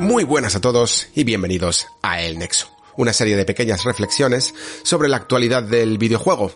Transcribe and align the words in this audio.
Muy 0.00 0.24
buenas 0.24 0.56
a 0.56 0.62
todos 0.62 1.08
y 1.14 1.24
bienvenidos 1.24 1.86
a 2.00 2.22
El 2.22 2.38
Nexo, 2.38 2.68
una 2.96 3.12
serie 3.12 3.36
de 3.36 3.44
pequeñas 3.44 3.84
reflexiones 3.84 4.54
sobre 4.82 5.10
la 5.10 5.18
actualidad 5.18 5.62
del 5.62 5.98
videojuego. 5.98 6.52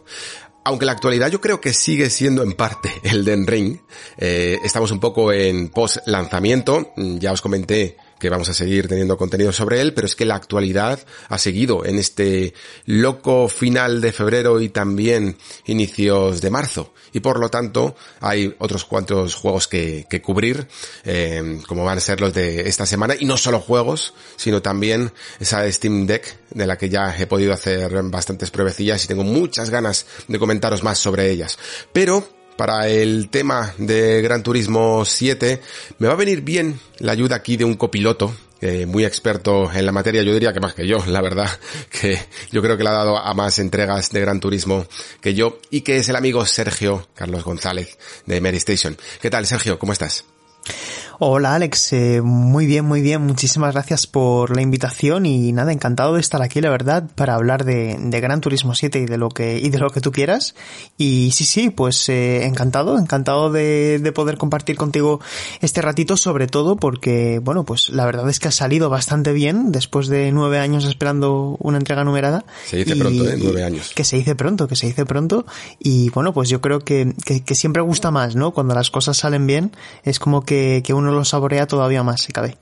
Aunque 0.65 0.87
la 0.87 0.93
actualidad 0.93 1.30
yo 1.30 1.43
creo 1.43 1.61
que 1.61 1.75
sigue 1.75 2.09
siendo 2.09 2.43
en 2.43 2.55
parte 2.55 2.91
el 3.02 3.23
Den 3.23 3.47
Ring, 3.47 3.80
eh, 4.16 4.59
estamos 4.65 4.91
un 4.93 4.99
poco 4.99 5.30
en 5.30 5.69
post 5.69 5.99
lanzamiento, 6.07 6.95
ya 6.97 7.33
os 7.33 7.43
comenté 7.43 7.99
que 8.24 8.30
vamos 8.30 8.48
a 8.48 8.55
seguir 8.55 8.88
teniendo 8.88 9.19
contenido 9.19 9.52
sobre 9.52 9.83
él, 9.83 9.92
pero 9.92 10.06
es 10.06 10.16
que 10.16 10.24
la 10.24 10.34
actualidad 10.34 10.98
ha 11.28 11.37
seguido 11.37 11.84
en 11.84 11.98
este 11.98 12.55
loco 12.87 13.48
final 13.48 14.01
de 14.01 14.12
febrero 14.12 14.62
y 14.62 14.70
también 14.70 15.37
inicios 15.66 16.41
de 16.41 16.48
marzo. 16.48 16.95
Y 17.12 17.20
por 17.20 17.38
lo 17.38 17.51
tanto 17.51 17.95
hay 18.20 18.55
otros 18.60 18.87
cuantos 18.87 19.34
juegos 19.34 19.68
que, 19.68 20.06
cubrir, 20.24 20.66
eh, 21.04 21.60
como 21.68 21.84
van 21.84 21.99
a 21.99 22.01
ser 22.01 22.23
los 22.23 22.32
de 22.32 22.66
esta 22.66 22.87
semana, 22.87 23.15
y 23.21 23.26
no 23.26 23.37
solo 23.37 23.60
juegos, 23.60 24.15
sino 24.37 24.62
también 24.62 25.12
esa 25.38 25.71
Steam 25.71 26.06
Deck 26.06 26.38
de 26.49 26.66
la 26.66 26.79
que 26.79 26.88
ya 26.88 27.15
he 27.18 27.27
podido 27.27 27.52
hacer 27.52 27.93
bastantes 28.04 28.51
pruebecillas 28.51 29.04
y 29.04 29.09
tengo 29.09 29.24
muchas 29.24 29.68
ganas 29.68 30.06
de 30.29 30.38
comentaros 30.38 30.82
más 30.82 30.99
sobre 30.99 31.30
ellas. 31.30 31.59
Pero 31.93 32.27
para 32.57 32.88
el 32.88 33.29
tema 33.29 33.74
de 33.79 34.23
Gran 34.23 34.43
Turismo 34.43 35.05
7, 35.05 35.60
me 35.99 36.07
va 36.07 36.15
a 36.15 36.16
venir 36.16 36.43
bien 36.43 36.79
la 36.99 37.13
ayuda 37.13 37.37
aquí 37.37 37.57
de 37.57 37.65
un 37.65 37.74
copiloto, 37.74 38.35
eh, 38.61 38.87
muy 38.87 39.05
experto 39.05 39.71
en 39.73 39.85
la 39.85 39.93
materia, 39.93 40.23
yo 40.23 40.33
diría 40.33 40.52
que 40.52 40.61
más 40.61 40.74
que 40.74 40.87
yo, 40.87 40.99
la 41.07 41.21
verdad, 41.21 41.51
que 41.91 42.19
yo 42.51 42.63
creo 42.63 42.77
que 42.77 42.85
le 42.85 42.91
ha 42.91 42.95
dado 42.95 43.19
a 43.19 43.35
más 43.35 43.59
entregas 43.59 44.11
de 44.11 44.21
Gran 44.21 44.41
Turismo 44.41 44.87
que 45.21 45.35
yo, 45.35 45.59
y 45.71 45.83
que 45.83 45.99
es 45.99 46.09
el 46.09 46.16
amigo 46.16 46.46
Sergio 46.46 47.09
Carlos 47.15 47.45
González 47.45 47.99
de 48.27 48.41
Mary 48.41 48.59
Station. 48.59 48.96
¿Qué 49.21 49.30
tal, 49.30 49.46
Sergio? 49.46 49.79
¿Cómo 49.79 49.93
estás? 49.93 50.24
Hola 51.20 51.54
Alex, 51.54 51.93
eh, 51.93 52.23
muy 52.23 52.66
bien, 52.66 52.84
muy 52.84 53.01
bien, 53.01 53.23
muchísimas 53.23 53.73
gracias 53.73 54.07
por 54.09 54.54
la 54.54 54.62
invitación 54.62 55.26
y 55.26 55.52
nada, 55.52 55.73
encantado 55.73 56.15
de 56.15 56.21
estar 56.21 56.43
aquí, 56.43 56.60
la 56.60 56.71
verdad, 56.71 57.04
para 57.15 57.34
hablar 57.37 57.65
de, 57.65 57.96
de 58.01 58.21
Gran 58.21 58.40
Turismo 58.40 58.74
7 58.74 58.98
y 58.98 59.06
de 59.06 59.16
lo 59.16 59.29
que, 59.29 59.59
y 59.59 59.71
de 59.71 59.79
lo 59.79 59.90
que 59.90 60.01
tú 60.01 60.10
quieras. 60.10 60.56
Y 60.98 61.30
sí, 61.30 61.45
sí, 61.45 61.71
pues 61.71 62.09
eh, 62.09 62.45
encantado, 62.46 62.98
encantado 62.98 63.52
de, 63.52 64.00
de 64.03 64.12
poder 64.12 64.38
compartir 64.38 64.76
contigo 64.76 65.21
este 65.60 65.82
ratito, 65.82 66.16
sobre 66.16 66.48
todo 66.48 66.75
porque, 66.76 67.38
bueno, 67.41 67.62
pues 67.65 67.91
la 67.91 68.06
verdad 68.06 68.28
es 68.28 68.41
que 68.41 68.49
ha 68.49 68.53
salido 68.53 68.91
bastante 68.91 69.32
bien 69.32 69.71
después 69.71 70.09
de 70.09 70.32
nueve 70.32 70.59
años 70.59 70.84
esperando 70.84 71.56
una 71.60 71.78
entrega 71.78 72.03
numerada. 72.03 72.44
Se 72.66 72.78
dice 72.78 72.97
Y- 72.97 72.99
pronto, 73.00 73.28
¿eh? 73.31 73.37
Nueve 73.41 73.62
años. 73.62 73.93
Que 73.94 74.03
se 74.03 74.16
dice 74.16 74.34
pronto, 74.34 74.66
que 74.66 74.75
se 74.75 74.88
dice 74.88 75.06
pronto. 75.06 75.47
Y 75.78 76.10
bueno, 76.10 76.34
pues 76.34 76.49
yo 76.49 76.60
creo 76.60 76.81
que, 76.81 77.15
que, 77.25 77.44
que 77.44 77.54
siempre 77.54 77.82
gusta 77.82 78.10
más, 78.10 78.34
¿no? 78.34 78.50
Cuando 78.50 78.75
las 78.75 78.91
cosas 78.91 79.16
salen 79.16 79.47
bien, 79.47 79.71
es 80.03 80.19
como 80.19 80.43
que, 80.44 80.82
que 80.84 80.93
uno 80.93 81.03
lo 81.12 81.25
saborea 81.25 81.66
todavía 81.66 82.03
más, 82.03 82.22
si 82.22 82.33
cabe. 82.33 82.56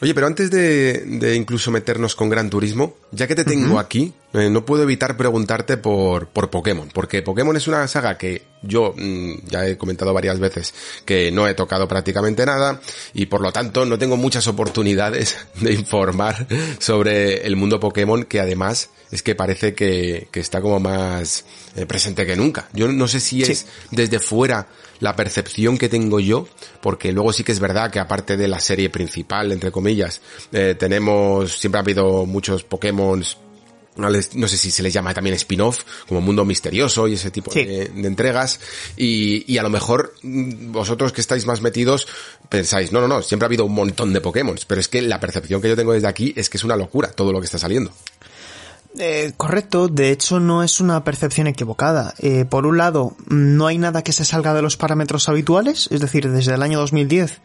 Oye, 0.00 0.14
pero 0.14 0.28
antes 0.28 0.48
de, 0.50 1.02
de 1.04 1.34
incluso 1.34 1.72
meternos 1.72 2.14
con 2.14 2.28
Gran 2.28 2.50
Turismo, 2.50 2.94
ya 3.10 3.26
que 3.26 3.34
te 3.34 3.44
tengo 3.44 3.80
aquí, 3.80 4.12
eh, 4.32 4.48
no 4.48 4.64
puedo 4.64 4.84
evitar 4.84 5.16
preguntarte 5.16 5.76
por, 5.76 6.28
por 6.28 6.50
Pokémon, 6.50 6.88
porque 6.94 7.22
Pokémon 7.22 7.56
es 7.56 7.66
una 7.66 7.88
saga 7.88 8.16
que 8.16 8.42
yo 8.62 8.94
mm, 8.96 9.48
ya 9.48 9.66
he 9.66 9.76
comentado 9.76 10.14
varias 10.14 10.38
veces 10.38 10.72
que 11.04 11.32
no 11.32 11.48
he 11.48 11.54
tocado 11.54 11.88
prácticamente 11.88 12.46
nada 12.46 12.80
y 13.12 13.26
por 13.26 13.40
lo 13.40 13.50
tanto 13.50 13.84
no 13.86 13.98
tengo 13.98 14.16
muchas 14.16 14.46
oportunidades 14.46 15.36
de 15.60 15.72
informar 15.72 16.46
sobre 16.78 17.44
el 17.44 17.56
mundo 17.56 17.80
Pokémon 17.80 18.22
que 18.22 18.38
además 18.38 18.90
es 19.10 19.24
que 19.24 19.34
parece 19.34 19.74
que, 19.74 20.28
que 20.30 20.38
está 20.38 20.60
como 20.60 20.78
más 20.78 21.44
eh, 21.74 21.86
presente 21.86 22.24
que 22.24 22.36
nunca. 22.36 22.68
Yo 22.72 22.86
no 22.86 23.08
sé 23.08 23.18
si 23.18 23.42
es 23.42 23.66
desde 23.90 24.20
fuera 24.20 24.68
la 25.00 25.16
percepción 25.16 25.78
que 25.78 25.88
tengo 25.88 26.20
yo, 26.20 26.48
porque 26.80 27.12
luego 27.12 27.32
sí 27.32 27.44
que 27.44 27.52
es 27.52 27.60
verdad 27.60 27.90
que 27.90 28.00
aparte 28.00 28.36
de 28.36 28.48
la 28.48 28.60
serie 28.60 28.90
principal, 28.90 29.52
entre 29.52 29.70
comillas, 29.70 30.20
eh, 30.52 30.74
tenemos, 30.78 31.58
siempre 31.58 31.78
ha 31.78 31.82
habido 31.82 32.26
muchos 32.26 32.64
Pokémon 32.64 33.22
no, 33.98 34.48
sé 34.48 34.56
si 34.56 34.70
se 34.70 34.82
les 34.82 34.92
llama 34.92 35.12
también 35.12 35.34
spin-off, 35.34 35.82
como 36.06 36.20
Mundo 36.20 36.44
Misterioso 36.44 37.08
y 37.08 37.14
ese 37.14 37.30
tipo 37.30 37.50
Sí. 37.50 37.64
de, 37.64 37.88
de 37.88 38.06
entregas. 38.06 38.60
Y, 38.96 39.52
y 39.52 39.58
a 39.58 39.62
lo 39.62 39.70
mejor 39.70 40.14
mm, 40.22 40.70
vosotros 40.72 41.12
que 41.12 41.20
estáis 41.20 41.46
más 41.46 41.60
metidos 41.60 42.06
pensáis, 42.48 42.92
no, 42.92 43.00
no, 43.00 43.08
no, 43.08 43.22
siempre 43.22 43.44
ha 43.46 43.48
habido 43.48 43.64
un 43.64 43.74
montón 43.74 44.12
de 44.12 44.20
Pokémon, 44.20 44.56
pero 44.66 44.80
es 44.80 44.88
que 44.88 45.02
la 45.02 45.18
percepción 45.20 45.60
que 45.60 45.68
yo 45.68 45.76
tengo 45.76 45.92
desde 45.92 46.06
aquí 46.08 46.32
es 46.36 46.48
que 46.48 46.56
es 46.58 46.64
una 46.64 46.76
locura 46.76 47.10
todo 47.10 47.32
lo 47.32 47.40
que 47.40 47.46
está 47.46 47.58
saliendo. 47.58 47.92
Eh, 48.98 49.32
correcto, 49.36 49.86
de 49.86 50.10
hecho 50.10 50.40
no 50.40 50.64
es 50.64 50.80
una 50.80 51.04
percepción 51.04 51.46
equivocada. 51.46 52.14
Eh, 52.18 52.44
por 52.44 52.66
un 52.66 52.78
lado, 52.78 53.14
no 53.28 53.68
hay 53.68 53.78
nada 53.78 54.02
que 54.02 54.12
se 54.12 54.24
salga 54.24 54.54
de 54.54 54.62
los 54.62 54.76
parámetros 54.76 55.28
habituales, 55.28 55.88
es 55.92 56.00
decir, 56.00 56.28
desde 56.30 56.54
el 56.54 56.62
año 56.62 56.80
2010 56.80 57.40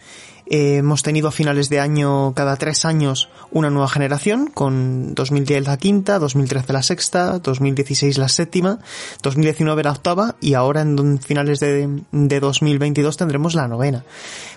eh, 0.46 0.78
hemos 0.78 1.04
tenido 1.04 1.28
a 1.28 1.32
finales 1.32 1.70
de 1.70 1.80
año, 1.80 2.34
cada 2.34 2.58
tres 2.58 2.86
años, 2.86 3.30
una 3.52 3.70
nueva 3.70 3.88
generación, 3.88 4.48
con 4.48 5.14
2010 5.14 5.66
la 5.68 5.78
quinta, 5.78 6.20
2013 6.20 6.74
la 6.74 6.84
sexta, 6.84 7.40
2016 7.40 8.18
la 8.18 8.30
séptima, 8.30 8.80
2019 9.22 9.84
la 9.84 9.92
octava 9.92 10.36
y 10.42 10.56
ahora 10.56 10.82
en 10.82 11.20
finales 11.20 11.60
de, 11.60 12.02
de 12.12 12.40
2022 12.40 13.16
tendremos 13.16 13.54
la 13.54 13.68
novena. 13.68 14.04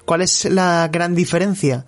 ¿Cuál 0.04 0.22
es 0.22 0.46
la 0.46 0.88
gran 0.90 1.14
diferencia? 1.14 1.84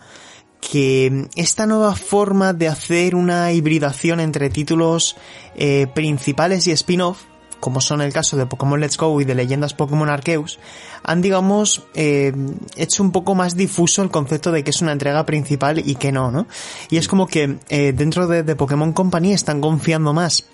Que 0.60 1.28
esta 1.36 1.66
nueva 1.66 1.94
forma 1.94 2.52
de 2.52 2.68
hacer 2.68 3.14
una 3.14 3.52
hibridación 3.52 4.20
entre 4.20 4.50
títulos 4.50 5.16
eh, 5.56 5.86
principales 5.94 6.66
y 6.66 6.72
spin-off, 6.72 7.22
como 7.60 7.80
son 7.80 8.00
el 8.00 8.12
caso 8.12 8.36
de 8.36 8.46
Pokémon 8.46 8.78
Let's 8.78 8.96
Go 8.96 9.20
y 9.20 9.24
de 9.24 9.34
Leyendas 9.34 9.74
Pokémon 9.74 10.08
Arceus, 10.08 10.58
han, 11.02 11.22
digamos, 11.22 11.82
eh, 11.94 12.32
hecho 12.76 13.02
un 13.02 13.12
poco 13.12 13.34
más 13.34 13.56
difuso 13.56 14.02
el 14.02 14.10
concepto 14.10 14.52
de 14.52 14.62
que 14.62 14.70
es 14.70 14.82
una 14.82 14.92
entrega 14.92 15.26
principal 15.26 15.78
y 15.78 15.96
que 15.96 16.12
no, 16.12 16.30
¿no? 16.30 16.46
Y 16.90 16.98
es 16.98 17.08
como 17.08 17.26
que 17.26 17.58
eh, 17.68 17.92
dentro 17.92 18.26
de, 18.26 18.42
de 18.42 18.56
Pokémon 18.56 18.92
Company 18.92 19.32
están 19.32 19.60
confiando 19.60 20.12
más 20.12 20.44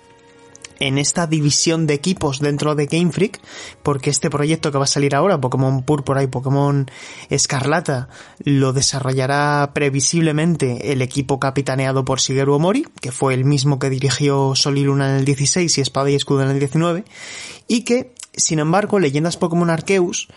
en 0.79 0.97
esta 0.97 1.27
división 1.27 1.87
de 1.87 1.93
equipos 1.93 2.39
dentro 2.39 2.75
de 2.75 2.85
Game 2.85 3.11
Freak, 3.11 3.39
porque 3.83 4.09
este 4.09 4.29
proyecto 4.29 4.71
que 4.71 4.77
va 4.77 4.85
a 4.85 4.87
salir 4.87 5.15
ahora, 5.15 5.39
Pokémon 5.39 5.83
Púrpura 5.83 6.23
y 6.23 6.27
Pokémon 6.27 6.89
Escarlata, 7.29 8.09
lo 8.43 8.73
desarrollará 8.73 9.71
previsiblemente 9.73 10.91
el 10.91 11.01
equipo 11.01 11.39
capitaneado 11.39 12.05
por 12.05 12.19
Shigeru 12.19 12.53
Omori, 12.53 12.85
que 13.01 13.11
fue 13.11 13.33
el 13.33 13.45
mismo 13.45 13.79
que 13.79 13.89
dirigió 13.89 14.55
Sol 14.55 14.77
y 14.77 14.83
Luna 14.83 15.11
en 15.11 15.17
el 15.17 15.25
16 15.25 15.77
y 15.77 15.81
Espada 15.81 16.09
y 16.09 16.15
Escudo 16.15 16.43
en 16.43 16.49
el 16.49 16.59
19, 16.59 17.05
y 17.67 17.81
que, 17.81 18.13
sin 18.33 18.59
embargo, 18.59 18.99
Leyendas 18.99 19.37
Pokémon 19.37 19.69
Arceus 19.69 20.27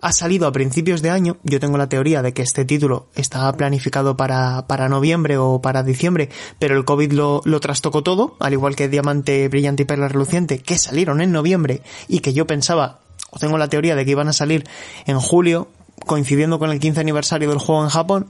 ha 0.00 0.12
salido 0.12 0.46
a 0.46 0.52
principios 0.52 1.02
de 1.02 1.10
año. 1.10 1.38
Yo 1.42 1.60
tengo 1.60 1.78
la 1.78 1.88
teoría 1.88 2.22
de 2.22 2.32
que 2.32 2.42
este 2.42 2.64
título 2.64 3.08
estaba 3.14 3.52
planificado 3.52 4.16
para, 4.16 4.66
para 4.66 4.88
noviembre 4.88 5.38
o 5.38 5.60
para 5.60 5.82
diciembre, 5.82 6.28
pero 6.58 6.76
el 6.76 6.84
COVID 6.84 7.12
lo, 7.12 7.42
lo 7.44 7.60
trastocó 7.60 8.02
todo, 8.02 8.36
al 8.40 8.52
igual 8.52 8.76
que 8.76 8.88
Diamante 8.88 9.48
Brillante 9.48 9.82
y 9.82 9.86
Perla 9.86 10.08
Reluciente, 10.08 10.60
que 10.60 10.78
salieron 10.78 11.20
en 11.20 11.32
noviembre 11.32 11.82
y 12.06 12.20
que 12.20 12.32
yo 12.32 12.46
pensaba, 12.46 13.00
o 13.30 13.38
tengo 13.38 13.58
la 13.58 13.68
teoría 13.68 13.96
de 13.96 14.04
que 14.04 14.12
iban 14.12 14.28
a 14.28 14.32
salir 14.32 14.64
en 15.06 15.18
julio, 15.18 15.68
coincidiendo 16.06 16.58
con 16.58 16.70
el 16.70 16.78
15 16.78 17.00
aniversario 17.00 17.48
del 17.48 17.58
juego 17.58 17.82
en 17.82 17.90
Japón. 17.90 18.28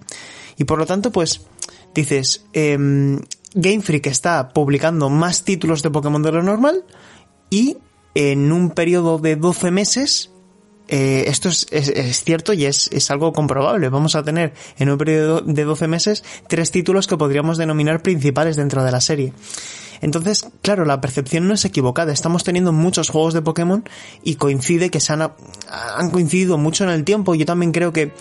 Y 0.57 0.65
por 0.65 0.79
lo 0.79 0.87
tanto, 0.87 1.13
pues, 1.13 1.43
dices, 1.95 2.47
em, 2.53 3.21
Game 3.55 3.81
Freak 3.81 4.07
está 4.07 4.51
publicando 4.51 5.11
más 5.11 5.45
títulos 5.45 5.83
de 5.83 5.91
Pokémon 5.91 6.23
de 6.23 6.33
lo 6.33 6.43
normal 6.43 6.85
y 7.51 7.79
en 8.15 8.53
un 8.53 8.71
periodo 8.71 9.19
de 9.19 9.37
12 9.37 9.71
meses 9.71 10.31
eh, 10.89 11.25
esto 11.29 11.49
es, 11.49 11.67
es- 11.71 11.89
es 11.89 12.25
cierto 12.25 12.53
y 12.53 12.65
es, 12.65 12.89
es 12.93 13.11
algo 13.11 13.33
comprobable. 13.33 13.89
Vamos 13.89 14.15
a 14.15 14.23
tener 14.23 14.53
en 14.79 14.91
un 14.91 14.99
periodo 14.99 15.41
de 15.43 15.65
12 15.65 15.87
meses 15.89 16.25
tres 16.49 16.71
títulos 16.71 17.07
que 17.07 17.17
podríamos 17.17 17.59
denominar 17.59 18.03
principales 18.03 18.57
dentro 18.57 18.83
de 18.83 18.91
la 18.93 19.01
serie. 19.01 19.33
Entonces, 20.01 20.47
claro, 20.63 20.85
la 20.85 21.01
percepción 21.01 21.49
no 21.49 21.55
es 21.55 21.65
equivocada. 21.65 22.13
Estamos 22.13 22.45
teniendo 22.45 22.73
muchos 22.73 23.11
juegos 23.11 23.35
de 23.35 23.43
Pokémon 23.43 23.85
y 24.23 24.37
coincide 24.37 24.91
que 24.91 25.01
se 25.01 25.13
han, 25.13 25.23
han 25.71 26.11
coincidido 26.11 26.57
mucho 26.57 26.85
en 26.85 26.91
el 26.91 27.05
tiempo. 27.05 27.35
Yo 27.35 27.45
también 27.47 27.73
creo 27.73 27.93
que 27.93 28.13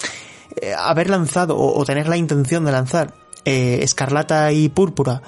eh, 0.62 0.74
haber 0.78 1.10
lanzado 1.10 1.56
o, 1.56 1.78
o 1.80 1.86
tener 1.86 2.08
la 2.08 2.18
intención 2.18 2.66
de 2.66 2.72
lanzar 2.72 3.14
eh, 3.46 3.80
Escarlata 3.84 4.52
y 4.52 4.70
Púrpura 4.70 5.22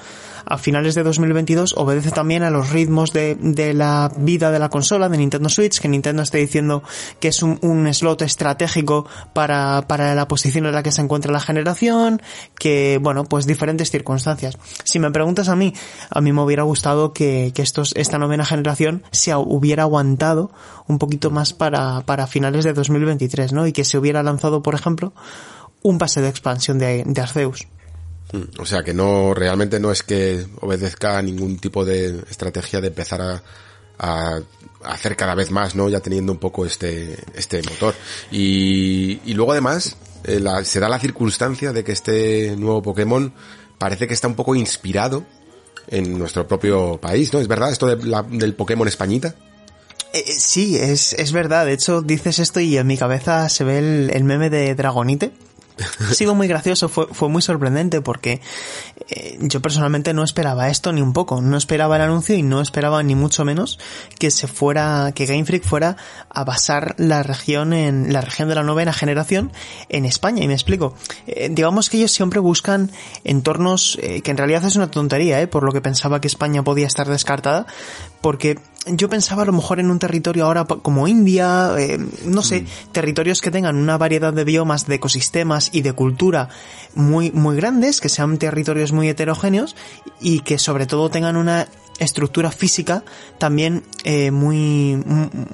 a 0.49 0.57
finales 0.57 0.95
de 0.95 1.03
2022 1.03 1.75
obedece 1.77 2.11
también 2.11 2.43
a 2.43 2.49
los 2.49 2.71
ritmos 2.71 3.13
de, 3.13 3.35
de 3.35 3.73
la 3.73 4.11
vida 4.17 4.51
de 4.51 4.59
la 4.59 4.69
consola 4.69 5.07
de 5.07 5.17
Nintendo 5.17 5.47
Switch, 5.47 5.79
que 5.79 5.87
Nintendo 5.87 6.23
está 6.23 6.39
diciendo 6.39 6.83
que 7.19 7.29
es 7.29 7.43
un, 7.43 7.59
un 7.61 7.93
slot 7.93 8.23
estratégico 8.23 9.05
para, 9.33 9.83
para 9.87 10.15
la 10.15 10.27
posición 10.27 10.65
en 10.65 10.73
la 10.73 10.83
que 10.83 10.91
se 10.91 11.01
encuentra 11.01 11.31
la 11.31 11.39
generación, 11.39 12.21
que 12.57 12.99
bueno, 13.01 13.25
pues 13.25 13.45
diferentes 13.45 13.91
circunstancias. 13.91 14.57
Si 14.83 14.99
me 14.99 15.11
preguntas 15.11 15.49
a 15.49 15.55
mí, 15.55 15.73
a 16.09 16.19
mí 16.21 16.33
me 16.33 16.41
hubiera 16.41 16.63
gustado 16.63 17.13
que, 17.13 17.53
estos, 17.55 17.93
esta 17.95 18.17
novena 18.17 18.45
generación 18.45 19.03
se 19.11 19.35
hubiera 19.35 19.83
aguantado 19.83 20.51
un 20.87 20.97
poquito 20.97 21.29
más 21.29 21.53
para, 21.53 22.01
para 22.01 22.25
finales 22.25 22.63
de 22.63 22.73
2023, 22.73 23.53
¿no? 23.53 23.67
Y 23.67 23.73
que 23.73 23.83
se 23.83 23.97
hubiera 23.97 24.23
lanzado, 24.23 24.63
por 24.63 24.75
ejemplo, 24.75 25.13
un 25.83 25.97
pase 25.97 26.21
de 26.21 26.29
expansión 26.29 26.79
de, 26.79 27.03
de 27.05 27.21
Arceus. 27.21 27.67
O 28.59 28.65
sea 28.65 28.83
que 28.83 28.93
no, 28.93 29.33
realmente 29.33 29.79
no 29.79 29.91
es 29.91 30.03
que 30.03 30.45
obedezca 30.61 31.17
a 31.17 31.21
ningún 31.21 31.57
tipo 31.57 31.83
de 31.83 32.23
estrategia 32.29 32.79
de 32.79 32.87
empezar 32.87 33.21
a, 33.21 33.41
a 33.99 34.41
hacer 34.83 35.15
cada 35.15 35.35
vez 35.35 35.51
más, 35.51 35.75
¿no? 35.75 35.89
Ya 35.89 35.99
teniendo 35.99 36.31
un 36.31 36.39
poco 36.39 36.65
este, 36.65 37.17
este 37.35 37.61
motor. 37.63 37.93
Y, 38.31 39.33
luego 39.33 39.51
además, 39.51 39.97
eh, 40.23 40.39
la, 40.39 40.63
se 40.63 40.79
da 40.79 40.89
la 40.89 40.99
circunstancia 40.99 41.73
de 41.73 41.83
que 41.83 41.91
este 41.91 42.55
nuevo 42.55 42.81
Pokémon 42.81 43.33
parece 43.77 44.07
que 44.07 44.13
está 44.13 44.27
un 44.27 44.35
poco 44.35 44.55
inspirado 44.55 45.25
en 45.87 46.17
nuestro 46.17 46.47
propio 46.47 46.99
país, 46.99 47.33
¿no? 47.33 47.39
¿Es 47.39 47.47
verdad 47.47 47.71
esto 47.71 47.87
del 47.87 48.55
Pokémon 48.55 48.87
Españita? 48.87 49.35
Eh, 50.13 50.23
sí, 50.25 50.77
es, 50.77 51.13
es 51.13 51.31
verdad. 51.31 51.65
De 51.65 51.73
hecho, 51.73 52.01
dices 52.01 52.39
esto 52.39 52.59
y 52.59 52.77
en 52.77 52.87
mi 52.87 52.97
cabeza 52.97 53.49
se 53.49 53.63
ve 53.63 53.79
el 53.79 54.23
meme 54.23 54.49
de 54.49 54.73
Dragonite 54.75 55.31
ha 55.99 56.13
sido 56.13 56.35
muy 56.35 56.47
gracioso, 56.47 56.89
fue, 56.89 57.07
fue 57.11 57.29
muy 57.29 57.41
sorprendente 57.41 58.01
porque 58.01 58.41
eh, 59.09 59.37
yo 59.41 59.61
personalmente 59.61 60.13
no 60.13 60.23
esperaba 60.23 60.69
esto 60.69 60.91
ni 60.91 61.01
un 61.01 61.13
poco, 61.13 61.41
no 61.41 61.57
esperaba 61.57 61.95
el 61.95 62.03
anuncio 62.03 62.35
y 62.35 62.43
no 62.43 62.61
esperaba 62.61 63.01
ni 63.03 63.15
mucho 63.15 63.45
menos 63.45 63.79
que 64.17 64.31
se 64.31 64.47
fuera, 64.47 65.11
que 65.13 65.25
Game 65.25 65.45
Freak 65.45 65.63
fuera 65.63 65.97
a 66.29 66.43
basar 66.43 66.95
la 66.97 67.23
región 67.23 67.73
en, 67.73 68.13
la 68.13 68.21
región 68.21 68.49
de 68.49 68.55
la 68.55 68.63
novena 68.63 68.93
generación 68.93 69.51
en 69.89 70.05
España, 70.05 70.43
y 70.43 70.47
me 70.47 70.53
explico. 70.53 70.93
Eh, 71.27 71.49
digamos 71.51 71.89
que 71.89 71.97
ellos 71.97 72.11
siempre 72.11 72.39
buscan 72.39 72.91
entornos, 73.23 73.97
eh, 74.01 74.21
que 74.21 74.31
en 74.31 74.37
realidad 74.37 74.63
es 74.65 74.75
una 74.75 74.91
tontería, 74.91 75.49
por 75.49 75.63
lo 75.63 75.71
que 75.71 75.81
pensaba 75.81 76.21
que 76.21 76.27
España 76.27 76.63
podía 76.63 76.87
estar 76.87 77.07
descartada, 77.07 77.65
porque 78.21 78.59
yo 78.85 79.09
pensaba 79.09 79.43
a 79.43 79.45
lo 79.45 79.51
mejor 79.51 79.79
en 79.79 79.91
un 79.91 79.99
territorio 79.99 80.45
ahora 80.45 80.65
como 80.65 81.07
India, 81.07 81.75
eh, 81.77 81.99
no 82.25 82.41
sé, 82.41 82.61
mm. 82.61 82.91
territorios 82.91 83.41
que 83.41 83.51
tengan 83.51 83.75
una 83.75 83.97
variedad 83.97 84.33
de 84.33 84.43
biomas, 84.43 84.87
de 84.87 84.95
ecosistemas 84.95 85.69
y 85.73 85.81
de 85.81 85.93
cultura 85.93 86.49
muy, 86.95 87.31
muy 87.31 87.55
grandes, 87.55 87.99
que 88.01 88.09
sean 88.09 88.37
territorios 88.37 88.91
muy 88.91 89.09
heterogéneos 89.09 89.75
y 90.21 90.39
que 90.41 90.57
sobre 90.57 90.85
todo 90.85 91.09
tengan 91.09 91.35
una 91.35 91.67
estructura 91.99 92.51
física 92.51 93.03
también 93.37 93.83
eh, 94.03 94.31
muy 94.31 95.01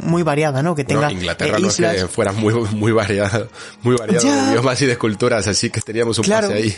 muy 0.02 0.24
variada, 0.24 0.64
¿no? 0.64 0.76
Que 0.76 0.84
tenga 0.84 1.08
no, 1.08 1.12
Inglaterra 1.12 1.60
no 1.60 1.68
es 1.68 1.76
que 1.76 2.08
fuera 2.08 2.32
muy 2.32 2.54
muy 2.54 2.92
variado, 2.92 3.50
muy 3.82 3.96
variado 3.96 4.24
ya. 4.24 4.46
de 4.46 4.52
idiomas 4.52 4.82
y 4.82 4.86
de 4.86 4.98
culturas, 4.98 5.48
así 5.48 5.70
que 5.70 5.82
teníamos 5.82 6.18
un 6.20 6.26
claro, 6.26 6.50
pase 6.50 6.60
ahí. 6.60 6.78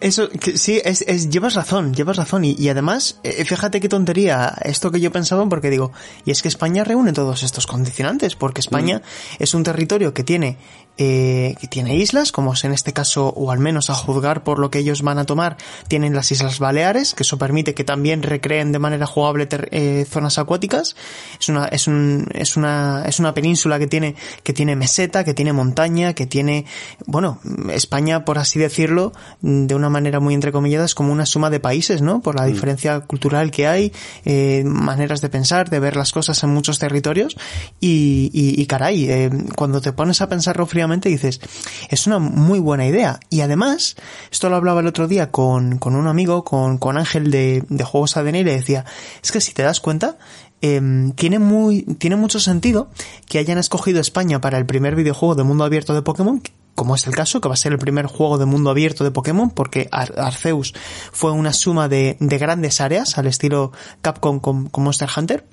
Eso 0.00 0.28
que, 0.28 0.56
sí, 0.56 0.80
es, 0.84 1.02
es, 1.02 1.28
llevas 1.30 1.54
razón, 1.54 1.94
llevas 1.94 2.16
razón 2.16 2.44
y, 2.44 2.54
y 2.58 2.68
además 2.68 3.18
eh, 3.22 3.44
fíjate 3.44 3.80
qué 3.80 3.88
tontería 3.88 4.54
esto 4.62 4.90
que 4.90 5.00
yo 5.00 5.12
pensaba 5.12 5.46
porque 5.48 5.70
digo, 5.70 5.92
y 6.24 6.30
es 6.30 6.42
que 6.42 6.48
España 6.48 6.84
reúne 6.84 7.12
todos 7.12 7.42
estos 7.42 7.66
condicionantes 7.66 8.36
porque 8.36 8.60
España 8.60 8.98
mm. 8.98 9.42
es 9.42 9.54
un 9.54 9.62
territorio 9.62 10.14
que 10.14 10.24
tiene 10.24 10.58
eh, 11.00 11.54
que 11.60 11.68
tiene 11.68 11.94
islas, 11.94 12.32
como 12.32 12.54
es 12.54 12.64
en 12.64 12.72
este 12.72 12.92
caso, 12.92 13.28
o 13.28 13.52
al 13.52 13.60
menos 13.60 13.88
a 13.88 13.94
juzgar 13.94 14.42
por 14.42 14.58
lo 14.58 14.68
que 14.68 14.80
ellos 14.80 15.02
van 15.02 15.18
a 15.18 15.26
tomar, 15.26 15.56
tienen 15.86 16.12
las 16.12 16.32
Islas 16.32 16.58
Baleares, 16.58 17.14
que 17.14 17.22
eso 17.22 17.38
permite 17.38 17.72
que 17.72 17.84
también 17.84 18.24
recreen 18.24 18.72
de 18.72 18.80
manera 18.80 19.06
jugable 19.08 19.48
eh, 19.50 20.06
zonas 20.08 20.38
acuáticas. 20.38 20.96
Es 21.40 21.48
una, 21.48 21.66
es 21.66 21.86
un, 21.86 22.26
es 22.34 22.56
una, 22.56 23.04
es 23.06 23.18
una 23.18 23.34
península 23.34 23.78
que 23.78 23.86
tiene, 23.86 24.14
que 24.42 24.52
tiene 24.52 24.76
meseta, 24.76 25.24
que 25.24 25.34
tiene 25.34 25.52
montaña, 25.52 26.14
que 26.14 26.26
tiene, 26.26 26.66
bueno, 27.06 27.40
España, 27.70 28.24
por 28.24 28.38
así 28.38 28.58
decirlo, 28.58 29.12
de 29.40 29.74
una 29.74 29.88
manera 29.88 30.20
muy 30.20 30.34
entrecomillada, 30.34 30.84
es 30.84 30.94
como 30.94 31.12
una 31.12 31.26
suma 31.26 31.50
de 31.50 31.60
países, 31.60 32.02
¿no? 32.02 32.20
Por 32.20 32.36
la 32.36 32.44
mm. 32.44 32.52
diferencia 32.52 33.00
cultural 33.00 33.50
que 33.50 33.66
hay, 33.66 33.92
eh, 34.24 34.62
maneras 34.64 35.20
de 35.20 35.28
pensar, 35.28 35.70
de 35.70 35.80
ver 35.80 35.96
las 35.96 36.12
cosas 36.12 36.42
en 36.42 36.50
muchos 36.50 36.78
territorios, 36.78 37.36
y, 37.80 38.30
y, 38.32 38.60
y 38.60 38.66
caray, 38.66 39.10
eh, 39.10 39.30
cuando 39.56 39.80
te 39.80 39.92
pones 39.92 40.20
a 40.20 40.28
pensarlo 40.28 40.66
fríamente, 40.66 41.08
dices, 41.08 41.40
es 41.88 42.06
una 42.06 42.18
muy 42.18 42.58
buena 42.58 42.86
idea. 42.86 43.20
Y 43.30 43.40
además, 43.40 43.96
esto 44.30 44.48
lo 44.48 44.56
hablaba 44.56 44.80
el 44.80 44.86
otro 44.86 45.08
día 45.08 45.30
con, 45.30 45.78
con 45.78 45.96
un 45.96 46.06
amigo, 46.06 46.44
con, 46.44 46.78
con 46.78 46.96
Ángel 46.96 47.30
de, 47.30 47.64
de 47.68 47.84
Juegos 47.84 48.16
ADN 48.16 48.36
y 48.36 48.44
le 48.44 48.54
decía, 48.54 48.84
es 49.22 49.32
que 49.32 49.40
si 49.40 49.52
te 49.52 49.62
das 49.62 49.80
cuenta, 49.80 50.18
eh, 50.60 50.80
tiene 51.14 51.38
muy, 51.38 51.82
tiene 51.98 52.16
mucho 52.16 52.40
sentido 52.40 52.90
que 53.26 53.38
hayan 53.38 53.58
escogido 53.58 54.00
España 54.00 54.40
para 54.40 54.58
el 54.58 54.66
primer 54.66 54.96
videojuego 54.96 55.34
de 55.34 55.44
mundo 55.44 55.64
abierto 55.64 55.94
de 55.94 56.02
Pokémon, 56.02 56.42
como 56.74 56.94
es 56.94 57.06
el 57.06 57.14
caso, 57.14 57.40
que 57.40 57.48
va 57.48 57.54
a 57.54 57.56
ser 57.56 57.72
el 57.72 57.78
primer 57.78 58.06
juego 58.06 58.38
de 58.38 58.46
mundo 58.46 58.70
abierto 58.70 59.02
de 59.02 59.10
Pokémon, 59.10 59.50
porque 59.50 59.88
Ar 59.90 60.14
Arceus 60.16 60.74
fue 61.12 61.32
una 61.32 61.52
suma 61.52 61.88
de, 61.88 62.16
de, 62.20 62.38
grandes 62.38 62.80
áreas 62.80 63.18
al 63.18 63.26
estilo 63.26 63.72
Capcom 64.00 64.38
con, 64.38 64.68
con 64.68 64.84
Monster 64.84 65.08
Hunter. 65.16 65.44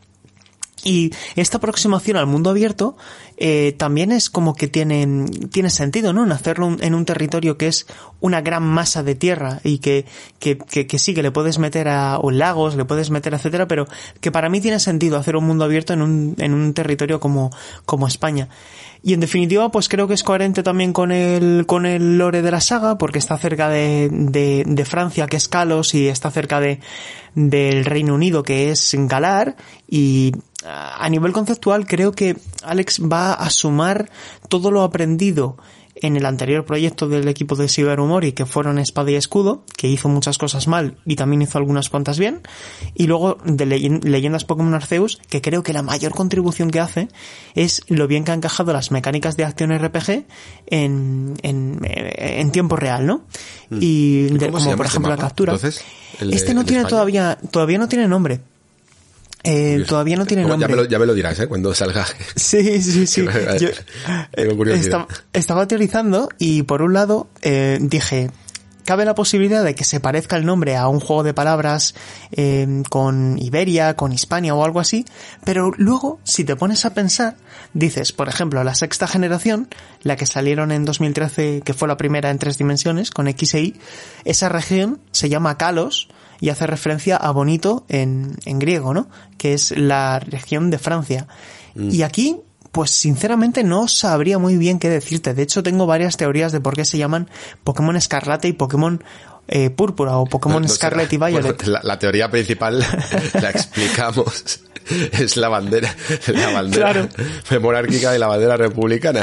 Y 0.88 1.12
esta 1.36 1.58
aproximación 1.58 2.16
al 2.16 2.28
mundo 2.28 2.52
abierto 2.52 2.96
eh, 3.38 3.74
también 3.76 4.12
es 4.12 4.30
como 4.30 4.54
que 4.54 4.68
tiene, 4.68 5.26
tiene 5.52 5.72
sentido, 5.72 6.14
¿no? 6.14 6.24
En 6.24 6.32
hacerlo 6.32 6.78
en 6.80 6.94
un 6.94 7.06
territorio 7.06 7.58
que 7.58 7.68
es 7.68 7.88
una 8.20 8.42
gran 8.42 8.62
masa 8.62 9.02
de 9.02 9.16
tierra 9.16 9.62
y 9.64 9.80
que, 9.80 10.06
que, 10.38 10.60
que, 10.60 10.86
que 10.86 11.00
sí, 11.00 11.16
que 11.16 11.24
le 11.24 11.32
puedes 11.32 11.58
meter 11.58 11.88
a 11.88 12.20
o 12.20 12.30
lagos, 12.30 12.76
le 12.76 12.86
puedes 12.86 13.10
meter, 13.10 13.34
etcétera, 13.34 13.68
pero 13.68 13.88
que 14.22 14.32
para 14.32 14.48
mí 14.48 14.62
tiene 14.62 14.80
sentido 14.80 15.18
hacer 15.18 15.36
un 15.36 15.46
mundo 15.46 15.66
abierto 15.66 15.94
en 15.94 16.04
un, 16.04 16.36
en 16.38 16.54
un 16.54 16.76
territorio 16.76 17.20
como, 17.20 17.50
como 17.86 18.08
España. 18.08 18.48
Y 19.08 19.14
en 19.14 19.20
definitiva, 19.20 19.70
pues 19.70 19.88
creo 19.88 20.08
que 20.08 20.16
es 20.16 20.24
coherente 20.24 20.64
también 20.64 20.92
con 20.92 21.12
el, 21.12 21.68
con 21.68 21.86
el 21.86 22.18
lore 22.18 22.42
de 22.42 22.50
la 22.50 22.60
saga, 22.60 22.98
porque 22.98 23.20
está 23.20 23.38
cerca 23.38 23.70
de, 23.70 24.10
de, 24.12 24.64
de 24.66 24.84
Francia, 24.84 25.28
que 25.28 25.38
es 25.38 25.48
Kalos, 25.48 25.94
y 25.94 26.08
está 26.08 26.32
cerca 26.32 26.60
de, 26.60 26.80
del 27.36 27.86
Reino 27.86 28.16
Unido, 28.16 28.42
que 28.42 28.72
es 28.72 28.96
Galar, 28.98 29.58
y 29.88 30.32
a 30.66 31.08
nivel 31.08 31.34
conceptual 31.34 31.86
creo 31.86 32.14
que 32.14 32.36
Alex 32.64 33.00
va 33.04 33.34
a 33.34 33.48
sumar 33.52 34.10
todo 34.50 34.72
lo 34.72 34.82
aprendido 34.82 35.58
en 36.06 36.16
el 36.16 36.26
anterior 36.26 36.66
proyecto 36.66 37.08
del 37.08 37.28
equipo 37.28 37.56
de 37.56 37.68
Shigeru 37.68 38.06
Mori, 38.06 38.34
que 38.34 38.46
fueron 38.46 38.78
Espada 38.78 39.10
y 39.12 39.16
Escudo, 39.16 39.64
que 39.76 39.88
hizo 39.88 40.08
muchas 40.08 40.38
cosas 40.38 40.68
mal 40.68 40.98
y 41.06 41.16
también 41.16 41.42
hizo 41.42 41.58
algunas 41.58 41.90
cuantas 41.90 42.20
bien, 42.20 42.42
y 42.94 43.08
luego 43.08 43.38
de 43.44 43.66
Leyendas 43.66 44.46
Pokémon 44.46 44.74
Arceus, 44.74 45.20
que 45.30 45.42
creo 45.42 45.64
que 45.64 45.74
la 45.74 45.82
mayor 45.82 46.12
contribución 46.12 46.70
que 46.70 46.80
hace 46.80 47.08
es 47.56 47.82
lo 47.88 48.08
bien 48.08 48.24
que 48.24 48.32
han 48.32 48.40
encajado 48.40 48.72
las 48.72 48.92
mecánicas 48.92 49.36
de 49.36 49.46
acción 49.46 49.76
RPG 49.76 50.26
en, 50.68 51.34
en, 51.42 51.80
en 51.84 52.52
tiempo 52.52 52.76
real, 52.76 53.06
¿no? 53.08 53.26
Mm. 53.70 53.78
Y 53.82 54.22
de, 54.30 54.52
como 54.52 54.76
por 54.76 54.86
este 54.86 54.98
ejemplo 54.98 55.10
la 55.10 55.18
captura. 55.18 55.54
Entonces, 55.54 55.84
este 56.20 56.54
no 56.54 56.66
tiene 56.66 56.82
España? 56.82 56.90
todavía, 56.90 57.38
todavía 57.50 57.78
no 57.80 57.88
tiene 57.88 58.08
nombre. 58.08 58.42
Eh, 59.46 59.86
todavía 59.88 60.18
no 60.18 60.26
tiene 60.26 60.44
nombre. 60.44 60.60
Ya 60.60 60.68
me, 60.68 60.76
lo, 60.76 60.86
ya 60.86 61.00
me 61.00 61.06
lo 61.06 61.14
dirás, 61.14 61.40
¿eh? 61.40 61.48
Cuando 61.48 61.74
salga. 61.74 62.06
Sí, 62.36 62.82
sí, 62.82 63.08
sí. 63.08 63.26
Yo, 63.60 63.70
estaba, 64.74 65.08
estaba 65.34 65.68
teorizando 65.68 66.30
y 66.38 66.64
por 66.64 66.82
un 66.82 66.94
lado 66.94 67.28
eh, 67.42 67.78
dije, 67.82 68.30
cabe 68.86 69.04
la 69.04 69.16
posibilidad 69.16 69.64
de 69.64 69.76
que 69.76 69.84
se 69.84 70.00
parezca 70.00 70.38
el 70.38 70.46
nombre 70.46 70.78
a 70.78 70.88
un 70.88 71.00
juego 71.00 71.24
de 71.24 71.34
palabras 71.34 71.96
eh, 72.32 72.84
con 72.90 73.38
Iberia, 73.40 73.96
con 73.96 74.14
Hispania 74.14 74.56
o 74.56 74.64
algo 74.64 74.80
así, 74.80 75.06
pero 75.44 75.72
luego, 75.76 76.20
si 76.24 76.44
te 76.44 76.56
pones 76.56 76.86
a 76.86 76.94
pensar, 76.94 77.36
dices, 77.74 78.12
por 78.12 78.30
ejemplo, 78.30 78.64
la 78.64 78.76
sexta 78.76 79.08
generación, 79.08 79.68
la 80.04 80.16
que 80.16 80.26
salieron 80.26 80.72
en 80.72 80.86
2013, 80.86 81.62
que 81.66 81.74
fue 81.74 81.88
la 81.88 81.98
primera 81.98 82.30
en 82.30 82.38
tres 82.38 82.58
dimensiones, 82.58 83.10
con 83.10 83.28
X 83.28 83.56
e 83.56 83.62
Y, 83.62 83.80
esa 84.24 84.50
región 84.50 85.02
se 85.12 85.30
llama 85.30 85.58
Kalos, 85.58 86.08
y 86.46 86.50
hace 86.52 86.68
referencia 86.68 87.18
a 87.18 87.32
Bonito 87.32 87.86
en, 87.90 88.36
en 88.46 88.60
griego, 88.60 88.94
¿no? 88.94 89.10
Que 89.40 89.56
es 89.56 89.76
la 89.76 90.20
región 90.20 90.70
de 90.70 90.78
Francia. 90.78 91.26
Mm. 91.74 91.90
Y 91.90 92.04
aquí, 92.04 92.38
pues 92.72 92.92
sinceramente 92.92 93.64
no 93.64 93.88
sabría 93.88 94.38
muy 94.38 94.56
bien 94.56 94.78
qué 94.78 94.88
decirte. 94.88 95.34
De 95.34 95.42
hecho, 95.42 95.64
tengo 95.64 95.88
varias 95.88 96.18
teorías 96.18 96.52
de 96.52 96.62
por 96.62 96.76
qué 96.76 96.86
se 96.86 97.00
llaman 97.00 97.32
Pokémon 97.64 97.96
Escarlata 97.96 98.48
y 98.48 98.54
Pokémon 98.54 99.04
eh, 99.48 99.72
Púrpura 99.72 100.18
o 100.18 100.28
Pokémon 100.28 100.62
no, 100.62 100.68
no, 100.68 100.72
Scarlet 100.72 101.12
y 101.14 101.18
Violet. 101.18 101.58
Bueno, 101.58 101.72
la, 101.72 101.82
la, 101.82 101.98
teoría 101.98 102.30
principal 102.30 102.78
la 103.42 103.50
explicamos. 103.50 104.60
es 105.12 105.38
la 105.38 105.50
bandera, 105.50 105.96
la 106.28 106.52
bandera 106.52 106.92
claro. 106.92 107.62
monárquica 107.62 108.12
de 108.12 108.20
la 108.20 108.28
bandera 108.28 108.58
republicana. 108.58 109.22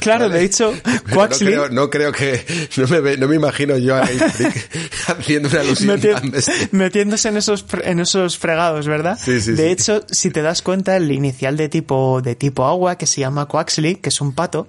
Claro, 0.00 0.26
¿vale? 0.28 0.38
de 0.38 0.44
hecho, 0.44 0.74
Quaxley... 1.12 1.54
No 1.54 1.62
creo, 1.62 1.74
no 1.74 1.90
creo 1.90 2.12
que, 2.12 2.44
no 2.76 2.86
me, 2.88 3.16
no 3.16 3.28
me 3.28 3.36
imagino 3.36 3.78
yo 3.78 3.96
a 3.96 4.02
haciendo 5.06 5.48
una 5.48 5.60
alusión 5.60 6.00
Meti 6.00 6.08
metiéndose 6.72 7.28
en 7.28 7.36
esos, 7.36 7.64
en 7.84 8.00
esos 8.00 8.38
fregados, 8.38 8.86
¿verdad? 8.86 9.18
Sí, 9.22 9.40
sí, 9.40 9.52
de 9.52 9.66
sí. 9.66 9.70
hecho, 9.70 10.04
si 10.10 10.30
te 10.30 10.42
das 10.42 10.62
cuenta, 10.62 10.96
el 10.96 11.10
inicial 11.12 11.56
de 11.56 11.68
tipo, 11.68 12.20
de 12.22 12.34
tipo 12.34 12.66
agua, 12.66 12.96
que 12.98 13.06
se 13.06 13.20
llama 13.20 13.46
Quaxley, 13.46 13.96
que 13.96 14.08
es 14.08 14.20
un 14.20 14.32
pato, 14.32 14.68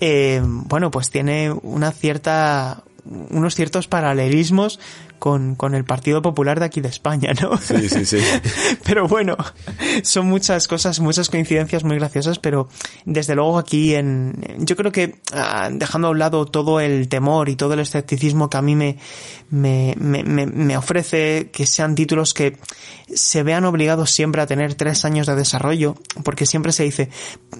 eh, 0.00 0.40
bueno, 0.44 0.90
pues 0.90 1.10
tiene 1.10 1.52
una 1.62 1.92
cierta, 1.92 2.82
unos 3.04 3.54
ciertos 3.54 3.88
paralelismos 3.88 4.80
con, 5.22 5.54
con 5.54 5.76
el 5.76 5.84
Partido 5.84 6.20
Popular 6.20 6.58
de 6.58 6.66
aquí 6.66 6.80
de 6.80 6.88
España, 6.88 7.32
¿no? 7.40 7.56
Sí, 7.56 7.88
sí, 7.88 8.04
sí. 8.04 8.18
pero 8.84 9.06
bueno, 9.06 9.36
son 10.02 10.26
muchas 10.26 10.66
cosas, 10.66 10.98
muchas 10.98 11.30
coincidencias 11.30 11.84
muy 11.84 11.96
graciosas, 11.96 12.40
pero 12.40 12.68
desde 13.04 13.36
luego 13.36 13.56
aquí 13.56 13.94
en, 13.94 14.34
yo 14.58 14.74
creo 14.74 14.90
que 14.90 15.20
ah, 15.32 15.68
dejando 15.70 16.08
a 16.08 16.10
un 16.10 16.18
lado 16.18 16.44
todo 16.46 16.80
el 16.80 17.08
temor 17.08 17.48
y 17.48 17.54
todo 17.54 17.74
el 17.74 17.78
escepticismo 17.78 18.50
que 18.50 18.56
a 18.56 18.62
mí 18.62 18.74
me, 18.74 18.98
me, 19.48 19.94
me, 19.96 20.24
me 20.24 20.76
ofrece 20.76 21.50
que 21.52 21.66
sean 21.66 21.94
títulos 21.94 22.34
que 22.34 22.56
se 23.14 23.42
vean 23.42 23.64
obligados 23.64 24.10
siempre 24.10 24.42
a 24.42 24.46
tener 24.46 24.74
tres 24.74 25.04
años 25.04 25.26
de 25.26 25.36
desarrollo, 25.36 25.96
porque 26.24 26.46
siempre 26.46 26.72
se 26.72 26.84
dice, 26.84 27.10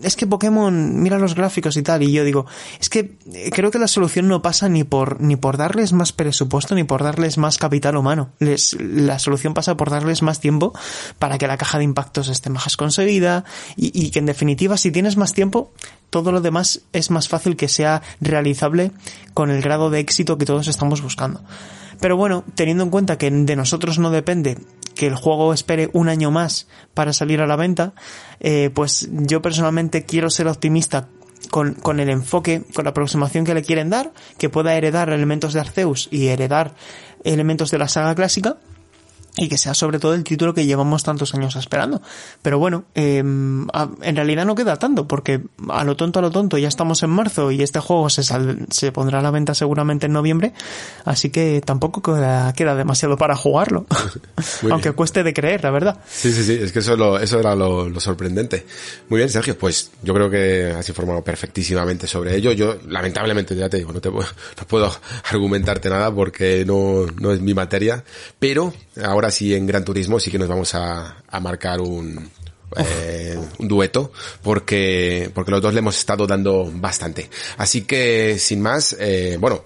es 0.03 0.17
que 0.17 0.27
Pokémon, 0.27 1.01
mira 1.01 1.19
los 1.19 1.35
gráficos 1.35 1.77
y 1.77 1.83
tal, 1.83 2.03
y 2.03 2.13
yo 2.13 2.25
digo, 2.25 2.47
es 2.81 2.89
que 2.89 3.17
eh, 3.33 3.51
creo 3.53 3.71
que 3.71 3.79
la 3.79 3.89
solución 3.89 4.29
no 4.29 4.43
pasa 4.43 4.69
ni 4.69 4.85
por, 4.85 5.21
ni 5.21 5.37
por 5.37 5.57
darles 5.57 5.93
más 5.93 6.13
presupuesto, 6.13 6.75
ni 6.75 6.85
por 6.85 7.03
darles 7.03 7.39
más 7.39 7.52
capital 7.59 7.97
humano. 7.97 8.31
La 8.39 9.19
solución 9.19 9.55
pasa 9.55 9.77
por 9.77 9.91
darles 9.91 10.23
más 10.23 10.41
tiempo 10.41 10.73
para 11.19 11.39
que 11.39 11.47
la 11.47 11.57
caja 11.57 11.79
de 11.79 11.85
impactos 11.85 12.29
esté 12.29 12.51
más 12.51 12.77
conseguida 12.77 13.45
y, 13.77 13.91
y 13.95 14.11
que 14.11 14.19
en 14.19 14.27
definitiva 14.27 14.77
si 14.77 14.91
tienes 14.91 15.17
más 15.17 15.33
tiempo 15.33 15.73
todo 16.11 16.31
lo 16.31 16.41
demás 16.43 16.83
es 16.93 17.11
más 17.11 17.29
fácil 17.29 17.57
que 17.57 17.69
sea 17.69 18.03
realizable 18.21 18.93
con 19.33 19.51
el 19.51 19.63
grado 19.63 19.89
de 19.89 20.01
éxito 20.01 20.37
que 20.37 20.45
todos 20.45 20.69
estamos 20.69 21.01
buscando. 21.01 21.43
Pero 22.01 22.17
bueno, 22.17 22.45
teniendo 22.55 22.85
en 22.85 22.91
cuenta 22.91 23.17
que 23.17 23.31
de 23.31 23.57
nosotros 23.57 23.99
no 23.99 24.11
depende 24.11 24.59
que 24.95 25.07
el 25.07 25.15
juego 25.15 25.55
espere 25.55 25.89
un 25.93 26.09
año 26.09 26.31
más 26.31 26.69
para 26.95 27.13
salir 27.13 27.41
a 27.41 27.47
la 27.47 27.57
venta, 27.57 27.95
eh, 28.41 28.71
pues 28.75 29.09
yo 29.11 29.41
personalmente 29.41 30.05
quiero 30.05 30.29
ser 30.29 30.49
optimista 30.49 31.09
con, 31.51 31.75
con, 31.75 32.01
el 32.01 32.09
enfoque, 32.09 32.65
con 32.75 32.85
la 32.85 32.91
aproximación 32.91 33.45
que 33.45 33.55
le 33.55 33.63
quieren 33.63 33.89
dar, 33.89 34.13
que 34.37 34.51
pueda 34.51 34.75
heredar 34.75 35.11
elementos 35.11 35.53
de 35.53 35.61
Arceus 35.61 36.09
y 36.11 36.29
heredar 36.29 36.75
elementos 37.25 37.71
de 37.71 37.79
la 37.79 37.89
saga 37.89 38.15
clásica, 38.15 38.57
y 39.37 39.49
que 39.49 39.57
sea 39.57 39.73
sobre 39.73 39.99
todo 39.99 40.15
el 40.15 40.25
título 40.25 40.53
que 40.53 40.67
llevamos 40.67 41.03
tantos 41.05 41.35
años 41.35 41.57
esperando. 41.57 42.03
Pero 42.43 42.59
bueno, 42.59 42.85
eh, 42.95 43.19
en 43.19 44.17
realidad 44.17 44.45
no 44.45 44.55
queda 44.55 44.79
tanto, 44.79 45.09
porque 45.09 45.41
a 45.71 45.85
lo 45.85 45.97
tonto, 45.97 46.19
a 46.19 46.23
lo 46.23 46.31
tonto, 46.31 46.59
ya 46.59 46.69
estamos 46.69 47.03
en 47.03 47.11
marzo 47.11 47.51
y 47.51 47.63
este 47.63 47.81
juego 47.81 48.11
se, 48.11 48.23
sal, 48.23 48.67
se 48.71 48.93
pondrá 48.93 49.21
a 49.21 49.23
la 49.23 49.31
venta 49.31 49.55
seguramente 49.55 50.07
en 50.07 50.13
noviembre, 50.13 50.53
así 51.05 51.31
que 51.31 51.63
tampoco 51.65 52.03
queda, 52.03 52.53
queda 52.53 52.75
demasiado 52.75 53.17
para 53.17 53.35
jugarlo, 53.35 53.87
aunque 54.71 54.91
bien. 54.91 54.95
cueste 54.95 55.23
de 55.23 55.33
creer, 55.33 55.65
la 55.65 55.71
verdad. 55.71 55.99
Sí, 56.09 56.33
sí, 56.33 56.45
sí, 56.45 56.59
es 56.61 56.73
que 56.73 56.81
eso, 56.81 56.97
lo, 56.97 57.19
eso 57.19 57.41
era 57.41 57.55
lo, 57.55 57.89
lo, 57.89 58.01
sorprendente. 58.01 58.67
Muy 59.09 59.19
bien, 59.19 59.31
Sergio, 59.31 59.57
pues 59.57 59.93
yo 60.03 60.13
creo 60.13 60.29
que 60.29 60.75
has 60.77 60.89
informado 60.89 61.23
perfectísimamente 61.25 62.07
sobre 62.07 62.37
ello. 62.37 62.53
Yo, 62.53 62.77
lamentablemente, 62.89 63.57
ya 63.57 63.71
te 63.71 63.79
digo, 63.79 63.93
no, 63.93 64.01
te, 64.01 64.11
no 64.11 64.23
puedo 64.69 64.93
argumentarte 65.31 65.89
nada 65.89 66.15
porque 66.15 66.65
no, 66.67 67.07
no 67.19 67.33
es 67.33 67.41
mi 67.41 67.55
materia, 67.55 68.05
pero 68.39 68.75
ahora 69.03 69.22
sí 69.31 69.55
en 69.55 69.67
Gran 69.67 69.85
Turismo 69.85 70.19
sí 70.19 70.31
que 70.31 70.39
nos 70.39 70.49
vamos 70.49 70.75
a, 70.75 71.23
a 71.27 71.41
marcar 71.41 71.81
un, 71.81 72.31
eh, 72.77 73.39
un 73.59 73.69
dueto 73.69 74.13
porque 74.43 75.31
porque 75.35 75.51
los 75.51 75.63
dos 75.63 75.75
le 75.75 75.81
hemos 75.81 75.99
estado 75.99 76.27
dando 76.27 76.71
bastante. 76.75 77.29
Así 77.59 77.83
que 77.83 78.39
sin 78.39 78.61
más 78.61 78.97
eh, 78.99 79.37
bueno 79.41 79.65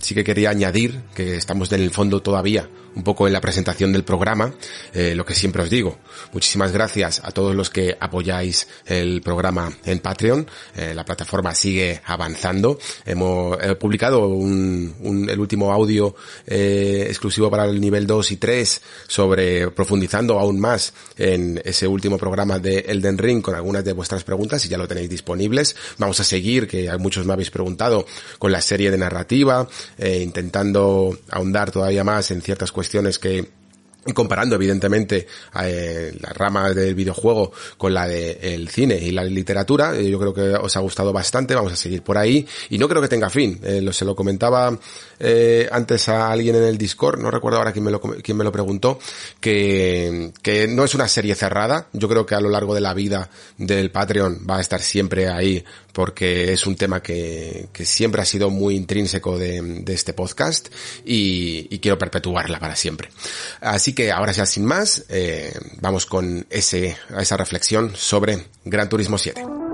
sí 0.00 0.14
que 0.14 0.24
quería 0.24 0.50
añadir 0.50 1.02
que 1.14 1.36
estamos 1.36 1.70
en 1.72 1.82
el 1.82 1.90
fondo 1.90 2.22
todavía 2.22 2.68
un 2.94 3.04
poco 3.04 3.26
en 3.26 3.32
la 3.32 3.40
presentación 3.40 3.92
del 3.92 4.04
programa, 4.04 4.52
eh, 4.92 5.14
lo 5.14 5.24
que 5.24 5.34
siempre 5.34 5.62
os 5.62 5.70
digo. 5.70 5.98
Muchísimas 6.32 6.72
gracias 6.72 7.20
a 7.24 7.30
todos 7.30 7.54
los 7.54 7.70
que 7.70 7.96
apoyáis 7.98 8.68
el 8.86 9.22
programa 9.22 9.72
en 9.84 10.00
Patreon. 10.00 10.46
Eh, 10.76 10.92
la 10.94 11.04
plataforma 11.04 11.54
sigue 11.54 12.00
avanzando. 12.04 12.78
Hemos 13.04 13.56
publicado 13.78 14.28
un, 14.28 14.94
un, 15.00 15.28
el 15.28 15.40
último 15.40 15.72
audio 15.72 16.14
eh, 16.46 17.06
exclusivo 17.08 17.50
para 17.50 17.64
el 17.64 17.80
nivel 17.80 18.06
2 18.06 18.32
y 18.32 18.36
3 18.36 18.82
sobre 19.06 19.70
profundizando 19.70 20.38
aún 20.38 20.60
más 20.60 20.92
en 21.16 21.60
ese 21.64 21.86
último 21.86 22.18
programa 22.18 22.58
de 22.58 22.80
Elden 22.80 23.18
Ring 23.18 23.42
con 23.42 23.54
algunas 23.54 23.84
de 23.84 23.92
vuestras 23.92 24.24
preguntas 24.24 24.64
y 24.64 24.68
ya 24.68 24.78
lo 24.78 24.88
tenéis 24.88 25.08
disponibles. 25.08 25.76
Vamos 25.98 26.20
a 26.20 26.24
seguir, 26.24 26.68
que 26.68 26.90
muchos 26.98 27.26
me 27.26 27.32
habéis 27.32 27.50
preguntado, 27.50 28.06
con 28.38 28.52
la 28.52 28.60
serie 28.60 28.90
de 28.90 28.98
narrativa, 28.98 29.66
eh, 29.98 30.20
intentando 30.22 31.18
ahondar 31.30 31.70
todavía 31.70 32.04
más 32.04 32.30
en 32.30 32.42
ciertas 32.42 32.70
cuestiones 32.72 32.81
cuestiones 32.82 33.20
que 33.20 33.48
comparando 34.14 34.56
evidentemente 34.56 35.28
eh, 35.62 36.12
la 36.20 36.30
rama 36.30 36.70
del 36.70 36.94
videojuego 36.94 37.52
con 37.78 37.94
la 37.94 38.08
del 38.08 38.64
de 38.64 38.72
cine 38.72 38.96
y 38.96 39.12
la 39.12 39.22
literatura, 39.22 39.96
eh, 39.96 40.10
yo 40.10 40.18
creo 40.18 40.34
que 40.34 40.42
os 40.56 40.76
ha 40.76 40.80
gustado 40.80 41.12
bastante, 41.12 41.54
vamos 41.54 41.72
a 41.72 41.76
seguir 41.76 42.02
por 42.02 42.18
ahí. 42.18 42.44
Y 42.70 42.78
no 42.78 42.88
creo 42.88 43.00
que 43.00 43.08
tenga 43.08 43.30
fin, 43.30 43.60
eh, 43.62 43.80
lo, 43.80 43.92
se 43.92 44.04
lo 44.04 44.16
comentaba 44.16 44.76
eh, 45.20 45.68
antes 45.70 46.08
a 46.08 46.32
alguien 46.32 46.56
en 46.56 46.64
el 46.64 46.76
Discord, 46.76 47.20
no 47.20 47.30
recuerdo 47.30 47.58
ahora 47.58 47.72
quién 47.72 47.84
me 47.84 47.92
lo, 47.92 48.00
quién 48.00 48.36
me 48.36 48.42
lo 48.42 48.50
preguntó, 48.50 48.98
que, 49.38 50.32
que 50.42 50.66
no 50.66 50.84
es 50.84 50.94
una 50.96 51.06
serie 51.06 51.36
cerrada, 51.36 51.86
yo 51.92 52.08
creo 52.08 52.26
que 52.26 52.34
a 52.34 52.40
lo 52.40 52.48
largo 52.48 52.74
de 52.74 52.80
la 52.80 52.94
vida 52.94 53.30
del 53.56 53.92
Patreon 53.92 54.44
va 54.50 54.56
a 54.56 54.60
estar 54.60 54.80
siempre 54.80 55.28
ahí 55.28 55.64
porque 55.92 56.52
es 56.52 56.66
un 56.66 56.76
tema 56.76 57.02
que, 57.02 57.68
siempre 57.84 58.22
ha 58.22 58.24
sido 58.24 58.50
muy 58.50 58.76
intrínseco 58.76 59.38
de, 59.38 59.82
este 59.88 60.12
podcast 60.12 60.68
y, 61.04 61.66
y 61.70 61.78
quiero 61.80 61.98
perpetuarla 61.98 62.58
para 62.58 62.76
siempre. 62.76 63.10
Así 63.60 63.92
que 63.94 64.10
ahora 64.10 64.32
ya 64.32 64.46
sin 64.46 64.64
más, 64.64 65.04
eh, 65.08 65.52
vamos 65.80 66.06
con 66.06 66.46
ese, 66.50 66.96
esa 67.18 67.36
reflexión 67.36 67.92
sobre 67.94 68.46
Gran 68.64 68.88
Turismo 68.88 69.18
7. 69.18 69.71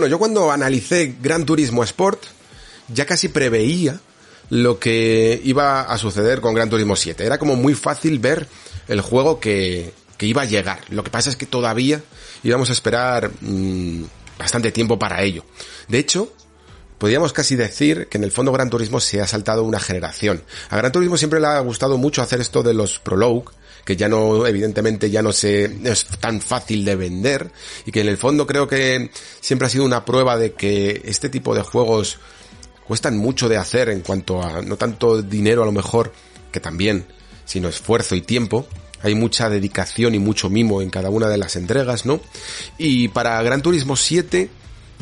Bueno, 0.00 0.12
yo 0.12 0.18
cuando 0.18 0.50
analicé 0.50 1.14
Gran 1.20 1.44
Turismo 1.44 1.84
Sport, 1.84 2.22
ya 2.88 3.04
casi 3.04 3.28
preveía 3.28 4.00
lo 4.48 4.78
que 4.78 5.38
iba 5.44 5.82
a 5.82 5.98
suceder 5.98 6.40
con 6.40 6.54
Gran 6.54 6.70
Turismo 6.70 6.96
7. 6.96 7.22
Era 7.22 7.36
como 7.36 7.54
muy 7.54 7.74
fácil 7.74 8.18
ver 8.18 8.48
el 8.88 9.02
juego 9.02 9.40
que, 9.40 9.92
que 10.16 10.24
iba 10.24 10.40
a 10.40 10.46
llegar. 10.46 10.80
Lo 10.88 11.04
que 11.04 11.10
pasa 11.10 11.28
es 11.28 11.36
que 11.36 11.44
todavía 11.44 12.00
íbamos 12.42 12.70
a 12.70 12.72
esperar 12.72 13.30
mmm, 13.42 14.04
bastante 14.38 14.72
tiempo 14.72 14.98
para 14.98 15.22
ello. 15.22 15.44
De 15.88 15.98
hecho, 15.98 16.32
podríamos 17.00 17.32
casi 17.32 17.56
decir 17.56 18.08
que 18.08 18.18
en 18.18 18.24
el 18.24 18.30
fondo 18.30 18.52
Gran 18.52 18.68
Turismo 18.68 19.00
se 19.00 19.22
ha 19.22 19.26
saltado 19.26 19.64
una 19.64 19.80
generación. 19.80 20.42
A 20.68 20.76
Gran 20.76 20.92
Turismo 20.92 21.16
siempre 21.16 21.40
le 21.40 21.46
ha 21.46 21.58
gustado 21.60 21.96
mucho 21.96 22.20
hacer 22.20 22.42
esto 22.42 22.62
de 22.62 22.74
los 22.74 22.98
prologue, 22.98 23.46
que 23.86 23.96
ya 23.96 24.06
no, 24.06 24.46
evidentemente 24.46 25.08
ya 25.10 25.22
no 25.22 25.32
se, 25.32 25.64
es 25.82 26.04
tan 26.20 26.42
fácil 26.42 26.84
de 26.84 26.96
vender, 26.96 27.50
y 27.86 27.90
que 27.90 28.02
en 28.02 28.08
el 28.08 28.18
fondo 28.18 28.46
creo 28.46 28.68
que 28.68 29.10
siempre 29.40 29.66
ha 29.66 29.70
sido 29.70 29.86
una 29.86 30.04
prueba 30.04 30.36
de 30.36 30.52
que 30.52 31.00
este 31.06 31.30
tipo 31.30 31.54
de 31.54 31.62
juegos 31.62 32.18
cuestan 32.86 33.16
mucho 33.16 33.48
de 33.48 33.56
hacer 33.56 33.88
en 33.88 34.02
cuanto 34.02 34.42
a, 34.42 34.60
no 34.60 34.76
tanto 34.76 35.22
dinero 35.22 35.62
a 35.62 35.66
lo 35.66 35.72
mejor, 35.72 36.12
que 36.52 36.60
también, 36.60 37.06
sino 37.46 37.68
esfuerzo 37.68 38.14
y 38.14 38.20
tiempo, 38.20 38.66
hay 39.02 39.14
mucha 39.14 39.48
dedicación 39.48 40.14
y 40.14 40.18
mucho 40.18 40.50
mimo 40.50 40.82
en 40.82 40.90
cada 40.90 41.08
una 41.08 41.28
de 41.28 41.38
las 41.38 41.56
entregas, 41.56 42.04
¿no? 42.04 42.20
Y 42.76 43.08
para 43.08 43.42
Gran 43.42 43.62
Turismo 43.62 43.96
7, 43.96 44.50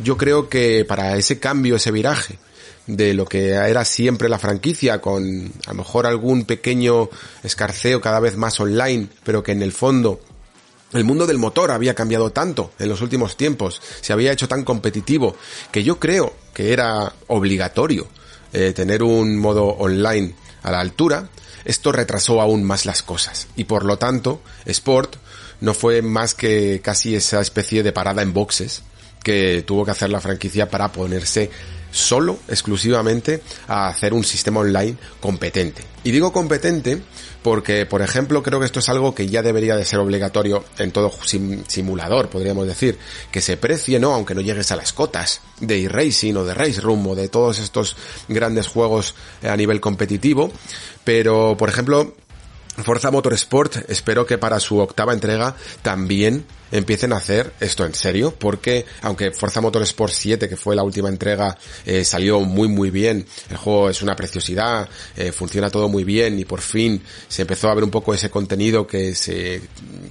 yo 0.03 0.17
creo 0.17 0.49
que 0.49 0.85
para 0.85 1.17
ese 1.17 1.39
cambio, 1.39 1.77
ese 1.77 1.91
viraje 1.91 2.39
de 2.87 3.13
lo 3.13 3.27
que 3.27 3.51
era 3.51 3.85
siempre 3.85 4.29
la 4.29 4.39
franquicia, 4.39 5.01
con 5.01 5.53
a 5.67 5.71
lo 5.71 5.75
mejor 5.77 6.07
algún 6.07 6.45
pequeño 6.45 7.11
escarceo 7.43 8.01
cada 8.01 8.21
vez 8.21 8.37
más 8.37 8.59
online, 8.61 9.09
pero 9.25 9.43
que 9.43 9.53
en 9.53 9.63
el 9.63 9.73
fondo 9.73 10.21
el 10.95 11.05
mundo 11.05 11.27
del 11.27 11.37
motor 11.37 11.71
había 11.71 11.95
cambiado 11.95 12.31
tanto 12.31 12.73
en 12.79 12.89
los 12.89 13.03
últimos 13.03 13.37
tiempos, 13.37 13.83
se 14.01 14.15
había 14.15 14.33
hecho 14.33 14.49
tan 14.49 14.65
competitivo, 14.65 15.37
que 15.71 15.85
yo 15.85 15.99
creo 15.99 16.33
que 16.55 16.73
era 16.73 17.13
obligatorio 17.27 18.09
eh, 18.55 18.73
tener 18.75 19.03
un 19.03 19.39
modo 19.39 19.67
online 19.67 20.35
a 20.63 20.71
la 20.71 20.81
altura, 20.81 21.29
esto 21.67 21.93
retrasó 21.93 22.41
aún 22.41 22.65
más 22.65 22.87
las 22.87 23.03
cosas. 23.03 23.49
Y 23.55 23.65
por 23.65 23.85
lo 23.85 23.99
tanto, 23.99 24.41
Sport 24.65 25.17
no 25.61 25.75
fue 25.75 26.01
más 26.01 26.35
que 26.35 26.81
casi 26.83 27.15
esa 27.15 27.43
especie 27.43 27.83
de 27.83 27.93
parada 27.93 28.23
en 28.23 28.33
boxes 28.33 28.83
que 29.29 29.63
tuvo 29.63 29.85
que 29.85 29.91
hacer 29.91 30.09
la 30.09 30.23
franquicia 30.23 30.71
para 30.71 30.91
ponerse 30.91 31.51
solo, 31.91 32.39
exclusivamente, 32.49 33.43
a 33.67 33.89
hacer 33.89 34.15
un 34.15 34.25
sistema 34.25 34.61
online 34.61 34.97
competente. 35.21 35.83
Y 36.03 36.13
digo 36.13 36.33
competente 36.33 37.03
porque, 37.43 37.85
por 37.85 38.01
ejemplo, 38.01 38.43
creo 38.43 38.59
que 38.59 38.65
esto 38.65 38.79
es 38.79 38.89
algo 38.89 39.15
que 39.15 39.29
ya 39.29 39.43
debería 39.43 39.77
de 39.77 39.85
ser 39.85 39.99
obligatorio 39.99 40.65
en 40.79 40.93
todo 40.93 41.13
simulador, 41.67 42.31
podríamos 42.31 42.67
decir, 42.67 42.99
que 43.31 43.43
se 43.43 43.59
precie, 43.59 44.01
¿no? 44.01 44.15
Aunque 44.15 44.35
no 44.35 44.41
llegues 44.41 44.73
a 44.73 44.77
las 44.77 44.95
cotas 44.95 45.43
de 45.61 45.85
e-racing 45.85 46.35
o 46.37 46.45
de 46.45 46.55
Race 46.55 46.81
Room 46.81 47.07
o 47.09 47.15
de 47.15 47.29
todos 47.29 47.59
estos 47.59 47.97
grandes 48.29 48.67
juegos 48.67 49.15
a 49.43 49.55
nivel 49.57 49.79
competitivo, 49.79 50.51
pero, 51.05 51.55
por 51.59 51.69
ejemplo, 51.69 52.15
Forza 52.83 53.11
Motorsport 53.11 53.91
espero 53.91 54.25
que 54.25 54.39
para 54.39 54.59
su 54.59 54.79
octava 54.79 55.13
entrega 55.13 55.55
también 55.83 56.47
empiecen 56.73 57.13
a 57.13 57.17
hacer 57.17 57.53
esto 57.61 57.85
en 57.85 57.95
serio, 57.95 58.35
porque 58.39 58.87
aunque 59.03 59.31
Forza 59.31 59.61
Motorsport 59.61 60.13
7, 60.13 60.49
que 60.49 60.57
fue 60.57 60.77
la 60.77 60.83
última 60.83 61.09
entrega, 61.09 61.57
eh, 61.85 62.05
salió 62.05 62.41
muy 62.41 62.69
muy 62.69 62.91
bien, 62.91 63.27
el 63.51 63.57
juego 63.57 63.91
es 63.91 64.03
una 64.03 64.17
preciosidad, 64.17 64.89
eh, 65.17 65.33
funciona 65.33 65.71
todo 65.71 65.89
muy 65.89 66.05
bien 66.05 66.39
y 66.39 66.45
por 66.45 66.61
fin 66.61 67.03
se 67.29 67.43
empezó 67.43 67.69
a 67.69 67.75
ver 67.75 67.85
un 67.85 67.91
poco 67.91 68.15
ese 68.15 68.31
contenido 68.31 68.87
que 68.87 69.15
se 69.15 69.61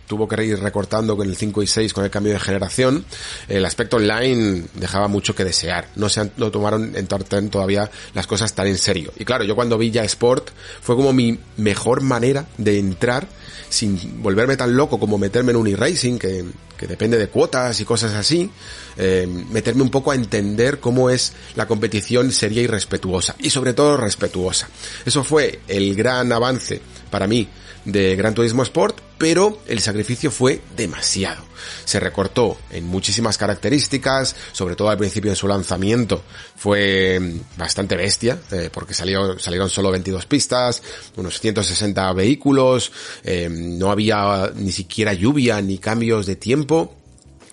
tuvo 0.08 0.28
que 0.28 0.44
ir 0.44 0.60
recortando 0.60 1.16
con 1.16 1.28
el 1.28 1.36
5 1.36 1.64
y 1.64 1.68
6 1.68 1.94
con 1.94 2.04
el 2.04 2.10
cambio 2.10 2.34
de 2.34 2.40
generación, 2.40 3.06
el 3.48 3.66
aspecto 3.66 3.98
online 3.98 4.66
dejaba 4.74 5.08
mucho 5.08 5.36
que 5.36 5.44
desear, 5.44 5.90
no 5.96 6.10
se 6.10 6.32
no 6.38 6.52
tomaron 6.52 6.96
en 6.96 7.08
todavía 7.50 7.90
las 8.14 8.28
cosas 8.28 8.54
tan 8.54 8.68
en 8.68 8.78
serio. 8.78 9.12
Y 9.18 9.26
claro, 9.26 9.44
yo 9.44 9.56
cuando 9.56 9.78
vi 9.78 9.92
ya 9.92 10.04
Sport 10.04 10.50
fue 10.82 10.96
como 10.96 11.14
mi 11.14 11.40
mejor 11.58 12.02
manera 12.02 12.46
de 12.58 12.80
entrar 12.80 13.28
sin 13.70 14.22
volverme 14.22 14.58
tan 14.58 14.76
loco 14.76 15.00
como 15.00 15.18
meterme 15.18 15.52
en 15.52 15.58
un 15.58 15.68
e-racing 15.68 16.18
que, 16.18 16.46
que, 16.78 16.88
depende 16.88 17.18
de 17.18 17.28
cuotas 17.28 17.80
y 17.80 17.86
cosas 17.86 18.14
así, 18.14 18.50
eh, 18.98 19.28
meterme 19.50 19.82
un 19.82 19.90
poco 19.90 20.12
a 20.12 20.16
entender 20.16 20.80
cómo 20.80 21.10
es 21.10 21.34
la 21.56 21.68
competición 21.68 22.32
seria 22.32 22.62
y 22.62 22.68
respetuosa, 22.68 23.36
y 23.40 23.50
sobre 23.50 23.74
todo 23.74 23.98
respetuosa. 23.98 24.70
Eso 25.06 25.24
fue 25.24 25.60
el 25.68 25.96
gran 25.96 26.32
avance 26.32 26.82
para 27.10 27.28
mí 27.28 27.48
de 27.88 28.18
Gran 28.18 28.34
Turismo 28.34 28.64
Sport, 28.64 29.00
pero 29.18 29.60
el 29.66 29.80
sacrificio 29.80 30.30
fue 30.30 30.62
demasiado. 30.76 31.42
Se 31.86 32.00
recortó 32.00 32.58
en 32.70 32.86
muchísimas 32.86 33.38
características, 33.38 34.36
sobre 34.52 34.76
todo 34.76 34.90
al 34.90 34.98
principio 34.98 35.32
de 35.32 35.36
su 35.36 35.48
lanzamiento 35.48 36.22
fue 36.56 37.20
bastante 37.58 37.96
bestia, 37.96 38.40
eh, 38.52 38.70
porque 38.72 38.94
salieron 38.94 39.70
solo 39.70 39.92
22 39.92 40.26
pistas, 40.26 40.84
unos 41.16 41.40
160 41.40 42.12
vehículos, 42.14 42.92
eh, 43.24 43.48
no 43.50 43.90
había 43.90 44.52
ni 44.54 44.74
siquiera 44.74 45.14
lluvia 45.14 45.62
ni 45.62 45.78
cambios 45.78 46.26
de 46.26 46.36
tiempo. 46.36 46.94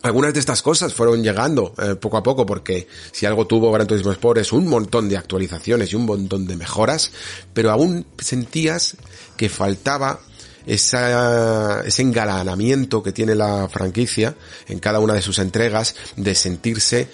Algunas 0.02 0.34
de 0.34 0.40
estas 0.40 0.60
cosas 0.60 0.92
fueron 0.92 1.22
llegando 1.22 1.72
eh, 1.78 1.94
poco 1.94 2.18
a 2.18 2.22
poco 2.22 2.44
porque 2.44 2.88
si 3.10 3.24
algo 3.24 3.46
tuvo 3.46 3.72
Gran 3.72 3.86
Turismo 3.86 4.12
Sport 4.12 4.38
es 4.38 4.52
un 4.52 4.68
montón 4.68 5.08
de 5.08 5.16
actualizaciones 5.16 5.92
y 5.92 5.96
un 5.96 6.04
montón 6.04 6.46
de 6.46 6.56
mejoras, 6.56 7.10
pero 7.54 7.70
aún 7.70 8.04
sentías 8.18 8.98
que 9.36 9.48
faltaba 9.48 10.20
esa, 10.66 11.82
ese 11.84 12.02
engalanamiento 12.02 13.02
que 13.02 13.12
tiene 13.12 13.34
la 13.34 13.68
franquicia 13.68 14.34
en 14.68 14.78
cada 14.78 15.00
una 15.00 15.14
de 15.14 15.22
sus 15.22 15.38
entregas 15.38 15.94
de 16.16 16.34
sentirse 16.34 17.08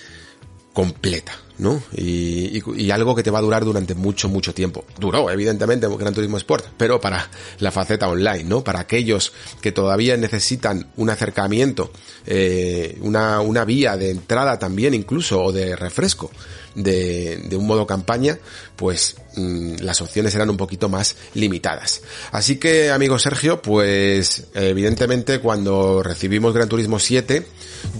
completa, 0.73 1.33
¿no? 1.59 1.83
Y, 1.97 2.91
algo 2.91 3.15
que 3.15 3.23
te 3.23 3.31
va 3.31 3.39
a 3.39 3.43
durar 3.43 3.65
durante 3.65 3.95
mucho, 3.95 4.29
mucho 4.29 4.55
tiempo. 4.55 4.85
Duró, 4.99 5.31
evidentemente, 5.31 5.87
Gran 5.99 6.15
Turismo 6.15 6.37
Sport, 6.37 6.67
pero 6.77 7.01
para 7.01 7.29
la 7.59 7.71
faceta 7.71 8.09
online, 8.09 8.45
¿no? 8.45 8.63
Para 8.63 8.81
aquellos 8.81 9.33
que 9.61 9.73
todavía 9.73 10.17
necesitan 10.17 10.91
un 10.97 11.11
acercamiento, 11.11 11.93
eh, 12.27 12.99
una, 13.01 13.41
una 13.41 13.65
vía 13.65 13.97
de 13.97 14.11
entrada 14.11 14.59
también 14.59 14.95
incluso, 14.95 15.43
o 15.43 15.53
de 15.53 15.77
refresco, 15.77 16.31
de, 16.75 17.39
de 17.49 17.57
un 17.57 17.67
modo 17.67 17.87
campaña, 17.87 18.39
pues 18.77 19.17
mm, 19.37 19.77
las 19.81 20.01
opciones 20.01 20.35
eran 20.35 20.51
un 20.51 20.57
poquito 20.57 20.89
más 20.89 21.17
limitadas. 21.35 22.03
Así 22.33 22.57
que, 22.57 22.91
amigo 22.91 23.19
Sergio, 23.19 23.63
pues 23.63 24.45
evidentemente 24.55 25.41
cuando 25.41 26.03
recibimos 26.03 26.55
Gran 26.55 26.69
Turismo 26.69 26.99
7, 26.99 27.47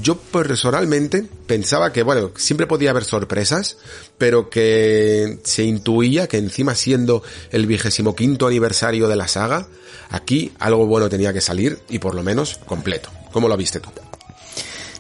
yo 0.03 0.17
personalmente 0.17 1.25
pensaba 1.47 1.93
que, 1.93 2.03
bueno, 2.03 2.33
siempre 2.37 2.67
podía 2.67 2.91
haber 2.91 3.05
sorpresas, 3.05 3.79
pero 4.19 4.51
que 4.51 5.39
se 5.45 5.65
intuía 5.65 6.27
que 6.27 6.39
encima 6.39 6.75
siendo 6.75 7.23
el 7.51 7.67
vigésimo 7.67 8.15
quinto 8.15 8.47
aniversario 8.47 9.09
de 9.09 9.17
la 9.17 9.29
saga, 9.29 9.69
aquí 10.11 10.53
algo 10.59 10.87
bueno 10.87 11.09
tenía 11.09 11.33
que 11.33 11.41
salir 11.41 11.79
y 11.89 11.99
por 11.99 12.15
lo 12.15 12.23
menos 12.23 12.59
completo. 12.67 13.11
¿Cómo 13.33 13.49
lo 13.49 13.57
viste 13.57 13.81
tú? 13.81 13.91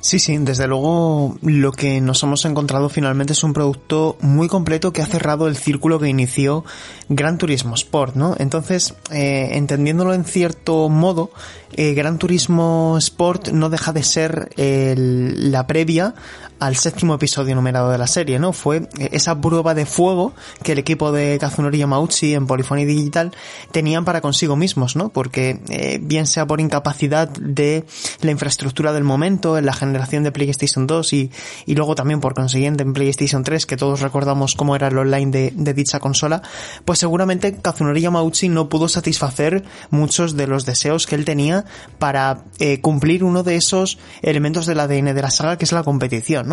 Sí, 0.00 0.18
sí, 0.18 0.38
desde 0.38 0.66
luego 0.66 1.36
lo 1.42 1.72
que 1.72 2.00
nos 2.00 2.22
hemos 2.22 2.46
encontrado 2.46 2.88
finalmente 2.88 3.34
es 3.34 3.44
un 3.44 3.52
producto 3.52 4.16
muy 4.22 4.48
completo 4.48 4.94
que 4.94 5.02
ha 5.02 5.06
cerrado 5.06 5.46
el 5.46 5.56
círculo 5.56 5.98
que 5.98 6.08
inició 6.08 6.64
Gran 7.10 7.36
Turismo 7.36 7.74
Sport, 7.74 8.16
¿no? 8.16 8.34
Entonces, 8.38 8.94
eh, 9.10 9.50
entendiéndolo 9.52 10.14
en 10.14 10.24
cierto 10.24 10.88
modo, 10.88 11.30
eh, 11.72 11.92
Gran 11.92 12.18
Turismo 12.18 12.96
Sport 12.96 13.48
no 13.48 13.68
deja 13.68 13.92
de 13.92 14.02
ser 14.02 14.50
la 14.56 15.66
previa 15.66 16.14
al 16.60 16.76
séptimo 16.76 17.14
episodio 17.14 17.54
numerado 17.54 17.90
de 17.90 17.98
la 17.98 18.06
serie, 18.06 18.38
¿no? 18.38 18.52
Fue 18.52 18.88
esa 18.98 19.40
prueba 19.40 19.74
de 19.74 19.86
fuego 19.86 20.34
que 20.62 20.72
el 20.72 20.78
equipo 20.78 21.10
de 21.10 21.38
Kazunori 21.40 21.78
Yamauchi 21.78 22.34
en 22.34 22.46
Polyphony 22.46 22.84
Digital 22.84 23.32
tenían 23.72 24.04
para 24.04 24.20
consigo 24.20 24.56
mismos, 24.56 24.94
¿no? 24.94 25.08
Porque 25.08 25.60
eh, 25.70 25.98
bien 26.02 26.26
sea 26.26 26.46
por 26.46 26.60
incapacidad 26.60 27.28
de 27.28 27.84
la 28.20 28.30
infraestructura 28.30 28.92
del 28.92 29.04
momento, 29.04 29.58
en 29.58 29.66
la 29.66 29.72
generación 29.72 30.22
de 30.22 30.32
PlayStation 30.32 30.86
2 30.86 31.12
y, 31.14 31.30
y 31.66 31.74
luego 31.74 31.94
también 31.94 32.20
por 32.20 32.34
consiguiente 32.34 32.82
en 32.82 32.92
PlayStation 32.92 33.42
3, 33.42 33.66
que 33.66 33.76
todos 33.76 34.00
recordamos 34.00 34.54
cómo 34.54 34.76
era 34.76 34.88
el 34.88 34.98
online 34.98 35.30
de, 35.30 35.52
de 35.56 35.74
dicha 35.74 35.98
consola, 35.98 36.42
pues 36.84 36.98
seguramente 36.98 37.56
Kazunori 37.56 38.02
Yamauchi 38.02 38.48
no 38.48 38.68
pudo 38.68 38.88
satisfacer 38.88 39.64
muchos 39.90 40.36
de 40.36 40.46
los 40.46 40.66
deseos 40.66 41.06
que 41.06 41.14
él 41.14 41.24
tenía 41.24 41.64
para 41.98 42.44
eh, 42.58 42.80
cumplir 42.80 43.24
uno 43.24 43.42
de 43.42 43.56
esos 43.56 43.98
elementos 44.22 44.66
del 44.66 44.80
ADN 44.80 45.14
de 45.14 45.22
la 45.22 45.30
saga 45.30 45.56
que 45.56 45.64
es 45.64 45.72
la 45.72 45.82
competición, 45.82 46.49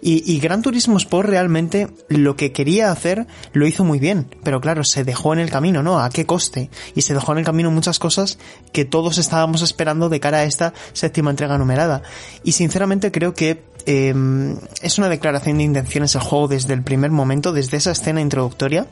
y, 0.00 0.38
Gran 0.38 0.62
Turismo 0.62 0.98
Sport 0.98 1.28
realmente 1.28 1.88
lo 2.08 2.36
que 2.36 2.52
quería 2.52 2.90
hacer 2.90 3.26
lo 3.52 3.66
hizo 3.66 3.84
muy 3.84 3.98
bien, 3.98 4.26
pero 4.42 4.60
claro, 4.60 4.84
se 4.84 5.04
dejó 5.04 5.32
en 5.32 5.38
el 5.38 5.50
camino, 5.50 5.82
¿no? 5.82 5.98
¿A 5.98 6.10
qué 6.10 6.26
coste? 6.26 6.70
Y 6.94 7.02
se 7.02 7.14
dejó 7.14 7.32
en 7.32 7.38
el 7.38 7.44
camino 7.44 7.70
muchas 7.70 7.98
cosas 7.98 8.38
que 8.72 8.84
todos 8.84 9.18
estábamos 9.18 9.62
esperando 9.62 10.08
de 10.08 10.20
cara 10.20 10.38
a 10.38 10.44
esta 10.44 10.74
séptima 10.92 11.30
entrega 11.30 11.58
numerada. 11.58 12.02
Y 12.42 12.52
sinceramente 12.52 13.10
creo 13.10 13.34
que 13.34 13.62
em, 13.86 14.56
es 14.82 14.98
una 14.98 15.08
declaración 15.08 15.58
de 15.58 15.64
intenciones 15.64 16.14
el 16.14 16.20
juego 16.20 16.48
desde 16.48 16.74
el 16.74 16.82
primer 16.82 17.10
momento, 17.10 17.52
desde 17.52 17.76
esa 17.76 17.92
escena 17.92 18.20
introductoria. 18.20 18.86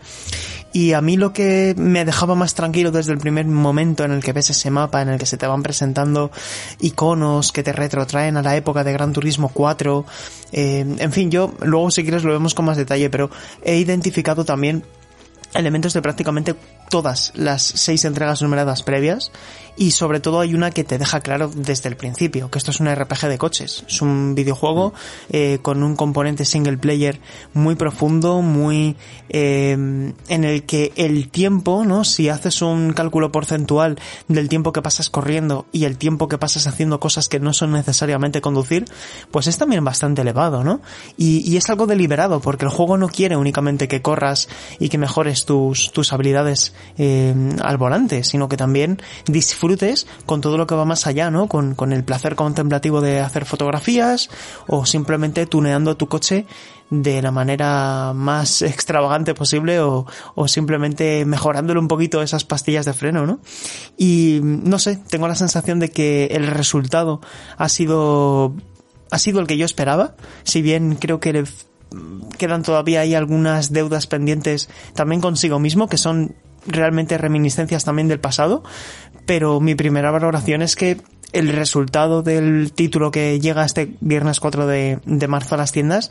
Y 0.73 0.93
a 0.95 1.03
mí 1.03 1.17
lo 1.17 1.33
que 1.33 1.75
me 1.77 2.05
dejaba 2.05 2.35
más 2.35 2.55
tranquilo 2.55 2.91
desde 2.91 3.13
el 3.13 3.19
primer 3.19 3.47
momento 3.47 4.05
en 4.05 4.13
el 4.13 4.25
que 4.25 4.33
ves 4.33 4.51
ese 4.51 4.71
mapa, 4.71 5.03
en 5.03 5.11
el 5.11 5.19
que 5.19 5.27
se 5.27 5.37
te 5.37 5.47
van 5.47 5.63
presentando 5.63 6.31
iconos 6.81 7.53
que 7.53 7.63
te 7.63 7.73
retrotraen 7.73 8.39
a 8.39 8.43
la 8.43 8.57
época 8.57 8.83
de 8.83 8.93
Gran 8.93 9.13
Turismo 9.13 9.51
4, 9.53 10.07
eh, 10.53 10.87
en 10.99 11.13
fin, 11.13 11.31
yo 11.31 11.53
luego 11.61 11.91
si 11.91 12.03
quieres 12.03 12.25
lo 12.25 12.33
vemos 12.33 12.55
con 12.55 12.65
más 12.65 12.79
detalle, 12.79 13.11
pero 13.11 13.31
he 13.63 13.77
identificado 13.77 14.47
también 14.47 14.83
elementos 15.55 15.93
de 15.93 16.03
prácticamente 16.03 16.55
todas 16.89 17.33
las 17.35 17.63
seis 17.63 18.05
entregas 18.05 18.43
numeradas 18.43 18.83
previas 18.83 19.33
y 19.77 19.93
sobre 19.93 20.21
todo 20.21 20.41
hay 20.41 20.55
una 20.55 20.71
que 20.71 20.85
te 20.85 20.99
deja 20.99 21.21
claro 21.21 21.51
desde 21.55 21.89
el 21.89 21.97
principio, 21.97 22.51
que 22.51 22.59
esto 22.59 22.71
es 22.71 22.81
un 22.81 22.95
RPG 22.95 23.29
de 23.29 23.39
coches, 23.39 23.85
es 23.89 24.03
un 24.03 24.35
videojuego 24.35 24.93
eh, 25.31 25.61
con 25.63 25.83
un 25.83 25.97
componente 25.97 26.45
single 26.45 26.77
player 26.77 27.21
muy 27.55 27.75
profundo, 27.75 28.43
muy 28.43 28.97
eh, 29.31 29.73
en 29.73 30.45
el 30.45 30.65
que 30.65 30.93
el 30.97 31.31
tiempo, 31.31 31.85
¿no? 31.85 32.05
Si 32.05 32.29
haces 32.29 32.61
un 32.61 32.93
cálculo 32.93 33.33
porcentual 33.33 33.99
del 34.29 34.49
tiempo 34.49 34.73
que 34.73 34.83
pasas 34.83 35.09
corriendo 35.09 35.67
y 35.73 35.85
el 35.85 35.97
tiempo 35.97 36.29
que 36.29 36.37
pasas 36.37 36.67
haciendo 36.67 37.01
cosas 37.01 37.29
que 37.29 37.41
no 37.41 37.55
son 37.55 37.73
necesariamente 37.73 38.43
conducir, 38.43 38.85
pues 39.31 39.47
es 39.47 39.57
también 39.57 39.85
bastante 39.85 40.21
elevado, 40.21 40.65
¿no? 40.65 40.83
Y, 41.17 41.51
y 41.51 41.57
es 41.57 41.71
algo 41.71 41.87
deliberado, 41.87 42.41
porque 42.41 42.67
el 42.67 42.71
juego 42.71 42.99
no 42.99 43.09
quiere 43.09 43.37
únicamente 43.37 43.89
que 43.89 44.03
corras 44.03 44.49
y 44.79 44.91
que 44.91 44.99
mejores 44.99 45.47
tus, 45.47 45.93
tus 45.93 46.13
habilidades 46.13 46.75
eh, 46.99 47.35
al 47.63 47.79
volante, 47.79 48.23
sino 48.23 48.49
que 48.49 48.57
también 48.59 49.01
disfrutes 49.27 49.62
disfrutes 49.63 50.07
con 50.27 50.41
todo 50.41 50.59
lo 50.59 50.67
que 50.67 50.75
va 50.75 50.85
más 50.85 51.07
allá, 51.07 51.31
¿no? 51.31 51.47
Con, 51.47 51.75
con 51.75 51.93
el 51.93 52.05
placer 52.05 52.35
contemplativo 52.35 53.01
de 53.01 53.21
hacer 53.21 53.45
fotografías 53.45 54.29
o 54.67 54.87
simplemente 54.87 55.47
tuneando 55.47 55.97
tu 55.97 56.09
coche 56.09 56.47
de 56.91 57.23
la 57.23 57.31
manera 57.31 58.13
más 58.15 58.63
extravagante 58.63 59.35
posible 59.35 59.81
o, 59.81 60.07
o 60.35 60.49
simplemente 60.49 61.25
mejorándole 61.25 61.81
un 61.81 61.89
poquito 61.89 62.23
esas 62.23 62.45
pastillas 62.45 62.85
de 62.85 62.93
freno, 62.93 63.27
¿no? 63.27 63.41
Y 63.97 64.41
no 64.43 64.79
sé, 64.79 64.97
tengo 64.97 65.29
la 65.29 65.37
sensación 65.37 65.79
de 65.79 65.91
que 65.91 66.27
el 66.33 66.47
resultado 66.47 67.21
ha 67.57 67.69
sido 67.69 68.55
ha 69.11 69.19
sido 69.19 69.41
el 69.41 69.47
que 69.47 69.59
yo 69.59 69.67
esperaba, 69.67 70.17
si 70.43 70.63
bien 70.63 70.97
creo 70.97 71.21
que 71.21 71.45
quedan 72.39 72.63
todavía 72.63 73.01
ahí 73.01 73.15
algunas 73.15 73.71
deudas 73.71 74.07
pendientes 74.07 74.71
también 74.95 75.21
consigo 75.21 75.59
mismo 75.59 75.87
que 75.87 75.99
son 75.99 76.35
realmente 76.67 77.19
reminiscencias 77.19 77.85
también 77.85 78.09
del 78.09 78.21
pasado, 78.21 78.63
pero 79.27 79.61
mi 79.61 79.75
primera 79.75 80.11
valoración 80.11 80.63
es 80.63 80.77
que 80.77 80.99
el 81.33 81.49
resultado 81.49 82.23
del 82.23 82.73
título 82.73 83.11
que 83.11 83.41
llega 83.41 83.65
este 83.65 83.95
viernes 84.01 84.39
4 84.39 84.67
de, 84.67 84.99
de, 85.05 85.29
marzo 85.29 85.55
a 85.55 85.59
las 85.59 85.73
tiendas 85.73 86.11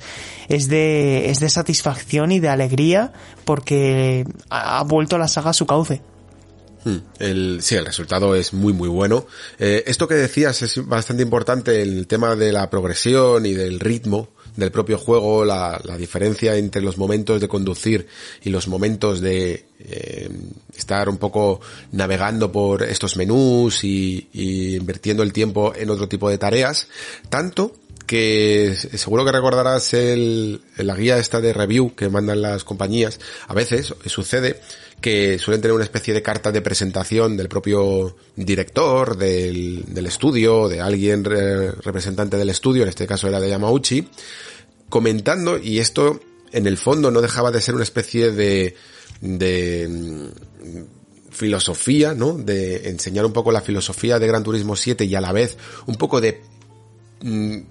es 0.50 0.68
de, 0.68 1.30
es 1.30 1.40
de 1.40 1.50
satisfacción 1.50 2.32
y 2.32 2.40
de 2.40 2.50
alegría 2.50 3.14
porque 3.46 4.26
ha 4.50 4.84
vuelto 4.84 5.18
la 5.18 5.28
saga 5.28 5.52
a 5.52 5.54
su 5.54 5.66
cauce. 5.66 6.02
Hmm. 6.84 6.98
Sí, 7.60 7.76
el 7.76 7.86
resultado 7.86 8.36
es 8.36 8.54
muy 8.54 8.74
muy 8.74 8.90
bueno. 8.90 9.28
Eh, 9.60 9.84
esto 9.86 10.08
que 10.08 10.16
decías 10.16 10.64
es 10.64 10.86
bastante 10.88 11.22
importante, 11.22 11.82
el 11.82 12.08
tema 12.08 12.36
de 12.36 12.52
la 12.52 12.70
progresión 12.70 13.46
y 13.46 13.54
del 13.54 13.80
ritmo 13.80 14.30
del 14.62 14.72
propio 14.72 14.98
juego, 14.98 15.44
la, 15.44 15.82
la 15.84 15.98
diferencia 15.98 16.56
entre 16.56 16.82
los 16.82 16.98
momentos 16.98 17.42
de 17.42 17.48
conducir 17.48 18.08
y 18.44 18.50
los 18.50 18.68
momentos 18.68 19.20
de 19.20 19.66
eh, 19.80 20.30
estar 20.76 21.10
un 21.10 21.18
poco 21.18 21.60
navegando 21.92 22.52
por 22.52 22.84
estos 22.84 23.18
menús 23.18 23.84
y, 23.84 24.30
y 24.32 24.76
invirtiendo 24.76 25.24
el 25.24 25.34
tiempo 25.34 25.74
en 25.76 25.90
otro 25.90 26.08
tipo 26.08 26.30
de 26.30 26.38
tareas, 26.38 26.88
tanto 27.30 27.74
que 28.12 28.76
seguro 28.76 29.24
que 29.24 29.32
recordarás 29.32 29.94
el, 29.94 30.60
la 30.76 30.98
guía 30.98 31.18
esta 31.18 31.40
de 31.40 31.54
review 31.54 31.96
que 31.96 32.10
mandan 32.10 32.42
las 32.42 32.66
compañías. 32.66 33.22
A 33.48 33.54
veces 33.54 33.96
sucede 34.06 34.60
que 35.00 35.40
suelen 35.40 35.62
tener 35.62 35.74
una 35.74 35.86
especie 35.86 36.14
de 36.14 36.22
carta 36.22 36.52
de 36.52 36.62
presentación 36.62 37.38
del 37.38 37.48
propio 37.48 38.18
director 38.36 39.16
del, 39.16 39.86
del 39.88 40.08
estudio, 40.08 40.68
de 40.68 40.82
alguien 40.82 41.24
representante 41.24 42.36
del 42.36 42.50
estudio, 42.50 42.84
en 42.84 42.90
este 42.90 43.08
caso 43.08 43.30
era 43.30 43.40
de 43.40 43.48
Yamauchi, 43.48 44.10
comentando, 44.90 45.58
y 45.58 45.80
esto 45.80 46.20
en 46.52 46.68
el 46.68 46.76
fondo 46.76 47.12
no 47.12 47.22
dejaba 47.22 47.50
de 47.50 47.62
ser 47.62 47.76
una 47.76 47.86
especie 47.86 48.32
de, 48.32 48.76
de 49.22 49.88
mm, 49.90 51.32
filosofía, 51.32 52.14
¿no? 52.14 52.34
De 52.34 52.90
enseñar 52.90 53.26
un 53.26 53.32
poco 53.32 53.54
la 53.54 53.62
filosofía 53.62 54.20
de 54.20 54.28
Gran 54.28 54.44
Turismo 54.44 54.76
7 54.76 55.06
y 55.06 55.16
a 55.16 55.22
la 55.22 55.32
vez 55.32 55.58
un 55.86 55.96
poco 55.96 56.20
de 56.20 56.42
mm, 57.22 57.71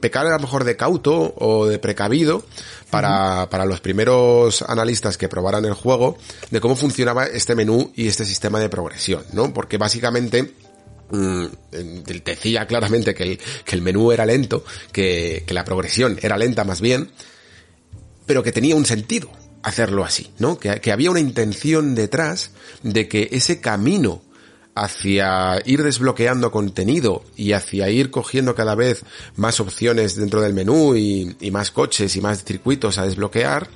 pecar 0.00 0.26
a 0.26 0.32
lo 0.32 0.38
mejor 0.40 0.64
de 0.64 0.76
cauto 0.76 1.34
o 1.36 1.66
de 1.66 1.78
precavido 1.78 2.44
para, 2.90 3.48
para 3.50 3.64
los 3.64 3.80
primeros 3.80 4.62
analistas 4.62 5.16
que 5.18 5.28
probaran 5.28 5.64
el 5.64 5.74
juego 5.74 6.18
de 6.50 6.60
cómo 6.60 6.76
funcionaba 6.76 7.24
este 7.24 7.54
menú 7.54 7.92
y 7.94 8.08
este 8.08 8.24
sistema 8.24 8.60
de 8.60 8.68
progresión, 8.68 9.24
¿no? 9.32 9.52
Porque 9.52 9.78
básicamente 9.78 10.54
mm, 11.10 11.46
decía 12.24 12.66
claramente 12.66 13.14
que 13.14 13.22
el, 13.22 13.38
que 13.64 13.76
el 13.76 13.82
menú 13.82 14.12
era 14.12 14.26
lento, 14.26 14.64
que, 14.92 15.44
que 15.46 15.54
la 15.54 15.64
progresión 15.64 16.18
era 16.22 16.36
lenta 16.36 16.64
más 16.64 16.80
bien, 16.80 17.10
pero 18.26 18.42
que 18.42 18.52
tenía 18.52 18.76
un 18.76 18.86
sentido 18.86 19.30
hacerlo 19.62 20.04
así, 20.04 20.30
¿no? 20.38 20.58
Que, 20.58 20.80
que 20.80 20.92
había 20.92 21.10
una 21.10 21.20
intención 21.20 21.94
detrás 21.94 22.52
de 22.82 23.08
que 23.08 23.28
ese 23.32 23.60
camino 23.60 24.22
hacia 24.82 25.60
ir 25.64 25.82
desbloqueando 25.82 26.50
contenido 26.50 27.24
y 27.36 27.52
hacia 27.52 27.90
ir 27.90 28.10
cogiendo 28.10 28.54
cada 28.54 28.74
vez 28.74 29.04
más 29.36 29.60
opciones 29.60 30.16
dentro 30.16 30.40
del 30.40 30.54
menú 30.54 30.96
y, 30.96 31.36
más 31.50 31.70
coches 31.70 32.14
y 32.16 32.20
más 32.20 32.44
circuitos 32.44 32.98
a 32.98 33.04
desbloquear, 33.04 33.68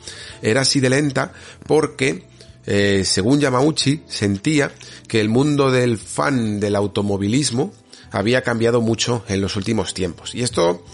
era 0.42 0.62
así 0.62 0.80
de 0.80 0.90
lenta 0.90 1.32
porque 1.66 2.24
eh, 2.66 3.02
según 3.04 3.40
Yamauchi, 3.40 4.02
sentía 4.06 4.70
que 5.08 5.20
el 5.20 5.28
mundo 5.28 5.70
del 5.70 5.98
fan 5.98 6.60
del 6.60 6.76
automovilismo 6.76 7.72
había 8.12 8.42
cambiado 8.42 8.80
mucho 8.80 9.24
en 9.28 9.40
los 9.40 9.56
últimos 9.56 9.94
tiempos. 9.94 10.34
Y 10.34 10.42
esto 10.42 10.84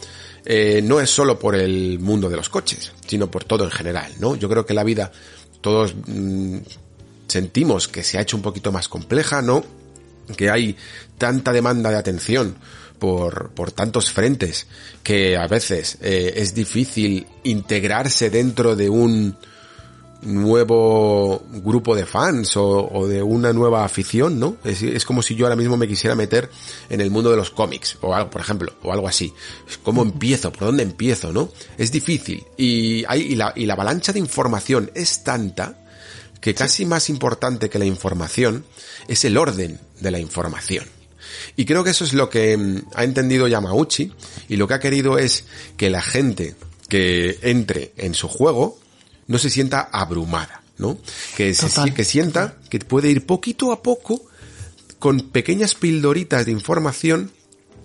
eh, 0.44 0.80
no 0.82 1.00
es 1.00 1.10
solo 1.10 1.38
por 1.38 1.54
el 1.54 1.98
mundo 1.98 2.30
de 2.30 2.36
los 2.36 2.48
coches, 2.48 2.92
sino 3.06 3.30
por 3.30 3.44
todo 3.44 3.64
en 3.64 3.70
general, 3.70 4.12
¿no? 4.18 4.36
Yo 4.36 4.48
creo 4.48 4.64
que 4.64 4.74
la 4.74 4.84
vida 4.84 5.12
todos 5.60 5.94
mmm, 6.06 6.58
sentimos 7.26 7.88
que 7.88 8.02
se 8.02 8.18
ha 8.18 8.22
hecho 8.22 8.36
un 8.36 8.42
poquito 8.42 8.72
más 8.72 8.88
compleja, 8.88 9.42
¿no? 9.42 9.64
Que 10.36 10.50
hay 10.50 10.76
tanta 11.16 11.52
demanda 11.52 11.90
de 11.90 11.96
atención 11.96 12.56
por, 12.98 13.50
por 13.50 13.72
tantos 13.72 14.10
frentes 14.10 14.66
que 15.02 15.36
a 15.36 15.46
veces 15.46 15.98
eh, 16.00 16.34
es 16.36 16.54
difícil 16.54 17.26
integrarse 17.44 18.30
dentro 18.30 18.76
de 18.76 18.90
un 18.90 19.36
nuevo 20.22 21.44
grupo 21.48 21.94
de 21.94 22.04
fans 22.04 22.56
o, 22.56 22.88
o 22.90 23.06
de 23.06 23.22
una 23.22 23.52
nueva 23.52 23.84
afición, 23.84 24.40
¿no? 24.40 24.56
Es, 24.64 24.82
es, 24.82 25.04
como 25.04 25.22
si 25.22 25.36
yo 25.36 25.46
ahora 25.46 25.54
mismo 25.54 25.76
me 25.76 25.86
quisiera 25.86 26.16
meter 26.16 26.50
en 26.90 27.00
el 27.00 27.10
mundo 27.10 27.30
de 27.30 27.36
los 27.36 27.50
cómics 27.50 27.96
o 28.00 28.14
algo, 28.14 28.30
por 28.30 28.40
ejemplo, 28.40 28.72
o 28.82 28.92
algo 28.92 29.06
así. 29.06 29.32
¿Cómo 29.84 30.02
empiezo? 30.02 30.50
¿Por 30.50 30.66
dónde 30.66 30.82
empiezo? 30.82 31.32
¿No? 31.32 31.50
Es 31.76 31.92
difícil 31.92 32.44
y 32.56 33.04
hay 33.06 33.20
y 33.20 33.34
la, 33.36 33.52
y 33.54 33.66
la 33.66 33.74
avalancha 33.74 34.12
de 34.12 34.18
información 34.18 34.90
es 34.94 35.22
tanta 35.22 35.78
que 36.40 36.54
casi 36.54 36.84
más 36.84 37.10
importante 37.10 37.68
que 37.68 37.78
la 37.78 37.84
información 37.84 38.64
es 39.08 39.24
el 39.24 39.36
orden 39.36 39.80
de 40.00 40.10
la 40.10 40.18
información. 40.18 40.84
Y 41.56 41.64
creo 41.64 41.84
que 41.84 41.90
eso 41.90 42.04
es 42.04 42.12
lo 42.12 42.30
que 42.30 42.56
mm, 42.56 42.82
ha 42.94 43.04
entendido 43.04 43.48
Yamauchi 43.48 44.12
y 44.48 44.56
lo 44.56 44.66
que 44.68 44.74
ha 44.74 44.80
querido 44.80 45.18
es 45.18 45.44
que 45.76 45.90
la 45.90 46.02
gente 46.02 46.54
que 46.88 47.38
entre 47.42 47.92
en 47.96 48.14
su 48.14 48.28
juego 48.28 48.78
no 49.26 49.38
se 49.38 49.50
sienta 49.50 49.88
abrumada, 49.92 50.62
¿no? 50.78 50.98
Que, 51.36 51.54
se, 51.54 51.92
que 51.92 52.04
sienta 52.04 52.56
que 52.70 52.78
puede 52.78 53.10
ir 53.10 53.26
poquito 53.26 53.72
a 53.72 53.82
poco 53.82 54.22
con 54.98 55.20
pequeñas 55.20 55.74
pildoritas 55.74 56.46
de 56.46 56.52
información 56.52 57.30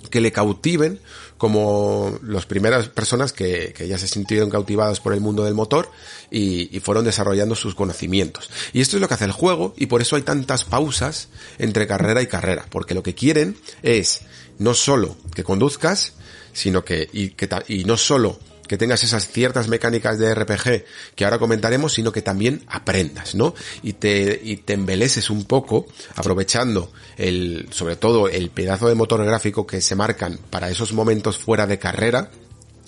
que 0.10 0.22
le 0.22 0.32
cautiven 0.32 1.00
como 1.38 2.20
las 2.24 2.46
primeras 2.46 2.88
personas 2.90 3.34
que, 3.34 3.74
que, 3.76 3.88
ya 3.88 3.98
se 3.98 4.08
sintieron 4.08 4.50
cautivadas 4.50 5.00
por 5.00 5.14
el 5.14 5.22
mundo 5.22 5.44
del 5.44 5.54
motor 5.54 5.90
y, 6.32 6.76
y, 6.76 6.80
fueron 6.80 7.06
desarrollando 7.06 7.56
sus 7.56 7.76
conocimientos. 7.76 8.50
Y 8.72 8.82
esto 8.82 8.98
es 8.98 9.02
lo 9.02 9.08
que 9.08 9.16
hace 9.16 9.26
el 9.26 9.32
juego 9.32 9.74
y 9.78 9.88
por 9.88 10.02
eso 10.02 10.16
hay 10.16 10.22
tantas 10.22 10.64
pausas 10.64 11.30
entre 11.58 11.88
carrera 11.88 12.22
y 12.22 12.28
carrera, 12.28 12.66
porque 12.70 12.94
lo 12.94 13.04
que 13.04 13.16
quieren 13.16 13.58
es 13.82 14.22
no 14.60 14.74
solo 14.74 15.18
que 15.36 15.44
conduzcas, 15.44 16.14
sino 16.54 16.86
que, 16.86 17.10
y, 17.12 17.30
que, 17.30 17.50
y 17.68 17.84
no 17.84 17.98
solo 17.98 18.40
que 18.74 18.78
tengas 18.80 19.04
esas 19.04 19.28
ciertas 19.28 19.68
mecánicas 19.68 20.18
de 20.18 20.34
RPG 20.34 20.86
que 21.14 21.26
ahora 21.26 21.38
comentaremos, 21.38 21.94
sino 21.94 22.12
que 22.12 22.24
también 22.24 22.64
aprendas, 22.66 23.36
¿no? 23.36 23.54
Y 23.84 23.94
te, 23.94 24.42
y 24.44 24.58
te 24.58 24.74
embeleses 24.74 25.30
un 25.30 25.46
poco, 25.46 25.86
aprovechando 26.16 26.92
el, 27.16 27.68
sobre 27.70 27.98
todo 27.98 28.28
el 28.30 28.50
pedazo 28.50 28.88
de 28.88 28.96
motor 28.96 29.24
gráfico 29.24 29.68
que 29.68 29.80
se 29.80 29.96
marcan 29.96 30.40
para 30.50 30.72
esos 30.72 30.92
momentos 30.92 31.38
fuera 31.38 31.68
de 31.68 31.78
carrera, 31.78 32.32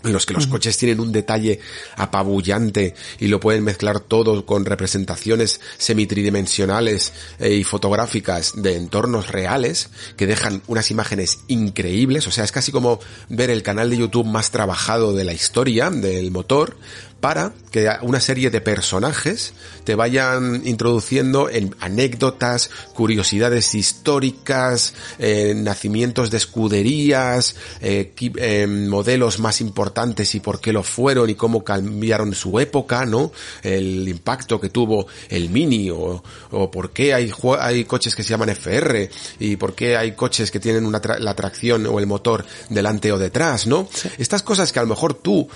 en 0.05 0.13
los 0.13 0.25
que 0.25 0.33
los 0.33 0.47
coches 0.47 0.77
tienen 0.77 0.99
un 0.99 1.11
detalle 1.11 1.59
apabullante 1.97 2.95
y 3.19 3.27
lo 3.27 3.39
pueden 3.39 3.63
mezclar 3.63 3.99
todo 3.99 4.45
con 4.45 4.65
representaciones 4.65 5.59
semitridimensionales 5.77 7.13
eh, 7.39 7.53
y 7.53 7.63
fotográficas 7.63 8.53
de 8.55 8.75
entornos 8.75 9.29
reales 9.29 9.89
que 10.15 10.27
dejan 10.27 10.61
unas 10.67 10.91
imágenes 10.91 11.39
increíbles, 11.47 12.27
o 12.27 12.31
sea, 12.31 12.43
es 12.43 12.51
casi 12.51 12.71
como 12.71 12.99
ver 13.29 13.49
el 13.49 13.63
canal 13.63 13.89
de 13.89 13.97
YouTube 13.97 14.25
más 14.25 14.51
trabajado 14.51 15.13
de 15.13 15.23
la 15.23 15.33
historia 15.33 15.89
del 15.89 16.31
motor, 16.31 16.77
para 17.25 17.53
que 17.71 17.89
una 18.03 18.19
serie 18.19 18.51
de 18.51 18.61
personajes 18.61 19.53
te 19.83 19.95
vayan 19.95 20.61
introduciendo 20.63 21.49
en 21.49 21.75
anécdotas, 21.79 22.69
curiosidades 22.93 23.73
históricas, 23.73 24.93
eh, 25.17 25.55
nacimientos 25.55 26.29
de 26.29 26.37
escuderías, 26.37 27.55
eh, 27.81 28.13
eh, 28.19 28.67
modelos 28.67 29.39
más 29.39 29.59
importantes 29.59 30.35
y 30.35 30.39
por 30.39 30.61
qué 30.61 30.71
lo 30.71 30.83
fueron 30.83 31.27
y 31.27 31.33
cómo 31.33 31.63
cambiaron 31.63 32.35
su 32.35 32.59
época, 32.59 33.07
¿no? 33.07 33.31
El 33.63 34.07
impacto 34.07 34.61
que 34.61 34.69
tuvo 34.69 35.07
el 35.27 35.49
Mini 35.49 35.89
o, 35.89 36.23
o 36.51 36.69
por 36.69 36.91
qué 36.91 37.15
hay, 37.15 37.31
hay 37.59 37.85
coches 37.85 38.13
que 38.13 38.21
se 38.21 38.29
llaman 38.29 38.49
FR 38.49 39.09
y 39.39 39.55
por 39.55 39.73
qué 39.73 39.97
hay 39.97 40.11
coches 40.11 40.51
que 40.51 40.59
tienen 40.59 40.85
una 40.85 41.01
tra 41.01 41.17
la 41.17 41.33
tracción 41.33 41.87
o 41.87 41.97
el 41.97 42.05
motor 42.05 42.45
delante 42.69 43.11
o 43.11 43.17
detrás, 43.17 43.65
¿no? 43.65 43.89
Estas 44.19 44.43
cosas 44.43 44.71
que 44.71 44.77
a 44.77 44.83
lo 44.83 44.89
mejor 44.89 45.15
tú 45.15 45.49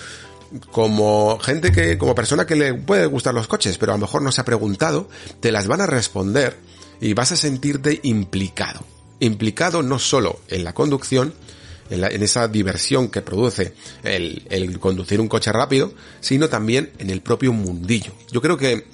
como 0.72 1.40
gente 1.40 1.72
que, 1.72 1.98
como 1.98 2.16
persona 2.16 2.46
que 2.46 2.56
le 2.56 2.74
puede 2.74 3.06
gustar 3.06 3.34
los 3.34 3.48
coches, 3.48 3.78
pero 3.78 3.94
a 3.94 3.96
lo 3.96 4.02
mejor 4.02 4.22
no 4.22 4.32
se 4.32 4.42
ha 4.42 4.46
preguntado, 4.46 5.10
te 5.40 5.52
las 5.52 5.68
van 5.68 5.82
a 5.82 5.86
responder 5.86 6.58
y 7.02 7.14
vas 7.14 7.32
a 7.32 7.36
sentirte 7.36 8.00
implicado. 8.04 8.86
Implicado 9.20 9.84
no 9.84 10.00
solo 10.00 10.40
en 10.48 10.64
la 10.64 10.74
conducción, 10.74 11.34
en, 11.90 12.02
la, 12.02 12.08
en 12.08 12.24
esa 12.24 12.48
diversión 12.48 13.10
que 13.10 13.22
produce 13.22 13.74
el, 14.04 14.46
el 14.50 14.80
conducir 14.80 15.20
un 15.20 15.28
coche 15.28 15.52
rápido, 15.52 15.94
sino 16.20 16.50
también 16.50 16.92
en 17.00 17.10
el 17.10 17.22
propio 17.22 17.52
mundillo. 17.52 18.14
Yo 18.32 18.42
creo 18.42 18.58
que 18.58 18.86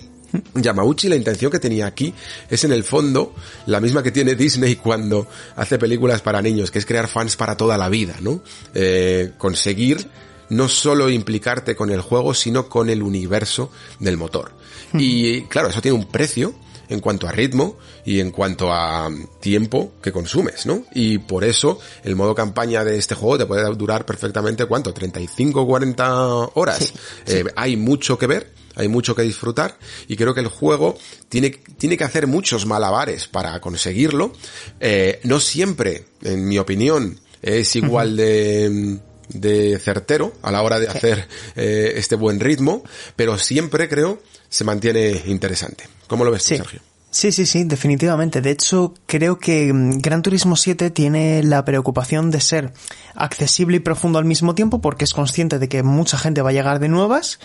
Yamauchi 0.53 1.09
la 1.09 1.15
intención 1.15 1.51
que 1.51 1.59
tenía 1.59 1.85
aquí 1.87 2.13
es 2.49 2.63
en 2.63 2.71
el 2.71 2.83
fondo 2.83 3.33
la 3.65 3.79
misma 3.79 4.03
que 4.03 4.11
tiene 4.11 4.35
Disney 4.35 4.75
cuando 4.83 5.27
hace 5.55 5.77
películas 5.77 6.21
para 6.21 6.41
niños, 6.41 6.71
que 6.71 6.79
es 6.79 6.85
crear 6.85 7.07
fans 7.07 7.35
para 7.35 7.57
toda 7.57 7.77
la 7.77 7.89
vida, 7.89 8.15
¿no? 8.21 8.41
Eh, 8.73 9.31
conseguir 9.37 10.07
no 10.49 10.67
solo 10.67 11.09
implicarte 11.09 11.75
con 11.75 11.89
el 11.91 12.01
juego, 12.01 12.33
sino 12.33 12.67
con 12.69 12.89
el 12.89 13.03
universo 13.03 13.71
del 13.99 14.17
motor. 14.17 14.51
Y 14.93 15.41
claro, 15.43 15.69
eso 15.69 15.81
tiene 15.81 15.97
un 15.97 16.05
precio 16.05 16.55
en 16.89 16.99
cuanto 16.99 17.27
a 17.27 17.31
ritmo 17.31 17.77
y 18.05 18.19
en 18.19 18.31
cuanto 18.31 18.71
a 18.71 19.09
tiempo 19.39 19.93
que 20.01 20.11
consumes, 20.11 20.65
¿no? 20.65 20.85
Y 20.93 21.17
por 21.17 21.43
eso 21.43 21.79
el 22.03 22.15
modo 22.15 22.35
campaña 22.35 22.83
de 22.83 22.97
este 22.97 23.15
juego 23.15 23.37
te 23.37 23.45
puede 23.45 23.63
durar 23.75 24.05
perfectamente, 24.05 24.65
¿cuánto? 24.65 24.93
35, 24.93 25.65
40 25.65 26.27
horas. 26.53 26.93
Eh, 27.25 27.43
hay 27.55 27.75
mucho 27.77 28.17
que 28.17 28.27
ver, 28.27 28.51
hay 28.75 28.87
mucho 28.87 29.15
que 29.15 29.23
disfrutar 29.23 29.77
y 30.07 30.15
creo 30.15 30.33
que 30.33 30.41
el 30.41 30.47
juego 30.47 30.97
tiene, 31.29 31.49
tiene 31.49 31.97
que 31.97 32.03
hacer 32.03 32.27
muchos 32.27 32.65
malabares 32.65 33.27
para 33.27 33.59
conseguirlo. 33.59 34.33
Eh, 34.79 35.19
no 35.23 35.39
siempre, 35.39 36.05
en 36.21 36.47
mi 36.47 36.59
opinión, 36.59 37.19
es 37.41 37.75
igual 37.75 38.15
de 38.15 38.99
de 39.29 39.79
certero 39.79 40.33
a 40.41 40.51
la 40.51 40.61
hora 40.61 40.79
de 40.79 40.87
hacer 40.87 41.27
eh, 41.55 41.93
este 41.95 42.15
buen 42.15 42.39
ritmo, 42.39 42.83
pero 43.15 43.37
siempre 43.37 43.89
creo 43.89 44.21
se 44.49 44.63
mantiene 44.63 45.21
interesante. 45.25 45.85
¿Cómo 46.07 46.23
lo 46.23 46.31
ves, 46.31 46.43
Sergio? 46.43 46.81
Sí, 47.15 47.31
sí, 47.31 47.45
sí, 47.45 47.63
definitivamente. 47.63 48.41
De 48.41 48.51
hecho, 48.51 48.93
creo 49.05 49.39
que 49.39 49.71
mm, 49.71 49.99
Gran 49.99 50.21
Turismo 50.21 50.57
7 50.57 50.91
tiene 50.91 51.43
la 51.43 51.63
preocupación 51.63 52.29
de 52.29 52.41
ser 52.41 52.73
accesible 53.15 53.77
y 53.77 53.79
profundo 53.79 54.19
al 54.19 54.25
mismo 54.25 54.53
tiempo 54.53 54.81
porque 54.81 55.05
es 55.05 55.13
consciente 55.13 55.57
de 55.57 55.69
que 55.69 55.81
mucha 55.81 56.17
gente 56.17 56.41
va 56.41 56.49
a 56.49 56.53
llegar 56.53 56.79
de 56.79 56.89
nuevas 56.89 57.39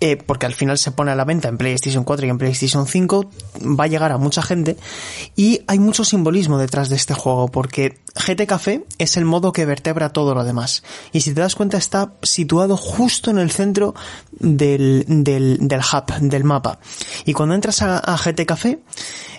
eh, 0.00 0.16
porque 0.16 0.46
al 0.46 0.54
final 0.54 0.78
se 0.78 0.92
pone 0.92 1.10
a 1.10 1.16
la 1.16 1.24
venta 1.24 1.48
en 1.48 1.58
PlayStation 1.58 2.04
4 2.04 2.26
y 2.26 2.30
en 2.30 2.38
PlayStation 2.38 2.86
5, 2.86 3.30
va 3.78 3.84
a 3.84 3.86
llegar 3.88 4.12
a 4.12 4.18
mucha 4.18 4.42
gente 4.42 4.76
y 5.34 5.62
hay 5.66 5.78
mucho 5.78 6.04
simbolismo 6.04 6.58
detrás 6.58 6.88
de 6.88 6.96
este 6.96 7.14
juego 7.14 7.48
porque 7.48 7.98
GT 8.14 8.46
Café 8.46 8.84
es 8.98 9.16
el 9.16 9.24
modo 9.24 9.52
que 9.52 9.66
vertebra 9.66 10.10
todo 10.10 10.34
lo 10.34 10.44
demás. 10.44 10.82
Y 11.12 11.22
si 11.22 11.34
te 11.34 11.40
das 11.40 11.56
cuenta 11.56 11.78
está 11.78 12.12
situado 12.22 12.76
justo 12.76 13.30
en 13.30 13.38
el 13.38 13.50
centro 13.50 13.94
del, 14.30 15.04
del, 15.08 15.58
del 15.60 15.80
hub, 15.80 16.14
del 16.20 16.44
mapa. 16.44 16.78
Y 17.24 17.32
cuando 17.32 17.54
entras 17.54 17.82
a, 17.82 17.98
a 17.98 18.16
GT 18.16 18.46
Café 18.46 18.78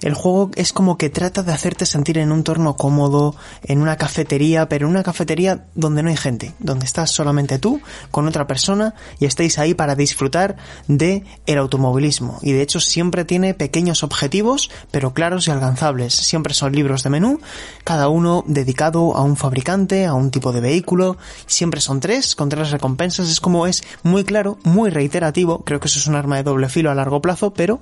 el 0.02 0.14
juego 0.14 0.52
es 0.56 0.72
como 0.72 0.98
que 0.98 1.10
trata 1.10 1.44
de 1.44 1.52
hacerte 1.52 1.86
sentir 1.86 2.18
en 2.18 2.32
un 2.32 2.40
entorno 2.40 2.76
cómodo, 2.76 3.36
en 3.64 3.82
una 3.82 3.98
cafetería, 3.98 4.70
pero 4.70 4.86
en 4.86 4.92
una 4.92 5.04
cafetería 5.04 5.66
donde 5.76 6.04
no 6.04 6.10
hay 6.10 6.18
gente, 6.18 6.54
donde 6.60 6.86
estás 6.86 7.12
solamente 7.12 7.60
tú 7.60 7.82
con 8.12 8.28
otra 8.28 8.48
persona 8.48 8.94
y 9.20 9.26
estáis 9.26 9.60
ahí 9.60 9.74
para 9.74 9.96
disfrutar 9.96 10.49
de 10.88 11.24
el 11.46 11.58
automovilismo. 11.58 12.40
Y 12.42 12.52
de 12.52 12.62
hecho 12.62 12.80
siempre 12.80 13.26
tiene 13.26 13.54
pequeños 13.54 14.04
objetivos, 14.04 14.70
pero 14.92 15.14
claros 15.14 15.48
y 15.48 15.52
alcanzables. 15.52 16.14
Siempre 16.14 16.54
son 16.54 16.74
libros 16.74 17.04
de 17.04 17.10
menú, 17.10 17.40
cada 17.84 18.10
uno 18.10 18.44
dedicado 18.48 19.16
a 19.16 19.22
un 19.22 19.38
fabricante, 19.38 20.06
a 20.06 20.14
un 20.14 20.32
tipo 20.32 20.52
de 20.52 20.62
vehículo. 20.62 21.18
Siempre 21.46 21.82
son 21.82 22.00
tres, 22.00 22.36
con 22.36 22.50
tres 22.50 22.72
recompensas. 22.72 23.30
Es 23.30 23.40
como 23.40 23.68
es 23.68 23.84
muy 24.04 24.24
claro, 24.24 24.58
muy 24.64 24.90
reiterativo. 24.90 25.64
Creo 25.64 25.80
que 25.80 25.88
eso 25.88 26.00
es 26.00 26.08
un 26.08 26.16
arma 26.16 26.38
de 26.38 26.44
doble 26.44 26.70
filo 26.70 26.92
a 26.92 26.96
largo 26.96 27.22
plazo, 27.22 27.54
pero 27.54 27.82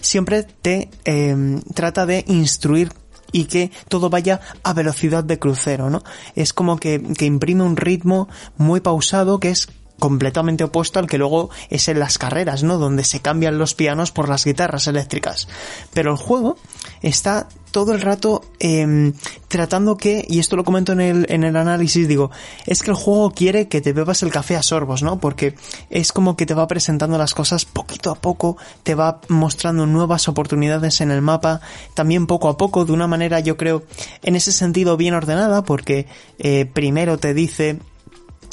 siempre 0.00 0.44
te 0.44 0.90
eh, 1.04 1.60
trata 1.74 2.06
de 2.06 2.24
instruir 2.28 2.92
y 3.32 3.44
que 3.44 3.70
todo 3.88 4.10
vaya 4.10 4.40
a 4.62 4.72
velocidad 4.72 5.24
de 5.24 5.38
crucero, 5.38 5.90
¿no? 5.90 6.02
Es 6.34 6.52
como 6.52 6.78
que, 6.78 7.02
que 7.18 7.26
imprime 7.26 7.64
un 7.64 7.76
ritmo 7.76 8.28
muy 8.56 8.80
pausado 8.80 9.40
que 9.40 9.50
es 9.50 9.68
completamente 9.98 10.64
opuesto 10.64 10.98
al 10.98 11.06
que 11.06 11.18
luego 11.18 11.50
es 11.70 11.88
en 11.88 11.98
las 11.98 12.18
carreras, 12.18 12.62
¿no? 12.62 12.78
Donde 12.78 13.04
se 13.04 13.20
cambian 13.20 13.58
los 13.58 13.74
pianos 13.74 14.12
por 14.12 14.28
las 14.28 14.44
guitarras 14.44 14.86
eléctricas. 14.86 15.48
Pero 15.92 16.12
el 16.12 16.16
juego 16.16 16.56
está 17.02 17.48
todo 17.70 17.92
el 17.92 18.00
rato 18.00 18.42
eh, 18.58 19.12
tratando 19.48 19.98
que, 19.98 20.24
y 20.26 20.38
esto 20.38 20.56
lo 20.56 20.64
comento 20.64 20.92
en 20.92 21.00
el, 21.00 21.26
en 21.28 21.44
el 21.44 21.56
análisis, 21.56 22.08
digo, 22.08 22.30
es 22.64 22.82
que 22.82 22.90
el 22.90 22.96
juego 22.96 23.32
quiere 23.32 23.68
que 23.68 23.82
te 23.82 23.92
bebas 23.92 24.22
el 24.22 24.30
café 24.30 24.56
a 24.56 24.62
sorbos, 24.62 25.02
¿no? 25.02 25.18
Porque 25.20 25.54
es 25.90 26.10
como 26.12 26.36
que 26.36 26.46
te 26.46 26.54
va 26.54 26.66
presentando 26.68 27.18
las 27.18 27.34
cosas 27.34 27.66
poquito 27.66 28.10
a 28.10 28.14
poco, 28.14 28.56
te 28.82 28.94
va 28.94 29.20
mostrando 29.28 29.84
nuevas 29.84 30.26
oportunidades 30.26 31.02
en 31.02 31.10
el 31.10 31.20
mapa, 31.20 31.60
también 31.92 32.26
poco 32.26 32.48
a 32.48 32.56
poco, 32.56 32.86
de 32.86 32.92
una 32.92 33.06
manera 33.08 33.40
yo 33.40 33.58
creo, 33.58 33.82
en 34.22 34.36
ese 34.36 34.52
sentido 34.52 34.96
bien 34.96 35.12
ordenada, 35.12 35.62
porque 35.62 36.06
eh, 36.38 36.64
primero 36.64 37.18
te 37.18 37.34
dice 37.34 37.78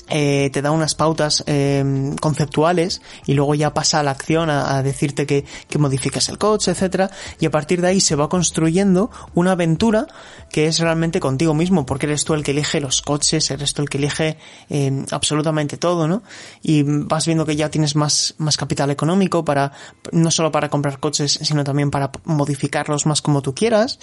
eh, 0.09 0.49
te 0.51 0.61
da 0.61 0.71
unas 0.71 0.95
pautas 0.95 1.43
eh, 1.47 2.13
conceptuales 2.19 3.01
y 3.25 3.33
luego 3.33 3.55
ya 3.55 3.73
pasa 3.73 3.99
a 3.99 4.03
la 4.03 4.11
acción 4.11 4.49
a, 4.49 4.83
decirte 4.83 5.25
que, 5.25 5.45
que, 5.69 5.77
modifiques 5.77 6.29
el 6.29 6.37
coche, 6.37 6.71
etcétera, 6.71 7.09
y 7.39 7.45
a 7.45 7.51
partir 7.51 7.81
de 7.81 7.87
ahí 7.87 8.01
se 8.01 8.15
va 8.15 8.29
construyendo 8.29 9.09
una 9.33 9.53
aventura 9.53 10.07
que 10.53 10.67
es 10.67 10.79
realmente 10.79 11.19
contigo 11.19 11.55
mismo, 11.55 11.85
porque 11.85 12.05
eres 12.05 12.25
tú 12.25 12.35
el 12.35 12.43
que 12.43 12.51
elige 12.51 12.79
los 12.79 13.01
coches, 13.01 13.49
eres 13.49 13.73
tú 13.73 13.81
el 13.81 13.89
que 13.89 13.97
elige 13.97 14.37
eh, 14.69 15.05
absolutamente 15.09 15.77
todo, 15.77 16.07
¿no? 16.07 16.21
Y 16.61 16.83
vas 16.83 17.25
viendo 17.25 17.45
que 17.45 17.55
ya 17.55 17.71
tienes 17.71 17.95
más, 17.95 18.35
más 18.37 18.55
capital 18.55 18.91
económico 18.91 19.43
para, 19.43 19.71
no 20.11 20.29
solo 20.29 20.51
para 20.51 20.69
comprar 20.69 20.99
coches, 20.99 21.39
sino 21.41 21.63
también 21.63 21.89
para 21.89 22.11
modificarlos 22.25 23.07
más 23.07 23.21
como 23.23 23.41
tú 23.41 23.55
quieras. 23.55 23.99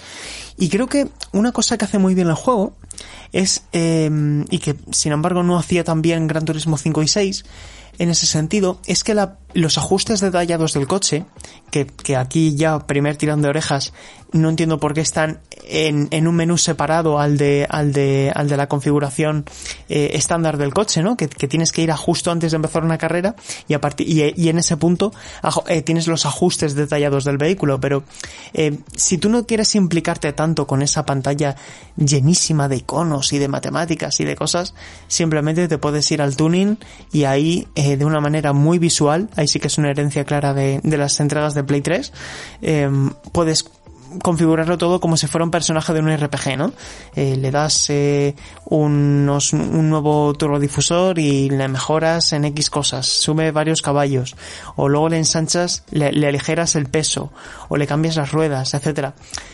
Y 0.57 0.67
creo 0.67 0.87
que 0.87 1.07
una 1.31 1.53
cosa 1.53 1.77
que 1.77 1.85
hace 1.85 1.99
muy 1.99 2.15
bien 2.15 2.27
el 2.27 2.35
juego 2.35 2.73
es, 3.31 3.63
eh, 3.71 4.09
y 4.49 4.59
que 4.59 4.75
sin 4.91 5.13
embargo 5.13 5.43
no 5.43 5.57
hacía 5.57 5.85
también 5.91 6.25
Gran 6.25 6.45
Turismo 6.45 6.77
5 6.77 7.03
y 7.03 7.07
6, 7.09 7.43
en 7.97 8.09
ese 8.09 8.25
sentido, 8.25 8.79
es 8.85 9.03
que 9.03 9.13
la, 9.13 9.39
los 9.53 9.77
ajustes 9.77 10.19
detallados 10.19 10.73
del 10.73 10.87
coche, 10.87 11.25
que, 11.71 11.85
que, 11.87 12.15
aquí 12.15 12.55
ya 12.55 12.85
primer 12.85 13.15
tirón 13.15 13.41
de 13.41 13.49
orejas, 13.49 13.93
no 14.33 14.49
entiendo 14.49 14.79
por 14.79 14.93
qué 14.93 15.01
están 15.01 15.39
en, 15.63 16.07
en 16.11 16.27
un 16.27 16.35
menú 16.35 16.57
separado 16.57 17.19
al 17.19 17.37
de, 17.37 17.67
al 17.69 17.91
de, 17.93 18.31
al 18.33 18.47
de 18.47 18.57
la 18.57 18.67
configuración 18.67 19.45
eh, 19.89 20.11
estándar 20.13 20.57
del 20.57 20.73
coche, 20.73 21.01
¿no? 21.01 21.17
Que, 21.17 21.27
que, 21.27 21.47
tienes 21.47 21.71
que 21.71 21.81
ir 21.81 21.91
a 21.91 21.97
justo 21.97 22.31
antes 22.31 22.51
de 22.51 22.55
empezar 22.55 22.83
una 22.83 22.97
carrera 22.97 23.35
y 23.67 23.73
a 23.73 23.81
partir, 23.81 24.07
y, 24.07 24.49
en 24.49 24.57
ese 24.57 24.77
punto 24.77 25.11
eh, 25.67 25.81
tienes 25.81 26.07
los 26.07 26.25
ajustes 26.25 26.75
detallados 26.75 27.25
del 27.25 27.37
vehículo, 27.37 27.79
pero 27.79 28.03
eh, 28.53 28.79
si 28.95 29.17
tú 29.17 29.29
no 29.29 29.45
quieres 29.45 29.75
implicarte 29.75 30.31
tanto 30.33 30.67
con 30.67 30.81
esa 30.81 31.05
pantalla 31.05 31.55
llenísima 31.97 32.67
de 32.67 32.77
iconos 32.77 33.33
y 33.33 33.39
de 33.39 33.47
matemáticas 33.47 34.19
y 34.19 34.25
de 34.25 34.35
cosas, 34.35 34.73
simplemente 35.07 35.67
te 35.67 35.77
puedes 35.77 36.09
ir 36.11 36.21
al 36.21 36.35
tuning 36.35 36.77
y 37.11 37.25
ahí 37.25 37.67
de 37.75 38.03
una 38.05 38.21
manera 38.21 38.53
muy 38.53 38.79
visual, 38.79 39.29
ahí 39.41 39.47
sí 39.47 39.59
que 39.59 39.67
es 39.67 39.77
una 39.77 39.89
herencia 39.89 40.23
clara 40.23 40.53
de, 40.53 40.79
de 40.83 40.97
las 40.97 41.19
entregas 41.19 41.53
de 41.53 41.63
Play 41.63 41.81
3, 41.81 42.13
eh, 42.61 42.89
puedes 43.31 43.65
configurarlo 44.21 44.77
todo 44.77 44.99
como 44.99 45.17
si 45.17 45.27
fuera 45.27 45.45
un 45.45 45.51
personaje 45.51 45.93
de 45.93 45.99
un 45.99 46.15
RPG, 46.15 46.57
¿no? 46.57 46.73
Eh, 47.15 47.37
le 47.37 47.51
das 47.51 47.89
eh, 47.89 48.35
unos, 48.65 49.53
un 49.53 49.89
nuevo 49.89 50.33
turbodifusor 50.33 51.19
y 51.19 51.49
le 51.49 51.67
mejoras 51.67 52.33
en 52.33 52.45
X 52.45 52.69
cosas, 52.69 53.07
sube 53.07 53.51
varios 53.51 53.81
caballos, 53.81 54.35
o 54.75 54.89
luego 54.89 55.09
le 55.09 55.17
ensanchas, 55.17 55.83
le, 55.91 56.11
le 56.11 56.27
aligeras 56.27 56.75
el 56.75 56.87
peso, 56.87 57.31
o 57.69 57.77
le 57.77 57.87
cambias 57.87 58.15
las 58.15 58.31
ruedas, 58.31 58.73
etcétera. 58.73 59.13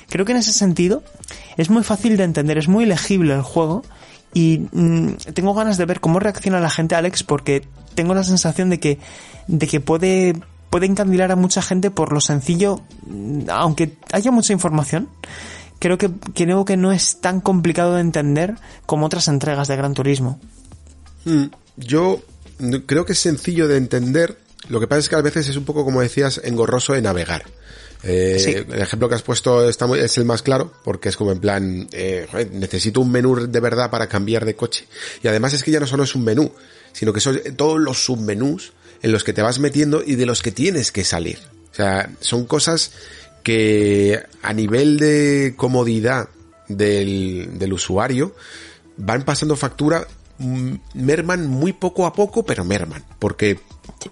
Creo 0.10 0.26
que 0.26 0.32
en 0.32 0.40
ese 0.40 0.54
sentido 0.54 1.04
es 1.58 1.70
muy 1.70 1.84
fácil 1.84 2.18
de 2.18 2.24
entender, 2.24 2.58
es 2.58 2.68
muy 2.68 2.86
legible 2.86 3.34
el 3.34 3.42
juego, 3.42 3.84
y 4.34 4.68
mmm, 4.72 5.14
tengo 5.34 5.54
ganas 5.54 5.78
de 5.78 5.86
ver 5.86 6.00
cómo 6.00 6.20
reacciona 6.20 6.60
la 6.60 6.70
gente 6.70 6.96
Alex 6.96 7.24
porque 7.24 7.68
tengo 7.96 8.14
la 8.14 8.24
sensación 8.24 8.70
de 8.70 8.80
que 8.80 9.00
de 9.48 9.68
que 9.68 9.80
puede 9.80 10.40
puede 10.70 10.86
encandilar 10.86 11.32
a 11.32 11.36
mucha 11.36 11.62
gente 11.62 11.92
por 11.92 12.12
lo 12.12 12.22
sencillo 12.22 12.82
aunque 13.50 13.98
haya 14.12 14.32
mucha 14.32 14.54
información. 14.54 15.10
Creo 15.80 15.98
que 15.98 16.10
creo 16.34 16.66
que 16.66 16.76
no 16.76 16.92
es 16.92 17.22
tan 17.22 17.40
complicado 17.40 17.96
de 17.96 18.02
entender 18.02 18.56
como 18.86 19.06
otras 19.06 19.28
entregas 19.28 19.68
de 19.68 19.76
Gran 19.76 19.94
Turismo. 19.94 20.40
Mm, 21.26 21.46
yo 21.78 22.20
creo 22.88 23.06
que 23.06 23.14
es 23.14 23.20
sencillo 23.20 23.68
de 23.68 23.78
entender. 23.78 24.40
Lo 24.70 24.80
que 24.80 24.88
pasa 24.88 25.00
es 25.00 25.10
que 25.10 25.16
a 25.16 25.22
veces 25.22 25.48
es 25.48 25.56
un 25.56 25.66
poco 25.66 25.86
como 25.86 26.02
decías 26.02 26.42
engorroso 26.44 26.94
de 26.94 27.02
navegar 27.02 27.44
eh, 28.04 28.38
sí. 28.40 28.52
El 28.52 28.82
ejemplo 28.82 29.10
que 29.10 29.16
has 29.16 29.22
puesto 29.22 29.68
está 29.68 29.88
muy, 29.88 30.00
es 30.00 30.18
el 30.18 30.26
más 30.26 30.42
claro, 30.42 30.72
porque 30.84 31.10
es 31.10 31.18
como 31.18 31.32
en 31.32 31.40
plan, 31.40 31.88
eh, 31.92 32.28
necesito 32.52 33.02
un 33.02 33.12
menú 33.12 33.48
de 33.48 33.60
verdad 33.60 33.90
para 33.90 34.08
cambiar 34.08 34.46
de 34.46 34.56
coche. 34.56 34.88
Y 35.24 35.28
además 35.28 35.54
es 35.54 35.64
que 35.64 35.72
ya 35.72 35.80
no 35.80 35.88
solo 35.88 36.04
es 36.04 36.16
un 36.16 36.24
menú, 36.24 36.52
sino 36.94 37.14
que 37.14 37.20
son 37.20 37.40
todos 37.56 37.80
los 37.80 38.04
submenús 38.04 38.74
en 39.02 39.12
los 39.12 39.24
que 39.24 39.34
te 39.34 39.42
vas 39.42 39.60
metiendo 39.60 40.04
y 40.06 40.16
de 40.16 40.26
los 40.26 40.42
que 40.42 40.52
tienes 40.52 40.92
que 40.92 41.04
salir. 41.04 41.40
O 41.72 41.76
sea, 41.76 42.10
son 42.20 42.46
cosas 42.46 42.92
que 43.44 44.22
a 44.42 44.54
nivel 44.54 44.98
de 44.98 45.54
comodidad 45.56 46.30
del, 46.68 47.58
del 47.58 47.74
usuario 47.74 48.36
van 48.98 49.24
pasando 49.24 49.56
factura 49.56 50.08
merman 50.40 51.48
muy 51.48 51.74
poco 51.74 52.06
a 52.06 52.14
poco, 52.14 52.46
pero 52.46 52.64
merman. 52.64 53.04
Porque 53.20 53.60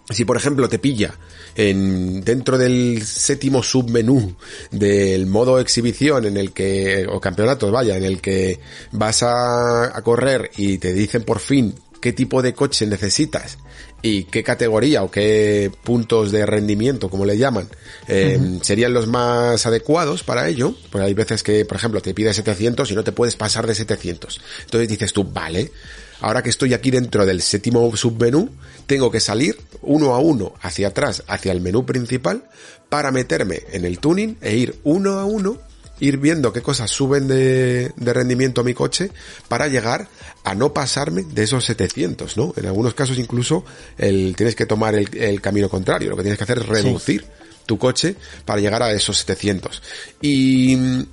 si 0.09 0.25
por 0.25 0.37
ejemplo 0.37 0.67
te 0.67 0.79
pilla 0.79 1.15
en, 1.55 2.21
dentro 2.21 2.57
del 2.57 3.03
séptimo 3.05 3.63
submenú 3.63 4.35
del 4.71 5.25
modo 5.27 5.59
exhibición 5.59 6.25
en 6.25 6.37
el 6.37 6.51
que, 6.51 7.05
o 7.09 7.19
campeonatos 7.19 7.71
vaya, 7.71 7.95
en 7.97 8.03
el 8.03 8.21
que 8.21 8.59
vas 8.91 9.23
a, 9.23 9.97
a 9.97 10.01
correr 10.01 10.51
y 10.57 10.77
te 10.77 10.93
dicen 10.93 11.23
por 11.23 11.39
fin 11.39 11.75
qué 12.01 12.13
tipo 12.13 12.41
de 12.41 12.53
coche 12.53 12.85
necesitas 12.85 13.57
y 14.05 14.25
qué 14.25 14.43
categoría 14.43 15.01
o 15.01 15.09
qué 15.09 15.71
puntos 15.83 16.31
de 16.31 16.45
rendimiento, 16.45 17.09
como 17.09 17.25
le 17.25 17.39
llaman, 17.39 17.67
eh, 18.07 18.37
uh 18.39 18.43
-huh. 18.43 18.63
serían 18.63 18.93
los 18.93 19.07
más 19.07 19.65
adecuados 19.65 20.21
para 20.21 20.47
ello. 20.47 20.75
Porque 20.91 21.07
hay 21.07 21.15
veces 21.15 21.41
que, 21.41 21.65
por 21.65 21.77
ejemplo, 21.77 22.01
te 22.01 22.13
pide 22.13 22.31
700 22.31 22.91
y 22.91 22.93
no 22.93 23.03
te 23.03 23.11
puedes 23.11 23.35
pasar 23.35 23.65
de 23.65 23.73
700. 23.73 24.39
Entonces 24.65 24.89
dices 24.89 25.11
tú, 25.11 25.23
vale, 25.23 25.71
ahora 26.21 26.43
que 26.43 26.49
estoy 26.49 26.73
aquí 26.73 26.91
dentro 26.91 27.25
del 27.25 27.41
séptimo 27.41 27.95
submenú, 27.95 28.49
tengo 28.87 29.11
que 29.11 29.19
salir 29.19 29.57
uno 29.81 30.13
a 30.13 30.19
uno 30.19 30.53
hacia 30.61 30.89
atrás, 30.89 31.23
hacia 31.27 31.51
el 31.51 31.61
menú 31.61 31.85
principal, 31.85 32.45
para 32.89 33.11
meterme 33.11 33.63
en 33.71 33.85
el 33.85 33.99
tuning 33.99 34.37
e 34.41 34.55
ir 34.55 34.79
uno 34.83 35.19
a 35.19 35.25
uno 35.25 35.59
ir 35.99 36.17
viendo 36.17 36.51
qué 36.51 36.61
cosas 36.61 36.91
suben 36.91 37.27
de, 37.27 37.91
rendimiento 37.97 38.61
a 38.61 38.63
mi 38.63 38.73
coche 38.73 39.11
para 39.47 39.67
llegar 39.67 40.07
a 40.43 40.55
no 40.55 40.73
pasarme 40.73 41.23
de 41.23 41.43
esos 41.43 41.65
700, 41.65 42.37
¿no? 42.37 42.53
En 42.57 42.65
algunos 42.65 42.93
casos 42.93 43.17
incluso 43.17 43.63
el, 43.97 44.35
tienes 44.35 44.55
que 44.55 44.65
tomar 44.65 44.95
el, 44.95 45.41
camino 45.41 45.69
contrario, 45.69 46.09
lo 46.09 46.17
que 46.17 46.23
tienes 46.23 46.37
que 46.37 46.43
hacer 46.43 46.59
es 46.59 46.65
reducir 46.65 47.25
tu 47.65 47.77
coche 47.77 48.15
para 48.45 48.59
llegar 48.59 48.83
a 48.83 48.91
esos 48.91 49.17
700. 49.19 49.81
Y, 50.21 51.05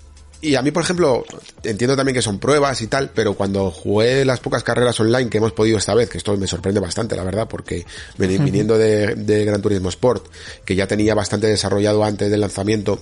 y 0.43 0.57
a 0.57 0.63
mí, 0.63 0.73
por 0.73 0.83
ejemplo, 0.83 1.25
entiendo 1.63 1.97
también 1.97 2.15
que 2.15 2.23
son 2.23 2.41
pruebas 2.41 2.83
y 2.83 2.89
tal, 2.89 3.11
pero 3.15 3.35
cuando 3.35 3.71
jugué 3.71 4.25
las 4.25 4.41
pocas 4.41 4.65
carreras 4.65 4.99
online 4.99 5.31
que 5.31 5.39
hemos 5.39 5.53
podido 5.53 5.79
esta 5.79 5.95
vez, 5.95 6.11
que 6.11 6.19
esto 6.19 6.37
me 6.37 6.49
sorprende 6.49 6.81
bastante, 6.81 7.15
la 7.15 7.23
verdad, 7.23 7.47
porque 7.49 7.87
viniendo 8.19 8.77
de, 8.77 9.15
de 9.15 9.45
Gran 9.45 9.63
Turismo 9.63 9.89
Sport, 9.89 10.27
que 10.65 10.75
ya 10.75 10.89
tenía 10.89 11.15
bastante 11.15 11.47
desarrollado 11.47 12.03
antes 12.03 12.29
del 12.29 12.41
lanzamiento, 12.41 13.01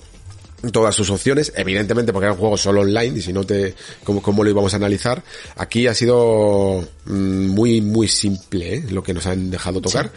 todas 0.71 0.93
sus 0.93 1.09
opciones, 1.09 1.51
evidentemente 1.55 2.13
porque 2.13 2.25
era 2.25 2.33
un 2.33 2.39
juego 2.39 2.57
solo 2.57 2.81
online 2.81 3.17
y 3.17 3.21
si 3.21 3.33
no 3.33 3.43
te, 3.43 3.73
cómo, 4.03 4.43
lo 4.43 4.49
íbamos 4.49 4.73
a 4.73 4.77
analizar, 4.77 5.23
aquí 5.55 5.87
ha 5.87 5.95
sido 5.95 6.87
mm, 7.05 7.47
muy, 7.47 7.81
muy 7.81 8.07
simple 8.07 8.75
¿eh? 8.75 8.85
lo 8.91 9.01
que 9.01 9.15
nos 9.15 9.25
han 9.25 9.49
dejado 9.49 9.81
tocar, 9.81 10.11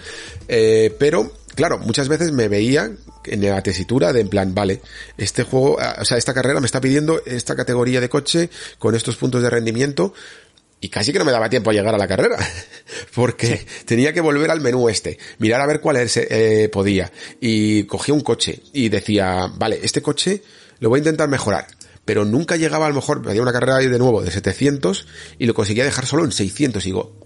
eh, 0.47 0.95
pero 0.99 1.33
claro, 1.55 1.79
muchas 1.79 2.09
veces 2.09 2.33
me 2.33 2.49
veía 2.49 2.91
en 3.27 3.43
la 3.43 3.63
tesitura 3.63 4.13
de 4.13 4.21
en 4.21 4.29
plan, 4.29 4.55
vale, 4.55 4.81
este 5.17 5.43
juego, 5.43 5.79
ah, 5.81 5.97
o 6.01 6.05
sea, 6.05 6.17
esta 6.17 6.35
carrera 6.35 6.61
me 6.61 6.67
está 6.67 6.81
pidiendo 6.81 7.23
esta 7.25 7.55
categoría 7.55 8.01
de 8.01 8.09
coche 8.09 8.51
con 8.79 8.95
estos 8.95 9.17
puntos 9.17 9.43
de 9.43 9.51
rendimiento, 9.51 10.15
y 10.81 10.91
casi 10.91 11.13
que 11.13 11.19
no 11.19 11.25
me 11.25 11.33
daba 11.33 11.49
tiempo 11.49 11.71
a 11.71 11.73
llegar 11.73 11.95
a 11.95 11.99
la 11.99 12.07
carrera, 12.07 12.37
porque 13.15 13.67
tenía 13.87 14.13
que 14.13 14.21
volver 14.21 14.51
al 14.51 14.61
menú 14.61 14.89
este, 14.89 15.19
mirar 15.39 15.63
a 15.63 15.67
ver 15.67 15.81
cuál 15.81 15.97
eh, 15.97 16.69
podía, 16.71 17.11
y 17.41 17.85
cogía 17.85 18.15
un 18.15 18.21
coche 18.21 18.61
y 18.73 18.91
decía, 18.91 19.51
vale, 19.57 19.81
este 19.83 20.03
coche 20.03 20.43
lo 20.81 20.91
voy 20.91 20.99
a 20.99 21.01
intentar 21.01 21.29
mejorar, 21.29 21.67
pero 22.05 22.27
nunca 22.27 22.57
llegaba 22.57 22.85
a 22.85 22.91
lo 22.91 22.97
mejor, 22.97 23.23
había 23.27 23.41
una 23.41 23.53
carrera 23.53 23.79
de 23.79 23.99
nuevo 23.99 24.23
de 24.23 24.31
700 24.31 25.07
y 25.39 25.47
lo 25.47 25.55
conseguía 25.55 25.85
dejar 25.85 26.05
solo 26.05 26.25
en 26.25 26.33
600 26.33 26.85
y 26.85 26.89
digo, 26.89 27.19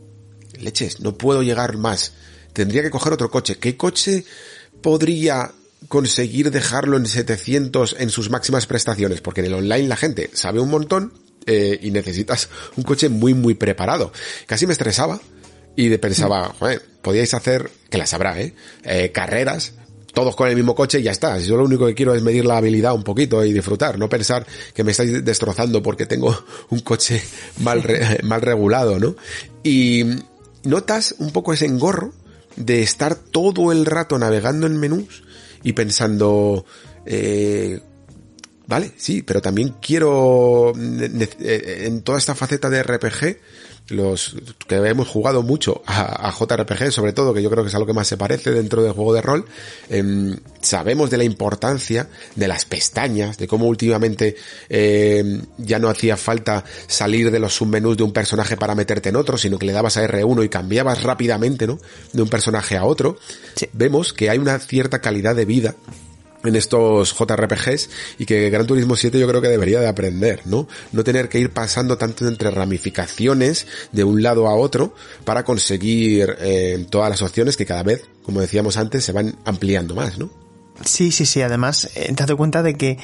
leches, 0.61 1.01
no 1.01 1.19
puedo 1.19 1.43
llegar 1.43 1.77
más, 1.79 2.13
tendría 2.53 2.83
que 2.83 2.91
coger 2.91 3.13
otro 3.13 3.29
coche, 3.29 3.59
¿qué 3.59 3.77
coche 3.77 4.25
podría 4.83 5.53
conseguir 5.87 6.51
dejarlo 6.51 6.97
en 6.97 7.07
700 7.07 7.97
en 7.99 8.11
sus 8.11 8.31
máximas 8.31 8.67
prestaciones? 8.67 9.21
Porque 9.21 9.41
en 9.41 9.47
el 9.47 9.55
online 9.55 9.89
la 9.89 9.97
gente 9.97 10.31
sabe 10.35 10.61
un 10.61 10.71
montón, 10.71 11.13
eh, 11.51 11.81
y 11.81 11.91
necesitas 11.93 12.51
un 12.77 12.85
coche 12.85 13.09
muy, 13.09 13.33
muy 13.33 13.55
preparado. 13.55 14.13
Casi 14.45 14.67
me 14.67 14.75
estresaba 14.75 15.19
y 15.77 15.97
pensaba, 15.97 16.55
joder, 16.59 16.83
podíais 17.01 17.33
hacer, 17.33 17.71
que 17.89 17.97
las 17.97 18.13
habrá, 18.13 18.39
¿eh? 18.39 18.53
¿eh? 18.85 19.13
Carreras, 19.13 19.73
todos 20.13 20.37
con 20.37 20.51
el 20.51 20.57
mismo 20.57 20.75
coche 20.75 21.01
y 21.01 21.05
ya 21.05 21.11
está. 21.11 21.39
Yo 21.39 21.57
lo 21.57 21.65
único 21.65 21.87
que 21.87 21.95
quiero 21.95 22.15
es 22.15 22.23
medir 22.23 22.45
la 22.45 22.59
habilidad 22.59 22.93
un 22.93 23.03
poquito 23.03 23.43
y 23.47 23.55
disfrutar, 23.55 23.99
no 23.99 24.11
pensar 24.11 24.47
que 24.75 24.85
me 24.85 24.91
estáis 24.91 25.25
destrozando 25.25 25.83
porque 25.83 26.05
tengo 26.05 26.39
un 26.69 26.81
coche 26.81 27.23
mal, 27.61 27.83
mal 28.25 28.43
regulado, 28.43 28.99
¿no? 28.99 29.17
Y 29.63 30.05
notas 30.65 31.15
un 31.17 31.31
poco 31.31 31.55
ese 31.55 31.65
engorro 31.65 32.13
de 32.57 32.83
estar 32.83 33.15
todo 33.15 33.73
el 33.73 33.87
rato 33.87 34.19
navegando 34.19 34.67
en 34.67 34.79
menús 34.79 35.23
y 35.63 35.73
pensando, 35.73 36.65
eh, 37.07 37.81
Vale, 38.69 38.93
sí, 38.99 39.23
pero 39.23 39.41
también 39.41 39.77
quiero 39.81 40.75
eh, 40.77 41.85
en 41.87 42.03
toda 42.03 42.19
esta 42.19 42.35
faceta 42.35 42.69
de 42.69 42.83
RPG, 42.83 43.39
los 43.89 44.37
que 44.67 44.77
hemos 44.77 45.09
jugado 45.09 45.43
mucho 45.43 45.83
a, 45.87 46.31
JRPG, 46.31 46.93
sobre 46.93 47.13
todo, 47.13 47.35
que 47.35 47.43
yo 47.43 47.51
creo 47.51 47.65
que 47.65 47.69
es 47.69 47.75
algo 47.75 47.87
que 47.87 47.93
más 47.93 48.07
se 48.07 48.17
parece 48.17 48.51
dentro 48.51 48.83
del 48.83 48.93
juego 48.93 49.15
de 49.15 49.23
rol, 49.23 49.45
em, 49.89 50.37
sabemos 50.61 51.11
de 51.11 51.19
la 51.19 51.25
importancia 51.25 52.09
de 52.35 52.49
las 52.49 52.65
pestañas, 52.65 53.39
de 53.39 53.49
cómo 53.49 53.67
últimamente 53.67 54.37
em, 54.69 55.43
ya 55.59 55.79
no 55.79 55.89
hacía 55.89 56.17
falta 56.17 56.65
salir 56.87 57.31
de 57.31 57.39
los 57.39 57.55
submenús 57.55 57.97
de 57.97 58.03
un 58.03 58.13
personaje 58.13 58.57
para 58.57 58.75
meterte 58.75 59.09
en 59.09 59.17
otro, 59.17 59.39
sino 59.39 59.59
que 59.59 59.67
le 59.67 59.73
dabas 59.73 59.97
a 59.97 60.05
R1 60.05 60.45
y 60.45 60.49
cambiabas 60.49 61.03
rápidamente, 61.03 61.67
¿no? 61.67 61.79
De 62.13 62.23
un 62.23 62.29
personaje 62.29 62.77
a 62.77 62.85
otro. 62.85 63.19
Vemos 63.73 64.13
que 64.13 64.31
hay 64.31 64.39
una 64.39 64.59
cierta 64.59 65.01
calidad 65.01 65.35
de 65.35 65.45
vida 65.45 65.75
en 66.45 66.57
estos 66.57 67.15
JRPGs 67.15 67.91
y 68.19 68.27
que 68.27 68.51
Gran 68.51 68.67
Turismo 68.67 68.97
7 68.97 69.19
yo 69.19 69.29
creo 69.29 69.41
que 69.41 69.49
debería 69.49 69.81
de 69.81 69.89
aprender, 69.89 70.43
¿no? 70.45 70.69
No 70.93 71.05
tener 71.05 71.29
que 71.29 71.39
ir 71.39 71.51
pasando 71.51 71.99
tanto 71.99 72.27
entre 72.29 72.51
ramificaciones 72.51 73.67
de 73.93 74.05
un 74.05 74.23
lado 74.23 74.49
a 74.49 74.55
otro 74.55 74.95
para 75.25 75.45
conseguir 75.45 76.37
eh, 76.41 76.87
todas 76.91 77.11
las 77.11 77.23
opciones 77.23 77.57
que 77.57 77.67
cada 77.67 77.83
vez, 77.83 78.05
como 78.23 78.41
decíamos 78.41 78.77
antes, 78.77 79.05
se 79.05 79.13
van 79.13 79.37
ampliando 79.45 79.95
más, 79.95 80.19
¿no? 80.19 80.31
Sí, 80.85 81.11
sí, 81.11 81.27
sí. 81.27 81.43
Además, 81.43 81.91
eh, 81.97 82.13
das 82.15 82.31
cuenta 82.33 82.63
de 82.63 82.75
que 82.75 82.99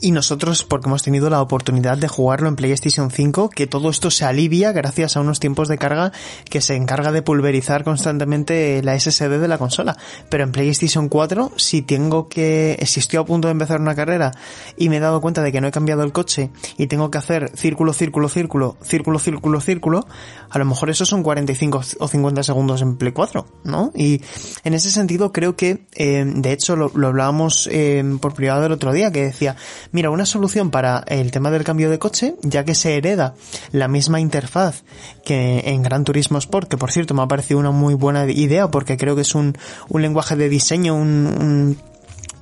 y 0.00 0.12
nosotros 0.12 0.64
porque 0.64 0.88
hemos 0.88 1.02
tenido 1.02 1.30
la 1.30 1.42
oportunidad 1.42 1.98
de 1.98 2.08
jugarlo 2.08 2.48
en 2.48 2.56
PlayStation 2.56 3.10
5, 3.10 3.50
que 3.50 3.66
todo 3.66 3.90
esto 3.90 4.10
se 4.10 4.24
alivia 4.24 4.72
gracias 4.72 5.16
a 5.16 5.20
unos 5.20 5.40
tiempos 5.40 5.68
de 5.68 5.78
carga 5.78 6.12
que 6.48 6.60
se 6.60 6.74
encarga 6.74 7.12
de 7.12 7.22
pulverizar 7.22 7.84
constantemente 7.84 8.82
la 8.82 8.98
SSD 8.98 9.38
de 9.38 9.48
la 9.48 9.58
consola. 9.58 9.96
Pero 10.28 10.44
en 10.44 10.52
PlayStation 10.52 11.08
4, 11.08 11.52
si 11.56 11.82
tengo 11.82 12.28
que, 12.28 12.78
si 12.86 13.00
estoy 13.00 13.18
a 13.18 13.24
punto 13.24 13.48
de 13.48 13.52
empezar 13.52 13.80
una 13.80 13.94
carrera 13.94 14.32
y 14.76 14.88
me 14.88 14.96
he 14.96 15.00
dado 15.00 15.20
cuenta 15.20 15.42
de 15.42 15.52
que 15.52 15.60
no 15.60 15.68
he 15.68 15.72
cambiado 15.72 16.02
el 16.02 16.12
coche 16.12 16.50
y 16.78 16.86
tengo 16.86 17.10
que 17.10 17.18
hacer 17.18 17.50
círculo, 17.54 17.92
círculo, 17.92 18.28
círculo, 18.28 18.76
círculo, 18.82 19.18
círculo, 19.18 19.60
círculo, 19.60 20.06
a 20.48 20.58
lo 20.58 20.64
mejor 20.64 20.90
eso 20.90 21.04
son 21.04 21.22
45 21.22 21.80
o 21.98 22.08
50 22.08 22.42
segundos 22.42 22.82
en 22.82 22.96
Play 22.96 23.12
4, 23.12 23.46
¿no? 23.64 23.92
Y 23.94 24.20
en 24.64 24.74
ese 24.74 24.90
sentido 24.90 25.32
creo 25.32 25.56
que, 25.56 25.86
eh, 25.94 26.24
de 26.26 26.52
hecho 26.52 26.76
lo, 26.76 26.90
hablábamos 27.06 27.68
eh, 27.70 28.02
por 28.20 28.34
privado 28.34 28.66
el 28.66 28.72
otro 28.72 28.92
día, 28.92 29.12
que 29.12 29.22
decía, 29.22 29.56
Mira, 29.92 30.10
una 30.10 30.26
solución 30.26 30.70
para 30.70 31.04
el 31.08 31.30
tema 31.30 31.50
del 31.50 31.64
cambio 31.64 31.90
de 31.90 31.98
coche, 31.98 32.36
ya 32.42 32.64
que 32.64 32.74
se 32.74 32.96
hereda 32.96 33.34
la 33.72 33.88
misma 33.88 34.20
interfaz 34.20 34.84
que 35.24 35.64
en 35.66 35.82
Gran 35.82 36.04
Turismo 36.04 36.38
Sport, 36.38 36.68
que 36.68 36.76
por 36.76 36.92
cierto 36.92 37.14
me 37.14 37.22
ha 37.22 37.28
parecido 37.28 37.58
una 37.58 37.72
muy 37.72 37.94
buena 37.94 38.30
idea 38.30 38.70
porque 38.70 38.96
creo 38.96 39.16
que 39.16 39.22
es 39.22 39.34
un, 39.34 39.56
un 39.88 40.02
lenguaje 40.02 40.36
de 40.36 40.48
diseño, 40.48 40.94
un, 40.94 41.76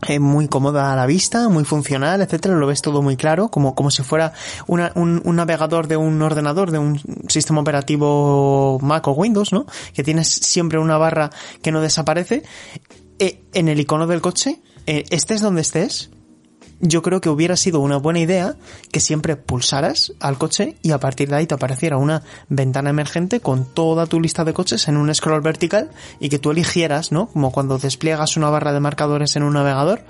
eh, 0.06 0.20
muy 0.20 0.46
cómoda 0.46 0.92
a 0.92 0.96
la 0.96 1.06
vista, 1.06 1.48
muy 1.48 1.64
funcional, 1.64 2.20
etcétera, 2.20 2.54
lo 2.54 2.66
ves 2.66 2.82
todo 2.82 3.02
muy 3.02 3.16
claro, 3.16 3.48
como, 3.48 3.74
como 3.74 3.90
si 3.90 4.02
fuera 4.02 4.32
un, 4.66 4.80
un, 4.94 5.36
navegador 5.36 5.88
de 5.88 5.96
un 5.96 6.20
ordenador, 6.22 6.70
de 6.70 6.78
un 6.78 7.00
sistema 7.28 7.62
operativo 7.62 8.78
Mac 8.80 9.08
o 9.08 9.12
Windows, 9.12 9.52
¿no? 9.52 9.66
Que 9.94 10.04
tienes 10.04 10.28
siempre 10.28 10.78
una 10.78 10.98
barra 10.98 11.30
que 11.62 11.72
no 11.72 11.80
desaparece. 11.80 12.42
Eh, 13.18 13.42
en 13.54 13.68
el 13.68 13.80
icono 13.80 14.06
del 14.06 14.20
coche, 14.20 14.60
eh, 14.86 15.04
estés 15.10 15.40
donde 15.40 15.62
estés, 15.62 16.10
yo 16.80 17.02
creo 17.02 17.20
que 17.20 17.28
hubiera 17.28 17.56
sido 17.56 17.80
una 17.80 17.96
buena 17.96 18.20
idea 18.20 18.54
que 18.92 19.00
siempre 19.00 19.36
pulsaras 19.36 20.12
al 20.20 20.38
coche 20.38 20.76
y 20.82 20.92
a 20.92 21.00
partir 21.00 21.28
de 21.28 21.36
ahí 21.36 21.46
te 21.46 21.54
apareciera 21.54 21.96
una 21.96 22.22
ventana 22.48 22.90
emergente 22.90 23.40
con 23.40 23.64
toda 23.64 24.06
tu 24.06 24.20
lista 24.20 24.44
de 24.44 24.54
coches 24.54 24.88
en 24.88 24.96
un 24.96 25.12
scroll 25.14 25.40
vertical 25.40 25.90
y 26.20 26.28
que 26.28 26.38
tú 26.38 26.50
eligieras, 26.50 27.12
¿no? 27.12 27.26
Como 27.28 27.52
cuando 27.52 27.78
despliegas 27.78 28.36
una 28.36 28.50
barra 28.50 28.72
de 28.72 28.80
marcadores 28.80 29.34
en 29.36 29.42
un 29.42 29.54
navegador 29.54 30.02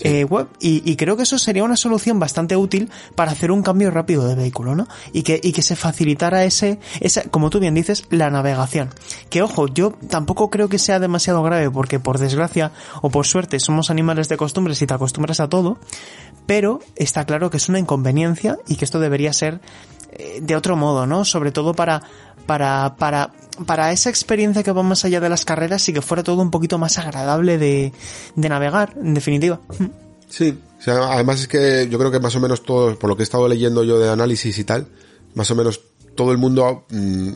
eh, 0.00 0.24
web 0.24 0.48
y, 0.60 0.96
creo 0.96 1.16
que 1.16 1.24
eso 1.24 1.38
sería 1.38 1.64
una 1.64 1.76
solución 1.76 2.18
bastante 2.18 2.56
útil 2.56 2.90
para 3.14 3.32
hacer 3.32 3.50
un 3.50 3.62
cambio 3.62 3.90
rápido 3.90 4.26
de 4.26 4.34
vehículo, 4.34 4.74
¿no? 4.74 4.88
Y 5.12 5.22
que, 5.22 5.40
y 5.42 5.52
que 5.52 5.62
se 5.62 5.76
facilitara 5.76 6.44
ese, 6.44 6.78
esa, 7.00 7.22
como 7.24 7.50
tú 7.50 7.60
bien 7.60 7.74
dices, 7.74 8.04
la 8.10 8.30
navegación. 8.30 8.90
Que 9.30 9.42
ojo, 9.42 9.68
yo 9.68 9.92
tampoco 10.08 10.50
creo 10.50 10.68
que 10.68 10.78
sea 10.78 10.98
demasiado 10.98 11.42
grave 11.42 11.70
porque 11.70 12.00
por 12.00 12.18
desgracia 12.18 12.72
o 13.02 13.10
por 13.10 13.26
suerte 13.26 13.60
somos 13.60 13.90
animales 13.90 14.28
de 14.28 14.36
costumbres 14.36 14.80
y 14.82 14.86
te 14.86 14.94
acostumbras 14.94 15.40
a 15.40 15.48
todo, 15.48 15.78
pero 16.46 16.80
está 16.96 17.24
claro 17.24 17.50
que 17.50 17.56
es 17.56 17.68
una 17.68 17.78
inconveniencia 17.78 18.58
y 18.66 18.76
que 18.76 18.84
esto 18.84 19.00
debería 19.00 19.32
ser 19.32 19.60
eh, 20.16 20.38
de 20.40 20.54
otro 20.54 20.76
modo, 20.76 21.06
¿no? 21.06 21.24
Sobre 21.24 21.50
todo 21.50 21.74
para, 21.74 22.02
para, 22.46 22.96
para, 22.96 23.32
para 23.66 23.92
esa 23.92 24.10
experiencia 24.10 24.62
que 24.62 24.72
va 24.72 24.82
más 24.82 25.04
allá 25.04 25.20
de 25.20 25.28
las 25.28 25.44
carreras 25.44 25.88
y 25.88 25.92
que 25.92 26.02
fuera 26.02 26.22
todo 26.22 26.42
un 26.42 26.50
poquito 26.50 26.78
más 26.78 26.98
agradable 26.98 27.58
de, 27.58 27.92
de 28.34 28.48
navegar, 28.48 28.94
en 29.00 29.14
definitiva. 29.14 29.60
Sí, 30.28 30.58
además 30.86 31.40
es 31.40 31.48
que 31.48 31.88
yo 31.90 31.98
creo 31.98 32.10
que 32.10 32.20
más 32.20 32.34
o 32.36 32.40
menos 32.40 32.62
todo, 32.62 32.98
por 32.98 33.08
lo 33.08 33.16
que 33.16 33.22
he 33.22 33.24
estado 33.24 33.48
leyendo 33.48 33.84
yo 33.84 33.98
de 33.98 34.10
análisis 34.10 34.58
y 34.58 34.64
tal, 34.64 34.88
más 35.34 35.50
o 35.50 35.54
menos 35.54 35.80
todo 36.14 36.32
el 36.32 36.38
mundo, 36.38 36.86
mm, 36.90 37.30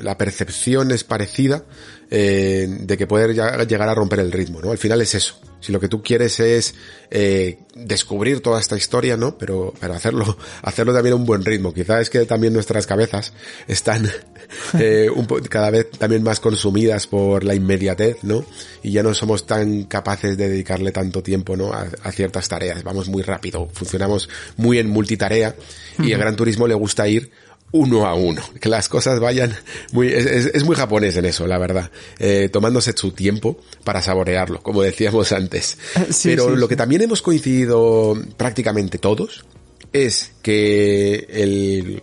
la 0.00 0.16
percepción 0.18 0.90
es 0.90 1.04
parecida 1.04 1.64
eh, 2.10 2.66
de 2.68 2.96
que 2.96 3.06
poder 3.06 3.34
llegar 3.34 3.88
a 3.88 3.94
romper 3.94 4.20
el 4.20 4.32
ritmo, 4.32 4.60
¿no? 4.60 4.70
Al 4.70 4.78
final 4.78 5.00
es 5.00 5.14
eso. 5.14 5.38
Si 5.66 5.72
lo 5.72 5.80
que 5.80 5.88
tú 5.88 6.00
quieres 6.00 6.38
es 6.38 6.76
eh, 7.10 7.58
descubrir 7.74 8.40
toda 8.40 8.60
esta 8.60 8.76
historia, 8.76 9.16
¿no? 9.16 9.36
Pero, 9.36 9.74
pero 9.80 9.94
hacerlo, 9.94 10.38
hacerlo 10.62 10.94
también 10.94 11.14
a 11.14 11.16
un 11.16 11.26
buen 11.26 11.44
ritmo. 11.44 11.74
Quizás 11.74 12.02
es 12.02 12.10
que 12.10 12.24
también 12.24 12.52
nuestras 12.52 12.86
cabezas 12.86 13.32
están 13.66 14.08
eh, 14.78 15.10
un 15.12 15.26
cada 15.26 15.70
vez 15.70 15.90
también 15.90 16.22
más 16.22 16.38
consumidas 16.38 17.08
por 17.08 17.42
la 17.42 17.56
inmediatez, 17.56 18.18
¿no? 18.22 18.44
Y 18.84 18.92
ya 18.92 19.02
no 19.02 19.12
somos 19.12 19.44
tan 19.44 19.86
capaces 19.86 20.36
de 20.36 20.48
dedicarle 20.48 20.92
tanto 20.92 21.20
tiempo, 21.20 21.56
¿no? 21.56 21.72
A, 21.72 21.88
a 22.00 22.12
ciertas 22.12 22.48
tareas. 22.48 22.84
Vamos 22.84 23.08
muy 23.08 23.24
rápido, 23.24 23.68
funcionamos 23.72 24.28
muy 24.56 24.78
en 24.78 24.88
multitarea 24.88 25.56
y 25.98 26.12
el 26.12 26.18
Gran 26.20 26.36
Turismo 26.36 26.68
le 26.68 26.74
gusta 26.74 27.08
ir 27.08 27.32
uno 27.72 28.06
a 28.06 28.14
uno, 28.14 28.42
que 28.60 28.68
las 28.68 28.88
cosas 28.88 29.20
vayan 29.20 29.54
muy, 29.92 30.08
es, 30.08 30.64
muy 30.64 30.76
japonés 30.76 31.16
en 31.16 31.26
eso, 31.26 31.46
la 31.46 31.58
verdad, 31.58 31.90
eh, 32.18 32.48
tomándose 32.52 32.92
su 32.96 33.12
tiempo 33.12 33.58
para 33.84 34.02
saborearlo, 34.02 34.62
como 34.62 34.82
decíamos 34.82 35.32
antes. 35.32 35.78
Pero 36.22 36.56
lo 36.56 36.68
que 36.68 36.76
también 36.76 37.02
hemos 37.02 37.22
coincidido 37.22 38.16
prácticamente 38.36 38.98
todos 38.98 39.44
es 39.92 40.32
que 40.42 41.26
el 41.28 42.02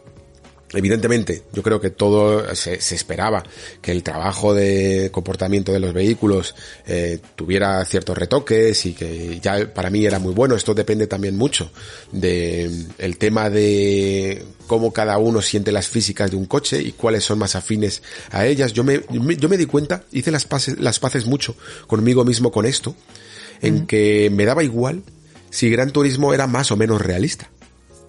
Evidentemente, 0.73 1.43
yo 1.53 1.61
creo 1.61 1.79
que 1.79 1.91
todo 1.91 2.55
se, 2.55 2.73
esperaba 2.73 3.43
que 3.81 3.91
el 3.91 4.01
trabajo 4.01 4.53
de 4.53 5.09
comportamiento 5.11 5.71
de 5.71 5.79
los 5.79 5.93
vehículos 5.93 6.55
eh, 6.87 7.19
tuviera 7.35 7.83
ciertos 7.85 8.17
retoques 8.17 8.85
y 8.85 8.93
que 8.93 9.39
ya 9.39 9.71
para 9.71 9.89
mí 9.89 10.05
era 10.05 10.17
muy 10.19 10.33
bueno. 10.33 10.55
Esto 10.55 10.73
depende 10.73 11.05
también 11.05 11.37
mucho 11.37 11.71
de 12.11 12.71
el 12.97 13.17
tema 13.17 13.49
de 13.49 14.43
cómo 14.65 14.91
cada 14.91 15.17
uno 15.19 15.41
siente 15.41 15.71
las 15.71 15.87
físicas 15.87 16.31
de 16.31 16.37
un 16.37 16.45
coche 16.45 16.81
y 16.81 16.93
cuáles 16.93 17.23
son 17.23 17.37
más 17.37 17.55
afines 17.55 18.01
a 18.31 18.45
ellas. 18.45 18.73
Yo 18.73 18.83
me, 18.83 19.01
yo 19.37 19.49
me 19.49 19.57
di 19.57 19.65
cuenta, 19.65 20.03
hice 20.11 20.31
las 20.31 20.45
paces, 20.45 20.79
las 20.79 20.99
paces 20.99 21.25
mucho 21.25 21.55
conmigo 21.85 22.25
mismo 22.25 22.51
con 22.51 22.65
esto, 22.65 22.95
en 23.61 23.85
que 23.85 24.31
me 24.31 24.45
daba 24.45 24.63
igual 24.63 25.03
si 25.51 25.69
Gran 25.69 25.91
Turismo 25.91 26.33
era 26.33 26.47
más 26.47 26.71
o 26.71 26.77
menos 26.77 26.99
realista. 26.99 27.49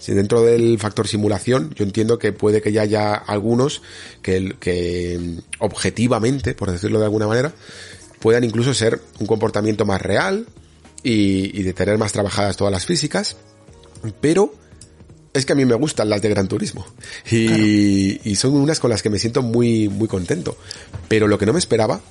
Si 0.04 0.12
dentro 0.12 0.42
del 0.42 0.78
factor 0.78 1.08
simulación, 1.08 1.72
yo 1.74 1.82
entiendo 1.82 2.18
que 2.18 2.34
puede 2.34 2.60
que 2.60 2.72
ya 2.72 2.82
haya 2.82 3.14
algunos 3.14 3.80
que, 4.20 4.54
que 4.60 5.38
objetivamente, 5.60 6.52
por 6.52 6.70
decirlo 6.70 6.98
de 6.98 7.06
alguna 7.06 7.26
manera, 7.26 7.54
puedan 8.20 8.44
incluso 8.44 8.74
ser 8.74 9.00
un 9.18 9.26
comportamiento 9.26 9.86
más 9.86 10.02
real 10.02 10.44
y, 11.02 11.62
de 11.62 11.72
tener 11.72 11.96
más 11.96 12.12
trabajadas 12.12 12.58
todas 12.58 12.70
las 12.70 12.84
físicas, 12.84 13.38
pero 14.20 14.52
es 15.32 15.46
que 15.46 15.54
a 15.54 15.56
mí 15.56 15.64
me 15.64 15.74
gustan 15.74 16.10
las 16.10 16.20
de 16.20 16.28
Gran 16.28 16.48
Turismo 16.48 16.84
y, 17.30 18.20
y, 18.28 18.34
son 18.34 18.56
unas 18.56 18.80
con 18.80 18.90
las 18.90 19.02
que 19.02 19.08
me 19.08 19.18
siento 19.18 19.40
muy 19.40 19.88
muy 19.88 20.06
contento. 20.06 20.54
Pero 21.08 21.28
lo 21.28 21.38
que 21.38 21.46
no 21.46 21.54
me 21.54 21.58
esperaba 21.58 22.02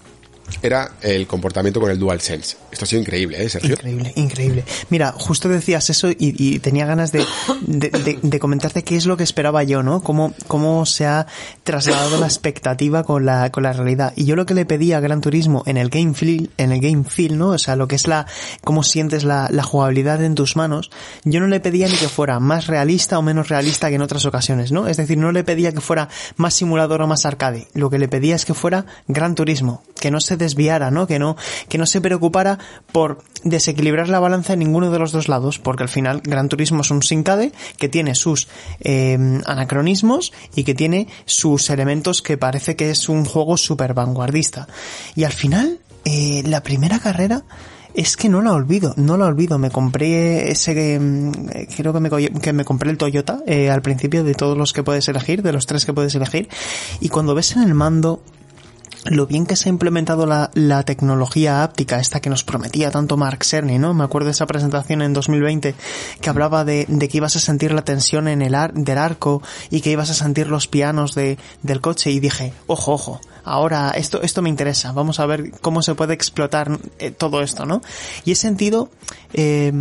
era 0.63 0.95
el 1.01 1.27
comportamiento 1.27 1.79
con 1.79 1.91
el 1.91 1.99
DualSense. 1.99 2.57
Esto 2.73 2.85
ha 2.85 2.87
sido 2.87 3.01
increíble, 3.03 3.43
¿eh, 3.43 3.49
Sergio? 3.49 3.75
Increíble, 3.75 4.13
increíble. 4.15 4.65
Mira, 4.89 5.11
justo 5.11 5.47
decías 5.47 5.91
eso 5.91 6.09
y, 6.09 6.57
tenía 6.57 6.87
ganas 6.87 7.11
de, 7.11 7.23
de, 7.67 8.39
comentarte 8.39 8.83
qué 8.83 8.95
es 8.95 9.05
lo 9.05 9.15
que 9.15 9.23
esperaba 9.23 9.63
yo, 9.63 9.83
¿no? 9.83 10.01
Cómo, 10.01 10.33
cómo 10.47 10.87
se 10.87 11.05
ha 11.05 11.27
trasladado 11.63 12.19
la 12.19 12.25
expectativa 12.25 13.03
con 13.03 13.27
la, 13.27 13.51
con 13.51 13.61
la 13.61 13.73
realidad. 13.73 14.13
Y 14.15 14.25
yo 14.25 14.35
lo 14.35 14.47
que 14.47 14.55
le 14.55 14.65
pedí 14.65 14.91
a 14.91 14.99
Gran 14.99 15.21
Turismo 15.21 15.61
en 15.67 15.77
el 15.77 15.89
Game 15.89 16.15
Feel, 16.15 16.49
en 16.57 16.71
el 16.71 16.81
Game 16.81 17.03
Feel, 17.03 17.37
¿no? 17.37 17.49
O 17.49 17.57
sea, 17.59 17.75
lo 17.75 17.87
que 17.87 17.95
es 17.95 18.07
la, 18.07 18.25
cómo 18.63 18.81
sientes 18.81 19.23
la, 19.23 19.49
la 19.51 19.61
jugabilidad 19.61 20.23
en 20.23 20.33
tus 20.33 20.55
manos, 20.55 20.89
yo 21.25 21.39
no 21.39 21.47
le 21.47 21.59
pedía 21.59 21.87
ni 21.87 21.95
que 21.95 22.07
fuera 22.09 22.39
más 22.39 22.65
realista 22.65 23.19
o 23.19 23.21
menos 23.21 23.49
realista 23.49 23.89
que 23.89 23.95
en 23.95 24.01
otras 24.01 24.25
ocasiones, 24.25 24.71
¿no? 24.71 24.87
Es 24.87 24.97
decir, 24.97 25.19
no 25.19 25.31
le 25.31 25.43
pedía 25.43 25.71
que 25.73 25.81
fuera 25.81 26.09
más 26.37 26.55
simulador 26.55 27.03
o 27.03 27.07
más 27.07 27.27
arcade. 27.27 27.67
Lo 27.75 27.91
que 27.91 27.99
le 27.99 28.07
pedía 28.07 28.35
es 28.35 28.45
que 28.45 28.55
fuera 28.55 28.87
Gran 29.07 29.35
Turismo, 29.35 29.83
que 29.99 30.09
no 30.09 30.19
se 30.19 30.37
desviara, 30.37 30.89
¿no? 30.89 31.05
Que 31.05 31.19
no, 31.19 31.37
que 31.69 31.77
no 31.77 31.85
se 31.85 32.01
preocupara 32.01 32.57
por 32.91 33.23
desequilibrar 33.43 34.09
la 34.09 34.19
balanza 34.19 34.53
en 34.53 34.59
ninguno 34.59 34.91
de 34.91 34.99
los 34.99 35.11
dos 35.11 35.27
lados, 35.27 35.59
porque 35.59 35.83
al 35.83 35.89
final 35.89 36.21
Gran 36.23 36.49
Turismo 36.49 36.81
es 36.81 36.91
un 36.91 37.03
sincade 37.03 37.51
que 37.77 37.89
tiene 37.89 38.15
sus 38.15 38.47
eh, 38.81 39.17
anacronismos 39.45 40.31
y 40.55 40.63
que 40.63 40.75
tiene 40.75 41.07
sus 41.25 41.69
elementos 41.69 42.21
que 42.21 42.37
parece 42.37 42.75
que 42.75 42.89
es 42.91 43.09
un 43.09 43.25
juego 43.25 43.57
súper 43.57 43.93
vanguardista. 43.93 44.67
Y 45.15 45.23
al 45.23 45.33
final, 45.33 45.79
eh, 46.05 46.43
la 46.45 46.63
primera 46.63 46.99
carrera, 46.99 47.43
es 47.93 48.17
que 48.17 48.29
no 48.29 48.41
la 48.41 48.53
olvido, 48.53 48.93
no 48.97 49.17
la 49.17 49.25
olvido. 49.25 49.57
Me 49.57 49.69
compré 49.69 50.51
ese, 50.51 50.99
mm, 50.99 51.31
creo 51.75 51.93
que 51.93 51.99
me, 51.99 52.09
que 52.09 52.53
me 52.53 52.65
compré 52.65 52.89
el 52.89 52.97
Toyota 52.97 53.39
eh, 53.45 53.69
al 53.69 53.81
principio 53.81 54.23
de 54.23 54.33
todos 54.33 54.57
los 54.57 54.73
que 54.73 54.83
puedes 54.83 55.07
elegir, 55.07 55.43
de 55.43 55.53
los 55.53 55.65
tres 55.65 55.85
que 55.85 55.93
puedes 55.93 56.15
elegir. 56.15 56.49
Y 56.99 57.09
cuando 57.09 57.35
ves 57.35 57.55
en 57.55 57.63
el 57.63 57.73
mando 57.73 58.23
lo 59.05 59.27
bien 59.27 59.45
que 59.45 59.55
se 59.55 59.69
ha 59.69 59.71
implementado 59.71 60.25
la, 60.25 60.49
la, 60.53 60.83
tecnología 60.83 61.63
áptica, 61.63 61.99
esta 61.99 62.21
que 62.21 62.29
nos 62.29 62.43
prometía 62.43 62.91
tanto 62.91 63.17
Mark 63.17 63.43
Cerny, 63.43 63.77
¿no? 63.77 63.93
Me 63.93 64.03
acuerdo 64.03 64.27
de 64.27 64.31
esa 64.31 64.45
presentación 64.45 65.01
en 65.01 65.13
2020 65.13 65.75
que 66.21 66.29
hablaba 66.29 66.63
de, 66.63 66.85
de 66.87 67.09
que 67.09 67.17
ibas 67.17 67.35
a 67.35 67.39
sentir 67.39 67.73
la 67.73 67.83
tensión 67.83 68.27
en 68.27 68.41
el 68.41 68.55
ar, 68.55 68.73
del 68.73 68.97
arco 68.97 69.41
y 69.69 69.81
que 69.81 69.91
ibas 69.91 70.09
a 70.09 70.13
sentir 70.13 70.47
los 70.47 70.67
pianos 70.67 71.15
de, 71.15 71.37
del 71.61 71.81
coche 71.81 72.11
y 72.11 72.19
dije, 72.19 72.53
ojo, 72.67 72.93
ojo, 72.93 73.21
ahora 73.43 73.91
esto, 73.91 74.21
esto 74.21 74.41
me 74.41 74.49
interesa, 74.49 74.91
vamos 74.91 75.19
a 75.19 75.25
ver 75.25 75.51
cómo 75.61 75.81
se 75.81 75.95
puede 75.95 76.13
explotar 76.13 76.77
eh, 76.99 77.11
todo 77.11 77.41
esto, 77.41 77.65
¿no? 77.65 77.81
Y 78.25 78.31
he 78.31 78.35
sentido, 78.35 78.89
eh, 79.33 79.71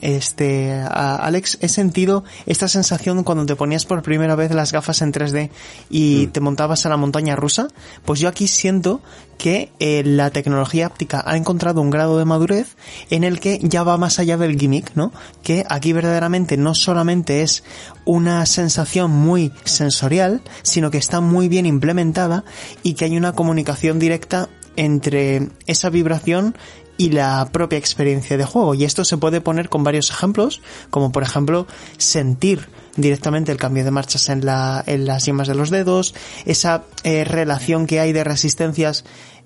este, 0.00 0.72
Alex, 0.72 1.58
he 1.60 1.68
sentido 1.68 2.24
esta 2.46 2.68
sensación 2.68 3.24
cuando 3.24 3.46
te 3.46 3.56
ponías 3.56 3.84
por 3.84 4.02
primera 4.02 4.34
vez 4.34 4.52
las 4.52 4.72
gafas 4.72 5.02
en 5.02 5.12
3D 5.12 5.50
y 5.90 6.26
mm. 6.26 6.30
te 6.32 6.40
montabas 6.40 6.86
a 6.86 6.88
la 6.88 6.96
montaña 6.96 7.36
rusa, 7.36 7.68
pues 8.04 8.20
yo 8.20 8.28
aquí 8.28 8.46
siento 8.46 9.00
que 9.38 9.72
eh, 9.78 10.02
la 10.04 10.30
tecnología 10.30 10.86
áptica 10.86 11.22
ha 11.26 11.36
encontrado 11.36 11.80
un 11.80 11.90
grado 11.90 12.18
de 12.18 12.24
madurez 12.24 12.76
en 13.10 13.24
el 13.24 13.40
que 13.40 13.58
ya 13.62 13.82
va 13.82 13.98
más 13.98 14.18
allá 14.18 14.36
del 14.36 14.58
gimmick, 14.58 14.94
¿no? 14.94 15.12
Que 15.42 15.64
aquí 15.68 15.92
verdaderamente 15.92 16.56
no 16.56 16.74
solamente 16.74 17.42
es 17.42 17.64
una 18.04 18.44
sensación 18.46 19.10
muy 19.10 19.52
sensorial, 19.64 20.42
sino 20.62 20.90
que 20.90 20.98
está 20.98 21.20
muy 21.20 21.48
bien 21.48 21.66
implementada 21.66 22.44
y 22.82 22.94
que 22.94 23.06
hay 23.06 23.16
una 23.16 23.32
comunicación 23.32 23.98
directa 23.98 24.48
entre 24.76 25.48
esa 25.66 25.90
vibración 25.90 26.56
y 26.96 27.10
la 27.10 27.48
propia 27.52 27.78
experiencia 27.78 28.36
de 28.36 28.44
juego. 28.44 28.74
Y 28.74 28.84
esto 28.84 29.04
se 29.04 29.16
puede 29.16 29.40
poner 29.40 29.68
con 29.68 29.84
varios 29.84 30.10
ejemplos, 30.10 30.62
como 30.90 31.12
por 31.12 31.22
ejemplo 31.22 31.66
sentir 31.98 32.68
directamente 32.96 33.52
el 33.52 33.58
cambio 33.58 33.84
de 33.84 33.90
marchas 33.90 34.28
en, 34.28 34.44
la, 34.44 34.82
en 34.86 35.06
las 35.06 35.24
yemas 35.24 35.48
de 35.48 35.54
los 35.54 35.70
dedos, 35.70 36.14
esa 36.44 36.84
eh, 37.04 37.24
relación 37.24 37.86
que 37.86 38.00
hay 38.00 38.12
de 38.12 38.24
resistencias 38.24 39.04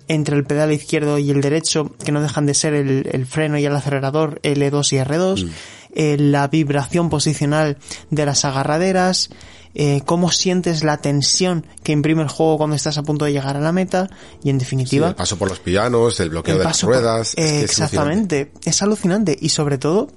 entre 0.08 0.36
el 0.36 0.44
pedal 0.44 0.72
izquierdo 0.72 1.18
y 1.18 1.30
el 1.30 1.40
derecho, 1.40 1.92
que 2.04 2.12
no 2.12 2.22
dejan 2.22 2.46
de 2.46 2.54
ser 2.54 2.74
el, 2.74 3.26
freno 3.26 3.58
y 3.58 3.64
el 3.64 3.74
acelerador 3.74 4.40
L2 4.42 4.92
y 4.92 4.96
R2, 4.98 5.44
mm. 5.44 5.50
Eh, 5.96 6.16
la 6.18 6.46
vibración 6.46 7.10
posicional 7.10 7.78
de 8.10 8.24
las 8.24 8.44
agarraderas, 8.44 9.30
eh, 9.74 10.02
cómo 10.06 10.30
sientes 10.30 10.84
la 10.84 10.98
tensión 10.98 11.66
que 11.82 11.92
imprime 11.92 12.22
el 12.22 12.28
juego 12.28 12.58
cuando 12.58 12.76
estás 12.76 12.96
a 12.98 13.02
punto 13.02 13.24
de 13.24 13.32
llegar 13.32 13.56
a 13.56 13.60
la 13.60 13.72
meta 13.72 14.08
y 14.44 14.50
en 14.50 14.58
definitiva... 14.58 15.08
el 15.08 15.14
paso 15.16 15.36
por 15.36 15.48
los 15.48 15.58
pianos, 15.58 16.20
el 16.20 16.30
bloqueo 16.30 16.58
de 16.58 16.64
las 16.64 16.82
ruedas. 16.82 17.34
exactamente, 17.36 18.52
es 18.64 18.82
alucinante 18.82 19.36
y 19.40 19.48
sobre 19.48 19.78
todo 19.78 20.08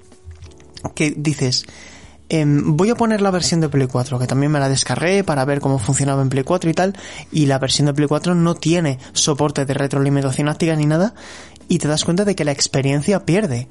que 0.94 1.12
dices, 1.16 1.66
Em, 2.32 2.76
voy 2.76 2.90
a 2.90 2.94
poner 2.94 3.22
la 3.22 3.32
versión 3.32 3.60
de 3.60 3.68
Play 3.68 3.88
4, 3.88 4.20
que 4.20 4.28
también 4.28 4.52
me 4.52 4.60
la 4.60 4.68
descargué 4.68 5.24
para 5.24 5.44
ver 5.44 5.60
cómo 5.60 5.80
funcionaba 5.80 6.22
en 6.22 6.28
Play 6.28 6.44
4 6.44 6.70
y 6.70 6.74
tal, 6.74 6.96
y 7.32 7.46
la 7.46 7.58
versión 7.58 7.86
de 7.86 7.92
Play 7.92 8.06
4 8.06 8.36
no 8.36 8.54
tiene 8.54 9.00
soporte 9.12 9.66
de 9.66 9.74
retroalimentación 9.74 10.48
áptica 10.48 10.76
ni 10.76 10.86
nada, 10.86 11.12
y 11.68 11.78
te 11.78 11.88
das 11.88 12.04
cuenta 12.04 12.24
de 12.24 12.36
que 12.36 12.44
la 12.44 12.52
experiencia 12.52 13.26
pierde. 13.26 13.66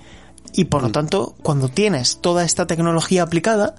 Y 0.54 0.66
por 0.66 0.82
lo 0.82 0.90
mm. 0.90 0.94
tanto, 0.94 1.36
cuando 1.44 1.70
tienes 1.70 2.20
toda 2.22 2.44
esta 2.44 2.68
tecnología 2.68 3.24
aplicada, 3.24 3.76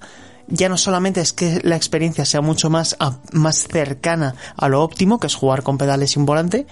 ya 0.47 0.69
no 0.69 0.77
solamente 0.77 1.21
es 1.21 1.33
que 1.33 1.61
la 1.63 1.75
experiencia 1.75 2.25
sea 2.25 2.41
mucho 2.41 2.69
más, 2.69 2.97
más 3.31 3.67
cercana 3.67 4.35
a 4.57 4.67
lo 4.69 4.83
óptimo, 4.83 5.19
que 5.19 5.27
es 5.27 5.35
jugar 5.35 5.63
con 5.63 5.77
pedales 5.77 6.15
y 6.15 6.19
un 6.19 6.25
volante, 6.25 6.67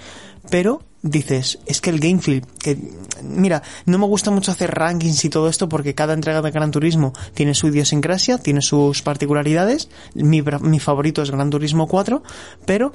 pero 0.49 0.81
dices, 1.01 1.59
es 1.65 1.79
que 1.79 1.89
el 1.89 1.99
game 1.99 2.19
feel, 2.19 2.45
que 2.59 2.77
mira, 3.23 3.63
no 3.85 3.97
me 3.97 4.05
gusta 4.05 4.31
mucho 4.31 4.51
hacer 4.51 4.71
rankings 4.71 5.23
y 5.23 5.29
todo 5.29 5.47
esto 5.47 5.69
porque 5.69 5.95
cada 5.95 6.13
entrega 6.13 6.41
de 6.41 6.51
Gran 6.51 6.71
Turismo 6.71 7.13
tiene 7.33 7.53
su 7.53 7.67
idiosincrasia, 7.67 8.37
tiene 8.37 8.61
sus 8.61 9.01
particularidades. 9.01 9.89
Mi, 10.13 10.41
mi 10.41 10.79
favorito 10.79 11.21
es 11.21 11.31
Gran 11.31 11.49
Turismo 11.49 11.87
4, 11.87 12.21
pero 12.65 12.91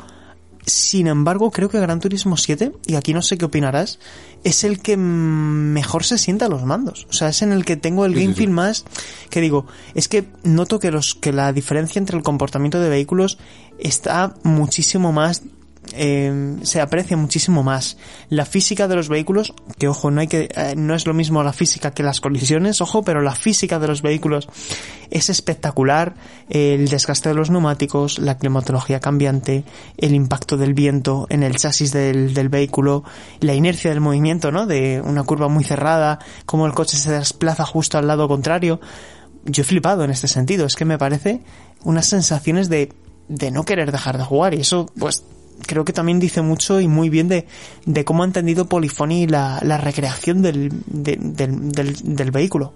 sin 0.67 1.07
embargo, 1.07 1.51
creo 1.51 1.69
que 1.69 1.79
Gran 1.79 2.01
Turismo 2.01 2.37
7, 2.37 2.73
y 2.87 2.95
aquí 2.95 3.13
no 3.13 3.23
sé 3.23 3.37
qué 3.37 3.45
opinarás, 3.45 3.99
es 4.45 4.65
el 4.65 4.81
que 4.81 4.97
mejor 4.97 6.05
se 6.05 6.19
sienta 6.19 6.47
a 6.47 6.49
los 6.49 6.65
mandos. 6.65 7.07
O 7.11 7.13
sea, 7.13 7.29
es 7.29 7.43
en 7.43 7.53
el 7.53 7.65
que 7.65 7.77
tengo 7.77 8.05
el 8.07 8.15
game 8.15 8.35
feel 8.35 8.51
más 8.51 8.85
que 9.31 9.41
digo, 9.41 9.67
es 9.95 10.09
que 10.09 10.25
noto 10.43 10.79
que 10.79 10.91
los 10.91 11.15
que 11.15 11.33
la 11.33 11.53
diferencia 11.53 11.99
entre 11.99 12.17
el 12.17 12.23
comportamiento 12.23 12.81
de 12.81 12.89
vehículos 12.89 13.39
está 13.79 14.35
muchísimo 14.43 15.13
más 15.13 15.43
eh, 15.93 16.57
se 16.63 16.81
aprecia 16.81 17.17
muchísimo 17.17 17.63
más 17.63 17.97
la 18.29 18.45
física 18.45 18.89
de 18.89 18.97
los 18.97 19.09
vehículos 19.09 19.55
que 19.79 19.89
ojo 19.89 20.11
no 20.11 20.21
hay 20.21 20.29
que 20.29 20.49
eh, 20.55 20.75
no 20.77 20.95
es 20.95 21.07
lo 21.07 21.15
mismo 21.15 21.43
la 21.43 21.53
física 21.53 21.93
que 21.93 22.03
las 22.03 22.21
colisiones 22.21 22.81
ojo 22.81 23.03
pero 23.03 23.21
la 23.21 23.35
física 23.35 23.79
de 23.79 23.89
los 23.89 24.03
vehículos 24.03 24.49
es 25.11 25.31
espectacular. 25.31 26.15
El 26.49 26.89
desgaste 26.89 27.29
de 27.29 27.35
los 27.35 27.51
neumáticos 27.51 28.19
la 28.19 28.39
climatología 28.39 29.01
cambiante 29.01 29.65
el 29.97 30.15
impacto 30.15 30.57
del 30.57 30.75
viento 30.75 31.27
en 31.31 31.43
el 31.43 31.57
chasis 31.57 31.93
del, 31.93 32.35
del 32.35 32.49
vehículo 32.49 33.05
la 33.41 33.55
inercia 33.55 33.91
del 33.91 34.01
movimiento 34.01 34.51
no 34.51 34.67
de 34.67 35.01
una 35.05 35.23
curva 35.23 35.49
muy 35.49 35.65
cerrada 35.65 36.19
como 36.47 36.67
el 36.67 36.73
coche 36.73 36.97
se 36.97 37.13
desplaza 37.13 37.65
justo 37.65 37.99
al 37.99 38.07
lado 38.07 38.29
contrario. 38.29 38.81
Yo 39.45 39.63
he 39.63 39.65
flipado 39.65 40.05
en 40.05 40.11
este 40.11 40.29
sentido 40.29 40.67
es 40.67 40.75
que 40.75 40.85
me 40.85 40.99
parece 40.99 41.43
unas 41.85 42.07
sensaciones 42.07 42.69
de 42.69 42.91
de 43.29 43.51
no 43.51 43.65
querer 43.65 43.93
dejar 43.93 44.19
de 44.19 44.25
jugar 44.25 44.55
y 44.55 44.61
eso 44.61 44.87
pues 44.99 45.25
creo 45.67 45.85
que 45.85 45.93
también 45.93 46.21
dice 46.21 46.43
mucho 46.43 46.81
y 46.81 46.89
muy 46.89 47.09
bien 47.09 47.29
de, 47.29 47.47
de 47.87 48.05
cómo 48.05 48.23
ha 48.23 48.27
entendido 48.27 48.67
Polyphony 48.67 49.27
la, 49.27 49.61
la 49.63 49.79
recreación 49.79 50.43
del, 50.43 50.71
del, 50.87 51.73
del, 51.73 52.31
vehículo. 52.31 52.73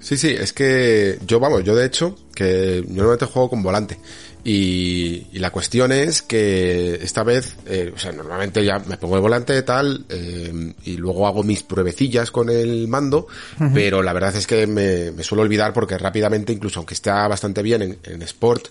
Sí, 0.00 0.16
sí, 0.16 0.28
es 0.28 0.52
que 0.52 1.18
yo, 1.26 1.40
vamos, 1.40 1.64
yo 1.64 1.74
de 1.74 1.86
hecho, 1.86 2.16
que 2.34 2.82
yo 2.86 2.94
normalmente 2.94 3.26
juego 3.26 3.50
con 3.50 3.62
volante. 3.62 3.98
Y, 4.44 5.26
la 5.38 5.50
cuestión 5.50 5.90
es 5.90 6.22
que 6.22 6.94
esta 7.02 7.24
vez, 7.24 7.56
eh, 7.66 7.92
o 7.92 7.98
sea, 7.98 8.12
normalmente 8.12 8.64
ya 8.64 8.78
me 8.78 8.96
pongo 8.96 9.16
el 9.16 9.22
volante 9.22 9.60
tal, 9.62 10.04
eh, 10.08 10.72
y 10.84 10.96
luego 10.96 11.26
hago 11.26 11.42
mis 11.42 11.64
pruebecillas 11.64 12.30
con 12.30 12.48
el 12.48 12.86
mando, 12.86 13.26
pero 13.74 14.02
la 14.02 14.12
verdad 14.12 14.36
es 14.36 14.46
que 14.46 14.66
me, 14.68 15.22
suelo 15.24 15.42
olvidar 15.42 15.72
porque 15.72 15.98
rápidamente, 15.98 16.52
incluso 16.52 16.78
aunque 16.78 16.94
está 16.94 17.26
bastante 17.26 17.62
bien 17.62 17.82
en, 17.82 17.98
en 18.04 18.22
Sport, 18.22 18.68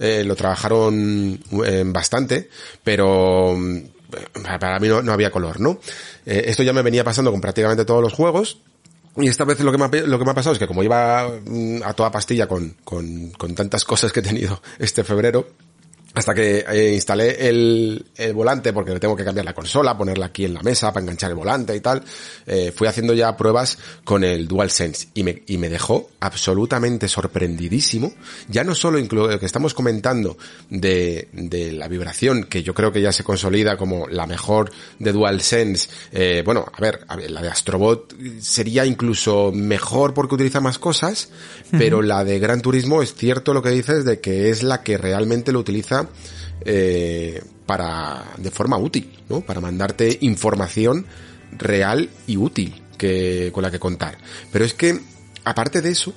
eh, 0.00 0.24
lo 0.24 0.34
trabajaron 0.34 1.38
eh, 1.64 1.84
bastante, 1.86 2.48
pero 2.82 3.54
mm, 3.54 3.78
para 4.58 4.80
mí 4.80 4.88
no, 4.88 5.12
había 5.12 5.30
color, 5.30 5.60
¿no? 5.60 5.78
Eh, 6.24 6.44
esto 6.46 6.62
ya 6.62 6.72
me 6.72 6.80
venía 6.80 7.04
pasando 7.04 7.30
con 7.30 7.40
prácticamente 7.40 7.84
todos 7.84 8.02
los 8.02 8.14
juegos, 8.14 8.58
y 9.16 9.28
esta 9.28 9.44
vez 9.44 9.60
lo 9.60 9.70
que, 9.70 9.76
me 9.76 9.84
ha, 9.84 9.88
lo 10.06 10.18
que 10.18 10.24
me 10.24 10.30
ha 10.30 10.34
pasado 10.34 10.54
es 10.54 10.58
que 10.58 10.66
como 10.66 10.82
iba 10.82 11.28
mm, 11.44 11.82
a 11.84 11.92
toda 11.92 12.10
pastilla 12.10 12.48
con, 12.48 12.76
con, 12.82 13.30
con 13.32 13.54
tantas 13.54 13.84
cosas 13.84 14.10
que 14.10 14.20
he 14.20 14.22
tenido 14.22 14.62
este 14.78 15.04
febrero, 15.04 15.48
hasta 16.14 16.34
que 16.34 16.64
eh, 16.68 16.92
instalé 16.92 17.48
el, 17.48 18.04
el, 18.16 18.32
volante 18.32 18.72
porque 18.72 18.92
le 18.92 18.98
tengo 18.98 19.14
que 19.14 19.24
cambiar 19.24 19.44
la 19.44 19.54
consola, 19.54 19.96
ponerla 19.96 20.26
aquí 20.26 20.44
en 20.44 20.54
la 20.54 20.62
mesa 20.62 20.92
para 20.92 21.02
enganchar 21.02 21.30
el 21.30 21.36
volante 21.36 21.74
y 21.76 21.80
tal, 21.80 22.02
eh, 22.46 22.72
fui 22.74 22.88
haciendo 22.88 23.14
ya 23.14 23.36
pruebas 23.36 23.78
con 24.02 24.24
el 24.24 24.48
DualSense 24.48 25.08
y 25.14 25.22
me, 25.22 25.42
y 25.46 25.56
me 25.56 25.68
dejó 25.68 26.10
absolutamente 26.18 27.06
sorprendidísimo, 27.06 28.12
ya 28.48 28.64
no 28.64 28.74
solo 28.74 28.98
lo 28.98 29.38
que 29.38 29.46
estamos 29.46 29.72
comentando 29.72 30.36
de, 30.68 31.28
de 31.32 31.72
la 31.72 31.86
vibración, 31.86 32.44
que 32.44 32.64
yo 32.64 32.74
creo 32.74 32.90
que 32.90 33.00
ya 33.00 33.12
se 33.12 33.22
consolida 33.22 33.76
como 33.76 34.08
la 34.08 34.26
mejor 34.26 34.72
de 34.98 35.12
DualSense, 35.12 35.90
eh, 36.10 36.42
bueno, 36.44 36.66
a 36.72 36.80
ver, 36.80 37.04
a 37.06 37.14
ver, 37.14 37.30
la 37.30 37.40
de 37.40 37.48
Astrobot 37.48 38.16
sería 38.40 38.84
incluso 38.84 39.52
mejor 39.52 40.12
porque 40.12 40.34
utiliza 40.34 40.60
más 40.60 40.78
cosas, 40.78 41.30
pero 41.70 42.02
la 42.02 42.24
de 42.24 42.40
Gran 42.40 42.62
Turismo 42.62 43.00
es 43.00 43.14
cierto 43.14 43.54
lo 43.54 43.62
que 43.62 43.70
dices 43.70 44.04
de 44.04 44.20
que 44.20 44.50
es 44.50 44.64
la 44.64 44.82
que 44.82 44.98
realmente 44.98 45.52
lo 45.52 45.60
utiliza 45.60 45.99
eh, 46.64 47.42
para 47.66 48.24
de 48.36 48.50
forma 48.50 48.76
útil, 48.76 49.10
¿no? 49.28 49.40
Para 49.40 49.60
mandarte 49.60 50.18
información 50.22 51.06
real 51.52 52.10
y 52.26 52.36
útil 52.36 52.82
que 52.98 53.50
con 53.52 53.62
la 53.62 53.70
que 53.70 53.78
contar. 53.78 54.18
Pero 54.52 54.64
es 54.64 54.74
que 54.74 55.00
aparte 55.44 55.80
de 55.80 55.90
eso, 55.90 56.12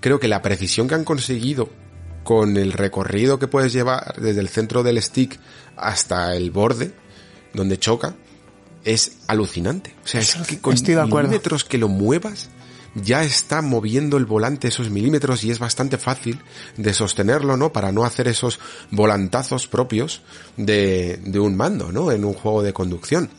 creo 0.00 0.20
que 0.20 0.28
la 0.28 0.42
precisión 0.42 0.88
que 0.88 0.94
han 0.94 1.04
conseguido 1.04 1.68
con 2.24 2.56
el 2.56 2.72
recorrido 2.72 3.38
que 3.38 3.48
puedes 3.48 3.72
llevar 3.72 4.14
desde 4.20 4.40
el 4.40 4.48
centro 4.48 4.82
del 4.82 5.02
stick 5.02 5.38
hasta 5.76 6.36
el 6.36 6.50
borde 6.50 6.92
donde 7.54 7.78
choca 7.78 8.14
es 8.84 9.18
alucinante. 9.26 9.94
O 10.04 10.06
sea, 10.06 10.20
es 10.20 10.34
que 10.46 10.60
con 10.60 10.74
milímetros 10.74 11.64
que 11.64 11.78
lo 11.78 11.88
muevas 11.88 12.50
ya 13.02 13.24
está 13.24 13.62
moviendo 13.62 14.16
el 14.16 14.26
volante 14.26 14.68
esos 14.68 14.90
milímetros 14.90 15.44
y 15.44 15.50
es 15.50 15.58
bastante 15.58 15.98
fácil 15.98 16.40
de 16.76 16.94
sostenerlo, 16.94 17.56
¿no? 17.56 17.72
Para 17.72 17.92
no 17.92 18.04
hacer 18.04 18.28
esos 18.28 18.58
volantazos 18.90 19.66
propios 19.66 20.22
de, 20.56 21.20
de 21.24 21.38
un 21.38 21.56
mando, 21.56 21.92
¿no? 21.92 22.12
En 22.12 22.24
un 22.24 22.34
juego 22.34 22.62
de 22.62 22.72
conducción. 22.72 23.30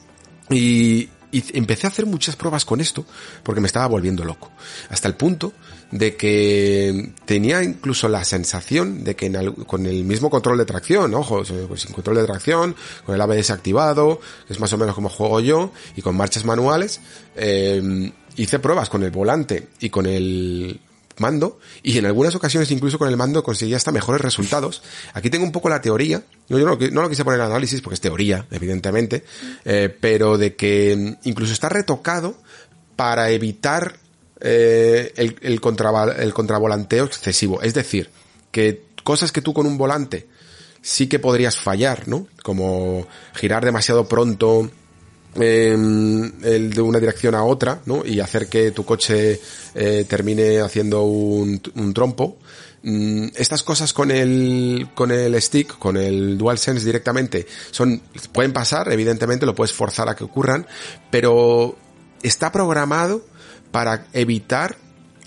Y, 0.50 1.10
empecé 1.32 1.86
a 1.86 1.92
hacer 1.92 2.08
muchas 2.08 2.36
pruebas 2.36 2.66
con 2.66 2.82
esto 2.82 3.06
porque 3.44 3.62
me 3.62 3.68
estaba 3.68 3.86
volviendo 3.86 4.26
loco. 4.26 4.50
Hasta 4.90 5.08
el 5.08 5.14
punto 5.14 5.54
de 5.92 6.16
que 6.16 7.12
tenía 7.26 7.62
incluso 7.62 8.10
la 8.10 8.24
sensación 8.24 9.04
de 9.04 9.16
que 9.16 9.32
con 9.68 9.86
el 9.86 10.06
mismo 10.06 10.32
control 10.32 10.58
de 10.58 10.66
tracción, 10.66 11.14
ojo, 11.14 11.46
sin 11.46 11.94
control 11.94 12.18
de 12.18 12.26
tracción, 12.26 12.76
con 13.06 13.14
el 13.14 13.22
ABS 13.22 13.52
activado, 13.52 14.20
es 14.50 14.60
más 14.60 14.74
o 14.74 14.80
menos 14.80 14.96
como 14.96 15.10
juego 15.10 15.40
yo, 15.40 15.72
y 15.96 16.02
con 16.02 16.18
marchas 16.18 16.46
manuales, 16.46 17.00
eh, 17.36 18.12
hice 18.40 18.60
pruebas 18.60 18.90
con 18.90 19.04
el 19.04 19.12
volante 19.12 19.68
y 19.80 19.90
con 19.90 20.06
el 20.06 20.80
mando 21.18 21.60
y 21.84 21.98
en 21.98 22.06
algunas 22.06 22.34
ocasiones 22.36 22.72
incluso 22.72 22.98
con 22.98 23.10
el 23.10 23.18
mando 23.18 23.44
conseguía 23.44 23.76
hasta 23.76 23.92
mejores 23.92 24.22
resultados. 24.22 24.82
Aquí 25.14 25.30
tengo 25.30 25.46
un 25.46 25.52
poco 25.52 25.68
la 25.68 25.82
teoría, 25.82 26.24
yo 26.48 26.58
no, 26.60 26.78
lo 26.78 27.10
quise 27.10 27.26
poner 27.26 27.42
en 27.42 27.48
análisis 27.48 27.82
porque 27.82 27.96
es 27.96 28.02
teoría, 28.02 28.48
evidentemente, 28.52 29.26
eh, 29.66 29.94
pero 30.00 30.38
de 30.38 30.56
que 30.56 31.18
incluso 31.24 31.52
está 31.52 31.68
retocado 31.68 32.36
para 32.96 33.30
evitar 33.30 33.98
eh, 34.40 35.12
el, 35.18 35.36
el, 35.42 35.60
el 36.20 36.34
contravolanteo 36.34 37.06
excesivo. 37.06 37.62
Es 37.62 37.74
decir, 37.74 38.10
que 38.52 38.84
cosas 39.04 39.34
que 39.34 39.42
tú 39.42 39.54
con 39.54 39.66
un 39.66 39.78
volante 39.78 40.28
sí 40.82 41.08
que 41.08 41.20
podrías 41.20 41.58
fallar, 41.58 42.08
¿no? 42.08 42.28
Como 42.44 43.06
girar 43.36 43.66
demasiado 43.66 44.08
pronto, 44.08 44.70
el 45.36 46.74
de 46.74 46.82
una 46.82 47.00
dirección 47.00 47.36
a 47.36 47.44
otra, 47.44 47.82
¿no? 47.86 48.06
Y 48.06 48.20
hacer 48.20 48.48
que 48.48 48.72
tu 48.72 48.84
coche 48.86 49.40
eh, 49.76 50.06
termine 50.08 50.60
haciendo 50.60 51.04
un, 51.04 51.62
un 51.76 51.94
trompo. 51.94 52.38
Mm, 52.82 53.28
estas 53.36 53.64
cosas 53.64 53.94
con 53.94 54.10
el, 54.10 54.90
con 54.96 55.12
el 55.12 55.40
stick, 55.42 55.78
con 55.78 55.98
el 55.98 56.38
DualSense 56.38 56.86
directamente, 56.86 57.46
son, 57.72 58.02
pueden 58.32 58.54
pasar, 58.54 58.92
evidentemente, 58.92 59.46
lo 59.46 59.54
puedes 59.56 59.74
forzar 59.74 60.08
a 60.10 60.16
que 60.16 60.24
ocurran, 60.24 60.66
pero 61.12 61.78
está 62.24 62.52
programado 62.52 63.26
para 63.72 64.08
evitar 64.14 64.78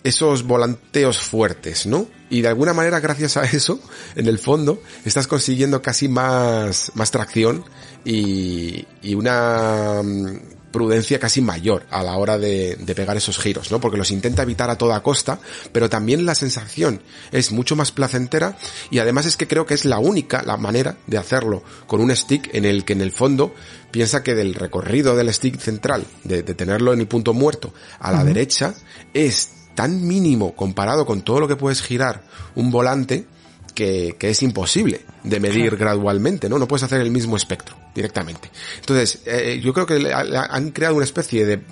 esos 0.04 0.42
volanteos 0.44 1.18
fuertes, 1.18 1.86
¿no? 1.86 2.06
Y 2.28 2.40
de 2.40 2.48
alguna 2.48 2.72
manera, 2.72 2.98
gracias 3.00 3.36
a 3.36 3.42
eso, 3.42 3.78
en 4.16 4.26
el 4.26 4.38
fondo, 4.38 4.82
estás 5.04 5.26
consiguiendo 5.26 5.82
casi 5.82 6.08
más, 6.08 6.92
más 6.94 7.10
tracción 7.10 7.64
y, 8.04 8.86
y 9.02 9.14
una 9.14 10.02
mm, 10.02 10.36
prudencia 10.72 11.20
casi 11.20 11.40
mayor 11.40 11.84
a 11.90 12.02
la 12.02 12.16
hora 12.16 12.38
de, 12.38 12.76
de, 12.76 12.94
pegar 12.94 13.16
esos 13.16 13.38
giros, 13.38 13.70
¿no? 13.70 13.80
Porque 13.80 13.98
los 13.98 14.10
intenta 14.10 14.42
evitar 14.42 14.70
a 14.70 14.78
toda 14.78 15.02
costa, 15.02 15.38
pero 15.70 15.88
también 15.88 16.26
la 16.26 16.34
sensación 16.34 17.02
es 17.30 17.52
mucho 17.52 17.76
más 17.76 17.92
placentera 17.92 18.56
y 18.90 18.98
además 18.98 19.26
es 19.26 19.36
que 19.36 19.46
creo 19.46 19.66
que 19.66 19.74
es 19.74 19.84
la 19.84 19.98
única, 19.98 20.42
la 20.42 20.56
manera 20.56 20.96
de 21.06 21.18
hacerlo 21.18 21.62
con 21.86 22.00
un 22.00 22.14
stick 22.16 22.52
en 22.54 22.64
el 22.64 22.84
que 22.84 22.94
en 22.94 23.02
el 23.02 23.12
fondo 23.12 23.54
piensa 23.90 24.22
que 24.22 24.34
del 24.34 24.54
recorrido 24.54 25.14
del 25.14 25.32
stick 25.32 25.60
central, 25.60 26.04
de, 26.24 26.42
de 26.42 26.54
tenerlo 26.54 26.92
en 26.92 27.00
el 27.00 27.06
punto 27.06 27.34
muerto 27.34 27.72
a 28.00 28.10
la 28.10 28.18
uh 28.18 28.22
-huh. 28.22 28.24
derecha, 28.24 28.74
es 29.12 29.50
tan 29.74 30.06
mínimo 30.06 30.54
comparado 30.54 31.06
con 31.06 31.22
todo 31.22 31.40
lo 31.40 31.48
que 31.48 31.56
puedes 31.56 31.82
girar 31.82 32.24
un 32.54 32.70
volante 32.70 33.26
que, 33.74 34.16
que 34.18 34.30
es 34.30 34.42
imposible 34.42 35.02
de 35.22 35.40
medir 35.40 35.76
gradualmente, 35.76 36.48
¿no? 36.48 36.58
No 36.58 36.68
puedes 36.68 36.82
hacer 36.82 37.00
el 37.00 37.10
mismo 37.10 37.36
espectro 37.36 37.76
directamente. 37.94 38.50
Entonces, 38.80 39.20
eh, 39.26 39.60
yo 39.62 39.72
creo 39.72 39.86
que 39.86 40.12
han 40.12 40.70
creado 40.70 40.96
una 40.96 41.04
especie 41.04 41.44
de 41.44 41.62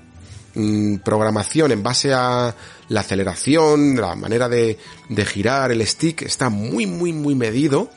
mm, 0.55 0.97
programación 0.99 1.73
en 1.73 1.83
base 1.83 2.13
a 2.13 2.55
la 2.89 3.01
aceleración, 3.01 3.97
la 3.97 4.15
manera 4.15 4.49
de, 4.49 4.79
de 5.09 5.25
girar 5.25 5.73
el 5.73 5.87
stick, 5.87 6.23
está 6.23 6.49
muy, 6.49 6.87
muy, 6.87 7.13
muy 7.13 7.35
medido 7.35 7.91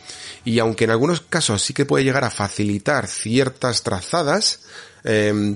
y 0.45 0.59
aunque 0.59 0.83
en 0.83 0.91
algunos 0.91 1.21
casos 1.21 1.61
sí 1.61 1.73
que 1.73 1.85
puede 1.85 2.03
llegar 2.03 2.23
a 2.23 2.29
facilitar 2.29 3.07
ciertas 3.07 3.83
trazadas, 3.83 4.59
eh, 5.03 5.55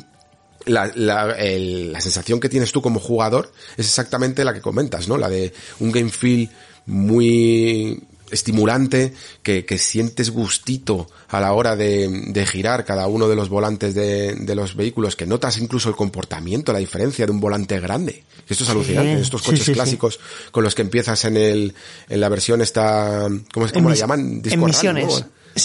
la, 0.65 0.91
la, 0.95 1.31
el, 1.31 1.93
la, 1.93 2.01
sensación 2.01 2.39
que 2.39 2.49
tienes 2.49 2.71
tú 2.71 2.81
como 2.81 2.99
jugador 2.99 3.51
es 3.77 3.85
exactamente 3.85 4.43
la 4.43 4.53
que 4.53 4.61
comentas, 4.61 5.07
¿no? 5.07 5.17
La 5.17 5.29
de 5.29 5.53
un 5.79 5.91
game 5.91 6.09
feel 6.09 6.49
muy 6.85 8.01
estimulante, 8.31 9.13
que, 9.43 9.65
que 9.65 9.77
sientes 9.77 10.29
gustito 10.31 11.07
a 11.29 11.39
la 11.39 11.53
hora 11.53 11.75
de, 11.75 12.09
de, 12.27 12.45
girar 12.45 12.85
cada 12.85 13.07
uno 13.07 13.27
de 13.27 13.35
los 13.35 13.49
volantes 13.49 13.93
de, 13.93 14.35
de, 14.35 14.55
los 14.55 14.75
vehículos, 14.75 15.15
que 15.15 15.25
notas 15.25 15.57
incluso 15.57 15.89
el 15.89 15.95
comportamiento, 15.95 16.73
la 16.73 16.79
diferencia 16.79 17.25
de 17.25 17.31
un 17.31 17.39
volante 17.39 17.79
grande. 17.79 18.23
Esto 18.47 18.63
es 18.63 18.69
alucinante. 18.69 19.19
Estos 19.19 19.41
coches 19.41 19.59
sí, 19.59 19.65
sí, 19.65 19.73
clásicos 19.73 20.19
con 20.51 20.63
los 20.63 20.75
que 20.75 20.81
empiezas 20.81 21.25
en 21.25 21.37
el, 21.37 21.73
en 22.09 22.19
la 22.19 22.29
versión 22.29 22.61
esta, 22.61 23.27
¿cómo 23.53 23.65
es? 23.65 23.71
¿Cómo 23.71 23.89
la 23.89 23.95
llaman? 23.95 24.41
Disco. 24.41 24.67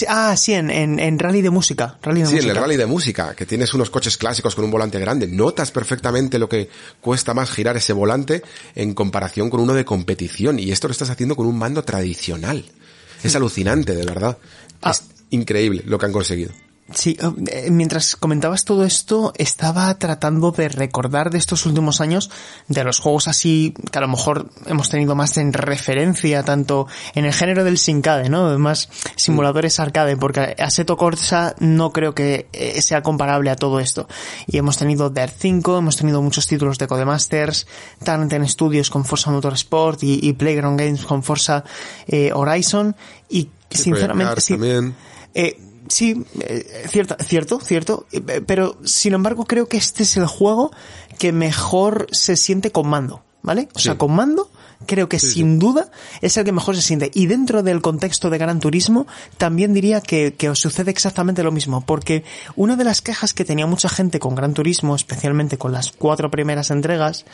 Ah, 0.07 0.35
sí, 0.35 0.53
en, 0.53 0.69
en, 0.69 0.99
en, 0.99 1.19
rally 1.19 1.41
de 1.41 1.49
música. 1.49 1.97
Rally 2.01 2.21
de 2.21 2.27
sí, 2.27 2.33
música. 2.33 2.51
en 2.51 2.57
el 2.57 2.61
rally 2.61 2.77
de 2.77 2.85
música, 2.85 3.35
que 3.35 3.45
tienes 3.45 3.73
unos 3.73 3.89
coches 3.89 4.17
clásicos 4.17 4.55
con 4.55 4.65
un 4.65 4.71
volante 4.71 4.99
grande. 4.99 5.27
Notas 5.27 5.71
perfectamente 5.71 6.39
lo 6.39 6.49
que 6.49 6.69
cuesta 7.01 7.33
más 7.33 7.51
girar 7.51 7.77
ese 7.77 7.93
volante 7.93 8.41
en 8.75 8.93
comparación 8.93 9.49
con 9.49 9.59
uno 9.59 9.73
de 9.73 9.85
competición. 9.85 10.59
Y 10.59 10.71
esto 10.71 10.87
lo 10.87 10.91
estás 10.91 11.09
haciendo 11.09 11.35
con 11.35 11.45
un 11.45 11.57
mando 11.57 11.83
tradicional. 11.83 12.65
Es 13.23 13.35
alucinante, 13.35 13.95
de 13.95 14.05
verdad. 14.05 14.37
Ah. 14.81 14.91
Es 14.91 15.03
increíble 15.29 15.83
lo 15.85 15.97
que 15.97 16.05
han 16.05 16.11
conseguido. 16.11 16.51
Sí, 16.91 17.17
eh, 17.47 17.69
mientras 17.71 18.17
comentabas 18.17 18.65
todo 18.65 18.83
esto, 18.83 19.31
estaba 19.37 19.93
tratando 19.97 20.51
de 20.51 20.67
recordar 20.67 21.29
de 21.29 21.37
estos 21.37 21.65
últimos 21.65 22.01
años 22.01 22.29
de 22.67 22.83
los 22.83 22.99
juegos 22.99 23.29
así 23.29 23.73
que 23.89 23.97
a 23.97 24.01
lo 24.01 24.09
mejor 24.09 24.49
hemos 24.65 24.89
tenido 24.89 25.15
más 25.15 25.37
en 25.37 25.53
referencia, 25.53 26.43
tanto 26.43 26.87
en 27.15 27.23
el 27.23 27.33
género 27.33 27.63
del 27.63 27.77
sincade, 27.77 28.29
¿no? 28.29 28.59
Más 28.59 28.89
simuladores 29.15 29.79
arcade, 29.79 30.17
porque 30.17 30.55
Assetto 30.59 30.97
Corsa 30.97 31.55
no 31.59 31.93
creo 31.93 32.13
que 32.13 32.47
eh, 32.51 32.81
sea 32.81 33.01
comparable 33.01 33.49
a 33.49 33.55
todo 33.55 33.79
esto. 33.79 34.07
Y 34.45 34.57
hemos 34.57 34.77
tenido 34.77 35.09
Dirt 35.09 35.33
5, 35.37 35.77
hemos 35.77 35.95
tenido 35.95 36.21
muchos 36.21 36.47
títulos 36.47 36.77
de 36.77 36.87
Codemasters, 36.87 37.65
Taranten 38.03 38.47
Studios 38.47 38.89
con 38.89 39.05
Forza 39.05 39.31
Motorsport 39.31 40.03
y, 40.03 40.19
y 40.21 40.33
Playground 40.33 40.77
Games 40.77 41.05
con 41.05 41.23
Forza 41.23 41.63
eh, 42.07 42.31
Horizon, 42.33 42.93
y 43.29 43.49
sí, 43.69 43.83
sinceramente... 43.83 44.41
Sí, 44.41 44.53
también. 44.53 44.95
Eh, 45.33 45.57
sí, 45.93 46.25
eh, 46.41 46.85
cierto, 46.87 47.15
cierto, 47.23 47.59
cierto, 47.59 48.05
eh, 48.11 48.41
pero 48.45 48.77
sin 48.83 49.13
embargo 49.13 49.45
creo 49.45 49.67
que 49.67 49.77
este 49.77 50.03
es 50.03 50.17
el 50.17 50.27
juego 50.27 50.71
que 51.19 51.31
mejor 51.31 52.07
se 52.11 52.35
siente 52.35 52.71
con 52.71 52.87
mando, 52.87 53.23
¿vale? 53.41 53.69
O 53.73 53.79
sí. 53.79 53.85
sea, 53.85 53.97
con 53.97 54.15
mando 54.15 54.49
creo 54.85 55.07
que 55.07 55.19
sin 55.19 55.59
duda 55.59 55.89
es 56.21 56.35
el 56.37 56.43
que 56.43 56.51
mejor 56.51 56.75
se 56.75 56.81
siente. 56.81 57.11
Y 57.13 57.27
dentro 57.27 57.63
del 57.63 57.81
contexto 57.81 58.29
de 58.29 58.37
Gran 58.37 58.59
Turismo, 58.59 59.07
también 59.37 59.73
diría 59.73 60.01
que, 60.01 60.33
que 60.33 60.49
os 60.49 60.59
sucede 60.59 60.91
exactamente 60.91 61.43
lo 61.43 61.51
mismo, 61.51 61.85
porque 61.85 62.23
una 62.55 62.75
de 62.75 62.83
las 62.83 63.01
quejas 63.01 63.33
que 63.33 63.45
tenía 63.45 63.65
mucha 63.67 63.87
gente 63.87 64.19
con 64.19 64.35
Gran 64.35 64.53
Turismo, 64.53 64.95
especialmente 64.95 65.57
con 65.57 65.71
las 65.71 65.91
cuatro 65.91 66.29
primeras 66.29 66.71
entregas, 66.71 67.25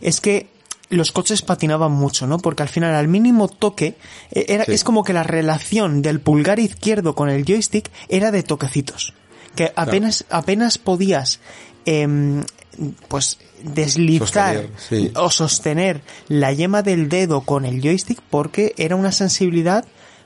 es 0.00 0.20
que 0.20 0.48
los 0.88 1.12
coches 1.12 1.42
patinaban 1.42 1.92
mucho, 1.92 2.26
¿no? 2.26 2.38
Porque 2.38 2.62
al 2.62 2.68
final, 2.68 2.94
al 2.94 3.08
mínimo 3.08 3.48
toque, 3.48 3.96
eh, 4.30 4.46
era, 4.48 4.64
es 4.64 4.84
como 4.84 5.04
que 5.04 5.12
la 5.12 5.22
relación 5.22 6.02
del 6.02 6.20
pulgar 6.20 6.58
izquierdo 6.58 7.14
con 7.14 7.28
el 7.28 7.44
joystick 7.44 7.90
era 8.08 8.30
de 8.30 8.42
toquecitos. 8.42 9.14
Que 9.54 9.72
apenas, 9.74 10.24
apenas 10.30 10.78
podías, 10.78 11.40
em, 11.86 12.44
pues, 13.08 13.38
deslizar 13.62 14.66
o 15.14 15.30
sostener 15.30 16.02
la 16.28 16.52
yema 16.52 16.82
del 16.82 17.08
dedo 17.08 17.40
con 17.40 17.64
el 17.64 17.80
joystick 17.80 18.20
porque 18.28 18.74
era 18.76 18.96
una 18.96 19.12
sensibilidad 19.12 19.84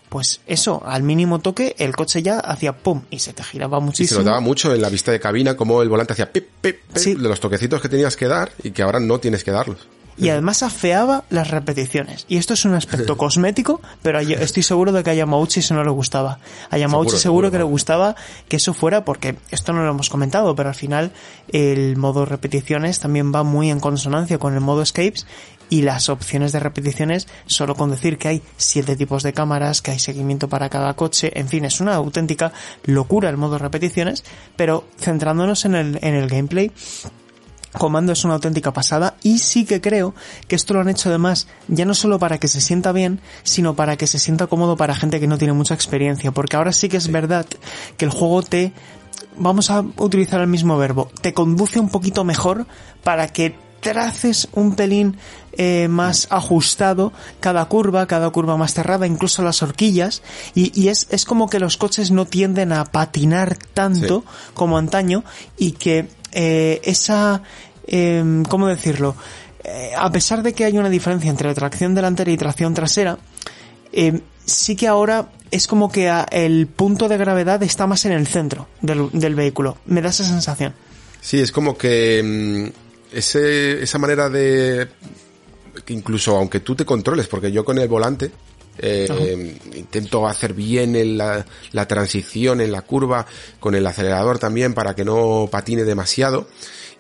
pues 0.09 0.41
eso, 0.49 0.83
al 0.85 1.05
mínimo 1.05 1.39
toque, 1.39 1.77
el 1.79 1.95
coche 1.95 2.21
ya 2.21 2.41
hacía 2.41 2.77
pum 2.77 3.03
y 3.11 3.21
se 3.21 3.33
te 3.33 3.45
giraba 3.45 3.79
muchísimo. 3.79 4.07
Y 4.07 4.09
se 4.09 4.25
notaba 4.25 4.41
mucho 4.41 4.75
en 4.75 4.83
la 4.83 4.89
vista 4.89 5.13
de 5.13 5.21
cabina 5.21 5.57
como 5.57 5.83
el 5.83 5.89
volante 5.89 6.15
hacía 6.15 6.33
pip, 6.33 6.49
pip, 6.61 6.81
pip 6.93 7.17
de 7.17 7.29
los 7.29 7.39
toquecitos 7.39 7.81
que 7.81 7.89
tenías 7.89 8.17
que 8.17 8.27
dar 8.27 8.51
y 8.65 8.73
que 8.73 8.83
ahora 8.83 8.99
no 8.99 9.21
tienes 9.21 9.45
que 9.45 9.53
darlos 9.53 9.87
y 10.17 10.29
además 10.29 10.63
afeaba 10.63 11.25
las 11.31 11.51
repeticiones. 11.51 12.27
Y 12.29 12.37
esto 12.37 12.55
es 12.55 12.65
un 12.65 12.75
aspecto 12.75 13.17
cosmético, 13.19 13.81
pero 14.03 14.19
estoy 14.21 14.63
seguro 14.63 14.93
de 14.93 15.03
que 15.03 15.11
a 15.11 15.15
Yamauchi 15.15 15.61
eso 15.61 15.75
no 15.75 15.85
le 15.85 15.91
gustaba. 15.91 16.39
A 16.71 16.79
Yamauchi 16.79 17.17
seguro, 17.17 17.51
que 17.51 17.59
le 17.59 17.65
gustaba 17.65 18.17
que 18.49 18.57
eso 18.57 18.75
fuera 18.75 19.05
porque 19.05 19.37
esto 19.51 19.73
no 19.73 19.83
lo 19.83 19.91
hemos 19.91 20.11
comentado, 20.11 20.55
pero 20.55 20.69
al 20.69 20.75
final 20.75 21.13
el 21.49 21.97
modo 21.97 22.25
repeticiones 22.25 23.01
también 23.01 23.33
va 23.35 23.43
muy 23.43 23.71
en 23.71 23.81
consonancia 23.81 24.39
con 24.39 24.55
el 24.55 24.61
modo 24.61 24.83
escapes 24.83 25.27
y 25.71 25.83
las 25.83 26.09
opciones 26.09 26.53
de 26.53 26.61
repeticiones 26.61 27.29
solo 27.47 27.75
con 27.75 27.91
decir 27.91 28.19
que 28.19 28.29
hay 28.29 28.43
siete 28.57 28.97
tipos 28.97 29.23
de 29.23 29.33
cámaras, 29.33 29.81
que 29.81 29.93
hay 29.93 29.99
seguimiento 29.99 30.49
para 30.49 30.69
cada 30.69 30.95
coche, 30.95 31.31
en 31.39 31.49
fin, 31.49 31.65
es 31.65 31.81
una 31.81 31.95
auténtica 31.95 32.53
locura 32.85 33.31
el 33.31 33.37
modo 33.37 33.57
repeticiones, 33.57 34.25
pero 34.57 34.85
centrándonos 34.99 35.65
en 35.65 35.77
el, 35.77 35.99
en 36.03 36.15
el 36.15 36.29
gameplay, 36.29 36.73
Comando 37.79 38.13
es 38.13 38.25
una 38.25 38.35
auténtica 38.35 38.73
pasada 38.73 39.15
y 39.23 39.39
sí 39.39 39.65
que 39.65 39.81
creo 39.81 40.15
que 40.49 40.57
esto 40.57 40.75
lo 40.75 40.81
han 40.81 40.89
hecho 40.89 41.09
además 41.09 41.47
ya 41.69 41.85
no 41.85 41.95
solo 41.95 42.19
para 42.19 42.39
que 42.39 42.49
se 42.49 42.61
sienta 42.61 42.93
bien, 42.93 43.21
sino 43.45 43.77
para 43.77 43.97
que 43.97 44.07
se 44.07 44.19
sienta 44.19 44.49
cómodo 44.49 44.77
para 44.77 44.95
gente 44.95 45.21
que 45.21 45.29
no 45.29 45.39
tiene 45.39 45.53
mucha 45.53 45.75
experiencia, 45.75 46.33
porque 46.33 46.57
ahora 46.57 46.73
sí 46.73 46.89
que 46.89 46.97
es 46.97 47.11
verdad 47.11 47.47
que 47.97 48.05
el 48.05 48.11
juego 48.11 48.43
te, 48.43 48.73
vamos 49.37 49.71
a 49.71 49.85
utilizar 49.97 50.41
el 50.41 50.49
mismo 50.49 50.77
verbo, 50.79 51.11
te 51.21 51.33
conduce 51.33 51.79
un 51.79 51.89
poquito 51.89 52.25
mejor 52.25 52.67
para 53.05 53.29
que 53.29 53.55
traces 53.81 54.49
un 54.53 54.75
pelín 54.77 55.17
eh, 55.53 55.89
más 55.89 56.29
ajustado 56.31 57.13
cada 57.41 57.65
curva, 57.67 58.07
cada 58.07 58.31
curva 58.31 58.57
más 58.57 58.75
cerrada, 58.75 59.07
incluso 59.07 59.43
las 59.43 59.63
horquillas, 59.63 60.23
y, 60.55 60.89
es, 60.89 61.07
es 61.11 61.25
como 61.25 61.49
que 61.49 61.61
los 61.61 61.77
coches 61.77 62.11
no 62.11 62.27
tienden 62.27 62.73
a 62.73 62.85
patinar 62.85 63.57
tanto 63.75 64.25
como 64.55 64.79
antaño 64.79 65.25
y 65.57 65.73
que 65.73 66.09
eh, 66.33 66.81
esa, 66.85 67.43
eh, 67.87 68.43
¿cómo 68.49 68.67
decirlo? 68.67 69.17
Eh, 69.63 69.93
a 69.97 70.11
pesar 70.11 70.43
de 70.43 70.53
que 70.53 70.65
hay 70.65 70.79
una 70.79 70.89
diferencia 70.89 71.31
entre 71.31 71.55
tracción 71.55 71.95
delantera 71.95 72.31
y 72.31 72.37
tracción 72.37 72.73
trasera, 72.73 73.19
eh, 73.93 74.21
sí 74.45 74.75
que 74.75 74.89
ahora 74.89 75.31
es 75.51 75.67
como 75.67 75.91
que 75.91 76.11
el 76.31 76.67
punto 76.67 77.09
de 77.09 77.19
gravedad 77.19 77.63
está 77.63 77.87
más 77.87 78.05
en 78.05 78.13
el 78.13 78.27
centro 78.27 78.69
del, 78.81 79.35
vehículo. 79.35 79.79
Me 79.87 80.01
da 80.01 80.11
esa 80.11 80.25
sensación. 80.25 80.75
Sí, 81.21 81.41
es 81.41 81.53
como 81.53 81.77
que 81.77 82.23
mm, 82.73 83.17
ese, 83.17 83.83
esa 83.83 83.99
manera 83.99 84.31
de 84.31 84.89
que 85.85 85.93
incluso 85.93 86.37
aunque 86.37 86.61
tú 86.61 86.75
te 86.75 86.85
controles, 86.85 87.29
porque 87.29 87.53
yo 87.53 87.65
con 87.65 87.79
el 87.79 87.89
volante 87.89 88.31
eh, 88.83 89.59
intento 89.75 90.27
hacer 90.27 90.55
bien 90.55 91.19
la, 91.19 91.45
transición 91.87 92.61
en 92.61 92.73
la 92.73 92.83
curva 92.83 93.27
con 93.59 93.75
el 93.75 93.87
acelerador 93.87 94.39
también 94.39 94.75
para 94.75 94.95
que 94.95 95.05
no 95.05 95.49
patine 95.51 95.85
demasiado. 95.85 96.49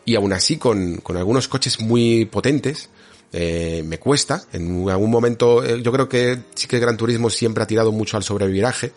Y 0.04 0.14
aún 0.14 0.32
así 0.32 0.56
con, 0.56 0.98
con 0.98 1.16
algunos 1.16 1.48
coches 1.48 1.80
muy 1.80 2.24
potentes 2.24 2.90
eh, 3.32 3.82
me 3.86 3.98
cuesta. 3.98 4.42
En 4.52 4.88
algún 4.88 5.10
momento 5.10 5.64
eh, 5.64 5.82
yo 5.82 5.92
creo 5.92 6.08
que 6.08 6.38
sí 6.54 6.66
que 6.66 6.78
Gran 6.78 6.96
Turismo 6.96 7.30
siempre 7.30 7.62
ha 7.62 7.66
tirado 7.66 7.92
mucho 7.92 8.16
al 8.16 8.24
sobreviraje 8.24 8.92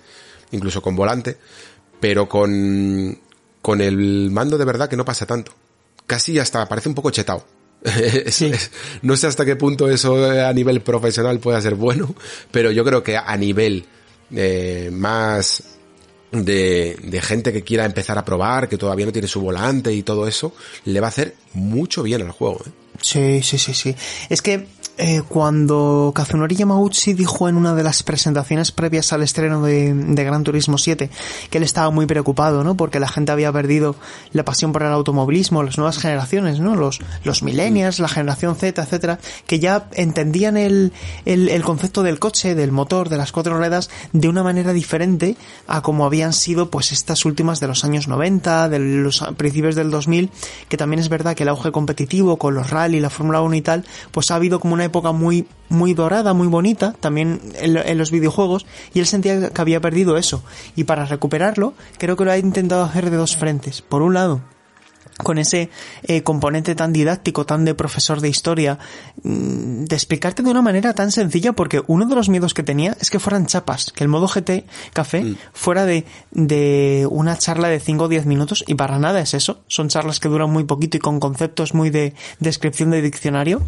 incluso 0.51 0.83
con 0.83 0.95
volante 0.95 1.37
pero 1.99 2.29
con 2.29 3.19
con 3.61 3.81
el 3.81 4.29
mando 4.29 4.57
de 4.57 4.65
verdad 4.65 4.89
que 4.89 4.97
no 4.97 5.05
pasa 5.05 5.25
tanto. 5.25 5.53
Casi 6.05 6.37
hasta 6.37 6.67
parece 6.67 6.89
un 6.89 6.95
poco 6.95 7.11
chetado 7.11 7.45
no 9.01 9.17
sé 9.17 9.27
hasta 9.27 9.45
qué 9.45 9.55
punto 9.55 9.89
eso 9.89 10.33
eh, 10.33 10.43
a 10.43 10.53
nivel 10.53 10.81
profesional 10.81 11.39
puede 11.39 11.61
ser 11.61 11.75
bueno, 11.75 12.15
pero 12.51 12.71
yo 12.71 12.83
creo 12.85 13.03
que 13.03 13.17
a 13.17 13.35
nivel 13.37 13.85
eh, 14.33 14.89
más 14.91 15.63
de, 16.31 16.97
de, 17.03 17.21
gente 17.21 17.53
que 17.53 17.61
quiera 17.61 17.85
empezar 17.85 18.17
a 18.17 18.25
probar, 18.25 18.67
que 18.67 18.77
todavía 18.77 19.05
no 19.05 19.11
tiene 19.11 19.27
su 19.27 19.41
volante 19.41 19.93
y 19.93 20.01
todo 20.01 20.27
eso, 20.27 20.55
le 20.85 20.99
va 20.99 21.07
a 21.07 21.09
hacer 21.09 21.35
mucho 21.53 22.03
bien 22.03 22.21
al 22.21 22.31
juego. 22.31 22.61
¿eh? 22.65 22.71
Sí, 23.01 23.43
sí, 23.43 23.57
sí, 23.57 23.73
sí. 23.73 23.95
Es 24.29 24.41
que 24.41 24.65
eh, 24.97 25.23
cuando 25.27 26.11
Kazunori 26.13 26.55
Yamauchi 26.55 27.13
dijo 27.13 27.49
en 27.49 27.57
una 27.57 27.73
de 27.73 27.81
las 27.81 28.03
presentaciones 28.03 28.71
previas 28.71 29.11
al 29.11 29.23
estreno 29.23 29.63
de, 29.63 29.91
Gran 30.23 30.43
Turismo 30.43 30.77
7 30.77 31.09
que 31.49 31.57
él 31.57 31.63
estaba 31.63 31.89
muy 31.89 32.05
preocupado, 32.05 32.63
¿no? 32.63 32.75
Porque 32.75 32.99
la 32.99 33.07
gente 33.07 33.31
había 33.31 33.51
perdido 33.51 33.95
la 34.33 34.45
pasión 34.45 34.71
por 34.71 34.83
el 34.83 34.89
automovilismo, 34.89 35.63
las 35.63 35.77
nuevas 35.77 35.97
generaciones, 35.97 36.59
¿no? 36.59 36.75
Los, 36.75 36.99
los 37.23 37.41
millennials, 37.41 37.99
la 37.99 38.07
generación 38.07 38.55
Z, 38.55 38.83
etcétera, 38.83 39.19
que 39.47 39.59
ya 39.59 39.87
entendían 39.93 40.57
el, 40.57 40.93
el, 41.25 41.49
el 41.49 41.63
concepto 41.63 42.03
del 42.03 42.19
coche, 42.19 42.53
del 42.53 42.71
motor, 42.71 43.09
de 43.09 43.17
las 43.17 43.31
cuatro 43.31 43.57
ruedas, 43.57 43.89
de 44.11 44.29
una 44.29 44.43
manera 44.43 44.73
diferente 44.73 45.35
a 45.67 45.81
como 45.81 46.05
habían 46.05 46.33
sido, 46.33 46.69
pues, 46.69 46.91
estas 46.91 47.25
últimas 47.25 47.59
de 47.59 47.67
los 47.67 47.83
años 47.83 48.07
90, 48.07 48.69
de 48.69 48.79
los 48.79 49.25
principios 49.37 49.75
del 49.75 49.89
2000, 49.89 50.29
que 50.69 50.77
también 50.77 50.99
es 50.99 51.09
verdad 51.09 51.35
que 51.35 51.43
el 51.43 51.49
auge 51.49 51.71
competitivo 51.71 52.37
con 52.37 52.53
los 52.53 52.69
rally, 52.69 52.99
la 52.99 53.09
Fórmula 53.09 53.41
1 53.41 53.55
y 53.55 53.61
tal, 53.61 53.85
pues 54.11 54.29
ha 54.29 54.35
habido 54.35 54.59
como 54.59 54.75
una 54.75 54.82
época 54.83 55.11
muy, 55.11 55.47
muy 55.69 55.93
dorada, 55.93 56.33
muy 56.33 56.47
bonita, 56.47 56.93
también 56.99 57.41
en, 57.55 57.97
los 57.97 58.11
videojuegos, 58.11 58.65
y 58.93 58.99
él 58.99 59.05
sentía 59.05 59.49
que 59.49 59.61
había 59.61 59.81
perdido 59.81 60.17
eso. 60.17 60.43
Y 60.75 60.85
para 60.85 61.05
recuperarlo, 61.05 61.73
creo 61.97 62.15
que 62.15 62.25
lo 62.25 62.31
ha 62.31 62.37
intentado 62.37 62.83
hacer 62.83 63.09
de 63.09 63.17
dos 63.17 63.35
frentes. 63.35 63.81
Por 63.81 64.01
un 64.01 64.13
lado, 64.13 64.41
con 65.17 65.37
ese 65.37 65.69
eh, 66.03 66.23
componente 66.23 66.75
tan 66.75 66.93
didáctico, 66.93 67.45
tan 67.45 67.65
de 67.65 67.75
profesor 67.75 68.21
de 68.21 68.29
historia, 68.29 68.79
mm, 69.23 69.85
de 69.85 69.95
explicarte 69.95 70.43
de 70.43 70.49
una 70.49 70.61
manera 70.61 70.93
tan 70.93 71.11
sencilla, 71.11 71.53
porque 71.53 71.81
uno 71.87 72.05
de 72.05 72.15
los 72.15 72.29
miedos 72.29 72.53
que 72.53 72.63
tenía 72.63 72.97
es 72.99 73.09
que 73.09 73.19
fueran 73.19 73.45
chapas, 73.45 73.91
que 73.91 74.03
el 74.03 74.09
modo 74.09 74.27
GT 74.27 74.65
Café 74.93 75.23
mm. 75.23 75.37
fuera 75.53 75.85
de, 75.85 76.05
de 76.31 77.07
una 77.09 77.37
charla 77.37 77.67
de 77.67 77.79
5 77.79 78.05
o 78.05 78.07
10 78.07 78.25
minutos, 78.25 78.63
y 78.67 78.75
para 78.75 78.99
nada 78.99 79.19
es 79.21 79.33
eso, 79.33 79.61
son 79.67 79.89
charlas 79.89 80.19
que 80.19 80.29
duran 80.29 80.51
muy 80.51 80.63
poquito 80.63 80.97
y 80.97 80.99
con 80.99 81.19
conceptos 81.19 81.73
muy 81.73 81.89
de 81.89 82.13
descripción 82.39 82.91
de 82.91 83.01
diccionario. 83.01 83.61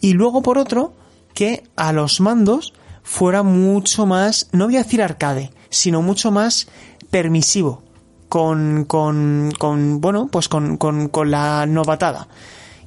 Y 0.00 0.14
luego, 0.14 0.42
por 0.42 0.58
otro, 0.58 0.94
que 1.34 1.64
a 1.76 1.92
los 1.92 2.20
mandos 2.20 2.72
fuera 3.02 3.42
mucho 3.42 4.06
más, 4.06 4.48
no 4.52 4.66
voy 4.66 4.76
a 4.76 4.82
decir 4.82 5.02
arcade, 5.02 5.50
sino 5.68 6.02
mucho 6.02 6.30
más 6.30 6.68
permisivo 7.10 7.82
con, 8.30 8.84
con, 8.86 9.52
con 9.58 10.00
bueno, 10.00 10.28
pues 10.28 10.48
con, 10.48 10.78
con, 10.78 11.08
con 11.08 11.30
la 11.30 11.66
novatada. 11.66 12.28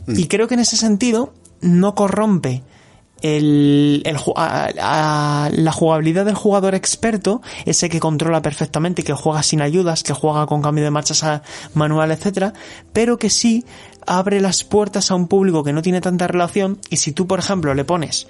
Mm. 0.07 0.17
Y 0.17 0.27
creo 0.27 0.47
que 0.47 0.55
en 0.55 0.61
ese 0.61 0.77
sentido 0.77 1.33
no 1.61 1.93
corrompe 1.93 2.63
el, 3.21 4.01
el 4.05 4.17
a, 4.37 5.49
la 5.51 5.71
jugabilidad 5.71 6.25
del 6.25 6.35
jugador 6.35 6.75
experto, 6.75 7.41
ese 7.65 7.89
que 7.89 7.99
controla 7.99 8.41
perfectamente, 8.41 9.03
que 9.03 9.13
juega 9.13 9.43
sin 9.43 9.61
ayudas, 9.61 10.01
que 10.03 10.13
juega 10.13 10.45
con 10.45 10.61
cambio 10.61 10.85
de 10.85 10.91
marchas 10.91 11.23
a 11.23 11.43
manual, 11.73 12.11
etcétera, 12.11 12.53
pero 12.93 13.19
que 13.19 13.29
sí 13.29 13.65
abre 14.07 14.39
las 14.39 14.63
puertas 14.63 15.11
a 15.11 15.15
un 15.15 15.27
público 15.27 15.63
que 15.63 15.73
no 15.73 15.81
tiene 15.81 16.01
tanta 16.01 16.27
relación 16.27 16.79
y 16.89 16.97
si 16.97 17.11
tú, 17.11 17.27
por 17.27 17.39
ejemplo, 17.39 17.73
le 17.73 17.83
pones 17.85 18.27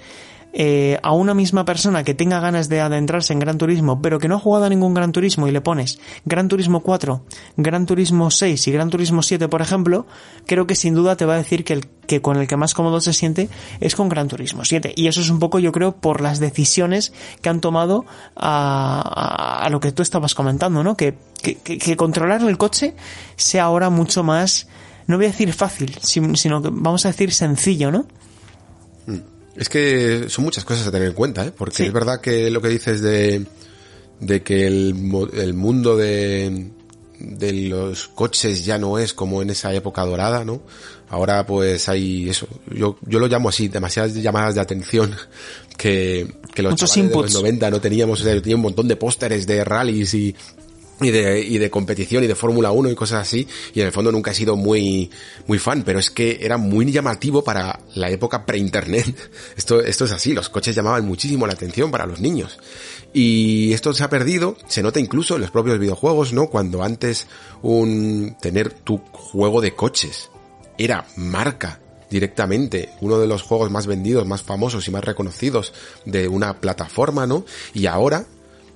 eh, 0.56 1.00
a 1.02 1.12
una 1.12 1.34
misma 1.34 1.64
persona 1.64 2.04
que 2.04 2.14
tenga 2.14 2.38
ganas 2.38 2.68
de 2.68 2.80
adentrarse 2.80 3.32
en 3.32 3.40
Gran 3.40 3.58
Turismo, 3.58 4.00
pero 4.00 4.20
que 4.20 4.28
no 4.28 4.36
ha 4.36 4.38
jugado 4.38 4.66
a 4.66 4.68
ningún 4.68 4.94
Gran 4.94 5.10
Turismo 5.10 5.48
y 5.48 5.50
le 5.50 5.60
pones 5.60 5.98
Gran 6.24 6.46
Turismo 6.46 6.80
4, 6.80 7.24
Gran 7.56 7.86
Turismo 7.86 8.30
6 8.30 8.68
y 8.68 8.70
Gran 8.70 8.88
Turismo 8.88 9.22
7, 9.22 9.48
por 9.48 9.62
ejemplo, 9.62 10.06
creo 10.46 10.68
que 10.68 10.76
sin 10.76 10.94
duda 10.94 11.16
te 11.16 11.24
va 11.24 11.34
a 11.34 11.38
decir 11.38 11.64
que 11.64 11.72
el 11.72 11.88
que 12.06 12.20
con 12.20 12.36
el 12.36 12.46
que 12.46 12.56
más 12.56 12.72
cómodo 12.72 13.00
se 13.00 13.12
siente 13.12 13.48
es 13.80 13.96
con 13.96 14.08
Gran 14.08 14.28
Turismo 14.28 14.64
7. 14.64 14.92
Y 14.94 15.08
eso 15.08 15.20
es 15.22 15.30
un 15.30 15.38
poco, 15.38 15.58
yo 15.58 15.72
creo, 15.72 15.96
por 15.96 16.20
las 16.20 16.38
decisiones 16.38 17.12
que 17.40 17.48
han 17.48 17.60
tomado 17.60 18.04
a, 18.36 19.60
a, 19.60 19.68
lo 19.70 19.80
que 19.80 19.90
tú 19.90 20.02
estabas 20.02 20.34
comentando, 20.34 20.84
¿no? 20.84 20.96
Que, 20.96 21.16
que, 21.42 21.56
que 21.56 21.96
controlar 21.96 22.42
el 22.42 22.58
coche 22.58 22.94
sea 23.36 23.64
ahora 23.64 23.90
mucho 23.90 24.22
más, 24.22 24.68
no 25.06 25.16
voy 25.16 25.26
a 25.26 25.30
decir 25.30 25.52
fácil, 25.52 25.96
sino 26.02 26.62
que 26.62 26.68
vamos 26.70 27.04
a 27.06 27.08
decir 27.08 27.32
sencillo, 27.32 27.90
¿no? 27.90 28.06
Es 29.56 29.68
que 29.68 30.26
son 30.28 30.44
muchas 30.44 30.64
cosas 30.64 30.86
a 30.86 30.90
tener 30.90 31.08
en 31.08 31.14
cuenta, 31.14 31.44
¿eh? 31.46 31.52
Porque 31.56 31.86
es 31.86 31.92
verdad 31.92 32.20
que 32.20 32.50
lo 32.50 32.60
que 32.60 32.68
dices 32.68 33.00
de, 33.00 33.46
de 34.20 34.42
que 34.42 34.66
el, 34.66 34.94
el 35.34 35.54
mundo 35.54 35.96
de, 35.96 36.70
de 37.18 37.52
los 37.52 38.08
coches 38.08 38.64
ya 38.64 38.78
no 38.78 38.98
es 38.98 39.14
como 39.14 39.42
en 39.42 39.50
esa 39.50 39.72
época 39.72 40.04
dorada, 40.04 40.44
¿no? 40.44 40.62
Ahora 41.08 41.46
pues 41.46 41.88
hay 41.88 42.28
eso, 42.28 42.48
yo, 42.74 42.98
yo 43.02 43.18
lo 43.18 43.28
llamo 43.28 43.48
así, 43.48 43.68
demasiadas 43.68 44.14
llamadas 44.14 44.54
de 44.56 44.60
atención 44.60 45.14
que, 45.76 46.34
que 46.52 46.62
los 46.62 46.72
Muchos 46.72 46.90
chavales 46.90 47.12
de 47.12 47.16
inputs. 47.18 47.34
los 47.34 47.42
90 47.42 47.70
no 47.70 47.80
teníamos, 47.80 48.20
o 48.20 48.24
sea, 48.24 48.34
yo 48.34 48.42
tenía 48.42 48.56
un 48.56 48.62
montón 48.62 48.88
de 48.88 48.96
pósteres 48.96 49.46
de 49.46 49.62
rallies 49.62 50.14
y, 50.14 50.34
y 51.00 51.10
de, 51.10 51.40
y 51.40 51.58
de 51.58 51.70
competición 51.70 52.24
y 52.24 52.26
de 52.26 52.34
Fórmula 52.34 52.70
1 52.70 52.90
y 52.90 52.94
cosas 52.94 53.22
así, 53.22 53.46
y 53.74 53.80
en 53.80 53.86
el 53.86 53.92
fondo 53.92 54.12
nunca 54.12 54.30
he 54.30 54.34
sido 54.34 54.56
muy, 54.56 55.10
muy 55.46 55.58
fan, 55.58 55.82
pero 55.84 55.98
es 55.98 56.10
que 56.10 56.38
era 56.40 56.56
muy 56.56 56.90
llamativo 56.90 57.42
para 57.42 57.80
la 57.94 58.10
época 58.10 58.46
pre-internet. 58.46 59.14
Esto, 59.56 59.80
esto 59.80 60.04
es 60.04 60.12
así, 60.12 60.32
los 60.32 60.48
coches 60.48 60.74
llamaban 60.74 61.04
muchísimo 61.04 61.46
la 61.46 61.52
atención 61.52 61.90
para 61.90 62.06
los 62.06 62.20
niños. 62.20 62.58
Y 63.12 63.72
esto 63.72 63.92
se 63.92 64.02
ha 64.02 64.10
perdido, 64.10 64.56
se 64.66 64.82
nota 64.82 64.98
incluso 64.98 65.36
en 65.36 65.42
los 65.42 65.50
propios 65.50 65.78
videojuegos, 65.78 66.32
¿no? 66.32 66.48
Cuando 66.48 66.82
antes 66.82 67.28
un, 67.62 68.36
tener 68.40 68.72
tu 68.72 68.98
juego 69.12 69.60
de 69.60 69.74
coches 69.74 70.30
era 70.76 71.06
marca 71.16 71.80
directamente 72.10 72.90
uno 73.00 73.18
de 73.18 73.26
los 73.26 73.42
juegos 73.42 73.70
más 73.70 73.86
vendidos, 73.86 74.26
más 74.26 74.42
famosos 74.42 74.86
y 74.86 74.90
más 74.90 75.04
reconocidos 75.04 75.72
de 76.04 76.28
una 76.28 76.60
plataforma, 76.60 77.26
¿no? 77.26 77.44
Y 77.72 77.86
ahora, 77.86 78.26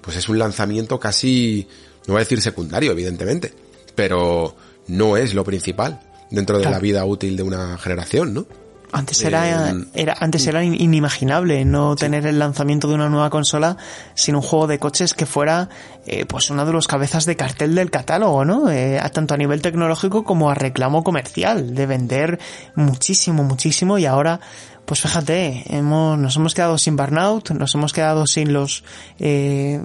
pues 0.00 0.16
es 0.16 0.28
un 0.28 0.38
lanzamiento 0.38 0.98
casi, 0.98 1.68
no 2.08 2.14
voy 2.14 2.16
a 2.16 2.24
decir 2.24 2.40
secundario, 2.40 2.90
evidentemente, 2.90 3.52
pero 3.94 4.56
no 4.88 5.16
es 5.16 5.34
lo 5.34 5.44
principal 5.44 6.00
dentro 6.30 6.56
de 6.56 6.62
Claro. 6.62 6.76
la 6.76 6.80
vida 6.80 7.04
útil 7.04 7.36
de 7.36 7.42
una 7.44 7.78
generación, 7.78 8.34
¿no? 8.34 8.46
Antes 8.90 9.22
era, 9.22 9.68
Eh, 9.70 9.74
era, 9.92 10.16
antes 10.18 10.46
era 10.46 10.64
in- 10.64 10.72
inimaginable 10.80 11.62
no 11.66 11.94
tener 11.94 12.24
el 12.26 12.38
lanzamiento 12.38 12.88
de 12.88 12.94
una 12.94 13.10
nueva 13.10 13.28
consola 13.28 13.76
sin 14.14 14.34
un 14.34 14.40
juego 14.40 14.66
de 14.66 14.78
coches 14.78 15.12
que 15.12 15.26
fuera 15.26 15.68
eh, 16.06 16.24
pues 16.24 16.48
uno 16.48 16.64
de 16.64 16.72
los 16.72 16.86
cabezas 16.88 17.26
de 17.26 17.36
cartel 17.36 17.74
del 17.74 17.90
catálogo, 17.90 18.46
¿no? 18.46 18.70
Eh, 18.70 18.98
a- 18.98 19.10
tanto 19.10 19.34
a 19.34 19.36
nivel 19.36 19.60
tecnológico 19.60 20.24
como 20.24 20.48
a 20.50 20.54
reclamo 20.54 21.04
comercial, 21.04 21.74
de 21.74 21.84
vender 21.84 22.38
muchísimo, 22.76 23.44
muchísimo 23.44 23.98
y 23.98 24.06
ahora 24.06 24.40
pues 24.88 25.02
fíjate, 25.02 25.64
hemos, 25.68 26.18
nos 26.18 26.34
hemos 26.36 26.54
quedado 26.54 26.78
sin 26.78 26.96
Burnout, 26.96 27.50
nos 27.50 27.74
hemos 27.74 27.92
quedado 27.92 28.26
sin 28.26 28.54
los 28.54 28.84
eh, 29.18 29.78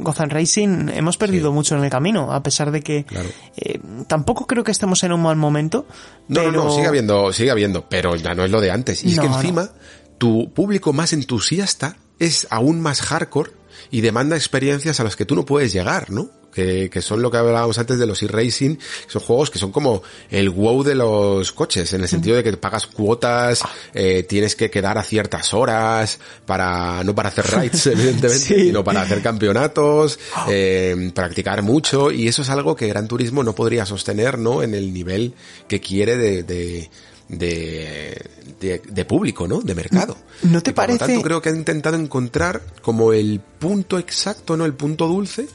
Gotham 0.00 0.28
Racing, 0.28 0.90
hemos 0.90 1.16
perdido 1.16 1.50
mucho 1.50 1.78
en 1.78 1.84
el 1.84 1.88
camino, 1.88 2.30
a 2.30 2.42
pesar 2.42 2.70
de 2.72 2.82
que 2.82 3.04
Claro. 3.04 3.30
eh, 3.56 3.80
tampoco 4.08 4.46
creo 4.46 4.64
que 4.64 4.70
estemos 4.70 5.02
en 5.02 5.12
un 5.12 5.22
mal 5.22 5.36
momento. 5.36 5.86
No, 6.28 6.40
pero... 6.40 6.52
no, 6.52 6.64
no, 6.64 6.70
sigue 6.72 6.88
habiendo, 6.88 7.32
sigue 7.32 7.50
habiendo, 7.50 7.88
pero 7.88 8.14
ya 8.14 8.34
no 8.34 8.44
es 8.44 8.50
lo 8.50 8.60
de 8.60 8.70
antes. 8.70 9.02
Y 9.02 9.12
es 9.12 9.18
que 9.18 9.30
no. 9.30 9.36
encima, 9.36 9.70
tu 10.18 10.52
público 10.52 10.92
más 10.92 11.14
entusiasta 11.14 11.96
es 12.18 12.46
aún 12.50 12.82
más 12.82 13.00
hardcore 13.00 13.52
y 13.90 14.02
demanda 14.02 14.36
experiencias 14.36 15.00
a 15.00 15.04
las 15.04 15.16
que 15.16 15.24
tú 15.24 15.34
no 15.34 15.46
puedes 15.46 15.72
llegar, 15.72 16.10
¿no? 16.10 16.28
Que, 16.52 16.90
que 16.90 17.00
son 17.00 17.22
lo 17.22 17.30
que 17.30 17.38
hablábamos 17.38 17.78
antes 17.78 17.98
de 17.98 18.06
los 18.06 18.22
e-racing, 18.22 18.76
son 19.06 19.22
juegos 19.22 19.50
que 19.50 19.58
son 19.58 19.72
como 19.72 20.02
el 20.30 20.50
wow 20.50 20.82
de 20.82 20.94
los 20.94 21.50
coches, 21.52 21.90
en 21.94 22.02
el 22.02 22.08
sentido 22.08 22.36
de 22.36 22.42
que 22.44 22.52
pagas 22.58 22.86
cuotas, 22.86 23.62
eh, 23.94 24.24
tienes 24.28 24.54
que 24.54 24.70
quedar 24.70 24.98
a 24.98 25.02
ciertas 25.02 25.54
horas 25.54 26.18
para, 26.44 27.02
no 27.04 27.14
para 27.14 27.30
hacer 27.30 27.46
rides, 27.46 27.86
evidentemente, 27.86 28.38
Sí. 28.38 28.54
sino 28.66 28.84
para 28.84 29.00
hacer 29.00 29.22
campeonatos, 29.22 30.18
eh, 30.50 31.10
practicar 31.14 31.62
mucho, 31.62 32.10
y 32.10 32.28
eso 32.28 32.42
es 32.42 32.50
algo 32.50 32.76
que 32.76 32.86
Gran 32.86 33.08
Turismo 33.08 33.42
no 33.42 33.54
podría 33.54 33.86
sostener, 33.86 34.38
¿no? 34.38 34.62
En 34.62 34.74
el 34.74 34.92
nivel 34.92 35.32
que 35.68 35.80
quiere 35.80 36.18
de, 36.18 36.42
de, 36.42 36.90
de, 37.28 38.22
de- 38.60 38.82
de 38.86 39.04
público, 39.04 39.48
¿no? 39.48 39.60
De 39.60 39.74
mercado. 39.74 40.16
¿No 40.42 40.60
te 40.62 40.70
Y 40.70 40.72
por 40.74 40.84
lo 40.84 40.86
parece- 40.98 41.06
tanto, 41.14 41.22
creo 41.22 41.40
que 41.42 41.48
han 41.48 41.56
intentado 41.56 41.96
encontrar 41.96 42.60
como 42.82 43.12
el 43.12 43.40
punto 43.58 43.98
exacto, 43.98 44.56
¿no? 44.56 44.64
El 44.64 44.74
punto 44.74 45.06
dulce 45.06 45.46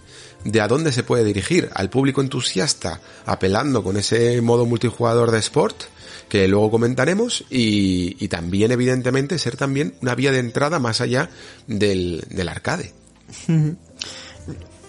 de 0.47 0.61
a 0.61 0.67
dónde 0.67 0.91
se 0.91 1.03
puede 1.03 1.23
dirigir 1.23 1.69
al 1.73 1.89
público 1.89 2.21
entusiasta, 2.21 3.01
apelando 3.25 3.83
con 3.83 3.97
ese 3.97 4.41
modo 4.41 4.65
multijugador 4.65 5.31
de 5.31 5.39
sport, 5.39 5.83
que 6.29 6.47
luego 6.47 6.71
comentaremos, 6.71 7.45
y, 7.49 8.15
y 8.23 8.27
también, 8.29 8.71
evidentemente, 8.71 9.37
ser 9.37 9.57
también 9.57 9.95
una 10.01 10.15
vía 10.15 10.31
de 10.31 10.39
entrada 10.39 10.79
más 10.79 11.01
allá 11.01 11.29
del, 11.67 12.23
del 12.29 12.49
arcade. 12.49 12.93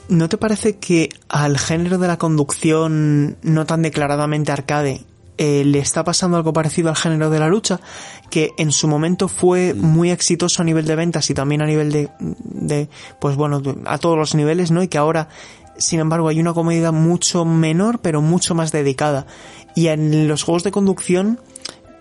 ¿No 0.08 0.28
te 0.28 0.38
parece 0.38 0.78
que 0.78 1.10
al 1.28 1.58
género 1.58 1.98
de 1.98 2.08
la 2.08 2.18
conducción 2.18 3.36
no 3.42 3.66
tan 3.66 3.82
declaradamente 3.82 4.52
arcade 4.52 5.04
eh, 5.38 5.64
le 5.64 5.78
está 5.78 6.04
pasando 6.04 6.36
algo 6.36 6.52
parecido 6.52 6.88
al 6.88 6.96
género 6.96 7.30
de 7.30 7.38
la 7.38 7.48
lucha? 7.48 7.80
Que 8.30 8.50
en 8.58 8.72
su 8.72 8.88
momento 8.88 9.28
fue 9.28 9.72
muy 9.72 10.10
exitoso 10.10 10.62
a 10.62 10.64
nivel 10.64 10.86
de 10.86 10.96
ventas 10.96 11.30
y 11.30 11.34
también 11.34 11.62
a 11.62 11.66
nivel 11.66 11.90
de, 11.90 12.10
de 12.18 12.88
pues 13.20 13.36
bueno, 13.36 13.62
a 13.86 13.98
todos 13.98 14.18
los 14.18 14.34
niveles, 14.34 14.70
¿no? 14.70 14.82
Y 14.82 14.88
que 14.88 14.98
ahora, 14.98 15.28
sin 15.78 16.00
embargo, 16.00 16.28
hay 16.28 16.40
una 16.40 16.52
comunidad 16.52 16.92
mucho 16.92 17.44
menor, 17.44 18.00
pero 18.00 18.20
mucho 18.20 18.54
más 18.54 18.72
dedicada. 18.72 19.26
Y 19.74 19.88
en 19.88 20.28
los 20.28 20.42
juegos 20.42 20.64
de 20.64 20.72
conducción, 20.72 21.40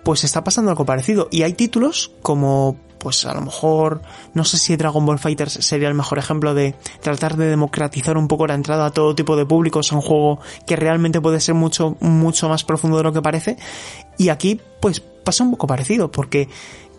pues 0.03 0.23
está 0.23 0.43
pasando 0.43 0.71
algo 0.71 0.85
parecido. 0.85 1.27
Y 1.31 1.43
hay 1.43 1.53
títulos 1.53 2.11
como, 2.21 2.77
pues 2.99 3.25
a 3.25 3.33
lo 3.33 3.41
mejor, 3.41 4.01
no 4.33 4.43
sé 4.43 4.57
si 4.57 4.75
Dragon 4.75 5.05
Ball 5.05 5.19
Fighters 5.19 5.53
sería 5.53 5.87
el 5.87 5.93
mejor 5.93 6.17
ejemplo 6.17 6.53
de 6.53 6.75
tratar 7.01 7.37
de 7.37 7.45
democratizar 7.45 8.17
un 8.17 8.27
poco 8.27 8.47
la 8.47 8.53
entrada 8.53 8.85
a 8.85 8.91
todo 8.91 9.15
tipo 9.15 9.35
de 9.35 9.45
públicos 9.45 9.91
a 9.91 9.95
un 9.95 10.01
juego 10.01 10.39
que 10.65 10.75
realmente 10.75 11.21
puede 11.21 11.39
ser 11.39 11.55
mucho, 11.55 11.97
mucho 11.99 12.49
más 12.49 12.63
profundo 12.63 12.97
de 12.97 13.03
lo 13.03 13.13
que 13.13 13.21
parece. 13.21 13.57
Y 14.17 14.29
aquí, 14.29 14.59
pues 14.79 14.99
pasa 14.99 15.43
un 15.43 15.51
poco 15.51 15.67
parecido, 15.67 16.09
porque 16.11 16.49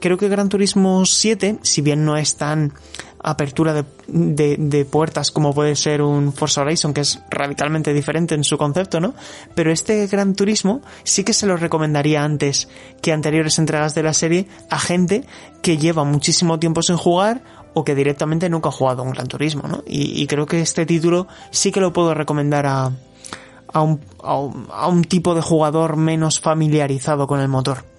creo 0.00 0.18
que 0.18 0.28
Gran 0.28 0.48
Turismo 0.48 1.04
7, 1.04 1.58
si 1.62 1.82
bien 1.82 2.04
no 2.04 2.16
es 2.16 2.36
tan 2.36 2.74
apertura 3.22 3.74
de, 4.06 4.56
de, 4.56 4.84
puertas 4.84 5.30
como 5.30 5.52
puede 5.52 5.76
ser 5.76 6.02
un 6.02 6.32
Forza 6.32 6.62
Horizon, 6.62 6.94
que 6.94 7.00
es 7.00 7.20
radicalmente 7.30 7.92
diferente 7.92 8.34
en 8.34 8.44
su 8.44 8.56
concepto, 8.58 9.00
¿no? 9.00 9.14
Pero 9.54 9.72
este 9.72 10.06
Gran 10.06 10.34
Turismo 10.34 10.82
sí 11.02 11.24
que 11.24 11.32
se 11.32 11.46
lo 11.46 11.56
recomendaría 11.56 12.22
antes 12.22 12.68
que 13.02 13.12
anteriores 13.12 13.58
entregas 13.58 13.94
de 13.94 14.02
la 14.02 14.12
serie 14.12 14.46
a 14.70 14.78
gente 14.78 15.24
que 15.62 15.78
lleva 15.78 16.04
muchísimo 16.04 16.58
tiempo 16.58 16.82
sin 16.82 16.96
jugar 16.96 17.42
o 17.74 17.84
que 17.84 17.94
directamente 17.94 18.48
nunca 18.48 18.70
ha 18.70 18.72
jugado 18.72 19.02
un 19.02 19.12
Gran 19.12 19.28
Turismo, 19.28 19.68
¿no? 19.68 19.82
Y, 19.86 20.26
creo 20.26 20.46
que 20.46 20.60
este 20.60 20.86
título 20.86 21.26
sí 21.50 21.72
que 21.72 21.80
lo 21.80 21.92
puedo 21.92 22.14
recomendar 22.14 22.66
a, 22.66 22.92
a, 23.72 23.82
un, 23.82 24.00
a 24.22 24.88
un 24.88 25.04
tipo 25.04 25.34
de 25.34 25.42
jugador 25.42 25.96
menos 25.96 26.40
familiarizado 26.40 27.26
con 27.26 27.40
el 27.40 27.48
motor. 27.48 27.97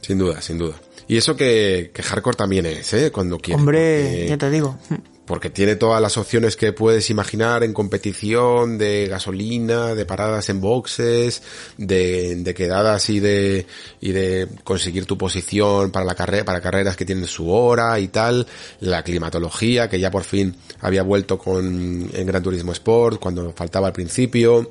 Sin 0.00 0.18
duda, 0.18 0.40
sin 0.40 0.58
duda. 0.58 0.74
Y 1.06 1.16
eso 1.16 1.34
que, 1.36 1.90
que 1.94 2.02
hardcore 2.02 2.36
también 2.36 2.66
es, 2.66 2.92
¿eh? 2.92 3.10
Cuando 3.10 3.38
quiere. 3.38 3.58
Hombre, 3.58 4.02
porque- 4.10 4.26
ya 4.28 4.38
te 4.38 4.50
digo. 4.50 4.76
porque 5.24 5.50
tiene 5.50 5.76
todas 5.76 6.00
las 6.00 6.16
opciones 6.16 6.56
que 6.56 6.72
puedes 6.72 7.10
imaginar 7.10 7.62
en 7.62 7.72
competición, 7.74 8.78
de 8.78 9.08
gasolina, 9.08 9.94
de 9.94 10.06
paradas 10.06 10.48
en 10.48 10.60
boxes, 10.60 11.42
de, 11.76 12.36
de 12.36 12.54
quedadas 12.54 13.08
y 13.10 13.20
de, 13.20 13.66
y 14.00 14.12
de 14.12 14.48
conseguir 14.64 15.04
tu 15.06 15.18
posición 15.18 15.90
para 15.90 16.06
la 16.06 16.14
carrera, 16.14 16.44
para 16.46 16.60
carreras 16.62 16.96
que 16.96 17.04
tienen 17.04 17.26
su 17.26 17.50
hora 17.50 17.98
y 18.00 18.08
tal, 18.08 18.46
la 18.80 19.02
climatología, 19.02 19.88
que 19.88 20.00
ya 20.00 20.10
por 20.10 20.24
fin 20.24 20.56
había 20.80 21.02
vuelto 21.02 21.38
con, 21.38 22.08
en 22.12 22.26
Gran 22.26 22.42
Turismo 22.42 22.72
Sport, 22.72 23.18
cuando 23.20 23.52
faltaba 23.52 23.86
al 23.88 23.92
principio, 23.92 24.70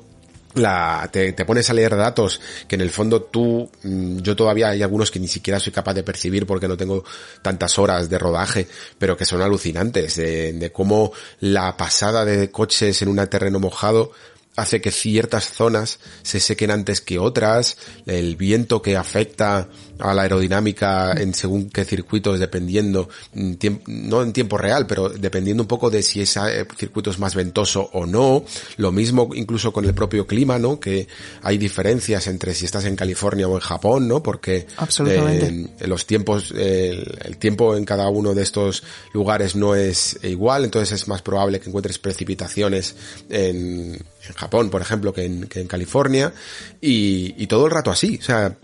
la, 0.58 1.08
te, 1.12 1.32
te 1.32 1.44
pones 1.44 1.68
a 1.70 1.74
leer 1.74 1.96
datos 1.96 2.40
que 2.66 2.74
en 2.74 2.80
el 2.80 2.90
fondo 2.90 3.22
tú, 3.22 3.70
mm, 3.82 4.18
yo 4.18 4.36
todavía 4.36 4.70
hay 4.70 4.82
algunos 4.82 5.10
que 5.10 5.20
ni 5.20 5.28
siquiera 5.28 5.60
soy 5.60 5.72
capaz 5.72 5.94
de 5.94 6.02
percibir 6.02 6.46
porque 6.46 6.68
no 6.68 6.76
tengo 6.76 7.04
tantas 7.42 7.78
horas 7.78 8.10
de 8.10 8.18
rodaje, 8.18 8.68
pero 8.98 9.16
que 9.16 9.24
son 9.24 9.42
alucinantes, 9.42 10.16
de, 10.16 10.52
de 10.52 10.72
cómo 10.72 11.12
la 11.40 11.76
pasada 11.76 12.24
de 12.24 12.50
coches 12.50 13.00
en 13.02 13.08
un 13.08 13.26
terreno 13.28 13.58
mojado 13.58 14.12
hace 14.58 14.80
que 14.80 14.90
ciertas 14.90 15.52
zonas 15.52 16.00
se 16.22 16.40
sequen 16.40 16.72
antes 16.72 17.00
que 17.00 17.20
otras, 17.20 17.76
el 18.06 18.34
viento 18.34 18.82
que 18.82 18.96
afecta 18.96 19.68
a 20.00 20.14
la 20.14 20.22
aerodinámica 20.22 21.12
en 21.12 21.34
según 21.34 21.70
qué 21.70 21.84
circuitos 21.84 22.38
dependiendo, 22.38 23.08
mm, 23.34 23.52
no 23.86 24.22
en 24.22 24.32
tiempo 24.32 24.58
real, 24.58 24.86
pero 24.86 25.08
dependiendo 25.08 25.62
un 25.62 25.68
poco 25.68 25.90
de 25.90 26.02
si 26.02 26.20
ese 26.20 26.60
eh, 26.60 26.66
circuito 26.76 27.10
es 27.10 27.18
más 27.18 27.34
ventoso 27.34 27.88
o 27.92 28.06
no, 28.06 28.44
lo 28.76 28.92
mismo 28.92 29.30
incluso 29.34 29.72
con 29.72 29.84
el 29.84 29.94
propio 29.94 30.26
clima, 30.26 30.58
¿no? 30.58 30.78
Que 30.80 31.08
hay 31.42 31.58
diferencias 31.58 32.26
entre 32.26 32.54
si 32.54 32.64
estás 32.64 32.84
en 32.84 32.96
California 32.96 33.48
o 33.48 33.54
en 33.54 33.60
Japón, 33.60 34.08
¿no? 34.08 34.22
Porque 34.22 34.66
Absolutamente. 34.76 35.68
eh, 35.80 35.86
los 35.86 36.06
tiempos, 36.06 36.52
el, 36.52 37.18
el 37.24 37.36
tiempo 37.38 37.76
en 37.76 37.84
cada 37.84 38.08
uno 38.08 38.34
de 38.34 38.42
estos 38.42 38.82
lugares 39.12 39.56
no 39.56 39.74
es 39.74 40.18
igual, 40.22 40.64
entonces 40.64 40.92
es 41.02 41.08
más 41.08 41.22
probable 41.22 41.60
que 41.60 41.68
encuentres 41.68 41.98
precipitaciones 41.98 42.94
en, 43.28 43.94
en 43.94 44.34
Japón, 44.34 44.70
por 44.70 44.82
ejemplo, 44.82 45.12
que 45.12 45.24
en, 45.24 45.46
que 45.46 45.60
en 45.60 45.66
California, 45.66 46.32
y, 46.80 47.34
y 47.42 47.46
todo 47.46 47.66
el 47.66 47.72
rato 47.72 47.90
así, 47.90 48.18
o 48.20 48.24
sea, 48.24 48.56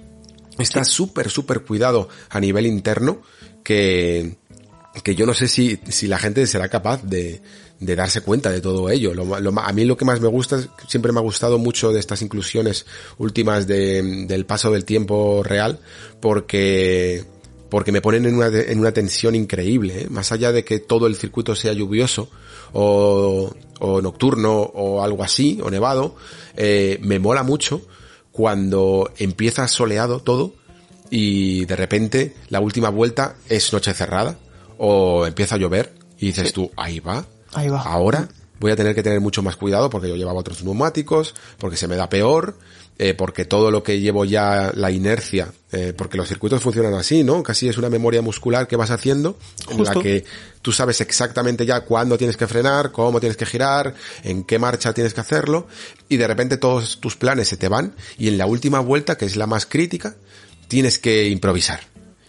está 0.58 0.84
súper, 0.84 1.30
súper 1.30 1.60
cuidado 1.62 2.08
a 2.30 2.40
nivel 2.40 2.66
interno 2.66 3.22
que, 3.62 4.36
que 5.02 5.14
yo 5.14 5.26
no 5.26 5.34
sé 5.34 5.48
si, 5.48 5.78
si 5.88 6.06
la 6.06 6.18
gente 6.18 6.46
será 6.46 6.68
capaz 6.68 7.02
de, 7.02 7.42
de 7.80 7.96
darse 7.96 8.20
cuenta 8.20 8.50
de 8.50 8.60
todo 8.60 8.88
ello. 8.90 9.14
Lo, 9.14 9.40
lo 9.40 9.60
a 9.60 9.72
mí 9.72 9.84
lo 9.84 9.96
que 9.96 10.04
más 10.04 10.20
me 10.20 10.28
gusta, 10.28 10.58
siempre 10.86 11.12
me 11.12 11.18
ha 11.18 11.22
gustado 11.22 11.58
mucho 11.58 11.92
de 11.92 12.00
estas 12.00 12.22
inclusiones 12.22 12.86
últimas 13.18 13.66
de, 13.66 14.26
del 14.26 14.46
paso 14.46 14.70
del 14.70 14.84
tiempo 14.84 15.42
real, 15.42 15.80
porque 16.20 17.24
porque 17.70 17.90
me 17.90 18.00
ponen 18.00 18.24
en 18.26 18.36
una, 18.36 18.46
en 18.46 18.78
una 18.78 18.92
tensión 18.92 19.34
increíble, 19.34 20.02
¿eh? 20.02 20.06
más 20.08 20.30
allá 20.30 20.52
de 20.52 20.64
que 20.64 20.78
todo 20.78 21.08
el 21.08 21.16
circuito 21.16 21.56
sea 21.56 21.72
lluvioso 21.72 22.30
o, 22.72 23.52
o 23.80 24.00
nocturno 24.00 24.60
o 24.60 25.02
algo 25.02 25.24
así, 25.24 25.58
o 25.60 25.70
nevado, 25.70 26.14
eh, 26.56 27.00
me 27.02 27.18
mola 27.18 27.42
mucho 27.42 27.82
cuando 28.34 29.12
empieza 29.18 29.68
soleado 29.68 30.18
todo 30.18 30.54
y 31.08 31.66
de 31.66 31.76
repente 31.76 32.34
la 32.48 32.58
última 32.58 32.88
vuelta 32.88 33.36
es 33.48 33.72
noche 33.72 33.94
cerrada 33.94 34.36
o 34.76 35.24
empieza 35.24 35.54
a 35.54 35.58
llover 35.58 35.94
y 36.18 36.26
dices 36.26 36.52
tú, 36.52 36.68
ahí 36.76 36.98
va, 36.98 37.24
Ahí 37.52 37.68
va. 37.68 37.80
ahora 37.82 38.28
voy 38.58 38.72
a 38.72 38.76
tener 38.76 38.92
que 38.96 39.04
tener 39.04 39.20
mucho 39.20 39.40
más 39.44 39.54
cuidado 39.54 39.88
porque 39.88 40.08
yo 40.08 40.16
llevaba 40.16 40.40
otros 40.40 40.64
neumáticos, 40.64 41.32
porque 41.58 41.76
se 41.76 41.86
me 41.86 41.94
da 41.94 42.08
peor, 42.08 42.58
eh, 42.98 43.14
porque 43.14 43.44
todo 43.44 43.70
lo 43.70 43.82
que 43.82 44.00
llevo 44.00 44.24
ya, 44.24 44.72
la 44.74 44.90
inercia, 44.90 45.52
eh, 45.72 45.92
porque 45.96 46.16
los 46.16 46.28
circuitos 46.28 46.62
funcionan 46.62 46.94
así, 46.94 47.24
¿no? 47.24 47.42
Casi 47.42 47.68
es 47.68 47.76
una 47.76 47.90
memoria 47.90 48.22
muscular 48.22 48.68
que 48.68 48.76
vas 48.76 48.90
haciendo, 48.90 49.36
en 49.68 49.82
la 49.82 49.94
que 49.94 50.24
tú 50.62 50.70
sabes 50.70 51.00
exactamente 51.00 51.66
ya 51.66 51.80
cuándo 51.80 52.16
tienes 52.16 52.36
que 52.36 52.46
frenar, 52.46 52.92
cómo 52.92 53.18
tienes 53.18 53.36
que 53.36 53.46
girar, 53.46 53.94
en 54.22 54.44
qué 54.44 54.58
marcha 54.58 54.92
tienes 54.92 55.12
que 55.12 55.20
hacerlo, 55.20 55.66
y 56.08 56.16
de 56.16 56.26
repente 56.28 56.56
todos 56.56 57.00
tus 57.00 57.16
planes 57.16 57.48
se 57.48 57.56
te 57.56 57.68
van, 57.68 57.94
y 58.16 58.28
en 58.28 58.38
la 58.38 58.46
última 58.46 58.78
vuelta, 58.78 59.16
que 59.16 59.24
es 59.24 59.36
la 59.36 59.46
más 59.46 59.66
crítica, 59.66 60.14
tienes 60.68 60.98
que 60.98 61.28
improvisar. 61.28 61.80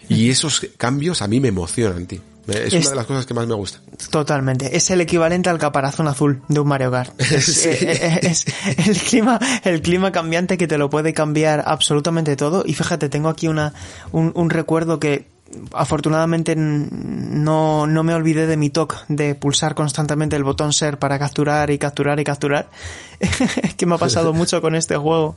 Y 0.10 0.30
esos 0.30 0.68
cambios 0.78 1.22
a 1.22 1.28
mí 1.28 1.40
me 1.40 1.48
emocionan, 1.48 2.06
tío. 2.06 2.22
Me- 2.48 2.56
Es, 2.68 2.74
Es- 2.74 2.82
una 2.82 2.90
de 2.92 2.96
las 2.98 3.06
cosas 3.06 3.26
que 3.26 3.34
más 3.34 3.48
me 3.48 3.56
gusta. 3.56 3.80
Totalmente. 4.12 4.76
Es 4.78 4.90
el 4.92 5.02
equivalente 5.02 5.50
al 5.50 5.58
caparazón 5.58 6.08
azul 6.08 6.42
de 6.48 6.60
un 6.60 6.68
Mario 6.68 6.92
Kart. 6.92 7.14
Es, 7.20 7.46
Sí. 7.46 7.70
eh, 7.70 8.20
es 8.24 8.46
el 8.88 8.98
clima, 8.98 9.40
el 9.64 9.82
clima 9.82 10.12
cambiante 10.12 10.58
que 10.58 10.68
te 10.68 10.78
lo 10.78 10.90
puede 10.90 11.14
cambiar 11.14 11.64
absolutamente 11.66 12.36
todo. 12.36 12.64
Y 12.66 12.74
fíjate, 12.74 13.10
tengo 13.10 13.30
aquí 13.30 13.48
una, 13.48 13.74
un, 14.12 14.32
un 14.36 14.50
recuerdo 14.50 15.00
que 15.00 15.28
afortunadamente 15.74 16.56
no, 16.56 17.88
no 17.88 18.04
me 18.04 18.14
olvidé 18.14 18.48
de 18.48 18.58
mi 18.58 18.70
toque 18.70 18.96
de 19.08 19.36
pulsar 19.36 19.76
constantemente 19.76 20.36
el 20.36 20.44
botón 20.44 20.74
ser 20.74 20.98
para 20.98 21.20
capturar 21.20 21.70
y 21.70 21.78
capturar 21.78 22.20
y 22.20 22.24
capturar. 22.24 22.70
que 23.78 23.86
me 23.86 23.96
ha 23.96 23.98
pasado 23.98 24.34
mucho 24.34 24.62
con 24.62 24.76
este 24.76 24.98
juego. 24.98 25.36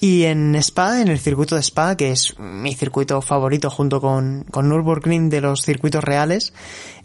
Y 0.00 0.24
en 0.24 0.54
Spa, 0.56 1.00
en 1.00 1.08
el 1.08 1.18
circuito 1.18 1.54
de 1.54 1.62
Spa, 1.62 1.96
que 1.96 2.10
es 2.10 2.38
mi 2.38 2.74
circuito 2.74 3.20
favorito 3.20 3.70
junto 3.70 4.00
con, 4.00 4.44
con 4.50 4.68
Nürburgring 4.68 5.30
de 5.30 5.40
los 5.40 5.62
circuitos 5.62 6.02
reales, 6.02 6.52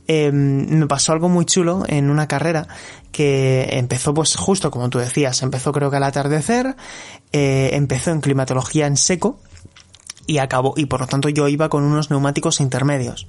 eh, 0.08 0.32
me 0.32 0.88
pasó 0.88 1.12
algo 1.12 1.28
muy 1.28 1.46
chulo 1.46 1.84
en 1.88 2.10
una 2.10 2.28
carrera 2.28 2.68
que 3.12 3.68
empezó 3.72 4.14
pues 4.14 4.38
justo 4.38 4.72
como 4.72 4.90
tú 4.90 5.00
decías, 5.00 5.42
empezó 5.42 5.74
creo 5.74 5.92
que 5.92 5.98
al 5.98 6.04
atardecer, 6.04 6.78
eh, 7.34 7.72
empezó 7.74 8.12
en 8.12 8.22
climatología 8.22 8.88
en 8.88 8.96
seco 8.96 9.40
y 10.28 10.38
acabó 10.38 10.74
y 10.78 10.86
por 10.86 11.00
lo 11.00 11.08
tanto 11.08 11.30
yo 11.30 11.48
iba 11.48 11.70
con 11.70 11.84
unos 11.84 12.10
neumáticos 12.12 12.60
intermedios. 12.60 13.28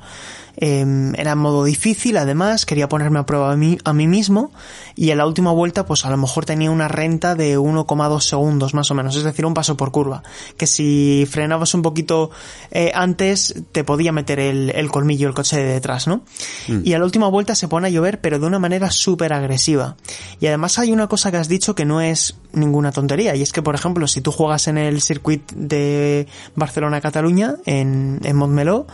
Eh, 0.56 1.12
era 1.16 1.32
en 1.32 1.38
modo 1.38 1.64
difícil, 1.64 2.16
además 2.16 2.66
quería 2.66 2.88
ponerme 2.88 3.18
a 3.18 3.26
prueba 3.26 3.52
a 3.52 3.56
mí, 3.56 3.78
a 3.84 3.92
mí 3.92 4.06
mismo 4.06 4.50
y 4.96 5.10
en 5.10 5.18
la 5.18 5.26
última 5.26 5.52
vuelta 5.52 5.86
pues 5.86 6.04
a 6.04 6.10
lo 6.10 6.16
mejor 6.16 6.44
tenía 6.44 6.70
una 6.70 6.88
renta 6.88 7.34
de 7.34 7.58
1,2 7.58 8.20
segundos 8.20 8.74
más 8.74 8.90
o 8.90 8.94
menos, 8.94 9.14
es 9.16 9.22
decir, 9.22 9.46
un 9.46 9.54
paso 9.54 9.76
por 9.76 9.92
curva, 9.92 10.22
que 10.56 10.66
si 10.66 11.26
frenabas 11.30 11.74
un 11.74 11.82
poquito 11.82 12.30
eh, 12.70 12.90
antes 12.94 13.54
te 13.72 13.84
podía 13.84 14.10
meter 14.10 14.40
el, 14.40 14.70
el 14.70 14.90
colmillo 14.90 15.28
el 15.28 15.34
coche 15.34 15.56
de 15.58 15.64
detrás, 15.64 16.08
¿no? 16.08 16.22
Y 16.68 16.92
a 16.92 16.98
la 16.98 17.04
última 17.04 17.28
vuelta 17.28 17.54
se 17.54 17.68
pone 17.68 17.88
a 17.88 17.90
llover 17.90 18.20
pero 18.20 18.38
de 18.38 18.46
una 18.46 18.58
manera 18.58 18.90
súper 18.90 19.32
agresiva. 19.32 19.96
Y 20.40 20.46
además 20.46 20.78
hay 20.78 20.92
una 20.92 21.06
cosa 21.06 21.30
que 21.30 21.36
has 21.36 21.48
dicho 21.48 21.74
que 21.74 21.84
no 21.84 22.00
es 22.00 22.36
ninguna 22.52 22.92
tontería 22.92 23.36
y 23.36 23.42
es 23.42 23.52
que 23.52 23.62
por 23.62 23.74
ejemplo 23.74 24.06
si 24.06 24.20
tú 24.20 24.32
juegas 24.32 24.68
en 24.68 24.78
el 24.78 25.00
circuit 25.00 25.50
de 25.52 26.26
Barcelona-Cataluña 26.56 27.56
en, 27.66 28.20
en 28.24 28.36
Montmeló 28.36 28.86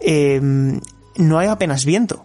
eh, 0.00 0.80
no 1.18 1.38
hay 1.38 1.48
apenas 1.48 1.84
viento. 1.84 2.24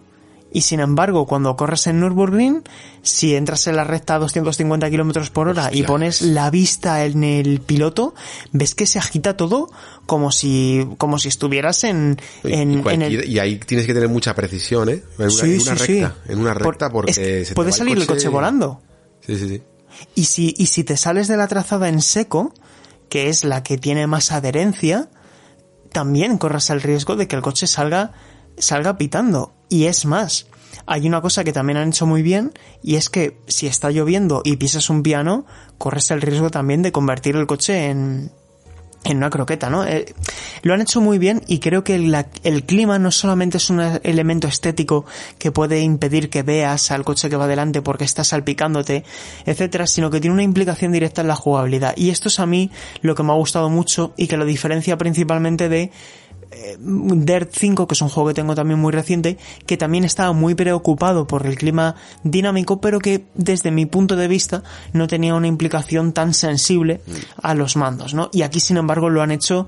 Y 0.54 0.60
sin 0.62 0.80
embargo, 0.80 1.26
cuando 1.26 1.56
corres 1.56 1.86
en 1.86 1.98
Nürburgring, 2.00 2.62
si 3.00 3.34
entras 3.34 3.66
en 3.68 3.76
la 3.76 3.84
recta 3.84 4.16
a 4.16 4.18
250 4.18 4.90
kilómetros 4.90 5.30
por 5.30 5.48
hora 5.48 5.70
y 5.72 5.82
pones 5.82 6.20
la 6.20 6.50
vista 6.50 7.06
en 7.06 7.24
el 7.24 7.62
piloto, 7.62 8.14
ves 8.52 8.74
que 8.74 8.84
se 8.86 8.98
agita 8.98 9.34
todo 9.34 9.70
como 10.04 10.30
si, 10.30 10.86
como 10.98 11.18
si 11.18 11.28
estuvieras 11.28 11.84
en, 11.84 12.18
en, 12.44 12.70
y, 12.84 12.88
en 12.90 13.00
el, 13.00 13.24
y 13.30 13.38
ahí 13.38 13.56
tienes 13.60 13.86
que 13.86 13.94
tener 13.94 14.10
mucha 14.10 14.34
precisión, 14.34 14.90
¿eh? 14.90 15.02
En 15.18 15.24
una, 15.24 15.30
Sí, 15.30 15.54
en 15.54 15.60
una 15.62 15.76
sí, 15.78 15.84
sí. 15.86 16.00
recta, 16.02 16.16
en 16.28 16.38
una 16.38 16.52
Por- 16.52 16.66
recta 16.66 16.90
porque 16.90 17.10
es 17.12 17.18
que 17.18 17.44
se 17.46 17.48
te 17.50 17.54
puede 17.54 17.70
va 17.70 17.76
salir 17.78 17.96
el 17.96 18.06
coche 18.06 18.28
volando. 18.28 18.82
Sí, 19.26 19.38
sí, 19.38 19.48
sí. 19.48 19.62
Y 20.14 20.24
si, 20.24 20.54
y 20.58 20.66
si 20.66 20.84
te 20.84 20.98
sales 20.98 21.28
de 21.28 21.38
la 21.38 21.48
trazada 21.48 21.88
en 21.88 22.02
seco, 22.02 22.52
que 23.08 23.30
es 23.30 23.44
la 23.44 23.62
que 23.62 23.78
tiene 23.78 24.06
más 24.06 24.32
adherencia, 24.32 25.08
también 25.92 26.36
corres 26.36 26.68
el 26.68 26.82
riesgo 26.82 27.16
de 27.16 27.26
que 27.26 27.36
el 27.36 27.42
coche 27.42 27.66
salga, 27.66 28.12
salga 28.58 28.96
pitando. 28.98 29.52
Y 29.68 29.86
es 29.86 30.04
más, 30.04 30.46
hay 30.86 31.06
una 31.06 31.20
cosa 31.20 31.44
que 31.44 31.52
también 31.52 31.78
han 31.78 31.88
hecho 31.88 32.06
muy 32.06 32.22
bien, 32.22 32.52
y 32.82 32.96
es 32.96 33.08
que 33.08 33.38
si 33.46 33.66
está 33.66 33.90
lloviendo 33.90 34.42
y 34.44 34.56
pisas 34.56 34.90
un 34.90 35.02
piano, 35.02 35.46
corres 35.78 36.10
el 36.10 36.20
riesgo 36.20 36.50
también 36.50 36.82
de 36.82 36.92
convertir 36.92 37.36
el 37.36 37.46
coche 37.46 37.88
en, 37.88 38.32
en 39.04 39.16
una 39.16 39.30
croqueta, 39.30 39.68
¿no? 39.68 39.84
Eh, 39.84 40.14
lo 40.62 40.74
han 40.74 40.80
hecho 40.80 41.00
muy 41.00 41.18
bien 41.18 41.42
y 41.46 41.58
creo 41.58 41.82
que 41.82 41.94
el 41.94 42.64
clima 42.64 42.98
no 42.98 43.10
solamente 43.10 43.56
es 43.56 43.68
un 43.68 43.80
elemento 43.80 44.46
estético 44.46 45.04
que 45.38 45.50
puede 45.50 45.80
impedir 45.80 46.30
que 46.30 46.42
veas 46.42 46.90
al 46.90 47.04
coche 47.04 47.28
que 47.28 47.36
va 47.36 47.48
delante 47.48 47.82
porque 47.82 48.04
está 48.04 48.22
salpicándote, 48.22 49.04
etcétera, 49.44 49.86
sino 49.86 50.10
que 50.10 50.20
tiene 50.20 50.34
una 50.34 50.44
implicación 50.44 50.92
directa 50.92 51.22
en 51.22 51.28
la 51.28 51.36
jugabilidad. 51.36 51.94
Y 51.96 52.10
esto 52.10 52.28
es 52.28 52.38
a 52.38 52.46
mí 52.46 52.70
lo 53.00 53.14
que 53.14 53.22
me 53.24 53.32
ha 53.32 53.36
gustado 53.36 53.68
mucho 53.70 54.14
y 54.16 54.28
que 54.28 54.36
lo 54.36 54.44
diferencia 54.44 54.96
principalmente 54.96 55.68
de 55.68 55.90
eh, 56.52 56.76
Dirt 56.78 57.50
5, 57.52 57.86
que 57.86 57.94
es 57.94 58.02
un 58.02 58.08
juego 58.08 58.28
que 58.28 58.34
tengo 58.34 58.54
también 58.54 58.78
muy 58.78 58.92
reciente, 58.92 59.38
que 59.66 59.76
también 59.76 60.04
estaba 60.04 60.32
muy 60.32 60.54
preocupado 60.54 61.26
por 61.26 61.46
el 61.46 61.56
clima 61.56 61.94
dinámico, 62.22 62.80
pero 62.80 62.98
que 62.98 63.24
desde 63.34 63.70
mi 63.70 63.86
punto 63.86 64.16
de 64.16 64.28
vista 64.28 64.62
no 64.92 65.06
tenía 65.06 65.34
una 65.34 65.46
implicación 65.46 66.12
tan 66.12 66.34
sensible 66.34 67.00
a 67.40 67.54
los 67.54 67.76
mandos, 67.76 68.14
¿no? 68.14 68.30
Y 68.32 68.42
aquí, 68.42 68.60
sin 68.60 68.76
embargo, 68.76 69.10
lo 69.10 69.22
han 69.22 69.30
hecho 69.30 69.66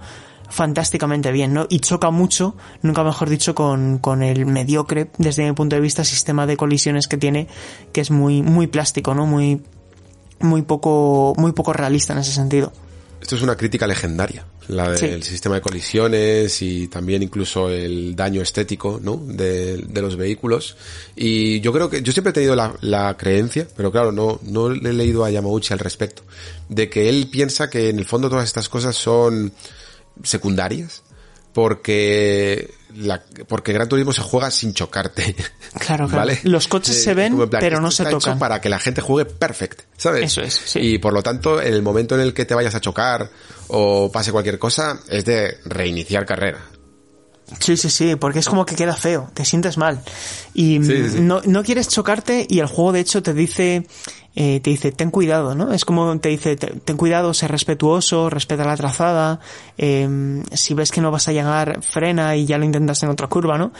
fantásticamente 0.49 1.32
bien, 1.32 1.53
¿no? 1.53 1.66
Y 1.68 1.80
choca 1.80 2.11
mucho, 2.11 2.57
nunca 2.82 3.03
mejor 3.03 3.28
dicho, 3.28 3.55
con, 3.55 3.99
con 3.99 4.22
el 4.22 4.47
mediocre, 4.47 5.11
desde 5.18 5.45
mi 5.45 5.53
punto 5.53 5.76
de 5.76 5.82
vista, 5.82 6.05
sistema 6.05 6.47
de 6.47 6.57
colisiones 6.57 7.09
que 7.09 7.16
tiene, 7.16 7.49
que 7.93 8.01
es 8.01 8.11
muy, 8.11 8.43
muy 8.43 8.66
plástico, 8.66 9.14
¿no? 9.14 9.26
Muy, 9.26 9.62
muy 10.41 10.62
poco, 10.62 11.35
muy 11.37 11.53
poco 11.53 11.72
realista 11.72 12.12
en 12.12 12.20
ese 12.20 12.32
sentido. 12.32 12.72
Esto 13.20 13.37
es 13.37 13.43
una 13.43 13.57
crítica 13.57 13.87
legendaria, 13.87 14.45
la 14.68 14.90
del 14.90 15.22
Sí. 15.22 15.30
sistema 15.30 15.56
de 15.56 15.60
colisiones 15.60 16.62
y 16.62 16.88
también 16.88 17.22
incluso 17.22 17.68
el 17.70 18.16
daño 18.16 18.40
estético, 18.42 18.98
¿no? 19.02 19.16
De, 19.26 19.76
de 19.78 20.00
los 20.02 20.16
vehículos. 20.16 20.76
Y 21.16 21.60
yo 21.60 21.72
creo 21.72 21.90
que, 21.90 22.02
yo 22.02 22.12
siempre 22.12 22.30
he 22.30 22.34
tenido 22.34 22.56
la, 22.56 22.74
la 22.80 23.16
creencia, 23.16 23.66
pero 23.76 23.92
claro, 23.92 24.12
no, 24.12 24.40
no 24.42 24.70
le 24.70 24.90
he 24.90 24.92
leído 24.92 25.24
a 25.24 25.30
Yamauchi 25.30 25.72
al 25.72 25.78
respecto, 25.80 26.22
de 26.68 26.88
que 26.88 27.08
él 27.08 27.28
piensa 27.30 27.68
que 27.68 27.88
en 27.90 27.98
el 27.98 28.04
fondo 28.04 28.28
todas 28.30 28.44
estas 28.44 28.68
cosas 28.68 28.96
son 28.96 29.52
secundarias, 30.22 31.02
porque 31.52 32.72
la, 32.95 33.22
porque 33.49 33.72
Gran 33.72 33.88
Turismo 33.88 34.12
se 34.12 34.22
juega 34.22 34.51
sin 34.51 34.74
chocarte. 34.74 35.34
Claro, 35.78 36.07
claro. 36.07 36.26
¿Vale? 36.26 36.40
Los 36.45 36.68
coches 36.68 37.03
se 37.03 37.14
ven, 37.14 37.32
como 37.32 37.45
en 37.45 37.51
plan, 37.51 37.61
pero 37.61 37.80
no 37.80 37.90
se 37.90 38.05
tocan. 38.05 38.38
para 38.38 38.61
que 38.61 38.68
la 38.68 38.78
gente 38.78 39.01
juegue 39.01 39.28
perfect, 39.28 39.80
¿sabes? 39.97 40.24
Eso 40.24 40.40
es, 40.40 40.55
sí. 40.55 40.78
Y 40.78 40.99
por 40.99 41.12
lo 41.12 41.22
tanto, 41.22 41.61
en 41.61 41.74
el 41.74 41.82
momento 41.82 42.14
en 42.14 42.20
el 42.20 42.32
que 42.32 42.45
te 42.45 42.55
vayas 42.55 42.74
a 42.76 42.80
chocar 42.80 43.28
o 43.68 44.11
pase 44.12 44.30
cualquier 44.30 44.59
cosa, 44.59 45.01
es 45.09 45.24
de 45.24 45.59
reiniciar 45.64 46.24
carrera. 46.24 46.61
Sí, 47.61 47.76
sí, 47.76 47.90
sí, 47.90 48.16
porque 48.16 48.38
es 48.38 48.49
como 48.49 48.64
que 48.66 48.74
queda 48.74 48.95
feo, 48.95 49.30
te 49.34 49.45
sientes 49.45 49.76
mal. 49.76 50.01
Y 50.55 50.82
Sí. 50.82 51.20
No, 51.20 51.40
no 51.45 51.62
quieres 51.62 51.88
chocarte 51.88 52.47
y 52.49 52.61
el 52.61 52.66
juego 52.66 52.92
de 52.92 53.01
hecho 53.01 53.22
te 53.22 53.34
dice, 53.34 53.86
eh, 54.34 54.61
te 54.61 54.70
dice, 54.70 54.92
ten 54.92 55.11
cuidado, 55.11 55.55
¿no? 55.55 55.72
Es 55.72 55.84
como 55.84 56.18
te 56.18 56.30
dice, 56.30 56.57
"Te- 56.57 56.68
ten 56.68 56.97
cuidado, 56.97 57.34
sé 57.34 57.47
respetuoso, 57.47 58.30
respeta 58.30 58.64
la 58.64 58.76
trazada, 58.76 59.40
eh, 59.78 60.42
si 60.53 60.74
ves 60.74 60.90
que 60.90 61.01
no 61.01 61.11
vas 61.11 61.28
a 61.28 61.32
llegar, 61.32 61.80
frena 61.82 62.34
y 62.34 62.47
ya 62.47 62.57
lo 62.59 62.64
intentas 62.64 63.03
en 63.03 63.11
otra 63.11 63.26
curva, 63.28 63.59
¿no? 63.59 63.72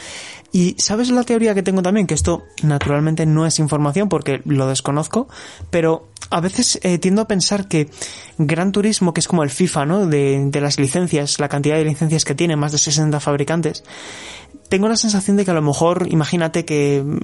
Y 0.55 0.77
¿sabes 0.79 1.11
la 1.11 1.25
teoría 1.25 1.53
que 1.53 1.65
tengo 1.65 1.83
también? 1.83 2.07
Que 2.07 2.15
esto 2.15 2.45
naturalmente 2.63 3.27
no 3.27 3.45
es 3.45 3.59
información 3.59 4.09
porque 4.09 4.41
lo 4.45 4.69
desconozco, 4.69 5.27
pero 5.71 6.11
a 6.31 6.41
veces 6.41 6.79
eh, 6.85 6.99
tiendo 6.99 7.23
a 7.23 7.27
pensar 7.27 7.67
que 7.67 7.91
Gran 8.39 8.71
Turismo, 8.71 9.13
que 9.13 9.19
es 9.19 9.27
como 9.27 9.43
el 9.43 9.51
FIFA, 9.51 9.85
¿no? 9.85 10.07
De, 10.07 10.45
de 10.47 10.61
las 10.61 10.79
licencias, 10.79 11.41
la 11.41 11.49
cantidad 11.49 11.75
de 11.75 11.85
licencias 11.85 12.25
que 12.25 12.37
tiene, 12.37 12.55
más 12.55 12.71
de 12.71 12.79
60 12.79 13.19
fabricantes, 13.19 13.83
tengo 14.69 14.89
la 14.89 14.97
sensación 14.97 15.37
de 15.37 15.45
que 15.45 15.51
a 15.51 15.55
lo 15.55 15.63
mejor, 15.63 16.07
imagínate 16.09 16.65
que 16.65 17.03
mm, 17.05 17.19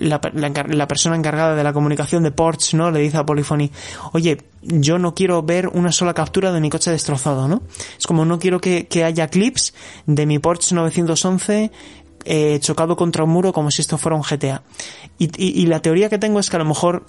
la, 0.00 0.20
la 0.68 0.86
persona 0.86 1.16
encargada 1.16 1.54
de 1.54 1.64
la 1.64 1.72
comunicación 1.72 2.22
de 2.22 2.32
Porsche, 2.32 2.76
¿no? 2.76 2.90
Le 2.90 3.00
dice 3.00 3.16
a 3.16 3.24
Polyphony, 3.24 3.70
oye, 4.12 4.42
yo 4.60 4.98
no 4.98 5.14
quiero 5.14 5.42
ver 5.42 5.68
una 5.68 5.90
sola 5.90 6.12
captura 6.12 6.52
de 6.52 6.60
mi 6.60 6.68
coche 6.68 6.90
destrozado, 6.90 7.48
¿no? 7.48 7.62
Es 7.98 8.06
como 8.06 8.26
no 8.26 8.38
quiero 8.38 8.60
que, 8.60 8.86
que 8.86 9.04
haya 9.04 9.28
clips 9.28 9.72
de 10.06 10.26
mi 10.26 10.38
Porsche 10.38 10.74
911 10.74 11.72
eh, 12.24 12.58
chocado 12.60 12.96
contra 12.96 13.24
un 13.24 13.30
muro 13.30 13.52
como 13.52 13.70
si 13.70 13.82
esto 13.82 13.98
fuera 13.98 14.16
un 14.16 14.22
GTA. 14.22 14.62
Y, 15.18 15.26
y- 15.42 15.62
y 15.62 15.66
la 15.66 15.80
teoría 15.80 16.08
que 16.08 16.18
tengo 16.18 16.40
es 16.40 16.50
que 16.50 16.56
a 16.56 16.58
lo 16.60 16.64
mejor 16.64 17.06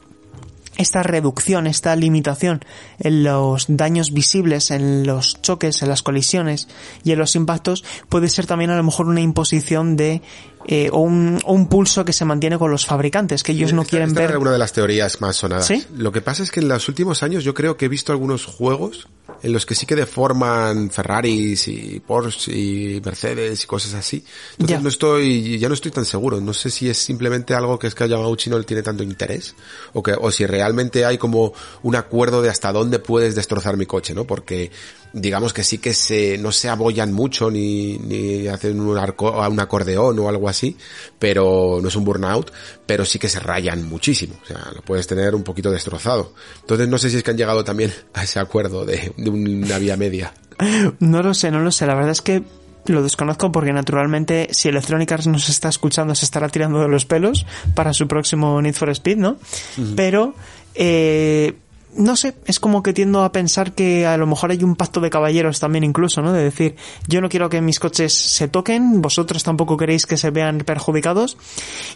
esta 0.78 1.04
reducción, 1.04 1.68
esta 1.68 1.96
limitación 1.96 2.60
en 3.00 3.24
los 3.24 3.66
daños 3.70 4.12
visibles, 4.12 4.72
en 4.72 5.08
los 5.08 5.42
choques, 5.42 5.82
en 5.82 5.88
las 5.88 6.04
colisiones 6.04 6.68
y 7.06 7.14
en 7.14 7.20
los 7.20 7.36
impactos 7.38 7.86
puede 8.10 8.28
ser 8.28 8.46
también 8.46 8.72
a 8.72 8.76
lo 8.76 8.84
mejor 8.84 9.08
una 9.08 9.22
imposición 9.22 9.96
de 9.96 10.22
eh, 10.68 10.90
o, 10.92 11.00
un, 11.00 11.40
un, 11.46 11.68
pulso 11.68 12.04
que 12.06 12.14
se 12.14 12.26
mantiene 12.26 12.58
con 12.58 12.72
los 12.72 12.86
fabricantes, 12.86 13.44
que 13.44 13.52
ellos 13.52 13.74
no 13.74 13.82
esta, 13.84 13.90
quieren 13.92 14.10
esta 14.10 14.22
ver. 14.22 14.38
Una 14.38 14.52
de 14.52 14.58
las 14.58 14.74
teorías 14.74 15.22
más 15.22 15.36
sonadas. 15.36 15.68
¿Sí? 15.68 15.86
Lo 15.96 16.12
que 16.12 16.22
pasa 16.22 16.44
es 16.44 16.52
que 16.52 16.60
en 16.60 16.68
los 16.68 16.88
últimos 16.90 17.24
años 17.24 17.44
yo 17.44 17.54
creo 17.54 17.78
que 17.78 17.86
he 17.86 17.90
visto 17.90 18.12
algunos 18.12 18.46
juegos 18.46 19.08
en 19.44 19.54
los 19.54 19.66
que 19.66 19.76
sí 19.76 19.86
que 19.86 19.96
deforman 19.96 20.90
Ferraris 20.90 21.68
y 21.68 22.00
Porsche 22.00 22.52
y 22.52 23.02
Mercedes 23.04 23.64
y 23.64 23.68
cosas 23.68 23.94
así. 23.94 24.24
Entonces 24.54 24.78
Ya. 24.78 24.82
no 24.82 24.90
estoy, 24.90 25.60
ya 25.60 25.68
no 25.68 25.74
estoy 25.76 25.92
tan 25.92 26.06
seguro. 26.06 26.42
No 26.42 26.54
sé 26.54 26.70
si 26.72 26.90
es 26.90 26.98
simplemente 26.98 27.54
algo 27.54 27.78
que 27.78 27.88
es 27.88 27.96
que 27.96 28.04
a 28.06 28.08
Yamauchi 28.08 28.50
no 28.50 28.58
le 28.58 28.64
tiene 28.64 28.82
tanto 28.82 29.04
interés 29.04 29.56
o 29.94 30.02
que, 30.02 30.14
o 30.14 30.32
si 30.32 30.46
realmente 30.46 31.06
hay 31.06 31.18
como 31.18 31.54
un 31.84 31.96
acuerdo 31.96 32.42
de 32.42 32.50
hasta 32.50 32.72
dónde 32.72 33.00
puedes 33.00 33.36
destrozar 33.36 33.78
mi 33.78 33.86
coche, 33.86 34.14
¿no? 34.16 34.26
Porque 34.26 34.72
digamos 35.16 35.54
que 35.54 35.64
sí 35.64 35.78
que 35.78 35.94
se, 35.94 36.38
no 36.38 36.52
se 36.52 36.68
abollan 36.68 37.14
mucho 37.14 37.50
ni, 37.50 37.98
ni 37.98 38.48
hacen 38.48 38.80
un, 38.82 38.98
arco, 38.98 39.32
un 39.32 39.60
acordeón 39.60 40.20
o 40.20 40.28
algo 40.28 40.50
así, 40.50 40.78
pero 41.18 41.80
no 41.82 41.88
es 41.88 41.96
un 41.96 42.04
burnout, 42.04 42.52
pero 42.86 43.06
sí 43.06 43.18
que 43.18 43.30
se 43.30 43.40
rayan 43.40 43.88
muchísimo. 43.88 44.36
O 44.44 44.46
sea, 44.46 44.72
lo 44.76 44.82
puedes 44.82 45.08
tener 45.08 45.34
un 45.34 45.44
poquito 45.44 45.72
destrozado. 45.72 46.34
Entonces 46.60 46.90
no 46.90 46.98
sé 46.98 47.10
si 47.10 47.18
es 47.18 47.24
que 47.24 47.32
han 47.32 47.38
llegado 47.38 47.64
también 47.64 47.94
a 48.14 48.24
ese 48.24 48.40
acuerdo 48.40 48.86
de, 48.86 49.14
de 49.16 49.30
una 49.30 49.80
vía 49.80 49.98
media. 49.98 50.34
No 51.00 51.22
lo 51.22 51.34
sé, 51.34 51.52
no 51.52 51.60
lo 51.60 51.72
sé. 51.72 51.86
La 51.86 51.96
verdad 51.96 52.12
es 52.12 52.22
que 52.22 52.44
lo 52.86 53.04
desconozco 53.04 53.52
porque 53.52 53.74
naturalmente 53.74 54.48
si 54.52 54.70
Electronic 54.70 55.12
Arts 55.12 55.28
nos 55.28 55.50
está 55.50 55.70
escuchando 55.70 56.14
se 56.16 56.26
estará 56.26 56.50
tirando 56.50 56.82
de 56.82 56.88
los 56.88 57.06
pelos 57.06 57.46
para 57.74 57.94
su 57.94 58.08
próximo 58.08 58.62
Need 58.62 58.76
for 58.76 58.90
Speed, 58.90 59.18
¿no? 59.18 59.38
Pero, 59.96 60.36
eh, 60.76 61.56
no 61.98 62.16
sé, 62.16 62.36
es 62.46 62.60
como 62.60 62.84
que 62.84 62.94
tiendo 62.94 63.24
a 63.24 63.32
pensar 63.32 63.74
que 63.74 64.06
a 64.06 64.18
lo 64.18 64.28
mejor 64.28 64.52
hay 64.52 64.64
un 64.64 64.76
pacto 64.76 65.00
de 65.02 65.10
caballeros 65.10 65.60
también 65.60 65.84
incluso, 65.84 66.22
¿no? 66.22 66.34
De 66.34 66.44
decir, 66.44 66.76
yo 67.08 67.22
no 67.22 67.30
quiero 67.30 67.50
que 67.50 67.62
mis 67.62 67.80
coches 67.80 68.14
se 68.14 68.48
toquen, 68.48 69.02
vosotros 69.02 69.44
tampoco 69.44 69.78
queréis 69.78 70.06
que 70.06 70.18
se 70.18 70.30
vean 70.32 70.60
perjudicados. 70.60 71.38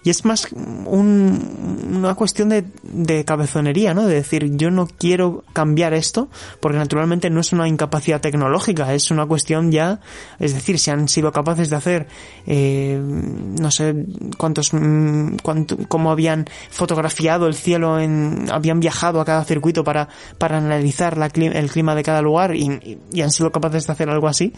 Y 0.03 0.09
es 0.09 0.25
más 0.25 0.47
un- 0.85 1.89
una 1.95 2.15
cuestión 2.15 2.49
de, 2.49 2.65
de 2.83 3.25
cabezonería, 3.25 3.93
¿no? 3.93 4.05
De 4.05 4.15
decir, 4.15 4.55
yo 4.57 4.71
no 4.71 4.87
quiero 4.87 5.43
cambiar 5.53 5.93
esto, 5.93 6.29
porque 6.59 6.77
naturalmente 6.77 7.29
no 7.29 7.39
es 7.41 7.51
una 7.51 7.67
incapacidad 7.67 8.21
tecnológica, 8.21 8.93
es 8.93 9.11
una 9.11 9.25
cuestión 9.25 9.71
ya, 9.71 9.99
es 10.39 10.53
decir, 10.53 10.79
si 10.79 10.91
han 10.91 11.07
sido 11.07 11.31
capaces 11.31 11.69
de 11.69 11.75
hacer, 11.75 12.07
eh, 12.47 12.99
no 13.01 13.71
sé 13.71 13.95
cuántos, 14.37 14.73
mm, 14.73 15.37
cuánto, 15.43 15.77
cómo 15.87 16.11
habían 16.11 16.45
fotografiado 16.69 17.47
el 17.47 17.55
cielo 17.55 17.99
en, 17.99 18.47
habían 18.51 18.79
viajado 18.79 19.19
a 19.21 19.25
cada 19.25 19.43
circuito 19.43 19.83
para, 19.89 20.07
para 20.37 20.57
analizar 20.57 21.17
la, 21.17 21.25
el 21.33 21.71
clima 21.71 21.95
de 21.95 22.03
cada 22.03 22.21
lugar 22.21 22.55
y, 22.55 22.61
y- 22.83 22.99
y 23.11 23.21
han 23.21 23.31
sido 23.31 23.51
capaces 23.51 23.87
de 23.87 23.93
hacer 23.93 24.07
algo 24.09 24.27
así, 24.27 24.53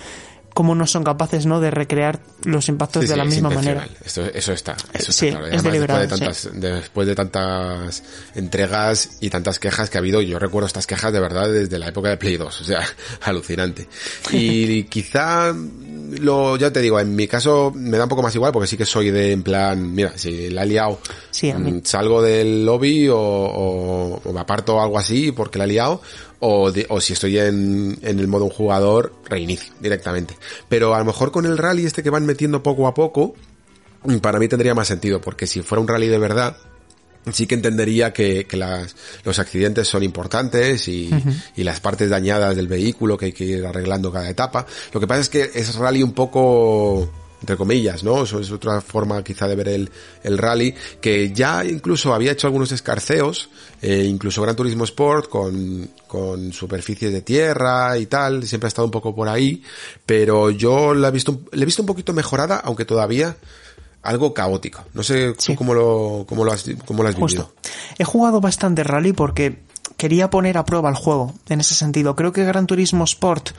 como 0.53 0.75
no 0.75 0.85
son 0.87 1.03
capaces, 1.03 1.45
¿no? 1.45 1.59
De 1.59 1.71
recrear 1.71 2.19
los 2.43 2.67
impactos 2.69 3.03
Sí, 3.03 3.07
de 3.07 3.13
sí, 3.13 3.17
la 3.17 3.25
misma 3.25 3.49
manera. 3.49 3.87
Esto, 4.03 4.23
eso 4.25 4.53
está, 4.53 4.75
eso 4.93 5.11
Sí, 5.11 5.27
está 5.27 5.39
claro. 5.39 5.53
Y 5.53 5.57
es 5.57 5.63
después 5.63 5.99
de, 6.01 6.07
tantas, 6.07 6.49
después 6.53 7.07
de 7.07 7.15
tantas 7.15 8.03
entregas 8.35 9.09
y 9.21 9.29
tantas 9.29 9.59
quejas 9.59 9.89
que 9.89 9.97
ha 9.97 9.99
habido, 9.99 10.21
yo 10.21 10.39
recuerdo 10.39 10.67
estas 10.67 10.87
quejas 10.87 11.13
de 11.13 11.19
verdad 11.19 11.49
desde 11.51 11.79
la 11.79 11.87
época 11.87 12.09
de 12.09 12.17
Play 12.17 12.37
2, 12.37 12.61
o 12.61 12.63
sea, 12.63 12.81
alucinante. 13.23 13.87
Y 14.31 14.83
quizá, 14.83 15.53
lo, 16.19 16.57
ya 16.57 16.71
te 16.71 16.81
digo, 16.81 16.99
en 16.99 17.15
mi 17.15 17.27
caso 17.27 17.71
me 17.75 17.97
da 17.97 18.03
un 18.03 18.09
poco 18.09 18.21
más 18.23 18.35
igual 18.35 18.51
porque 18.51 18.67
sí 18.67 18.77
que 18.77 18.85
soy 18.85 19.11
de 19.11 19.31
en 19.31 19.43
plan, 19.43 19.93
mira, 19.93 20.13
si 20.17 20.49
la 20.49 20.63
he 20.63 20.65
liado, 20.67 20.99
Sí, 21.31 21.51
mm, 21.53 21.81
salgo 21.85 22.21
del 22.21 22.65
lobby 22.65 23.07
o, 23.07 23.17
o- 23.17 24.21
o 24.23 24.33
me 24.33 24.39
aparto 24.41 24.81
algo 24.81 24.97
así 24.99 25.31
porque 25.31 25.57
la 25.57 25.63
he 25.65 25.67
liado, 25.67 26.01
o, 26.41 26.71
de- 26.71 26.85
o 26.89 26.99
si 26.99 27.13
estoy 27.13 27.37
en, 27.39 27.97
en 28.01 28.19
el 28.19 28.27
modo 28.27 28.43
un 28.45 28.51
jugador, 28.51 29.13
reinicio 29.29 29.73
directamente. 29.79 30.35
Pero 30.67 30.93
a 30.93 30.99
lo 30.99 31.05
mejor 31.05 31.31
con 31.31 31.45
el 31.45 31.57
rally 31.57 31.85
este 31.85 32.03
que 32.03 32.09
van 32.09 32.25
metiendo 32.25 32.61
poco 32.61 32.87
a 32.87 32.93
poco, 32.93 33.35
mm, 34.03 34.17
para 34.17 34.39
mí 34.39 34.47
tendría 34.49 34.73
más 34.75 34.87
sentido, 34.87 35.21
porque 35.21 35.47
si 35.47 35.61
fuera 35.61 35.81
un 35.81 35.87
rally 35.87 36.07
de 36.07 36.17
verdad, 36.17 36.57
sí 37.31 37.45
que 37.45 37.53
entendería 37.53 38.11
que, 38.13 38.45
que 38.47 38.57
las, 38.57 38.95
los 39.23 39.37
accidentes 39.37 39.87
son 39.87 40.01
importantes 40.01 40.87
y, 40.87 41.11
y 41.55 41.63
las 41.63 41.79
partes 41.79 42.09
dañadas 42.09 42.55
del 42.55 42.67
vehículo 42.67 43.15
que 43.17 43.25
hay 43.27 43.33
que 43.33 43.43
ir 43.45 43.63
arreglando 43.65 44.11
cada 44.11 44.27
etapa. 44.27 44.65
Lo 44.91 44.99
que 44.99 45.05
pasa 45.07 45.21
es 45.21 45.29
que 45.29 45.51
es 45.53 45.75
rally 45.75 46.01
un 46.01 46.13
poco 46.13 47.07
entre 47.41 47.57
comillas, 47.57 48.03
¿no? 48.03 48.23
Eso 48.23 48.39
es 48.39 48.51
otra 48.51 48.79
forma 48.81 49.23
quizá 49.23 49.47
de 49.47 49.55
ver 49.55 49.67
el, 49.67 49.89
el 50.23 50.37
rally, 50.37 50.73
que 51.01 51.31
ya 51.33 51.65
incluso 51.65 52.13
había 52.13 52.31
hecho 52.31 52.47
algunos 52.47 52.71
escarceos, 52.71 53.49
eh, 53.81 54.05
incluso 54.07 54.41
Gran 54.43 54.55
Turismo 54.55 54.83
Sport 54.85 55.27
con, 55.27 55.89
con 56.07 56.53
superficies 56.53 57.11
de 57.11 57.21
tierra 57.23 57.97
y 57.97 58.05
tal, 58.05 58.45
siempre 58.47 58.67
ha 58.67 58.69
estado 58.69 58.85
un 58.85 58.91
poco 58.91 59.13
por 59.15 59.27
ahí, 59.27 59.63
pero 60.05 60.51
yo 60.51 60.93
la 60.93 61.07
he 61.09 61.11
visto, 61.11 61.41
la 61.51 61.63
he 61.63 61.65
visto 61.65 61.81
un 61.81 61.87
poquito 61.87 62.13
mejorada, 62.13 62.57
aunque 62.63 62.85
todavía 62.85 63.35
algo 64.03 64.33
caótico. 64.33 64.83
No 64.93 65.03
sé 65.03 65.33
tú 65.33 65.41
Sí. 65.41 65.55
cómo 65.55 65.73
lo, 65.73 66.25
cómo 66.27 66.43
lo 66.45 66.51
has, 66.51 66.65
cómo 66.85 67.03
lo 67.03 67.09
has 67.09 67.15
vivido. 67.15 67.51
Justo. 67.61 67.69
He 67.97 68.03
jugado 68.03 68.39
bastante 68.41 68.83
rally 68.83 69.13
porque 69.13 69.59
quería 69.97 70.29
poner 70.29 70.57
a 70.57 70.65
prueba 70.65 70.89
el 70.89 70.95
juego 70.95 71.33
en 71.49 71.59
ese 71.59 71.75
sentido. 71.75 72.15
Creo 72.15 72.31
que 72.31 72.43
Gran 72.43 72.65
Turismo 72.67 73.03
Sport 73.03 73.49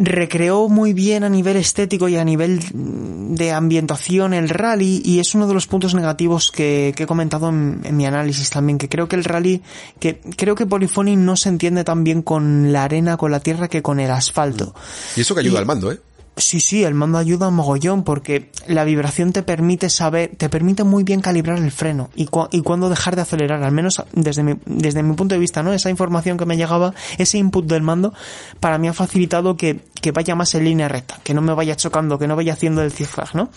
recreó 0.00 0.68
muy 0.68 0.92
bien 0.92 1.24
a 1.24 1.28
nivel 1.28 1.56
estético 1.56 2.08
y 2.08 2.16
a 2.16 2.24
nivel 2.24 2.60
de 2.72 3.52
ambientación 3.52 4.32
el 4.32 4.48
rally 4.48 5.02
y 5.04 5.18
es 5.18 5.34
uno 5.34 5.46
de 5.46 5.54
los 5.54 5.66
puntos 5.66 5.94
negativos 5.94 6.50
que, 6.50 6.92
que 6.96 7.02
he 7.02 7.06
comentado 7.06 7.48
en, 7.48 7.80
en 7.84 7.96
mi 7.96 8.06
análisis 8.06 8.48
también, 8.50 8.78
que 8.78 8.88
creo 8.88 9.08
que 9.08 9.16
el 9.16 9.24
rally, 9.24 9.62
que 9.98 10.20
creo 10.36 10.54
que 10.54 10.66
Polyphony 10.66 11.16
no 11.16 11.36
se 11.36 11.48
entiende 11.48 11.84
tan 11.84 12.04
bien 12.04 12.22
con 12.22 12.72
la 12.72 12.84
arena, 12.84 13.16
con 13.16 13.30
la 13.30 13.40
tierra 13.40 13.68
que 13.68 13.82
con 13.82 14.00
el 14.00 14.10
asfalto. 14.10 14.74
Y 15.16 15.20
eso 15.22 15.34
que 15.34 15.40
ayuda 15.40 15.54
Y- 15.54 15.58
al 15.58 15.66
mando, 15.66 15.90
¿eh? 15.92 16.00
Sí, 16.38 16.60
sí, 16.60 16.84
el 16.84 16.94
mando 16.94 17.18
ayuda 17.18 17.50
mogollón 17.50 18.04
porque 18.04 18.50
la 18.68 18.84
vibración 18.84 19.32
te 19.32 19.42
permite 19.42 19.90
saber, 19.90 20.30
te 20.36 20.48
permite 20.48 20.84
muy 20.84 21.02
bien 21.02 21.20
calibrar 21.20 21.58
el 21.58 21.72
freno 21.72 22.10
y, 22.14 22.26
cu- 22.26 22.46
y 22.52 22.62
cuándo 22.62 22.88
dejar 22.88 23.16
de 23.16 23.22
acelerar, 23.22 23.62
al 23.64 23.72
menos 23.72 24.02
desde 24.12 24.44
mi, 24.44 24.54
desde 24.64 25.02
mi 25.02 25.14
punto 25.14 25.34
de 25.34 25.40
vista, 25.40 25.62
¿no? 25.64 25.72
Esa 25.72 25.90
información 25.90 26.38
que 26.38 26.46
me 26.46 26.56
llegaba, 26.56 26.94
ese 27.18 27.38
input 27.38 27.66
del 27.66 27.82
mando, 27.82 28.14
para 28.60 28.78
mí 28.78 28.86
ha 28.88 28.92
facilitado 28.92 29.56
que, 29.56 29.80
que 30.00 30.12
vaya 30.12 30.34
más 30.36 30.54
en 30.54 30.64
línea 30.64 30.86
recta, 30.88 31.18
que 31.24 31.34
no 31.34 31.40
me 31.42 31.52
vaya 31.54 31.74
chocando, 31.76 32.18
que 32.18 32.28
no 32.28 32.36
vaya 32.36 32.52
haciendo 32.52 32.82
el 32.82 32.92
zigzag, 32.92 33.34
¿no? 33.34 33.50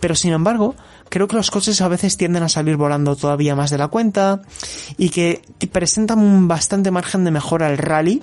Pero 0.00 0.14
sin 0.14 0.32
embargo, 0.32 0.74
creo 1.12 1.28
que 1.28 1.36
los 1.36 1.50
coches 1.50 1.78
a 1.82 1.88
veces 1.88 2.16
tienden 2.16 2.42
a 2.42 2.48
salir 2.48 2.76
volando 2.78 3.14
todavía 3.16 3.54
más 3.54 3.68
de 3.68 3.76
la 3.76 3.88
cuenta 3.88 4.40
y 4.96 5.10
que 5.10 5.42
presentan 5.70 6.18
un 6.18 6.48
bastante 6.48 6.90
margen 6.90 7.22
de 7.24 7.30
mejora 7.30 7.66
al 7.66 7.76
rally 7.76 8.22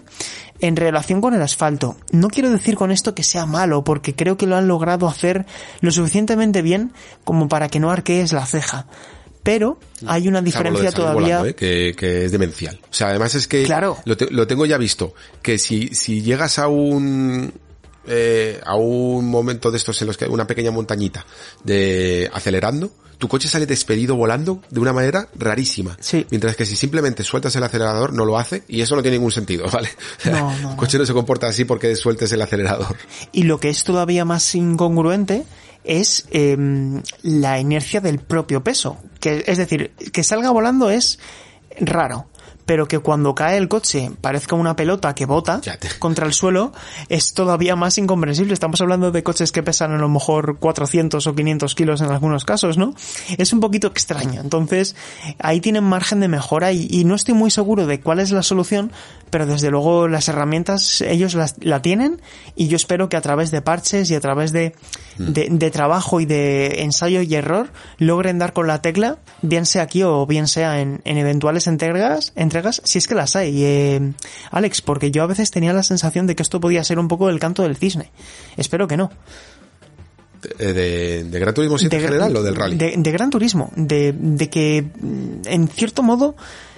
en 0.60 0.76
relación 0.76 1.22
con 1.22 1.36
el 1.36 1.42
asfalto. 1.44 1.98
No 2.12 2.30
quiero 2.30 2.50
decir 2.50 2.76
con 2.76 2.90
esto 2.92 3.14
que 3.14 3.22
sea 3.22 3.46
malo, 3.46 3.84
porque 3.84 4.16
creo 4.16 4.38
que 4.38 4.48
lo 4.48 4.58
han 4.58 4.68
logrado 4.68 5.08
hacer 5.08 5.46
lo 5.82 5.92
suficientemente 5.92 6.64
bien 6.64 6.92
como 7.24 7.48
para 7.48 7.70
que 7.70 7.80
no 7.80 7.92
arquees 7.92 8.34
la 8.34 8.48
ceja. 8.48 8.88
Pero 9.44 9.80
hay 10.08 10.28
una 10.28 10.42
diferencia 10.42 10.92
todavía. 10.92 11.38
volando, 11.38 11.46
¿eh? 11.46 11.56
que, 11.56 11.94
que 11.96 12.26
es 12.26 12.32
demencial. 12.32 12.80
O 12.90 12.94
sea, 12.94 13.10
además 13.10 13.36
es 13.36 13.48
que 13.48 13.64
Claro. 13.64 13.98
lo, 14.06 14.18
te- 14.18 14.32
lo 14.32 14.48
tengo 14.48 14.66
ya 14.66 14.78
visto, 14.80 15.14
que 15.44 15.60
si, 15.60 15.90
si 15.94 16.22
llegas 16.24 16.58
a 16.60 16.68
un 16.68 17.54
eh, 18.10 18.60
a 18.66 18.76
un 18.76 19.30
momento 19.30 19.70
de 19.70 19.78
estos 19.78 20.02
en 20.02 20.08
los 20.08 20.18
que 20.18 20.26
una 20.26 20.48
pequeña 20.48 20.72
montañita 20.72 21.26
de 21.64 22.30
acelerando, 22.34 22.92
tu 23.20 23.28
coche 23.28 23.48
sale 23.48 23.66
despedido 23.66 24.16
volando 24.16 24.62
de 24.72 24.80
una 24.80 24.94
manera 24.94 25.28
rarísima. 25.36 25.96
Sí. 26.00 26.26
Mientras 26.32 26.56
que 26.56 26.66
si 26.66 26.76
simplemente 26.76 27.24
sueltas 27.24 27.56
el 27.56 27.64
acelerador 27.64 28.14
no 28.14 28.26
lo 28.26 28.40
hace 28.40 28.64
y 28.68 28.82
eso 28.82 28.96
no 28.96 29.02
tiene 29.02 29.18
ningún 29.18 29.32
sentido, 29.32 29.70
¿vale? 29.72 29.90
No, 30.26 30.58
no, 30.60 30.72
el 30.72 30.76
coche 30.78 30.98
no 30.98 31.06
se 31.06 31.14
comporta 31.14 31.48
así 31.48 31.66
porque 31.66 31.96
sueltes 31.96 32.32
el 32.32 32.42
acelerador. 32.42 32.96
Y 33.32 33.44
lo 33.44 33.60
que 33.60 33.70
es 33.70 33.84
todavía 33.84 34.26
más 34.26 34.56
incongruente 34.56 35.46
es 35.84 36.26
em, 36.32 37.04
la 37.22 37.60
inercia 37.60 38.02
del 38.02 38.20
propio 38.20 38.64
peso. 38.64 38.98
Que, 39.20 39.44
es 39.46 39.58
decir, 39.58 39.92
que 40.12 40.24
salga 40.24 40.50
volando 40.50 40.90
es 40.90 41.20
raro. 41.80 42.28
Pero 42.70 42.88
que 42.88 43.00
cuando 43.00 43.34
cae 43.34 43.58
el 43.58 43.68
coche 43.68 44.12
parezca 44.22 44.56
una 44.56 44.76
pelota 44.76 45.16
que 45.16 45.26
bota 45.26 45.60
contra 45.98 46.28
el 46.28 46.34
suelo 46.34 46.72
es 47.08 47.34
todavía 47.34 47.76
más 47.76 47.98
incomprensible. 47.98 48.54
Estamos 48.54 48.80
hablando 48.80 49.10
de 49.10 49.24
coches 49.24 49.52
que 49.52 49.64
pesan 49.64 49.92
a 49.92 49.98
lo 49.98 50.08
mejor 50.08 50.60
400 50.60 51.26
o 51.26 51.34
500 51.34 51.74
kilos 51.74 52.02
en 52.02 52.12
algunos 52.12 52.46
casos, 52.46 52.78
¿no? 52.78 52.94
Es 53.40 53.54
un 53.54 53.60
poquito 53.60 53.88
extraño. 53.88 54.42
Entonces, 54.42 54.96
ahí 55.40 55.62
tienen 55.62 55.84
margen 55.84 56.20
de 56.20 56.28
mejora 56.28 56.72
y, 56.72 56.88
y 56.92 57.06
no 57.06 57.16
estoy 57.16 57.34
muy 57.34 57.50
seguro 57.50 57.88
de 57.88 58.02
cuál 58.02 58.20
es 58.20 58.30
la 58.30 58.44
solución, 58.44 58.92
pero 59.32 59.48
desde 59.48 59.72
luego 59.72 60.08
las 60.08 60.30
herramientas 60.30 61.02
ellos 61.02 61.34
las, 61.34 61.56
la 61.62 61.82
tienen 61.82 62.22
y 62.56 62.68
yo 62.68 62.76
espero 62.76 63.10
que 63.10 63.18
a 63.18 63.22
través 63.22 63.50
de 63.50 63.64
parches 63.64 64.12
y 64.12 64.16
a 64.16 64.20
través 64.20 64.52
de, 64.52 64.76
de, 65.18 65.48
de 65.50 65.72
trabajo 65.72 66.20
y 66.20 66.26
de 66.26 66.84
ensayo 66.84 67.24
y 67.24 67.34
error 67.34 67.72
logren 67.98 68.38
dar 68.38 68.54
con 68.54 68.68
la 68.68 68.84
tecla, 68.84 69.18
bien 69.42 69.66
sea 69.66 69.82
aquí 69.82 70.04
o 70.04 70.28
bien 70.28 70.48
sea 70.48 70.82
en, 70.82 71.02
en 71.06 71.18
eventuales 71.18 71.66
entregas, 71.66 72.32
entregas, 72.36 72.59
si 72.84 72.98
es 72.98 73.08
que 73.08 73.16
las 73.16 73.36
hay. 73.36 73.64
Eh, 73.64 74.14
Alex, 74.52 74.82
porque 74.82 75.12
yo 75.12 75.24
a 75.24 75.28
veces 75.28 75.52
tenía 75.52 75.74
la 75.74 75.84
sensación 75.84 76.28
de 76.28 76.36
que 76.36 76.44
esto 76.44 76.60
podía 76.60 76.84
ser 76.84 77.00
un 77.00 77.08
poco 77.08 77.30
el 77.30 77.40
canto 77.40 77.64
del 77.64 77.78
cisne. 77.78 78.12
Espero 78.58 78.88
que 78.88 78.98
no. 78.98 79.12
De, 80.58 80.74
de, 80.74 81.24
de 81.26 81.40
Gran 81.40 81.54
Turismo 81.54 81.78
7 81.78 81.96
en 81.96 82.02
de, 82.02 82.08
general 82.08 82.36
o 82.36 82.44
del 82.44 82.56
rally. 82.56 82.78
De, 82.78 83.12
Gran 83.12 83.30
Turismo, 83.30 83.72
de, 83.76 84.14
de 84.14 84.50
que 84.50 84.84
mm, 84.84 85.42
en 85.46 85.68
cierto 85.68 86.02
modo 86.02 86.36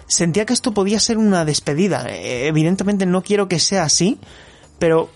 sentía 0.07 0.45
que 0.45 0.53
esto 0.53 0.73
podía 0.73 0.99
ser 0.99 1.17
una 1.17 1.45
despedida. 1.45 2.05
Eh, 2.09 2.47
Evidentemente 2.47 3.05
no 3.05 3.21
quiero 3.21 3.47
que 3.47 3.59
sea 3.59 3.83
así, 3.83 4.19
pero 4.79 5.09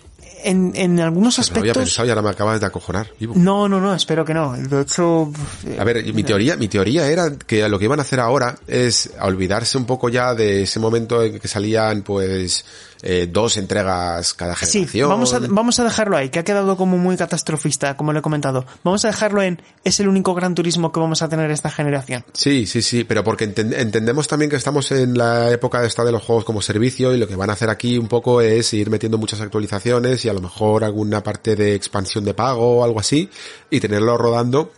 en, 0.45 0.71
en 0.75 0.99
algunos 0.99 1.35
Pues 1.35 1.51
no 1.51 1.59
había 1.59 1.71
aspectos... 1.71 1.89
pensado 1.89 2.07
y 2.07 2.09
ahora 2.11 2.21
me 2.21 2.29
acabas 2.29 2.59
de 2.59 2.65
acojonar. 2.67 3.07
No, 3.35 3.67
no, 3.67 3.81
no, 3.81 3.93
espero 3.93 4.23
que 4.23 4.33
no. 4.33 4.53
De 4.53 4.81
hecho... 4.81 5.31
eh, 5.65 5.77
A 5.79 5.83
ver, 5.83 6.03
mi 6.13 6.23
teoría, 6.23 6.55
mi 6.55 6.67
teoría 6.67 7.07
era 7.07 7.31
que 7.35 7.67
lo 7.67 7.77
que 7.79 7.85
iban 7.85 7.99
a 7.99 8.03
hacer 8.03 8.19
ahora 8.19 8.55
es 8.67 9.11
olvidarse 9.21 9.77
un 9.77 9.85
poco 9.85 10.09
ya 10.09 10.33
de 10.33 10.63
ese 10.63 10.79
momento 10.79 11.21
en 11.23 11.39
que 11.39 11.47
salían 11.47 12.01
pues 12.03 12.63
eh, 13.07 13.27
dos 13.31 13.55
entregas 13.57 14.33
cada 14.33 14.55
Sí, 14.55 14.79
generación. 14.79 15.09
vamos 15.09 15.33
a, 15.33 15.39
vamos 15.39 15.79
a 15.79 15.83
dejarlo 15.83 16.17
ahí, 16.17 16.29
que 16.29 16.39
ha 16.39 16.43
quedado 16.43 16.75
como 16.75 16.97
muy 16.97 17.15
catastrofista, 17.15 17.95
como 17.95 18.11
le 18.13 18.19
he 18.19 18.21
comentado. 18.23 18.65
Vamos 18.83 19.05
a 19.05 19.09
dejarlo 19.09 19.43
en, 19.43 19.61
es 19.83 19.99
el 19.99 20.07
único 20.07 20.33
gran 20.33 20.55
turismo 20.55 20.91
que 20.91 20.99
vamos 20.99 21.21
a 21.21 21.29
tener 21.29 21.51
esta 21.51 21.69
generación. 21.69 22.25
Sí, 22.33 22.65
sí, 22.65 22.81
sí, 22.81 23.03
pero 23.03 23.23
porque 23.23 23.47
enten- 23.47 23.73
entendemos 23.77 24.27
también 24.27 24.49
que 24.49 24.57
estamos 24.57 24.91
en 24.91 25.17
la 25.17 25.51
época 25.51 25.85
esta 25.85 26.03
de 26.03 26.11
los 26.11 26.23
juegos 26.23 26.45
como 26.45 26.61
servicio 26.61 27.13
y 27.13 27.17
lo 27.19 27.27
que 27.27 27.35
van 27.35 27.51
a 27.51 27.53
hacer 27.53 27.69
aquí 27.69 27.97
un 27.99 28.07
poco 28.07 28.41
es 28.41 28.73
ir 28.73 28.89
metiendo 28.89 29.17
muchas 29.19 29.39
actualizaciones 29.39 30.25
y 30.25 30.29
a 30.29 30.33
lo 30.33 30.41
mejor 30.41 30.83
alguna 30.83 31.21
parte 31.21 31.55
de 31.55 31.75
expansión 31.75 32.25
de 32.25 32.33
pago 32.33 32.79
o 32.79 32.83
algo 32.83 32.99
así 32.99 33.29
y 33.69 33.79
tenerlo 33.79 34.17
rodando 34.17 34.71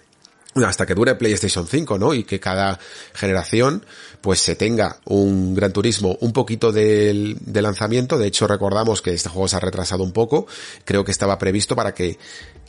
hasta 0.66 0.86
que 0.88 0.96
dure 0.96 1.14
PlayStation 1.16 1.68
5, 1.68 2.00
¿no? 2.00 2.16
Y 2.16 2.24
que 2.24 2.40
cada 2.40 2.80
generación 3.14 3.86
pues 4.28 4.42
se 4.42 4.58
tenga 4.58 4.98
un 5.06 5.56
Gran 5.56 5.72
Turismo 5.72 6.18
un 6.20 6.34
poquito 6.34 6.74
del, 6.74 7.38
de 7.40 7.62
lanzamiento. 7.62 8.18
De 8.18 8.28
hecho, 8.28 8.46
recordamos 8.46 9.02
que 9.02 9.14
este 9.14 9.30
juego 9.30 9.48
se 9.48 9.56
ha 9.56 9.62
retrasado 9.62 10.04
un 10.04 10.12
poco. 10.12 10.48
Creo 10.84 11.06
que 11.06 11.12
estaba 11.12 11.38
previsto 11.40 11.78
para 11.78 11.94
que 11.94 12.18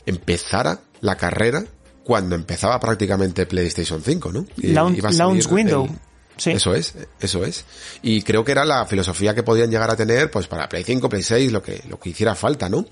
empezara 0.05 0.79
la 1.01 1.17
carrera 1.17 1.65
cuando 2.05 2.35
empezaba 2.35 2.79
prácticamente 2.79 3.45
PlayStation 3.45 4.01
5, 4.01 4.31
¿no? 4.31 4.45
Y 4.55 4.67
Launch- 4.71 4.97
iba 4.99 5.09
a 5.09 5.11
salir 5.11 5.17
launch 5.43 5.51
window. 5.51 5.85
el- 5.87 5.99
Sí. 6.37 6.51
Eso 6.51 6.73
es, 6.73 6.93
eso 7.19 7.43
es. 7.43 7.65
Y 8.01 8.21
creo 8.21 8.45
que 8.45 8.53
era 8.53 8.63
la 8.63 8.85
filosofía 8.85 9.35
que 9.35 9.43
podían 9.43 9.69
llegar 9.69 9.91
a 9.91 9.97
tener, 9.97 10.31
pues 10.31 10.47
para 10.47 10.69
Play 10.69 10.85
5, 10.85 11.09
Play 11.09 11.21
6, 11.23 11.51
lo 11.51 11.61
que, 11.61 11.83
lo 11.89 11.99
que 11.99 12.11
hiciera 12.11 12.33
falta, 12.35 12.69
¿no? 12.69 12.85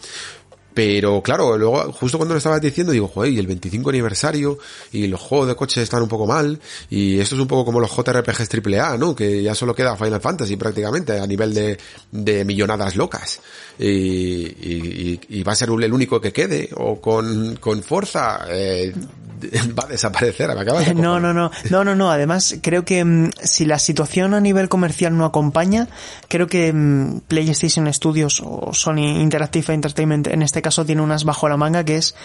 Pero 0.77 1.23
claro, 1.23 1.57
luego, 1.57 1.91
justo 1.91 2.19
cuando 2.19 2.35
lo 2.35 2.37
estabas 2.37 2.61
diciendo, 2.61 2.93
digo, 2.93 3.07
joder, 3.07 3.33
y 3.33 3.39
el 3.39 3.47
25 3.47 3.89
aniversario, 3.89 4.59
y 4.91 5.07
los 5.07 5.19
juegos 5.19 5.47
de 5.47 5.55
coches 5.55 5.81
están 5.81 6.03
un 6.03 6.07
poco 6.07 6.27
mal, 6.27 6.59
y 6.87 7.19
esto 7.19 7.33
es 7.33 7.41
un 7.41 7.47
poco 7.47 7.65
como 7.65 7.79
los 7.79 7.89
JRPGs 7.89 8.47
AAA, 8.63 8.95
¿no? 8.97 9.15
Que 9.15 9.41
ya 9.41 9.55
solo 9.55 9.73
queda 9.73 9.97
Final 9.97 10.21
Fantasy 10.21 10.55
prácticamente, 10.55 11.19
a 11.19 11.25
nivel 11.25 11.51
de, 11.55 11.79
de 12.11 12.45
millonadas 12.45 12.95
locas. 12.95 13.39
Y, 13.79 13.87
y- 13.87 15.19
y- 15.29 15.43
va 15.43 15.53
a 15.53 15.55
ser 15.55 15.69
el 15.69 15.93
único 15.93 16.21
que 16.21 16.31
quede, 16.31 16.69
o 16.75 17.01
con, 17.01 17.55
con 17.55 17.81
Forza, 17.81 18.41
eh, 18.49 18.93
va 19.77 19.83
a 19.83 19.87
desaparecer, 19.87 20.53
me 20.55 20.61
acabas 20.61 20.85
de 20.87 20.93
No, 20.95 21.19
no, 21.19 21.31
no, 21.33 21.51
no, 21.69 21.83
no, 21.83 21.93
no. 21.95 22.09
Además, 22.11 22.55
creo 22.61 22.83
que 22.85 23.05
mm, 23.05 23.29
si 23.43 23.65
la 23.65 23.77
situación 23.77 24.33
a 24.33 24.39
nivel 24.41 24.67
comercial 24.67 25.15
no 25.15 25.25
acompaña, 25.25 25.87
creo 26.27 26.47
que 26.47 26.73
mm, 26.73 27.19
PlayStation 27.27 27.91
Studios 27.93 28.41
o 28.43 28.73
Sony 28.73 29.21
Interactive 29.21 29.73
Entertainment 29.73 30.25
en 30.27 30.41
este 30.41 30.61
caso 30.63 30.66
tiene 30.85 31.01
unas 31.01 31.23
bajo 31.23 31.47
la 31.49 31.57
manga 31.57 31.83
que 31.83 31.97
es 31.97 32.15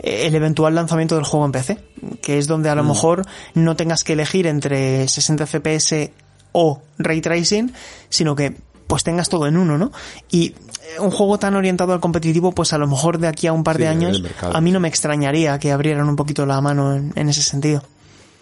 eh, 0.00 0.26
el 0.26 0.34
eventual 0.34 0.74
lanzamiento 0.74 1.14
del 1.16 1.24
juego 1.24 1.46
en 1.46 1.52
PC, 1.52 1.78
que 2.22 2.38
es 2.38 2.46
donde 2.46 2.68
a 2.70 2.74
lo 2.74 2.84
mejor 2.84 3.24
no 3.54 3.76
tengas 3.76 4.04
que 4.04 4.12
elegir 4.14 4.46
entre 4.46 5.06
60 5.08 5.46
FPS 5.46 6.10
o 6.52 6.80
ray 6.98 7.20
tracing, 7.20 7.72
sino 8.08 8.34
que 8.34 8.56
pues 8.86 9.04
tengas 9.04 9.28
todo 9.28 9.46
en 9.46 9.56
uno, 9.58 9.76
¿no? 9.76 9.92
Y 10.30 10.46
eh, 10.46 11.00
un 11.00 11.10
juego 11.10 11.38
tan 11.38 11.54
orientado 11.56 11.92
al 11.92 12.00
competitivo, 12.00 12.52
pues 12.52 12.72
a 12.72 12.78
lo 12.78 12.86
mejor 12.86 13.18
de 13.18 13.28
aquí 13.28 13.46
a 13.46 13.52
un 13.52 13.62
par 13.62 13.76
Sí, 13.76 13.82
de 13.82 13.88
años, 13.88 14.22
a 14.40 14.60
mí 14.62 14.72
no 14.72 14.80
me 14.80 14.88
extrañaría 14.88 15.58
que 15.58 15.72
abrieran 15.72 16.08
un 16.08 16.16
poquito 16.16 16.46
la 16.46 16.60
mano 16.62 16.94
en- 16.94 17.12
en 17.14 17.28
ese 17.28 17.42
sentido. 17.42 17.82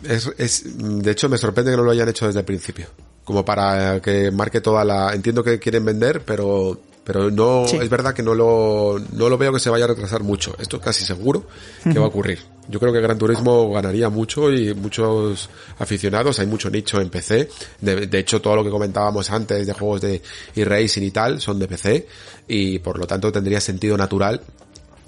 Es, 0.04 0.30
es, 0.38 0.62
de 0.78 1.10
hecho, 1.10 1.28
me 1.28 1.36
sorprende 1.38 1.72
que 1.72 1.76
no 1.78 1.82
lo 1.82 1.90
hayan 1.90 2.08
hecho 2.08 2.26
desde 2.26 2.40
el 2.40 2.44
principio. 2.44 2.86
Como 3.24 3.44
para 3.44 4.00
que 4.00 4.30
marque 4.30 4.60
toda 4.60 4.84
la... 4.84 5.12
Entiendo 5.14 5.42
que 5.42 5.58
quieren 5.58 5.84
vender, 5.84 6.22
pero, 6.24 6.78
pero 7.06 7.30
no, 7.30 7.66
Sí. 7.68 7.76
es 7.80 7.88
verdad 7.88 8.12
que 8.12 8.22
no 8.24 8.34
lo, 8.34 9.00
no 9.12 9.28
lo 9.28 9.38
veo 9.38 9.52
que 9.52 9.60
se 9.60 9.70
vaya 9.70 9.84
a 9.84 9.88
retrasar 9.88 10.24
mucho. 10.24 10.56
Esto 10.58 10.80
casi 10.80 11.04
seguro 11.04 11.44
que 11.84 11.96
va 11.98 12.04
a 12.06 12.08
ocurrir. 12.08 12.40
Yo 12.68 12.80
creo 12.80 12.92
que 12.92 13.00
Gran 13.00 13.16
Turismo 13.16 13.70
ganaría 13.72 14.08
mucho 14.10 14.52
y 14.52 14.74
muchos 14.74 15.48
aficionados, 15.78 16.40
hay 16.40 16.46
mucho 16.46 16.68
nicho 16.68 17.00
en 17.00 17.08
PC. 17.10 17.48
De, 17.80 18.08
de 18.08 18.18
hecho, 18.18 18.42
todo 18.42 18.56
lo 18.56 18.64
que 18.64 18.70
comentábamos 18.70 19.30
antes 19.30 19.64
de 19.68 19.72
juegos 19.72 20.00
de 20.00 20.20
e-racing 20.56 21.02
y 21.02 21.12
tal 21.12 21.40
son 21.40 21.60
de 21.60 21.68
PC 21.68 22.08
y 22.48 22.80
por 22.80 22.98
lo 22.98 23.06
tanto 23.06 23.30
tendría 23.30 23.60
sentido 23.60 23.96
natural 23.96 24.40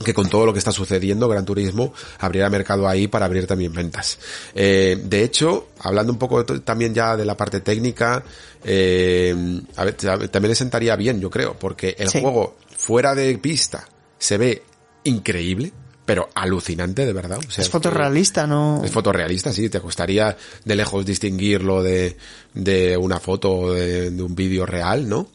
que 0.04 0.14
con 0.14 0.28
todo 0.28 0.46
lo 0.46 0.52
que 0.52 0.58
está 0.60 0.70
sucediendo, 0.72 1.28
Gran 1.28 1.44
Turismo 1.44 1.92
abriera 2.20 2.48
mercado 2.50 2.86
ahí 2.88 3.08
para 3.08 3.26
abrir 3.26 3.46
también 3.46 3.72
ventas. 3.72 4.18
Eh, 4.54 5.00
de 5.04 5.24
hecho, 5.24 5.68
hablando 5.80 6.12
un 6.12 6.18
poco 6.18 6.44
también 6.44 6.94
ya 6.94 7.16
de 7.16 7.24
la 7.24 7.36
parte 7.36 7.60
técnica, 7.60 8.22
eh, 8.64 9.34
a 9.76 9.84
ver, 9.84 9.94
ta- 9.94 10.18
también 10.28 10.50
le 10.50 10.54
sentaría 10.54 10.94
bien, 10.96 11.20
yo 11.20 11.30
creo, 11.30 11.58
porque 11.58 11.96
el 11.98 12.08
Sí. 12.08 12.20
juego 12.20 12.56
fuera 12.76 13.14
de 13.14 13.36
pista 13.38 13.88
se 14.18 14.38
ve 14.38 14.62
increíble, 15.04 15.72
pero 16.04 16.28
alucinante 16.34 17.04
de 17.04 17.12
verdad. 17.12 17.38
O 17.46 17.50
sea, 17.50 17.62
es 17.62 17.68
fotorrealista, 17.70 18.46
¿no? 18.46 18.82
es 18.84 18.90
fotorrealista, 18.90 19.52
sí, 19.52 19.68
te 19.68 19.80
costaría 19.80 20.36
de 20.64 20.76
lejos 20.76 21.04
distinguirlo 21.04 21.82
de, 21.82 22.16
de 22.54 22.96
una 22.96 23.20
foto 23.20 23.52
o 23.52 23.72
de, 23.74 24.10
de 24.10 24.22
un 24.22 24.34
vídeo 24.34 24.64
real, 24.64 25.08
¿no? 25.08 25.28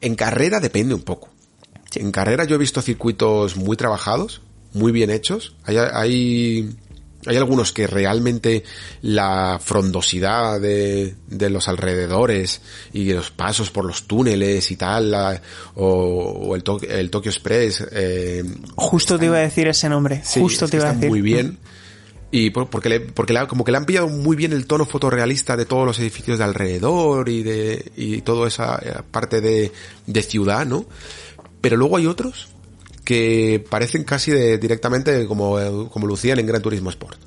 En 0.00 0.14
carrera 0.16 0.60
depende 0.60 0.94
un 0.94 1.02
poco. 1.02 1.29
En 1.94 2.12
carrera 2.12 2.44
yo 2.44 2.54
he 2.54 2.58
visto 2.58 2.80
circuitos 2.82 3.56
muy 3.56 3.76
trabajados, 3.76 4.40
muy 4.72 4.92
bien 4.92 5.10
hechos. 5.10 5.54
Hay, 5.64 5.76
hay, 5.78 6.70
hay 7.26 7.36
algunos 7.36 7.72
que 7.72 7.86
realmente 7.86 8.62
la 9.02 9.60
frondosidad 9.62 10.60
de, 10.60 11.14
de 11.26 11.50
los 11.50 11.68
alrededores 11.68 12.60
y 12.92 13.12
los 13.12 13.30
pasos 13.30 13.70
por 13.70 13.84
los 13.84 14.04
túneles 14.04 14.70
y 14.70 14.76
tal, 14.76 15.10
la- 15.10 15.42
o, 15.74 15.84
o 15.86 16.54
el, 16.56 16.62
To- 16.62 16.80
el 16.80 17.10
Tokyo 17.10 17.30
Express, 17.30 17.84
eh, 17.92 18.44
Justo 18.76 19.18
te 19.18 19.26
iba 19.26 19.38
a 19.38 19.40
decir 19.40 19.66
ese 19.68 19.88
nombre. 19.88 20.22
Sí, 20.24 20.40
Justo 20.40 20.66
es 20.66 20.70
te 20.70 20.76
iba 20.76 20.90
a 20.90 20.92
decir. 20.94 21.08
muy 21.08 21.20
bien. 21.20 21.58
Y 22.32 22.50
por- 22.50 22.70
porque 22.70 22.88
le, 22.88 23.00
porque 23.00 23.32
le 23.32 23.44
como 23.48 23.64
que 23.64 23.72
le 23.72 23.78
han 23.78 23.86
pillado 23.86 24.06
muy 24.06 24.36
bien 24.36 24.52
el 24.52 24.64
tono 24.68 24.86
fotorrealista 24.86 25.56
de 25.56 25.66
todos 25.66 25.84
los 25.84 25.98
edificios 25.98 26.38
de 26.38 26.44
alrededor 26.44 27.28
y 27.28 27.42
de, 27.42 27.90
y 27.96 28.20
toda 28.22 28.46
esa 28.46 28.76
eh, 28.80 29.02
parte 29.10 29.40
de, 29.40 29.72
de 30.06 30.22
ciudad, 30.22 30.64
¿no? 30.64 30.86
Pero 31.60 31.76
luego 31.76 31.96
hay 31.96 32.06
otros 32.06 32.48
que 33.04 33.64
parecen 33.70 34.04
casi 34.04 34.30
de, 34.30 34.58
directamente 34.58 35.26
como, 35.26 35.88
como 35.90 36.06
lucían 36.06 36.38
en 36.38 36.46
Gran 36.46 36.62
Turismo 36.62 36.90
Sport. 36.90 37.18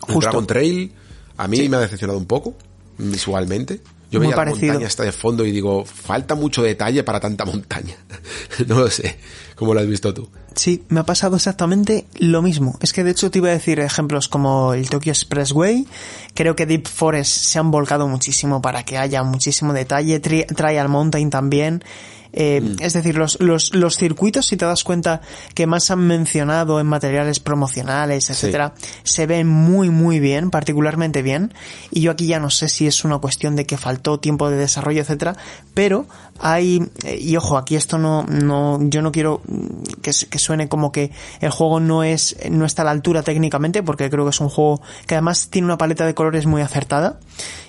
Justo. 0.00 0.20
Dragon 0.20 0.46
Trail, 0.46 0.92
a 1.36 1.46
mí 1.48 1.56
Sí. 1.58 1.68
me 1.68 1.76
ha 1.76 1.80
decepcionado 1.80 2.18
un 2.18 2.26
poco, 2.26 2.54
visualmente. 2.98 3.80
Yo 4.10 4.18
Muy 4.18 4.26
veía 4.26 4.36
parecido. 4.36 4.66
la 4.66 4.72
montaña 4.72 4.88
esta 4.88 5.04
de 5.04 5.12
fondo 5.12 5.46
y 5.46 5.52
digo, 5.52 5.84
falta 5.84 6.34
mucho 6.34 6.62
detalle 6.62 7.04
para 7.04 7.20
tanta 7.20 7.44
montaña. 7.44 7.94
no 8.66 8.80
lo 8.80 8.90
sé. 8.90 9.18
¿Cómo 9.54 9.72
lo 9.72 9.80
has 9.80 9.86
visto 9.86 10.12
tú? 10.12 10.28
Sí, 10.56 10.82
me 10.88 10.98
ha 11.00 11.04
pasado 11.04 11.36
exactamente 11.36 12.06
lo 12.18 12.42
mismo. 12.42 12.76
Es 12.82 12.92
que 12.92 13.04
de 13.04 13.12
hecho 13.12 13.30
te 13.30 13.38
iba 13.38 13.50
a 13.50 13.52
decir 13.52 13.78
ejemplos 13.78 14.26
como 14.26 14.74
el 14.74 14.90
Tokyo 14.90 15.12
Expressway. 15.12 15.86
Creo 16.34 16.56
que 16.56 16.66
Deep 16.66 16.88
Forest 16.88 17.30
se 17.30 17.58
han 17.60 17.70
volcado 17.70 18.08
muchísimo 18.08 18.60
para 18.60 18.82
que 18.84 18.98
haya 18.98 19.22
muchísimo 19.22 19.72
detalle. 19.72 20.20
Tri- 20.20 20.46
Trial 20.56 20.88
Mountain 20.88 21.30
también. 21.30 21.84
Eh, 22.32 22.60
Mm. 22.60 22.76
Es 22.80 22.92
decir, 22.92 23.16
los, 23.16 23.40
los, 23.40 23.74
los 23.74 23.96
circuitos, 23.96 24.46
si 24.46 24.56
te 24.56 24.64
das 24.64 24.84
cuenta, 24.84 25.20
que 25.54 25.66
más 25.66 25.90
han 25.90 26.00
mencionado 26.00 26.80
en 26.80 26.86
materiales 26.86 27.40
promocionales, 27.40 28.30
etcétera, 28.30 28.74
se 29.02 29.26
ven 29.26 29.46
muy, 29.46 29.90
muy 29.90 30.20
bien, 30.20 30.50
particularmente 30.50 31.22
bien. 31.22 31.52
Y 31.90 32.02
yo 32.02 32.12
aquí 32.12 32.26
ya 32.26 32.38
no 32.38 32.50
sé 32.50 32.68
si 32.68 32.86
es 32.86 33.04
una 33.04 33.18
cuestión 33.18 33.56
de 33.56 33.66
que 33.66 33.76
faltó 33.76 34.20
tiempo 34.20 34.50
de 34.50 34.56
desarrollo, 34.56 35.00
etcétera, 35.02 35.36
pero 35.74 36.06
hay, 36.38 36.82
eh, 37.04 37.18
y 37.20 37.36
ojo, 37.36 37.58
aquí 37.58 37.76
esto 37.76 37.98
no, 37.98 38.24
no, 38.24 38.78
yo 38.82 39.02
no 39.02 39.12
quiero 39.12 39.42
mm, 39.46 40.00
que, 40.02 40.12
que 40.28 40.38
suene 40.38 40.68
como 40.68 40.92
que 40.92 41.10
el 41.40 41.50
juego 41.50 41.80
no 41.80 42.02
es, 42.02 42.36
no 42.50 42.64
está 42.64 42.82
a 42.82 42.84
la 42.86 42.90
altura 42.92 43.22
técnicamente, 43.22 43.82
porque 43.82 44.08
creo 44.10 44.24
que 44.24 44.30
es 44.30 44.40
un 44.40 44.48
juego 44.48 44.80
que 45.06 45.14
además 45.14 45.48
tiene 45.50 45.66
una 45.66 45.78
paleta 45.78 46.06
de 46.06 46.14
colores 46.14 46.46
muy 46.46 46.62
acertada 46.62 47.20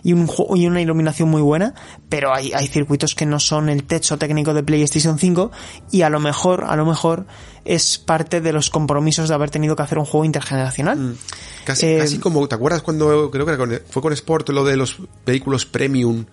y 0.04 0.14
un 0.14 0.28
juego, 0.28 0.56
y 0.56 0.68
una 0.68 0.82
iluminación 0.82 1.30
muy 1.30 1.42
buena, 1.42 1.74
pero 2.10 2.34
hay, 2.34 2.54
hay 2.54 2.68
circuitos 2.68 3.16
que 3.16 3.26
no 3.26 3.40
son 3.40 3.70
el 3.70 3.84
techo 3.84 4.18
técnico 4.18 4.51
de 4.54 4.64
PlayStation 4.64 5.18
5 5.18 5.52
y 5.92 6.02
a 6.02 6.10
lo 6.10 6.20
mejor, 6.20 6.66
a 6.66 6.76
lo 6.76 6.86
mejor 6.86 7.26
es 7.66 7.98
parte 7.98 8.42
de 8.42 8.54
los 8.54 8.70
compromisos 8.70 9.30
de 9.30 9.36
haber 9.36 9.50
tenido 9.50 9.76
que 9.76 9.84
hacer 9.84 10.00
un 10.00 10.06
juego 10.06 10.26
intergeneracional. 10.26 11.16
Casi, 11.64 11.86
Eh, 11.86 11.98
casi 12.00 12.20
como, 12.20 12.48
¿te 12.48 12.56
acuerdas 12.56 12.82
cuando 12.82 13.30
creo 13.30 13.46
que 13.46 13.82
fue 13.90 14.02
con 14.02 14.14
Sport 14.14 14.50
lo 14.50 14.64
de 14.64 14.78
los 14.78 14.98
vehículos 15.26 15.66
premium 15.66 16.26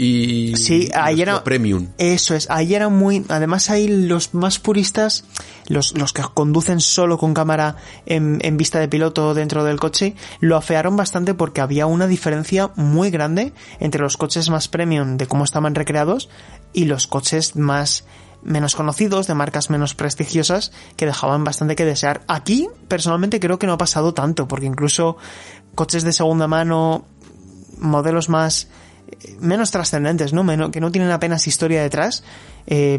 y 0.00 0.56
Sí, 0.56 0.88
ahí 0.94 1.22
era 1.22 1.42
premium? 1.42 1.88
Eso 1.98 2.36
es, 2.36 2.48
ahí 2.50 2.76
era 2.76 2.88
muy, 2.88 3.26
además 3.28 3.68
ahí 3.68 3.88
los 3.88 4.32
más 4.32 4.60
puristas, 4.60 5.24
los, 5.66 5.98
los 5.98 6.12
que 6.12 6.22
conducen 6.22 6.78
solo 6.78 7.18
con 7.18 7.34
cámara 7.34 7.74
en, 8.06 8.38
en 8.42 8.56
vista 8.56 8.78
de 8.78 8.86
piloto 8.86 9.34
dentro 9.34 9.64
del 9.64 9.80
coche, 9.80 10.14
lo 10.38 10.56
afearon 10.56 10.96
bastante 10.96 11.34
porque 11.34 11.60
había 11.60 11.86
una 11.86 12.06
diferencia 12.06 12.70
muy 12.76 13.10
grande 13.10 13.52
entre 13.80 14.00
los 14.00 14.16
coches 14.16 14.50
más 14.50 14.68
premium 14.68 15.16
de 15.16 15.26
cómo 15.26 15.42
estaban 15.42 15.74
recreados 15.74 16.28
y 16.72 16.84
los 16.84 17.08
coches 17.08 17.56
más 17.56 18.04
menos 18.40 18.76
conocidos, 18.76 19.26
de 19.26 19.34
marcas 19.34 19.68
menos 19.68 19.96
prestigiosas, 19.96 20.70
que 20.94 21.06
dejaban 21.06 21.42
bastante 21.42 21.74
que 21.74 21.84
desear. 21.84 22.22
Aquí, 22.28 22.68
personalmente, 22.86 23.40
creo 23.40 23.58
que 23.58 23.66
no 23.66 23.72
ha 23.72 23.78
pasado 23.78 24.14
tanto, 24.14 24.46
porque 24.46 24.66
incluso 24.66 25.16
coches 25.74 26.04
de 26.04 26.12
segunda 26.12 26.46
mano, 26.46 27.04
modelos 27.80 28.28
más 28.28 28.68
menos 29.40 29.70
trascendentes, 29.70 30.32
¿no? 30.32 30.44
Menos, 30.44 30.70
que 30.70 30.80
no 30.80 30.90
tienen 30.90 31.10
apenas 31.10 31.46
historia 31.46 31.82
detrás, 31.82 32.24
eh, 32.66 32.98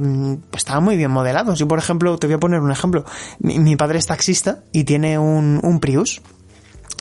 estaban 0.54 0.84
muy 0.84 0.98
bien 0.98 1.12
modelados. 1.12 1.60
Yo, 1.60 1.68
por 1.68 1.80
ejemplo, 1.80 2.18
te 2.18 2.28
voy 2.28 2.36
a 2.36 2.40
poner 2.40 2.60
un 2.62 2.72
ejemplo. 2.72 3.06
Mi, 3.40 3.60
mi 3.60 3.76
padre 3.76 4.00
es 4.00 4.08
taxista 4.08 4.64
y 4.72 4.84
tiene 4.84 5.20
un, 5.20 5.60
un 5.64 5.80
Prius. 5.80 6.22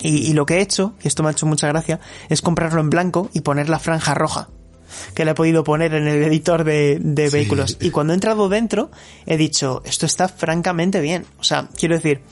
Y, 0.00 0.28
y, 0.28 0.32
lo 0.32 0.46
que 0.46 0.58
he 0.58 0.60
hecho, 0.60 0.94
y 1.02 1.08
esto 1.08 1.22
me 1.22 1.30
ha 1.30 1.32
hecho 1.32 1.46
mucha 1.46 1.66
gracia, 1.66 1.98
es 2.28 2.40
comprarlo 2.40 2.80
en 2.80 2.90
blanco 2.90 3.30
y 3.32 3.40
poner 3.40 3.68
la 3.68 3.78
franja 3.78 4.14
roja. 4.14 4.48
Que 5.14 5.24
le 5.24 5.32
he 5.32 5.34
podido 5.34 5.64
poner 5.64 5.92
en 5.94 6.06
el 6.06 6.22
editor 6.22 6.64
de, 6.64 6.98
de 7.00 7.28
vehículos. 7.28 7.76
Y 7.80 7.90
cuando 7.90 8.12
he 8.12 8.14
entrado 8.14 8.48
dentro, 8.48 8.90
he 9.26 9.36
dicho, 9.36 9.82
esto 9.84 10.06
está 10.06 10.28
francamente 10.28 11.00
bien. 11.00 11.26
O 11.38 11.44
sea, 11.44 11.68
quiero 11.76 11.96
decir, 11.96 12.22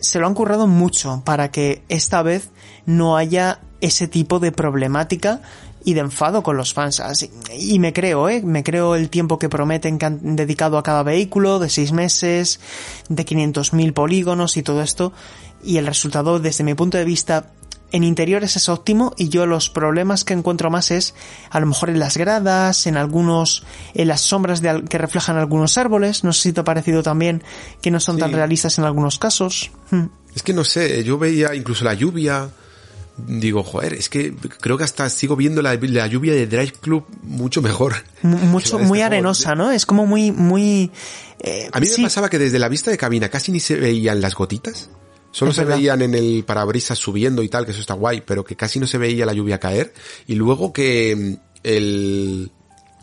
se 0.00 0.18
lo 0.18 0.26
han 0.26 0.34
currado 0.34 0.66
mucho 0.66 1.22
para 1.24 1.50
que 1.50 1.82
esta 1.88 2.22
vez 2.22 2.50
no 2.86 3.16
haya 3.16 3.60
ese 3.80 4.08
tipo 4.08 4.40
de 4.40 4.52
problemática 4.52 5.42
y 5.84 5.94
de 5.94 6.00
enfado 6.00 6.42
con 6.42 6.56
los 6.56 6.74
fans. 6.74 7.00
Así, 7.00 7.30
y 7.58 7.78
me 7.78 7.92
creo, 7.92 8.28
¿eh? 8.28 8.42
Me 8.42 8.62
creo 8.62 8.94
el 8.94 9.08
tiempo 9.10 9.38
que 9.38 9.48
prometen 9.48 9.98
que 9.98 10.06
han 10.06 10.36
dedicado 10.36 10.78
a 10.78 10.82
cada 10.82 11.02
vehículo, 11.02 11.58
de 11.58 11.68
seis 11.68 11.92
meses, 11.92 12.60
de 13.08 13.24
500.000 13.24 13.92
polígonos 13.92 14.56
y 14.56 14.62
todo 14.62 14.82
esto. 14.82 15.12
Y 15.62 15.76
el 15.76 15.86
resultado, 15.86 16.40
desde 16.40 16.64
mi 16.64 16.74
punto 16.74 16.98
de 16.98 17.04
vista, 17.04 17.52
en 17.92 18.04
interiores 18.04 18.56
es 18.56 18.68
óptimo 18.68 19.12
y 19.18 19.28
yo 19.28 19.46
los 19.46 19.68
problemas 19.68 20.24
que 20.24 20.32
encuentro 20.32 20.70
más 20.70 20.90
es 20.90 21.14
a 21.50 21.60
lo 21.60 21.66
mejor 21.66 21.90
en 21.90 21.98
las 21.98 22.16
gradas, 22.16 22.86
en 22.86 22.96
algunos, 22.96 23.64
en 23.94 24.08
las 24.08 24.22
sombras 24.22 24.62
de, 24.62 24.84
que 24.88 24.98
reflejan 24.98 25.36
algunos 25.36 25.76
árboles. 25.76 26.24
No 26.24 26.32
sé 26.32 26.42
si 26.42 26.52
te 26.52 26.60
ha 26.60 26.64
parecido 26.64 27.02
también 27.02 27.42
que 27.82 27.90
no 27.90 28.00
son 28.00 28.16
sí. 28.16 28.20
tan 28.22 28.32
realistas 28.32 28.78
en 28.78 28.84
algunos 28.84 29.18
casos. 29.18 29.70
Es 30.34 30.42
que 30.42 30.54
no 30.54 30.64
sé, 30.64 31.04
yo 31.04 31.18
veía 31.18 31.54
incluso 31.54 31.84
la 31.84 31.94
lluvia 31.94 32.48
digo, 33.26 33.62
joder, 33.62 33.94
es 33.94 34.08
que 34.08 34.34
creo 34.60 34.78
que 34.78 34.84
hasta 34.84 35.08
sigo 35.08 35.36
viendo 35.36 35.62
la, 35.62 35.74
la 35.74 36.06
lluvia 36.06 36.32
de 36.34 36.46
Drive 36.46 36.74
Club 36.80 37.04
mucho 37.22 37.62
mejor. 37.62 37.94
Mucho, 38.22 38.78
muy 38.78 38.98
este 38.98 39.04
arenosa, 39.04 39.50
juego, 39.50 39.64
¿no? 39.64 39.72
Es 39.72 39.86
como 39.86 40.06
muy, 40.06 40.32
muy... 40.32 40.90
Eh, 41.40 41.68
a 41.72 41.80
mí 41.80 41.88
me 41.96 42.04
pasaba 42.04 42.28
que 42.28 42.38
desde 42.38 42.58
la 42.58 42.68
vista 42.68 42.90
de 42.90 42.98
cabina 42.98 43.28
casi 43.28 43.52
ni 43.52 43.60
se 43.60 43.76
veían 43.76 44.20
las 44.20 44.34
gotitas. 44.34 44.90
Solo 45.30 45.50
es 45.50 45.56
se 45.56 45.64
verdad. 45.64 45.78
veían 45.78 46.02
en 46.02 46.14
el 46.14 46.44
parabrisas 46.44 46.98
subiendo 46.98 47.42
y 47.42 47.48
tal, 47.48 47.64
que 47.64 47.72
eso 47.72 47.80
está 47.80 47.94
guay, 47.94 48.20
pero 48.20 48.44
que 48.44 48.54
casi 48.54 48.78
no 48.78 48.86
se 48.86 48.98
veía 48.98 49.26
la 49.26 49.32
lluvia 49.32 49.58
caer. 49.58 49.94
Y 50.26 50.34
luego 50.34 50.72
que 50.72 51.16
mm, 51.16 51.56
el, 51.62 52.50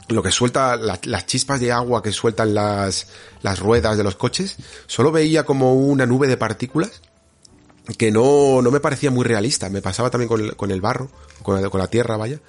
lo 0.09 0.23
que 0.23 0.31
suelta, 0.31 0.75
la, 0.77 0.99
las 1.03 1.25
chispas 1.25 1.59
de 1.59 1.71
agua 1.71 2.03
que 2.03 2.11
sueltan 2.11 2.53
las, 2.53 3.07
las 3.41 3.59
ruedas 3.59 3.97
de 3.97 4.03
los 4.03 4.15
coches, 4.15 4.57
solo 4.87 5.11
veía 5.11 5.43
como 5.43 5.75
una 5.75 6.05
nube 6.05 6.27
de 6.27 6.37
partículas 6.37 7.01
que 7.97 8.11
no, 8.11 8.61
no 8.61 8.71
me 8.71 8.79
parecía 8.79 9.11
muy 9.11 9.25
realista. 9.25 9.69
Me 9.69 9.81
pasaba 9.81 10.09
también 10.09 10.27
con 10.27 10.41
el, 10.41 10.55
con 10.55 10.71
el 10.71 10.81
barro, 10.81 11.09
con 11.41 11.61
la, 11.61 11.69
con 11.69 11.79
la 11.79 11.87
tierra, 11.87 12.17
vaya. 12.17 12.39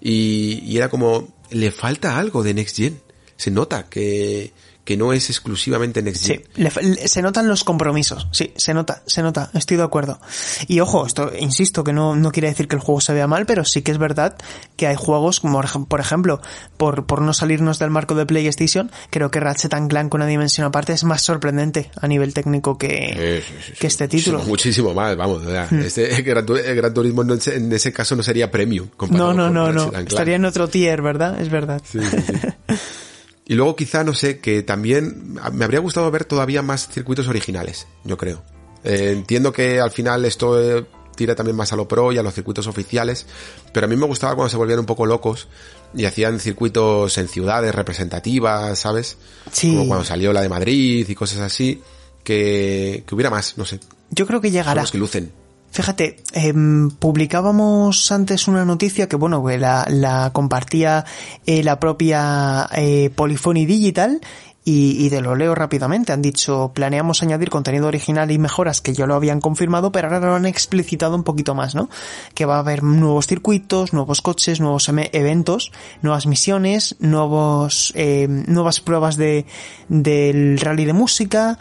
Y, 0.00 0.62
y, 0.64 0.76
era 0.76 0.88
como, 0.88 1.28
le 1.50 1.70
falta 1.70 2.18
algo 2.18 2.42
de 2.42 2.54
Next 2.54 2.76
Gen. 2.76 3.00
Se 3.36 3.50
nota 3.50 3.88
que, 3.88 4.52
que 4.88 4.96
no 4.96 5.12
es 5.12 5.28
exclusivamente 5.28 6.02
Next 6.02 6.24
Gen. 6.24 6.38
Sí, 6.54 6.62
le, 6.62 6.70
le, 6.80 7.08
se 7.08 7.20
notan 7.20 7.46
los 7.46 7.62
compromisos. 7.62 8.26
Sí, 8.32 8.54
se 8.56 8.72
nota, 8.72 9.02
se 9.04 9.20
nota. 9.20 9.50
Estoy 9.52 9.76
de 9.76 9.82
acuerdo. 9.82 10.18
Y 10.66 10.80
ojo, 10.80 11.04
esto, 11.04 11.30
insisto, 11.38 11.84
que 11.84 11.92
no, 11.92 12.16
no 12.16 12.32
quiere 12.32 12.48
decir 12.48 12.68
que 12.68 12.76
el 12.76 12.80
juego 12.80 13.02
se 13.02 13.12
vea 13.12 13.26
mal, 13.26 13.44
pero 13.44 13.66
sí 13.66 13.82
que 13.82 13.92
es 13.92 13.98
verdad 13.98 14.38
que 14.76 14.86
hay 14.86 14.96
juegos 14.96 15.40
como, 15.40 15.60
por 15.86 16.00
ejemplo, 16.00 16.40
por, 16.78 17.04
por 17.04 17.20
no 17.20 17.34
salirnos 17.34 17.78
del 17.78 17.90
marco 17.90 18.14
de 18.14 18.24
PlayStation, 18.24 18.90
creo 19.10 19.30
que 19.30 19.40
Ratchet 19.40 19.74
Clank 19.90 20.08
con 20.08 20.22
una 20.22 20.26
dimensión 20.26 20.66
aparte 20.66 20.94
es 20.94 21.04
más 21.04 21.20
sorprendente 21.20 21.90
a 22.00 22.08
nivel 22.08 22.32
técnico 22.32 22.78
que, 22.78 23.42
sí, 23.46 23.52
sí, 23.58 23.64
sí, 23.66 23.72
que 23.78 23.86
este 23.88 24.08
título. 24.08 24.38
Muchísimo 24.44 24.94
más, 24.94 25.14
vamos. 25.18 25.42
Hmm. 25.42 25.80
Este, 25.80 26.22
Gran, 26.22 26.46
Gran, 26.46 26.94
Turismo 26.94 27.20
en 27.20 27.32
ese, 27.32 27.56
en 27.56 27.70
ese, 27.70 27.92
caso 27.92 28.16
no 28.16 28.22
sería 28.22 28.50
premium. 28.50 28.88
No, 29.10 29.34
no, 29.34 29.50
no, 29.50 29.70
no. 29.70 29.92
Estaría 29.92 30.36
en 30.36 30.46
otro 30.46 30.66
tier, 30.66 31.02
¿verdad? 31.02 31.38
Es 31.38 31.50
verdad. 31.50 31.82
Y 33.48 33.54
luego 33.54 33.74
quizá, 33.74 34.04
no 34.04 34.12
sé, 34.12 34.40
que 34.40 34.62
también 34.62 35.38
me 35.52 35.64
habría 35.64 35.80
gustado 35.80 36.10
ver 36.10 36.26
todavía 36.26 36.60
más 36.60 36.86
circuitos 36.88 37.28
originales, 37.28 37.86
yo 38.04 38.18
creo. 38.18 38.42
Eh, 38.84 39.12
entiendo 39.16 39.52
que 39.52 39.80
al 39.80 39.90
final 39.90 40.26
esto 40.26 40.60
eh, 40.60 40.86
tira 41.16 41.34
también 41.34 41.56
más 41.56 41.72
a 41.72 41.76
lo 41.76 41.88
pro 41.88 42.12
y 42.12 42.18
a 42.18 42.22
los 42.22 42.34
circuitos 42.34 42.66
oficiales, 42.66 43.26
pero 43.72 43.86
a 43.86 43.88
mí 43.88 43.96
me 43.96 44.04
gustaba 44.04 44.34
cuando 44.34 44.50
se 44.50 44.58
volvían 44.58 44.78
un 44.80 44.86
poco 44.86 45.06
locos 45.06 45.48
y 45.94 46.04
hacían 46.04 46.38
circuitos 46.40 47.16
en 47.16 47.26
ciudades 47.26 47.74
representativas, 47.74 48.78
¿sabes? 48.78 49.16
Sí. 49.50 49.70
Como 49.70 49.88
cuando 49.88 50.04
salió 50.04 50.30
la 50.34 50.42
de 50.42 50.50
Madrid 50.50 51.08
y 51.08 51.14
cosas 51.14 51.40
así, 51.40 51.82
que, 52.22 53.02
que 53.06 53.14
hubiera 53.14 53.30
más, 53.30 53.56
no 53.56 53.64
sé. 53.64 53.80
Yo 54.10 54.26
creo 54.26 54.42
que 54.42 54.50
llegará. 54.50 54.82
Son 54.82 54.82
los 54.82 54.92
que 54.92 54.98
lucen. 54.98 55.32
Fíjate, 55.70 56.16
eh, 56.32 56.54
publicábamos 56.98 58.10
antes 58.10 58.48
una 58.48 58.64
noticia 58.64 59.08
que, 59.08 59.16
bueno, 59.16 59.44
la, 59.46 59.86
la 59.88 60.30
compartía 60.32 61.04
eh, 61.46 61.62
la 61.62 61.78
propia 61.78 62.68
eh, 62.74 63.10
Polyphony 63.14 63.66
Digital 63.66 64.20
y, 64.64 65.04
y, 65.04 65.08
de 65.08 65.20
lo 65.20 65.36
leo 65.36 65.54
rápidamente. 65.54 66.12
Han 66.12 66.22
dicho, 66.22 66.72
planeamos 66.74 67.22
añadir 67.22 67.50
contenido 67.50 67.86
original 67.86 68.30
y 68.30 68.38
mejoras 68.38 68.80
que 68.80 68.92
ya 68.92 69.06
lo 69.06 69.14
habían 69.14 69.40
confirmado, 69.40 69.92
pero 69.92 70.08
ahora 70.08 70.20
lo 70.26 70.34
han 70.34 70.46
explicitado 70.46 71.14
un 71.14 71.22
poquito 71.22 71.54
más, 71.54 71.74
¿no? 71.74 71.88
Que 72.34 72.44
va 72.44 72.56
a 72.56 72.60
haber 72.60 72.82
nuevos 72.82 73.26
circuitos, 73.26 73.92
nuevos 73.92 74.20
coches, 74.20 74.60
nuevos 74.60 74.88
eventos, 74.88 75.72
nuevas 76.02 76.26
misiones, 76.26 76.96
nuevos, 76.98 77.92
eh, 77.94 78.26
nuevas 78.28 78.80
pruebas 78.80 79.16
de, 79.16 79.46
del 79.88 80.58
rally 80.58 80.84
de 80.86 80.92
música, 80.92 81.58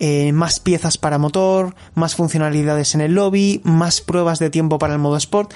eh, 0.00 0.32
más 0.32 0.58
piezas 0.58 0.98
para 0.98 1.18
motor, 1.18 1.76
más 1.94 2.14
funcionalidades 2.16 2.94
en 2.94 3.02
el 3.02 3.14
lobby, 3.14 3.60
más 3.64 4.00
pruebas 4.00 4.38
de 4.38 4.50
tiempo 4.50 4.78
para 4.78 4.94
el 4.94 4.98
modo 4.98 5.16
sport 5.16 5.52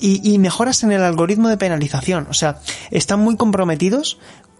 y, 0.00 0.20
y 0.28 0.38
mejoras 0.38 0.82
en 0.82 0.92
el 0.92 1.02
algoritmo 1.02 1.48
de 1.48 1.56
penalización. 1.56 2.26
O 2.28 2.34
sea, 2.34 2.60
están 2.90 3.20
muy 3.20 3.36
comprometidos 3.36 4.18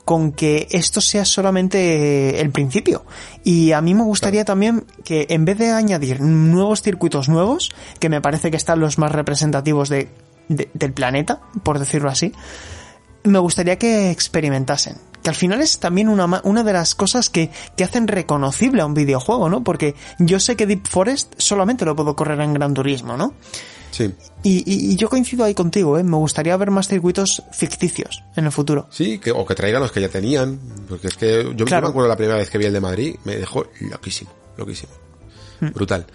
con 0.09 0.33
que 0.33 0.69
esto 0.71 1.03
sea 1.03 1.27
solamente 1.27 2.41
el 2.41 2.51
principio. 2.51 3.05
Y 3.45 3.73
a 3.73 3.83
mí 3.83 3.93
me 3.93 4.05
gustaría 4.05 4.47
también 4.47 4.87
que 5.05 5.27
en 5.29 5.45
vez 5.45 5.59
de 5.59 5.71
añadir 5.71 6.23
nuevos 6.23 6.81
circuitos 6.81 7.29
nuevos, 7.29 7.73
que 7.99 8.09
me 8.09 8.23
parece 8.23 8.51
que 8.51 8.57
están 8.57 8.81
los 8.81 8.97
más 8.97 9.13
representativos 9.13 9.91
de, 9.91 10.09
de, 10.49 10.71
del 10.73 10.95
planeta, 10.95 11.41
por 11.63 11.79
decirlo 11.79 12.09
así, 12.09 12.33
me 13.25 13.39
gustaría 13.39 13.77
que 13.77 14.11
experimentasen. 14.11 14.97
Que 15.23 15.31
al 15.31 15.37
final 15.37 15.61
es 15.61 15.79
también 15.79 16.09
una, 16.09 16.41
una 16.45 16.63
de 16.63 16.73
las 16.73 16.95
cosas 16.95 17.31
que, 17.31 17.51
que 17.77 17.85
hacen 17.85 18.09
reconocible 18.09 18.83
a 18.83 18.87
un 18.87 18.95
videojuego, 18.95 19.49
¿no? 19.49 19.65
Porque 19.65 19.95
yo 20.19 20.41
sé 20.41 20.57
que 20.57 20.67
Deep 20.67 20.87
Forest 20.87 21.35
solamente 21.39 21.85
lo 21.85 21.97
puedo 21.97 22.15
correr 22.15 22.41
en 22.41 22.55
Gran 22.55 22.75
Turismo, 22.75 23.17
¿no? 23.17 23.35
Sí. 23.91 24.13
Y, 24.43 24.59
y, 24.59 24.93
y, 24.93 24.97
yo 24.97 25.09
coincido 25.09 25.45
ahí 25.45 25.55
contigo, 25.55 25.99
¿eh? 25.99 26.05
Me 26.05 26.17
gustaría 26.17 26.57
ver 26.57 26.71
más 26.71 26.89
circuitos 26.89 27.43
ficticios 27.53 28.23
en 28.37 28.45
el 28.45 28.53
futuro. 28.53 28.87
Sí, 28.91 29.19
que, 29.19 29.33
o 29.33 29.45
que 29.45 29.55
traigan 29.55 29.83
los 29.83 29.91
que 29.91 30.01
ya 30.01 30.09
tenían. 30.09 30.61
Porque 30.89 31.09
es 31.09 31.17
que 31.17 31.53
yo 31.57 31.65
claro. 31.65 31.89
me 31.89 31.91
acuerdo 31.91 32.09
la 32.09 32.17
primera 32.17 32.39
vez 32.39 32.51
que 32.51 32.59
vi 32.59 32.67
el 32.67 32.73
de 32.73 32.81
Madrid, 32.81 33.17
me 33.25 33.37
dejó 33.37 33.67
loquísimo, 33.81 34.31
loquísimo. 34.57 34.93
Hmm. 35.61 35.73
Brutal. 35.73 36.07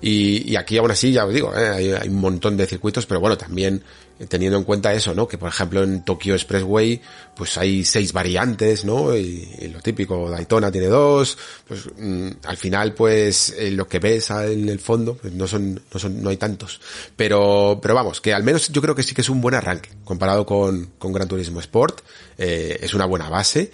Y, 0.00 0.52
y, 0.52 0.56
aquí 0.56 0.78
aún 0.78 0.90
así, 0.90 1.12
ya 1.12 1.24
os 1.24 1.32
digo, 1.32 1.56
¿eh? 1.56 1.68
hay, 1.68 1.92
hay, 1.92 2.08
un 2.08 2.20
montón 2.20 2.56
de 2.56 2.66
circuitos, 2.66 3.06
pero 3.06 3.20
bueno, 3.20 3.38
también 3.38 3.82
teniendo 4.28 4.58
en 4.58 4.64
cuenta 4.64 4.92
eso, 4.92 5.14
¿no? 5.14 5.26
Que 5.26 5.38
por 5.38 5.48
ejemplo 5.48 5.82
en 5.82 6.04
Tokyo 6.04 6.34
Expressway, 6.34 7.00
pues 7.34 7.56
hay 7.58 7.84
seis 7.84 8.12
variantes, 8.12 8.84
¿no? 8.84 9.16
Y, 9.16 9.70
lo 9.72 9.80
típico, 9.80 10.30
Daytona 10.30 10.70
tiene 10.70 10.88
dos, 10.88 11.38
pues 11.66 11.82
mmm, 11.96 12.28
al 12.44 12.56
final, 12.56 12.94
pues 12.94 13.54
eh, 13.58 13.70
lo 13.70 13.88
que 13.88 13.98
ves 13.98 14.30
en 14.30 14.68
el 14.68 14.78
fondo, 14.78 15.16
pues 15.16 15.32
no 15.32 15.46
son, 15.46 15.80
no 15.92 16.00
son, 16.00 16.22
no 16.22 16.30
hay 16.30 16.36
tantos. 16.36 16.80
Pero, 17.16 17.78
pero 17.80 17.94
vamos, 17.94 18.20
que 18.20 18.34
al 18.34 18.42
menos 18.42 18.68
yo 18.68 18.82
creo 18.82 18.94
que 18.94 19.02
sí 19.02 19.14
que 19.14 19.22
es 19.22 19.28
un 19.28 19.40
buen 19.40 19.54
arranque 19.54 19.90
comparado 20.04 20.46
con, 20.46 20.92
con 20.98 21.12
Gran 21.12 21.28
Turismo 21.28 21.60
Sport, 21.60 22.00
eh, 22.38 22.78
es 22.80 22.94
una 22.94 23.06
buena 23.06 23.28
base 23.28 23.70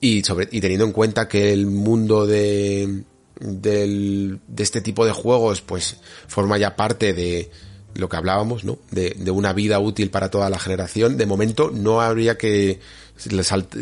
y 0.00 0.22
sobre, 0.22 0.48
y 0.50 0.60
teniendo 0.60 0.86
en 0.86 0.92
cuenta 0.92 1.28
que 1.28 1.52
el 1.52 1.66
mundo 1.66 2.26
de, 2.26 3.02
del, 3.38 4.40
de 4.46 4.62
este 4.62 4.80
tipo 4.80 5.04
de 5.04 5.12
juegos, 5.12 5.60
pues 5.60 5.96
forma 6.26 6.58
ya 6.58 6.76
parte 6.76 7.12
de 7.12 7.50
lo 8.00 8.08
que 8.08 8.16
hablábamos, 8.16 8.64
¿no? 8.64 8.78
De, 8.90 9.14
de, 9.16 9.30
una 9.30 9.52
vida 9.52 9.78
útil 9.78 10.10
para 10.10 10.30
toda 10.30 10.50
la 10.50 10.58
generación. 10.58 11.16
De 11.16 11.26
momento 11.26 11.70
no 11.72 12.00
habría 12.00 12.36
que, 12.36 12.80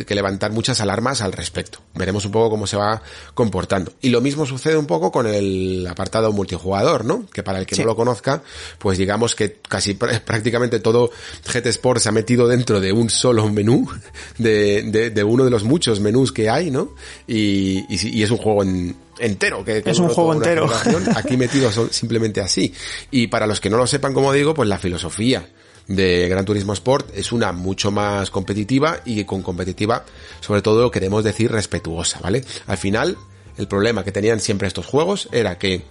que 0.06 0.14
levantar 0.14 0.52
muchas 0.52 0.80
alarmas 0.80 1.22
al 1.22 1.32
respecto. 1.32 1.80
Veremos 1.94 2.24
un 2.24 2.32
poco 2.32 2.50
cómo 2.50 2.66
se 2.66 2.76
va 2.76 3.02
comportando. 3.34 3.92
Y 4.00 4.10
lo 4.10 4.20
mismo 4.20 4.46
sucede 4.46 4.76
un 4.76 4.86
poco 4.86 5.12
con 5.12 5.26
el 5.26 5.86
apartado 5.88 6.32
multijugador, 6.32 7.04
¿no? 7.04 7.26
Que 7.32 7.42
para 7.42 7.58
el 7.58 7.66
que 7.66 7.74
sí. 7.74 7.82
no 7.82 7.88
lo 7.88 7.96
conozca, 7.96 8.42
pues 8.78 8.98
digamos 8.98 9.34
que 9.34 9.58
casi 9.68 9.94
prácticamente 9.94 10.80
todo 10.80 11.10
GT 11.46 11.66
Sport 11.66 12.00
se 12.00 12.08
ha 12.08 12.12
metido 12.12 12.48
dentro 12.48 12.80
de 12.80 12.92
un 12.92 13.10
solo 13.10 13.48
menú, 13.48 13.88
de, 14.38 14.82
de, 14.82 15.10
de 15.10 15.24
uno 15.24 15.44
de 15.44 15.50
los 15.50 15.64
muchos 15.64 16.00
menús 16.00 16.32
que 16.32 16.50
hay, 16.50 16.70
¿no? 16.70 16.94
Y, 17.26 17.84
y, 17.88 18.18
y 18.18 18.22
es 18.22 18.30
un 18.30 18.38
juego 18.38 18.62
en, 18.62 18.96
entero. 19.18 19.64
Que, 19.64 19.82
que 19.82 19.90
es 19.90 19.98
un 19.98 20.08
juego 20.08 20.34
entero. 20.34 20.68
Aquí 21.16 21.36
metido 21.36 21.70
simplemente 21.90 22.40
así. 22.40 22.72
Y 23.10 23.28
para 23.28 23.46
los 23.46 23.60
que 23.60 23.70
no 23.70 23.76
lo 23.76 23.86
sepan, 23.86 24.14
como 24.14 24.32
digo, 24.32 24.54
pues 24.54 24.68
la 24.68 24.78
filosofía 24.78 25.48
de 25.88 26.28
Gran 26.28 26.44
Turismo 26.44 26.74
Sport 26.74 27.10
es 27.14 27.32
una 27.32 27.52
mucho 27.52 27.90
más 27.90 28.30
competitiva 28.30 29.00
y 29.04 29.24
con 29.24 29.42
competitiva, 29.42 30.04
sobre 30.40 30.62
todo, 30.62 30.90
queremos 30.90 31.24
decir 31.24 31.50
respetuosa, 31.50 32.20
¿vale? 32.20 32.44
Al 32.66 32.76
final, 32.76 33.16
el 33.56 33.66
problema 33.66 34.04
que 34.04 34.12
tenían 34.12 34.38
siempre 34.38 34.68
estos 34.68 34.86
juegos 34.86 35.28
era 35.32 35.58
que 35.58 35.84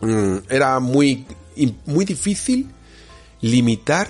mmm, 0.00 0.38
era 0.48 0.80
muy, 0.80 1.26
muy 1.84 2.04
difícil 2.04 2.68
limitar 3.42 4.08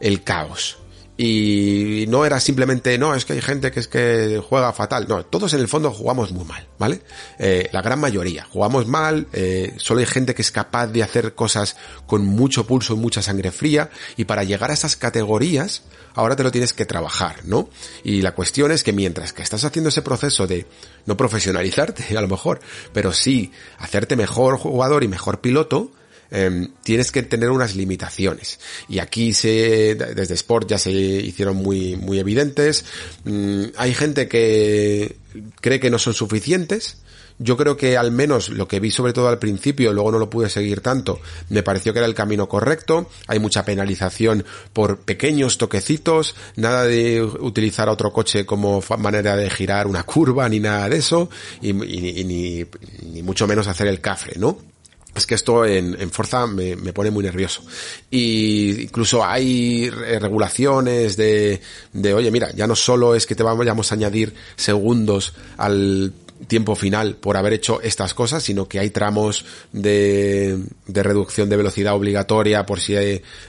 el 0.00 0.22
caos. 0.24 0.78
Y 1.16 2.06
no 2.08 2.24
era 2.24 2.40
simplemente, 2.40 2.96
no, 2.96 3.14
es 3.14 3.24
que 3.24 3.34
hay 3.34 3.42
gente 3.42 3.70
que 3.70 3.80
es 3.80 3.88
que 3.88 4.42
juega 4.48 4.72
fatal. 4.72 5.06
No, 5.08 5.24
todos 5.24 5.52
en 5.52 5.60
el 5.60 5.68
fondo 5.68 5.90
jugamos 5.92 6.32
muy 6.32 6.44
mal, 6.44 6.66
¿vale? 6.78 7.02
Eh, 7.38 7.68
la 7.72 7.82
gran 7.82 8.00
mayoría 8.00 8.44
jugamos 8.50 8.86
mal, 8.86 9.26
eh, 9.32 9.74
solo 9.76 10.00
hay 10.00 10.06
gente 10.06 10.34
que 10.34 10.42
es 10.42 10.50
capaz 10.50 10.86
de 10.86 11.02
hacer 11.02 11.34
cosas 11.34 11.76
con 12.06 12.24
mucho 12.24 12.66
pulso 12.66 12.94
y 12.94 12.96
mucha 12.96 13.20
sangre 13.22 13.52
fría 13.52 13.90
y 14.16 14.24
para 14.24 14.44
llegar 14.44 14.70
a 14.70 14.74
esas 14.74 14.96
categorías 14.96 15.82
ahora 16.14 16.36
te 16.36 16.42
lo 16.42 16.50
tienes 16.50 16.72
que 16.72 16.86
trabajar, 16.86 17.44
¿no? 17.44 17.68
Y 18.04 18.22
la 18.22 18.34
cuestión 18.34 18.72
es 18.72 18.82
que 18.82 18.92
mientras 18.92 19.32
que 19.32 19.42
estás 19.42 19.64
haciendo 19.64 19.90
ese 19.90 20.02
proceso 20.02 20.46
de 20.46 20.66
no 21.06 21.16
profesionalizarte 21.16 22.16
a 22.16 22.20
lo 22.22 22.28
mejor, 22.28 22.60
pero 22.92 23.12
sí 23.12 23.52
hacerte 23.78 24.16
mejor 24.16 24.56
jugador 24.58 25.04
y 25.04 25.08
mejor 25.08 25.40
piloto, 25.40 25.92
Em, 26.34 26.68
tienes 26.82 27.12
que 27.12 27.22
tener 27.22 27.50
unas 27.50 27.76
limitaciones. 27.76 28.58
Y 28.88 29.00
aquí 29.00 29.34
se, 29.34 29.94
desde 29.94 30.32
Sport 30.32 30.66
ya 30.66 30.78
se 30.78 30.90
hicieron 30.90 31.56
muy, 31.56 31.96
muy 31.96 32.18
evidentes. 32.18 32.86
Mm, 33.24 33.64
hay 33.76 33.92
gente 33.92 34.28
que 34.28 35.16
cree 35.60 35.78
que 35.78 35.90
no 35.90 35.98
son 35.98 36.14
suficientes. 36.14 36.96
Yo 37.38 37.58
creo 37.58 37.76
que 37.76 37.98
al 37.98 38.12
menos 38.12 38.48
lo 38.48 38.66
que 38.66 38.80
vi 38.80 38.90
sobre 38.90 39.12
todo 39.12 39.28
al 39.28 39.38
principio, 39.38 39.92
luego 39.92 40.12
no 40.12 40.18
lo 40.18 40.30
pude 40.30 40.48
seguir 40.48 40.80
tanto, 40.80 41.20
me 41.48 41.62
pareció 41.62 41.92
que 41.92 41.98
era 41.98 42.06
el 42.06 42.14
camino 42.14 42.48
correcto. 42.48 43.10
Hay 43.26 43.38
mucha 43.38 43.64
penalización 43.64 44.44
por 44.72 45.00
pequeños 45.00 45.58
toquecitos, 45.58 46.34
nada 46.56 46.84
de 46.84 47.22
utilizar 47.22 47.88
otro 47.88 48.12
coche 48.12 48.46
como 48.46 48.82
manera 48.98 49.36
de 49.36 49.50
girar 49.50 49.86
una 49.86 50.02
curva 50.04 50.48
ni 50.48 50.60
nada 50.60 50.88
de 50.88 50.96
eso, 50.96 51.28
y, 51.60 51.72
ni, 51.72 52.64
ni 53.12 53.22
mucho 53.22 53.46
menos 53.46 53.66
hacer 53.66 53.88
el 53.88 54.00
cafre, 54.00 54.34
¿no? 54.38 54.71
Es 55.14 55.26
que 55.26 55.34
esto 55.34 55.64
en, 55.64 56.00
en 56.00 56.10
Forza 56.10 56.46
me, 56.46 56.76
me, 56.76 56.92
pone 56.92 57.10
muy 57.10 57.22
nervioso. 57.22 57.62
Y 58.10 58.82
incluso 58.82 59.24
hay 59.24 59.90
regulaciones 59.90 61.16
de, 61.16 61.60
de, 61.92 62.14
oye, 62.14 62.30
mira, 62.30 62.50
ya 62.52 62.66
no 62.66 62.74
solo 62.74 63.14
es 63.14 63.26
que 63.26 63.34
te 63.34 63.42
vamos 63.42 63.92
a 63.92 63.94
añadir 63.94 64.34
segundos 64.56 65.34
al 65.58 66.12
tiempo 66.46 66.74
final 66.74 67.16
por 67.16 67.36
haber 67.36 67.52
hecho 67.52 67.80
estas 67.82 68.14
cosas, 68.14 68.42
sino 68.42 68.68
que 68.68 68.78
hay 68.78 68.90
tramos 68.90 69.44
de, 69.72 70.58
de 70.86 71.02
reducción 71.02 71.48
de 71.48 71.56
velocidad 71.56 71.94
obligatoria 71.94 72.66
por 72.66 72.80
si 72.80 72.94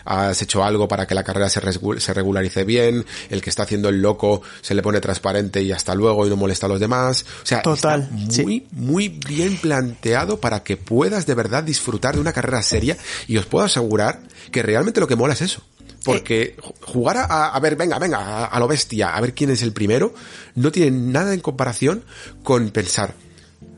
has 0.06 0.42
hecho 0.42 0.64
algo 0.64 0.88
para 0.88 1.08
que 1.08 1.16
la 1.16 1.24
carrera 1.24 1.50
se, 1.50 1.62
se 2.00 2.14
regularice 2.14 2.64
bien, 2.64 3.06
el 3.30 3.42
que 3.42 3.50
está 3.50 3.64
haciendo 3.64 3.90
el 3.90 4.02
loco 4.02 4.42
se 4.62 4.76
le 4.76 4.82
pone 4.82 5.02
transparente 5.02 5.62
y 5.62 5.72
hasta 5.72 5.96
luego 5.96 6.26
y 6.26 6.30
no 6.30 6.36
molesta 6.36 6.66
a 6.66 6.70
los 6.70 6.80
demás. 6.80 7.26
O 7.44 7.46
sea, 7.46 7.62
Total, 7.62 8.10
está 8.30 8.44
muy, 8.44 8.66
muy 8.72 9.10
bien 9.10 9.58
planteado 9.58 10.40
para 10.40 10.64
que 10.64 10.78
puedas 10.78 11.26
de 11.26 11.36
verdad 11.36 11.64
disfrutar 11.64 12.16
de 12.16 12.22
una 12.22 12.34
carrera 12.34 12.62
seria 12.62 12.98
y 13.28 13.38
os 13.38 13.46
puedo 13.46 13.66
asegurar 13.66 14.22
que 14.52 14.62
realmente 14.62 15.00
lo 15.00 15.08
que 15.08 15.16
mola 15.16 15.34
es 15.34 15.42
eso. 15.42 15.64
Porque 16.04 16.56
jugar 16.82 17.18
a, 17.18 17.50
a 17.50 17.60
ver, 17.60 17.76
venga, 17.76 17.98
venga, 17.98 18.46
a, 18.46 18.60
lo 18.60 18.68
bestia, 18.68 19.16
a 19.16 19.22
ver 19.22 19.34
quién 19.34 19.50
es 19.50 19.62
el 19.62 19.72
primero, 19.72 20.14
no 20.56 20.72
tiene 20.72 20.92
nada 20.92 21.34
en 21.34 21.40
comparación 21.40 22.04
con 22.44 22.72
pensar, 22.72 23.16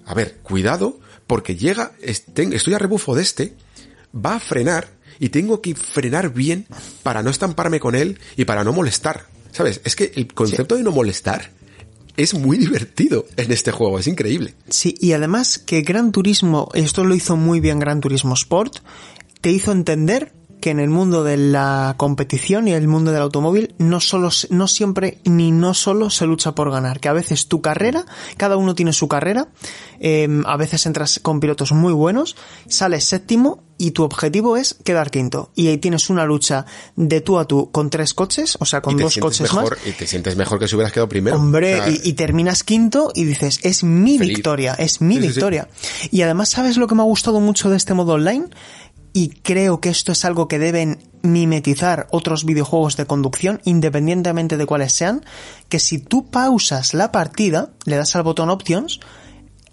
a 0.05 0.13
ver, 0.13 0.37
cuidado, 0.41 0.99
porque 1.27 1.55
llega, 1.55 1.91
estoy 2.01 2.73
a 2.73 2.79
rebufo 2.79 3.15
de 3.15 3.21
este, 3.21 3.55
va 4.13 4.35
a 4.35 4.39
frenar 4.39 4.87
y 5.19 5.29
tengo 5.29 5.61
que 5.61 5.75
frenar 5.75 6.33
bien 6.33 6.65
para 7.03 7.23
no 7.23 7.29
estamparme 7.29 7.79
con 7.79 7.95
él 7.95 8.19
y 8.35 8.45
para 8.45 8.63
no 8.63 8.73
molestar. 8.73 9.27
¿Sabes? 9.51 9.79
Es 9.85 9.95
que 9.95 10.11
el 10.15 10.33
concepto 10.33 10.75
de 10.75 10.83
no 10.83 10.91
molestar 10.91 11.51
es 12.17 12.33
muy 12.33 12.57
divertido 12.57 13.25
en 13.37 13.51
este 13.51 13.71
juego, 13.71 13.99
es 13.99 14.07
increíble. 14.07 14.53
Sí, 14.69 14.95
y 14.99 15.13
además 15.13 15.59
que 15.59 15.81
Gran 15.81 16.11
Turismo, 16.11 16.69
esto 16.73 17.03
lo 17.03 17.15
hizo 17.15 17.35
muy 17.35 17.59
bien 17.59 17.79
Gran 17.79 18.01
Turismo 18.01 18.33
Sport, 18.33 18.77
te 19.41 19.51
hizo 19.51 19.71
entender 19.71 20.33
que 20.59 20.71
en 20.71 20.79
el 20.79 20.89
mundo 20.89 21.23
de 21.23 21.37
la 21.37 21.95
competición 21.97 22.67
y 22.67 22.73
el 22.73 22.87
mundo 22.87 23.11
del 23.11 23.21
automóvil 23.21 23.75
no 23.77 23.99
solo, 23.99 24.29
no 24.49 24.67
siempre 24.67 25.19
ni 25.25 25.51
no 25.51 25.73
solo 25.73 26.09
se 26.09 26.25
lucha 26.25 26.53
por 26.55 26.71
ganar, 26.71 26.99
que 26.99 27.09
a 27.09 27.13
veces 27.13 27.47
tu 27.47 27.61
carrera, 27.61 28.05
cada 28.37 28.57
uno 28.57 28.75
tiene 28.75 28.93
su 28.93 29.07
carrera, 29.07 29.47
eh, 29.99 30.27
a 30.45 30.57
veces 30.57 30.85
entras 30.85 31.19
con 31.19 31.39
pilotos 31.39 31.71
muy 31.71 31.93
buenos, 31.93 32.35
sales 32.67 33.03
séptimo 33.05 33.63
y 33.77 33.91
tu 33.91 34.03
objetivo 34.03 34.57
es 34.57 34.75
quedar 34.83 35.11
quinto. 35.11 35.51
Y 35.55 35.67
ahí 35.67 35.77
tienes 35.77 36.09
una 36.09 36.25
lucha 36.25 36.65
de 36.95 37.21
tú 37.21 37.37
a 37.39 37.45
tú 37.45 37.71
con 37.71 37.89
tres 37.89 38.13
coches, 38.13 38.57
o 38.59 38.65
sea, 38.65 38.81
con 38.81 38.97
dos 38.97 39.17
coches 39.17 39.41
mejor, 39.41 39.77
más. 39.77 39.87
Y 39.87 39.91
te 39.91 40.07
sientes 40.07 40.35
mejor 40.35 40.59
que 40.59 40.67
si 40.67 40.75
hubieras 40.75 40.93
quedado 40.93 41.09
primero. 41.09 41.35
Hombre, 41.35 41.81
o 41.81 41.83
sea, 41.83 41.89
y, 41.89 42.01
y, 42.03 42.13
terminas 42.13 42.63
quinto 42.63 43.11
y 43.13 43.25
dices, 43.25 43.59
es 43.63 43.83
mi 43.83 44.17
feliz. 44.17 44.37
victoria, 44.37 44.75
es 44.75 45.01
mi 45.01 45.15
sí, 45.15 45.21
victoria. 45.21 45.67
Sí, 45.73 45.87
sí. 46.01 46.09
Y 46.13 46.21
además, 46.21 46.49
¿sabes 46.49 46.77
lo 46.77 46.87
que 46.87 46.95
me 46.95 47.01
ha 47.01 47.05
gustado 47.05 47.39
mucho 47.39 47.69
de 47.69 47.77
este 47.77 47.93
modo 47.93 48.13
online? 48.13 48.47
Y 49.15 49.29
creo 49.29 49.79
que 49.79 49.87
esto 49.87 50.11
es 50.11 50.25
algo 50.25 50.49
que 50.49 50.59
deben 50.59 50.99
mimetizar 51.21 52.05
otros 52.11 52.43
videojuegos 52.43 52.97
de 52.97 53.05
conducción, 53.05 53.61
independientemente 53.63 54.57
de 54.57 54.65
cuáles 54.65 54.91
sean, 54.91 55.23
que 55.69 55.79
si 55.79 55.99
tú 55.99 56.29
pausas 56.29 56.93
la 56.93 57.13
partida, 57.13 57.69
le 57.85 57.95
das 57.95 58.13
al 58.17 58.23
botón 58.23 58.49
Options, 58.49 58.99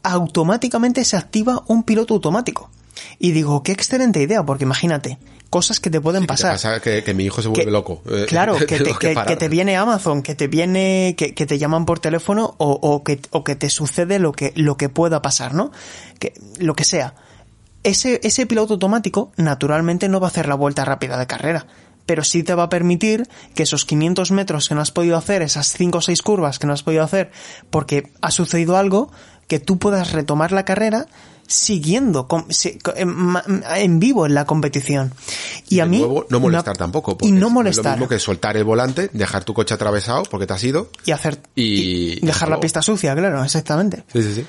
automáticamente 0.04 1.04
se 1.04 1.16
activa 1.16 1.64
un 1.66 1.82
piloto 1.82 2.14
automático. 2.14 2.70
Y 3.18 3.32
digo, 3.32 3.64
qué 3.64 3.72
excelente 3.72 4.22
idea, 4.22 4.46
porque 4.46 4.62
imagínate, 4.62 5.18
cosas 5.50 5.80
que 5.80 5.90
te 5.90 6.00
pueden 6.00 6.22
sí, 6.22 6.28
pasar. 6.28 6.52
Te 6.52 6.54
pasa 6.54 6.80
que, 6.80 7.02
que, 7.02 7.12
mi 7.12 7.24
hijo 7.24 7.42
se 7.42 7.48
vuelve 7.48 7.64
que, 7.64 7.70
loco. 7.72 8.00
Claro, 8.28 8.56
que 8.56 8.78
te, 8.78 8.94
que, 8.94 9.16
que, 9.26 9.36
te 9.36 9.48
viene 9.48 9.76
Amazon, 9.76 10.22
que 10.22 10.36
te 10.36 10.46
viene, 10.46 11.16
que, 11.18 11.32
te 11.32 11.58
llaman 11.58 11.84
por 11.84 11.98
teléfono 11.98 12.54
o, 12.58 12.78
o, 12.80 13.02
que, 13.02 13.20
o 13.30 13.42
que 13.42 13.56
te 13.56 13.70
sucede 13.70 14.20
lo 14.20 14.30
que, 14.30 14.52
lo 14.54 14.76
que 14.76 14.88
pueda 14.88 15.20
pasar, 15.20 15.52
¿no? 15.52 15.72
Que, 16.20 16.32
lo 16.58 16.76
que 16.76 16.84
sea 16.84 17.16
ese, 17.84 18.20
ese 18.22 18.46
piloto 18.46 18.74
automático 18.74 19.32
naturalmente 19.36 20.08
no 20.08 20.20
va 20.20 20.28
a 20.28 20.30
hacer 20.30 20.48
la 20.48 20.54
vuelta 20.54 20.84
rápida 20.84 21.18
de 21.18 21.26
carrera, 21.26 21.66
pero 22.06 22.24
sí 22.24 22.42
te 22.42 22.54
va 22.54 22.64
a 22.64 22.68
permitir 22.68 23.28
que 23.54 23.62
esos 23.62 23.84
500 23.84 24.30
metros 24.32 24.68
que 24.68 24.74
no 24.74 24.80
has 24.80 24.90
podido 24.90 25.16
hacer, 25.16 25.42
esas 25.42 25.72
5 25.72 25.98
o 25.98 26.00
6 26.00 26.22
curvas 26.22 26.58
que 26.58 26.66
no 26.66 26.72
has 26.72 26.82
podido 26.82 27.02
hacer 27.02 27.30
porque 27.70 28.10
ha 28.20 28.30
sucedido 28.30 28.76
algo, 28.76 29.10
que 29.48 29.58
tú 29.60 29.78
puedas 29.78 30.12
retomar 30.12 30.52
la 30.52 30.64
carrera 30.64 31.06
siguiendo 31.46 32.26
en 33.76 33.98
vivo 33.98 34.26
en 34.26 34.34
la 34.34 34.46
competición. 34.46 35.12
Y, 35.68 35.76
y 35.76 35.80
a 35.80 35.86
mí 35.86 35.98
nuevo, 35.98 36.24
no 36.30 36.40
molestar 36.40 36.76
tampoco. 36.76 37.18
Y 37.20 37.32
no 37.32 37.50
molestar. 37.50 37.80
Es 37.80 37.86
lo 37.86 37.92
mismo 37.92 38.08
que 38.08 38.18
soltar 38.18 38.56
el 38.56 38.64
volante, 38.64 39.10
dejar 39.12 39.44
tu 39.44 39.52
coche 39.52 39.74
atravesado 39.74 40.22
porque 40.24 40.46
te 40.46 40.54
has 40.54 40.64
ido 40.64 40.88
y 41.04 41.10
hacer 41.10 41.40
y, 41.54 42.18
y 42.18 42.20
dejar 42.20 42.48
la 42.48 42.60
pista 42.60 42.80
sucia, 42.80 43.14
claro, 43.14 43.44
exactamente. 43.44 44.04
Sí, 44.12 44.22
sí, 44.22 44.34
sí. 44.36 44.46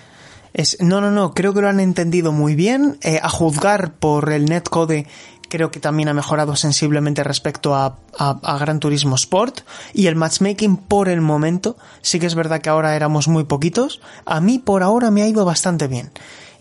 Es, 0.53 0.77
no, 0.79 1.01
no, 1.01 1.11
no, 1.11 1.33
creo 1.33 1.53
que 1.53 1.61
lo 1.61 1.69
han 1.69 1.79
entendido 1.79 2.31
muy 2.31 2.55
bien. 2.55 2.97
Eh, 3.01 3.19
a 3.21 3.29
juzgar 3.29 3.93
por 3.93 4.31
el 4.31 4.45
netcode, 4.45 5.07
creo 5.49 5.71
que 5.71 5.79
también 5.79 6.09
ha 6.09 6.13
mejorado 6.13 6.55
sensiblemente 6.55 7.23
respecto 7.23 7.75
a, 7.75 7.97
a, 8.17 8.39
a, 8.41 8.57
Gran 8.57 8.79
Turismo 8.79 9.15
Sport. 9.15 9.61
Y 9.93 10.07
el 10.07 10.15
matchmaking 10.15 10.77
por 10.77 11.09
el 11.09 11.21
momento, 11.21 11.75
sí 12.01 12.19
que 12.19 12.27
es 12.27 12.35
verdad 12.35 12.61
que 12.61 12.69
ahora 12.69 12.95
éramos 12.95 13.27
muy 13.27 13.45
poquitos. 13.45 14.01
A 14.25 14.41
mí 14.41 14.59
por 14.59 14.83
ahora 14.83 15.11
me 15.11 15.23
ha 15.23 15.27
ido 15.27 15.43
bastante 15.43 15.87
bien. 15.87 16.11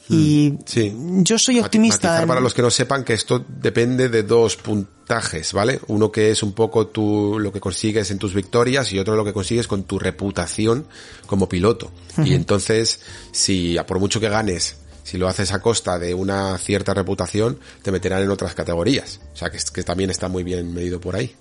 Y 0.09 0.55
sí. 0.67 0.95
yo 1.19 1.39
soy 1.39 1.61
optimista. 1.61 2.27
Para 2.27 2.41
los 2.41 2.55
que 2.55 2.63
no 2.63 2.71
sepan 2.71 3.05
que 3.05 3.15
esto 3.15 3.45
depende 3.49 4.09
de 4.09 4.23
dos 4.23 4.57
puntajes, 4.57 5.53
¿vale? 5.53 5.81
Uno 5.87 6.11
que 6.11 6.31
es 6.31 6.43
un 6.43 6.53
poco 6.53 6.89
tu, 6.89 7.39
lo 7.39 7.53
que 7.53 7.61
consigues 7.61 8.11
en 8.11 8.19
tus 8.19 8.35
victorias 8.35 8.93
y 8.93 8.99
otro 8.99 9.17
lo 9.17 9.25
que 9.25 9.33
consigues 9.33 9.69
con 9.69 9.85
tu 9.85 9.99
reputación 9.99 10.87
como 11.27 11.49
piloto. 11.49 11.93
Uh 12.17 12.23
-huh. 12.23 12.27
Y 12.27 12.35
entonces, 12.35 13.01
si 13.31 13.77
por 13.87 14.01
mucho 14.01 14.21
que 14.21 14.29
ganes, 14.29 14.77
si 15.05 15.19
lo 15.19 15.29
haces 15.29 15.53
a 15.53 15.61
costa 15.61 15.99
de 15.99 16.15
una 16.15 16.59
cierta 16.59 16.95
reputación, 16.95 17.59
te 17.83 17.93
meterán 17.93 18.23
en 18.23 18.31
otras 18.31 18.55
categorías. 18.55 19.21
O 19.35 19.37
sea 19.37 19.51
que, 19.51 19.59
que 19.73 19.83
también 19.83 20.11
está 20.11 20.29
muy 20.29 20.43
bien 20.43 20.73
medido 20.73 21.01
por 21.01 21.17
ahí. 21.17 21.35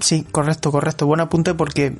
Sí, 0.00 0.26
correcto, 0.30 0.70
correcto. 0.70 1.06
Buen 1.06 1.20
apunte 1.20 1.54
porque 1.54 1.96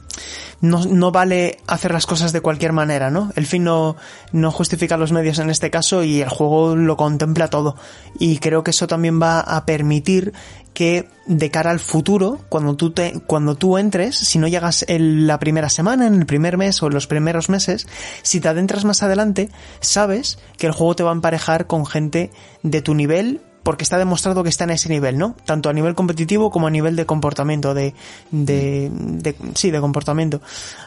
no, 0.60 0.84
no 0.84 1.10
vale 1.10 1.58
hacer 1.66 1.92
las 1.92 2.04
cosas 2.04 2.32
de 2.32 2.42
cualquier 2.42 2.72
manera, 2.72 3.10
¿no? 3.10 3.32
El 3.34 3.46
fin 3.46 3.64
no, 3.64 3.96
no 4.32 4.50
justifica 4.50 4.98
los 4.98 5.12
medios 5.12 5.38
en 5.38 5.48
este 5.48 5.70
caso 5.70 6.04
y 6.04 6.20
el 6.20 6.28
juego 6.28 6.76
lo 6.76 6.98
contempla 6.98 7.48
todo. 7.48 7.76
Y 8.18 8.38
creo 8.38 8.62
que 8.62 8.72
eso 8.72 8.86
también 8.86 9.20
va 9.20 9.40
a 9.40 9.64
permitir 9.64 10.34
que 10.74 11.08
de 11.26 11.50
cara 11.50 11.70
al 11.70 11.80
futuro, 11.80 12.40
cuando 12.48 12.76
tú 12.76 12.90
te, 12.90 13.20
cuando 13.26 13.54
tú 13.54 13.78
entres, 13.78 14.16
si 14.16 14.38
no 14.38 14.46
llegas 14.46 14.84
en 14.88 15.26
la 15.26 15.38
primera 15.38 15.68
semana, 15.68 16.06
en 16.06 16.14
el 16.14 16.26
primer 16.26 16.58
mes 16.58 16.82
o 16.82 16.88
en 16.88 16.94
los 16.94 17.06
primeros 17.06 17.48
meses, 17.48 17.86
si 18.22 18.40
te 18.40 18.48
adentras 18.48 18.84
más 18.84 19.02
adelante, 19.02 19.48
sabes 19.80 20.38
que 20.58 20.66
el 20.66 20.72
juego 20.72 20.94
te 20.94 21.02
va 21.02 21.10
a 21.10 21.14
emparejar 21.14 21.66
con 21.66 21.86
gente 21.86 22.30
de 22.62 22.82
tu 22.82 22.94
nivel 22.94 23.40
porque 23.62 23.84
está 23.84 23.98
demostrado 23.98 24.42
que 24.42 24.48
está 24.48 24.64
en 24.64 24.70
ese 24.70 24.88
nivel, 24.88 25.18
¿no? 25.18 25.36
Tanto 25.44 25.68
a 25.68 25.72
nivel 25.72 25.94
competitivo 25.94 26.50
como 26.50 26.66
a 26.66 26.70
nivel 26.70 26.96
de 26.96 27.06
comportamiento, 27.06 27.74
de, 27.74 27.94
de, 28.30 28.90
de, 28.92 29.36
sí, 29.54 29.70
de 29.70 29.80
comportamiento. 29.80 30.40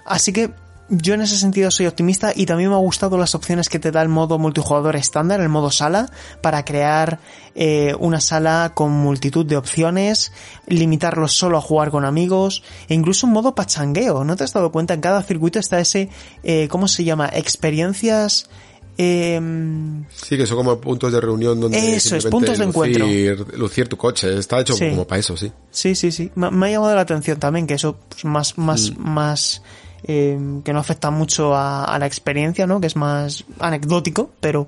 Así 0.06 0.34
que 0.34 0.52
yo 0.90 1.14
en 1.14 1.22
ese 1.22 1.38
sentido 1.38 1.72
soy 1.72 1.88
optimista 1.88 2.34
y 2.36 2.46
también 2.46 2.70
me 2.70 2.76
ha 2.76 2.80
gustado 2.80 3.18
las 3.18 3.36
opciones 3.36 3.70
que 3.70 3.80
te 3.80 3.92
da 3.92 4.02
el 4.02 4.10
modo 4.10 4.38
multijugador 4.38 4.96
estándar, 4.96 5.40
el 5.40 5.50
modo 5.50 5.72
sala, 5.72 6.10
para 6.42 6.66
crear 6.66 7.20
eh, 7.56 7.96
una 8.00 8.20
sala 8.20 8.74
con 8.74 8.92
multitud 8.92 9.46
de 9.46 9.56
opciones, 9.56 10.34
limitarlo 10.68 11.28
solo 11.28 11.58
a 11.58 11.62
jugar 11.62 11.90
con 11.90 12.06
amigos, 12.06 12.64
e 12.90 12.94
incluso 12.94 13.28
un 13.28 13.34
modo 13.34 13.56
pachangueo. 13.56 14.24
¿No 14.24 14.36
te 14.36 14.44
has 14.44 14.54
dado 14.54 14.72
cuenta? 14.72 14.94
En 14.94 15.02
cada 15.02 15.24
circuito 15.24 15.58
está 15.58 15.80
ese, 15.80 16.10
eh, 16.44 16.68
¿cómo 16.70 16.88
se 16.88 17.04
llama? 17.04 17.30
Experiencias 17.34 18.50
Em, 18.96 20.06
sí, 20.10 20.38
que 20.38 20.46
son 20.46 20.58
como 20.58 20.80
puntos 20.80 21.12
de 21.12 21.20
reunión 21.20 21.60
donde 21.60 21.96
eso 21.96 22.16
es, 22.16 22.26
puntos 22.28 22.58
de 22.60 22.66
encuentro. 22.66 23.08
Lucir 23.56 23.88
tu 23.88 23.98
coche, 23.98 24.38
está 24.38 24.60
hecho 24.60 24.78
como 24.78 25.08
para 25.08 25.20
eso, 25.20 25.36
sí. 25.36 25.52
Sí, 25.72 25.96
sí, 25.96 26.12
sí. 26.12 26.32
Me, 26.36 26.48
ha 26.48 26.72
llamado 26.72 26.96
la 26.96 27.02
atención 27.02 27.40
también 27.40 27.66
que 27.66 27.74
eso 27.74 27.98
pues, 28.10 28.24
más, 28.26 28.58
más, 28.58 28.92
mm. 28.92 29.10
más, 29.10 29.64
em, 30.04 30.62
que 30.62 30.74
no 30.74 30.80
afecta 30.80 31.10
mucho 31.10 31.56
a, 31.56 31.98
la 32.00 32.06
experiencia, 32.06 32.68
¿no? 32.68 32.80
Que 32.80 32.88
es 32.88 32.96
más 32.96 33.46
anecdótico, 33.60 34.32
pero 34.40 34.68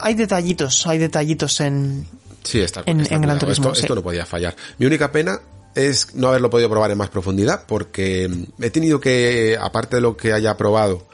hay 0.00 0.14
detallitos, 0.14 0.86
hay 0.86 0.98
detallitos 0.98 1.60
en, 1.62 2.06
sí, 2.42 2.60
está, 2.60 2.82
en, 2.84 3.02
Gran 3.04 3.38
Turismo. 3.38 3.68
Esto, 3.68 3.80
esto 3.80 3.94
no 3.94 4.02
podía 4.02 4.26
fallar. 4.26 4.54
Mi 4.78 4.84
única 4.84 5.10
pena 5.10 5.40
es 5.74 6.14
no 6.14 6.28
haberlo 6.28 6.50
podido 6.50 6.68
probar 6.68 6.90
en 6.90 6.98
más 6.98 7.08
profundidad 7.08 7.64
porque 7.66 8.28
he 8.60 8.70
tenido 8.70 9.00
que, 9.00 9.56
aparte 9.58 9.96
de 9.96 10.02
lo 10.02 10.16
que 10.16 10.32
haya 10.34 10.56
probado, 10.58 11.06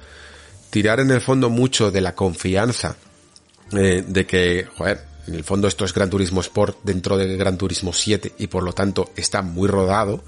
tirar 0.75 0.99
en 0.99 1.13
el 1.13 1.21
fondo 1.21 1.51
mucho 1.51 1.93
de 1.93 2.01
la 2.01 2.17
confianza 2.17 2.97
eh, 3.71 4.05
de 4.09 4.27
que, 4.27 4.67
joder, 4.77 5.05
en 5.29 5.37
el 5.37 5.45
fondo 5.45 5.69
esto 5.69 5.85
es 5.85 5.95
Gran 5.95 6.11
Turismo 6.11 6.41
Sport 6.41 6.79
dentro 6.83 7.17
de 7.17 7.37
Gran 7.37 7.57
Turismo 7.57 7.93
7 7.93 8.33
y 8.39 8.49
por 8.49 8.65
lo 8.65 8.73
tanto 8.73 9.13
está 9.15 9.41
muy 9.41 9.69
rodado, 9.69 10.25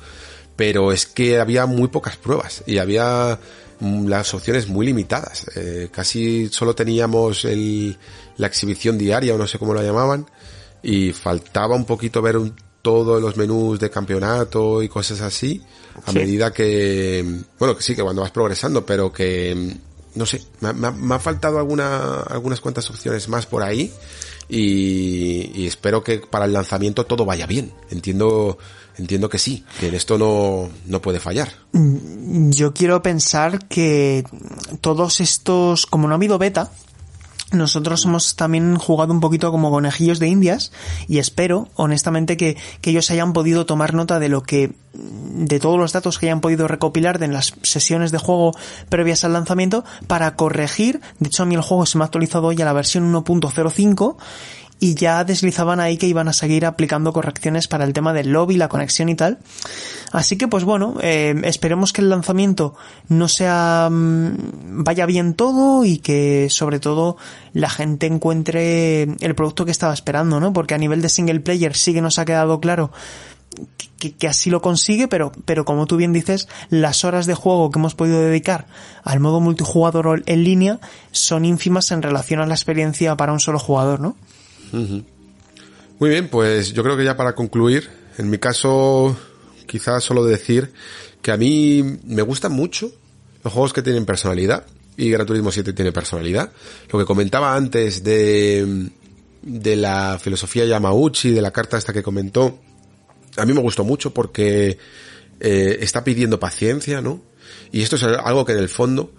pero 0.55 0.93
es 0.93 1.05
que 1.07 1.41
había 1.41 1.67
muy 1.67 1.89
pocas 1.89 2.17
pruebas 2.17 2.63
y 2.65 2.79
había 2.79 3.41
mm, 3.81 4.07
las 4.07 4.33
opciones 4.35 4.69
muy 4.69 4.87
limitadas. 4.87 5.47
Eh, 5.57 5.89
casi 5.91 6.49
solo 6.53 6.77
teníamos 6.77 7.45
el, 7.45 7.99
la 8.37 8.47
exhibición 8.47 8.97
diaria 8.99 9.35
o 9.35 9.39
no 9.39 9.49
sé 9.49 9.59
cómo 9.59 9.75
lo 9.75 9.83
llamaban 9.83 10.27
y 10.81 11.11
faltaba 11.13 11.75
un 11.75 11.87
poquito 11.87 12.23
ver 12.23 12.37
un 12.37 12.55
todos 12.83 13.21
los 13.21 13.37
menús 13.37 13.81
de 13.81 13.91
campeonato 13.91 14.81
y 14.81 14.89
cosas 14.89 15.21
así, 15.23 15.61
a 16.05 16.13
medida 16.13 16.53
que, 16.53 17.43
bueno, 17.59 17.77
que 17.77 17.83
sí, 17.83 17.97
que 17.97 18.03
cuando 18.05 18.23
vas 18.23 18.31
progresando, 18.31 18.87
pero 18.87 19.13
que, 19.13 19.77
no 20.17 20.27
sé, 20.27 20.43
me, 20.61 21.15
ha 21.15 21.19
faltado 21.19 21.59
alguna, 21.59 22.23
algunas 22.23 22.61
cuantas 22.61 22.89
opciones 22.91 23.29
más 23.29 23.47
por 23.47 23.63
ahí 23.63 23.93
y, 24.49 25.67
espero 25.67 26.03
que 26.03 26.19
para 26.19 26.47
el 26.47 26.53
lanzamiento 26.53 27.05
todo 27.05 27.25
vaya 27.25 27.47
bien. 27.47 27.73
Entiendo, 27.91 28.59
entiendo 28.97 29.29
que 29.29 29.39
sí, 29.39 29.65
que 29.79 29.89
en 29.89 29.95
esto 29.95 30.19
no, 30.19 30.69
no 30.87 31.03
puede 31.03 31.21
fallar. 31.21 31.53
Mm, 31.73 32.51
yo 32.51 32.73
quiero 32.73 33.03
pensar 33.03 33.67
que 33.69 34.25
todos 34.81 35.21
estos, 35.21 35.87
como 35.87 36.09
no 36.09 36.15
ha 36.15 36.17
habido 36.17 36.39
beta, 36.39 36.71
nosotros 37.53 38.05
hemos 38.05 38.35
también 38.35 38.77
jugado 38.77 39.13
un 39.13 39.21
poquito 39.21 39.53
como 39.53 39.71
conejillos 39.71 40.19
de 40.19 40.29
indias 40.29 40.73
y 41.07 41.19
espero, 41.19 41.69
honestamente, 41.77 42.37
que, 42.37 42.57
que, 42.81 42.91
ellos 42.91 43.11
hayan 43.11 43.33
podido 43.33 43.67
tomar 43.67 43.95
nota 43.95 44.19
de 44.19 44.29
lo 44.29 44.43
que, 44.43 44.73
de 44.95 45.61
todos 45.61 45.79
los 45.79 45.93
datos 45.93 46.19
que 46.19 46.27
hayan 46.27 46.41
podido 46.41 46.67
recopilar 46.67 47.19
de 47.19 47.29
las 47.29 47.55
sesiones 47.63 48.11
de 48.11 48.19
juego 48.19 48.53
previas 48.89 49.23
al 49.23 49.33
lanzamiento 49.33 49.85
para 50.09 50.35
corregir. 50.35 51.01
De 51.21 51.29
hecho, 51.29 51.45
a 51.45 51.47
mí 51.47 51.55
el 51.55 51.61
juego 51.61 51.87
se 51.87 51.99
me 51.99 52.05
ha 52.05 52.07
actualizado 52.07 52.49
hoy 52.49 52.61
a 52.61 52.65
la 52.65 52.73
versión 52.73 53.13
1.05 53.13 54.17
y 54.79 54.95
ya 54.95 55.25
deslizaban 55.25 55.81
ahí 55.81 55.97
que 55.97 56.07
iban 56.07 56.29
a 56.29 56.33
seguir 56.33 56.67
aplicando 56.67 57.13
correcciones 57.13 57.67
para 57.67 57.85
el 57.85 57.93
tema 57.93 58.13
del 58.13 58.31
lobby, 58.31 58.57
la 58.57 58.69
conexión 58.69 59.09
y 59.09 59.15
tal. 59.15 59.39
Así 60.13 60.37
que 60.37 60.49
pues 60.49 60.65
bueno, 60.65 60.97
eh, 61.01 61.35
esperemos 61.45 61.93
que 61.93 62.03
el 62.03 62.11
lanzamiento 62.11 62.75
no 63.09 63.29
sea 63.29 63.89
mm, 63.91 64.85
vaya 64.85 65.07
bien 65.07 65.35
todo 65.35 65.85
y 65.85 65.99
que 65.99 66.49
sobre 66.51 66.79
todo 66.79 67.17
la 67.53 67.71
gente 67.71 68.07
encuentre 68.07 69.03
el 69.03 69.35
producto 69.35 69.65
que 69.65 69.71
estaba 69.71 69.95
esperando, 69.95 70.41
¿no? 70.41 70.53
Porque 70.53 70.75
a 70.75 70.79
nivel 70.79 71.01
de 71.01 71.09
single 71.09 71.41
player 71.41 71.75
sí 71.75 71.95
que 71.95 72.03
nos 72.03 72.19
ha 72.19 72.25
quedado 72.25 72.61
claro 72.61 72.93
que, 73.99 74.13
que, 74.13 74.29
así 74.29 74.51
lo 74.51 74.61
consigue, 74.61 75.09
pero, 75.09 75.33
pero 75.47 75.65
como 75.65 75.87
tú 75.87 75.97
bien 75.97 76.13
dices, 76.13 76.49
las 76.69 77.05
horas 77.05 77.25
de 77.25 77.35
juego 77.35 77.71
que 77.71 77.79
hemos 77.79 77.95
podido 77.95 78.21
dedicar 78.21 78.67
al 79.05 79.21
modo 79.21 79.41
multijugador 79.41 80.23
en 80.27 80.45
línea 80.45 80.81
son 81.13 81.47
ínfimas 81.47 81.91
en 81.93 82.03
relación 82.03 82.41
a 82.41 82.47
la 82.47 82.55
experiencia 82.55 83.17
para 83.17 83.33
un 83.33 83.41
solo 83.41 83.59
jugador, 83.59 84.01
¿no? 84.01 84.17
Muy 84.73 86.11
bien, 86.11 86.29
pues 86.29 86.73
yo 86.73 86.83
creo 86.83 86.97
que 86.97 87.05
ya 87.05 87.17
para 87.17 87.35
concluir, 87.35 87.89
en 88.19 88.29
mi 88.29 88.39
caso, 88.39 89.17
quizás 89.67 90.05
solo 90.05 90.25
decir 90.25 90.73
que 91.23 91.33
a 91.33 91.37
mí 91.37 91.83
me 92.05 92.23
gustan 92.23 92.53
mucho 92.53 92.93
los 93.43 93.53
juegos 93.53 93.73
que 93.73 93.83
tienen 93.83 94.05
personalidad 94.05 94.67
y 94.97 95.11
Gran 95.11 95.27
Turismo 95.27 95.51
7 95.53 95.73
tiene 95.73 95.93
personalidad. 95.93 96.53
Lo 96.91 96.99
que 96.99 97.05
comentaba 97.05 97.55
antes 97.55 98.03
de, 98.03 98.91
de 99.43 99.77
la 99.77 100.19
filosofía 100.21 100.65
Yamauchi, 100.65 101.31
de 101.31 101.43
la 101.43 101.53
carta 101.53 101.79
esta 101.79 101.93
que 101.93 102.03
comentó, 102.03 102.59
a 103.37 103.45
mí 103.45 103.53
me 103.53 103.61
gustó 103.61 103.85
mucho 103.85 104.13
porque 104.13 104.79
eh, 105.41 105.79
está 105.81 106.03
pidiendo 106.03 106.41
paciencia, 106.41 107.01
¿no? 107.01 107.21
Y 107.73 107.83
esto 107.83 107.97
es 107.97 108.03
algo 108.03 108.45
que 108.45 108.53
en 108.53 108.59
el 108.59 108.69
fondo 108.69 109.13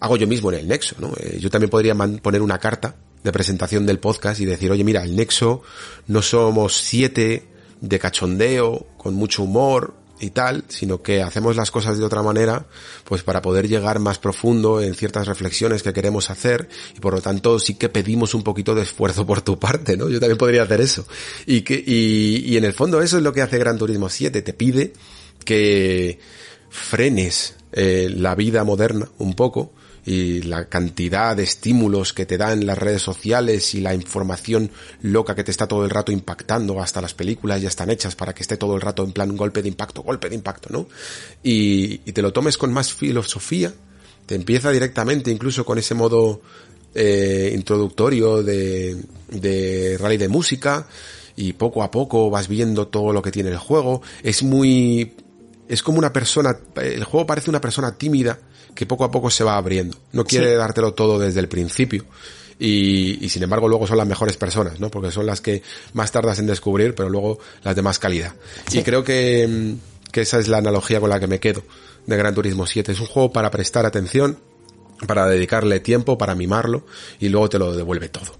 hago 0.00 0.16
yo 0.16 0.26
mismo 0.26 0.52
en 0.52 0.60
el 0.60 0.68
Nexo, 0.68 0.96
¿no? 0.98 1.12
Eh, 1.18 1.38
yo 1.40 1.50
también 1.50 1.70
podría 1.70 1.94
poner 1.94 2.42
una 2.42 2.58
carta 2.58 2.94
de 3.22 3.32
presentación 3.32 3.86
del 3.86 3.98
podcast 3.98 4.40
y 4.40 4.44
decir, 4.44 4.70
oye, 4.70 4.84
mira, 4.84 5.02
el 5.02 5.16
Nexo 5.16 5.62
no 6.06 6.22
somos 6.22 6.76
siete 6.76 7.48
de 7.80 7.98
cachondeo, 7.98 8.86
con 8.96 9.14
mucho 9.14 9.42
humor 9.42 9.94
y 10.20 10.30
tal, 10.30 10.64
sino 10.68 11.02
que 11.02 11.20
hacemos 11.20 11.56
las 11.56 11.72
cosas 11.72 11.98
de 11.98 12.04
otra 12.04 12.22
manera, 12.22 12.66
pues 13.04 13.24
para 13.24 13.42
poder 13.42 13.66
llegar 13.66 13.98
más 13.98 14.18
profundo 14.18 14.80
en 14.80 14.94
ciertas 14.94 15.26
reflexiones 15.26 15.82
que 15.82 15.92
queremos 15.92 16.30
hacer 16.30 16.68
y 16.96 17.00
por 17.00 17.14
lo 17.14 17.20
tanto 17.20 17.58
sí 17.58 17.74
que 17.74 17.88
pedimos 17.88 18.34
un 18.34 18.44
poquito 18.44 18.74
de 18.74 18.82
esfuerzo 18.82 19.26
por 19.26 19.42
tu 19.42 19.58
parte, 19.58 19.96
¿no? 19.96 20.08
Yo 20.08 20.20
también 20.20 20.38
podría 20.38 20.62
hacer 20.62 20.80
eso. 20.80 21.06
Y 21.44 21.62
que, 21.62 21.74
y, 21.74 22.44
y 22.46 22.56
en 22.56 22.64
el 22.64 22.72
fondo 22.72 23.02
eso 23.02 23.16
es 23.16 23.22
lo 23.24 23.32
que 23.32 23.42
hace 23.42 23.58
Gran 23.58 23.78
Turismo 23.78 24.08
7, 24.08 24.42
te 24.42 24.52
pide 24.52 24.92
que 25.44 26.20
frenes 26.70 27.56
eh, 27.72 28.10
la 28.14 28.34
vida 28.34 28.64
moderna 28.64 29.08
un 29.18 29.34
poco, 29.34 29.72
y 30.04 30.42
la 30.42 30.64
cantidad 30.68 31.36
de 31.36 31.44
estímulos 31.44 32.12
que 32.12 32.26
te 32.26 32.36
dan 32.36 32.66
las 32.66 32.78
redes 32.78 33.02
sociales 33.02 33.74
y 33.74 33.80
la 33.80 33.94
información 33.94 34.70
loca 35.00 35.34
que 35.34 35.44
te 35.44 35.50
está 35.50 35.68
todo 35.68 35.84
el 35.84 35.90
rato 35.90 36.10
impactando, 36.10 36.80
hasta 36.80 37.00
las 37.00 37.14
películas 37.14 37.62
ya 37.62 37.68
están 37.68 37.90
hechas 37.90 38.16
para 38.16 38.34
que 38.34 38.42
esté 38.42 38.56
todo 38.56 38.74
el 38.74 38.80
rato 38.80 39.04
en 39.04 39.12
plan 39.12 39.30
un 39.30 39.36
golpe 39.36 39.62
de 39.62 39.68
impacto, 39.68 40.02
golpe 40.02 40.28
de 40.28 40.34
impacto, 40.34 40.68
¿no? 40.70 40.88
Y, 41.42 42.00
y 42.04 42.12
te 42.12 42.22
lo 42.22 42.32
tomes 42.32 42.58
con 42.58 42.72
más 42.72 42.92
filosofía, 42.92 43.72
te 44.26 44.34
empieza 44.34 44.70
directamente 44.70 45.30
incluso 45.30 45.64
con 45.64 45.78
ese 45.78 45.94
modo 45.94 46.40
eh, 46.94 47.52
introductorio 47.54 48.42
de, 48.42 49.00
de 49.28 49.96
rally 49.98 50.16
de 50.16 50.28
música 50.28 50.86
y 51.36 51.54
poco 51.54 51.82
a 51.82 51.90
poco 51.90 52.28
vas 52.28 52.48
viendo 52.48 52.88
todo 52.88 53.12
lo 53.12 53.22
que 53.22 53.30
tiene 53.30 53.50
el 53.50 53.58
juego, 53.58 54.02
es 54.22 54.42
muy 54.42 55.14
es 55.68 55.82
como 55.82 55.98
una 55.98 56.12
persona, 56.12 56.58
el 56.76 57.04
juego 57.04 57.24
parece 57.26 57.48
una 57.48 57.60
persona 57.60 57.96
tímida 57.96 58.38
que 58.74 58.86
poco 58.86 59.04
a 59.04 59.10
poco 59.10 59.30
se 59.30 59.44
va 59.44 59.56
abriendo. 59.56 59.96
No 60.12 60.24
quiere 60.24 60.54
dártelo 60.54 60.94
todo 60.94 61.18
desde 61.18 61.40
el 61.40 61.48
principio. 61.48 62.04
Y, 62.58 63.24
y, 63.24 63.28
sin 63.28 63.42
embargo 63.42 63.66
luego 63.66 63.86
son 63.86 63.98
las 63.98 64.06
mejores 64.06 64.36
personas, 64.36 64.78
¿no? 64.78 64.90
Porque 64.90 65.10
son 65.10 65.26
las 65.26 65.40
que 65.40 65.62
más 65.94 66.12
tardas 66.12 66.38
en 66.38 66.46
descubrir, 66.46 66.94
pero 66.94 67.08
luego 67.08 67.38
las 67.64 67.74
de 67.74 67.82
más 67.82 67.98
calidad. 67.98 68.34
Y 68.70 68.82
creo 68.82 69.02
que, 69.02 69.74
que 70.12 70.20
esa 70.20 70.38
es 70.38 70.46
la 70.46 70.58
analogía 70.58 71.00
con 71.00 71.10
la 71.10 71.18
que 71.18 71.26
me 71.26 71.40
quedo 71.40 71.64
de 72.06 72.16
Gran 72.16 72.34
Turismo 72.34 72.66
7. 72.66 72.92
Es 72.92 73.00
un 73.00 73.06
juego 73.06 73.32
para 73.32 73.50
prestar 73.50 73.84
atención, 73.84 74.38
para 75.06 75.26
dedicarle 75.26 75.80
tiempo, 75.80 76.18
para 76.18 76.34
mimarlo, 76.34 76.86
y 77.18 77.30
luego 77.30 77.48
te 77.48 77.58
lo 77.58 77.74
devuelve 77.74 78.08
todo. 78.08 78.38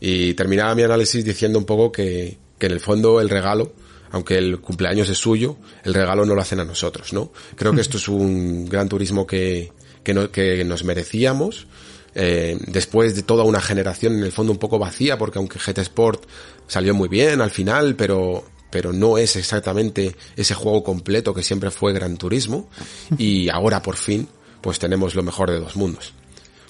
Y 0.00 0.34
terminaba 0.34 0.74
mi 0.74 0.82
análisis 0.82 1.24
diciendo 1.24 1.58
un 1.58 1.64
poco 1.64 1.92
que, 1.92 2.38
que 2.58 2.66
en 2.66 2.72
el 2.72 2.80
fondo 2.80 3.20
el 3.20 3.28
regalo 3.28 3.72
aunque 4.10 4.38
el 4.38 4.60
cumpleaños 4.60 5.08
es 5.08 5.18
suyo, 5.18 5.56
el 5.84 5.94
regalo 5.94 6.24
no 6.24 6.34
lo 6.34 6.42
hacen 6.42 6.60
a 6.60 6.64
nosotros, 6.64 7.12
¿no? 7.12 7.32
Creo 7.56 7.72
que 7.72 7.80
esto 7.80 7.96
es 7.96 8.08
un 8.08 8.68
gran 8.68 8.88
turismo 8.88 9.26
que, 9.26 9.72
que, 10.02 10.14
no, 10.14 10.30
que 10.30 10.64
nos 10.64 10.84
merecíamos, 10.84 11.66
eh, 12.14 12.58
después 12.66 13.14
de 13.14 13.22
toda 13.22 13.44
una 13.44 13.60
generación 13.60 14.14
en 14.14 14.24
el 14.24 14.32
fondo 14.32 14.52
un 14.52 14.58
poco 14.58 14.78
vacía, 14.78 15.16
porque 15.16 15.38
aunque 15.38 15.58
GT 15.58 15.78
Sport 15.78 16.24
salió 16.66 16.94
muy 16.94 17.08
bien 17.08 17.40
al 17.40 17.50
final, 17.50 17.94
pero, 17.94 18.44
pero 18.70 18.92
no 18.92 19.18
es 19.18 19.36
exactamente 19.36 20.16
ese 20.36 20.54
juego 20.54 20.82
completo 20.82 21.32
que 21.32 21.42
siempre 21.42 21.70
fue 21.70 21.92
Gran 21.92 22.16
Turismo, 22.16 22.68
y 23.16 23.48
ahora 23.48 23.82
por 23.82 23.96
fin, 23.96 24.28
pues 24.60 24.78
tenemos 24.78 25.14
lo 25.14 25.22
mejor 25.22 25.50
de 25.50 25.60
dos 25.60 25.76
mundos. 25.76 26.12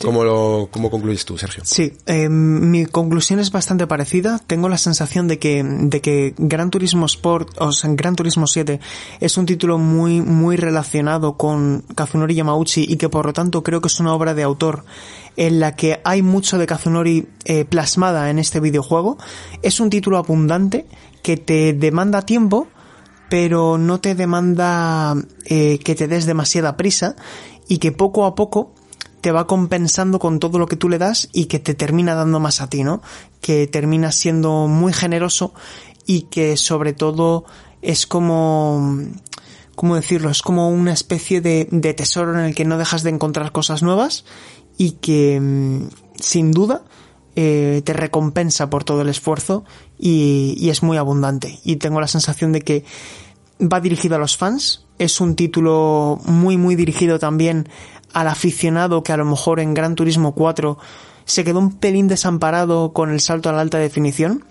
¿Cómo, 0.03 0.69
¿Cómo 0.71 0.91
concluyes 0.91 1.25
tú, 1.25 1.37
Sergio? 1.37 1.63
Sí, 1.67 1.93
eh, 2.07 2.29
mi 2.29 2.87
conclusión 2.87 3.39
es 3.39 3.51
bastante 3.51 3.87
parecida. 3.87 4.41
Tengo 4.47 4.69
la 4.69 4.79
sensación 4.79 5.29
de 5.29 5.39
que, 5.39 5.63
de 5.63 6.01
que 6.01 6.35
Gran 6.39 6.71
Turismo 6.71 7.07
Sport, 7.07 7.51
o 7.59 7.71
sea, 7.73 7.91
Gran 7.93 8.17
Turismo 8.17 8.47
7, 8.47 8.81
es 9.21 9.37
un 9.37 9.47
título 9.47 9.79
muy, 9.79 10.23
muy 10.23 10.57
relacionado 10.57 11.37
con 11.37 11.85
Kazunori 11.95 12.35
Yamauchi 12.35 12.87
y 12.89 12.97
que 12.97 13.09
por 13.11 13.27
lo 13.27 13.33
tanto 13.33 13.63
creo 13.63 13.83
que 13.83 13.89
es 13.89 14.01
una 14.01 14.15
obra 14.15 14.33
de 14.33 14.43
autor 14.43 14.85
en 15.37 15.61
la 15.61 15.77
que 15.77 16.01
hay 16.05 16.23
mucho 16.23 16.57
de 16.57 16.67
Kazunori 16.67 17.29
eh, 17.45 17.65
plasmada 17.67 18.31
en 18.31 18.39
este 18.39 18.61
videojuego. 18.61 19.19
Es 19.63 19.81
un 19.81 19.91
título 19.91 20.17
abundante 20.17 20.87
que 21.23 21.37
te 21.37 21.75
demanda 21.75 22.23
tiempo, 22.23 22.69
pero 23.29 23.77
no 23.77 24.01
te 24.01 24.15
demanda 24.15 25.15
eh, 25.45 25.79
que 25.79 25.95
te 25.95 26.09
des 26.09 26.25
demasiada 26.25 26.77
prisa 26.77 27.17
y 27.69 27.79
que 27.79 27.93
poco 27.93 28.25
a 28.25 28.35
poco 28.35 28.75
te 29.21 29.33
va 29.33 29.47
compensando 29.47 30.19
con 30.19 30.39
todo 30.39 30.59
lo 30.59 30.67
que 30.67 30.77
tú 30.77 30.89
le 30.89 30.99
das 30.99 31.29
y 31.33 31.47
que 31.47 31.59
te 31.59 31.75
termina 31.75 32.15
dando 32.15 32.41
más 32.41 32.61
a 32.61 32.69
ti, 32.69 32.85
¿no? 32.85 33.03
Que 33.41 33.67
termina 33.67 34.13
siendo 34.13 34.67
muy 34.67 34.93
generoso 34.93 35.53
y 36.07 36.23
que 36.23 36.57
sobre 36.57 36.93
todo 36.93 37.45
es 37.83 38.07
como, 38.07 38.99
¿cómo 39.77 39.97
decirlo? 39.97 40.31
Es 40.31 40.43
como 40.43 40.71
una 40.71 40.93
especie 40.93 41.41
de, 41.41 41.69
de 41.71 41.95
tesoro 41.95 42.39
en 42.39 42.45
el 42.45 42.55
que 42.55 42.65
no 42.65 42.79
dejas 42.79 43.03
de 43.03 43.11
encontrar 43.11 43.53
cosas 43.53 43.83
nuevas 43.83 44.25
y 44.77 44.93
que, 44.93 45.41
sin 46.19 46.53
duda, 46.53 46.83
eh, 47.37 47.83
te 47.85 47.93
recompensa 47.93 48.71
por 48.71 48.85
todo 48.85 49.03
el 49.03 49.09
esfuerzo 49.09 49.65
y, 49.99 50.55
y 50.59 50.71
es 50.71 50.83
muy 50.83 50.97
abundante. 50.97 51.61
Y 51.65 51.77
tengo 51.77 52.01
la 52.01 52.09
sensación 52.09 52.53
de 52.53 52.63
que 52.63 52.85
va 53.61 53.81
dirigido 53.81 54.17
a 54.17 54.19
los 54.19 54.37
fans. 54.37 54.87
Es 54.99 55.21
un 55.21 55.37
título 55.37 56.19
muy, 56.25 56.57
muy 56.57 56.77
dirigido 56.77 57.19
también 57.19 57.69
al 58.13 58.29
aficionado 58.29 59.03
que 59.03 59.13
a 59.13 59.17
lo 59.17 59.25
mejor 59.25 59.61
en 59.61 59.75
Gran 59.75 59.95
Turismo 59.95 60.35
4 60.35 60.79
se 61.25 61.45
quedó 61.45 61.59
un 61.59 61.77
pelín 61.77 62.09
desamparado 62.09 62.93
con 62.93 63.11
el 63.11 63.21
salto 63.21 63.49
a 63.49 63.53
la 63.53 63.61
alta 63.61 63.79
definición 63.79 64.45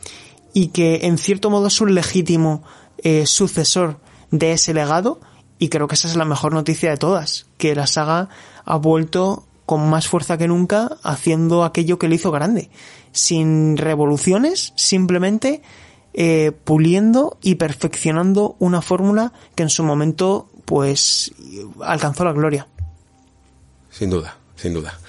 y 0.54 0.68
que 0.68 1.02
en 1.04 1.18
cierto 1.18 1.50
modo 1.50 1.68
es 1.68 1.82
un 1.82 1.94
legítimo 1.94 2.64
eh, 3.00 3.26
sucesor 3.26 4.00
de 4.32 4.54
ese 4.54 4.74
legado 4.74 5.20
y 5.58 5.70
creo 5.70 5.88
que 5.88 5.96
esa 5.96 6.08
es 6.08 6.16
la 6.16 6.26
mejor 6.26 6.54
noticia 6.54 6.90
de 6.90 6.98
todas, 6.98 7.48
que 7.58 7.76
la 7.76 7.86
saga 7.86 8.30
ha 8.66 8.78
vuelto 8.78 9.46
con 9.66 9.90
más 9.90 10.08
fuerza 10.08 10.38
que 10.38 10.48
nunca 10.48 10.98
haciendo 11.04 11.64
aquello 11.64 12.00
que 12.00 12.08
le 12.08 12.16
hizo 12.16 12.32
grande, 12.32 12.70
sin 13.12 13.78
revoluciones, 13.78 14.74
simplemente 14.76 15.62
eh, 16.14 16.54
puliendo 16.64 17.38
y 17.42 17.56
perfeccionando 17.56 18.56
una 18.60 18.82
fórmula 18.82 19.32
que 19.56 19.64
en 19.64 19.70
su 19.70 19.84
momento 19.84 20.50
pues 20.66 21.34
alcanzó 21.82 22.24
la 22.24 22.34
gloria. 22.34 22.68
Sin 23.92 24.10
duda, 24.10 24.38
sin 24.56 24.74
duda. 24.74 25.00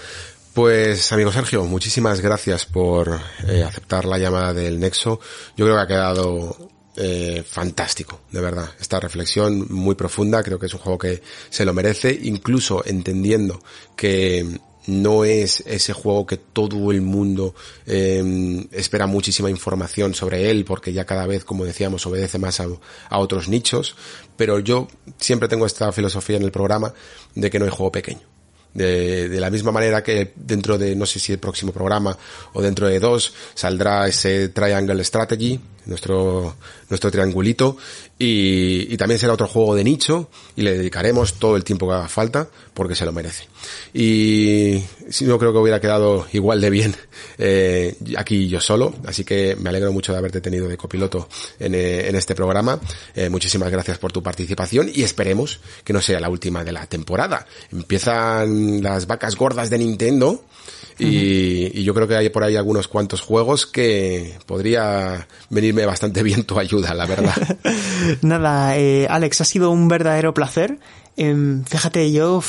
Pues 0.53 1.11
amigo 1.13 1.31
Sergio, 1.31 1.63
muchísimas 1.63 2.19
gracias 2.19 2.65
por 2.65 3.21
eh, 3.47 3.63
aceptar 3.63 4.05
la 4.05 4.17
llamada 4.17 4.53
del 4.53 4.79
Nexo. 4.79 5.19
Yo 5.55 5.65
creo 5.65 5.75
que 5.77 5.81
ha 5.81 5.87
quedado 5.87 6.69
eh, 6.97 7.43
fantástico, 7.47 8.19
de 8.31 8.41
verdad. 8.41 8.69
Esta 8.79 8.99
reflexión 8.99 9.67
muy 9.69 9.95
profunda, 9.95 10.43
creo 10.43 10.59
que 10.59 10.65
es 10.65 10.73
un 10.73 10.81
juego 10.81 10.97
que 10.97 11.21
se 11.49 11.63
lo 11.63 11.73
merece, 11.73 12.19
incluso 12.23 12.83
entendiendo 12.85 13.63
que 13.95 14.59
no 14.87 15.23
es 15.23 15.61
ese 15.65 15.93
juego 15.93 16.25
que 16.25 16.37
todo 16.37 16.91
el 16.91 17.01
mundo 17.01 17.55
eh, 17.85 18.67
espera 18.71 19.07
muchísima 19.07 19.49
información 19.49 20.13
sobre 20.13 20.49
él 20.49 20.65
porque 20.65 20.91
ya 20.91 21.05
cada 21.05 21.27
vez, 21.27 21.45
como 21.45 21.63
decíamos, 21.63 22.05
obedece 22.07 22.39
más 22.39 22.59
a, 22.59 22.67
a, 23.09 23.19
otros 23.19 23.47
nichos, 23.47 23.95
pero 24.35 24.59
yo 24.59 24.87
siempre 25.17 25.47
tengo 25.47 25.65
esta 25.65 25.91
filosofía 25.93 26.37
en 26.37 26.43
el 26.43 26.51
programa 26.51 26.93
de 27.35 27.49
que 27.49 27.59
no 27.59 27.65
hay 27.65 27.71
juego 27.71 27.91
pequeño. 27.91 28.30
De, 28.73 29.27
de, 29.27 29.39
la 29.41 29.49
misma 29.49 29.71
manera 29.73 30.01
que 30.01 30.31
dentro 30.33 30.77
de, 30.77 30.95
no 30.95 31.05
sé 31.05 31.19
si 31.19 31.33
el 31.33 31.39
próximo 31.39 31.73
programa 31.73 32.17
o 32.53 32.61
dentro 32.61 32.87
de 32.87 32.99
dos, 33.01 33.33
saldrá 33.53 34.07
ese 34.07 34.47
Triangle 34.49 35.03
Strategy, 35.03 35.59
nuestro, 35.85 36.55
nuestro 36.89 37.11
triangulito, 37.11 37.77
y, 38.17 38.87
y, 38.93 38.97
también 38.97 39.19
será 39.19 39.33
otro 39.33 39.47
juego 39.47 39.75
de 39.75 39.83
nicho, 39.83 40.29
y 40.55 40.61
le 40.61 40.77
dedicaremos 40.77 41.35
todo 41.35 41.55
el 41.55 41.63
tiempo 41.63 41.87
que 41.87 41.93
haga 41.93 42.07
falta, 42.07 42.47
porque 42.73 42.95
se 42.95 43.05
lo 43.05 43.11
merece. 43.11 43.45
Y 43.93 44.83
si 45.09 45.25
no 45.25 45.37
creo 45.37 45.51
que 45.51 45.59
hubiera 45.59 45.79
quedado 45.79 46.25
igual 46.33 46.61
de 46.61 46.69
bien 46.69 46.95
eh, 47.37 47.95
aquí 48.17 48.47
yo 48.47 48.61
solo, 48.61 48.93
así 49.05 49.23
que 49.23 49.55
me 49.59 49.69
alegro 49.69 49.91
mucho 49.91 50.11
de 50.11 50.17
haberte 50.17 50.41
tenido 50.41 50.67
de 50.67 50.77
copiloto 50.77 51.27
en, 51.59 51.75
eh, 51.75 52.07
en 52.07 52.15
este 52.15 52.35
programa. 52.35 52.79
Eh, 53.15 53.29
muchísimas 53.29 53.69
gracias 53.69 53.97
por 53.97 54.11
tu 54.11 54.23
participación 54.23 54.89
y 54.93 55.03
esperemos 55.03 55.59
que 55.83 55.93
no 55.93 56.01
sea 56.01 56.19
la 56.19 56.29
última 56.29 56.63
de 56.63 56.71
la 56.71 56.85
temporada. 56.87 57.45
Empiezan 57.71 58.81
las 58.81 59.07
vacas 59.07 59.35
gordas 59.35 59.69
de 59.69 59.77
Nintendo. 59.77 60.45
Y, 61.01 61.79
y, 61.79 61.83
yo 61.83 61.93
creo 61.93 62.07
que 62.07 62.15
hay 62.15 62.29
por 62.29 62.43
ahí 62.43 62.55
algunos 62.55 62.87
cuantos 62.87 63.21
juegos 63.21 63.65
que 63.65 64.37
podría 64.45 65.27
venirme 65.49 65.85
bastante 65.85 66.21
bien 66.23 66.43
tu 66.43 66.59
ayuda, 66.59 66.93
la 66.93 67.05
verdad. 67.05 67.57
Nada, 68.21 68.77
eh, 68.77 69.07
Alex, 69.09 69.41
ha 69.41 69.45
sido 69.45 69.71
un 69.71 69.87
verdadero 69.87 70.33
placer. 70.33 70.79
Eh, 71.17 71.61
fíjate, 71.65 72.11
yo 72.11 72.41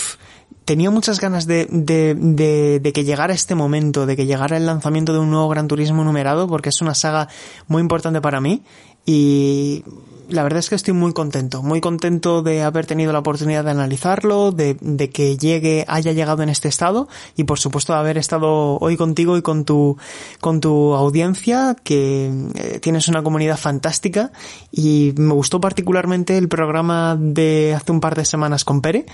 tenía 0.65 0.91
muchas 0.91 1.21
ganas 1.21 1.47
de, 1.47 1.67
de, 1.71 2.15
de, 2.15 2.81
de, 2.81 2.93
que 2.93 3.05
llegara 3.05 3.35
este 3.35 3.55
momento, 3.55 4.07
de 4.07 4.17
que 4.17 4.27
llegara 4.27 4.57
el 4.57 4.67
lanzamiento 4.67 5.13
de 5.13 5.19
un 5.19 5.31
nuevo 5.31 5.49
Gran 5.49 5.69
Turismo 5.69 6.05
numerado, 6.05 6.47
porque 6.47 6.69
es 6.69 6.81
una 6.81 6.95
saga 6.95 7.29
muy 7.69 7.81
importante 7.81 8.21
para 8.21 8.41
mí. 8.41 8.63
Y 9.05 9.85
la 10.33 10.43
verdad 10.43 10.59
es 10.59 10.69
que 10.69 10.75
estoy 10.75 10.95
muy 10.95 11.13
contento, 11.13 11.63
muy 11.63 11.81
contento 11.81 12.43
de 12.43 12.63
haber 12.63 12.87
tenido 12.87 13.13
la 13.13 13.21
oportunidad 13.21 13.65
de 13.65 13.71
analizarlo, 13.71 14.51
de, 14.51 14.77
de, 14.81 15.11
que 15.11 15.37
llegue, 15.37 15.85
haya 15.89 16.13
llegado 16.13 16.43
en 16.43 16.49
este 16.49 16.69
estado 16.69 17.09
y 17.37 17.45
por 17.45 17.59
supuesto 17.59 17.93
de 17.93 17.99
haber 17.99 18.19
estado 18.19 18.79
hoy 18.79 18.97
contigo 18.97 19.37
y 19.37 19.43
con 19.43 19.65
tu, 19.65 19.97
con 20.41 20.61
tu 20.61 20.95
audiencia, 20.95 21.77
que 21.85 22.33
eh, 22.55 22.79
tienes 22.81 23.09
una 23.09 23.23
comunidad 23.23 23.59
fantástica 23.59 24.33
y 24.71 25.13
me 25.17 25.35
gustó 25.35 25.61
particularmente 25.61 26.39
el 26.39 26.49
programa 26.49 27.17
de 27.19 27.75
hace 27.77 27.93
un 27.93 28.01
par 28.01 28.15
de 28.17 28.25
semanas 28.25 28.65
con 28.65 28.81
Pere 28.81 29.07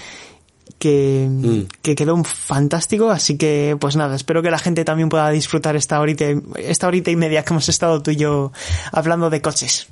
que, 0.79 1.29
mm. 1.29 1.81
que 1.83 1.95
quedó 1.95 2.23
fantástico, 2.25 3.11
así 3.11 3.37
que 3.37 3.77
pues 3.81 3.97
nada, 3.97 4.15
espero 4.15 4.43
que 4.43 4.51
la 4.51 4.59
gente 4.59 4.85
también 4.85 5.09
pueda 5.09 5.29
disfrutar 5.31 5.77
esta 5.77 6.01
horita, 6.01 6.27
esta 6.57 6.87
horita 6.87 7.11
y 7.11 7.17
media 7.17 7.45
que 7.45 7.53
hemos 7.53 7.69
estado 7.69 8.03
tú 8.03 8.11
y 8.13 8.17
yo 8.17 8.53
hablando 8.93 9.31
de 9.31 9.41
coches. 9.41 9.89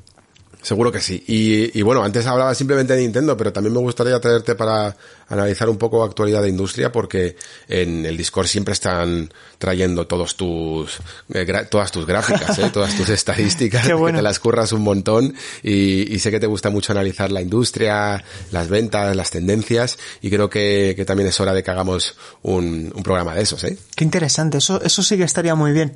Seguro 0.67 0.91
que 0.91 1.01
sí. 1.01 1.23
Y, 1.29 1.79
y, 1.79 1.83
bueno, 1.83 2.03
antes 2.03 2.27
hablaba 2.27 2.53
simplemente 2.53 2.97
de 2.97 3.03
Nintendo, 3.03 3.37
pero 3.37 3.53
también 3.53 3.73
me 3.73 3.79
gustaría 3.79 4.19
traerte 4.19 4.57
para 4.57 4.97
analizar 5.29 5.69
un 5.69 5.79
poco 5.79 6.03
actualidad 6.03 6.43
de 6.43 6.49
industria, 6.49 6.91
porque 6.91 7.37
en 7.69 8.05
el 8.05 8.17
Discord 8.17 8.49
siempre 8.49 8.73
están 8.73 9.33
trayendo 9.59 10.09
todos 10.09 10.37
tus, 10.37 10.99
eh, 11.33 11.47
todas 11.71 11.93
tus 11.93 12.05
gráficas, 12.05 12.59
¿eh? 12.59 12.71
todas 12.73 12.97
tus 12.97 13.09
estadísticas, 13.11 13.87
bueno. 13.93 14.07
que 14.07 14.13
te 14.15 14.23
las 14.23 14.41
curras 14.41 14.73
un 14.73 14.83
montón 14.83 15.37
y, 15.63 16.13
y, 16.13 16.19
sé 16.19 16.33
que 16.33 16.41
te 16.41 16.49
gusta 16.49 16.69
mucho 16.69 16.91
analizar 16.91 17.31
la 17.31 17.43
industria, 17.43 18.25
las 18.51 18.69
ventas, 18.69 19.15
las 19.15 19.31
tendencias 19.31 19.99
y 20.21 20.31
creo 20.31 20.51
que, 20.51 20.95
que 20.97 21.05
también 21.05 21.29
es 21.29 21.39
hora 21.39 21.55
de 21.55 21.63
que 21.63 21.71
hagamos 21.71 22.17
un, 22.43 22.93
un 22.93 23.03
programa 23.05 23.37
de 23.37 23.43
esos, 23.43 23.63
¿eh? 23.63 23.79
Qué 23.95 24.03
interesante, 24.03 24.59
eso, 24.59 24.83
eso 24.83 25.05
sí 25.05 25.17
que 25.17 25.23
estaría 25.23 25.55
muy 25.55 25.71
bien 25.71 25.93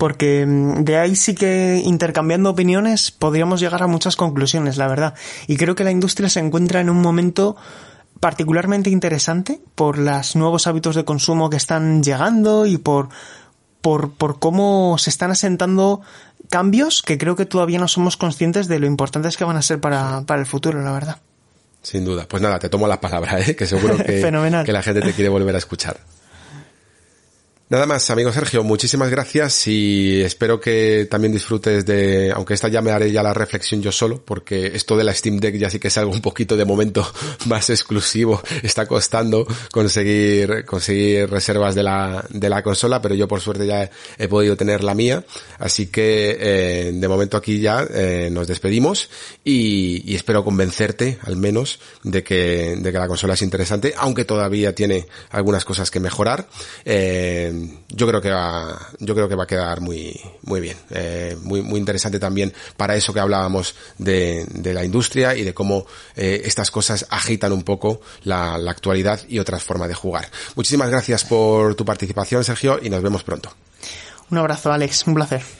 porque 0.00 0.46
de 0.48 0.96
ahí 0.96 1.14
sí 1.14 1.34
que 1.34 1.82
intercambiando 1.84 2.48
opiniones 2.48 3.10
podríamos 3.10 3.60
llegar 3.60 3.82
a 3.82 3.86
muchas 3.86 4.16
conclusiones, 4.16 4.78
la 4.78 4.88
verdad. 4.88 5.12
Y 5.46 5.58
creo 5.58 5.74
que 5.74 5.84
la 5.84 5.90
industria 5.90 6.30
se 6.30 6.40
encuentra 6.40 6.80
en 6.80 6.88
un 6.88 7.02
momento 7.02 7.54
particularmente 8.18 8.88
interesante 8.88 9.60
por 9.74 9.98
los 9.98 10.36
nuevos 10.36 10.66
hábitos 10.66 10.96
de 10.96 11.04
consumo 11.04 11.50
que 11.50 11.58
están 11.58 12.02
llegando 12.02 12.64
y 12.64 12.78
por, 12.78 13.10
por, 13.82 14.12
por 14.12 14.38
cómo 14.38 14.96
se 14.96 15.10
están 15.10 15.32
asentando 15.32 16.00
cambios 16.48 17.02
que 17.02 17.18
creo 17.18 17.36
que 17.36 17.44
todavía 17.44 17.78
no 17.78 17.86
somos 17.86 18.16
conscientes 18.16 18.68
de 18.68 18.78
lo 18.78 18.86
importantes 18.86 19.36
que 19.36 19.44
van 19.44 19.58
a 19.58 19.62
ser 19.62 19.80
para, 19.80 20.22
para 20.22 20.40
el 20.40 20.46
futuro, 20.46 20.80
la 20.80 20.92
verdad. 20.92 21.18
Sin 21.82 22.06
duda. 22.06 22.26
Pues 22.26 22.42
nada, 22.42 22.58
te 22.58 22.70
tomo 22.70 22.88
la 22.88 23.02
palabra, 23.02 23.38
¿eh? 23.38 23.54
que 23.54 23.66
seguro 23.66 23.98
que, 23.98 24.22
que 24.64 24.72
la 24.72 24.82
gente 24.82 25.02
te 25.02 25.12
quiere 25.12 25.28
volver 25.28 25.54
a 25.54 25.58
escuchar. 25.58 26.00
Nada 27.70 27.86
más, 27.86 28.10
amigo 28.10 28.32
Sergio, 28.32 28.64
muchísimas 28.64 29.10
gracias 29.10 29.68
y 29.68 30.22
espero 30.22 30.58
que 30.58 31.06
también 31.08 31.32
disfrutes 31.32 31.86
de, 31.86 32.32
aunque 32.34 32.54
esta 32.54 32.66
ya 32.66 32.82
me 32.82 32.90
haré 32.90 33.12
ya 33.12 33.22
la 33.22 33.32
reflexión 33.32 33.80
yo 33.80 33.92
solo, 33.92 34.20
porque 34.24 34.72
esto 34.74 34.96
de 34.96 35.04
la 35.04 35.14
Steam 35.14 35.38
Deck 35.38 35.54
ya 35.54 35.70
sí 35.70 35.78
que 35.78 35.86
es 35.86 35.96
algo 35.96 36.10
un 36.10 36.20
poquito 36.20 36.56
de 36.56 36.64
momento 36.64 37.08
más 37.46 37.70
exclusivo, 37.70 38.42
está 38.64 38.86
costando 38.86 39.46
conseguir, 39.70 40.64
conseguir 40.64 41.30
reservas 41.30 41.76
de 41.76 41.84
la, 41.84 42.24
de 42.28 42.48
la 42.48 42.60
consola, 42.64 43.00
pero 43.00 43.14
yo 43.14 43.28
por 43.28 43.40
suerte 43.40 43.68
ya 43.68 43.88
he, 44.18 44.26
podido 44.26 44.56
tener 44.56 44.82
la 44.82 44.96
mía, 44.96 45.24
así 45.60 45.86
que 45.86 46.38
eh, 46.40 46.90
de 46.92 47.06
momento 47.06 47.36
aquí 47.36 47.60
ya 47.60 47.86
eh, 47.88 48.30
nos 48.32 48.48
despedimos 48.48 49.10
y, 49.44 50.10
y, 50.10 50.16
espero 50.16 50.42
convencerte 50.42 51.18
al 51.22 51.36
menos 51.36 51.78
de 52.02 52.24
que, 52.24 52.74
de 52.76 52.90
que 52.90 52.98
la 52.98 53.06
consola 53.06 53.34
es 53.34 53.42
interesante, 53.42 53.94
aunque 53.96 54.24
todavía 54.24 54.74
tiene 54.74 55.06
algunas 55.30 55.64
cosas 55.64 55.88
que 55.88 56.00
mejorar. 56.00 56.48
Eh, 56.84 57.58
yo 57.88 58.06
creo 58.06 58.20
que 58.20 58.30
va, 58.30 58.78
yo 58.98 59.14
creo 59.14 59.28
que 59.28 59.34
va 59.34 59.44
a 59.44 59.46
quedar 59.46 59.80
muy, 59.80 60.18
muy 60.42 60.60
bien, 60.60 60.76
eh, 60.90 61.36
muy, 61.42 61.62
muy 61.62 61.78
interesante 61.78 62.18
también 62.18 62.52
para 62.76 62.94
eso 62.96 63.12
que 63.12 63.20
hablábamos 63.20 63.74
de, 63.98 64.46
la 64.72 64.84
industria 64.84 65.34
y 65.34 65.42
de 65.42 65.54
cómo 65.54 65.86
eh, 66.16 66.42
estas 66.44 66.70
cosas 66.70 67.06
agitan 67.10 67.52
un 67.52 67.62
poco 67.62 68.00
la 68.24 68.54
actualidad 68.54 69.20
y 69.28 69.38
otras 69.38 69.62
formas 69.62 69.88
de 69.88 69.94
jugar. 69.94 70.30
Muchísimas 70.54 70.90
gracias 70.90 71.24
por 71.24 71.74
tu 71.74 71.84
participación, 71.84 72.44
Sergio, 72.44 72.78
y 72.82 72.90
nos 72.90 73.02
vemos 73.02 73.24
pronto. 73.24 73.52
Un 74.30 74.38
abrazo, 74.38 74.72
Alex, 74.72 75.06
un 75.06 75.14
placer. 75.14 75.59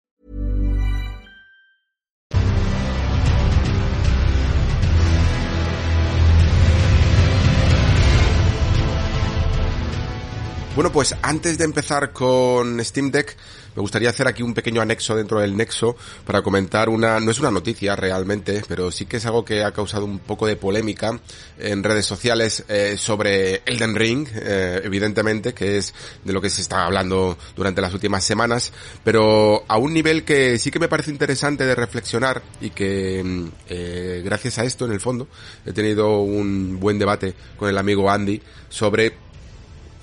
Bueno, 10.73 10.89
pues 10.89 11.13
antes 11.21 11.57
de 11.57 11.65
empezar 11.65 12.13
con 12.13 12.83
Steam 12.85 13.11
Deck, 13.11 13.35
me 13.75 13.81
gustaría 13.81 14.09
hacer 14.09 14.29
aquí 14.29 14.41
un 14.41 14.53
pequeño 14.53 14.81
anexo 14.81 15.17
dentro 15.17 15.41
del 15.41 15.57
Nexo 15.57 15.97
para 16.25 16.41
comentar 16.41 16.87
una, 16.87 17.19
no 17.19 17.29
es 17.31 17.41
una 17.41 17.51
noticia 17.51 17.93
realmente, 17.97 18.63
pero 18.69 18.89
sí 18.89 19.05
que 19.05 19.17
es 19.17 19.25
algo 19.25 19.43
que 19.43 19.65
ha 19.65 19.73
causado 19.73 20.05
un 20.05 20.19
poco 20.19 20.47
de 20.47 20.55
polémica 20.55 21.19
en 21.59 21.83
redes 21.83 22.05
sociales 22.05 22.63
eh, 22.69 22.95
sobre 22.97 23.63
Elden 23.65 23.95
Ring, 23.95 24.29
eh, 24.33 24.79
evidentemente, 24.85 25.53
que 25.53 25.77
es 25.77 25.93
de 26.23 26.31
lo 26.31 26.39
que 26.39 26.49
se 26.49 26.61
está 26.61 26.85
hablando 26.85 27.37
durante 27.53 27.81
las 27.81 27.93
últimas 27.93 28.23
semanas, 28.23 28.71
pero 29.03 29.65
a 29.67 29.77
un 29.77 29.93
nivel 29.93 30.23
que 30.23 30.57
sí 30.57 30.71
que 30.71 30.79
me 30.79 30.87
parece 30.87 31.11
interesante 31.11 31.65
de 31.65 31.75
reflexionar 31.75 32.41
y 32.61 32.69
que 32.69 33.21
mm, 33.21 33.47
eh, 33.67 34.21
gracias 34.23 34.57
a 34.57 34.63
esto, 34.63 34.85
en 34.85 34.93
el 34.93 35.01
fondo, 35.01 35.27
he 35.65 35.73
tenido 35.73 36.19
un 36.21 36.79
buen 36.79 36.97
debate 36.97 37.33
con 37.57 37.67
el 37.67 37.77
amigo 37.77 38.09
Andy 38.09 38.41
sobre 38.69 39.30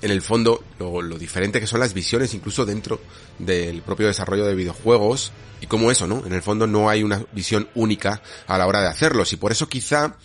en 0.01 0.11
el 0.11 0.21
fondo 0.21 0.63
lo, 0.79 1.01
diferente 1.17 1.59
que 1.59 1.67
son 1.67 1.79
las 1.79 1.93
visiones 1.93 2.33
incluso 2.33 2.65
dentro 2.65 3.01
del 3.37 3.81
propio 3.81 4.07
desarrollo 4.07 4.45
de 4.45 4.55
videojuegos 4.55 5.31
y 5.61 5.67
como 5.67 5.91
eso, 5.91 6.07
¿no? 6.07 6.25
En 6.25 6.33
el 6.33 6.41
fondo 6.41 6.67
no 6.67 6.89
hay 6.89 7.03
una 7.03 7.25
visión 7.33 7.69
única 7.75 8.21
a 8.47 8.57
la 8.57 8.67
hora 8.67 8.81
de 8.81 8.87
hacerlos 8.87 9.33
y 9.33 9.37
por 9.37 9.51
eso 9.51 9.67
quizá 9.67 10.15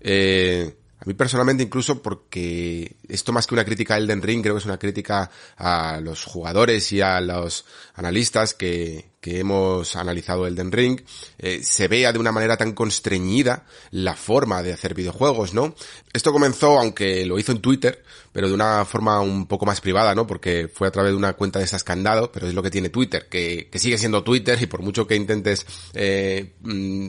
eh, 0.00 0.76
a 1.04 1.06
mí 1.06 1.14
personalmente 1.14 1.62
incluso 1.62 2.00
porque 2.00 2.96
esto 3.08 3.32
más 3.32 3.46
que 3.46 3.54
una 3.54 3.64
crítica 3.64 3.94
a 3.94 3.98
Elden 3.98 4.22
Ring 4.22 4.40
creo 4.40 4.54
que 4.54 4.60
es 4.60 4.64
una 4.64 4.78
crítica 4.78 5.30
a 5.58 6.00
los 6.00 6.24
jugadores 6.24 6.90
y 6.92 7.02
a 7.02 7.20
los 7.20 7.66
analistas 7.94 8.54
que, 8.54 9.10
que 9.24 9.40
hemos 9.40 9.96
analizado 9.96 10.46
Elden 10.46 10.70
Ring, 10.70 11.00
eh, 11.38 11.60
se 11.62 11.88
vea 11.88 12.12
de 12.12 12.18
una 12.18 12.30
manera 12.30 12.58
tan 12.58 12.72
constreñida 12.72 13.64
la 13.90 14.16
forma 14.16 14.62
de 14.62 14.74
hacer 14.74 14.92
videojuegos, 14.92 15.54
¿no? 15.54 15.74
Esto 16.12 16.30
comenzó, 16.30 16.78
aunque 16.78 17.24
lo 17.24 17.38
hizo 17.38 17.52
en 17.52 17.62
Twitter, 17.62 18.02
pero 18.32 18.48
de 18.48 18.54
una 18.54 18.84
forma 18.84 19.20
un 19.20 19.46
poco 19.46 19.64
más 19.64 19.80
privada, 19.80 20.14
¿no? 20.14 20.26
Porque 20.26 20.68
fue 20.68 20.88
a 20.88 20.90
través 20.90 21.12
de 21.12 21.16
una 21.16 21.32
cuenta 21.32 21.58
de 21.58 21.64
esas 21.64 21.84
candado, 21.84 22.32
pero 22.32 22.46
es 22.48 22.52
lo 22.52 22.62
que 22.62 22.70
tiene 22.70 22.90
Twitter, 22.90 23.26
que, 23.30 23.70
que 23.72 23.78
sigue 23.78 23.96
siendo 23.96 24.22
Twitter 24.22 24.58
y 24.60 24.66
por 24.66 24.82
mucho 24.82 25.06
que 25.06 25.16
intentes 25.16 25.64
eh, 25.94 26.54
mm, 26.60 27.08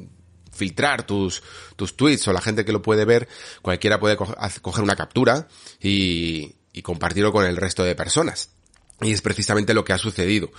filtrar 0.55 1.05
tus, 1.05 1.43
tus 1.75 1.95
tweets 1.95 2.27
o 2.27 2.33
la 2.33 2.41
gente 2.41 2.65
que 2.65 2.71
lo 2.71 2.81
puede 2.81 3.05
ver, 3.05 3.27
cualquiera 3.61 3.99
puede 3.99 4.17
co 4.17 4.33
coger 4.61 4.83
una 4.83 4.95
captura 4.95 5.47
y, 5.81 6.55
y 6.73 6.81
compartirlo 6.81 7.31
con 7.31 7.45
el 7.45 7.57
resto 7.57 7.83
de 7.83 7.95
personas. 7.95 8.49
Y 9.01 9.11
es 9.11 9.21
precisamente 9.21 9.73
lo 9.73 9.83
que 9.83 9.93
ha 9.93 9.97
sucedido. 9.97 10.51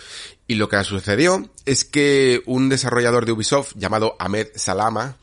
Y 0.46 0.56
lo 0.56 0.68
que 0.68 0.76
ha 0.76 0.84
sucedido 0.84 1.50
es 1.64 1.84
que 1.84 2.42
un 2.46 2.68
desarrollador 2.68 3.24
de 3.24 3.32
Ubisoft 3.32 3.72
llamado 3.76 4.14
Ahmed 4.18 4.48
Salama 4.54 5.16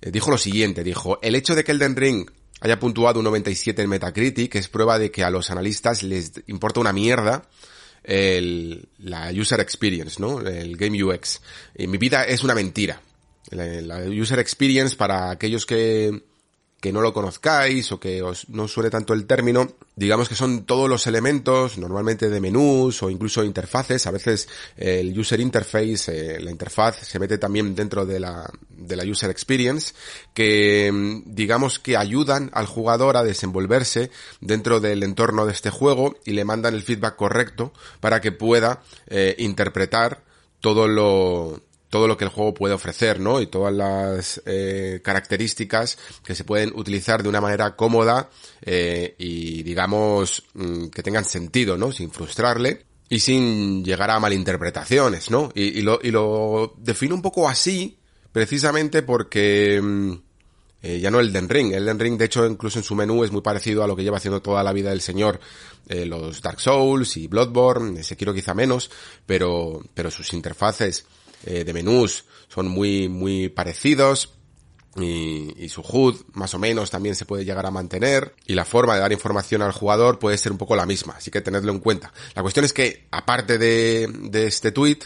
eh, 0.00 0.10
dijo 0.10 0.30
lo 0.30 0.38
siguiente, 0.38 0.84
dijo, 0.84 1.18
el 1.22 1.34
hecho 1.34 1.54
de 1.54 1.64
que 1.64 1.72
Elden 1.72 1.96
Ring 1.96 2.30
haya 2.60 2.78
puntuado 2.78 3.18
un 3.18 3.24
97 3.24 3.82
en 3.82 3.90
Metacritic 3.90 4.54
es 4.54 4.68
prueba 4.68 4.98
de 4.98 5.10
que 5.10 5.24
a 5.24 5.30
los 5.30 5.50
analistas 5.50 6.02
les 6.02 6.32
importa 6.46 6.80
una 6.80 6.92
mierda 6.92 7.48
el, 8.04 8.88
la 8.98 9.30
user 9.30 9.60
experience, 9.60 10.20
¿no? 10.20 10.40
El 10.40 10.76
game 10.76 11.02
UX. 11.02 11.40
Mi 11.78 11.98
vida 11.98 12.24
es 12.24 12.42
una 12.42 12.54
mentira. 12.54 13.00
La, 13.50 13.98
user 14.08 14.38
experience 14.38 14.96
para 14.96 15.30
aquellos 15.30 15.66
que 15.66 16.22
que 16.80 16.92
no 16.92 17.02
lo 17.02 17.12
conozcáis 17.12 17.92
o 17.92 18.00
que 18.00 18.22
os 18.22 18.48
no 18.48 18.66
suene 18.66 18.88
tanto 18.88 19.12
el 19.12 19.26
término, 19.26 19.76
digamos 19.96 20.30
que 20.30 20.34
son 20.34 20.64
todos 20.64 20.88
los 20.88 21.06
elementos, 21.06 21.76
normalmente 21.76 22.30
de 22.30 22.40
menús 22.40 23.02
o 23.02 23.10
incluso 23.10 23.44
interfaces, 23.44 24.06
a 24.06 24.10
veces 24.10 24.48
eh, 24.78 25.00
el 25.00 25.16
user 25.16 25.40
interface, 25.40 26.36
eh, 26.36 26.40
la 26.40 26.50
interfaz 26.50 26.96
se 27.06 27.18
mete 27.18 27.36
también 27.36 27.74
dentro 27.74 28.06
de 28.06 28.18
la, 28.18 28.50
de 28.70 28.96
la 28.96 29.04
user 29.04 29.28
experience, 29.28 29.92
que 30.32 30.90
mm, 30.90 31.34
digamos 31.34 31.78
que 31.78 31.98
ayudan 31.98 32.50
al 32.54 32.66
jugador 32.66 33.18
a 33.18 33.24
desenvolverse 33.24 34.10
dentro 34.40 34.80
del 34.80 35.02
entorno 35.02 35.44
de 35.44 35.52
este 35.52 35.68
juego 35.68 36.16
y 36.24 36.32
le 36.32 36.46
mandan 36.46 36.74
el 36.74 36.82
feedback 36.82 37.16
correcto 37.16 37.74
para 38.00 38.22
que 38.22 38.32
pueda 38.32 38.82
eh, 39.06 39.34
interpretar 39.38 40.22
todo 40.60 40.88
lo, 40.88 41.60
todo 41.90 42.06
lo 42.06 42.16
que 42.16 42.24
el 42.24 42.30
juego 42.30 42.54
puede 42.54 42.72
ofrecer, 42.72 43.20
¿no? 43.20 43.40
Y 43.40 43.48
todas 43.48 43.74
las 43.74 44.40
eh, 44.46 45.00
características 45.02 45.98
que 46.24 46.36
se 46.36 46.44
pueden 46.44 46.72
utilizar 46.74 47.22
de 47.22 47.28
una 47.28 47.40
manera 47.40 47.74
cómoda 47.76 48.30
eh, 48.62 49.16
y 49.18 49.62
digamos 49.64 50.44
mm, 50.54 50.86
que 50.86 51.02
tengan 51.02 51.24
sentido, 51.24 51.76
¿no? 51.76 51.90
Sin 51.90 52.10
frustrarle 52.10 52.86
y 53.08 53.18
sin 53.18 53.84
llegar 53.84 54.10
a 54.12 54.20
malinterpretaciones, 54.20 55.32
¿no? 55.32 55.50
Y, 55.54 55.82
lo, 55.82 55.98
y 56.00 56.12
lo 56.12 56.74
defino 56.78 57.16
un 57.16 57.22
poco 57.22 57.48
así, 57.48 57.98
precisamente 58.32 59.02
porque 59.02 59.80
mm, 59.82 60.12
eh, 60.82 61.00
ya 61.00 61.10
no 61.10 61.18
el 61.18 61.32
Den 61.32 61.48
Ring. 61.48 61.72
El 61.72 61.84
Den 61.84 61.98
Ring, 61.98 62.16
de 62.16 62.26
hecho, 62.26 62.46
incluso 62.46 62.78
en 62.78 62.84
su 62.84 62.94
menú 62.94 63.24
es 63.24 63.32
muy 63.32 63.42
parecido 63.42 63.82
a 63.82 63.86
lo 63.86 63.96
que 63.96 64.04
lleva 64.04 64.16
haciendo 64.18 64.40
toda 64.40 64.62
la 64.62 64.72
vida 64.72 64.92
el 64.92 65.00
señor, 65.00 65.40
eh, 65.88 66.06
los 66.06 66.40
Dark 66.40 66.60
Souls 66.60 67.16
y 67.16 67.26
Bloodborne, 67.26 68.00
quiero 68.16 68.32
quizá 68.32 68.54
menos, 68.54 68.90
pero, 69.26 69.82
pero 69.92 70.10
sus 70.10 70.32
interfaces 70.32 71.04
eh, 71.44 71.64
de 71.64 71.72
menús 71.72 72.24
son 72.48 72.68
muy, 72.68 73.08
muy 73.08 73.48
parecidos. 73.48 74.34
Y, 74.96 75.54
y, 75.56 75.68
su 75.68 75.82
HUD 75.82 76.16
más 76.32 76.52
o 76.54 76.58
menos 76.58 76.90
también 76.90 77.14
se 77.14 77.24
puede 77.24 77.44
llegar 77.44 77.64
a 77.64 77.70
mantener 77.70 78.34
y 78.44 78.54
la 78.54 78.64
forma 78.64 78.94
de 78.94 79.00
dar 79.00 79.12
información 79.12 79.62
al 79.62 79.70
jugador 79.70 80.18
puede 80.18 80.36
ser 80.36 80.50
un 80.50 80.58
poco 80.58 80.74
la 80.74 80.84
misma, 80.84 81.14
así 81.16 81.30
que 81.30 81.40
tenedlo 81.40 81.70
en 81.70 81.78
cuenta. 81.78 82.12
La 82.34 82.42
cuestión 82.42 82.64
es 82.64 82.72
que, 82.72 83.06
aparte 83.12 83.56
de, 83.56 84.08
de 84.08 84.48
este 84.48 84.72
tweet, 84.72 84.98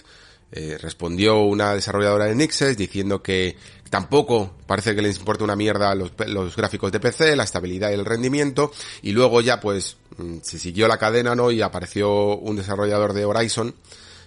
eh, 0.56 0.78
respondió 0.80 1.40
una 1.40 1.74
desarrolladora 1.74 2.26
de 2.26 2.36
Nixes 2.36 2.76
diciendo 2.76 3.20
que 3.20 3.56
tampoco 3.90 4.54
parece 4.68 4.94
que 4.94 5.02
les 5.02 5.18
importa 5.18 5.42
una 5.42 5.56
mierda 5.56 5.92
los, 5.96 6.12
los, 6.28 6.54
gráficos 6.54 6.92
de 6.92 7.00
PC, 7.00 7.34
la 7.34 7.42
estabilidad 7.42 7.90
y 7.90 7.94
el 7.94 8.04
rendimiento, 8.04 8.70
y 9.02 9.10
luego 9.10 9.40
ya 9.40 9.58
pues 9.58 9.96
mm, 10.16 10.36
se 10.42 10.60
siguió 10.60 10.86
la 10.86 10.96
cadena, 10.96 11.34
¿no? 11.34 11.50
Y 11.50 11.60
apareció 11.60 12.36
un 12.36 12.54
desarrollador 12.54 13.14
de 13.14 13.24
Horizon, 13.24 13.74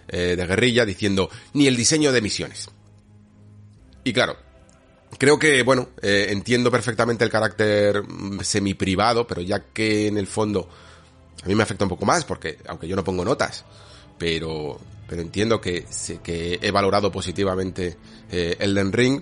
eh, 0.07 0.35
de 0.35 0.45
guerrilla, 0.45 0.85
diciendo, 0.85 1.29
ni 1.53 1.67
el 1.67 1.75
diseño 1.75 2.11
de 2.11 2.21
misiones. 2.21 2.69
Y 4.03 4.13
claro, 4.13 4.37
creo 5.17 5.37
que, 5.37 5.63
bueno, 5.63 5.89
eh, 6.01 6.27
entiendo 6.29 6.71
perfectamente 6.71 7.23
el 7.23 7.29
carácter 7.29 8.03
mm, 8.03 8.41
semi 8.41 8.73
privado, 8.73 9.27
pero 9.27 9.41
ya 9.41 9.59
que 9.73 10.07
en 10.07 10.17
el 10.17 10.27
fondo 10.27 10.69
a 11.43 11.47
mí 11.47 11.55
me 11.55 11.63
afecta 11.63 11.85
un 11.85 11.89
poco 11.89 12.05
más, 12.05 12.25
porque 12.25 12.57
aunque 12.67 12.87
yo 12.87 12.95
no 12.95 13.03
pongo 13.03 13.23
notas, 13.23 13.65
pero, 14.17 14.79
pero 15.07 15.21
entiendo 15.21 15.61
que, 15.61 15.85
que 16.23 16.59
he 16.61 16.71
valorado 16.71 17.11
positivamente 17.11 17.97
eh, 18.31 18.55
Elden 18.59 18.91
Ring, 18.91 19.21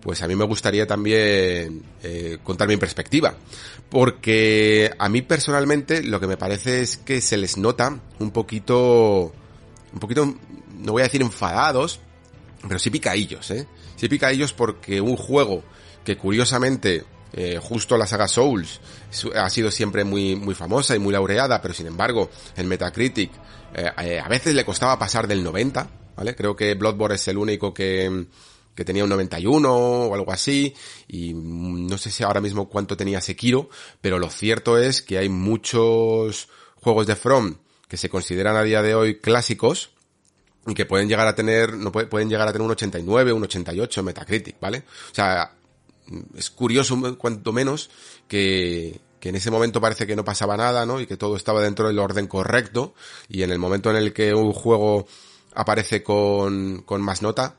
pues 0.00 0.22
a 0.22 0.28
mí 0.28 0.36
me 0.36 0.44
gustaría 0.44 0.86
también 0.86 1.82
eh, 2.02 2.38
contar 2.42 2.68
mi 2.68 2.76
perspectiva. 2.76 3.34
Porque 3.88 4.92
a 4.98 5.08
mí 5.08 5.22
personalmente 5.22 6.02
lo 6.02 6.20
que 6.20 6.26
me 6.26 6.36
parece 6.36 6.82
es 6.82 6.96
que 6.96 7.20
se 7.20 7.36
les 7.36 7.56
nota 7.56 7.98
un 8.18 8.30
poquito 8.30 9.32
un 9.96 10.00
poquito, 10.00 10.26
no 10.78 10.92
voy 10.92 11.00
a 11.00 11.06
decir 11.06 11.22
enfadados, 11.22 12.00
pero 12.68 12.78
sí 12.78 12.90
picadillos, 12.90 13.50
¿eh? 13.50 13.66
Sí 13.96 14.10
picadillos 14.10 14.52
porque 14.52 15.00
un 15.00 15.16
juego 15.16 15.64
que 16.04 16.18
curiosamente, 16.18 17.04
eh, 17.32 17.58
justo 17.62 17.96
la 17.96 18.06
saga 18.06 18.28
Souls, 18.28 18.78
ha 19.34 19.48
sido 19.48 19.70
siempre 19.70 20.04
muy, 20.04 20.36
muy 20.36 20.54
famosa 20.54 20.94
y 20.94 20.98
muy 20.98 21.14
laureada, 21.14 21.62
pero 21.62 21.72
sin 21.72 21.86
embargo, 21.86 22.28
en 22.56 22.68
Metacritic, 22.68 23.30
eh, 23.74 23.90
eh, 24.02 24.20
a 24.20 24.28
veces 24.28 24.54
le 24.54 24.66
costaba 24.66 24.98
pasar 24.98 25.26
del 25.26 25.42
90, 25.42 25.88
¿vale? 26.14 26.36
Creo 26.36 26.54
que 26.54 26.74
Bloodborne 26.74 27.14
es 27.14 27.26
el 27.28 27.38
único 27.38 27.72
que, 27.72 28.26
que 28.74 28.84
tenía 28.84 29.02
un 29.02 29.08
91 29.08 29.74
o 29.74 30.14
algo 30.14 30.30
así, 30.30 30.74
y 31.08 31.32
no 31.32 31.96
sé 31.96 32.10
si 32.10 32.22
ahora 32.22 32.42
mismo 32.42 32.68
cuánto 32.68 32.98
tenía 32.98 33.22
Sekiro, 33.22 33.70
pero 34.02 34.18
lo 34.18 34.28
cierto 34.28 34.76
es 34.76 35.00
que 35.00 35.16
hay 35.16 35.30
muchos 35.30 36.50
juegos 36.82 37.06
de 37.06 37.16
From 37.16 37.56
que 37.88 37.96
se 37.96 38.08
consideran 38.08 38.56
a 38.56 38.62
día 38.62 38.82
de 38.82 38.94
hoy 38.94 39.20
clásicos 39.20 39.90
y 40.66 40.74
que 40.74 40.86
pueden 40.86 41.08
llegar 41.08 41.26
a 41.26 41.34
tener, 41.34 41.74
no 41.74 41.92
pueden 41.92 42.28
llegar 42.28 42.48
a 42.48 42.52
tener 42.52 42.64
un 42.64 42.72
89, 42.72 43.32
un 43.32 43.44
88 43.44 44.00
en 44.00 44.06
Metacritic, 44.06 44.60
¿vale? 44.60 44.78
O 45.12 45.14
sea, 45.14 45.52
es 46.36 46.50
curioso 46.50 47.16
cuanto 47.16 47.52
menos 47.52 47.90
que, 48.26 49.00
que 49.20 49.28
en 49.28 49.36
ese 49.36 49.50
momento 49.50 49.80
parece 49.80 50.06
que 50.06 50.16
no 50.16 50.24
pasaba 50.24 50.56
nada, 50.56 50.86
¿no? 50.86 51.00
Y 51.00 51.06
que 51.06 51.16
todo 51.16 51.36
estaba 51.36 51.62
dentro 51.62 51.86
del 51.86 51.98
orden 51.98 52.26
correcto 52.26 52.94
y 53.28 53.42
en 53.42 53.50
el 53.50 53.58
momento 53.58 53.90
en 53.90 53.96
el 53.96 54.12
que 54.12 54.34
un 54.34 54.52
juego 54.52 55.06
aparece 55.54 56.02
con, 56.02 56.82
con 56.82 57.00
más 57.00 57.22
nota 57.22 57.56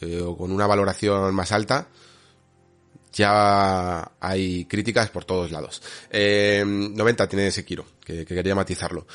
eh, 0.00 0.20
o 0.20 0.36
con 0.36 0.52
una 0.52 0.66
valoración 0.66 1.34
más 1.34 1.52
alta, 1.52 1.88
ya 3.12 4.12
hay 4.20 4.64
críticas 4.66 5.10
por 5.10 5.24
todos 5.24 5.50
lados. 5.50 5.82
Eh, 6.10 6.64
90 6.66 7.28
tiene 7.28 7.50
Sekiro, 7.50 7.84
que, 8.04 8.24
que 8.24 8.34
quería 8.34 8.54
matizarlo. 8.54 9.06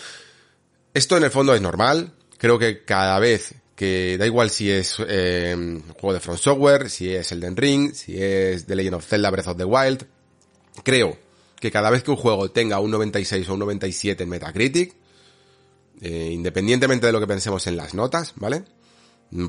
Esto 0.98 1.16
en 1.16 1.24
el 1.24 1.30
fondo 1.30 1.54
es 1.54 1.62
normal, 1.62 2.12
creo 2.40 2.58
que 2.58 2.84
cada 2.84 3.20
vez 3.20 3.54
que 3.76 4.18
da 4.18 4.26
igual 4.26 4.50
si 4.50 4.72
es 4.72 4.96
eh, 5.08 5.80
juego 5.94 6.14
de 6.16 6.20
Front 6.20 6.40
Software, 6.40 6.90
si 6.90 7.14
es 7.14 7.32
Elden 7.32 7.56
Ring, 7.56 7.94
si 7.94 8.20
es 8.20 8.66
The 8.66 8.76
Legend 8.76 8.96
of 8.96 9.06
Zelda 9.06 9.30
Breath 9.30 9.50
of 9.50 9.58
the 9.58 9.64
Wild, 9.64 10.08
creo 10.84 11.16
que 11.60 11.70
cada 11.70 11.92
vez 11.92 12.02
que 12.02 12.10
un 12.10 12.18
juego 12.18 12.50
tenga 12.50 12.80
un 12.80 12.90
96 12.90 13.48
o 13.48 13.54
un 13.54 13.60
97 13.60 14.24
en 14.24 14.28
Metacritic, 14.28 14.96
eh, 16.02 16.32
independientemente 16.32 17.06
de 17.06 17.14
lo 17.14 17.20
que 17.20 17.28
pensemos 17.28 17.68
en 17.68 17.78
las 17.78 17.94
notas, 17.94 18.34
¿vale? 18.38 18.64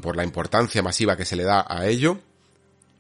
Por 0.03 0.17
la 0.17 0.25
importancia 0.25 0.83
masiva 0.83 1.17
que 1.17 1.25
se 1.25 1.37
le 1.37 1.45
da 1.45 1.65
a 1.67 1.87
ello, 1.87 2.21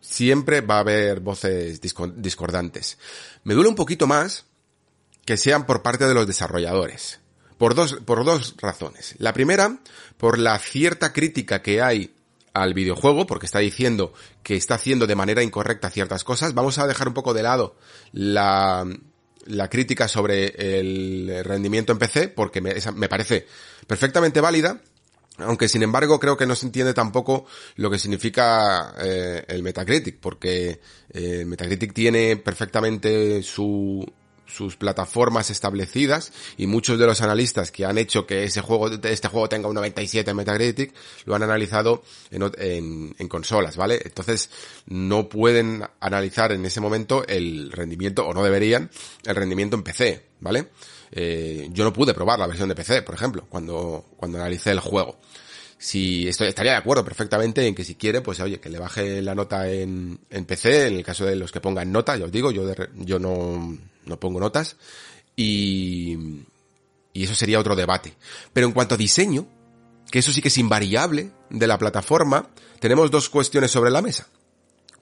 siempre 0.00 0.62
va 0.62 0.76
a 0.76 0.80
haber 0.80 1.20
voces 1.20 1.82
discordantes. 1.82 2.96
Me 3.44 3.52
duele 3.52 3.68
un 3.68 3.76
poquito 3.76 4.06
más 4.06 4.46
que 5.26 5.36
sean 5.36 5.66
por 5.66 5.82
parte 5.82 6.06
de 6.06 6.14
los 6.14 6.26
desarrolladores. 6.26 7.20
Por 7.58 7.74
dos, 7.74 7.94
por 8.04 8.24
dos 8.24 8.54
razones. 8.58 9.14
La 9.18 9.32
primera, 9.32 9.80
por 10.16 10.38
la 10.38 10.58
cierta 10.58 11.12
crítica 11.12 11.60
que 11.60 11.82
hay 11.82 12.14
al 12.54 12.74
videojuego, 12.74 13.26
porque 13.26 13.46
está 13.46 13.58
diciendo 13.58 14.12
que 14.42 14.56
está 14.56 14.76
haciendo 14.76 15.06
de 15.06 15.16
manera 15.16 15.42
incorrecta 15.42 15.90
ciertas 15.90 16.24
cosas. 16.24 16.54
Vamos 16.54 16.78
a 16.78 16.86
dejar 16.86 17.08
un 17.08 17.14
poco 17.14 17.34
de 17.34 17.42
lado 17.42 17.76
la, 18.12 18.86
la 19.46 19.68
crítica 19.68 20.08
sobre 20.08 20.78
el 20.78 21.44
rendimiento 21.44 21.92
en 21.92 21.98
PC, 21.98 22.28
porque 22.28 22.60
me, 22.60 22.74
me 22.94 23.08
parece 23.08 23.46
perfectamente 23.86 24.40
válida, 24.40 24.80
aunque 25.38 25.68
sin 25.68 25.82
embargo 25.82 26.18
creo 26.18 26.36
que 26.36 26.46
no 26.46 26.54
se 26.54 26.66
entiende 26.66 26.94
tampoco 26.94 27.46
lo 27.76 27.90
que 27.90 27.98
significa 27.98 28.94
eh, 29.00 29.44
el 29.48 29.62
Metacritic, 29.62 30.18
porque 30.20 30.80
eh, 31.10 31.44
Metacritic 31.46 31.92
tiene 31.92 32.36
perfectamente 32.36 33.42
su, 33.42 34.04
sus 34.48 34.76
plataformas 34.76 35.50
establecidas 35.50 36.32
y 36.56 36.66
muchos 36.66 36.98
de 36.98 37.06
los 37.06 37.20
analistas 37.20 37.70
que 37.70 37.84
han 37.84 37.98
hecho 37.98 38.26
que 38.26 38.44
ese 38.44 38.60
juego, 38.60 38.88
este 38.88 39.28
juego 39.28 39.48
tenga 39.48 39.68
un 39.68 39.74
97 39.74 40.30
en 40.30 40.36
Metacritic, 40.36 40.94
lo 41.26 41.34
han 41.34 41.42
analizado 41.42 42.02
en, 42.30 43.14
en, 43.18 43.28
consolas, 43.28 43.76
¿vale? 43.76 44.00
Entonces 44.04 44.50
no 44.86 45.28
pueden 45.28 45.84
analizar 46.00 46.52
en 46.52 46.64
ese 46.64 46.80
momento 46.80 47.26
el 47.26 47.70
rendimiento, 47.70 48.26
o 48.26 48.34
no 48.34 48.42
deberían, 48.42 48.90
el 49.24 49.36
rendimiento 49.36 49.76
en 49.76 49.82
PC, 49.82 50.26
¿vale? 50.40 50.68
Eh, 51.12 51.68
yo 51.72 51.84
no 51.84 51.92
pude 51.92 52.14
probar 52.14 52.38
la 52.38 52.46
versión 52.46 52.68
de 52.68 52.74
PC, 52.74 53.02
por 53.02 53.14
ejemplo, 53.14 53.46
cuando, 53.48 54.06
cuando 54.16 54.38
analicé 54.38 54.70
el 54.70 54.80
juego 54.80 55.18
si 55.78 56.26
estoy, 56.26 56.48
estaría 56.48 56.72
de 56.72 56.78
acuerdo 56.78 57.04
perfectamente 57.04 57.66
en 57.66 57.74
que 57.74 57.84
si 57.84 57.94
quiere, 57.94 58.20
pues 58.20 58.40
oye, 58.40 58.58
que 58.58 58.68
le 58.68 58.80
baje 58.80 59.22
la 59.22 59.36
nota 59.36 59.70
en, 59.70 60.18
en 60.28 60.44
PC, 60.44 60.88
en 60.88 60.96
el 60.96 61.04
caso 61.04 61.24
de 61.24 61.36
los 61.36 61.52
que 61.52 61.60
pongan 61.60 61.92
nota, 61.92 62.16
ya 62.16 62.24
os 62.24 62.32
digo, 62.32 62.50
yo, 62.50 62.64
yo 62.96 63.18
no, 63.20 63.78
no 64.08 64.18
pongo 64.18 64.40
notas, 64.40 64.76
y, 65.36 66.16
y 67.12 67.24
eso 67.24 67.34
sería 67.34 67.60
otro 67.60 67.76
debate. 67.76 68.14
Pero 68.52 68.66
en 68.66 68.72
cuanto 68.72 68.94
a 68.94 68.98
diseño, 68.98 69.46
que 70.10 70.18
eso 70.20 70.32
sí 70.32 70.40
que 70.40 70.48
es 70.48 70.58
invariable 70.58 71.30
de 71.50 71.66
la 71.66 71.78
plataforma, 71.78 72.48
tenemos 72.80 73.10
dos 73.10 73.28
cuestiones 73.28 73.70
sobre 73.70 73.90
la 73.90 74.02
mesa. 74.02 74.26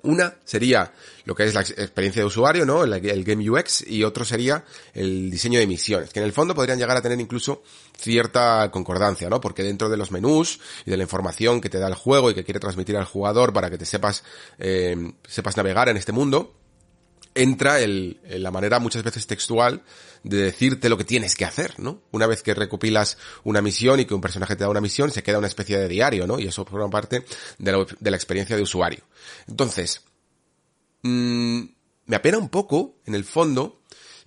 Una 0.02 0.36
sería 0.44 0.92
lo 1.24 1.34
que 1.34 1.44
es 1.44 1.54
la 1.54 1.62
experiencia 1.62 2.22
de 2.22 2.26
usuario, 2.26 2.64
¿no? 2.64 2.84
El, 2.84 3.24
Game 3.24 3.50
UX 3.50 3.84
y 3.88 4.04
otro 4.04 4.24
sería 4.24 4.64
el 4.94 5.30
diseño 5.30 5.58
de 5.58 5.66
misiones, 5.66 6.12
que 6.12 6.20
en 6.20 6.26
el 6.26 6.32
fondo 6.32 6.54
podrían 6.54 6.78
llegar 6.78 6.96
a 6.96 7.02
tener 7.02 7.20
incluso 7.20 7.62
cierta 7.98 8.70
concordancia, 8.70 9.28
¿no? 9.28 9.40
Porque 9.40 9.64
dentro 9.64 9.88
de 9.88 9.96
los 9.96 10.12
menús 10.12 10.60
y 10.84 10.90
de 10.90 10.96
la 10.96 11.02
información 11.02 11.60
que 11.60 11.70
te 11.70 11.78
da 11.78 11.88
el 11.88 11.94
juego 11.94 12.30
y 12.30 12.34
que 12.34 12.44
quiere 12.44 12.60
transmitir 12.60 12.96
al 12.96 13.04
jugador 13.04 13.52
para 13.52 13.68
que 13.68 13.78
te 13.78 13.86
sepas, 13.86 14.22
eh, 14.58 14.96
sepas 15.26 15.56
navegar 15.56 15.88
en 15.88 15.96
este 15.96 16.12
mundo, 16.12 16.54
entra 17.36 17.80
el, 17.80 18.20
la 18.28 18.50
manera 18.50 18.78
muchas 18.80 19.02
veces 19.02 19.26
textual 19.26 19.82
de 20.24 20.38
decirte 20.38 20.88
lo 20.88 20.98
que 20.98 21.04
tienes 21.04 21.36
que 21.36 21.44
hacer, 21.44 21.78
¿no? 21.78 22.02
Una 22.10 22.26
vez 22.26 22.42
que 22.42 22.54
recopilas 22.54 23.16
una 23.44 23.62
misión 23.62 24.00
y 24.00 24.06
que 24.06 24.14
un 24.14 24.20
personaje 24.20 24.56
te 24.56 24.64
da 24.64 24.70
una 24.70 24.80
misión, 24.80 25.12
se 25.12 25.22
queda 25.22 25.38
una 25.38 25.46
especie 25.46 25.78
de 25.78 25.88
diario, 25.88 26.26
¿no? 26.26 26.40
Y 26.40 26.46
eso 26.48 26.64
forma 26.64 26.90
parte 26.90 27.24
de 27.58 27.72
la, 27.72 27.86
de 28.00 28.10
la 28.10 28.16
experiencia 28.16 28.56
de 28.56 28.62
usuario. 28.62 29.04
Entonces, 29.46 30.02
mmm, 31.02 31.62
me 32.06 32.16
apena 32.16 32.38
un 32.38 32.48
poco, 32.48 32.96
en 33.06 33.14
el 33.14 33.24
fondo, 33.24 33.80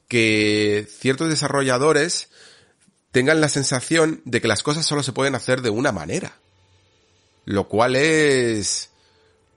que 0.08 0.88
ciertos 0.90 1.30
desarrolladores 1.30 2.30
tengan 3.12 3.42
la 3.42 3.50
sensación 3.50 4.22
de 4.26 4.42
que 4.42 4.48
las 4.48 4.64
cosas 4.64 4.86
solo 4.86 5.04
se 5.04 5.14
pueden 5.14 5.36
hacer 5.36 5.62
de 5.62 5.70
una 5.70 5.92
manera. 5.92 6.40
Lo 7.46 7.68
cual 7.68 7.96
es 7.96 8.89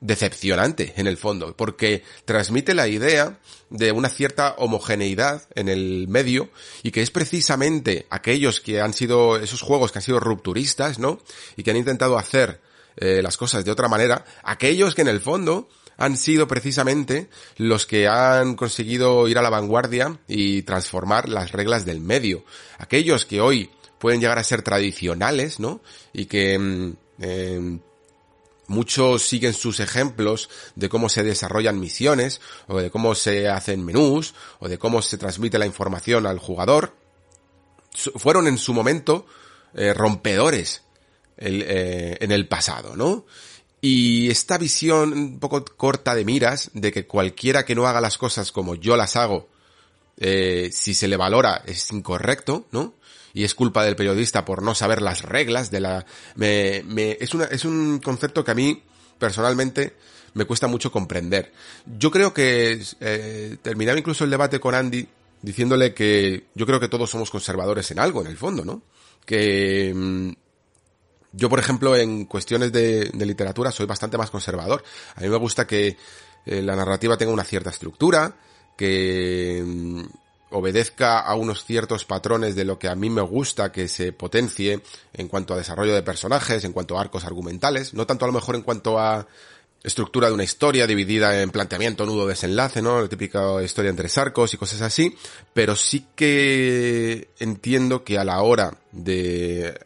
decepcionante 0.03 0.93
en 0.97 1.07
el 1.07 1.17
fondo, 1.17 1.57
porque 1.57 2.03
transmite 2.25 2.75
la 2.75 2.89
idea 2.89 3.39
de 3.71 3.93
una 3.93 4.09
cierta 4.09 4.57
homogeneidad 4.59 5.49
en 5.55 5.69
el 5.69 6.09
medio 6.09 6.51
y 6.83 6.91
que 6.91 7.03
es 7.03 7.11
precisamente 7.11 8.07
aquellos 8.11 8.61
que 8.61 8.81
han 8.81 8.93
sido 8.93 9.37
esos 9.37 9.63
juegos 9.63 9.93
que 9.93 10.01
han 10.01 10.03
sido 10.03 10.21
rupturistas, 10.21 10.99
¿no? 10.99 11.21
Y 11.57 11.63
que 11.63 11.71
han 11.71 11.77
intentado 11.77 12.19
hacer 12.19 12.61
eh, 12.97 13.23
las 13.23 13.37
cosas 13.37 13.65
de 13.65 13.71
otra 13.71 13.89
manera, 13.89 14.25
aquellos 14.43 14.95
que 14.95 15.03
en 15.03 15.09
el 15.09 15.21
fondo 15.21 15.69
han 15.97 16.17
sido 16.17 16.49
precisamente 16.49 17.29
los 17.57 17.87
que 17.87 18.09
han 18.09 18.57
conseguido 18.57 19.29
ir 19.29 19.39
a 19.39 19.43
la 19.43 19.51
vanguardia 19.51 20.19
y 20.27 20.63
transformar 20.63 21.29
las 21.29 21.53
reglas 21.53 21.85
del 21.85 22.01
medio. 22.01 22.45
Aquellos 22.79 23.25
que 23.25 23.41
hoy 23.41 23.71
pueden 24.01 24.21
llegar 24.21 24.39
a 24.41 24.45
ser 24.45 24.63
tradicionales, 24.63 25.61
¿no? 25.61 25.81
Y 26.13 26.25
que 26.27 26.59
mm, 26.59 26.97
eh, 27.21 27.79
muchos 28.67 29.23
siguen 29.23 29.53
sus 29.53 29.81
ejemplos 29.81 30.49
de 30.77 30.89
cómo 30.89 31.09
se 31.09 31.23
desarrollan 31.23 31.81
misiones, 31.81 32.41
o 32.69 32.79
de 32.79 32.91
cómo 32.91 33.15
se 33.15 33.49
hacen 33.49 33.85
menús, 33.85 34.35
o 34.61 34.69
de 34.69 34.79
cómo 34.79 35.03
se 35.03 35.19
transmite 35.19 35.59
la 35.59 35.67
información 35.67 36.27
al 36.27 36.39
jugador. 36.39 36.95
Fueron 38.17 38.47
en 38.47 38.59
su 38.59 38.73
momento 38.73 39.27
eh, 39.75 39.93
rompedores 39.93 40.83
eh, 41.37 42.17
en 42.21 42.33
el 42.33 42.47
pasado, 42.49 42.97
¿no? 42.97 43.27
Y 43.81 44.31
esta 44.31 44.59
visión 44.59 45.13
un 45.13 45.41
poco 45.41 45.65
corta 45.65 46.15
de 46.15 46.25
miras 46.25 46.71
de 46.73 46.93
que 46.93 47.07
cualquiera 47.07 47.65
que 47.65 47.75
no 47.75 47.87
haga 47.87 48.01
las 48.01 48.17
cosas 48.17 48.53
como 48.53 48.77
yo 48.77 48.97
las 48.97 49.17
hago, 49.17 49.49
eh, 50.19 50.71
si 50.73 50.95
se 50.95 51.09
le 51.09 51.17
valora 51.17 51.63
es 51.67 51.91
incorrecto, 51.91 52.67
¿no? 52.71 52.95
Y 53.35 53.45
es 53.45 53.55
culpa 53.55 53.85
del 53.85 53.97
periodista 53.97 54.45
por 54.45 54.63
no 54.63 54.75
saber 54.75 55.03
las 55.03 55.23
reglas 55.23 55.71
de 55.71 55.81
la... 55.81 56.07
Me, 56.35 56.83
me, 56.87 57.17
es, 57.21 57.35
una, 57.35 57.45
es 57.45 57.65
un 57.65 57.99
concepto 57.99 58.45
que 58.45 58.51
a 58.51 58.55
mí, 58.55 58.83
personalmente, 59.19 59.95
me 60.35 60.45
cuesta 60.45 60.67
mucho 60.67 60.91
comprender. 60.91 61.53
Yo 61.99 62.11
creo 62.11 62.33
que 62.33 62.83
eh, 63.01 63.57
terminaba 63.63 63.99
incluso 63.99 64.25
el 64.25 64.31
debate 64.31 64.61
con 64.61 64.75
Andy 64.75 65.07
diciéndole 65.43 65.93
que 65.93 66.45
yo 66.55 66.67
creo 66.67 66.81
que 66.81 66.89
todos 66.89 67.11
somos 67.11 67.31
conservadores 67.31 67.91
en 67.91 67.99
algo, 67.99 68.21
en 68.21 68.29
el 68.29 68.37
fondo, 68.37 68.65
¿no? 68.65 68.83
Que 69.27 69.93
mm, 69.95 70.31
yo, 71.33 71.49
por 71.49 71.59
ejemplo, 71.59 71.97
en 71.97 72.25
cuestiones 72.27 72.73
de, 72.73 73.11
literatura 73.15 73.73
soy 73.73 73.87
bastante 73.87 74.19
más 74.19 74.31
conservador. 74.31 74.85
A 75.17 75.21
mí 75.21 75.29
me 75.29 75.37
gusta 75.37 75.67
que 75.67 75.97
eh, 76.47 76.63
la 76.63 76.77
narrativa 76.77 77.17
tenga 77.17 77.33
una 77.33 77.45
cierta 77.45 77.71
estructura, 77.71 78.37
que 78.77 79.63
mm, 79.65 80.03
obedezca 80.53 81.21
a 81.21 81.35
unos 81.35 81.65
ciertos 81.65 82.05
patrones 82.05 82.55
de 82.55 82.65
lo 82.65 82.79
que 82.79 82.89
a 82.89 82.95
mí 82.95 83.11
me 83.11 83.23
gusta 83.23 83.73
que 83.73 83.89
se 83.89 84.13
potencie 84.13 84.83
en 85.13 85.29
cuanto 85.29 85.55
a 85.55 85.57
desarrollo 85.57 85.95
de 85.95 86.03
personajes, 86.03 86.65
en 86.65 86.73
cuanto 86.73 86.97
a 86.97 87.01
arcos 87.01 87.25
argumentales, 87.25 87.95
no 87.95 88.07
tanto 88.07 88.25
a 88.25 88.29
lo 88.29 88.35
mejor 88.35 88.55
en 88.55 88.63
cuanto 88.63 88.99
a 88.99 89.27
estructura 89.83 90.29
de 90.29 90.35
una 90.35 90.45
historia 90.45 90.87
dividida 90.87 91.43
en 91.43 91.51
planteamiento, 91.51 92.07
nudo, 92.07 92.27
desenlace, 92.27 92.83
¿no? 92.83 93.01
La 93.01 93.09
típica 93.09 93.63
historia 93.63 93.91
entre 93.91 94.09
arcos 94.17 94.55
y 94.55 94.57
cosas 94.57 94.81
así, 94.83 95.17
pero 95.53 95.75
sí 95.75 96.07
que 96.15 97.29
entiendo 97.39 98.05
que 98.05 98.19
a 98.19 98.25
la 98.25 98.43
hora 98.43 98.77
de 98.93 99.79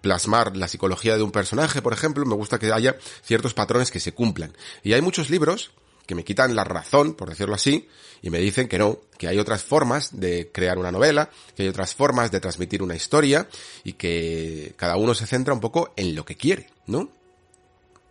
plasmar 0.00 0.56
la 0.56 0.68
psicología 0.68 1.16
de 1.16 1.22
un 1.22 1.32
personaje, 1.32 1.82
por 1.82 1.92
ejemplo, 1.92 2.24
me 2.24 2.34
gusta 2.34 2.58
que 2.58 2.72
haya 2.72 2.96
ciertos 3.22 3.54
patrones 3.54 3.90
que 3.90 4.00
se 4.00 4.12
cumplan. 4.12 4.56
Y 4.82 4.92
hay 4.92 5.02
muchos 5.02 5.30
libros 5.30 5.72
que 6.10 6.16
me 6.16 6.24
quitan 6.24 6.56
la 6.56 6.64
razón, 6.64 7.14
por 7.14 7.28
decirlo 7.28 7.54
así, 7.54 7.88
y 8.20 8.30
me 8.30 8.40
dicen 8.40 8.66
que 8.66 8.80
no, 8.80 8.98
que 9.16 9.28
hay 9.28 9.38
otras 9.38 9.62
formas 9.62 10.18
de 10.18 10.50
crear 10.52 10.76
una 10.76 10.90
novela, 10.90 11.30
que 11.54 11.62
hay 11.62 11.68
otras 11.68 11.94
formas 11.94 12.32
de 12.32 12.40
transmitir 12.40 12.82
una 12.82 12.96
historia, 12.96 13.48
y 13.84 13.92
que 13.92 14.74
cada 14.76 14.96
uno 14.96 15.14
se 15.14 15.28
centra 15.28 15.54
un 15.54 15.60
poco 15.60 15.94
en 15.96 16.16
lo 16.16 16.24
que 16.24 16.34
quiere, 16.34 16.68
¿no? 16.88 17.12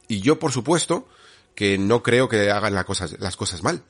Y 0.08 0.22
yo, 0.22 0.40
por 0.40 0.54
supuesto, 0.54 1.10
que 1.54 1.78
no 1.78 2.02
creo 2.02 2.30
que 2.30 2.50
hagan 2.50 2.74
las 2.74 2.86
cosas, 2.86 3.20
las 3.20 3.36
cosas 3.36 3.64
mal. 3.64 3.84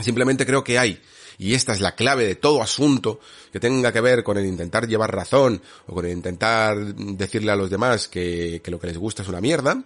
Simplemente 0.00 0.44
creo 0.44 0.64
que 0.64 0.80
hay 0.80 1.00
y 1.38 1.54
esta 1.54 1.72
es 1.72 1.80
la 1.80 1.94
clave 1.94 2.26
de 2.26 2.34
todo 2.34 2.60
asunto 2.60 3.20
que 3.52 3.60
tenga 3.60 3.92
que 3.92 4.00
ver 4.00 4.24
con 4.24 4.36
el 4.36 4.46
intentar 4.46 4.88
llevar 4.88 5.14
razón 5.14 5.62
o 5.86 5.94
con 5.94 6.06
el 6.06 6.10
intentar 6.12 6.76
decirle 6.76 7.52
a 7.52 7.56
los 7.56 7.70
demás 7.70 8.08
que, 8.08 8.60
que 8.64 8.70
lo 8.72 8.80
que 8.80 8.88
les 8.88 8.98
gusta 8.98 9.22
es 9.22 9.28
una 9.28 9.40
mierda, 9.40 9.84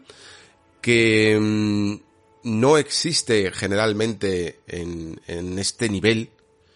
que 0.81 1.39
mm, 1.39 2.08
no 2.43 2.79
existe 2.79 3.51
generalmente 3.53 4.61
en, 4.67 5.21
este 5.59 5.89
nivel 5.89 6.31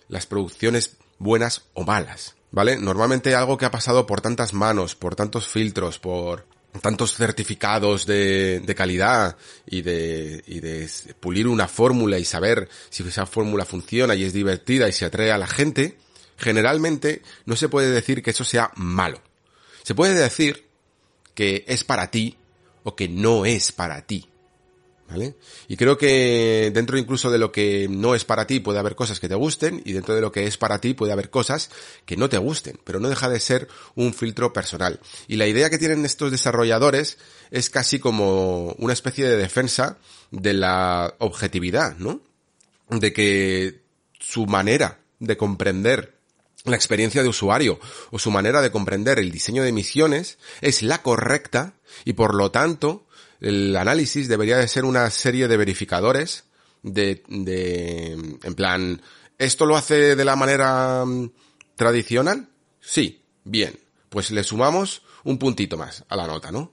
las 0.09 0.27
producciones 0.27 0.97
buenas 1.19 1.63
o 1.75 1.85
malas, 1.85 2.35
¿vale? 2.51 2.77
Normalmente 2.77 3.35
algo 3.35 3.57
que 3.57 3.65
ha 3.65 3.71
pasado 3.71 4.07
por 4.07 4.21
tantas 4.21 4.53
manos, 4.53 4.95
por 4.95 5.15
tantos 5.15 5.47
filtros, 5.47 5.99
por 5.99 6.47
tantos 6.81 7.15
certificados 7.17 8.07
de, 8.07 8.61
de 8.61 8.75
calidad 8.75 9.37
y 9.67 9.83
de, 9.83 10.43
y 10.47 10.61
de 10.61 10.89
pulir 11.21 11.47
una 11.47 11.69
fórmula 11.69 12.19
y 12.19 12.25
saber 12.25 12.69
si 12.91 13.07
esa 13.07 13.27
fórmula 13.27 13.65
funciona 13.65 14.15
y 14.15 14.25
es 14.25 14.33
divertida 14.33 14.89
y 14.89 14.93
se 14.93 15.05
atrae 15.05 15.31
a 15.31 15.39
la 15.39 15.47
gente, 15.47 15.99
generalmente 16.37 17.23
no 17.45 17.57
se 17.57 17.69
puede 17.69 17.91
decir 17.91 18.23
que 18.23 18.31
eso 18.31 18.45
sea 18.45 18.73
malo. 18.75 19.21
Se 19.83 19.95
puede 19.95 20.15
decir 20.15 20.67
que 21.35 21.65
es 21.69 21.85
para 21.85 22.11
ti 22.11 22.37
o 22.85 22.97
que 22.97 23.09
no 23.09 23.47
es 23.47 23.73
para 23.73 24.03
ti. 24.07 24.29
¿Vale? 25.13 25.35
Y 25.69 25.77
creo 25.77 25.99
que 25.99 26.71
dentro 26.73 26.97
incluso 26.97 27.31
de 27.31 27.37
lo 27.37 27.53
que 27.53 27.87
no 27.91 28.15
es 28.15 28.25
para 28.25 28.47
ti 28.47 28.61
puede 28.61 28.79
haber 28.79 28.95
cosas 28.95 29.21
que 29.21 29.29
te 29.29 29.35
gusten 29.35 29.83
y 29.85 29.93
dentro 29.93 30.15
de 30.15 30.23
lo 30.23 30.33
que 30.33 30.47
es 30.47 30.57
para 30.57 30.81
ti 30.81 30.95
puede 30.95 31.13
haber 31.13 31.29
cosas 31.29 31.69
que 32.07 32.17
no 32.17 32.31
te 32.31 32.39
gusten, 32.39 32.81
pero 32.83 32.99
no 32.99 33.11
deja 33.11 33.29
de 33.29 33.39
ser 33.39 33.69
un 33.95 34.15
filtro 34.15 34.55
personal. 34.55 35.01
Y 35.29 35.37
la 35.37 35.47
idea 35.47 35.69
que 35.69 35.77
tienen 35.77 36.07
estos 36.07 36.31
desarrolladores 36.31 37.19
es 37.51 37.69
casi 37.69 37.99
como 37.99 38.75
una 38.79 38.95
especie 38.95 39.29
de 39.29 39.37
defensa 39.37 39.99
de 40.31 40.55
la 40.55 41.15
objetividad, 41.19 41.99
¿no? 41.99 42.23
De 42.89 43.13
que 43.13 43.83
su 44.19 44.47
manera 44.47 44.99
de 45.19 45.37
comprender 45.37 46.17
la 46.65 46.77
experiencia 46.77 47.23
de 47.23 47.29
usuario 47.29 47.79
o 48.13 48.19
su 48.19 48.31
manera 48.31 48.63
de 48.63 48.71
comprender 48.71 49.19
el 49.19 49.31
diseño 49.31 49.63
de 49.63 49.73
misiones 49.73 50.39
es 50.63 50.83
la 50.83 51.03
correcta 51.03 51.75
y 52.07 52.15
por 52.15 52.35
lo 52.35 52.51
tanto 52.51 53.05
el 53.43 53.77
análisis 53.77 54.29
debería 54.29 54.57
de 54.57 54.69
ser 54.69 54.85
una 54.85 55.11
serie 55.11 55.49
de 55.49 55.57
verificadores 55.57 56.45
de, 56.83 57.23
de, 57.29 58.13
en 58.43 58.55
plan, 58.55 59.03
¿esto 59.37 59.67
lo 59.67 59.77
hace 59.77 60.17
de 60.17 60.25
la 60.25 60.37
manera 60.37 61.05
mm, 61.05 61.31
tradicional? 61.77 62.49
Sí, 62.81 63.23
bien. 63.45 63.79
Pues 64.09 64.31
le 64.31 64.45
sumamos 64.45 65.03
un 65.25 65.39
puntito 65.39 65.77
más 65.77 66.05
a 66.09 66.17
la 66.17 66.27
nota, 66.27 66.53
¿no? 66.53 66.73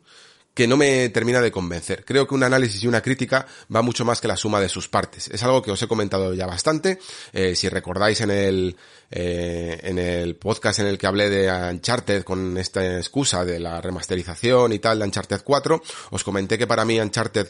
Que 0.60 0.68
no 0.68 0.76
me 0.76 1.07
termina 1.07 1.40
de 1.40 1.53
convencer. 1.53 2.03
Creo 2.03 2.27
que 2.27 2.36
un 2.36 2.44
análisis 2.44 2.84
y 2.84 2.88
una 2.88 3.02
crítica 3.02 3.48
va 3.73 3.81
mucho 3.81 4.03
más 4.03 4.19
que 4.19 4.27
la 4.27 4.36
suma 4.36 4.60
de 4.60 4.68
sus 4.68 4.90
partes. 4.90 5.30
Es 5.30 5.41
algo 5.44 5.61
que 5.61 5.72
os 5.72 5.81
he 5.81 5.88
comentado 5.88 6.34
ya 6.34 6.45
bastante. 6.45 6.99
Eh, 7.31 7.56
si 7.56 7.69
recordáis 7.69 8.19
en 8.19 8.30
el, 8.30 8.76
eh, 9.10 9.80
en 9.81 9.98
el 9.98 10.36
podcast 10.36 10.80
en 10.80 10.88
el 10.88 10.98
que 10.98 11.07
hablé 11.07 11.30
de 11.30 11.49
Uncharted 11.49 12.23
con 12.26 12.57
esta 12.57 12.98
excusa 12.98 13.45
de 13.45 13.57
la 13.57 13.80
remasterización 13.80 14.73
y 14.73 14.80
tal 14.80 14.99
de 14.99 15.06
Uncharted 15.06 15.44
4, 15.45 15.81
os 16.10 16.23
comenté 16.26 16.57
que 16.57 16.68
para 16.68 16.84
mí 16.84 16.99
Uncharted, 16.99 17.48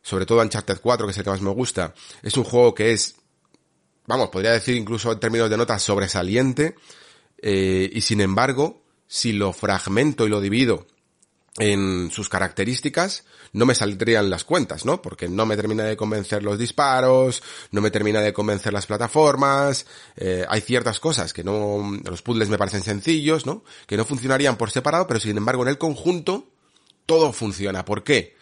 sobre 0.00 0.24
todo 0.24 0.40
Uncharted 0.40 0.78
4, 0.80 1.04
que 1.04 1.10
es 1.10 1.18
el 1.18 1.24
que 1.24 1.30
más 1.30 1.42
me 1.42 1.50
gusta, 1.50 1.92
es 2.22 2.36
un 2.36 2.44
juego 2.44 2.76
que 2.76 2.92
es, 2.92 3.16
vamos, 4.06 4.28
podría 4.28 4.52
decir 4.52 4.76
incluso 4.76 5.10
en 5.10 5.18
términos 5.18 5.50
de 5.50 5.56
notas 5.56 5.82
sobresaliente, 5.82 6.76
eh, 7.38 7.90
y 7.92 8.02
sin 8.02 8.20
embargo, 8.20 8.84
si 9.08 9.32
lo 9.32 9.52
fragmento 9.52 10.26
y 10.26 10.28
lo 10.28 10.40
divido 10.40 10.86
en 11.58 12.10
sus 12.10 12.28
características 12.28 13.24
no 13.52 13.66
me 13.66 13.74
saldrían 13.74 14.30
las 14.30 14.44
cuentas, 14.44 14.86
¿no? 14.86 15.02
Porque 15.02 15.28
no 15.28 15.44
me 15.44 15.56
termina 15.56 15.84
de 15.84 15.96
convencer 15.96 16.42
los 16.42 16.58
disparos, 16.58 17.42
no 17.70 17.82
me 17.82 17.90
termina 17.90 18.22
de 18.22 18.32
convencer 18.32 18.72
las 18.72 18.86
plataformas, 18.86 19.86
eh, 20.16 20.46
hay 20.48 20.62
ciertas 20.62 20.98
cosas 20.98 21.34
que 21.34 21.44
no, 21.44 21.98
los 22.04 22.22
puzzles 22.22 22.48
me 22.48 22.56
parecen 22.56 22.82
sencillos, 22.82 23.44
¿no? 23.44 23.64
Que 23.86 23.98
no 23.98 24.06
funcionarían 24.06 24.56
por 24.56 24.70
separado, 24.70 25.06
pero 25.06 25.20
sin 25.20 25.36
embargo 25.36 25.62
en 25.62 25.68
el 25.68 25.78
conjunto 25.78 26.48
todo 27.04 27.32
funciona. 27.32 27.84
¿Por 27.84 28.02
qué? 28.02 28.36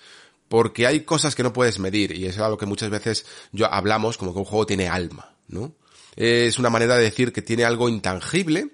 Porque 0.48 0.86
hay 0.86 1.00
cosas 1.00 1.34
que 1.34 1.42
no 1.42 1.52
puedes 1.52 1.80
medir 1.80 2.12
y 2.16 2.26
es 2.26 2.38
algo 2.38 2.58
que 2.58 2.66
muchas 2.66 2.90
veces 2.90 3.26
yo 3.50 3.72
hablamos 3.72 4.16
como 4.18 4.32
que 4.32 4.38
un 4.38 4.44
juego 4.44 4.66
tiene 4.66 4.88
alma, 4.88 5.34
¿no? 5.48 5.74
Es 6.14 6.58
una 6.58 6.70
manera 6.70 6.96
de 6.96 7.04
decir 7.04 7.32
que 7.32 7.42
tiene 7.42 7.64
algo 7.64 7.88
intangible, 7.88 8.70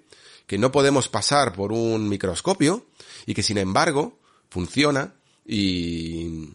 que 0.46 0.58
no 0.58 0.70
podemos 0.70 1.08
pasar 1.08 1.54
por 1.54 1.72
un 1.72 2.08
microscopio 2.08 2.86
y 3.24 3.34
que 3.34 3.42
sin 3.42 3.58
embargo 3.58 4.18
funciona 4.50 5.14
y, 5.44 6.50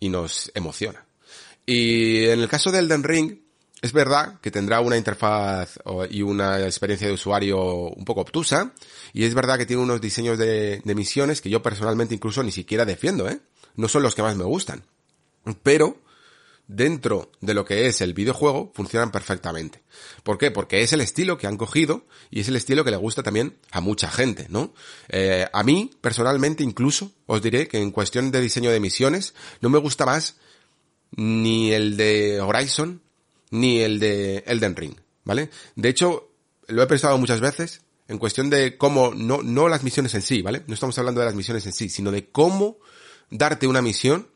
y 0.00 0.08
nos 0.08 0.50
emociona. 0.54 1.04
Y 1.66 2.26
en 2.26 2.40
el 2.40 2.48
caso 2.48 2.70
del 2.70 2.84
Elden 2.86 3.04
Ring, 3.04 3.38
es 3.80 3.92
verdad 3.92 4.40
que 4.40 4.50
tendrá 4.50 4.80
una 4.80 4.96
interfaz 4.96 5.78
y 6.10 6.22
una 6.22 6.60
experiencia 6.60 7.06
de 7.06 7.12
usuario 7.12 7.90
un 7.90 8.04
poco 8.04 8.22
obtusa, 8.22 8.72
y 9.12 9.24
es 9.24 9.34
verdad 9.34 9.58
que 9.58 9.66
tiene 9.66 9.82
unos 9.82 10.00
diseños 10.00 10.38
de, 10.38 10.80
de, 10.82 10.94
misiones 10.94 11.40
que 11.40 11.50
yo 11.50 11.62
personalmente 11.62 12.14
incluso 12.14 12.42
ni 12.42 12.50
siquiera 12.50 12.84
defiendo, 12.84 13.28
¿eh? 13.28 13.40
No 13.76 13.88
son 13.88 14.02
los 14.02 14.14
que 14.14 14.22
más 14.22 14.36
me 14.36 14.44
gustan. 14.44 14.84
Pero 15.62 15.98
dentro 16.66 17.30
de 17.40 17.54
lo 17.54 17.64
que 17.64 17.86
es 17.86 18.00
el 18.00 18.14
videojuego 18.14 18.72
funcionan 18.74 19.10
perfectamente. 19.10 19.82
¿Por 20.22 20.38
qué? 20.38 20.50
Porque 20.50 20.82
es 20.82 20.92
el 20.92 21.00
estilo 21.00 21.36
que 21.36 21.46
han 21.46 21.56
cogido 21.56 22.06
y 22.30 22.40
es 22.40 22.48
el 22.48 22.56
estilo 22.56 22.84
que 22.84 22.90
le 22.90 22.96
gusta 22.96 23.22
también 23.22 23.56
a 23.70 23.80
mucha 23.80 24.10
gente, 24.10 24.46
¿no? 24.48 24.72
Eh, 25.08 25.46
a 25.52 25.62
mí, 25.62 25.90
personalmente, 26.00 26.64
incluso, 26.64 27.12
os 27.26 27.42
diré 27.42 27.68
que 27.68 27.78
en 27.78 27.90
cuestión 27.90 28.30
de 28.30 28.40
diseño 28.40 28.70
de 28.70 28.80
misiones, 28.80 29.34
no 29.60 29.68
me 29.68 29.78
gusta 29.78 30.06
más 30.06 30.36
ni 31.16 31.72
el 31.72 31.96
de 31.96 32.40
Horizon, 32.40 33.02
ni 33.50 33.80
el 33.80 34.00
de 34.00 34.42
Elden 34.46 34.74
Ring, 34.74 34.96
¿vale? 35.24 35.50
De 35.76 35.88
hecho, 35.88 36.30
lo 36.66 36.82
he 36.82 36.86
pensado 36.86 37.18
muchas 37.18 37.40
veces, 37.40 37.82
en 38.08 38.18
cuestión 38.18 38.50
de 38.50 38.76
cómo, 38.76 39.14
no, 39.14 39.42
no 39.42 39.68
las 39.68 39.82
misiones 39.82 40.14
en 40.14 40.22
sí, 40.22 40.42
¿vale? 40.42 40.62
No 40.66 40.74
estamos 40.74 40.98
hablando 40.98 41.20
de 41.20 41.26
las 41.26 41.34
misiones 41.34 41.64
en 41.66 41.72
sí, 41.72 41.88
sino 41.88 42.10
de 42.10 42.28
cómo 42.30 42.78
darte 43.30 43.66
una 43.66 43.82
misión 43.82 44.28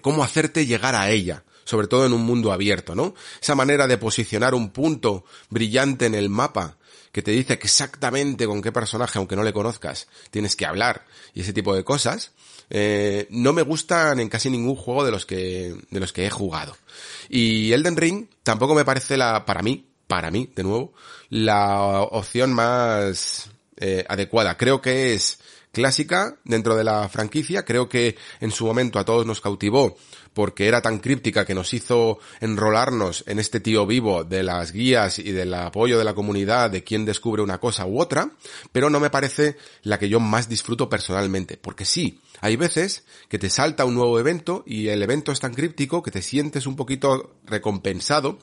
cómo 0.00 0.24
hacerte 0.24 0.66
llegar 0.66 0.94
a 0.94 1.10
ella, 1.10 1.44
sobre 1.64 1.86
todo 1.86 2.06
en 2.06 2.12
un 2.12 2.22
mundo 2.22 2.52
abierto, 2.52 2.94
¿no? 2.94 3.14
Esa 3.40 3.54
manera 3.54 3.86
de 3.86 3.98
posicionar 3.98 4.54
un 4.54 4.70
punto 4.70 5.24
brillante 5.50 6.06
en 6.06 6.14
el 6.14 6.28
mapa 6.28 6.76
que 7.12 7.22
te 7.22 7.30
dice 7.30 7.52
exactamente 7.54 8.46
con 8.46 8.62
qué 8.62 8.72
personaje, 8.72 9.18
aunque 9.18 9.36
no 9.36 9.42
le 9.42 9.52
conozcas, 9.52 10.08
tienes 10.30 10.56
que 10.56 10.64
hablar 10.64 11.04
y 11.34 11.42
ese 11.42 11.52
tipo 11.52 11.74
de 11.74 11.84
cosas, 11.84 12.32
eh, 12.70 13.26
no 13.30 13.52
me 13.52 13.60
gustan 13.60 14.18
en 14.18 14.30
casi 14.30 14.48
ningún 14.48 14.76
juego 14.76 15.04
de 15.04 15.10
los 15.10 15.26
que 15.26 15.76
de 15.90 16.00
los 16.00 16.12
que 16.12 16.26
he 16.26 16.30
jugado. 16.30 16.74
Y 17.28 17.72
Elden 17.72 17.96
Ring 17.96 18.26
tampoco 18.42 18.74
me 18.74 18.86
parece 18.86 19.18
la 19.18 19.44
para 19.44 19.62
mí, 19.62 19.86
para 20.06 20.30
mí, 20.30 20.50
de 20.56 20.62
nuevo, 20.62 20.94
la 21.28 22.00
opción 22.00 22.54
más 22.54 23.50
eh, 23.76 24.04
adecuada. 24.08 24.56
Creo 24.56 24.80
que 24.80 25.14
es 25.14 25.38
clásica 25.72 26.36
dentro 26.44 26.76
de 26.76 26.84
la 26.84 27.08
franquicia. 27.08 27.64
Creo 27.64 27.88
que 27.88 28.16
en 28.40 28.50
su 28.50 28.66
momento 28.66 28.98
a 28.98 29.04
todos 29.04 29.26
nos 29.26 29.40
cautivó 29.40 29.96
porque 30.34 30.68
era 30.68 30.80
tan 30.80 30.98
críptica 30.98 31.44
que 31.44 31.54
nos 31.54 31.74
hizo 31.74 32.18
enrolarnos 32.40 33.24
en 33.26 33.38
este 33.38 33.60
tío 33.60 33.86
vivo 33.86 34.24
de 34.24 34.42
las 34.42 34.72
guías 34.72 35.18
y 35.18 35.32
del 35.32 35.52
apoyo 35.54 35.98
de 35.98 36.04
la 36.04 36.14
comunidad 36.14 36.70
de 36.70 36.84
quien 36.84 37.04
descubre 37.04 37.42
una 37.42 37.58
cosa 37.58 37.86
u 37.86 38.00
otra, 38.00 38.30
pero 38.72 38.88
no 38.88 39.00
me 39.00 39.10
parece 39.10 39.56
la 39.82 39.98
que 39.98 40.08
yo 40.08 40.20
más 40.20 40.48
disfruto 40.48 40.88
personalmente, 40.88 41.56
porque 41.56 41.84
sí, 41.84 42.20
hay 42.40 42.56
veces 42.56 43.04
que 43.28 43.38
te 43.38 43.50
salta 43.50 43.84
un 43.84 43.94
nuevo 43.94 44.18
evento 44.18 44.62
y 44.66 44.88
el 44.88 45.02
evento 45.02 45.32
es 45.32 45.40
tan 45.40 45.54
críptico 45.54 46.02
que 46.02 46.10
te 46.10 46.22
sientes 46.22 46.66
un 46.66 46.76
poquito 46.76 47.36
recompensado 47.44 48.38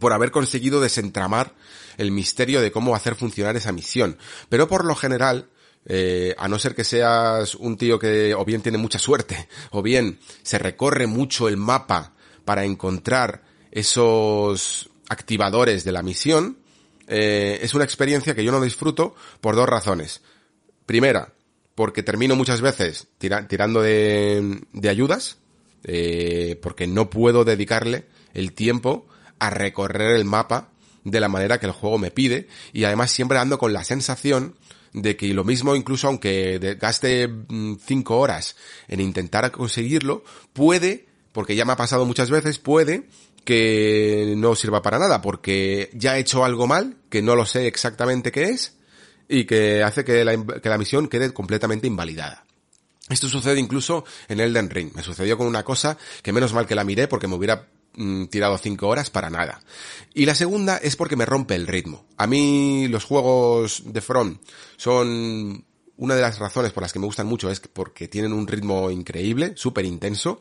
por 0.00 0.12
haber 0.12 0.30
conseguido 0.30 0.80
desentramar 0.80 1.54
el 1.98 2.10
misterio 2.10 2.60
de 2.60 2.72
cómo 2.72 2.94
hacer 2.94 3.14
funcionar 3.14 3.56
esa 3.56 3.72
misión. 3.72 4.16
Pero 4.48 4.66
por 4.66 4.84
lo 4.84 4.94
general, 4.94 5.50
eh, 5.86 6.34
a 6.38 6.48
no 6.48 6.58
ser 6.58 6.74
que 6.74 6.84
seas 6.84 7.54
un 7.56 7.76
tío 7.76 7.98
que 7.98 8.34
o 8.34 8.44
bien 8.44 8.62
tiene 8.62 8.78
mucha 8.78 8.98
suerte, 8.98 9.48
o 9.70 9.82
bien 9.82 10.18
se 10.42 10.58
recorre 10.58 11.06
mucho 11.06 11.48
el 11.48 11.56
mapa 11.56 12.14
para 12.44 12.64
encontrar 12.64 13.42
esos 13.70 14.90
activadores 15.08 15.84
de 15.84 15.92
la 15.92 16.02
misión, 16.02 16.58
eh, 17.08 17.58
es 17.62 17.74
una 17.74 17.84
experiencia 17.84 18.34
que 18.34 18.44
yo 18.44 18.52
no 18.52 18.60
disfruto 18.60 19.14
por 19.40 19.56
dos 19.56 19.68
razones. 19.68 20.22
Primera, 20.86 21.32
porque 21.74 22.02
termino 22.02 22.36
muchas 22.36 22.60
veces 22.60 23.08
tirando 23.18 23.82
de, 23.82 24.60
de 24.72 24.88
ayudas, 24.88 25.38
eh, 25.84 26.58
porque 26.62 26.86
no 26.86 27.10
puedo 27.10 27.44
dedicarle 27.44 28.06
el 28.34 28.52
tiempo 28.52 29.06
a 29.38 29.50
recorrer 29.50 30.14
el 30.16 30.24
mapa 30.24 30.68
de 31.04 31.20
la 31.20 31.28
manera 31.28 31.58
que 31.58 31.66
el 31.66 31.72
juego 31.72 31.98
me 31.98 32.12
pide, 32.12 32.46
y 32.72 32.84
además 32.84 33.10
siempre 33.10 33.38
ando 33.38 33.58
con 33.58 33.72
la 33.72 33.82
sensación 33.82 34.56
de 34.92 35.16
que 35.16 35.32
lo 35.32 35.44
mismo 35.44 35.74
incluso 35.74 36.08
aunque 36.08 36.76
gaste 36.80 37.28
mm, 37.28 37.76
cinco 37.84 38.18
horas 38.18 38.56
en 38.88 39.00
intentar 39.00 39.50
conseguirlo, 39.50 40.24
puede, 40.52 41.06
porque 41.32 41.56
ya 41.56 41.64
me 41.64 41.72
ha 41.72 41.76
pasado 41.76 42.04
muchas 42.04 42.30
veces, 42.30 42.58
puede 42.58 43.08
que 43.44 44.34
no 44.36 44.54
sirva 44.54 44.82
para 44.82 44.98
nada, 44.98 45.20
porque 45.20 45.90
ya 45.94 46.16
he 46.16 46.20
hecho 46.20 46.44
algo 46.44 46.66
mal, 46.66 46.96
que 47.10 47.22
no 47.22 47.34
lo 47.34 47.44
sé 47.44 47.66
exactamente 47.66 48.30
qué 48.30 48.44
es, 48.44 48.76
y 49.28 49.44
que 49.44 49.82
hace 49.82 50.04
que 50.04 50.24
la, 50.24 50.36
que 50.60 50.68
la 50.68 50.78
misión 50.78 51.08
quede 51.08 51.32
completamente 51.32 51.86
invalidada. 51.86 52.44
Esto 53.08 53.28
sucede 53.28 53.58
incluso 53.58 54.04
en 54.28 54.40
Elden 54.40 54.70
Ring. 54.70 54.92
Me 54.94 55.02
sucedió 55.02 55.36
con 55.36 55.46
una 55.46 55.64
cosa 55.64 55.98
que 56.22 56.32
menos 56.32 56.52
mal 56.52 56.66
que 56.66 56.74
la 56.74 56.84
miré 56.84 57.08
porque 57.08 57.26
me 57.26 57.34
hubiera 57.34 57.68
mm, 57.94 58.26
tirado 58.26 58.58
5 58.58 58.86
horas 58.86 59.10
para 59.10 59.30
nada. 59.30 59.62
Y 60.14 60.26
la 60.26 60.34
segunda 60.34 60.76
es 60.76 60.96
porque 60.96 61.16
me 61.16 61.26
rompe 61.26 61.54
el 61.54 61.66
ritmo. 61.66 62.04
A 62.16 62.26
mí 62.26 62.88
los 62.88 63.04
juegos 63.04 63.82
de 63.86 64.00
Front 64.00 64.40
son 64.76 65.64
una 65.96 66.14
de 66.14 66.22
las 66.22 66.38
razones 66.38 66.72
por 66.72 66.82
las 66.82 66.92
que 66.92 66.98
me 66.98 67.06
gustan 67.06 67.26
mucho 67.26 67.50
es 67.50 67.60
porque 67.60 68.08
tienen 68.08 68.32
un 68.32 68.46
ritmo 68.46 68.90
increíble, 68.90 69.52
súper 69.56 69.84
intenso, 69.84 70.40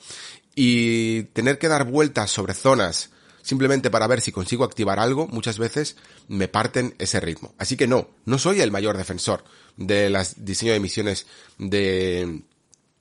y 0.56 1.24
tener 1.34 1.60
que 1.60 1.68
dar 1.68 1.86
vueltas 1.86 2.32
sobre 2.32 2.54
zonas 2.54 3.12
simplemente 3.42 3.90
para 3.90 4.08
ver 4.08 4.22
si 4.22 4.32
consigo 4.32 4.64
activar 4.64 5.00
algo, 5.00 5.28
muchas 5.28 5.58
veces 5.58 5.98
me 6.28 6.48
parten 6.48 6.96
ese 7.00 7.20
ritmo. 7.20 7.54
Así 7.58 7.76
que 7.76 7.88
no, 7.88 8.10
no 8.26 8.38
soy 8.38 8.62
el 8.62 8.72
mayor 8.72 8.98
defensor 8.98 9.44
de 9.78 10.10
las 10.10 10.46
diseño 10.46 10.74
de 10.74 10.80
misiones 10.80 11.26
de, 11.58 12.42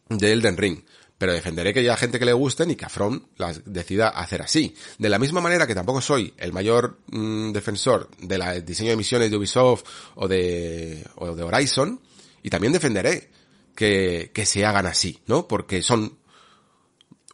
de 0.08 0.32
Elden 0.32 0.56
Ring. 0.56 0.82
Pero 1.20 1.34
defenderé 1.34 1.74
que 1.74 1.80
haya 1.80 1.98
gente 1.98 2.18
que 2.18 2.24
le 2.24 2.32
gusten 2.32 2.70
y 2.70 2.76
que 2.76 2.88
From 2.88 3.20
las 3.36 3.60
decida 3.66 4.08
hacer 4.08 4.40
así. 4.40 4.74
De 4.96 5.10
la 5.10 5.18
misma 5.18 5.42
manera 5.42 5.66
que 5.66 5.74
tampoco 5.74 6.00
soy 6.00 6.32
el 6.38 6.50
mayor 6.50 6.96
mm, 7.08 7.52
defensor 7.52 8.08
del 8.20 8.64
diseño 8.64 8.88
de 8.88 8.96
misiones 8.96 9.30
de 9.30 9.36
Ubisoft 9.36 9.84
o 10.14 10.26
de, 10.26 11.06
o 11.16 11.36
de 11.36 11.42
Horizon. 11.42 12.00
Y 12.42 12.48
también 12.48 12.72
defenderé 12.72 13.28
que, 13.76 14.30
que 14.32 14.46
se 14.46 14.64
hagan 14.64 14.86
así, 14.86 15.18
¿no? 15.26 15.46
Porque 15.46 15.82
son 15.82 16.16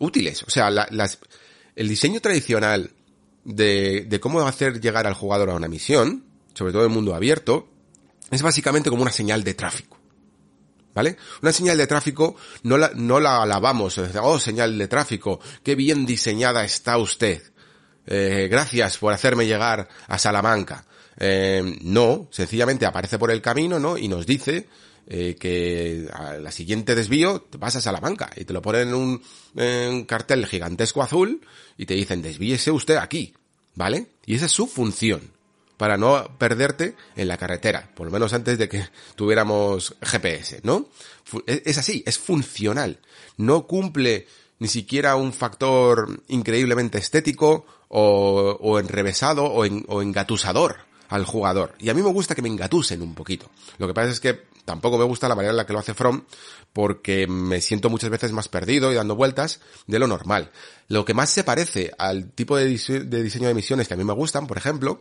útiles. 0.01 0.43
O 0.43 0.51
sea, 0.51 0.69
el 1.77 1.89
diseño 1.89 2.21
tradicional 2.21 2.91
de, 3.45 4.05
de 4.09 4.19
cómo 4.19 4.41
hacer 4.41 4.81
llegar 4.81 5.07
al 5.07 5.15
jugador 5.15 5.51
a 5.51 5.55
una 5.55 5.69
misión, 5.69 6.25
sobre 6.55 6.73
todo 6.73 6.87
en 6.87 6.91
mundo 6.91 7.15
abierto, 7.15 7.69
es 8.33 8.43
básicamente 8.43 8.91
como 8.91 9.03
una 9.03 9.13
señal 9.13 9.45
de 9.45 9.55
tráfico. 9.55 9.96
¿Vale? 10.97 11.19
Una 11.43 11.53
señal 11.53 11.77
de 11.77 11.87
tráfico 11.87 12.37
no 12.63 12.79
la, 12.79 12.91
no 12.95 13.21
la 13.21 13.43
alabamos, 13.43 13.99
oh, 13.99 14.39
señal 14.39 14.79
de 14.79 14.89
tráfico, 14.89 15.41
qué 15.63 15.75
bien 15.75 16.07
diseñada 16.07 16.65
está 16.65 16.97
usted. 16.97 17.43
Eh, 18.07 18.49
gracias 18.51 18.97
por 18.97 19.13
hacerme 19.13 19.45
llegar 19.45 19.89
a 20.09 20.19
Salamanca. 20.19 20.87
Eh, 21.19 21.79
no, 21.83 22.29
sencillamente 22.31 22.87
aparece 22.87 23.19
por 23.19 23.31
el 23.31 23.43
camino, 23.43 23.79
¿no? 23.79 23.99
Y 23.99 24.09
nos 24.09 24.25
dice 24.25 24.69
eh, 25.07 25.37
que 25.39 26.09
a 26.15 26.39
la 26.39 26.51
siguiente 26.51 26.95
desvío 26.95 27.43
te 27.43 27.59
vas 27.59 27.77
a 27.77 27.83
Salamanca 27.83 28.31
y 28.35 28.47
te 28.47 28.55
lo 28.55 28.63
ponen 28.63 28.89
en 28.89 28.95
un, 28.95 29.23
en 29.55 29.91
un 29.91 30.05
cartel 30.07 30.47
gigantesco 30.47 31.03
azul 31.03 31.43
y 31.77 31.85
te 31.85 31.93
dicen 31.93 32.23
desvíese 32.23 32.71
usted 32.71 32.97
aquí, 32.97 33.35
¿vale? 33.75 34.07
Y 34.25 34.37
esa 34.37 34.47
es 34.47 34.53
su 34.53 34.67
función 34.67 35.36
para 35.77 35.97
no 35.97 36.37
perderte 36.39 36.97
en 37.17 37.29
la 37.29 37.37
carretera, 37.37 37.91
por 37.95 38.07
lo 38.07 38.13
menos 38.13 38.33
antes 38.33 38.59
de 38.59 38.69
que 38.69 38.89
tuviéramos 39.15 39.97
GPS, 40.03 40.61
¿no? 40.63 40.89
E, 41.47 41.63
es 41.67 41.79
así, 41.79 42.03
es 42.07 42.19
funcional. 42.19 43.01
No 43.37 43.67
cumple 43.67 44.27
ni 44.59 44.69
siquiera 44.69 45.17
un 45.17 45.33
factor 45.33 46.23
increíblemente 46.29 46.99
estético 46.99 47.67
o, 47.89 48.57
o 48.61 48.79
enrevesado 48.79 49.45
o, 49.45 49.65
o 49.65 50.03
engatusador 50.03 50.79
al 51.09 51.25
jugador. 51.25 51.75
Y 51.79 51.91
a 51.91 51.95
mí 51.95 52.03
me 52.03 52.13
gusta 52.13 52.35
que 52.35 52.43
me 52.43 52.49
engatusen 52.49 53.03
un 53.03 53.15
poquito. 53.15 53.51
Lo 53.79 53.87
que 53.87 53.95
pasa 53.95 54.11
es 54.11 54.21
que 54.21 54.47
tampoco 54.65 54.99
me 54.99 55.05
gusta 55.05 55.29
la 55.29 55.35
manera 55.35 55.53
en 55.53 55.57
la 55.57 55.67
que 55.67 55.73
lo 55.73 55.79
hace 55.79 55.95
From 55.95 56.25
porque 56.73 57.27
me 57.27 57.61
siento 57.61 57.89
muchas 57.89 58.11
veces 58.11 58.33
más 58.33 58.49
perdido 58.49 58.93
y 58.93 58.97
dando 58.97 59.15
vueltas 59.15 59.61
de 59.87 59.99
lo 59.99 60.07
normal. 60.07 60.51
Lo 60.89 61.05
que 61.05 61.15
más 61.15 61.31
se 61.31 61.45
parece 61.45 61.93
al 61.99 62.33
tipo 62.33 62.57
de, 62.57 62.65
de 62.67 63.23
diseño 63.23 63.49
de 63.49 63.55
misiones 63.55 63.89
que 63.89 63.95
a 63.95 63.97
mí 63.97 64.05
me 64.05 64.13
gustan, 64.13 64.47
por 64.47 64.59
ejemplo, 64.59 65.01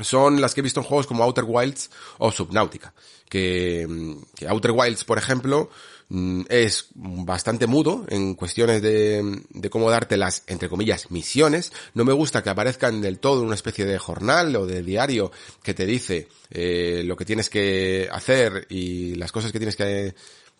son 0.00 0.40
las 0.40 0.54
que 0.54 0.60
he 0.60 0.62
visto 0.62 0.80
en 0.80 0.86
juegos 0.86 1.06
como 1.06 1.24
Outer 1.24 1.44
Wilds 1.46 1.90
o 2.18 2.30
Subnautica. 2.30 2.92
Que, 3.28 4.16
que 4.34 4.48
Outer 4.48 4.70
Wilds, 4.70 5.04
por 5.04 5.18
ejemplo, 5.18 5.70
mm, 6.08 6.42
es 6.48 6.88
bastante 6.94 7.66
mudo 7.66 8.06
en 8.08 8.34
cuestiones 8.34 8.80
de, 8.80 9.42
de, 9.50 9.70
cómo 9.70 9.90
darte 9.90 10.16
las, 10.16 10.44
entre 10.46 10.68
comillas, 10.68 11.10
misiones. 11.10 11.72
No 11.94 12.04
me 12.04 12.12
gusta 12.12 12.42
que 12.42 12.50
aparezcan 12.50 13.00
del 13.00 13.18
todo 13.18 13.40
en 13.40 13.46
una 13.46 13.54
especie 13.54 13.84
de 13.84 13.98
jornal 13.98 14.56
o 14.56 14.66
de 14.66 14.82
diario 14.82 15.30
que 15.62 15.74
te 15.74 15.84
dice 15.84 16.28
eh, 16.50 17.02
lo 17.04 17.16
que 17.16 17.26
tienes 17.26 17.50
que 17.50 18.08
hacer 18.10 18.66
y 18.70 19.14
las 19.16 19.32
cosas 19.32 19.52
que 19.52 19.58
tienes 19.58 19.76
que, 19.76 20.14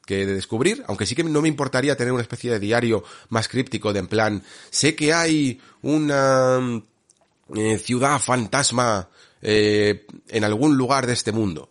que 0.08 0.24
descubrir, 0.24 0.82
aunque 0.88 1.04
sí 1.04 1.14
que 1.14 1.22
no 1.22 1.42
me 1.42 1.48
importaría 1.48 1.94
tener 1.94 2.14
una 2.14 2.22
especie 2.22 2.50
de 2.50 2.58
diario 2.58 3.04
más 3.28 3.46
críptico 3.46 3.92
de 3.92 3.98
en 3.98 4.08
plan, 4.08 4.42
sé 4.70 4.94
que 4.94 5.12
hay 5.12 5.60
una 5.82 6.82
eh, 7.54 7.78
ciudad 7.78 8.18
fantasma 8.18 9.08
eh, 9.42 10.06
en 10.28 10.44
algún 10.44 10.76
lugar 10.76 11.06
de 11.06 11.12
este 11.12 11.32
mundo. 11.32 11.70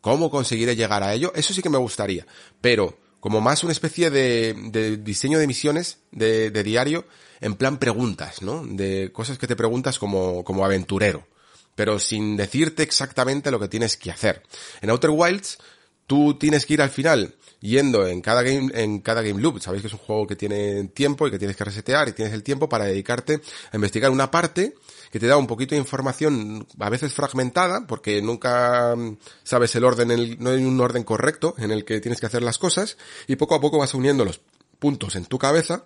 ¿Cómo 0.00 0.30
conseguiré 0.30 0.74
llegar 0.74 1.02
a 1.02 1.14
ello? 1.14 1.32
Eso 1.34 1.54
sí 1.54 1.62
que 1.62 1.70
me 1.70 1.78
gustaría. 1.78 2.26
Pero 2.60 2.98
como 3.20 3.40
más 3.40 3.62
una 3.62 3.72
especie 3.72 4.10
de, 4.10 4.98
diseño 5.00 5.38
de 5.38 5.46
misiones 5.46 5.98
de, 6.10 6.50
de, 6.50 6.62
diario 6.64 7.06
en 7.40 7.54
plan 7.54 7.78
preguntas, 7.78 8.42
¿no? 8.42 8.66
De 8.66 9.12
cosas 9.12 9.38
que 9.38 9.46
te 9.46 9.54
preguntas 9.54 9.98
como, 9.98 10.42
como 10.42 10.64
aventurero. 10.64 11.26
Pero 11.76 11.98
sin 12.00 12.36
decirte 12.36 12.82
exactamente 12.82 13.50
lo 13.50 13.60
que 13.60 13.68
tienes 13.68 13.96
que 13.96 14.10
hacer. 14.10 14.42
En 14.80 14.90
Outer 14.90 15.10
Wilds, 15.10 15.58
tú 16.06 16.36
tienes 16.36 16.66
que 16.66 16.74
ir 16.74 16.82
al 16.82 16.90
final 16.90 17.36
yendo 17.60 18.06
en 18.06 18.20
cada 18.20 18.42
game, 18.42 18.70
en 18.74 19.00
cada 19.00 19.22
game 19.22 19.40
loop. 19.40 19.60
Sabéis 19.60 19.82
que 19.82 19.86
es 19.86 19.94
un 19.94 20.00
juego 20.00 20.26
que 20.26 20.36
tiene 20.36 20.84
tiempo 20.88 21.26
y 21.26 21.30
que 21.30 21.38
tienes 21.38 21.56
que 21.56 21.64
resetear 21.64 22.08
y 22.08 22.12
tienes 22.12 22.34
el 22.34 22.42
tiempo 22.42 22.68
para 22.68 22.84
dedicarte 22.84 23.40
a 23.70 23.76
investigar 23.76 24.10
una 24.10 24.30
parte 24.30 24.74
que 25.12 25.20
te 25.20 25.26
da 25.26 25.36
un 25.36 25.46
poquito 25.46 25.74
de 25.74 25.80
información 25.80 26.66
a 26.80 26.88
veces 26.88 27.12
fragmentada 27.12 27.86
porque 27.86 28.22
nunca 28.22 28.96
mm, 28.96 29.18
sabes 29.44 29.76
el 29.76 29.84
orden, 29.84 30.38
no 30.40 30.50
hay 30.50 30.64
un 30.64 30.80
orden 30.80 31.04
correcto 31.04 31.54
en 31.58 31.70
el 31.70 31.84
que 31.84 32.00
tienes 32.00 32.18
que 32.18 32.24
hacer 32.24 32.42
las 32.42 32.56
cosas 32.56 32.96
y 33.26 33.36
poco 33.36 33.54
a 33.54 33.60
poco 33.60 33.78
vas 33.78 33.92
uniendo 33.92 34.24
los 34.24 34.40
puntos 34.78 35.14
en 35.14 35.26
tu 35.26 35.38
cabeza 35.38 35.84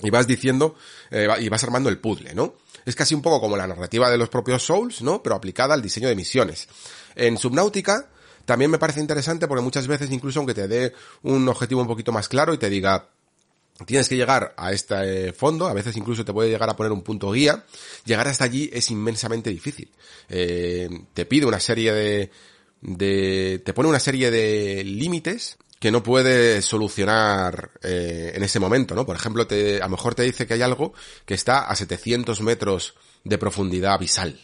y 0.00 0.10
vas 0.10 0.26
diciendo 0.26 0.74
eh, 1.10 1.28
y 1.40 1.48
vas 1.48 1.64
armando 1.64 1.88
el 1.88 1.98
puzzle, 1.98 2.34
¿no? 2.34 2.56
Es 2.84 2.94
casi 2.94 3.14
un 3.14 3.22
poco 3.22 3.40
como 3.40 3.56
la 3.56 3.66
narrativa 3.66 4.10
de 4.10 4.18
los 4.18 4.28
propios 4.28 4.62
Souls, 4.62 5.00
¿no? 5.00 5.22
Pero 5.22 5.34
aplicada 5.34 5.72
al 5.72 5.80
diseño 5.80 6.08
de 6.08 6.16
misiones. 6.16 6.68
En 7.14 7.38
Subnautica 7.38 8.10
también 8.44 8.70
me 8.70 8.78
parece 8.78 9.00
interesante 9.00 9.48
porque 9.48 9.62
muchas 9.62 9.86
veces 9.86 10.10
incluso 10.10 10.40
aunque 10.40 10.52
te 10.52 10.68
dé 10.68 10.92
un 11.22 11.48
objetivo 11.48 11.80
un 11.80 11.86
poquito 11.86 12.12
más 12.12 12.28
claro 12.28 12.52
y 12.52 12.58
te 12.58 12.68
diga 12.68 13.08
tienes 13.86 14.08
que 14.08 14.16
llegar 14.16 14.54
a 14.56 14.72
este 14.72 15.32
fondo, 15.32 15.66
a 15.66 15.72
veces 15.72 15.96
incluso 15.96 16.24
te 16.24 16.32
puede 16.32 16.50
llegar 16.50 16.68
a 16.68 16.76
poner 16.76 16.92
un 16.92 17.02
punto 17.02 17.32
guía, 17.32 17.64
llegar 18.04 18.28
hasta 18.28 18.44
allí 18.44 18.70
es 18.72 18.90
inmensamente 18.90 19.50
difícil. 19.50 19.90
Eh, 20.28 20.88
te 21.14 21.26
pide 21.26 21.46
una 21.46 21.60
serie 21.60 21.92
de, 21.92 22.30
de, 22.80 23.62
te 23.64 23.72
pone 23.72 23.88
una 23.88 24.00
serie 24.00 24.30
de 24.30 24.84
límites 24.84 25.56
que 25.78 25.90
no 25.90 26.02
puedes 26.02 26.64
solucionar 26.64 27.72
eh, 27.82 28.32
en 28.34 28.42
ese 28.44 28.60
momento, 28.60 28.94
¿no? 28.94 29.04
Por 29.04 29.16
ejemplo, 29.16 29.46
te, 29.46 29.78
a 29.78 29.86
lo 29.86 29.90
mejor 29.90 30.14
te 30.14 30.22
dice 30.22 30.46
que 30.46 30.54
hay 30.54 30.62
algo 30.62 30.92
que 31.26 31.34
está 31.34 31.62
a 31.62 31.74
700 31.74 32.40
metros 32.40 32.94
de 33.24 33.38
profundidad 33.38 33.94
abisal 33.94 34.38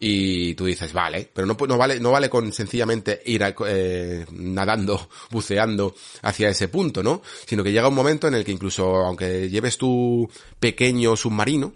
y 0.00 0.54
tú 0.54 0.66
dices, 0.66 0.92
vale, 0.92 1.28
pero 1.32 1.46
no, 1.46 1.56
no 1.66 1.76
vale, 1.76 1.98
no 1.98 2.12
vale 2.12 2.30
con 2.30 2.52
sencillamente 2.52 3.20
ir 3.26 3.42
eh, 3.66 4.24
nadando, 4.30 5.08
buceando 5.30 5.94
hacia 6.22 6.50
ese 6.50 6.68
punto, 6.68 7.02
¿no? 7.02 7.22
Sino 7.46 7.64
que 7.64 7.72
llega 7.72 7.88
un 7.88 7.94
momento 7.94 8.28
en 8.28 8.34
el 8.34 8.44
que 8.44 8.52
incluso, 8.52 8.84
aunque 8.96 9.48
lleves 9.50 9.76
tu 9.76 10.30
pequeño 10.60 11.16
submarino, 11.16 11.74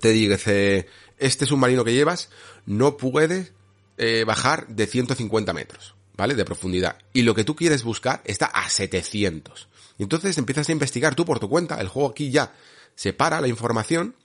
te 0.00 0.10
dice, 0.10 0.86
este 1.18 1.46
submarino 1.46 1.84
que 1.84 1.94
llevas 1.94 2.28
no 2.66 2.96
puede 2.96 3.52
eh, 3.96 4.24
bajar 4.26 4.66
de 4.68 4.86
150 4.86 5.52
metros, 5.52 5.94
¿vale? 6.16 6.34
De 6.34 6.44
profundidad. 6.44 6.98
Y 7.12 7.22
lo 7.22 7.34
que 7.34 7.44
tú 7.44 7.54
quieres 7.54 7.84
buscar 7.84 8.20
está 8.24 8.46
a 8.46 8.68
700. 8.68 9.68
Y 9.96 10.02
entonces 10.02 10.36
empiezas 10.38 10.68
a 10.68 10.72
investigar 10.72 11.14
tú 11.14 11.24
por 11.24 11.38
tu 11.38 11.48
cuenta, 11.48 11.80
el 11.80 11.88
juego 11.88 12.10
aquí 12.10 12.30
ya 12.30 12.52
separa 12.94 13.40
la 13.40 13.48
información 13.48 14.16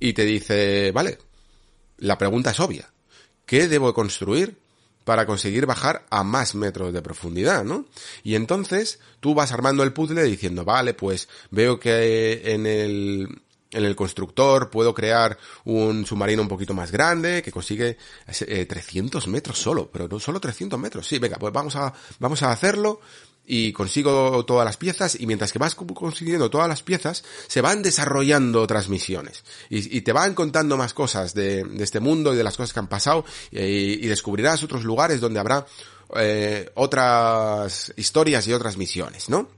y 0.00 0.14
te 0.14 0.24
dice, 0.24 0.90
vale, 0.92 1.18
la 1.98 2.18
pregunta 2.18 2.50
es 2.50 2.60
obvia. 2.60 2.90
¿Qué 3.44 3.68
debo 3.68 3.94
construir 3.94 4.58
para 5.04 5.24
conseguir 5.24 5.66
bajar 5.66 6.04
a 6.10 6.24
más 6.24 6.56
metros 6.56 6.92
de 6.92 7.00
profundidad, 7.00 7.64
¿no? 7.64 7.86
Y 8.24 8.34
entonces 8.34 8.98
tú 9.20 9.34
vas 9.34 9.52
armando 9.52 9.84
el 9.84 9.92
puzzle 9.92 10.24
diciendo, 10.24 10.64
vale, 10.64 10.94
pues 10.94 11.28
veo 11.52 11.78
que 11.78 12.42
en 12.52 12.66
el, 12.66 13.28
en 13.70 13.84
el 13.84 13.94
constructor 13.94 14.68
puedo 14.68 14.92
crear 14.94 15.38
un 15.64 16.04
submarino 16.06 16.42
un 16.42 16.48
poquito 16.48 16.74
más 16.74 16.90
grande 16.90 17.40
que 17.40 17.52
consigue 17.52 17.98
300 18.26 19.24
eh, 19.24 19.30
metros 19.30 19.58
solo, 19.60 19.88
pero 19.92 20.08
no 20.08 20.18
solo 20.18 20.40
300 20.40 20.76
metros. 20.76 21.06
Sí, 21.06 21.20
venga, 21.20 21.36
pues 21.36 21.52
vamos 21.52 21.76
a, 21.76 21.92
vamos 22.18 22.42
a 22.42 22.50
hacerlo 22.50 23.00
y 23.46 23.72
consigo 23.72 24.44
todas 24.44 24.64
las 24.64 24.76
piezas 24.76 25.16
y 25.18 25.26
mientras 25.26 25.52
que 25.52 25.58
vas 25.58 25.74
consiguiendo 25.74 26.50
todas 26.50 26.68
las 26.68 26.82
piezas 26.82 27.24
se 27.46 27.60
van 27.60 27.82
desarrollando 27.82 28.60
otras 28.60 28.88
misiones 28.88 29.44
y, 29.70 30.00
te 30.00 30.12
van 30.12 30.34
contando 30.34 30.76
más 30.76 30.94
cosas 30.94 31.32
de, 31.34 31.64
de, 31.64 31.84
este 31.84 32.00
mundo 32.00 32.34
y 32.34 32.36
de 32.36 32.44
las 32.44 32.56
cosas 32.56 32.72
que 32.72 32.80
han 32.80 32.88
pasado 32.88 33.24
y, 33.50 33.58
y 33.58 34.06
descubrirás 34.08 34.62
otros 34.62 34.84
lugares 34.84 35.20
donde 35.20 35.40
habrá 35.40 35.66
eh, 36.14 36.70
otras 36.74 37.92
historias 37.96 38.46
y 38.46 38.52
otras 38.52 38.76
misiones, 38.76 39.28
¿no? 39.28 39.48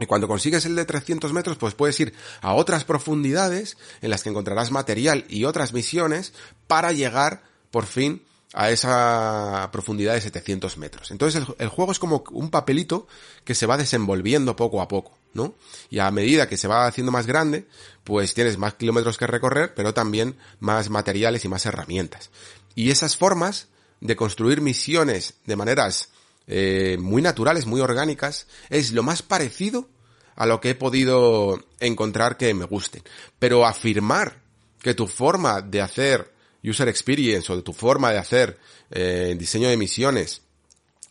Y 0.00 0.06
cuando 0.06 0.26
consigues 0.26 0.64
el 0.64 0.74
de 0.74 0.86
300 0.86 1.32
metros, 1.32 1.58
pues 1.58 1.74
puedes 1.74 2.00
ir 2.00 2.14
a 2.40 2.54
otras 2.54 2.84
profundidades 2.84 3.76
en 4.00 4.10
las 4.10 4.22
que 4.22 4.30
encontrarás 4.30 4.70
material 4.70 5.26
y 5.28 5.44
otras 5.44 5.74
misiones 5.74 6.32
para 6.66 6.92
llegar 6.92 7.42
por 7.70 7.84
fin 7.86 8.22
a 8.52 8.70
esa 8.70 9.68
profundidad 9.72 10.14
de 10.14 10.20
700 10.20 10.76
metros. 10.78 11.10
Entonces 11.10 11.42
el, 11.58 11.68
juego 11.68 11.92
es 11.92 11.98
como 11.98 12.24
un 12.32 12.50
papelito 12.50 13.06
que 13.44 13.54
se 13.54 13.66
va 13.66 13.76
desenvolviendo 13.76 14.56
poco 14.56 14.82
a 14.82 14.88
poco. 14.88 15.16
¿no? 15.34 15.54
Y 15.88 15.98
a 15.98 16.10
medida 16.10 16.46
que 16.46 16.58
se 16.58 16.68
va 16.68 16.86
haciendo 16.86 17.10
más 17.10 17.26
grande, 17.26 17.66
pues 18.04 18.34
tienes 18.34 18.58
más 18.58 18.74
kilómetros 18.74 19.16
que 19.16 19.26
recorrer, 19.26 19.72
pero 19.74 19.94
también 19.94 20.36
más 20.60 20.90
materiales 20.90 21.44
y 21.44 21.48
más 21.48 21.64
herramientas. 21.64 22.30
Y 22.74 22.90
esas 22.90 23.16
formas 23.16 23.68
de 24.00 24.16
construir 24.16 24.60
misiones 24.60 25.34
de 25.46 25.56
maneras 25.56 26.10
eh, 26.46 26.98
muy 27.00 27.22
naturales, 27.22 27.64
muy 27.64 27.80
orgánicas, 27.80 28.46
es 28.68 28.92
lo 28.92 29.02
más 29.02 29.22
parecido 29.22 29.88
a 30.36 30.44
lo 30.44 30.60
que 30.60 30.70
he 30.70 30.74
podido 30.74 31.62
encontrar 31.80 32.36
que 32.36 32.52
me 32.52 32.64
gusten. 32.64 33.02
Pero 33.38 33.64
afirmar 33.64 34.42
que 34.80 34.94
tu 34.94 35.06
forma 35.06 35.62
de 35.62 35.80
hacer 35.80 36.31
user 36.62 36.88
experience 36.88 37.52
o 37.52 37.56
de 37.56 37.62
tu 37.62 37.72
forma 37.72 38.12
de 38.12 38.18
hacer 38.18 38.58
eh, 38.90 39.34
diseño 39.38 39.68
de 39.68 39.76
misiones 39.76 40.42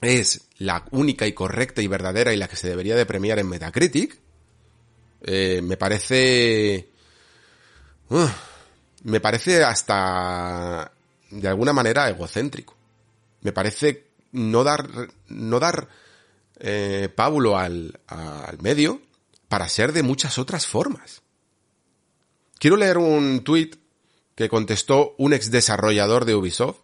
es 0.02 0.41
la 0.57 0.86
única 0.91 1.28
y 1.28 1.34
correcta 1.34 1.82
y 1.82 1.88
verdadera 1.88 2.34
y 2.34 2.38
la 2.38 2.48
que 2.48 2.56
se 2.56 2.69
debería 2.69 2.95
de 2.95 3.06
premiar 3.06 3.40
en 3.40 3.49
Metacritic, 3.49 4.18
eh, 5.22 5.61
me 5.64 5.78
parece... 5.78 6.90
me 9.03 9.19
parece 9.19 9.64
hasta 9.64 10.91
de 11.30 11.48
alguna 11.48 11.73
manera 11.73 12.10
egocéntrico. 12.10 12.76
Me 13.41 13.52
parece 13.52 14.07
no 14.32 14.64
dar, 14.64 14.88
no 15.28 15.60
dar 15.60 15.88
eh, 16.60 17.10
al, 17.15 17.99
al 18.07 18.61
medio 18.61 19.02
para 19.48 19.69
ser 19.69 19.94
de 19.94 20.03
muchas 20.03 20.38
otras 20.38 20.65
formas. 20.65 21.22
Quiero 22.57 22.78
leer 22.78 22.98
un 22.98 23.44
tuit 23.44 23.80
que 24.41 24.49
contestó 24.49 25.13
un 25.19 25.34
ex 25.34 25.51
desarrollador 25.51 26.26
de 26.26 26.34
Ubisoft 26.34 26.77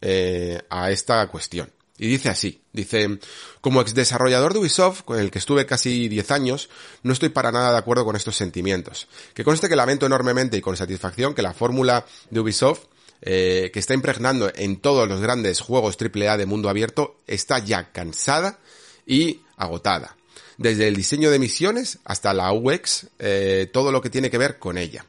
eh, 0.00 0.62
a 0.70 0.90
esta 0.90 1.26
cuestión. 1.28 1.70
Y 1.98 2.08
dice 2.08 2.30
así, 2.30 2.62
dice, 2.72 3.18
como 3.60 3.82
ex 3.82 3.94
desarrollador 3.94 4.54
de 4.54 4.60
Ubisoft, 4.60 5.02
con 5.02 5.18
el 5.18 5.30
que 5.30 5.38
estuve 5.38 5.66
casi 5.66 6.08
10 6.08 6.30
años, 6.30 6.70
no 7.02 7.12
estoy 7.12 7.28
para 7.28 7.52
nada 7.52 7.70
de 7.70 7.78
acuerdo 7.78 8.06
con 8.06 8.16
estos 8.16 8.36
sentimientos. 8.36 9.08
Que 9.34 9.44
conste 9.44 9.68
que 9.68 9.76
lamento 9.76 10.06
enormemente 10.06 10.56
y 10.56 10.62
con 10.62 10.76
satisfacción 10.76 11.34
que 11.34 11.42
la 11.42 11.52
fórmula 11.52 12.06
de 12.30 12.40
Ubisoft, 12.40 12.86
eh, 13.20 13.70
que 13.72 13.78
está 13.78 13.92
impregnando 13.92 14.50
en 14.54 14.76
todos 14.80 15.06
los 15.06 15.20
grandes 15.20 15.60
juegos 15.60 15.98
AAA 16.00 16.38
de 16.38 16.46
mundo 16.46 16.70
abierto, 16.70 17.20
está 17.26 17.58
ya 17.58 17.92
cansada 17.92 18.58
y 19.06 19.42
agotada. 19.58 20.16
Desde 20.56 20.88
el 20.88 20.96
diseño 20.96 21.30
de 21.30 21.38
misiones 21.38 21.98
hasta 22.04 22.32
la 22.32 22.52
UX, 22.52 23.08
eh, 23.18 23.68
todo 23.70 23.92
lo 23.92 24.00
que 24.00 24.10
tiene 24.10 24.30
que 24.30 24.38
ver 24.38 24.58
con 24.58 24.78
ella. 24.78 25.04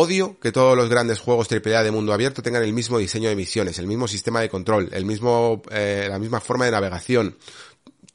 Odio 0.00 0.38
que 0.38 0.52
todos 0.52 0.76
los 0.76 0.88
grandes 0.88 1.18
juegos 1.18 1.48
AAA 1.50 1.82
de 1.82 1.90
mundo 1.90 2.12
abierto 2.12 2.40
tengan 2.40 2.62
el 2.62 2.72
mismo 2.72 2.98
diseño 2.98 3.28
de 3.28 3.34
misiones, 3.34 3.80
el 3.80 3.88
mismo 3.88 4.06
sistema 4.06 4.40
de 4.40 4.48
control, 4.48 4.90
el 4.92 5.04
mismo, 5.04 5.60
eh, 5.72 6.06
la 6.08 6.20
misma 6.20 6.38
forma 6.38 6.66
de 6.66 6.70
navegación, 6.70 7.36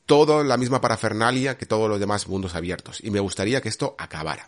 todo 0.06 0.46
la 0.46 0.56
misma 0.56 0.80
parafernalia 0.80 1.58
que 1.58 1.66
todos 1.66 1.90
los 1.90 2.00
demás 2.00 2.30
mundos 2.30 2.56
abiertos. 2.56 3.00
Y 3.04 3.12
me 3.12 3.20
gustaría 3.20 3.60
que 3.60 3.68
esto 3.68 3.98
acabara. 3.98 4.48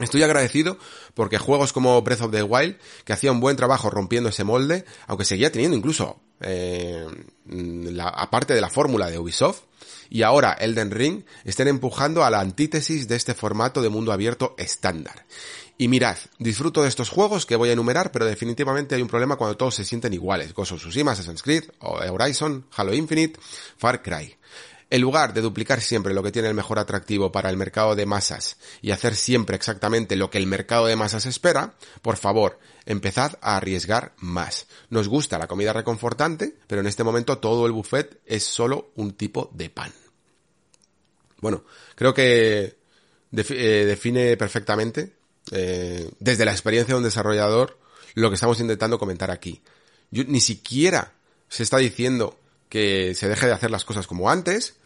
Estoy 0.00 0.24
agradecido 0.24 0.76
porque 1.14 1.38
juegos 1.38 1.72
como 1.72 2.02
Breath 2.02 2.22
of 2.22 2.32
the 2.32 2.42
Wild, 2.42 2.76
que 3.04 3.12
hacía 3.12 3.30
un 3.30 3.38
buen 3.38 3.56
trabajo 3.56 3.88
rompiendo 3.88 4.30
ese 4.30 4.42
molde, 4.42 4.84
aunque 5.06 5.24
seguía 5.24 5.52
teniendo 5.52 5.76
incluso, 5.76 6.18
eh, 6.40 7.06
la, 7.46 8.08
aparte 8.08 8.52
de 8.52 8.60
la 8.60 8.68
fórmula 8.68 9.08
de 9.08 9.20
Ubisoft, 9.20 9.60
y 10.10 10.22
ahora 10.22 10.52
Elden 10.52 10.90
Ring, 10.90 11.24
estén 11.44 11.68
empujando 11.68 12.24
a 12.24 12.30
la 12.30 12.40
antítesis 12.40 13.06
de 13.06 13.16
este 13.16 13.34
formato 13.34 13.80
de 13.80 13.88
mundo 13.88 14.12
abierto 14.12 14.54
estándar. 14.58 15.24
Y 15.76 15.88
mirad, 15.88 16.16
disfruto 16.38 16.82
de 16.82 16.88
estos 16.88 17.08
juegos 17.08 17.46
que 17.46 17.56
voy 17.56 17.70
a 17.70 17.72
enumerar, 17.72 18.12
pero 18.12 18.26
definitivamente 18.26 18.94
hay 18.94 19.02
un 19.02 19.08
problema 19.08 19.36
cuando 19.36 19.56
todos 19.56 19.74
se 19.74 19.84
sienten 19.84 20.12
iguales. 20.12 20.54
Ghost 20.54 20.72
of 20.72 20.86
Assassin's 20.86 21.42
Creed, 21.42 21.64
Horizon, 21.80 22.66
Halo 22.76 22.94
Infinite, 22.94 23.40
Far 23.76 24.00
Cry. 24.00 24.36
En 24.90 25.00
lugar 25.00 25.34
de 25.34 25.40
duplicar 25.40 25.80
siempre 25.80 26.14
lo 26.14 26.22
que 26.22 26.30
tiene 26.30 26.46
el 26.46 26.54
mejor 26.54 26.78
atractivo 26.78 27.32
para 27.32 27.50
el 27.50 27.56
mercado 27.56 27.96
de 27.96 28.06
masas 28.06 28.58
y 28.82 28.92
hacer 28.92 29.16
siempre 29.16 29.56
exactamente 29.56 30.14
lo 30.14 30.30
que 30.30 30.38
el 30.38 30.46
mercado 30.46 30.86
de 30.86 30.94
masas 30.94 31.26
espera, 31.26 31.74
por 32.02 32.16
favor, 32.16 32.60
empezad 32.86 33.36
a 33.40 33.56
arriesgar 33.56 34.12
más. 34.18 34.68
Nos 34.90 35.08
gusta 35.08 35.38
la 35.38 35.48
comida 35.48 35.72
reconfortante, 35.72 36.54
pero 36.68 36.82
en 36.82 36.86
este 36.86 37.02
momento 37.02 37.38
todo 37.38 37.66
el 37.66 37.72
buffet 37.72 38.20
es 38.26 38.44
solo 38.44 38.92
un 38.94 39.14
tipo 39.14 39.50
de 39.54 39.70
pan. 39.70 39.92
Bueno, 41.40 41.64
creo 41.96 42.14
que 42.14 42.76
eh, 43.32 43.84
define 43.86 44.36
perfectamente 44.36 45.23
eh, 45.52 46.10
desde 46.20 46.44
la 46.44 46.52
experiencia 46.52 46.94
de 46.94 46.98
un 46.98 47.04
desarrollador, 47.04 47.78
lo 48.14 48.30
que 48.30 48.34
estamos 48.34 48.60
intentando 48.60 48.98
comentar 48.98 49.30
aquí. 49.30 49.62
Yo, 50.10 50.24
ni 50.24 50.40
siquiera 50.40 51.12
se 51.48 51.62
está 51.62 51.78
diciendo 51.78 52.38
que 52.68 53.14
se 53.14 53.28
deje 53.28 53.46
de 53.46 53.52
hacer 53.52 53.70
las 53.70 53.84
cosas 53.84 54.06
como 54.06 54.30
antes, 54.30 54.76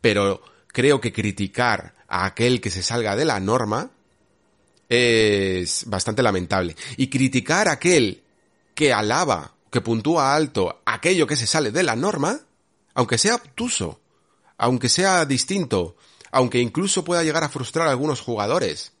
pero 0.00 0.42
creo 0.68 1.00
que 1.00 1.12
criticar 1.12 1.94
a 2.08 2.26
aquel 2.26 2.60
que 2.60 2.70
se 2.70 2.82
salga 2.82 3.16
de 3.16 3.24
la 3.24 3.40
norma 3.40 3.90
es 4.88 5.84
bastante 5.86 6.22
lamentable. 6.22 6.76
Y 6.96 7.08
criticar 7.08 7.68
a 7.68 7.72
aquel 7.72 8.22
que 8.74 8.92
alaba, 8.92 9.54
que 9.70 9.80
puntúa 9.80 10.34
alto 10.34 10.82
aquello 10.84 11.26
que 11.26 11.36
se 11.36 11.46
sale 11.46 11.70
de 11.70 11.82
la 11.82 11.96
norma, 11.96 12.40
aunque 12.94 13.18
sea 13.18 13.36
obtuso, 13.36 14.00
aunque 14.58 14.88
sea 14.88 15.24
distinto, 15.24 15.96
aunque 16.30 16.58
incluso 16.60 17.04
pueda 17.04 17.22
llegar 17.22 17.42
a 17.44 17.48
frustrar 17.48 17.88
a 17.88 17.90
algunos 17.90 18.20
jugadores, 18.20 18.92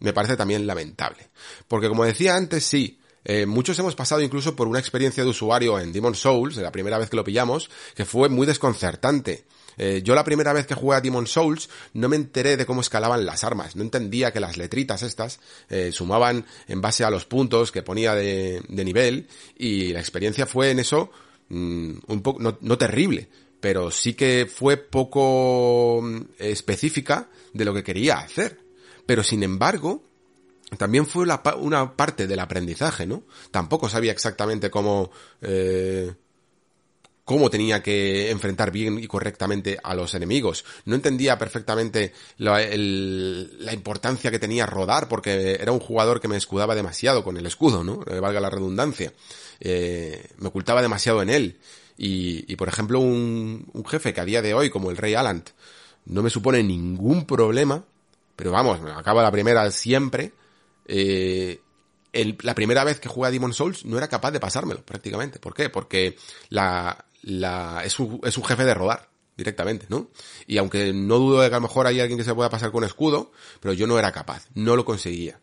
me 0.00 0.12
parece 0.12 0.36
también 0.36 0.66
lamentable. 0.66 1.28
Porque 1.68 1.88
como 1.88 2.04
decía 2.04 2.36
antes, 2.36 2.64
sí, 2.64 2.98
eh, 3.24 3.46
muchos 3.46 3.78
hemos 3.78 3.94
pasado 3.94 4.22
incluso 4.22 4.56
por 4.56 4.66
una 4.66 4.78
experiencia 4.78 5.22
de 5.22 5.30
usuario 5.30 5.78
en 5.78 5.92
Demon 5.92 6.14
Souls, 6.14 6.56
la 6.56 6.72
primera 6.72 6.98
vez 6.98 7.10
que 7.10 7.16
lo 7.16 7.24
pillamos, 7.24 7.70
que 7.94 8.04
fue 8.04 8.28
muy 8.28 8.46
desconcertante. 8.46 9.44
Eh, 9.76 10.02
yo 10.02 10.14
la 10.14 10.24
primera 10.24 10.52
vez 10.52 10.66
que 10.66 10.74
jugué 10.74 10.96
a 10.96 11.00
Demon 11.00 11.26
Souls 11.26 11.68
no 11.94 12.08
me 12.08 12.16
enteré 12.16 12.56
de 12.56 12.66
cómo 12.66 12.80
escalaban 12.80 13.24
las 13.24 13.44
armas, 13.44 13.76
no 13.76 13.82
entendía 13.82 14.32
que 14.32 14.40
las 14.40 14.56
letritas 14.56 15.02
estas 15.02 15.40
eh, 15.68 15.90
sumaban 15.92 16.44
en 16.66 16.80
base 16.80 17.04
a 17.04 17.10
los 17.10 17.24
puntos 17.24 17.72
que 17.72 17.82
ponía 17.82 18.14
de, 18.14 18.62
nivel 18.68 19.28
y 19.56 19.92
la 19.92 20.00
experiencia 20.00 20.46
fue 20.46 20.70
en 20.70 20.80
eso 20.80 21.10
mm, 21.48 21.92
un 22.08 22.22
poco, 22.22 22.40
no, 22.40 22.58
no 22.60 22.76
terrible, 22.76 23.28
pero 23.60 23.90
sí 23.90 24.14
que 24.14 24.50
fue 24.52 24.76
poco 24.76 26.00
mm, 26.02 26.20
específica 26.38 27.28
de 27.52 27.64
lo 27.64 27.72
que 27.72 27.84
quería 27.84 28.18
hacer. 28.18 28.69
Pero 29.10 29.24
sin 29.24 29.42
embargo, 29.42 30.04
también 30.78 31.04
fue 31.04 31.26
una 31.58 31.96
parte 31.96 32.28
del 32.28 32.38
aprendizaje, 32.38 33.08
¿no? 33.08 33.24
Tampoco 33.50 33.88
sabía 33.88 34.12
exactamente 34.12 34.70
cómo, 34.70 35.10
eh, 35.42 36.14
cómo 37.24 37.50
tenía 37.50 37.82
que 37.82 38.30
enfrentar 38.30 38.70
bien 38.70 39.00
y 39.00 39.08
correctamente 39.08 39.80
a 39.82 39.96
los 39.96 40.14
enemigos. 40.14 40.64
No 40.84 40.94
entendía 40.94 41.36
perfectamente 41.38 42.12
la, 42.38 42.62
importancia 43.72 44.30
que 44.30 44.38
tenía 44.38 44.64
rodar, 44.64 45.08
porque 45.08 45.58
era 45.60 45.72
un 45.72 45.80
jugador 45.80 46.20
que 46.20 46.28
me 46.28 46.36
escudaba 46.36 46.76
demasiado 46.76 47.24
con 47.24 47.36
el 47.36 47.46
escudo, 47.46 47.82
¿no? 47.82 48.04
Eh, 48.06 48.20
valga 48.20 48.38
la 48.38 48.48
redundancia. 48.48 49.12
Eh, 49.58 50.24
me 50.38 50.46
ocultaba 50.46 50.82
demasiado 50.82 51.20
en 51.20 51.30
él. 51.30 51.58
Y, 51.98 52.54
por 52.54 52.68
ejemplo, 52.68 53.00
un, 53.00 53.68
un, 53.72 53.84
jefe 53.84 54.14
que 54.14 54.20
a 54.20 54.24
día 54.24 54.40
de 54.40 54.54
hoy, 54.54 54.70
como 54.70 54.92
el 54.92 54.96
Rey 54.96 55.14
Alant, 55.14 55.50
no 56.04 56.22
me 56.22 56.30
supone 56.30 56.62
ningún 56.62 57.26
problema 57.26 57.84
pero 58.40 58.52
vamos, 58.52 58.80
acaba 58.96 59.22
la 59.22 59.30
primera 59.30 59.70
siempre. 59.70 60.32
Eh, 60.86 61.60
la 62.40 62.54
primera 62.54 62.84
vez 62.84 62.98
que 62.98 63.10
jugué 63.10 63.28
a 63.28 63.30
Demon 63.30 63.52
Souls 63.52 63.84
no 63.84 63.98
era 63.98 64.08
capaz 64.08 64.30
de 64.30 64.40
pasármelo, 64.40 64.82
prácticamente. 64.82 65.38
¿Por 65.38 65.52
qué? 65.52 65.68
Porque 65.68 66.16
la, 66.48 67.04
la, 67.20 67.82
es, 67.84 68.00
un, 68.00 68.18
es 68.24 68.38
un 68.38 68.44
jefe 68.44 68.64
de 68.64 68.72
rodar 68.72 69.10
directamente, 69.36 69.84
¿no? 69.90 70.08
Y 70.46 70.56
aunque 70.56 70.94
no 70.94 71.18
dudo 71.18 71.42
de 71.42 71.50
que 71.50 71.54
a 71.54 71.58
lo 71.58 71.68
mejor 71.68 71.86
hay 71.86 72.00
alguien 72.00 72.18
que 72.18 72.24
se 72.24 72.34
pueda 72.34 72.48
pasar 72.48 72.72
con 72.72 72.82
escudo, 72.82 73.30
pero 73.60 73.74
yo 73.74 73.86
no 73.86 73.98
era 73.98 74.10
capaz, 74.10 74.46
no 74.54 74.74
lo 74.74 74.86
conseguía. 74.86 75.38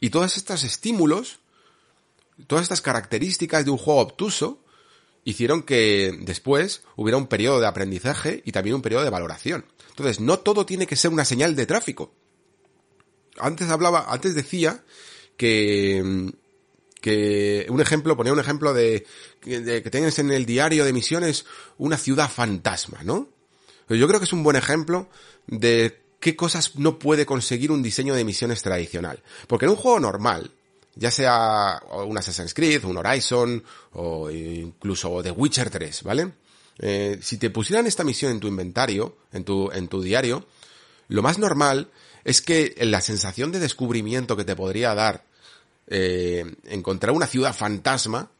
Y 0.00 0.08
todos 0.08 0.38
estos 0.38 0.64
estímulos, 0.64 1.40
todas 2.46 2.62
estas 2.62 2.80
características 2.80 3.66
de 3.66 3.70
un 3.70 3.76
juego 3.76 4.00
obtuso, 4.00 4.63
hicieron 5.24 5.62
que 5.62 6.16
después 6.22 6.82
hubiera 6.96 7.16
un 7.16 7.26
periodo 7.26 7.60
de 7.60 7.66
aprendizaje 7.66 8.42
y 8.44 8.52
también 8.52 8.76
un 8.76 8.82
periodo 8.82 9.04
de 9.04 9.10
valoración. 9.10 9.64
Entonces, 9.90 10.20
no 10.20 10.38
todo 10.40 10.66
tiene 10.66 10.86
que 10.86 10.96
ser 10.96 11.10
una 11.10 11.24
señal 11.24 11.56
de 11.56 11.66
tráfico. 11.66 12.12
Antes 13.38 13.68
hablaba, 13.68 14.06
antes 14.08 14.34
decía 14.34 14.84
que, 15.36 16.32
que 17.00 17.66
un 17.68 17.80
ejemplo, 17.80 18.16
ponía 18.16 18.32
un 18.32 18.40
ejemplo 18.40 18.74
de, 18.74 19.06
que 19.40 19.90
tengas 19.90 20.18
en 20.18 20.30
el 20.30 20.46
diario 20.46 20.84
de 20.84 20.92
misiones 20.92 21.46
una 21.78 21.96
ciudad 21.96 22.30
fantasma, 22.30 23.02
¿no? 23.02 23.28
Yo 23.88 24.08
creo 24.08 24.18
que 24.18 24.24
es 24.24 24.32
un 24.32 24.42
buen 24.42 24.56
ejemplo 24.56 25.08
de 25.46 26.00
qué 26.20 26.36
cosas 26.36 26.76
no 26.76 26.98
puede 26.98 27.26
conseguir 27.26 27.70
un 27.70 27.82
diseño 27.82 28.14
de 28.14 28.24
misiones 28.24 28.62
tradicional. 28.62 29.22
Porque 29.46 29.66
en 29.66 29.72
un 29.72 29.76
juego 29.76 30.00
normal, 30.00 30.52
ya 30.96 31.10
sea 31.10 31.80
un 32.06 32.16
Assassin's 32.16 32.54
Creed, 32.54 32.84
un 32.84 32.96
Horizon, 32.96 33.62
o 33.92 34.30
incluso 34.30 35.22
The 35.22 35.30
Witcher 35.30 35.70
3, 35.70 36.02
¿vale? 36.02 36.32
Eh, 36.78 37.18
si 37.22 37.38
te 37.38 37.50
pusieran 37.50 37.86
esta 37.86 38.04
misión 38.04 38.32
en 38.32 38.40
tu 38.40 38.48
inventario, 38.48 39.18
en 39.32 39.44
tu, 39.44 39.70
en 39.70 39.88
tu 39.88 40.02
diario, 40.02 40.46
lo 41.08 41.22
más 41.22 41.38
normal 41.38 41.90
es 42.24 42.42
que 42.42 42.74
la 42.80 43.00
sensación 43.00 43.52
de 43.52 43.60
descubrimiento 43.60 44.36
que 44.36 44.44
te 44.44 44.56
podría 44.56 44.94
dar 44.94 45.24
eh, 45.86 46.56
encontrar 46.64 47.12
una 47.12 47.26
ciudad 47.26 47.54
fantasma, 47.54 48.30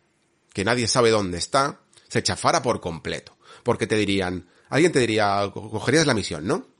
que 0.52 0.64
nadie 0.64 0.88
sabe 0.88 1.10
dónde 1.10 1.38
está, 1.38 1.80
se 2.08 2.22
chafara 2.22 2.62
por 2.62 2.80
completo. 2.80 3.36
Porque 3.62 3.86
te 3.86 3.96
dirían, 3.96 4.48
alguien 4.68 4.92
te 4.92 5.00
diría, 5.00 5.50
cogerías 5.52 6.06
la 6.06 6.14
misión, 6.14 6.46
¿no? 6.46 6.74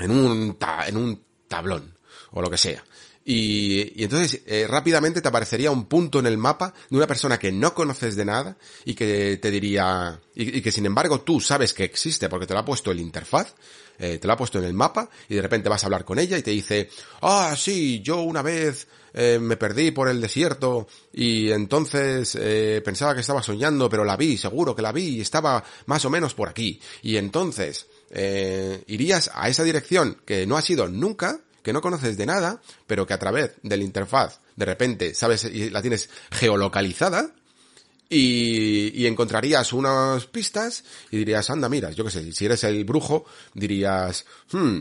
en 0.00 0.10
un, 0.10 0.56
en 0.86 0.96
un 0.96 1.24
tablón 1.48 1.96
o 2.32 2.42
lo 2.42 2.50
que 2.50 2.56
sea. 2.56 2.84
Y, 3.24 4.02
entonces 4.02 4.40
eh, 4.46 4.66
rápidamente 4.66 5.20
te 5.20 5.28
aparecería 5.28 5.70
un 5.70 5.84
punto 5.84 6.18
en 6.18 6.26
el 6.26 6.38
mapa 6.38 6.72
de 6.88 6.96
una 6.96 7.06
persona 7.06 7.38
que 7.38 7.52
no 7.52 7.74
conoces 7.74 8.16
de 8.16 8.24
nada 8.24 8.56
y 8.84 8.94
que 8.94 9.36
te 9.36 9.50
diría, 9.50 10.18
y, 10.34 10.60
que 10.62 10.72
sin 10.72 10.86
embargo 10.86 11.20
tú 11.20 11.38
sabes 11.40 11.74
que 11.74 11.84
existe 11.84 12.28
porque 12.28 12.46
te 12.46 12.54
lo 12.54 12.60
ha 12.60 12.64
puesto 12.64 12.90
el 12.90 13.00
interfaz, 13.00 13.54
eh, 13.98 14.18
te 14.18 14.26
lo 14.26 14.32
ha 14.32 14.36
puesto 14.38 14.58
en 14.58 14.64
el 14.64 14.72
mapa 14.72 15.10
y 15.28 15.34
de 15.34 15.42
repente 15.42 15.68
vas 15.68 15.82
a 15.82 15.86
hablar 15.86 16.04
con 16.04 16.18
ella 16.18 16.38
y 16.38 16.42
te 16.42 16.50
dice, 16.50 16.88
ah, 17.20 17.54
sí, 17.56 18.00
yo 18.00 18.22
una 18.22 18.40
vez 18.40 18.88
eh, 19.12 19.38
me 19.38 19.58
perdí 19.58 19.90
por 19.90 20.08
el 20.08 20.18
desierto 20.18 20.88
y 21.12 21.50
entonces 21.50 22.38
pensaba 22.82 23.14
que 23.14 23.20
estaba 23.20 23.42
soñando, 23.42 23.90
pero 23.90 24.02
la 24.02 24.16
vi, 24.16 24.38
seguro 24.38 24.74
que 24.74 24.82
la 24.82 24.92
vi 24.92 25.16
y 25.16 25.20
estaba 25.20 25.62
más 25.84 26.04
o 26.06 26.10
menos 26.10 26.32
por 26.32 26.48
aquí. 26.48 26.80
Y 27.02 27.18
entonces 27.18 27.86
irías 28.86 29.30
a 29.34 29.50
esa 29.50 29.62
dirección 29.62 30.22
que 30.24 30.46
no 30.46 30.56
has 30.56 30.70
ido 30.70 30.88
nunca 30.88 31.40
que 31.62 31.72
no 31.72 31.80
conoces 31.80 32.16
de 32.16 32.26
nada, 32.26 32.60
pero 32.86 33.06
que 33.06 33.14
a 33.14 33.18
través 33.18 33.52
de 33.62 33.76
la 33.76 33.84
interfaz 33.84 34.40
de 34.56 34.66
repente 34.66 35.14
sabes 35.14 35.44
y 35.44 35.70
la 35.70 35.80
tienes 35.80 36.10
geolocalizada 36.30 37.32
y, 38.12 39.06
encontrarías 39.06 39.72
unas 39.72 40.26
pistas 40.26 40.84
y 41.10 41.18
dirías, 41.18 41.48
anda, 41.48 41.68
mira, 41.68 41.90
yo 41.92 42.04
qué 42.04 42.10
sé, 42.10 42.32
si 42.32 42.44
eres 42.44 42.64
el 42.64 42.84
brujo, 42.84 43.24
dirías, 43.54 44.26
hmm, 44.50 44.78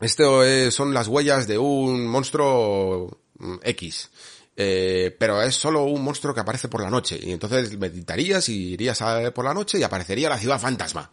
esto 0.00 0.42
son 0.70 0.92
las 0.92 1.08
huellas 1.08 1.46
de 1.46 1.56
un 1.56 2.06
monstruo 2.06 3.22
mm, 3.38 3.56
X. 3.62 4.10
Eh, 4.54 5.16
pero 5.18 5.40
es 5.40 5.54
solo 5.54 5.84
un 5.84 6.04
monstruo 6.04 6.34
que 6.34 6.40
aparece 6.40 6.68
por 6.68 6.82
la 6.82 6.90
noche. 6.90 7.18
Y 7.22 7.32
entonces 7.32 7.78
meditarías 7.78 8.48
y 8.50 8.74
irías 8.74 9.00
a, 9.00 9.32
por 9.32 9.46
la 9.46 9.54
noche 9.54 9.78
y 9.78 9.82
aparecería 9.82 10.28
la 10.28 10.38
ciudad 10.38 10.60
fantasma. 10.60 11.10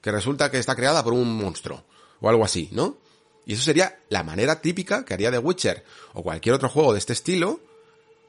Que 0.00 0.10
resulta 0.10 0.50
que 0.50 0.58
está 0.58 0.74
creada 0.74 1.04
por 1.04 1.12
un 1.12 1.36
monstruo. 1.36 1.84
O 2.20 2.30
algo 2.30 2.44
así, 2.44 2.70
¿no? 2.72 2.98
Y 3.46 3.54
eso 3.54 3.62
sería 3.62 3.98
la 4.08 4.22
manera 4.22 4.60
típica 4.60 5.04
que 5.04 5.14
haría 5.14 5.30
The 5.30 5.38
Witcher 5.38 5.84
o 6.14 6.22
cualquier 6.22 6.54
otro 6.54 6.68
juego 6.68 6.92
de 6.92 6.98
este 6.98 7.12
estilo 7.12 7.60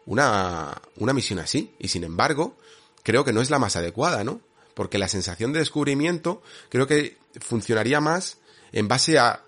una, 0.06 0.81
una 0.98 1.14
misión 1.14 1.40
así. 1.40 1.73
Y 1.80 1.88
sin 1.90 2.03
embargo, 2.03 2.57
creo 3.03 3.23
que 3.23 3.34
no 3.34 3.41
es 3.41 3.49
la 3.49 3.60
más 3.60 3.76
adecuada, 3.76 4.23
¿no? 4.23 4.41
Porque 4.73 4.98
la 4.98 5.07
sensación 5.07 5.53
de 5.53 5.60
descubrimiento 5.60 6.41
creo 6.69 6.88
que 6.88 7.18
funcionaría 7.40 8.02
más 8.02 8.38
en 8.72 8.88
base 8.88 9.19
a 9.19 9.44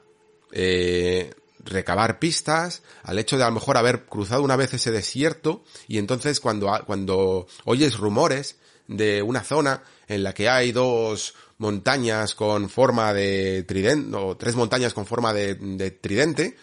eh, 0.51 1.33
recabar 1.65 2.19
pistas, 2.19 2.83
al 3.03 3.17
hecho 3.19 3.37
de 3.37 3.43
a 3.43 3.47
lo 3.47 3.55
mejor 3.55 3.77
haber 3.77 4.05
cruzado 4.05 4.43
una 4.43 4.55
vez 4.55 4.73
ese 4.73 4.91
desierto 4.91 5.63
y 5.87 5.97
entonces 5.97 6.39
cuando, 6.39 6.71
cuando 6.85 7.47
oyes 7.65 7.97
rumores 7.97 8.57
de 8.87 9.23
una 9.23 9.43
zona 9.43 9.83
en 10.07 10.23
la 10.23 10.33
que 10.33 10.47
hay 10.47 10.71
dos 10.71 11.33
montañas 11.57 12.35
con 12.35 12.69
forma 12.69 13.13
de 13.13 13.63
tridente, 13.63 14.15
o 14.15 14.35
tres 14.35 14.55
montañas 14.55 14.93
con 14.93 15.05
forma 15.05 15.33
de, 15.33 15.91
tridente, 16.01 16.57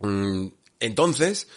mm, 0.00 0.46
entonces 0.80 1.48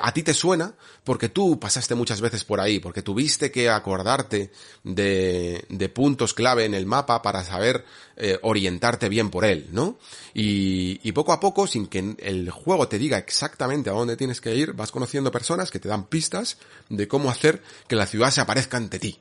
a 0.00 0.12
ti 0.12 0.22
te 0.22 0.32
suena 0.32 0.74
porque 1.04 1.28
tú 1.28 1.58
pasaste 1.58 1.94
muchas 1.94 2.20
veces 2.20 2.44
por 2.44 2.60
ahí, 2.60 2.78
porque 2.78 3.02
tuviste 3.02 3.50
que 3.50 3.68
acordarte 3.68 4.50
de, 4.84 5.92
puntos 5.94 6.32
clave 6.32 6.64
en 6.64 6.74
el 6.74 6.86
mapa 6.86 7.20
para 7.20 7.44
saber 7.44 7.84
eh, 8.16 8.38
orientarte 8.42 9.08
bien 9.08 9.30
por 9.30 9.44
él, 9.44 9.68
¿no? 9.72 9.98
Y, 10.32 11.12
poco 11.12 11.32
a 11.32 11.40
poco, 11.40 11.66
sin 11.66 11.88
que 11.88 12.16
el 12.20 12.50
juego 12.50 12.88
te 12.88 12.98
diga 12.98 13.18
exactamente 13.18 13.90
a 13.90 13.92
dónde 13.92 14.16
tienes 14.16 14.40
que 14.40 14.54
ir, 14.54 14.72
vas 14.72 14.90
conociendo 14.90 15.30
personas 15.30 15.70
que 15.70 15.78
te 15.78 15.88
dan 15.88 16.06
pistas 16.06 16.56
de 16.88 17.06
cómo 17.06 17.30
hacer 17.30 17.62
que 17.86 17.96
la 17.96 18.06
ciudad 18.06 18.30
se 18.30 18.40
aparezca 18.40 18.78
ante 18.78 18.98
ti. 18.98 19.18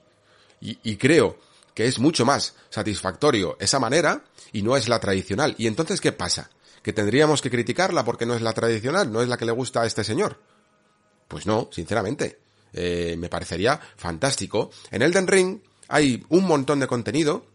Y 0.62 0.96
creo 0.98 1.38
que 1.74 1.88
es 1.88 2.00
mucho 2.00 2.26
más 2.26 2.56
satisfactorio 2.70 3.58
esa 3.60 3.80
manera 3.80 4.24
y 4.52 4.62
no 4.62 4.76
es 4.76 4.90
la 4.90 5.00
tradicional. 5.00 5.56
¿Y 5.58 5.68
entonces 5.68 6.02
qué 6.02 6.12
pasa? 6.12 6.50
¿Que 6.82 6.94
tendríamos 6.94 7.42
que 7.42 7.52
criticarla 7.52 8.04
porque 8.04 8.26
no 8.26 8.34
es 8.34 8.42
la 8.42 8.54
tradicional, 8.54 9.12
no 9.12 9.22
es 9.22 9.30
la 9.30 9.38
que 9.38 9.46
le 9.46 9.52
gusta 9.52 9.82
a 9.82 9.86
este 9.86 10.04
señor? 10.04 10.40
Pues 11.28 11.46
no, 11.46 11.70
sinceramente. 11.72 12.40
Eh, 12.74 13.16
me 13.18 13.30
parecería 13.30 13.80
fantástico. 13.98 14.72
En 14.92 15.02
Elden 15.02 15.28
Ring 15.28 15.60
hay 15.88 16.24
un 16.30 16.46
montón 16.46 16.80
de 16.80 16.88
contenido 16.88 17.46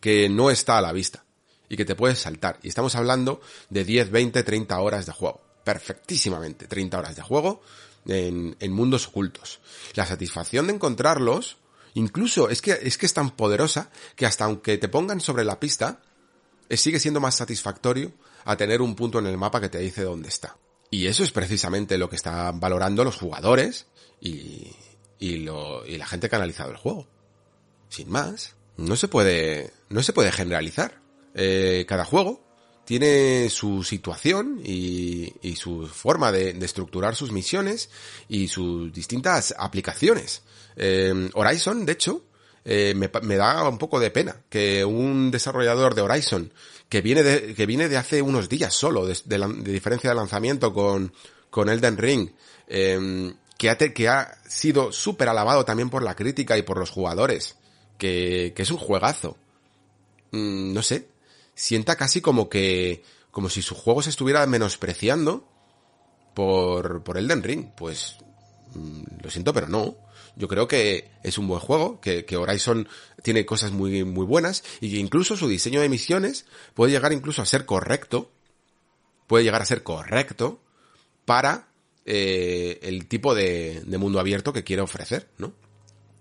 que 0.00 0.28
no 0.28 0.50
está 0.50 0.78
a 0.78 0.82
la 0.82 0.92
vista 0.92 1.24
y 1.68 1.76
que 1.76 1.84
te 1.84 1.94
puedes 1.94 2.18
saltar. 2.18 2.58
Y 2.62 2.68
estamos 2.68 2.94
hablando 2.94 3.40
de 3.70 3.84
10, 3.84 4.10
20, 4.10 4.42
30 4.42 4.80
horas 4.80 5.06
de 5.06 5.12
juego. 5.12 5.40
Perfectísimamente, 5.64 6.66
30 6.66 6.98
horas 6.98 7.16
de 7.16 7.22
juego 7.22 7.62
en, 8.06 8.56
en 8.60 8.72
mundos 8.72 9.08
ocultos. 9.08 9.60
La 9.94 10.06
satisfacción 10.06 10.66
de 10.66 10.74
encontrarlos 10.74 11.56
Incluso 11.94 12.50
es 12.50 12.60
que, 12.60 12.72
es 12.72 12.98
que 12.98 13.06
es 13.06 13.14
tan 13.14 13.30
poderosa 13.30 13.90
que 14.16 14.26
hasta 14.26 14.44
aunque 14.44 14.78
te 14.78 14.88
pongan 14.88 15.20
sobre 15.20 15.44
la 15.44 15.60
pista, 15.60 16.00
eh, 16.68 16.76
sigue 16.76 16.98
siendo 16.98 17.20
más 17.20 17.36
satisfactorio 17.36 18.12
a 18.44 18.56
tener 18.56 18.82
un 18.82 18.94
punto 18.94 19.18
en 19.18 19.26
el 19.26 19.38
mapa 19.38 19.60
que 19.60 19.68
te 19.68 19.78
dice 19.78 20.02
dónde 20.02 20.28
está. 20.28 20.56
Y 20.90 21.06
eso 21.06 21.24
es 21.24 21.32
precisamente 21.32 21.98
lo 21.98 22.08
que 22.08 22.16
están 22.16 22.60
valorando 22.60 23.04
los 23.04 23.16
jugadores 23.16 23.86
y, 24.20 24.72
la 25.20 26.06
gente 26.06 26.28
que 26.28 26.36
ha 26.36 26.38
analizado 26.38 26.70
el 26.70 26.76
juego. 26.76 27.08
Sin 27.88 28.10
más, 28.10 28.54
no 28.76 28.94
se 28.94 29.08
puede, 29.08 29.72
no 29.88 30.02
se 30.02 30.12
puede 30.12 30.30
generalizar. 30.30 31.00
Eh, 31.34 31.84
cada 31.88 32.04
juego 32.04 32.44
tiene 32.84 33.48
su 33.50 33.82
situación 33.82 34.60
y, 34.62 35.32
y 35.42 35.56
su 35.56 35.86
forma 35.86 36.30
de, 36.30 36.52
de, 36.52 36.66
estructurar 36.66 37.16
sus 37.16 37.32
misiones 37.32 37.90
y 38.28 38.48
sus 38.48 38.92
distintas 38.92 39.54
aplicaciones. 39.58 40.42
Eh, 40.76 41.30
Horizon, 41.34 41.84
de 41.86 41.92
hecho, 41.92 42.24
eh, 42.64 42.94
me, 42.94 43.36
da 43.36 43.68
un 43.68 43.78
poco 43.78 44.00
de 44.00 44.10
pena 44.10 44.36
que 44.48 44.84
un 44.84 45.30
desarrollador 45.30 45.94
de 45.94 46.02
Horizon 46.02 46.52
que 46.88 47.02
viene 47.02 47.22
de, 47.22 47.54
que 47.54 47.66
viene 47.66 47.88
de 47.88 47.96
hace 47.96 48.22
unos 48.22 48.48
días 48.48 48.74
solo, 48.74 49.06
de, 49.06 49.14
diferencia 49.64 50.10
de 50.10 50.16
lanzamiento 50.16 50.72
con, 50.72 51.12
con 51.50 51.68
Elden 51.68 51.98
Ring, 51.98 52.30
eh, 52.68 53.34
que, 53.58 53.70
ha 53.70 53.76
que 53.76 54.08
ha 54.08 54.38
sido 54.48 54.92
súper 54.92 55.28
alabado 55.28 55.64
también 55.64 55.90
por 55.90 56.02
la 56.02 56.14
crítica 56.14 56.56
y 56.56 56.62
por 56.62 56.78
los 56.78 56.90
jugadores, 56.90 57.56
que, 57.98 58.52
que 58.54 58.62
es 58.62 58.70
un 58.70 58.78
juegazo. 58.78 59.36
Mm, 60.30 60.72
no 60.72 60.82
sé, 60.82 61.08
sienta 61.54 61.96
casi 61.96 62.20
como 62.20 62.48
que, 62.48 63.02
como 63.30 63.48
si 63.48 63.62
su 63.62 63.74
juego 63.74 64.02
se 64.02 64.10
estuviera 64.10 64.46
menospreciando 64.46 65.48
por, 66.34 67.02
por 67.02 67.18
Elden 67.18 67.42
Ring. 67.42 67.66
Pues, 67.76 68.16
mm, 68.74 69.02
lo 69.22 69.30
siento, 69.30 69.52
pero 69.52 69.68
no. 69.68 69.96
Yo 70.36 70.48
creo 70.48 70.66
que 70.66 71.10
es 71.22 71.38
un 71.38 71.46
buen 71.46 71.60
juego, 71.60 72.00
que, 72.00 72.24
que 72.24 72.36
Horizon 72.36 72.88
tiene 73.22 73.46
cosas 73.46 73.72
muy, 73.72 74.04
muy 74.04 74.26
buenas 74.26 74.64
y 74.80 74.90
que 74.90 74.98
incluso 74.98 75.36
su 75.36 75.48
diseño 75.48 75.80
de 75.80 75.88
misiones 75.88 76.46
puede 76.74 76.92
llegar 76.92 77.12
incluso 77.12 77.42
a 77.42 77.46
ser 77.46 77.66
correcto, 77.66 78.30
puede 79.26 79.44
llegar 79.44 79.62
a 79.62 79.66
ser 79.66 79.82
correcto 79.82 80.60
para 81.24 81.68
eh, 82.04 82.80
el 82.82 83.06
tipo 83.06 83.34
de, 83.34 83.82
mundo 83.98 84.20
abierto 84.20 84.52
que 84.52 84.64
quiere 84.64 84.82
ofrecer, 84.82 85.28
¿no? 85.38 85.54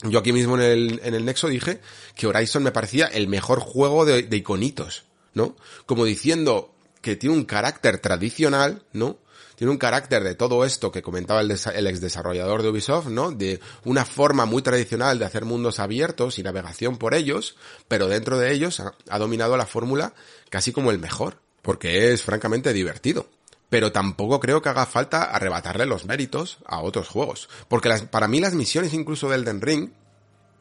Yo 0.04 0.20
aquí 0.20 0.34
mismo 0.34 0.56
en 0.56 0.62
el, 0.62 1.02
en 1.04 1.14
el 1.14 1.26
Nexo 1.26 1.48
dije 1.48 1.80
que 2.16 2.28
Horizon 2.28 2.64
me 2.64 2.72
parecía 2.72 3.08
el 3.08 3.28
mejor 3.28 3.60
juego 3.60 4.06
de 4.06 4.36
iconitos, 4.36 5.06
¿no? 5.34 5.56
Como 5.86 6.06
diciendo 6.06 6.74
que 7.02 7.16
tiene 7.16 7.36
un 7.36 7.46
carácter 7.46 8.00
tradicional, 8.00 8.84
¿no? 8.94 9.18
Tiene 9.56 9.72
un 9.72 9.78
carácter 9.78 10.24
de 10.24 10.36
todo 10.36 10.66
esto 10.66 10.92
que 10.92 11.02
comentaba 11.02 11.42
el, 11.42 11.52
ex 11.52 12.02
desarrollador 12.02 12.64
de 12.64 12.70
Ubisoft, 12.70 13.08
¿no? 13.08 13.32
De 13.32 13.60
una 13.86 14.06
forma 14.06 14.46
muy 14.46 14.62
tradicional 14.62 15.20
de 15.20 15.26
hacer 15.26 15.46
mundos 15.46 15.80
abiertos 15.80 16.40
y 16.40 16.44
navegación 16.44 16.98
por 16.98 17.14
ellos, 17.14 17.56
pero 17.88 18.08
dentro 18.08 18.38
de 18.38 18.52
ellos 18.54 18.82
ha, 18.82 19.20
dominado 19.20 19.58
la 19.58 19.66
fórmula 19.66 20.14
casi 20.50 20.72
como 20.72 20.92
el 20.92 21.00
mejor, 21.00 21.38
porque 21.62 22.14
es 22.14 22.24
francamente 22.24 22.74
divertido 22.74 23.28
pero 23.70 23.92
tampoco 23.92 24.40
creo 24.40 24.62
que 24.62 24.70
haga 24.70 24.86
falta 24.86 25.24
arrebatarle 25.24 25.88
los 25.88 26.06
méritos 26.06 26.60
a 26.64 26.82
otros 26.82 27.08
juegos. 27.08 27.50
Porque 27.68 27.90
para 28.12 28.28
mí 28.28 28.40
las 28.40 28.54
misiones 28.54 28.94
incluso 28.94 29.30
del 29.30 29.44
Den 29.44 29.62
Ring 29.62 29.90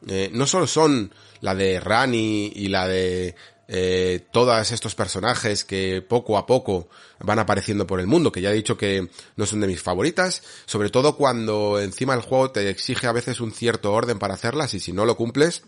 eh, 0.07 0.29
no 0.33 0.47
solo 0.47 0.67
son 0.67 1.13
la 1.39 1.55
de 1.55 1.79
Rani 1.79 2.51
y 2.55 2.67
la 2.69 2.87
de 2.87 3.35
eh, 3.67 4.25
todos 4.31 4.71
estos 4.71 4.93
personajes 4.93 5.63
que 5.63 6.01
poco 6.01 6.37
a 6.37 6.45
poco 6.45 6.89
van 7.19 7.39
apareciendo 7.39 7.87
por 7.87 7.99
el 7.99 8.07
mundo, 8.07 8.31
que 8.31 8.41
ya 8.41 8.51
he 8.51 8.55
dicho 8.55 8.77
que 8.77 9.09
no 9.35 9.45
son 9.45 9.61
de 9.61 9.67
mis 9.67 9.81
favoritas, 9.81 10.43
sobre 10.65 10.89
todo 10.89 11.15
cuando 11.15 11.79
encima 11.79 12.13
el 12.13 12.21
juego 12.21 12.51
te 12.51 12.69
exige 12.69 13.07
a 13.07 13.13
veces 13.13 13.39
un 13.39 13.53
cierto 13.53 13.93
orden 13.93 14.19
para 14.19 14.33
hacerlas 14.33 14.73
y 14.73 14.79
si 14.79 14.91
no 14.91 15.05
lo 15.05 15.15
cumples, 15.15 15.63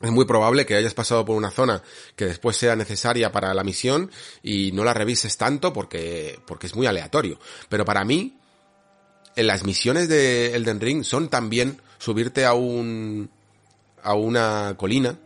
es 0.00 0.10
muy 0.10 0.24
probable 0.24 0.66
que 0.66 0.76
hayas 0.76 0.94
pasado 0.94 1.24
por 1.24 1.36
una 1.36 1.50
zona 1.50 1.82
que 2.16 2.26
después 2.26 2.56
sea 2.56 2.76
necesaria 2.76 3.32
para 3.32 3.54
la 3.54 3.64
misión 3.64 4.10
y 4.42 4.72
no 4.72 4.84
la 4.84 4.94
revises 4.94 5.36
tanto 5.36 5.72
porque, 5.72 6.40
porque 6.46 6.66
es 6.66 6.74
muy 6.74 6.86
aleatorio. 6.86 7.38
Pero 7.68 7.84
para 7.84 8.04
mí, 8.04 8.36
en 9.36 9.46
las 9.46 9.64
misiones 9.64 10.08
de 10.08 10.54
Elden 10.54 10.80
Ring 10.80 11.04
son 11.04 11.28
también 11.28 11.80
subirte 11.98 12.44
a 12.44 12.54
un, 12.54 13.30
a 14.02 14.14
una 14.14 14.74
colina 14.76 15.18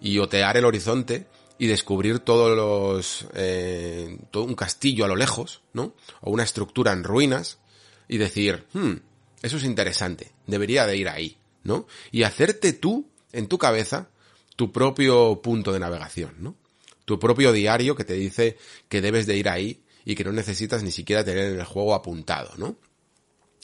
y 0.00 0.18
otear 0.18 0.56
el 0.56 0.64
horizonte 0.64 1.26
y 1.62 1.68
descubrir 1.68 2.18
todos 2.18 2.56
los, 2.56 3.28
eh, 3.34 4.18
todo 4.32 4.42
un 4.42 4.56
castillo 4.56 5.04
a 5.04 5.08
lo 5.08 5.14
lejos, 5.14 5.62
¿no? 5.72 5.94
O 6.20 6.32
una 6.32 6.42
estructura 6.42 6.90
en 6.90 7.04
ruinas 7.04 7.60
y 8.08 8.18
decir, 8.18 8.66
hmm, 8.72 8.94
eso 9.42 9.58
es 9.58 9.62
interesante, 9.62 10.32
debería 10.48 10.88
de 10.88 10.96
ir 10.96 11.08
ahí, 11.08 11.38
¿no? 11.62 11.86
Y 12.10 12.24
hacerte 12.24 12.72
tú, 12.72 13.08
en 13.30 13.46
tu 13.46 13.58
cabeza, 13.58 14.10
tu 14.56 14.72
propio 14.72 15.40
punto 15.40 15.72
de 15.72 15.78
navegación, 15.78 16.34
¿no? 16.40 16.56
Tu 17.04 17.20
propio 17.20 17.52
diario 17.52 17.94
que 17.94 18.02
te 18.02 18.14
dice 18.14 18.58
que 18.88 19.00
debes 19.00 19.28
de 19.28 19.36
ir 19.36 19.48
ahí 19.48 19.84
y 20.04 20.16
que 20.16 20.24
no 20.24 20.32
necesitas 20.32 20.82
ni 20.82 20.90
siquiera 20.90 21.22
tener 21.22 21.52
en 21.52 21.60
el 21.60 21.64
juego 21.64 21.94
apuntado, 21.94 22.54
¿no? 22.56 22.76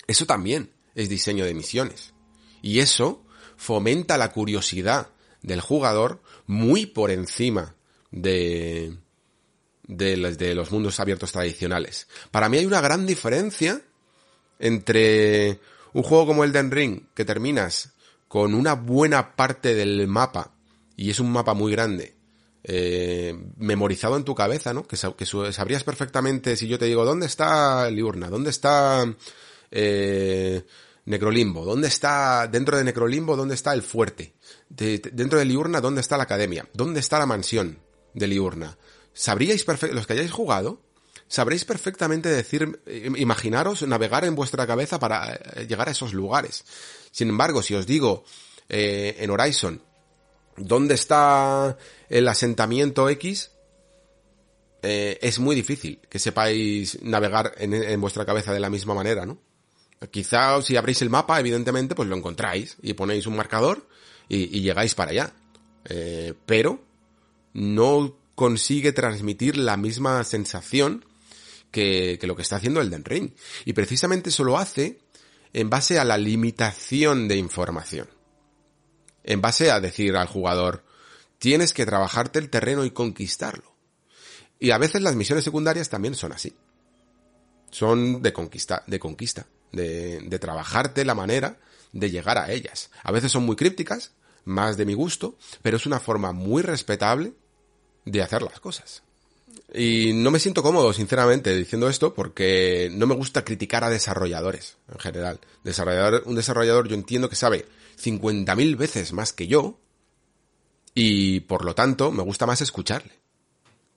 Eso 0.07 0.25
también 0.25 0.73
es 0.95 1.09
diseño 1.09 1.45
de 1.45 1.55
misiones. 1.55 2.15
Y 2.63 2.79
eso 2.79 3.25
fomenta 3.57 4.17
la 4.17 4.31
curiosidad 4.31 5.11
del 5.43 5.61
jugador 5.61 6.23
muy 6.47 6.87
por 6.87 7.11
encima 7.11 7.75
de, 8.11 8.97
de, 9.89 10.17
los, 10.17 10.39
de 10.39 10.55
los 10.55 10.71
mundos 10.71 11.01
abiertos 11.01 11.33
tradicionales. 11.33 12.09
Para 12.31 12.49
mí 12.49 12.59
hay 12.59 12.67
una 12.67 12.81
gran 12.81 13.07
diferencia 13.07 13.81
entre 14.59 15.61
un 15.93 16.03
juego 16.03 16.27
como 16.27 16.45
Elden 16.45 16.71
Ring, 16.71 17.03
que 17.15 17.25
terminas 17.25 17.93
con 18.29 18.55
una 18.55 18.75
buena 18.75 19.35
parte 19.35 19.75
del 19.75 20.07
mapa, 20.07 20.53
y 20.97 21.11
es 21.11 21.21
un 21.21 21.33
mapa 21.33 21.55
muy 21.55 21.73
grande, 21.73 22.15
eh, 22.65 23.35
memorizado 23.57 24.17
en 24.17 24.25
tu 24.25 24.35
cabeza, 24.35 24.75
¿no? 24.75 24.87
Que, 24.87 24.97
sabrías 24.97 25.85
perfectamente 25.85 26.57
si 26.57 26.69
yo 26.69 26.79
te 26.79 26.85
digo, 26.85 27.05
¿dónde 27.05 27.27
está 27.27 27.91
Liurna? 27.91 28.29
¿Dónde 28.29 28.51
está 28.51 29.05
eh, 29.71 30.65
Necrolimbo? 31.07 31.65
¿Dónde 31.65 31.89
está, 31.89 32.47
dentro 32.49 32.77
de 32.77 32.85
Necrolimbo, 32.85 33.37
dónde 33.37 33.55
está 33.55 33.73
el 33.73 33.83
fuerte? 33.83 34.35
dentro 34.69 35.39
de 35.39 35.45
Liurna, 35.47 35.81
¿dónde 35.81 36.03
está 36.03 36.19
la 36.19 36.25
academia? 36.25 36.69
¿Dónde 36.75 37.01
está 37.01 37.19
la 37.19 37.27
mansión 37.27 37.79
de 38.19 38.27
Liurna? 38.27 38.77
Sabríais 39.13 39.67
los 39.93 40.07
que 40.07 40.13
hayáis 40.13 40.31
jugado, 40.31 40.81
sabréis 41.29 41.65
perfectamente 41.65 42.29
decir, 42.29 42.81
imaginaros 43.17 43.83
navegar 43.83 44.25
en 44.25 44.35
vuestra 44.35 44.67
cabeza 44.67 44.99
para 44.99 45.35
eh, 45.35 45.67
llegar 45.69 45.89
a 45.89 45.93
esos 45.93 46.15
lugares. 46.15 46.65
Sin 47.11 47.29
embargo, 47.29 47.63
si 47.63 47.75
os 47.75 47.87
digo 47.87 48.25
eh, 48.69 49.17
en 49.19 49.31
Horizon 49.31 49.83
dónde 50.57 50.95
está 50.95 51.77
el 52.09 52.27
asentamiento 52.27 53.09
X, 53.11 53.51
eh, 54.83 55.19
es 55.21 55.39
muy 55.39 55.55
difícil 55.55 56.01
que 56.09 56.19
sepáis 56.19 57.03
navegar 57.03 57.53
en, 57.59 58.01
vuestra 58.01 58.25
cabeza 58.25 58.53
de 58.53 58.61
la 58.61 58.71
misma 58.71 58.95
manera, 58.95 59.27
¿no? 59.27 59.39
Quizá 60.13 60.63
si 60.63 60.77
abrís 60.77 61.03
el 61.03 61.11
mapa, 61.11 61.41
evidentemente, 61.41 61.97
pues 61.97 62.09
lo 62.09 62.17
encontráis 62.17 62.77
y 62.83 62.95
ponéis 62.95 63.27
un 63.27 63.35
marcador 63.35 63.89
y, 64.29 64.61
llegáis 64.61 64.95
para 64.95 65.11
allá. 65.11 65.33
pero 66.47 66.88
no 67.53 68.17
consigue 68.35 68.93
transmitir 68.93 69.57
la 69.57 69.77
misma 69.77 70.23
sensación 70.25 71.05
que, 71.71 72.19
lo 72.23 72.37
que 72.37 72.43
está 72.43 72.57
haciendo 72.57 72.81
el 72.81 72.91
Den 72.91 73.05
Ring. 73.05 73.33
Y 73.65 73.73
precisamente 73.73 74.31
eso 74.31 74.45
lo 74.45 74.59
hace 74.59 75.01
en 75.53 75.71
base 75.71 75.99
a 75.99 76.05
la 76.05 76.19
limitación 76.19 77.29
de 77.29 77.37
información. 77.37 78.09
En 79.25 79.41
base 79.41 79.71
a 79.71 79.81
decir 79.81 80.17
al 80.17 80.29
jugador, 80.29 80.85
tienes 81.39 81.73
que 81.73 81.87
trabajarte 81.87 82.39
el 82.39 82.51
terreno 82.51 82.85
y 82.85 82.91
conquistarlo. 82.91 83.75
Y 84.59 84.71
a 84.71 84.79
veces 84.79 85.03
las 85.03 85.17
misiones 85.17 85.45
secundarias 85.45 85.89
también 85.89 86.15
son 86.15 86.33
así. 86.33 86.55
Son 87.71 88.23
de 88.23 88.33
conquista, 88.33 88.83
de 88.87 88.99
conquista, 88.99 89.47
de, 89.73 90.21
de 90.21 90.39
trabajarte 90.39 91.05
la 91.05 91.15
manera 91.15 91.59
de 91.93 92.11
llegar 92.11 92.39
a 92.39 92.51
ellas. 92.51 92.91
A 93.03 93.13
veces 93.13 93.31
son 93.31 93.45
muy 93.45 93.57
crípticas, 93.57 94.13
más 94.49 94.77
de 94.77 94.85
mi 94.85 94.95
gusto, 94.95 95.37
pero 95.63 95.77
es 95.77 95.87
una 95.87 96.01
forma 96.01 96.33
muy 96.33 96.63
respetable 96.63 97.33
de 98.05 98.23
hacer 98.23 98.43
las 98.43 98.61
cosas. 98.61 99.03
Y 99.73 100.13
no 100.15 100.31
me 100.31 100.39
siento 100.39 100.63
cómodo, 100.63 100.93
sinceramente, 100.93 101.55
diciendo 101.55 101.89
esto 101.89 102.15
porque 102.15 102.91
no 102.93 103.07
me 103.07 103.15
gusta 103.15 103.45
criticar 103.45 103.85
a 103.85 103.91
desarrolladores 103.91 104.79
en 104.91 104.99
general. 104.99 105.41
Desarrollador, 105.63 106.23
un 106.27 106.35
desarrollador 106.35 106.89
yo 106.89 106.95
entiendo 106.95 107.29
que 107.29 107.37
sabe 107.37 107.67
50.000 108.03 108.77
veces 108.77 109.13
más 109.13 109.33
que 109.33 109.47
yo 109.47 109.79
y 110.95 111.41
por 111.41 111.65
lo 111.65 111.75
tanto 111.75 112.11
me 112.11 112.23
gusta 112.23 112.47
más 112.47 112.61
escucharle 112.63 113.13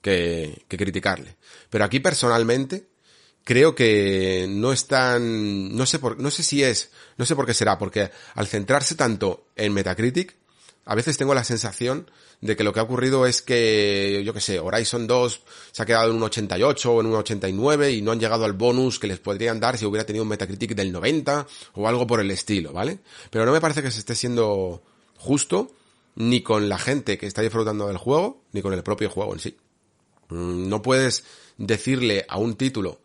que, 0.02 0.66
criticarle. 0.68 1.38
Pero 1.70 1.86
aquí 1.86 2.00
personalmente 2.00 2.88
creo 3.44 3.74
que 3.74 4.48
no 4.50 4.74
están, 4.74 5.76
no 5.76 5.86
sé 5.86 6.00
por, 6.00 6.20
no 6.20 6.32
sé 6.32 6.44
si 6.44 6.64
es, 6.64 6.92
no 7.18 7.26
sé 7.26 7.36
por 7.36 7.46
qué 7.46 7.54
será, 7.54 7.78
porque 7.78 8.12
al 8.36 8.48
centrarse 8.48 8.96
tanto 8.96 9.48
en 9.56 9.74
Metacritic, 9.74 10.36
a 10.86 10.96
veces 10.96 11.18
tengo 11.18 11.34
la 11.34 11.44
sensación 11.44 12.10
de 12.42 12.56
que 12.56 12.64
lo 12.64 12.74
que 12.74 12.80
ha 12.80 12.84
ocurrido 12.84 13.28
es 13.28 13.42
que, 13.42 14.22
yo 14.26 14.34
que 14.34 14.42
sé, 14.42 14.60
Horizon 14.60 15.06
2 15.06 15.42
se 15.72 15.84
ha 15.84 15.86
quedado 15.86 16.10
en 16.10 16.16
un 16.18 16.24
88 16.24 16.92
o 16.92 17.02
en 17.02 17.08
un 17.08 17.16
89 17.16 17.92
y 17.92 18.02
no 18.02 18.12
han 18.12 18.20
llegado 18.20 18.46
al 18.46 18.54
bonus 18.54 18.98
que 18.98 19.08
les 19.08 19.20
podrían 19.20 19.60
dar 19.60 19.78
si 19.78 19.86
hubiera 19.86 20.06
tenido 20.06 20.24
un 20.24 20.30
Metacritic 20.30 20.74
del 20.74 20.92
90 20.92 21.48
o 21.74 21.88
algo 21.88 22.08
por 22.08 22.20
el 22.20 22.32
estilo, 22.32 22.74
¿vale? 22.74 23.00
Pero 23.30 23.46
no 23.46 23.52
me 23.52 23.62
parece 23.62 23.84
que 23.84 23.92
se 23.92 24.00
esté 24.00 24.16
siendo 24.16 24.82
justo 25.18 25.72
ni 26.16 26.42
con 26.42 26.68
la 26.68 26.80
gente 26.80 27.18
que 27.18 27.28
está 27.28 27.42
disfrutando 27.44 27.88
del 27.88 27.98
juego, 27.98 28.42
ni 28.52 28.62
con 28.62 28.74
el 28.74 28.84
propio 28.84 29.10
juego 29.10 29.34
en 29.34 29.40
sí. 29.40 29.58
Mm, 30.30 30.68
no 30.68 30.82
puedes 30.82 31.24
decirle 31.58 32.26
a 32.28 32.38
un 32.38 32.56
título 32.56 33.02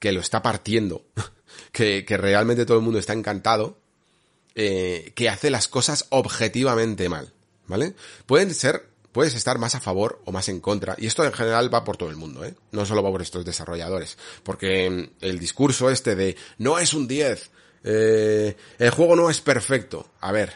que 0.00 0.10
lo 0.10 0.20
está 0.20 0.42
partiendo, 0.42 1.04
que 1.72 2.04
realmente 2.08 2.66
todo 2.66 2.78
el 2.78 2.84
mundo 2.84 2.98
está 2.98 3.12
encantado, 3.12 3.79
eh, 4.54 5.12
que 5.14 5.28
hace 5.28 5.50
las 5.50 5.68
cosas 5.68 6.06
objetivamente 6.10 7.08
mal, 7.08 7.32
¿vale? 7.66 7.94
Pueden 8.26 8.52
ser, 8.54 8.88
puedes 9.12 9.34
estar 9.34 9.58
más 9.58 9.74
a 9.74 9.80
favor 9.80 10.20
o 10.24 10.32
más 10.32 10.48
en 10.48 10.60
contra, 10.60 10.96
y 10.98 11.06
esto 11.06 11.24
en 11.24 11.32
general 11.32 11.72
va 11.72 11.84
por 11.84 11.96
todo 11.96 12.10
el 12.10 12.16
mundo, 12.16 12.44
¿eh? 12.44 12.54
No 12.72 12.84
solo 12.84 13.02
va 13.02 13.10
por 13.10 13.22
estos 13.22 13.44
desarrolladores, 13.44 14.18
porque 14.42 14.90
mm, 14.90 15.24
el 15.24 15.38
discurso 15.38 15.90
este 15.90 16.16
de 16.16 16.36
no 16.58 16.78
es 16.78 16.94
un 16.94 17.06
10, 17.06 17.50
eh, 17.84 18.56
el 18.78 18.90
juego 18.90 19.16
no 19.16 19.30
es 19.30 19.40
perfecto, 19.40 20.10
a 20.20 20.32
ver, 20.32 20.54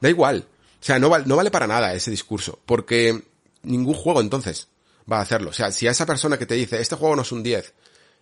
da 0.00 0.08
igual, 0.08 0.46
o 0.80 0.84
sea, 0.84 0.98
no, 0.98 1.16
no 1.18 1.36
vale 1.36 1.50
para 1.50 1.66
nada 1.66 1.92
ese 1.94 2.10
discurso, 2.10 2.58
porque 2.64 3.22
ningún 3.62 3.94
juego 3.94 4.20
entonces 4.20 4.68
va 5.10 5.18
a 5.18 5.22
hacerlo, 5.22 5.50
o 5.50 5.54
sea, 5.54 5.70
si 5.70 5.86
a 5.86 5.90
esa 5.90 6.06
persona 6.06 6.38
que 6.38 6.46
te 6.46 6.54
dice 6.54 6.80
este 6.80 6.96
juego 6.96 7.16
no 7.16 7.22
es 7.22 7.32
un 7.32 7.42
10, 7.42 7.74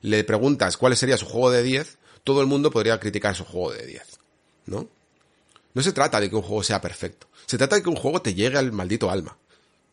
le 0.03 0.25
preguntas 0.25 0.77
cuál 0.77 0.97
sería 0.97 1.17
su 1.17 1.27
juego 1.27 1.51
de 1.53 1.63
10, 1.63 1.99
todo 2.25 2.41
el 2.41 2.47
mundo 2.47 2.71
podría 2.71 2.99
criticar 2.99 3.35
su 3.37 3.45
juego 3.45 3.73
de 3.73 3.87
10, 3.87 4.03
¿no? 4.67 4.89
No 5.75 5.83
se 5.83 5.93
trata 5.93 6.21
de 6.21 6.29
que 6.29 6.37
un 6.37 6.43
juego 6.43 6.63
sea 6.63 6.81
perfecto. 6.81 7.29
Se 7.47 7.59
trata 7.59 7.77
de 7.77 7.83
que 7.83 7.89
un 7.89 7.97
juego 7.97 8.23
te 8.23 8.35
llegue 8.35 8.59
al 8.59 8.73
maldito 8.73 9.11
alma. 9.11 9.37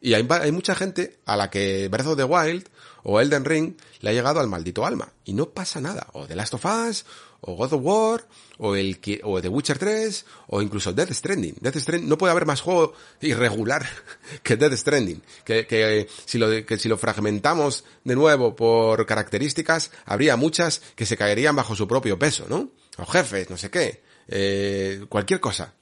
Y 0.02 0.14
hay, 0.14 0.52
mucha 0.52 0.76
gente 0.76 1.20
a 1.26 1.36
la 1.36 1.50
que 1.50 1.90
Breath 1.90 2.08
of 2.08 2.18
the 2.18 2.24
Wild 2.24 2.70
o 3.04 3.20
Elden 3.20 3.44
Ring 3.44 3.76
le 4.00 4.10
ha 4.10 4.14
llegado 4.14 4.40
al 4.40 4.48
maldito 4.48 4.86
alma. 4.86 5.12
Y 5.26 5.34
no 5.34 5.50
pasa 5.50 5.82
nada. 5.82 6.08
O 6.14 6.26
The 6.26 6.36
Last 6.36 6.54
of 6.54 6.66
Us, 6.66 7.06
o 7.42 7.56
God 7.56 7.74
of 7.74 7.82
War, 7.84 8.28
o, 8.60 8.76
el, 8.76 9.00
o 9.24 9.42
The 9.42 9.50
Witcher 9.50 9.78
3, 9.78 10.26
o 10.48 10.62
incluso 10.62 10.94
Death 10.94 11.12
Stranding. 11.12 11.56
Death 11.60 11.78
Stranding, 11.78 12.08
no 12.08 12.18
puede 12.18 12.32
haber 12.32 12.46
más 12.46 12.62
juego 12.62 12.94
irregular 13.20 13.86
que 14.44 14.56
Death 14.56 14.76
Stranding. 14.76 15.22
Que, 15.44 16.08
si 16.26 16.38
lo, 16.38 16.66
que 16.66 16.78
si 16.78 16.88
lo 16.88 16.98
fragmentamos 16.98 17.84
de 18.06 18.16
nuevo 18.16 18.56
por 18.56 19.06
características, 19.06 19.92
habría 20.06 20.38
muchas 20.38 20.82
que 20.96 21.06
se 21.06 21.18
caerían 21.18 21.58
bajo 21.58 21.76
su 21.76 21.88
propio 21.88 22.18
peso, 22.18 22.46
¿no? 22.48 22.72
O 22.98 23.06
jefes, 23.06 23.50
no 23.50 23.58
sé 23.58 23.70
qué 23.70 24.09
eh, 24.30 25.06
cualquier 25.10 25.40
cosa. 25.40 25.74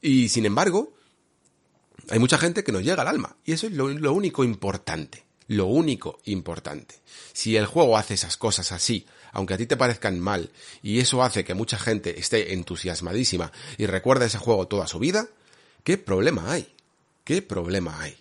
Y 0.00 0.28
sin 0.28 0.46
embargo, 0.46 0.94
hay 2.08 2.18
mucha 2.18 2.38
gente 2.38 2.62
que 2.62 2.72
nos 2.72 2.82
llega 2.82 3.02
al 3.02 3.08
alma. 3.08 3.36
Y 3.44 3.52
eso 3.52 3.66
es 3.66 3.72
lo, 3.72 4.12
único 4.12 4.44
importante. 4.44 5.24
Lo 5.48 5.66
único 5.66 6.20
importante. 6.24 6.96
Si 7.32 7.56
el 7.56 7.66
juego 7.66 7.96
hace 7.96 8.14
esas 8.14 8.36
cosas 8.36 8.72
así, 8.72 9.06
aunque 9.32 9.54
a 9.54 9.56
ti 9.58 9.66
te 9.66 9.76
parezcan 9.76 10.18
mal, 10.18 10.50
y 10.82 11.00
eso 11.00 11.22
hace 11.22 11.44
que 11.44 11.54
mucha 11.54 11.78
gente 11.78 12.18
esté 12.18 12.54
entusiasmadísima 12.54 13.52
y 13.76 13.86
recuerda 13.86 14.26
ese 14.26 14.38
juego 14.38 14.66
toda 14.66 14.86
su 14.86 14.98
vida, 14.98 15.28
¿qué 15.84 15.98
problema 15.98 16.52
hay? 16.52 16.72
¿Qué 17.24 17.42
problema 17.42 18.00
hay? 18.00 18.16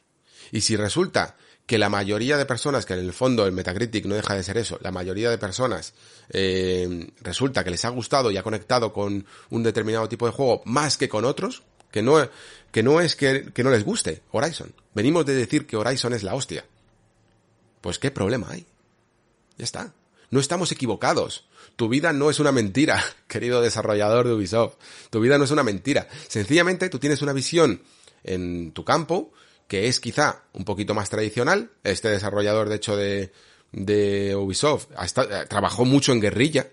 Y 0.51 0.61
si 0.61 0.75
resulta 0.75 1.37
que 1.65 1.77
la 1.77 1.89
mayoría 1.89 2.37
de 2.37 2.45
personas, 2.45 2.85
que 2.85 2.93
en 2.93 2.99
el 2.99 3.13
fondo 3.13 3.45
el 3.45 3.51
Metacritic 3.51 4.05
no 4.05 4.15
deja 4.15 4.35
de 4.35 4.43
ser 4.43 4.57
eso, 4.57 4.77
la 4.81 4.91
mayoría 4.91 5.29
de 5.29 5.37
personas 5.37 5.93
eh, 6.29 7.11
resulta 7.21 7.63
que 7.63 7.71
les 7.71 7.85
ha 7.85 7.89
gustado 7.89 8.29
y 8.29 8.37
ha 8.37 8.43
conectado 8.43 8.93
con 8.93 9.25
un 9.49 9.63
determinado 9.63 10.07
tipo 10.07 10.27
de 10.27 10.31
juego 10.31 10.61
más 10.65 10.97
que 10.97 11.09
con 11.09 11.25
otros, 11.25 11.63
que 11.91 12.03
no, 12.03 12.29
que 12.71 12.83
no 12.83 13.01
es 13.01 13.15
que, 13.15 13.51
que 13.53 13.63
no 13.63 13.71
les 13.71 13.83
guste 13.83 14.21
Horizon. 14.31 14.73
Venimos 14.93 15.25
de 15.25 15.33
decir 15.33 15.65
que 15.65 15.77
Horizon 15.77 16.13
es 16.13 16.23
la 16.23 16.35
hostia. 16.35 16.65
Pues 17.81 17.99
qué 17.99 18.11
problema 18.11 18.47
hay. 18.51 18.65
Ya 19.57 19.63
está. 19.63 19.93
No 20.29 20.39
estamos 20.39 20.71
equivocados. 20.71 21.47
Tu 21.75 21.89
vida 21.89 22.13
no 22.13 22.29
es 22.29 22.39
una 22.39 22.51
mentira, 22.51 23.03
querido 23.27 23.61
desarrollador 23.61 24.27
de 24.27 24.33
Ubisoft. 24.33 24.75
Tu 25.09 25.19
vida 25.19 25.37
no 25.37 25.45
es 25.45 25.51
una 25.51 25.63
mentira. 25.63 26.07
Sencillamente 26.27 26.89
tú 26.89 26.99
tienes 26.99 27.21
una 27.21 27.33
visión 27.33 27.81
en 28.23 28.71
tu 28.71 28.83
campo 28.83 29.31
que 29.67 29.87
es 29.87 29.99
quizá 29.99 30.43
un 30.53 30.65
poquito 30.65 30.93
más 30.93 31.09
tradicional. 31.09 31.71
Este 31.83 32.09
desarrollador, 32.09 32.69
de 32.69 32.75
hecho, 32.75 32.95
de, 32.95 33.31
de 33.71 34.35
Ubisoft 34.35 34.87
hasta, 34.95 35.45
trabajó 35.45 35.85
mucho 35.85 36.11
en 36.11 36.21
guerrilla 36.21 36.69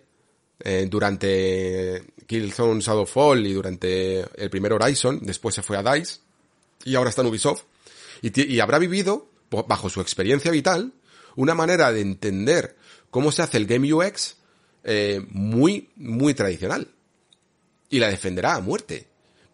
eh, 0.60 0.86
durante 0.88 2.04
Killzone 2.26 2.80
Shadowfall 2.80 3.46
y 3.46 3.52
durante 3.52 4.20
el 4.20 4.50
primer 4.50 4.72
Horizon. 4.72 5.20
Después 5.22 5.54
se 5.54 5.62
fue 5.62 5.76
a 5.76 5.82
DICE 5.82 6.20
y 6.84 6.94
ahora 6.94 7.10
está 7.10 7.22
en 7.22 7.28
Ubisoft. 7.28 7.62
Y, 8.20 8.54
y 8.54 8.60
habrá 8.60 8.78
vivido, 8.78 9.28
bajo 9.50 9.90
su 9.90 10.00
experiencia 10.00 10.50
vital, 10.50 10.92
una 11.34 11.54
manera 11.54 11.92
de 11.92 12.00
entender 12.00 12.76
cómo 13.10 13.32
se 13.32 13.42
hace 13.42 13.56
el 13.56 13.66
Game 13.66 13.92
UX 13.92 14.36
eh, 14.84 15.24
muy, 15.30 15.90
muy 15.96 16.34
tradicional. 16.34 16.88
Y 17.88 17.98
la 17.98 18.08
defenderá 18.08 18.54
a 18.54 18.60
muerte. 18.60 19.06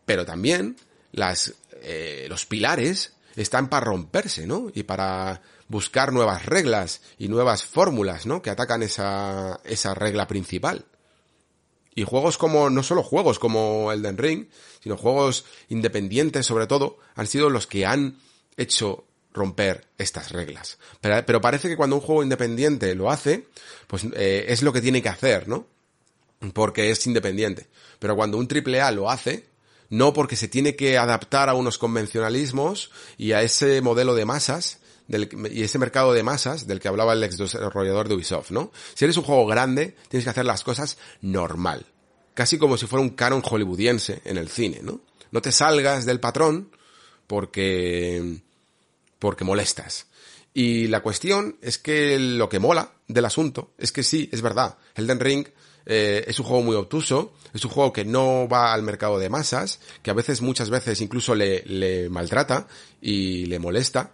Pero 0.04 0.24
también 0.24 0.76
las, 1.12 1.54
eh, 1.82 2.26
los 2.28 2.46
pilares 2.46 3.14
están 3.42 3.68
para 3.68 3.86
romperse, 3.86 4.46
¿no? 4.46 4.70
Y 4.74 4.82
para, 4.84 5.42
buscar 5.68 6.12
nuevas 6.12 6.46
reglas 6.46 7.02
y 7.18 7.28
nuevas 7.28 7.64
fórmulas, 7.64 8.26
¿no? 8.26 8.42
Que 8.42 8.50
atacan 8.50 8.82
esa, 8.82 9.60
esa 9.64 9.94
regla 9.94 10.26
principal. 10.26 10.86
Y 11.94 12.04
juegos 12.04 12.38
como, 12.38 12.70
no 12.70 12.82
solo 12.82 13.02
juegos 13.02 13.38
como 13.38 13.92
Elden 13.92 14.18
Ring, 14.18 14.46
sino 14.82 14.96
juegos 14.96 15.44
independientes 15.68 16.46
sobre 16.46 16.66
todo, 16.66 16.98
han 17.14 17.26
sido 17.26 17.50
los 17.50 17.66
que 17.66 17.86
han 17.86 18.18
hecho 18.56 19.04
romper 19.34 19.86
estas 19.98 20.32
reglas. 20.32 20.78
Pero, 21.00 21.40
parece 21.40 21.68
que 21.68 21.76
cuando 21.76 21.96
un 21.96 22.02
juego 22.02 22.22
independiente 22.22 22.94
lo 22.94 23.10
hace, 23.10 23.46
pues 23.86 24.06
eh, 24.14 24.46
es 24.48 24.62
lo 24.62 24.72
que 24.72 24.80
tiene 24.80 25.02
que 25.02 25.08
hacer, 25.08 25.48
¿no? 25.48 25.66
Porque 26.54 26.90
es 26.90 27.06
independiente. 27.06 27.66
Pero 27.98 28.16
cuando 28.16 28.38
un 28.38 28.48
AAA 28.48 28.92
lo 28.92 29.10
hace, 29.10 29.47
no 29.90 30.12
porque 30.12 30.36
se 30.36 30.48
tiene 30.48 30.76
que 30.76 30.98
adaptar 30.98 31.48
a 31.48 31.54
unos 31.54 31.78
convencionalismos 31.78 32.90
y 33.16 33.32
a 33.32 33.42
ese 33.42 33.80
modelo 33.80 34.14
de 34.14 34.24
masas, 34.24 34.78
y 35.08 35.62
ese 35.62 35.78
mercado 35.78 36.12
de 36.12 36.22
masas 36.22 36.66
del 36.66 36.80
que 36.80 36.88
hablaba 36.88 37.14
el 37.14 37.24
ex 37.24 37.38
desarrollador 37.38 38.08
de 38.08 38.14
Ubisoft, 38.14 38.50
¿no? 38.50 38.70
Si 38.94 39.04
eres 39.04 39.16
un 39.16 39.24
juego 39.24 39.46
grande, 39.46 39.96
tienes 40.08 40.24
que 40.24 40.30
hacer 40.30 40.44
las 40.44 40.62
cosas 40.62 40.98
normal. 41.22 41.86
Casi 42.34 42.58
como 42.58 42.76
si 42.76 42.86
fuera 42.86 43.02
un 43.02 43.10
canon 43.10 43.42
hollywoodiense 43.42 44.20
en 44.24 44.36
el 44.36 44.48
cine, 44.48 44.80
¿no? 44.82 45.00
No 45.30 45.40
te 45.40 45.52
salgas 45.52 46.04
del 46.04 46.20
patrón 46.20 46.70
porque, 47.26 48.40
porque 49.18 49.44
molestas. 49.44 50.06
Y 50.52 50.88
la 50.88 51.00
cuestión 51.00 51.56
es 51.62 51.78
que 51.78 52.18
lo 52.18 52.48
que 52.48 52.58
mola 52.58 52.92
del 53.06 53.24
asunto 53.24 53.72
es 53.78 53.92
que 53.92 54.02
sí, 54.02 54.28
es 54.32 54.42
verdad, 54.42 54.76
Elden 54.94 55.20
Ring 55.20 55.48
eh, 55.90 56.22
es 56.28 56.38
un 56.38 56.44
juego 56.44 56.62
muy 56.62 56.76
obtuso, 56.76 57.32
es 57.54 57.64
un 57.64 57.70
juego 57.70 57.94
que 57.94 58.04
no 58.04 58.46
va 58.46 58.74
al 58.74 58.82
mercado 58.82 59.18
de 59.18 59.30
masas, 59.30 59.80
que 60.02 60.10
a 60.10 60.14
veces, 60.14 60.42
muchas 60.42 60.68
veces 60.68 61.00
incluso 61.00 61.34
le, 61.34 62.08
maltrata 62.10 62.68
y 63.00 63.46
le 63.46 63.58
molesta, 63.58 64.12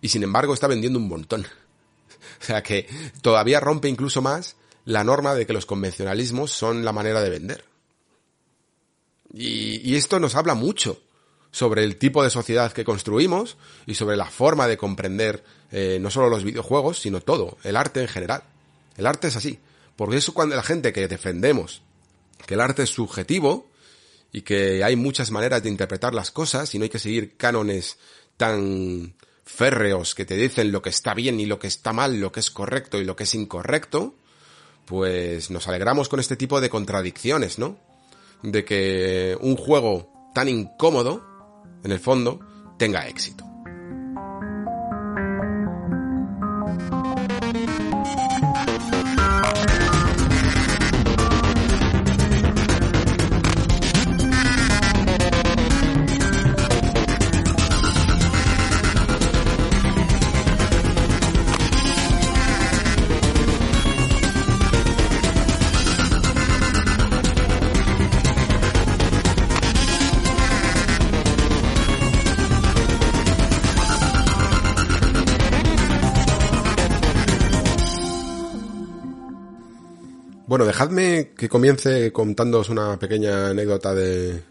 y 0.00 0.08
sin 0.08 0.22
embargo 0.22 0.54
está 0.54 0.66
vendiendo 0.66 0.98
un 0.98 1.08
montón. 1.08 1.42
o 2.40 2.44
sea 2.44 2.62
que 2.62 2.88
todavía 3.20 3.60
rompe 3.60 3.88
incluso 3.88 4.22
más 4.22 4.56
la 4.86 5.04
norma 5.04 5.34
de 5.34 5.46
que 5.46 5.52
los 5.52 5.66
convencionalismos 5.66 6.50
son 6.50 6.82
la 6.82 6.92
manera 6.92 7.20
de 7.20 7.28
vender. 7.28 7.64
Y, 9.34 9.86
y, 9.88 9.96
esto 9.96 10.18
nos 10.18 10.34
habla 10.34 10.54
mucho 10.54 11.00
sobre 11.50 11.84
el 11.84 11.96
tipo 11.96 12.24
de 12.24 12.30
sociedad 12.30 12.72
que 12.72 12.84
construimos 12.84 13.58
y 13.86 13.94
sobre 13.94 14.16
la 14.16 14.26
forma 14.26 14.66
de 14.66 14.78
comprender 14.78 15.44
eh, 15.70 15.98
no 16.00 16.10
solo 16.10 16.28
los 16.28 16.42
videojuegos, 16.42 16.98
sino 16.98 17.20
todo, 17.20 17.58
el 17.64 17.76
arte 17.76 18.00
en 18.00 18.08
general. 18.08 18.42
El 18.96 19.06
arte 19.06 19.28
es 19.28 19.36
así. 19.36 19.58
Porque 19.96 20.16
eso 20.16 20.34
cuando 20.34 20.56
la 20.56 20.62
gente 20.62 20.92
que 20.92 21.08
defendemos 21.08 21.82
que 22.46 22.54
el 22.54 22.60
arte 22.60 22.82
es 22.82 22.90
subjetivo 22.90 23.70
y 24.32 24.42
que 24.42 24.82
hay 24.82 24.96
muchas 24.96 25.30
maneras 25.30 25.62
de 25.62 25.68
interpretar 25.68 26.14
las 26.14 26.30
cosas 26.30 26.74
y 26.74 26.78
no 26.78 26.84
hay 26.84 26.90
que 26.90 26.98
seguir 26.98 27.36
cánones 27.36 27.98
tan 28.36 29.14
férreos 29.44 30.14
que 30.14 30.24
te 30.24 30.36
dicen 30.36 30.72
lo 30.72 30.82
que 30.82 30.90
está 30.90 31.14
bien 31.14 31.38
y 31.38 31.46
lo 31.46 31.58
que 31.58 31.66
está 31.66 31.92
mal, 31.92 32.18
lo 32.18 32.32
que 32.32 32.40
es 32.40 32.50
correcto 32.50 32.98
y 32.98 33.04
lo 33.04 33.16
que 33.16 33.24
es 33.24 33.34
incorrecto, 33.34 34.14
pues 34.86 35.50
nos 35.50 35.68
alegramos 35.68 36.08
con 36.08 36.20
este 36.20 36.36
tipo 36.36 36.60
de 36.60 36.70
contradicciones, 36.70 37.58
¿no? 37.58 37.78
De 38.42 38.64
que 38.64 39.36
un 39.40 39.56
juego 39.56 40.30
tan 40.34 40.48
incómodo, 40.48 41.24
en 41.84 41.92
el 41.92 42.00
fondo, 42.00 42.40
tenga 42.78 43.06
éxito. 43.06 43.51
Bueno, 80.52 80.66
dejadme 80.66 81.30
que 81.34 81.48
comience 81.48 82.12
contándoos 82.12 82.68
una 82.68 82.98
pequeña 82.98 83.48
anécdota 83.48 83.94
de, 83.94 84.42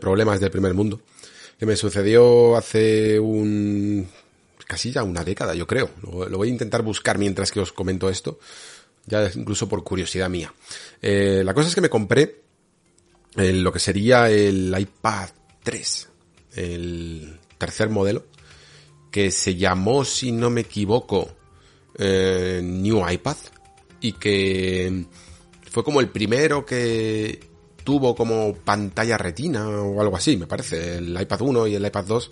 problemas 0.00 0.40
del 0.40 0.50
primer 0.50 0.72
mundo 0.72 1.02
que 1.58 1.66
me 1.66 1.76
sucedió 1.76 2.56
hace 2.56 3.20
un 3.20 4.08
casi 4.66 4.92
ya 4.92 5.02
una 5.02 5.22
década, 5.22 5.54
yo 5.54 5.66
creo. 5.66 5.90
Lo, 6.00 6.38
voy 6.38 6.48
a 6.48 6.52
intentar 6.52 6.80
buscar 6.80 7.18
mientras 7.18 7.52
que 7.52 7.60
os 7.60 7.70
comento 7.70 8.08
esto, 8.08 8.38
ya 9.04 9.30
incluso 9.34 9.68
por 9.68 9.84
curiosidad 9.84 10.30
mía. 10.30 10.54
Eh, 11.02 11.42
la 11.44 11.52
cosa 11.52 11.68
es 11.68 11.74
que 11.74 11.82
me 11.82 11.90
compré 11.90 12.40
lo 13.36 13.70
que 13.74 13.78
sería 13.78 14.30
el 14.30 14.74
iPad 14.74 15.28
3, 15.64 16.08
el 16.54 17.38
tercer 17.58 17.90
modelo, 17.90 18.24
que 19.10 19.30
se 19.30 19.54
llamó, 19.54 20.06
si 20.06 20.32
no 20.32 20.48
me 20.48 20.62
equivoco, 20.62 21.28
eh, 21.98 22.62
New 22.64 23.06
iPad, 23.06 23.36
y 24.00 24.12
que 24.14 25.04
fue 25.72 25.82
como 25.82 26.00
el 26.00 26.08
primero 26.08 26.66
que 26.66 27.40
tuvo 27.82 28.14
como 28.14 28.54
pantalla 28.54 29.16
retina 29.16 29.68
o 29.68 30.00
algo 30.00 30.16
así, 30.16 30.36
me 30.36 30.46
parece. 30.46 30.98
El 30.98 31.20
iPad 31.20 31.40
1 31.40 31.66
y 31.68 31.74
el 31.74 31.86
iPad 31.86 32.04
2 32.04 32.30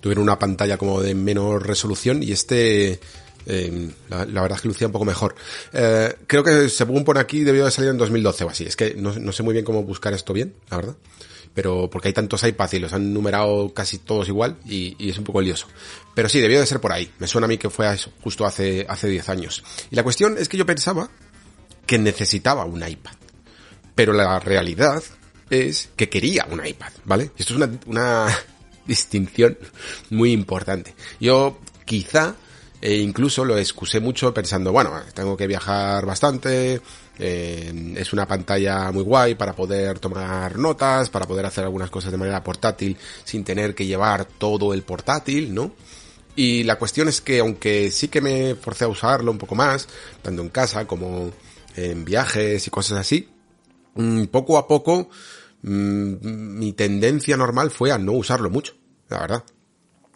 tuvieron 0.00 0.24
una 0.24 0.38
pantalla 0.38 0.76
como 0.76 1.00
de 1.00 1.14
menor 1.14 1.66
resolución 1.66 2.22
y 2.22 2.32
este 2.32 3.00
eh, 3.46 3.90
la, 4.10 4.24
verdad 4.24 4.56
es 4.56 4.60
que 4.60 4.68
lucía 4.68 4.86
un 4.86 4.92
poco 4.92 5.06
mejor. 5.06 5.34
Eh, 5.72 6.14
creo 6.26 6.44
que 6.44 6.68
según 6.68 7.02
pone 7.04 7.20
aquí 7.20 7.40
debió 7.40 7.64
de 7.64 7.70
salir 7.70 7.90
en 7.90 7.98
2012 7.98 8.44
o 8.44 8.50
así. 8.50 8.64
Es 8.64 8.76
que 8.76 8.94
no, 8.94 9.32
sé 9.32 9.42
muy 9.42 9.54
bien 9.54 9.64
cómo 9.64 9.82
buscar 9.82 10.12
esto 10.12 10.34
bien, 10.34 10.54
la 10.70 10.76
verdad. 10.76 10.96
Pero 11.54 11.88
porque 11.90 12.08
hay 12.08 12.14
tantos 12.14 12.44
iPads 12.44 12.74
y 12.74 12.78
los 12.78 12.92
han 12.92 13.12
numerado 13.12 13.72
casi 13.74 13.98
todos 13.98 14.28
igual 14.28 14.56
y, 14.66 15.08
es 15.08 15.16
un 15.16 15.24
poco 15.24 15.40
lioso. 15.40 15.66
Pero 16.14 16.28
sí, 16.28 16.40
debió 16.40 16.60
de 16.60 16.66
ser 16.66 16.80
por 16.80 16.92
ahí. 16.92 17.10
Me 17.18 17.26
suena 17.26 17.46
a 17.46 17.48
mí 17.48 17.56
que 17.56 17.70
fue 17.70 17.86
justo 18.22 18.44
hace, 18.44 18.86
hace 18.88 19.08
10 19.08 19.28
años. 19.30 19.64
Y 19.90 19.96
la 19.96 20.02
cuestión 20.02 20.36
es 20.38 20.48
que 20.48 20.58
yo 20.58 20.66
pensaba 20.66 21.10
que 21.92 21.98
necesitaba 21.98 22.64
un 22.64 22.82
iPad. 22.88 23.12
Pero 23.94 24.14
la 24.14 24.40
realidad 24.40 25.02
es 25.50 25.90
que 25.94 26.08
quería 26.08 26.46
un 26.50 26.66
iPad, 26.66 26.90
¿vale? 27.04 27.32
Esto 27.36 27.52
es 27.52 27.68
una, 27.84 28.28
distinción 28.86 29.58
muy 30.08 30.32
importante. 30.32 30.94
Yo 31.20 31.58
quizá 31.84 32.34
e 32.80 32.94
incluso 32.96 33.44
lo 33.44 33.58
excusé 33.58 34.00
mucho 34.00 34.32
pensando, 34.32 34.72
bueno, 34.72 34.90
tengo 35.12 35.36
que 35.36 35.46
viajar 35.46 36.06
bastante, 36.06 36.80
eh, 37.18 37.94
es 37.94 38.12
una 38.14 38.26
pantalla 38.26 38.90
muy 38.90 39.02
guay 39.02 39.34
para 39.34 39.52
poder 39.52 39.98
tomar 39.98 40.58
notas, 40.58 41.10
para 41.10 41.26
poder 41.26 41.44
hacer 41.44 41.64
algunas 41.64 41.90
cosas 41.90 42.10
de 42.10 42.16
manera 42.16 42.42
portátil 42.42 42.96
sin 43.22 43.44
tener 43.44 43.74
que 43.74 43.84
llevar 43.84 44.24
todo 44.24 44.72
el 44.72 44.82
portátil, 44.82 45.52
¿no? 45.52 45.72
Y 46.36 46.62
la 46.62 46.76
cuestión 46.76 47.08
es 47.08 47.20
que 47.20 47.40
aunque 47.40 47.90
sí 47.90 48.08
que 48.08 48.22
me 48.22 48.54
forcé 48.54 48.84
a 48.84 48.88
usarlo 48.88 49.30
un 49.30 49.36
poco 49.36 49.54
más, 49.54 49.86
tanto 50.22 50.40
en 50.40 50.48
casa 50.48 50.86
como 50.86 51.30
en 51.76 52.04
viajes 52.04 52.66
y 52.66 52.70
cosas 52.70 52.98
así, 52.98 53.28
mm, 53.94 54.24
poco 54.24 54.58
a 54.58 54.66
poco 54.66 55.08
mm, 55.62 56.58
mi 56.58 56.72
tendencia 56.72 57.36
normal 57.36 57.70
fue 57.70 57.92
a 57.92 57.98
no 57.98 58.12
usarlo 58.12 58.50
mucho, 58.50 58.74
la 59.08 59.20
verdad. 59.20 59.44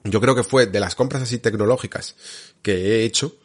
Yo 0.04 0.20
creo 0.20 0.34
que 0.34 0.44
fue 0.44 0.66
de 0.66 0.80
las 0.80 0.94
compras 0.94 1.22
así 1.22 1.38
tecnológicas 1.38 2.14
que 2.62 2.72
he 2.72 3.04
hecho, 3.04 3.36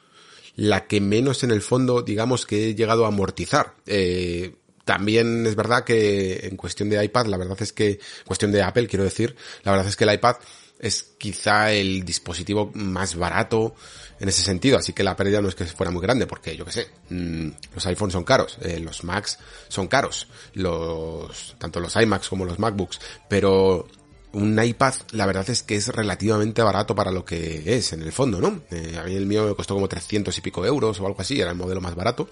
la 0.55 0.85
que 0.87 1.01
menos 1.01 1.43
en 1.43 1.51
el 1.51 1.61
fondo, 1.61 2.01
digamos, 2.01 2.45
que 2.45 2.69
he 2.69 2.75
llegado 2.75 3.05
a 3.05 3.07
amortizar. 3.07 3.75
Eh, 3.85 4.55
también 4.85 5.45
es 5.45 5.55
verdad 5.55 5.83
que 5.83 6.47
en 6.47 6.57
cuestión 6.57 6.89
de 6.89 7.03
iPad, 7.03 7.27
la 7.27 7.37
verdad 7.37 7.57
es 7.61 7.73
que, 7.73 7.99
cuestión 8.25 8.51
de 8.51 8.61
Apple, 8.61 8.87
quiero 8.87 9.03
decir, 9.03 9.35
la 9.63 9.71
verdad 9.71 9.87
es 9.87 9.95
que 9.95 10.03
el 10.03 10.13
iPad 10.13 10.35
es 10.81 11.03
quizá 11.17 11.71
el 11.71 12.03
dispositivo 12.03 12.71
más 12.73 13.15
barato 13.15 13.75
en 14.19 14.27
ese 14.27 14.41
sentido, 14.41 14.77
así 14.77 14.93
que 14.93 15.03
la 15.03 15.15
pérdida 15.15 15.41
no 15.41 15.47
es 15.47 15.55
que 15.55 15.65
fuera 15.65 15.91
muy 15.91 16.01
grande, 16.01 16.25
porque 16.25 16.57
yo 16.57 16.65
que 16.65 16.71
sé, 16.71 16.89
mm, 17.09 17.49
los 17.75 17.85
iPhones 17.85 18.13
son 18.13 18.23
caros, 18.23 18.57
eh, 18.61 18.79
los 18.79 19.03
Macs 19.03 19.37
son 19.67 19.87
caros, 19.87 20.27
los, 20.53 21.55
tanto 21.59 21.79
los 21.79 21.95
iMacs 21.95 22.29
como 22.29 22.45
los 22.45 22.57
MacBooks, 22.57 22.99
pero 23.29 23.87
un 24.33 24.63
iPad 24.63 24.93
la 25.11 25.25
verdad 25.25 25.49
es 25.49 25.61
que 25.61 25.75
es 25.75 25.87
relativamente 25.89 26.63
barato 26.63 26.95
para 26.95 27.11
lo 27.11 27.25
que 27.25 27.77
es 27.77 27.93
en 27.93 28.01
el 28.01 28.11
fondo, 28.11 28.39
¿no? 28.39 28.61
Eh, 28.71 28.97
a 28.99 29.03
mí 29.03 29.15
el 29.15 29.25
mío 29.25 29.45
me 29.45 29.55
costó 29.55 29.75
como 29.75 29.87
300 29.87 30.35
y 30.35 30.41
pico 30.41 30.65
euros 30.65 30.99
o 30.99 31.05
algo 31.05 31.21
así, 31.21 31.39
era 31.39 31.51
el 31.51 31.57
modelo 31.57 31.81
más 31.81 31.95
barato, 31.95 32.29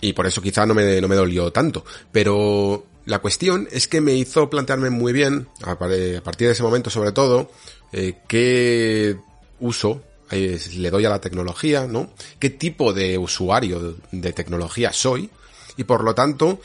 y 0.00 0.12
por 0.12 0.26
eso 0.26 0.42
quizá 0.42 0.66
no 0.66 0.74
me, 0.74 1.00
no 1.00 1.08
me 1.08 1.16
dolió 1.16 1.50
tanto, 1.52 1.84
pero 2.12 2.84
la 3.06 3.18
cuestión 3.18 3.68
es 3.70 3.88
que 3.88 4.00
me 4.00 4.14
hizo 4.14 4.48
plantearme 4.48 4.90
muy 4.90 5.12
bien, 5.12 5.48
a 5.62 5.76
partir 5.78 6.46
de 6.46 6.52
ese 6.52 6.62
momento 6.62 6.90
sobre 6.90 7.12
todo, 7.12 7.50
eh, 7.92 8.14
qué 8.28 9.16
uso 9.60 10.02
le 10.30 10.90
doy 10.90 11.04
a 11.04 11.10
la 11.10 11.20
tecnología, 11.20 11.86
¿no? 11.86 12.10
¿Qué 12.38 12.50
tipo 12.50 12.92
de 12.92 13.18
usuario 13.18 13.96
de 14.10 14.32
tecnología 14.32 14.92
soy? 14.92 15.30
Y 15.76 15.84
por 15.84 16.02
lo 16.02 16.14
tanto, 16.14 16.60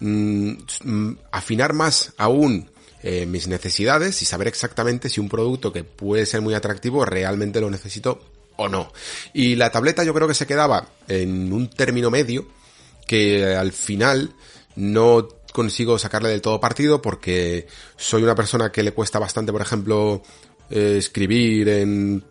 mm, 0.00 0.52
afinar 1.30 1.72
más 1.72 2.12
aún 2.16 2.70
eh, 3.02 3.26
mis 3.26 3.48
necesidades 3.48 4.22
y 4.22 4.24
saber 4.24 4.48
exactamente 4.48 5.08
si 5.08 5.20
un 5.20 5.28
producto 5.28 5.72
que 5.72 5.84
puede 5.84 6.24
ser 6.26 6.40
muy 6.40 6.54
atractivo 6.54 7.04
realmente 7.04 7.60
lo 7.60 7.70
necesito 7.70 8.20
o 8.56 8.68
no. 8.68 8.92
Y 9.32 9.56
la 9.56 9.70
tableta 9.70 10.04
yo 10.04 10.14
creo 10.14 10.28
que 10.28 10.34
se 10.34 10.46
quedaba 10.46 10.88
en 11.08 11.52
un 11.52 11.68
término 11.68 12.10
medio 12.10 12.46
que 13.12 13.54
al 13.54 13.72
final 13.72 14.32
no 14.74 15.28
consigo 15.52 15.98
sacarle 15.98 16.30
del 16.30 16.40
todo 16.40 16.58
partido 16.58 17.02
porque 17.02 17.66
soy 17.94 18.22
una 18.22 18.34
persona 18.34 18.72
que 18.72 18.82
le 18.82 18.92
cuesta 18.92 19.18
bastante, 19.18 19.52
por 19.52 19.60
ejemplo, 19.60 20.22
eh, 20.70 20.94
escribir 20.96 21.68
en, 21.68 22.24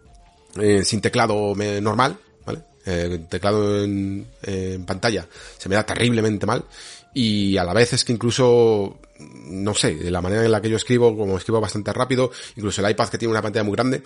eh, 0.59 0.83
sin 0.83 0.99
teclado 0.99 1.53
normal, 1.55 2.17
¿vale? 2.47 2.63
Eh, 2.83 3.25
teclado 3.29 3.83
en, 3.83 4.25
en 4.41 4.83
pantalla 4.83 5.27
se 5.59 5.69
me 5.69 5.75
da 5.75 5.85
terriblemente 5.85 6.47
mal 6.47 6.65
y 7.13 7.57
a 7.57 7.63
la 7.63 7.75
vez 7.75 7.93
es 7.93 8.03
que 8.03 8.13
incluso 8.13 8.97
no 9.19 9.75
sé, 9.75 9.93
de 9.93 10.09
la 10.09 10.19
manera 10.19 10.43
en 10.43 10.51
la 10.51 10.61
que 10.61 10.69
yo 10.71 10.77
escribo, 10.77 11.15
como 11.15 11.37
escribo 11.37 11.61
bastante 11.61 11.93
rápido, 11.93 12.31
incluso 12.55 12.83
el 12.83 12.89
iPad 12.89 13.09
que 13.09 13.19
tiene 13.19 13.31
una 13.31 13.41
pantalla 13.43 13.63
muy 13.63 13.75
grande, 13.75 14.01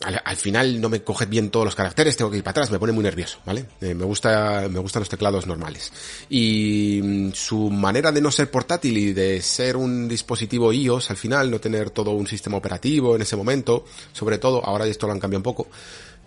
al, 0.00 0.36
final 0.36 0.80
no 0.80 0.88
me 0.88 1.02
coge 1.02 1.26
bien 1.26 1.50
todos 1.50 1.64
los 1.64 1.74
caracteres, 1.74 2.16
tengo 2.16 2.30
que 2.30 2.36
ir 2.36 2.44
para 2.44 2.52
atrás, 2.52 2.70
me 2.70 2.78
pone 2.78 2.92
muy 2.92 3.02
nervioso, 3.02 3.40
¿vale? 3.44 3.66
Eh, 3.80 3.94
me 3.94 4.04
gusta, 4.04 4.68
me 4.70 4.78
gustan 4.78 5.00
los 5.00 5.08
teclados 5.08 5.46
normales. 5.46 5.92
Y 6.30 7.00
mm, 7.02 7.32
su 7.32 7.68
manera 7.70 8.12
de 8.12 8.20
no 8.20 8.30
ser 8.30 8.50
portátil 8.50 8.96
y 8.96 9.12
de 9.12 9.42
ser 9.42 9.76
un 9.76 10.06
dispositivo 10.06 10.72
iOS 10.72 11.10
al 11.10 11.16
final, 11.16 11.50
no 11.50 11.58
tener 11.58 11.90
todo 11.90 12.12
un 12.12 12.28
sistema 12.28 12.56
operativo 12.56 13.16
en 13.16 13.22
ese 13.22 13.34
momento, 13.34 13.84
sobre 14.12 14.38
todo, 14.38 14.64
ahora 14.64 14.86
esto 14.86 15.06
lo 15.06 15.14
han 15.14 15.20
cambiado 15.20 15.40
un 15.40 15.44
poco, 15.44 15.68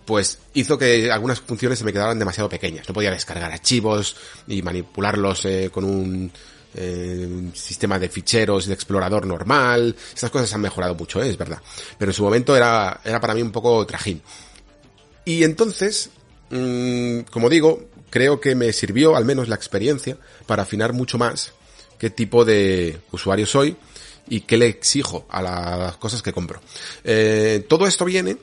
pues 0.06 0.40
hizo 0.54 0.78
que 0.78 1.10
algunas 1.10 1.40
funciones 1.40 1.80
se 1.80 1.86
me 1.86 1.94
quedaran 1.94 2.20
demasiado 2.20 2.50
pequeñas. 2.50 2.88
No 2.90 2.94
podía 2.94 3.12
descargar 3.12 3.52
archivos 3.52 4.18
y 4.48 4.62
manipularlos 4.62 5.46
eh, 5.46 5.70
con 5.72 5.86
un 5.86 6.32
eh, 6.76 7.50
sistema 7.54 8.00
de 8.00 8.10
ficheros 8.10 8.66
de 8.66 8.74
explorador 8.74 9.26
normal. 9.26 9.96
Estas 10.14 10.30
cosas 10.30 10.54
han 10.54 10.62
mejorado 10.62 10.96
mucho, 10.96 11.22
¿eh? 11.22 11.30
es 11.30 11.38
verdad. 11.38 11.62
Pero 11.98 12.12
en 12.12 12.16
su 12.16 12.24
momento 12.24 12.56
era, 12.56 13.02
era 13.04 13.20
para 13.20 13.34
mí 13.34 13.42
un 13.42 13.52
poco 13.52 13.86
trajín. 13.86 14.22
Y 15.26 15.44
entonces, 15.44 16.10
mmm, 16.50 17.22
como 17.32 17.50
digo, 17.50 17.88
creo 18.10 18.40
que 18.40 18.56
me 18.56 18.74
sirvió 18.74 19.16
al 19.16 19.26
menos 19.26 19.48
la 19.48 19.56
experiencia 19.56 20.18
para 20.46 20.64
afinar 20.64 20.94
mucho 20.94 21.18
más 21.18 21.54
qué 21.98 22.10
tipo 22.10 22.46
de 22.46 23.00
usuario 23.12 23.46
soy 23.46 23.78
y 24.28 24.42
qué 24.42 24.58
le 24.58 24.68
exijo 24.68 25.26
a 25.30 25.42
las 25.42 25.98
cosas 25.98 26.22
que 26.22 26.34
compro. 26.34 26.62
Eh, 27.04 27.66
todo 27.68 27.88
esto 27.88 28.06
viene 28.06 28.38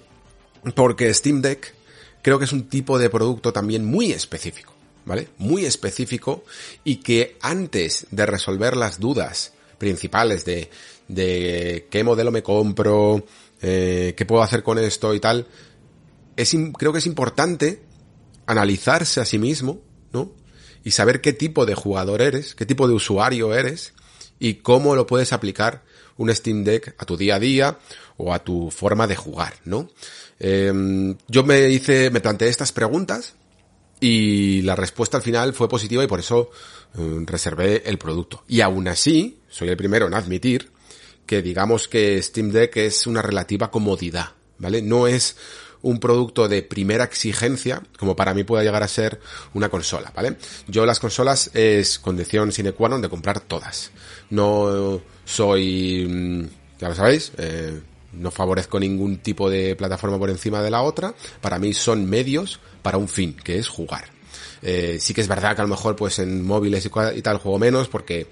porque 0.75 1.13
Steam 1.15 1.41
Deck 1.41 1.75
creo 2.23 2.39
que 2.39 2.45
es 2.45 2.53
un 2.53 2.69
tipo 2.69 2.99
de 2.99 3.11
producto 3.11 3.53
también 3.53 3.85
muy 3.85 4.13
específico. 4.13 4.78
¿Vale? 5.09 5.31
Muy 5.39 5.65
específico 5.65 6.45
y 6.85 6.97
que 6.97 7.39
antes 7.41 8.07
de 8.11 8.27
resolver 8.27 8.77
las 8.77 9.01
dudas 9.01 9.55
principales 9.79 10.45
de, 10.45 10.71
de 11.09 11.89
qué 11.91 12.05
modelo 12.05 12.31
me 12.31 12.43
compro, 12.43 13.25
eh, 13.63 14.13
qué 14.17 14.27
puedo 14.27 14.43
hacer 14.43 14.63
con 14.63 14.79
esto 14.79 15.15
y 15.15 15.21
tal, 15.21 15.47
es, 16.37 16.55
creo 16.77 16.93
que 16.93 16.99
es 16.99 17.07
importante 17.07 17.81
analizarse 18.45 19.21
a 19.21 19.25
sí 19.25 19.39
mismo, 19.39 19.81
¿no? 20.13 20.31
Y 20.85 20.91
saber 20.91 21.23
qué 21.23 21.33
tipo 21.33 21.65
de 21.65 21.75
jugador 21.75 22.21
eres, 22.21 22.55
qué 22.55 22.67
tipo 22.67 22.87
de 22.87 22.93
usuario 22.93 23.55
eres 23.55 23.95
y 24.39 24.57
cómo 24.57 24.95
lo 24.95 25.07
puedes 25.07 25.33
aplicar 25.33 25.85
un 26.19 26.35
Steam 26.35 26.65
Deck 26.65 26.95
a 26.99 27.07
tu 27.07 27.17
día 27.17 27.37
a 27.37 27.41
día 27.41 27.79
o 28.19 28.35
a 28.35 28.45
tu 28.45 28.71
forma 28.71 29.07
de 29.07 29.17
jugar, 29.17 29.55
¿no? 29.65 29.89
Eh, 30.39 31.17
yo 31.29 31.45
me 31.45 31.71
hice, 31.71 32.11
me 32.11 32.21
planteé 32.21 32.49
estas 32.49 32.73
preguntas 32.73 33.35
y 34.01 34.63
la 34.63 34.77
respuesta 34.77 35.17
al 35.17 35.23
final 35.23 35.53
fue 35.55 35.69
positiva 35.69 36.05
y 36.05 36.07
por 36.07 36.21
eso 36.21 36.51
eh, 36.97 37.23
reservé 37.25 37.83
el 37.87 37.99
producto. 37.99 38.45
Y 38.49 38.61
aún 38.61 38.89
así, 38.89 39.39
soy 39.49 39.69
el 39.69 39.77
primero 39.77 40.07
en 40.07 40.15
admitir 40.15 40.71
que 41.27 41.43
digamos 41.43 41.89
que 41.89 42.21
Steam 42.23 42.51
Deck 42.51 42.77
es 42.79 43.07
una 43.07 43.23
relativa 43.23 43.71
comodidad, 43.71 44.31
¿vale? 44.59 44.81
No 44.81 45.07
es 45.07 45.37
un 45.83 46.01
producto 46.01 46.49
de 46.49 46.63
primera 46.63 47.05
exigencia, 47.05 47.83
como 47.99 48.17
para 48.17 48.35
mí 48.35 48.45
pueda 48.45 48.65
llegar 48.65 48.83
a 48.83 48.89
ser 48.89 49.21
una 49.55 49.69
consola, 49.69 50.13
¿vale? 50.15 50.37
Yo 50.67 50.87
las 50.87 50.99
consolas 50.99 51.51
es 51.55 51.99
condición 51.99 52.51
sine 52.51 52.73
qua 52.73 52.89
non 52.89 53.03
de 53.03 53.13
comprar 53.13 53.41
todas. 53.41 53.93
No 54.31 55.01
soy, 55.25 56.07
mm, 56.09 56.81
ya 56.81 56.89
lo 56.89 56.95
sabéis, 56.95 57.33
eh, 57.39 57.79
no 58.13 58.31
favorezco 58.31 58.81
ningún 58.81 59.19
tipo 59.19 59.51
de 59.51 59.77
plataforma 59.77 60.19
por 60.19 60.31
encima 60.31 60.63
de 60.63 60.71
la 60.71 60.83
otra. 60.83 61.15
Para 61.41 61.59
mí 61.59 61.75
son 61.75 62.09
medios 62.09 62.59
para 62.83 62.99
un 62.99 63.09
fin, 63.09 63.35
que 63.35 63.59
es 63.59 63.69
jugar. 63.69 64.05
Eh, 64.63 64.99
sí 65.01 65.15
que 65.15 65.21
es 65.21 65.29
verdad 65.29 65.55
que 65.55 65.63
a 65.63 65.65
lo 65.65 65.71
mejor 65.71 65.97
pues 65.97 66.19
en 66.19 66.45
móviles 66.45 66.85
y, 67.15 67.23
tal 67.23 67.39
juego 67.39 67.59
menos 67.59 67.89
porque 67.89 68.27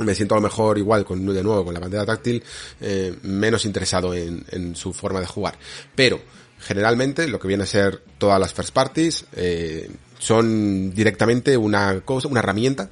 me 0.00 0.14
siento 0.14 0.34
a 0.34 0.38
lo 0.38 0.42
mejor 0.42 0.76
igual 0.76 1.04
con 1.06 1.24
de 1.24 1.42
nuevo 1.42 1.64
con 1.64 1.72
la 1.72 1.80
pantalla 1.80 2.04
táctil 2.04 2.42
eh, 2.80 3.14
menos 3.22 3.64
interesado 3.64 4.12
en, 4.12 4.44
en, 4.50 4.76
su 4.76 4.92
forma 4.92 5.20
de 5.20 5.26
jugar. 5.26 5.58
Pero 5.94 6.20
generalmente 6.60 7.28
lo 7.28 7.38
que 7.38 7.48
viene 7.48 7.64
a 7.64 7.66
ser 7.66 8.02
todas 8.18 8.40
las 8.40 8.52
first 8.52 8.72
parties 8.72 9.24
eh, 9.34 9.90
son 10.18 10.94
directamente 10.94 11.56
una 11.56 12.00
cosa, 12.00 12.28
una 12.28 12.40
herramienta 12.40 12.90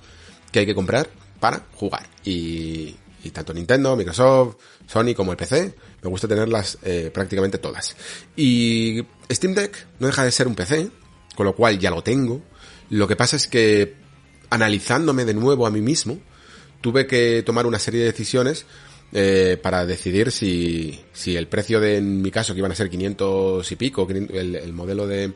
que 0.50 0.60
hay 0.60 0.66
que 0.66 0.74
comprar 0.74 1.08
para 1.40 1.66
jugar. 1.74 2.06
Y, 2.24 2.94
y 3.22 3.30
tanto 3.30 3.52
Nintendo, 3.52 3.96
Microsoft, 3.96 4.56
Sony 4.86 5.14
como 5.14 5.32
el 5.32 5.36
PC, 5.36 5.74
me 6.04 6.10
gusta 6.10 6.28
tenerlas 6.28 6.76
eh, 6.82 7.10
prácticamente 7.12 7.56
todas. 7.56 7.96
Y 8.36 9.02
Steam 9.30 9.54
Deck 9.54 9.86
no 9.98 10.06
deja 10.06 10.22
de 10.22 10.30
ser 10.30 10.46
un 10.46 10.54
PC, 10.54 10.90
con 11.34 11.46
lo 11.46 11.56
cual 11.56 11.78
ya 11.78 11.90
lo 11.90 12.02
tengo. 12.02 12.42
Lo 12.90 13.08
que 13.08 13.16
pasa 13.16 13.36
es 13.36 13.48
que 13.48 13.94
analizándome 14.50 15.24
de 15.24 15.32
nuevo 15.32 15.66
a 15.66 15.70
mí 15.70 15.80
mismo, 15.80 16.18
tuve 16.82 17.06
que 17.06 17.42
tomar 17.44 17.64
una 17.64 17.78
serie 17.78 18.00
de 18.00 18.06
decisiones 18.06 18.66
eh, 19.12 19.58
para 19.62 19.86
decidir 19.86 20.30
si, 20.30 21.00
si 21.14 21.36
el 21.36 21.48
precio 21.48 21.80
de, 21.80 21.96
en 21.96 22.20
mi 22.20 22.30
caso, 22.30 22.52
que 22.52 22.58
iban 22.58 22.72
a 22.72 22.74
ser 22.74 22.90
500 22.90 23.72
y 23.72 23.76
pico, 23.76 24.06
el, 24.10 24.56
el 24.56 24.72
modelo 24.74 25.06
de, 25.06 25.32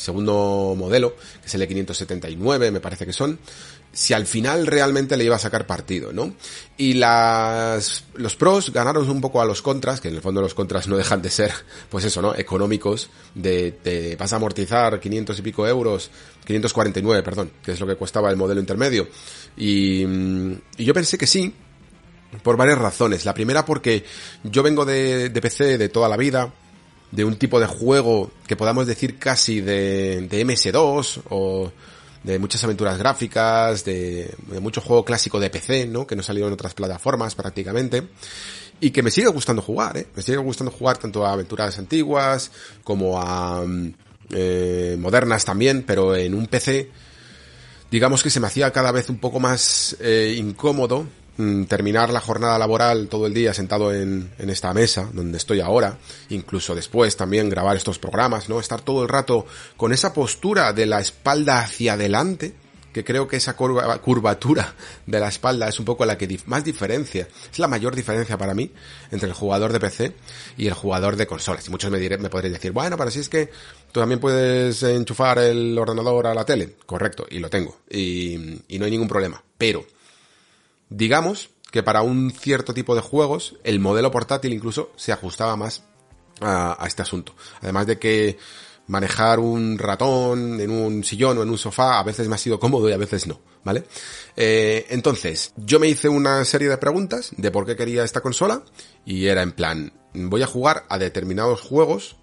segundo 0.00 0.74
modelo, 0.76 1.16
que 1.40 1.46
es 1.46 1.54
el 1.54 1.62
E579, 1.62 2.70
me 2.70 2.80
parece 2.80 3.06
que 3.06 3.12
son, 3.12 3.38
si 3.92 4.14
al 4.14 4.26
final 4.26 4.66
realmente 4.66 5.16
le 5.16 5.24
iba 5.24 5.36
a 5.36 5.38
sacar 5.38 5.66
partido, 5.66 6.12
¿no? 6.12 6.32
Y 6.76 6.94
las, 6.94 8.04
los 8.14 8.36
pros 8.36 8.72
ganaron 8.72 9.08
un 9.10 9.20
poco 9.20 9.40
a 9.40 9.44
los 9.44 9.62
contras, 9.62 10.00
que 10.00 10.08
en 10.08 10.14
el 10.14 10.22
fondo 10.22 10.40
los 10.40 10.54
contras 10.54 10.86
no 10.86 10.96
dejan 10.96 11.20
de 11.22 11.30
ser, 11.30 11.52
pues 11.88 12.04
eso, 12.04 12.22
¿no? 12.22 12.34
Económicos, 12.34 13.10
de, 13.34 13.72
te 13.72 14.16
vas 14.16 14.32
a 14.32 14.36
amortizar 14.36 15.00
500 15.00 15.38
y 15.38 15.42
pico 15.42 15.66
euros, 15.66 16.10
549, 16.44 17.22
perdón, 17.22 17.50
que 17.62 17.72
es 17.72 17.80
lo 17.80 17.86
que 17.86 17.96
costaba 17.96 18.30
el 18.30 18.36
modelo 18.36 18.60
intermedio. 18.60 19.08
Y, 19.56 20.04
y 20.04 20.84
yo 20.84 20.94
pensé 20.94 21.18
que 21.18 21.26
sí, 21.26 21.52
por 22.42 22.56
varias 22.56 22.78
razones. 22.78 23.24
La 23.24 23.34
primera 23.34 23.64
porque 23.64 24.04
yo 24.44 24.62
vengo 24.62 24.84
de, 24.84 25.30
de 25.30 25.40
PC 25.40 25.78
de 25.78 25.88
toda 25.88 26.08
la 26.08 26.16
vida, 26.16 26.52
de 27.10 27.24
un 27.24 27.36
tipo 27.36 27.58
de 27.58 27.66
juego 27.66 28.30
que 28.46 28.56
podamos 28.56 28.86
decir 28.86 29.18
casi 29.18 29.60
de, 29.60 30.28
de 30.28 30.46
MS2 30.46 31.22
o 31.30 31.72
de 32.22 32.38
muchas 32.38 32.62
aventuras 32.64 32.98
gráficas, 32.98 33.84
de, 33.84 34.34
de, 34.48 34.60
mucho 34.60 34.80
juego 34.80 35.04
clásico 35.04 35.40
de 35.40 35.50
PC, 35.50 35.86
¿no? 35.86 36.06
Que 36.06 36.16
no 36.16 36.22
salió 36.22 36.46
en 36.46 36.52
otras 36.52 36.74
plataformas 36.74 37.34
prácticamente. 37.34 38.08
Y 38.80 38.90
que 38.90 39.02
me 39.02 39.10
sigue 39.10 39.28
gustando 39.28 39.62
jugar, 39.62 39.96
¿eh? 39.96 40.06
Me 40.14 40.22
sigue 40.22 40.38
gustando 40.38 40.70
jugar 40.70 40.98
tanto 40.98 41.26
a 41.26 41.32
aventuras 41.32 41.78
antiguas 41.78 42.50
como 42.82 43.20
a 43.20 43.64
eh, 44.30 44.96
modernas 44.98 45.44
también, 45.44 45.84
pero 45.86 46.14
en 46.16 46.34
un 46.34 46.46
PC 46.46 46.90
digamos 47.90 48.22
que 48.22 48.30
se 48.30 48.38
me 48.38 48.46
hacía 48.46 48.70
cada 48.70 48.92
vez 48.92 49.10
un 49.10 49.18
poco 49.18 49.40
más 49.40 49.96
eh, 49.98 50.36
incómodo 50.38 51.06
Mm, 51.06 51.19
terminar 51.68 52.10
la 52.10 52.20
jornada 52.20 52.58
laboral 52.58 53.08
todo 53.08 53.26
el 53.26 53.34
día 53.34 53.54
sentado 53.54 53.92
en, 53.92 54.30
esta 54.38 54.72
mesa 54.74 55.08
donde 55.12 55.38
estoy 55.38 55.60
ahora, 55.60 55.98
incluso 56.28 56.74
después 56.74 57.16
también 57.16 57.48
grabar 57.48 57.76
estos 57.76 57.98
programas, 57.98 58.48
¿no? 58.48 58.60
Estar 58.60 58.80
todo 58.80 59.02
el 59.02 59.08
rato 59.08 59.46
con 59.76 59.92
esa 59.92 60.12
postura 60.12 60.72
de 60.72 60.86
la 60.86 61.00
espalda 61.00 61.60
hacia 61.60 61.94
adelante, 61.94 62.54
que 62.92 63.04
creo 63.04 63.28
que 63.28 63.36
esa 63.36 63.54
curva, 63.54 63.98
curvatura 63.98 64.74
de 65.06 65.20
la 65.20 65.28
espalda 65.28 65.68
es 65.68 65.78
un 65.78 65.84
poco 65.84 66.04
la 66.04 66.18
que 66.18 66.40
más 66.46 66.64
diferencia, 66.64 67.28
es 67.52 67.58
la 67.58 67.68
mayor 67.68 67.94
diferencia 67.94 68.36
para 68.36 68.54
mí 68.54 68.72
entre 69.10 69.28
el 69.28 69.34
jugador 69.34 69.72
de 69.72 69.80
PC 69.80 70.14
y 70.56 70.66
el 70.66 70.74
jugador 70.74 71.16
de 71.16 71.26
consolas. 71.26 71.66
Y 71.68 71.70
muchos 71.70 71.90
me, 71.90 71.98
diré, 71.98 72.18
me 72.18 72.30
podréis 72.30 72.54
decir, 72.54 72.72
bueno, 72.72 72.96
pero 72.96 73.10
si 73.10 73.20
es 73.20 73.28
que 73.28 73.50
tú 73.92 74.00
también 74.00 74.20
puedes 74.20 74.82
enchufar 74.82 75.38
el 75.38 75.78
ordenador 75.78 76.26
a 76.26 76.34
la 76.34 76.44
tele. 76.44 76.74
Correcto, 76.86 77.26
y 77.30 77.38
lo 77.38 77.48
tengo. 77.48 77.78
Y 77.88 78.60
no 78.70 78.84
hay 78.84 78.90
ningún 78.90 79.08
problema. 79.08 79.42
Pero, 79.56 79.84
Digamos 80.90 81.50
que 81.70 81.82
para 81.82 82.02
un 82.02 82.30
cierto 82.32 82.74
tipo 82.74 82.94
de 82.94 83.00
juegos 83.00 83.56
el 83.64 83.80
modelo 83.80 84.10
portátil 84.10 84.52
incluso 84.52 84.90
se 84.96 85.12
ajustaba 85.12 85.56
más 85.56 85.84
a, 86.40 86.84
este 86.86 87.02
asunto. 87.02 87.34
Además 87.60 87.86
de 87.86 87.98
que 87.98 88.38
manejar 88.86 89.38
un 89.38 89.78
ratón 89.78 90.60
en 90.60 90.70
un 90.70 91.04
sillón 91.04 91.38
o 91.38 91.42
en 91.42 91.50
un 91.50 91.58
sofá 91.58 92.00
a 92.00 92.02
veces 92.02 92.28
me 92.28 92.34
ha 92.34 92.38
sido 92.38 92.58
cómodo 92.58 92.88
y 92.88 92.92
a 92.92 92.96
veces 92.96 93.26
no, 93.26 93.40
¿vale? 93.62 93.84
Eh, 94.36 94.86
entonces, 94.90 95.52
yo 95.56 95.78
me 95.78 95.86
hice 95.86 96.08
una 96.08 96.44
serie 96.44 96.68
de 96.68 96.76
preguntas 96.76 97.30
de 97.36 97.50
por 97.52 97.66
qué 97.66 97.76
quería 97.76 98.02
esta 98.02 98.20
consola 98.20 98.64
y 99.04 99.26
era 99.26 99.42
en 99.42 99.52
plan, 99.52 99.92
voy 100.12 100.42
a 100.42 100.46
jugar 100.46 100.86
a 100.88 100.98
determinados 100.98 101.60
juegos 101.60 102.16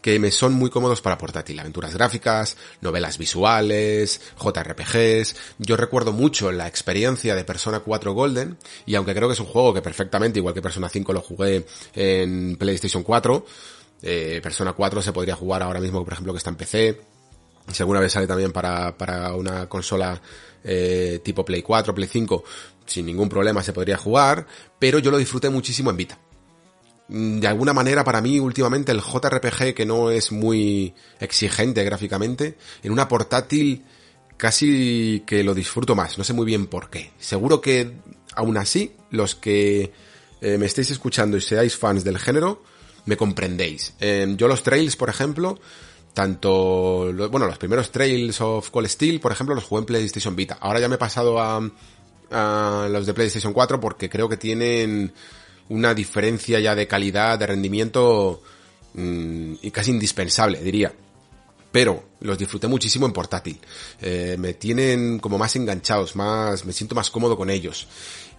que 0.00 0.18
me 0.18 0.30
son 0.30 0.54
muy 0.54 0.70
cómodos 0.70 1.00
para 1.02 1.18
portátil. 1.18 1.58
Aventuras 1.58 1.94
gráficas, 1.94 2.56
novelas 2.80 3.18
visuales, 3.18 4.20
JRPGs. 4.42 5.36
Yo 5.58 5.76
recuerdo 5.76 6.12
mucho 6.12 6.52
la 6.52 6.66
experiencia 6.66 7.34
de 7.34 7.44
Persona 7.44 7.80
4 7.80 8.12
Golden, 8.12 8.56
y 8.86 8.94
aunque 8.94 9.14
creo 9.14 9.28
que 9.28 9.34
es 9.34 9.40
un 9.40 9.46
juego 9.46 9.74
que 9.74 9.82
perfectamente, 9.82 10.38
igual 10.38 10.54
que 10.54 10.62
Persona 10.62 10.88
5 10.88 11.12
lo 11.12 11.20
jugué 11.20 11.66
en 11.94 12.56
PlayStation 12.56 13.02
4, 13.02 13.44
Eh, 14.02 14.40
Persona 14.42 14.72
4 14.72 15.02
se 15.02 15.12
podría 15.12 15.36
jugar 15.36 15.62
ahora 15.62 15.78
mismo, 15.78 16.02
por 16.02 16.14
ejemplo, 16.14 16.32
que 16.32 16.38
está 16.38 16.48
en 16.48 16.56
PC. 16.56 17.00
Si 17.70 17.82
alguna 17.82 18.00
vez 18.00 18.12
sale 18.12 18.26
también 18.26 18.50
para, 18.50 18.96
para 18.96 19.34
una 19.34 19.68
consola 19.68 20.18
eh, 20.64 21.20
tipo 21.22 21.44
Play 21.44 21.60
4, 21.62 21.94
Play 21.94 22.08
5, 22.08 22.42
sin 22.86 23.04
ningún 23.04 23.28
problema 23.28 23.62
se 23.62 23.74
podría 23.74 23.98
jugar, 23.98 24.46
pero 24.78 24.98
yo 25.00 25.10
lo 25.10 25.18
disfruté 25.18 25.50
muchísimo 25.50 25.90
en 25.90 25.98
Vita. 25.98 26.18
Mm, 27.10 27.40
de 27.40 27.48
alguna 27.48 27.72
manera 27.72 28.04
para 28.04 28.20
mí 28.20 28.38
últimamente 28.38 28.92
el 28.92 29.00
JRPG 29.00 29.74
que 29.74 29.84
no 29.84 30.10
es 30.10 30.30
muy 30.30 30.94
exigente 31.18 31.82
gráficamente, 31.82 32.56
en 32.84 32.92
una 32.92 33.08
portátil 33.08 33.84
casi 34.36 35.24
que 35.26 35.42
lo 35.42 35.52
disfruto 35.52 35.96
más, 35.96 36.16
no 36.16 36.24
sé 36.24 36.32
muy 36.32 36.46
bien 36.46 36.68
por 36.68 36.88
qué. 36.88 37.10
Seguro 37.18 37.60
que 37.60 37.96
aún 38.36 38.56
así 38.56 38.92
los 39.10 39.34
que 39.34 39.92
eh, 40.40 40.56
me 40.56 40.66
estéis 40.66 40.92
escuchando 40.92 41.36
y 41.36 41.40
seáis 41.40 41.76
fans 41.76 42.04
del 42.04 42.18
género, 42.18 42.62
me 43.06 43.16
comprendéis. 43.16 43.94
Eh, 44.00 44.32
yo 44.36 44.46
los 44.46 44.62
trails, 44.62 44.94
por 44.94 45.10
ejemplo, 45.10 45.58
tanto, 46.14 47.12
bueno, 47.30 47.46
los 47.46 47.58
primeros 47.58 47.90
Trails 47.90 48.40
of 48.40 48.70
Cold 48.70 48.88
Steel, 48.88 49.20
por 49.20 49.32
ejemplo, 49.32 49.54
los 49.54 49.64
jugué 49.64 49.80
en 49.80 49.86
PlayStation 49.86 50.36
Vita. 50.36 50.58
Ahora 50.60 50.78
ya 50.78 50.88
me 50.88 50.94
he 50.94 50.98
pasado 50.98 51.40
a, 51.40 51.60
a 52.30 52.88
los 52.88 53.06
de 53.06 53.14
PlayStation 53.14 53.52
4 53.52 53.80
porque 53.80 54.08
creo 54.08 54.28
que 54.28 54.36
tienen 54.36 55.12
una 55.70 55.94
diferencia 55.94 56.60
ya 56.60 56.74
de 56.74 56.86
calidad, 56.86 57.38
de 57.38 57.46
rendimiento 57.46 58.42
mmm, 58.94 59.54
y 59.62 59.70
casi 59.70 59.90
indispensable, 59.90 60.60
diría. 60.62 60.92
Pero 61.72 62.04
los 62.20 62.36
disfruté 62.36 62.66
muchísimo 62.66 63.06
en 63.06 63.12
portátil. 63.12 63.58
Eh, 64.00 64.36
me 64.38 64.54
tienen 64.54 65.20
como 65.20 65.38
más 65.38 65.54
enganchados, 65.56 66.16
más, 66.16 66.64
me 66.64 66.72
siento 66.72 66.94
más 66.94 67.10
cómodo 67.10 67.36
con 67.36 67.48
ellos. 67.48 67.86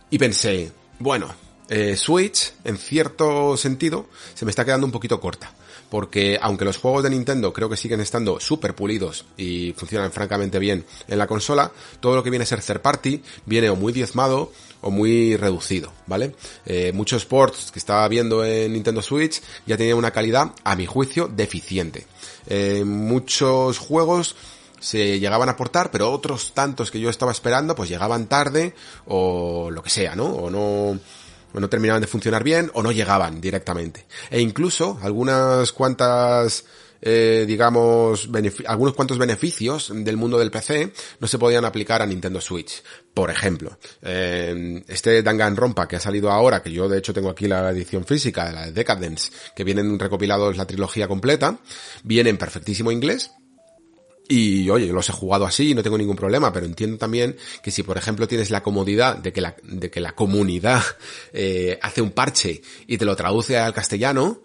Y 0.10 0.18
pensé, 0.18 0.72
bueno, 1.00 1.34
eh, 1.70 1.96
Switch, 1.96 2.54
en 2.66 2.78
cierto 2.78 3.56
sentido, 3.56 4.08
se 4.34 4.44
me 4.46 4.52
está 4.52 4.66
quedando 4.66 4.86
un 4.86 4.92
poquito 4.92 5.20
corta 5.22 5.54
porque 5.92 6.40
aunque 6.42 6.64
los 6.64 6.78
juegos 6.78 7.04
de 7.04 7.10
Nintendo 7.10 7.52
creo 7.52 7.70
que 7.70 7.76
siguen 7.76 8.00
estando 8.00 8.40
súper 8.40 8.74
pulidos 8.74 9.26
y 9.36 9.74
funcionan 9.74 10.14
francamente 10.14 10.58
bien 10.58 10.86
en 11.10 11.18
la 11.18 11.28
consola, 11.28 11.70
todo 12.00 12.16
lo 12.16 12.24
que 12.24 12.30
viene 12.30 12.44
a 12.44 12.46
ser 12.46 12.62
third 12.62 12.80
party 12.80 13.22
viene 13.46 13.70
o 13.70 13.76
muy 13.76 13.92
diezmado 13.92 14.54
o 14.80 14.90
muy 14.90 15.36
reducido, 15.36 15.92
¿vale? 16.08 16.34
Eh, 16.66 16.94
muchos 16.94 17.26
ports 17.26 17.72
que 17.74 17.80
estaba 17.80 18.08
viendo 18.08 18.46
en 18.46 18.72
Nintendo 18.72 19.02
Switch 19.02 19.42
ya 19.68 19.76
tenían 19.76 19.98
una 19.98 20.12
calidad, 20.12 20.54
a 20.64 20.78
mi 20.78 20.86
juicio, 20.86 21.28
deficiente. 21.28 22.08
Eh, 22.48 22.86
muchos 22.86 23.78
juegos 23.78 24.38
se 24.80 25.20
llegaban 25.20 25.50
a 25.50 25.58
portar, 25.58 25.92
pero 25.92 26.10
otros 26.10 26.54
tantos 26.54 26.90
que 26.90 27.02
yo 27.02 27.10
estaba 27.10 27.34
esperando, 27.34 27.76
pues 27.76 27.90
llegaban 27.90 28.28
tarde 28.28 28.74
o 29.08 29.70
lo 29.70 29.84
que 29.84 29.90
sea, 29.90 30.16
¿no? 30.16 30.28
O 30.28 30.50
no 30.50 30.98
no 31.60 31.70
terminaban 31.70 32.02
de 32.02 32.08
funcionar 32.08 32.44
bien 32.44 32.72
o 32.74 32.84
no 32.84 32.92
llegaban 32.92 33.42
directamente. 33.42 34.06
E 34.30 34.42
incluso 34.42 35.00
algunas 35.02 35.72
cuantas 35.72 36.66
eh, 37.02 37.46
digamos, 37.48 38.30
algunos 38.68 38.94
cuantos 38.94 39.18
beneficios 39.18 39.92
del 39.94 40.18
mundo 40.18 40.38
del 40.38 40.52
PC 40.52 40.94
no 41.20 41.28
se 41.28 41.40
podían 41.40 41.66
aplicar 41.66 42.02
a 42.02 42.06
Nintendo 42.06 42.40
Switch. 42.40 42.84
Por 43.14 43.32
ejemplo, 43.32 43.78
eh, 44.04 44.84
este 44.88 45.24
Danganronpa 45.24 45.88
que 45.88 45.96
ha 45.96 46.00
salido 46.00 46.32
ahora, 46.32 46.62
que 46.62 46.72
yo 46.72 46.88
de 46.88 47.00
hecho 47.00 47.14
tengo 47.14 47.30
aquí 47.30 47.48
la 47.48 47.72
edición 47.72 48.06
física, 48.06 48.52
la 48.52 48.68
de 48.68 48.72
Decadence, 48.72 49.32
que 49.56 49.64
vienen 49.64 49.98
recopilados 49.98 50.58
la 50.58 50.68
trilogía 50.68 51.08
completa, 51.08 51.58
viene 52.04 52.30
en 52.30 52.38
perfectísimo 52.38 52.92
inglés, 52.92 53.32
y 54.28 54.70
oye, 54.70 54.88
los 54.88 55.10
he 55.10 55.14
jugado 55.14 55.46
así 55.46 55.72
y 55.72 55.76
no 55.76 55.84
tengo 55.84 55.98
ningún 55.98 56.16
problema, 56.16 56.54
pero 56.54 56.66
entiendo 56.66 56.98
también 56.98 57.36
que 57.62 57.72
si 57.72 57.84
por 57.84 57.98
ejemplo 57.98 58.28
tienes 58.28 58.50
la 58.50 58.64
comodidad 58.64 59.18
de 59.18 59.34
que 59.34 59.42
la, 59.42 59.56
de 59.64 59.90
que 59.90 60.00
la 60.00 60.14
comunidad 60.14 60.82
eh, 61.34 61.78
hace 61.82 62.02
un 62.02 62.12
parche 62.12 62.62
y 62.88 62.98
te 62.98 63.06
lo 63.06 63.16
traduce 63.16 63.58
al 63.58 63.74
castellano, 63.74 64.44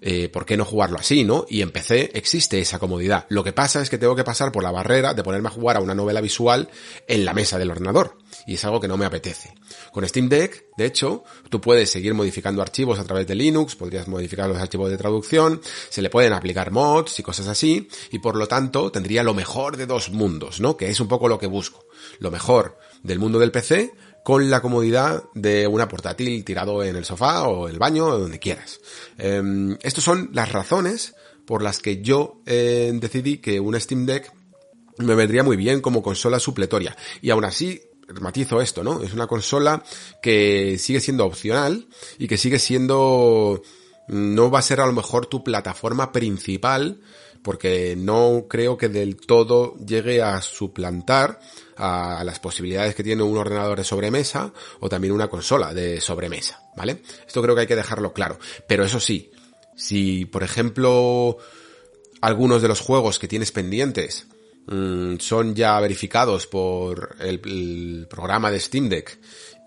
eh, 0.00 0.28
¿por 0.28 0.44
qué 0.44 0.56
no 0.56 0.64
jugarlo 0.64 0.98
así, 0.98 1.24
no? 1.24 1.46
Y 1.48 1.62
en 1.62 1.70
PC 1.70 2.10
existe 2.14 2.60
esa 2.60 2.78
comodidad. 2.78 3.26
Lo 3.28 3.42
que 3.42 3.52
pasa 3.52 3.80
es 3.80 3.88
que 3.88 3.98
tengo 3.98 4.14
que 4.14 4.24
pasar 4.24 4.52
por 4.52 4.62
la 4.62 4.70
barrera 4.70 5.14
de 5.14 5.22
ponerme 5.22 5.48
a 5.48 5.52
jugar 5.52 5.76
a 5.76 5.80
una 5.80 5.94
novela 5.94 6.20
visual 6.20 6.68
en 7.08 7.24
la 7.24 7.32
mesa 7.32 7.58
del 7.58 7.70
ordenador. 7.70 8.18
Y 8.46 8.54
es 8.54 8.64
algo 8.64 8.80
que 8.80 8.88
no 8.88 8.96
me 8.96 9.04
apetece. 9.04 9.54
Con 9.92 10.06
Steam 10.08 10.28
Deck, 10.28 10.66
de 10.76 10.86
hecho, 10.86 11.24
tú 11.50 11.60
puedes 11.60 11.90
seguir 11.90 12.14
modificando 12.14 12.62
archivos 12.62 12.98
a 12.98 13.04
través 13.04 13.26
de 13.26 13.34
Linux, 13.34 13.76
podrías 13.76 14.06
modificar 14.08 14.48
los 14.48 14.58
archivos 14.58 14.90
de 14.90 14.96
traducción, 14.96 15.60
se 15.88 16.02
le 16.02 16.10
pueden 16.10 16.32
aplicar 16.32 16.70
mods 16.70 17.18
y 17.18 17.22
cosas 17.22 17.48
así, 17.48 17.88
y 18.12 18.18
por 18.20 18.36
lo 18.36 18.46
tanto 18.46 18.92
tendría 18.92 19.22
lo 19.22 19.34
mejor 19.34 19.76
de 19.76 19.86
dos 19.86 20.10
mundos, 20.10 20.60
¿no? 20.60 20.76
Que 20.76 20.88
es 20.88 21.00
un 21.00 21.08
poco 21.08 21.28
lo 21.28 21.38
que 21.38 21.46
busco. 21.46 21.86
Lo 22.18 22.30
mejor 22.30 22.78
del 23.02 23.18
mundo 23.18 23.38
del 23.38 23.50
PC, 23.50 23.92
con 24.24 24.50
la 24.50 24.60
comodidad 24.60 25.24
de 25.34 25.66
una 25.66 25.88
portátil 25.88 26.44
tirado 26.44 26.82
en 26.82 26.96
el 26.96 27.04
sofá 27.04 27.44
o 27.44 27.68
el 27.68 27.78
baño 27.78 28.06
o 28.06 28.18
donde 28.18 28.38
quieras. 28.38 28.80
Eh, 29.18 29.76
Estas 29.82 30.02
son 30.02 30.30
las 30.32 30.50
razones 30.50 31.14
por 31.46 31.62
las 31.62 31.78
que 31.78 32.02
yo 32.02 32.42
eh, 32.44 32.90
decidí 32.94 33.38
que 33.38 33.60
un 33.60 33.80
Steam 33.80 34.04
Deck 34.04 34.32
me 34.98 35.14
vendría 35.14 35.42
muy 35.42 35.56
bien 35.56 35.80
como 35.80 36.02
consola 36.02 36.40
supletoria. 36.40 36.96
Y 37.22 37.30
aún 37.30 37.44
así, 37.44 37.80
matizo 38.20 38.60
esto, 38.60 38.82
¿no? 38.82 39.02
Es 39.02 39.12
una 39.12 39.26
consola 39.26 39.82
que 40.22 40.78
sigue 40.78 41.00
siendo 41.00 41.24
opcional 41.24 41.86
y 42.18 42.28
que 42.28 42.38
sigue 42.38 42.58
siendo... 42.58 43.62
No 44.08 44.50
va 44.50 44.60
a 44.60 44.62
ser 44.62 44.80
a 44.80 44.86
lo 44.86 44.92
mejor 44.92 45.26
tu 45.26 45.42
plataforma 45.42 46.12
principal 46.12 47.00
porque 47.42 47.94
no 47.96 48.46
creo 48.48 48.76
que 48.76 48.88
del 48.88 49.16
todo 49.16 49.76
llegue 49.78 50.22
a 50.22 50.42
suplantar 50.42 51.40
a 51.76 52.22
las 52.24 52.40
posibilidades 52.40 52.94
que 52.94 53.04
tiene 53.04 53.22
un 53.22 53.36
ordenador 53.36 53.78
de 53.78 53.84
sobremesa 53.84 54.52
o 54.80 54.88
también 54.88 55.12
una 55.12 55.28
consola 55.28 55.74
de 55.74 56.00
sobremesa, 56.00 56.60
¿vale? 56.76 57.02
Esto 57.26 57.42
creo 57.42 57.54
que 57.54 57.62
hay 57.62 57.66
que 57.66 57.76
dejarlo 57.76 58.12
claro. 58.12 58.38
Pero 58.66 58.84
eso 58.84 58.98
sí, 58.98 59.30
si 59.76 60.24
por 60.24 60.42
ejemplo 60.42 61.36
algunos 62.20 62.62
de 62.62 62.68
los 62.68 62.80
juegos 62.80 63.18
que 63.18 63.28
tienes 63.28 63.52
pendientes 63.52 64.26
mmm, 64.66 65.16
son 65.18 65.54
ya 65.54 65.78
verificados 65.80 66.46
por 66.46 67.16
el, 67.20 68.06
programa 68.08 68.50
de 68.50 68.60
Steam 68.60 68.88
Deck 68.88 69.18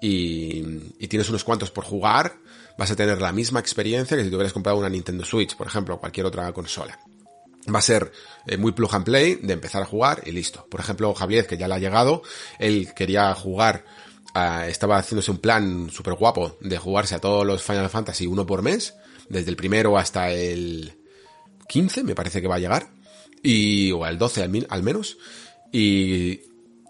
y, 0.01 0.63
y 0.99 1.07
tienes 1.07 1.29
unos 1.29 1.43
cuantos 1.43 1.71
por 1.71 1.83
jugar, 1.83 2.37
vas 2.77 2.91
a 2.91 2.95
tener 2.95 3.21
la 3.21 3.31
misma 3.31 3.59
experiencia 3.59 4.15
que 4.15 4.23
si 4.23 4.29
te 4.29 4.35
hubieras 4.35 4.53
comprado 4.53 4.77
una 4.77 4.89
Nintendo 4.89 5.25
Switch, 5.25 5.55
por 5.55 5.67
ejemplo, 5.67 5.95
o 5.95 5.99
cualquier 5.99 6.25
otra 6.25 6.51
consola 6.53 6.97
va 7.73 7.79
a 7.79 7.83
ser 7.83 8.11
eh, 8.47 8.57
muy 8.57 8.71
plug 8.71 8.93
and 8.95 9.05
play, 9.05 9.35
de 9.35 9.53
empezar 9.53 9.81
a 9.81 9.85
jugar 9.85 10.21
y 10.25 10.31
listo. 10.31 10.65
Por 10.69 10.79
ejemplo, 10.79 11.13
Javier, 11.13 11.47
que 11.47 11.57
ya 11.57 11.67
le 11.67 11.75
ha 11.75 11.79
llegado, 11.79 12.23
él 12.57 12.93
quería 12.95 13.33
jugar, 13.35 13.85
uh, 14.35 14.63
estaba 14.67 14.97
haciéndose 14.97 15.31
un 15.31 15.39
plan 15.39 15.89
súper 15.89 16.13
guapo 16.15 16.57
de 16.61 16.77
jugarse 16.77 17.15
a 17.15 17.19
todos 17.19 17.45
los 17.45 17.61
Final 17.61 17.89
Fantasy 17.89 18.27
uno 18.27 18.45
por 18.45 18.61
mes, 18.61 18.95
desde 19.29 19.49
el 19.49 19.55
primero 19.55 19.97
hasta 19.97 20.31
el 20.31 20.95
15, 21.67 22.03
me 22.03 22.15
parece 22.15 22.41
que 22.41 22.47
va 22.47 22.55
a 22.55 22.59
llegar, 22.59 22.89
y, 23.43 23.91
o 23.91 24.05
al 24.05 24.17
12 24.17 24.65
al, 24.69 24.83
menos, 24.83 25.17
y 25.71 26.41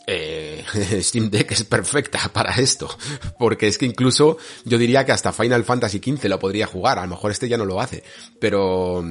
eh, 0.07 0.63
Steam 1.01 1.30
Deck 1.30 1.51
es 1.51 1.63
perfecta 1.63 2.30
para 2.34 2.55
esto, 2.55 2.89
porque 3.38 3.67
es 3.67 3.77
que 3.77 3.85
incluso 3.85 4.38
yo 4.65 4.77
diría 4.77 5.05
que 5.05 5.11
hasta 5.11 5.34
Final 5.34 5.63
Fantasy 5.63 5.99
XV 5.99 6.26
lo 6.26 6.39
podría 6.39 6.67
jugar, 6.67 6.99
a 6.99 7.03
lo 7.03 7.09
mejor 7.09 7.31
este 7.31 7.49
ya 7.49 7.57
no 7.57 7.65
lo 7.65 7.80
hace, 7.80 8.03
pero 8.39 9.03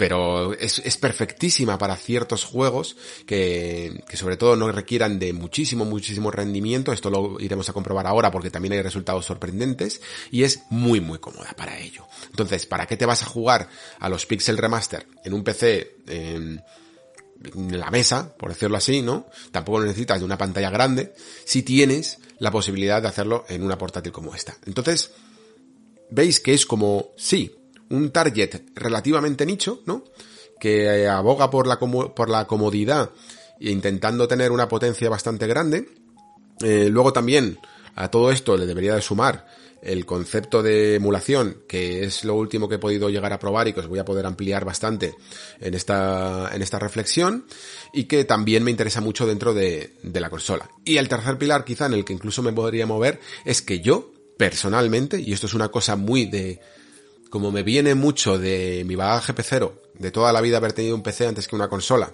pero 0.00 0.54
es, 0.54 0.78
es, 0.78 0.96
perfectísima 0.96 1.76
para 1.76 1.94
ciertos 1.94 2.46
juegos 2.46 2.96
que, 3.26 4.02
que, 4.08 4.16
sobre 4.16 4.38
todo 4.38 4.56
no 4.56 4.72
requieran 4.72 5.18
de 5.18 5.34
muchísimo, 5.34 5.84
muchísimo 5.84 6.30
rendimiento. 6.30 6.94
Esto 6.94 7.10
lo 7.10 7.38
iremos 7.38 7.68
a 7.68 7.74
comprobar 7.74 8.06
ahora 8.06 8.30
porque 8.30 8.50
también 8.50 8.72
hay 8.72 8.80
resultados 8.80 9.26
sorprendentes 9.26 10.00
y 10.30 10.44
es 10.44 10.62
muy, 10.70 11.02
muy 11.02 11.18
cómoda 11.18 11.52
para 11.54 11.78
ello. 11.78 12.06
Entonces, 12.30 12.64
¿para 12.64 12.86
qué 12.86 12.96
te 12.96 13.04
vas 13.04 13.22
a 13.24 13.26
jugar 13.26 13.68
a 13.98 14.08
los 14.08 14.24
Pixel 14.24 14.56
Remaster 14.56 15.06
en 15.22 15.34
un 15.34 15.44
PC 15.44 15.96
en 16.06 16.62
la 17.70 17.90
mesa, 17.90 18.34
por 18.36 18.50
decirlo 18.50 18.76
así, 18.76 19.02
¿no? 19.02 19.26
Tampoco 19.50 19.80
necesitas 19.80 20.18
de 20.18 20.24
una 20.24 20.38
pantalla 20.38 20.70
grande 20.70 21.14
si 21.44 21.62
tienes 21.62 22.18
la 22.38 22.50
posibilidad 22.50 23.00
de 23.00 23.08
hacerlo 23.08 23.44
en 23.48 23.62
una 23.62 23.78
portátil 23.78 24.12
como 24.12 24.34
esta. 24.34 24.56
Entonces, 24.66 25.10
veis 26.10 26.40
que 26.40 26.54
es 26.54 26.66
como, 26.66 27.10
sí, 27.16 27.56
un 27.88 28.10
target 28.10 28.62
relativamente 28.74 29.46
nicho, 29.46 29.82
¿no? 29.86 30.04
Que 30.58 31.08
aboga 31.08 31.50
por 31.50 31.66
la, 31.66 31.78
por 31.78 32.28
la 32.28 32.46
comodidad 32.46 33.10
e 33.58 33.70
intentando 33.70 34.28
tener 34.28 34.52
una 34.52 34.68
potencia 34.68 35.08
bastante 35.08 35.46
grande. 35.46 35.88
Eh, 36.62 36.88
luego 36.90 37.12
también 37.12 37.58
a 37.94 38.10
todo 38.10 38.30
esto 38.30 38.56
le 38.56 38.66
debería 38.66 38.94
de 38.94 39.02
sumar 39.02 39.46
el 39.82 40.06
concepto 40.06 40.62
de 40.62 40.96
emulación, 40.96 41.62
que 41.66 42.04
es 42.04 42.24
lo 42.24 42.34
último 42.34 42.68
que 42.68 42.76
he 42.76 42.78
podido 42.78 43.08
llegar 43.08 43.32
a 43.32 43.38
probar 43.38 43.68
y 43.68 43.72
que 43.72 43.80
os 43.80 43.88
voy 43.88 43.98
a 43.98 44.04
poder 44.04 44.26
ampliar 44.26 44.64
bastante 44.64 45.14
en 45.60 45.74
esta, 45.74 46.50
en 46.52 46.62
esta 46.62 46.78
reflexión, 46.78 47.46
y 47.92 48.04
que 48.04 48.24
también 48.24 48.62
me 48.62 48.70
interesa 48.70 49.00
mucho 49.00 49.26
dentro 49.26 49.54
de, 49.54 49.94
de 50.02 50.20
la 50.20 50.30
consola. 50.30 50.70
Y 50.84 50.98
el 50.98 51.08
tercer 51.08 51.38
pilar, 51.38 51.64
quizá 51.64 51.86
en 51.86 51.94
el 51.94 52.04
que 52.04 52.12
incluso 52.12 52.42
me 52.42 52.52
podría 52.52 52.86
mover, 52.86 53.20
es 53.44 53.62
que 53.62 53.80
yo, 53.80 54.12
personalmente, 54.36 55.20
y 55.20 55.32
esto 55.32 55.46
es 55.46 55.54
una 55.54 55.68
cosa 55.68 55.96
muy 55.96 56.26
de, 56.26 56.60
como 57.30 57.50
me 57.50 57.62
viene 57.62 57.94
mucho 57.94 58.38
de 58.38 58.84
mi 58.86 58.96
bagaje 58.96 59.32
pecero, 59.32 59.80
de 59.94 60.10
toda 60.10 60.32
la 60.32 60.40
vida 60.40 60.58
haber 60.58 60.72
tenido 60.72 60.96
un 60.96 61.02
PC 61.02 61.26
antes 61.26 61.46
que 61.46 61.56
una 61.56 61.68
consola, 61.68 62.12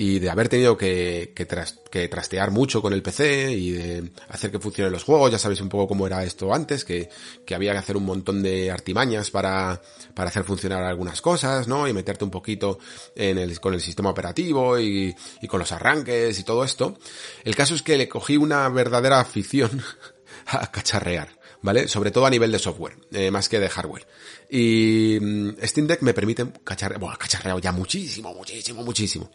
y 0.00 0.18
de 0.18 0.30
haber 0.30 0.48
tenido 0.48 0.78
que, 0.78 1.34
que, 1.34 2.08
trastear 2.08 2.50
mucho 2.50 2.80
con 2.80 2.94
el 2.94 3.02
PC 3.02 3.52
y 3.52 3.72
de 3.72 4.12
hacer 4.30 4.50
que 4.50 4.58
funcionen 4.58 4.94
los 4.94 5.04
juegos, 5.04 5.30
ya 5.30 5.38
sabéis 5.38 5.60
un 5.60 5.68
poco 5.68 5.88
cómo 5.88 6.06
era 6.06 6.24
esto 6.24 6.54
antes, 6.54 6.86
que, 6.86 7.10
había 7.54 7.72
que 7.72 7.78
hacer 7.78 7.98
un 7.98 8.06
montón 8.06 8.42
de 8.42 8.70
artimañas 8.70 9.30
para, 9.30 9.82
hacer 10.16 10.44
funcionar 10.44 10.84
algunas 10.84 11.20
cosas, 11.20 11.68
¿no? 11.68 11.86
Y 11.86 11.92
meterte 11.92 12.24
un 12.24 12.30
poquito 12.30 12.78
en 13.14 13.36
el, 13.36 13.60
con 13.60 13.74
el 13.74 13.82
sistema 13.82 14.08
operativo 14.08 14.78
y, 14.78 15.14
y 15.42 15.46
con 15.46 15.60
los 15.60 15.70
arranques 15.70 16.38
y 16.38 16.44
todo 16.44 16.64
esto. 16.64 16.98
El 17.44 17.54
caso 17.54 17.74
es 17.74 17.82
que 17.82 17.98
le 17.98 18.08
cogí 18.08 18.38
una 18.38 18.70
verdadera 18.70 19.20
afición 19.20 19.82
a 20.46 20.70
cacharrear. 20.70 21.28
¿vale? 21.60 21.88
Sobre 21.88 22.10
todo 22.10 22.24
a 22.24 22.30
nivel 22.30 22.50
de 22.50 22.58
software, 22.58 22.96
eh, 23.12 23.30
más 23.30 23.50
que 23.50 23.60
de 23.60 23.68
hardware. 23.68 24.06
Y 24.48 25.18
mm, 25.20 25.56
Steam 25.62 25.86
Deck 25.86 26.00
me 26.00 26.14
permite 26.14 26.46
cacharrear, 26.64 26.98
bueno, 26.98 27.18
cacharreado 27.18 27.58
ya 27.58 27.70
muchísimo, 27.70 28.32
muchísimo, 28.32 28.82
muchísimo. 28.82 29.30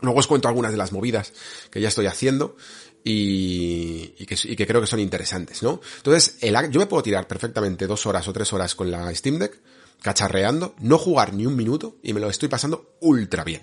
Luego 0.00 0.18
os 0.18 0.26
cuento 0.26 0.48
algunas 0.48 0.70
de 0.70 0.78
las 0.78 0.92
movidas 0.92 1.32
que 1.70 1.80
ya 1.80 1.88
estoy 1.88 2.06
haciendo 2.06 2.56
y, 3.04 4.14
y, 4.18 4.26
que, 4.26 4.66
creo 4.66 4.80
que 4.80 4.86
son 4.86 5.00
interesantes, 5.00 5.62
¿no? 5.62 5.80
Entonces, 5.96 6.36
el, 6.40 6.54
yo 6.70 6.80
me 6.80 6.86
puedo 6.86 7.02
tirar 7.02 7.26
perfectamente 7.26 7.86
dos 7.86 8.06
horas 8.06 8.26
o 8.28 8.32
tres 8.32 8.52
horas 8.52 8.74
con 8.74 8.90
la 8.90 9.12
Steam 9.14 9.38
Deck, 9.38 9.60
cacharreando, 10.02 10.74
no 10.80 10.98
jugar 10.98 11.34
ni 11.34 11.46
un 11.46 11.56
minuto 11.56 11.96
y 12.02 12.12
me 12.12 12.20
lo 12.20 12.28
estoy 12.30 12.48
pasando 12.48 12.96
ultra 13.00 13.44
bien. 13.44 13.62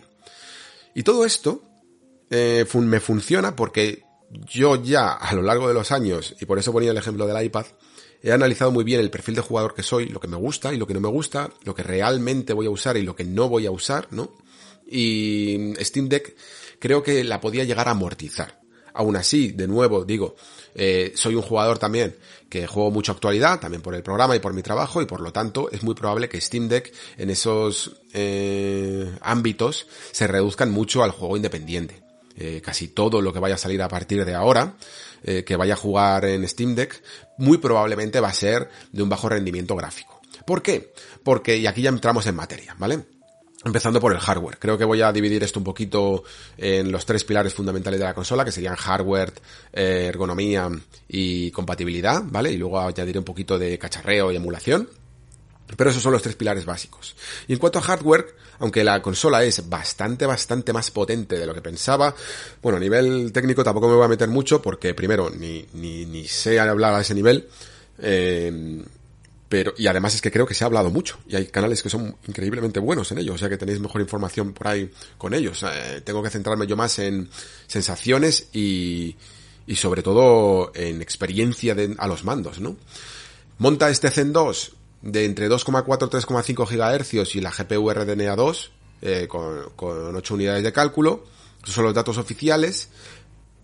Y 0.93 1.03
todo 1.03 1.25
esto 1.25 1.63
eh, 2.29 2.65
me 2.73 2.99
funciona 2.99 3.55
porque 3.55 4.03
yo 4.31 4.81
ya 4.81 5.11
a 5.11 5.33
lo 5.33 5.41
largo 5.41 5.67
de 5.67 5.73
los 5.73 5.91
años, 5.91 6.35
y 6.39 6.45
por 6.45 6.59
eso 6.59 6.71
ponía 6.71 6.91
el 6.91 6.97
ejemplo 6.97 7.27
del 7.27 7.43
iPad, 7.43 7.65
he 8.21 8.31
analizado 8.31 8.71
muy 8.71 8.83
bien 8.83 8.99
el 8.99 9.11
perfil 9.11 9.35
de 9.35 9.41
jugador 9.41 9.75
que 9.75 9.83
soy, 9.83 10.07
lo 10.07 10.19
que 10.19 10.27
me 10.27 10.37
gusta 10.37 10.73
y 10.73 10.77
lo 10.77 10.87
que 10.87 10.93
no 10.93 10.99
me 10.99 11.09
gusta, 11.09 11.51
lo 11.63 11.75
que 11.75 11.83
realmente 11.83 12.53
voy 12.53 12.65
a 12.65 12.71
usar 12.71 12.97
y 12.97 13.03
lo 13.03 13.15
que 13.15 13.23
no 13.23 13.49
voy 13.49 13.65
a 13.65 13.71
usar, 13.71 14.07
¿no? 14.11 14.31
Y 14.87 15.73
Steam 15.79 16.09
Deck 16.09 16.35
creo 16.79 17.03
que 17.03 17.23
la 17.23 17.41
podía 17.41 17.63
llegar 17.63 17.87
a 17.87 17.91
amortizar. 17.91 18.61
Aún 18.93 19.17
así, 19.17 19.51
de 19.51 19.67
nuevo, 19.67 20.05
digo, 20.05 20.35
eh, 20.73 21.11
soy 21.15 21.35
un 21.35 21.41
jugador 21.41 21.77
también 21.77 22.15
que 22.49 22.67
juego 22.67 22.91
mucho 22.91 23.11
actualidad, 23.11 23.59
también 23.59 23.81
por 23.81 23.93
el 23.95 24.03
programa 24.03 24.35
y 24.35 24.39
por 24.39 24.53
mi 24.53 24.61
trabajo, 24.61 25.01
y 25.01 25.05
por 25.05 25.19
lo 25.19 25.33
tanto 25.33 25.69
es 25.69 25.83
muy 25.83 25.95
probable 25.95 26.29
que 26.29 26.39
Steam 26.39 26.69
Deck 26.69 26.93
en 27.17 27.29
esos 27.29 27.97
eh, 28.13 29.13
ámbitos 29.21 29.87
se 30.11 30.27
reduzcan 30.27 30.71
mucho 30.71 31.03
al 31.03 31.11
juego 31.11 31.35
independiente. 31.35 32.05
Eh, 32.37 32.61
casi 32.63 32.89
todo 32.89 33.21
lo 33.21 33.31
que 33.31 33.39
vaya 33.39 33.55
a 33.55 33.57
salir 33.57 33.81
a 33.81 33.87
partir 33.87 34.25
de 34.25 34.35
ahora, 34.35 34.75
eh, 35.23 35.45
que 35.45 35.55
vaya 35.55 35.73
a 35.73 35.77
jugar 35.77 36.25
en 36.25 36.47
Steam 36.47 36.75
Deck, 36.75 37.01
muy 37.37 37.57
probablemente 37.57 38.19
va 38.19 38.27
a 38.27 38.33
ser 38.33 38.69
de 38.91 39.03
un 39.03 39.09
bajo 39.09 39.29
rendimiento 39.29 39.75
gráfico. 39.75 40.21
¿Por 40.45 40.61
qué? 40.61 40.93
Porque, 41.23 41.57
y 41.57 41.65
aquí 41.65 41.81
ya 41.81 41.89
entramos 41.89 42.27
en 42.27 42.35
materia, 42.35 42.75
¿vale? 42.77 43.05
Empezando 43.65 43.99
por 43.99 44.11
el 44.11 44.19
hardware. 44.19 44.59
Creo 44.59 44.77
que 44.77 44.85
voy 44.85 45.01
a 45.01 45.11
dividir 45.11 45.43
esto 45.43 45.59
un 45.59 45.63
poquito 45.63 46.23
en 46.55 46.91
los 46.91 47.03
tres 47.03 47.23
pilares 47.23 47.51
fundamentales 47.51 47.99
de 47.99 48.05
la 48.05 48.13
consola, 48.13 48.45
que 48.45 48.51
serían 48.51 48.75
hardware, 48.75 49.33
eh, 49.73 50.05
ergonomía 50.07 50.69
y 51.07 51.49
compatibilidad, 51.49 52.21
¿vale? 52.25 52.51
Y 52.51 52.57
luego 52.57 52.79
añadiré 52.79 53.17
un 53.17 53.25
poquito 53.25 53.57
de 53.57 53.79
cacharreo 53.79 54.31
y 54.31 54.35
emulación. 54.35 54.87
Pero 55.75 55.89
esos 55.89 56.03
son 56.03 56.11
los 56.11 56.21
tres 56.21 56.35
pilares 56.35 56.63
básicos. 56.63 57.15
Y 57.47 57.53
en 57.53 57.59
cuanto 57.59 57.79
a 57.79 57.81
hardware, 57.81 58.35
aunque 58.59 58.83
la 58.83 59.01
consola 59.01 59.43
es 59.43 59.67
bastante, 59.67 60.27
bastante 60.27 60.71
más 60.71 60.91
potente 60.91 61.39
de 61.39 61.47
lo 61.47 61.55
que 61.55 61.63
pensaba, 61.63 62.13
bueno, 62.61 62.77
a 62.77 62.79
nivel 62.79 63.31
técnico 63.31 63.63
tampoco 63.63 63.87
me 63.87 63.95
voy 63.95 64.05
a 64.05 64.09
meter 64.09 64.29
mucho 64.29 64.61
porque 64.61 64.93
primero 64.93 65.31
ni, 65.31 65.65
ni, 65.73 66.05
ni 66.05 66.27
sé 66.27 66.59
hablar 66.59 66.93
a 66.93 67.01
ese 67.01 67.15
nivel. 67.15 67.49
Eh, 67.97 68.83
pero, 69.47 69.73
y 69.77 69.87
además 69.87 70.15
es 70.15 70.21
que 70.21 70.31
creo 70.31 70.47
que 70.47 70.55
se 70.55 70.63
ha 70.63 70.67
hablado 70.67 70.89
mucho 70.89 71.19
y 71.27 71.35
hay 71.35 71.45
canales 71.47 71.83
que 71.83 71.89
son 71.89 72.15
increíblemente 72.27 72.79
buenos 72.79 73.11
en 73.11 73.19
ello, 73.19 73.33
o 73.33 73.37
sea 73.37 73.47
que 73.47 73.57
tenéis 73.57 73.79
mejor 73.79 74.01
información 74.01 74.53
por 74.53 74.67
ahí 74.67 74.91
con 75.17 75.33
ellos. 75.33 75.63
Eh, 75.63 76.01
tengo 76.03 76.23
que 76.23 76.29
centrarme 76.29 76.65
yo 76.65 76.75
más 76.75 76.97
en 76.99 77.29
sensaciones 77.67 78.49
y, 78.53 79.15
y 79.67 79.75
sobre 79.75 80.01
todo 80.01 80.71
en 80.73 81.01
experiencia 81.01 81.75
de, 81.75 81.95
a 81.97 82.07
los 82.07 82.23
mandos, 82.23 82.59
¿no? 82.59 82.75
Monta 83.59 83.89
este 83.89 84.09
Zen 84.09 84.33
2 84.33 84.73
de 85.03 85.25
entre 85.25 85.49
2,4 85.49 86.07
y 86.07 86.53
3,5 86.55 86.99
GHz 86.99 87.35
y 87.35 87.41
la 87.41 87.51
GPU 87.51 87.91
RDNA 87.91 88.35
2 88.35 88.71
eh, 89.03 89.27
con, 89.29 89.69
con 89.75 90.15
8 90.15 90.33
unidades 90.33 90.63
de 90.63 90.73
cálculo. 90.73 91.23
Esos 91.61 91.75
son 91.75 91.85
los 91.85 91.93
datos 91.93 92.17
oficiales 92.17 92.89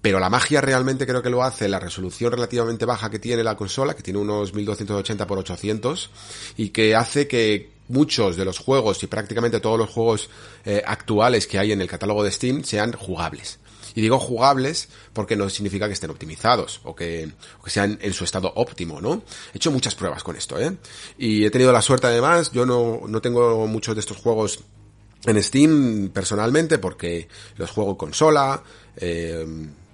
pero 0.02 0.20
la 0.20 0.30
magia 0.30 0.62
realmente 0.62 1.06
creo 1.06 1.22
que 1.22 1.30
lo 1.30 1.44
hace 1.44 1.70
la 1.70 1.80
resolución 1.80 2.32
relativamente 2.32 2.86
baja 2.86 3.10
que 3.10 3.20
tiene 3.20 3.44
la 3.44 3.56
consola, 3.56 3.94
que 3.94 4.02
tiene 4.02 4.20
unos 4.20 4.54
1280 4.54 5.24
x 5.24 5.38
800 5.38 6.10
y 6.58 6.70
que 6.70 6.96
hace 6.96 7.28
que 7.28 7.70
muchos 7.88 8.36
de 8.36 8.46
los 8.46 8.58
juegos 8.58 9.04
y 9.04 9.08
prácticamente 9.08 9.60
todos 9.60 9.78
los 9.78 9.90
juegos 9.90 10.30
eh, 10.66 10.82
actuales 10.86 11.46
que 11.46 11.60
hay 11.60 11.72
en 11.72 11.82
el 11.82 11.88
catálogo 11.88 12.24
de 12.24 12.32
Steam 12.32 12.64
sean 12.64 12.94
jugables. 12.94 13.60
Y 13.94 14.02
digo 14.02 14.18
jugables 14.18 14.88
porque 15.12 15.36
no 15.36 15.50
significa 15.50 15.88
que 15.88 15.94
estén 15.94 16.10
optimizados 16.10 16.80
o 16.84 16.96
que, 16.96 17.30
o 17.60 17.64
que, 17.64 17.70
sean 17.70 18.00
en 18.02 18.14
su 18.14 18.24
estado 18.24 18.52
óptimo, 18.56 19.02
¿no? 19.02 19.22
He 19.54 19.58
hecho 19.58 19.70
muchas 19.70 19.96
pruebas 19.96 20.24
con 20.24 20.38
esto, 20.38 20.58
¿eh? 20.58 20.78
Y 21.18 21.44
he 21.44 21.52
tenido 21.52 21.74
la 21.74 21.82
suerte 21.82 22.08
además, 22.08 22.52
yo 22.54 22.66
no, 22.66 23.02
no 23.06 23.22
tengo 23.22 23.68
muchos 23.68 23.96
de 23.96 24.00
estos 24.00 24.16
juegos 24.16 24.62
en 25.26 25.44
Steam 25.44 26.10
personalmente 26.14 26.78
porque 26.78 27.28
los 27.58 27.70
juego 27.70 27.92
en 27.92 27.98
consola, 27.98 28.64
eh, 28.96 29.46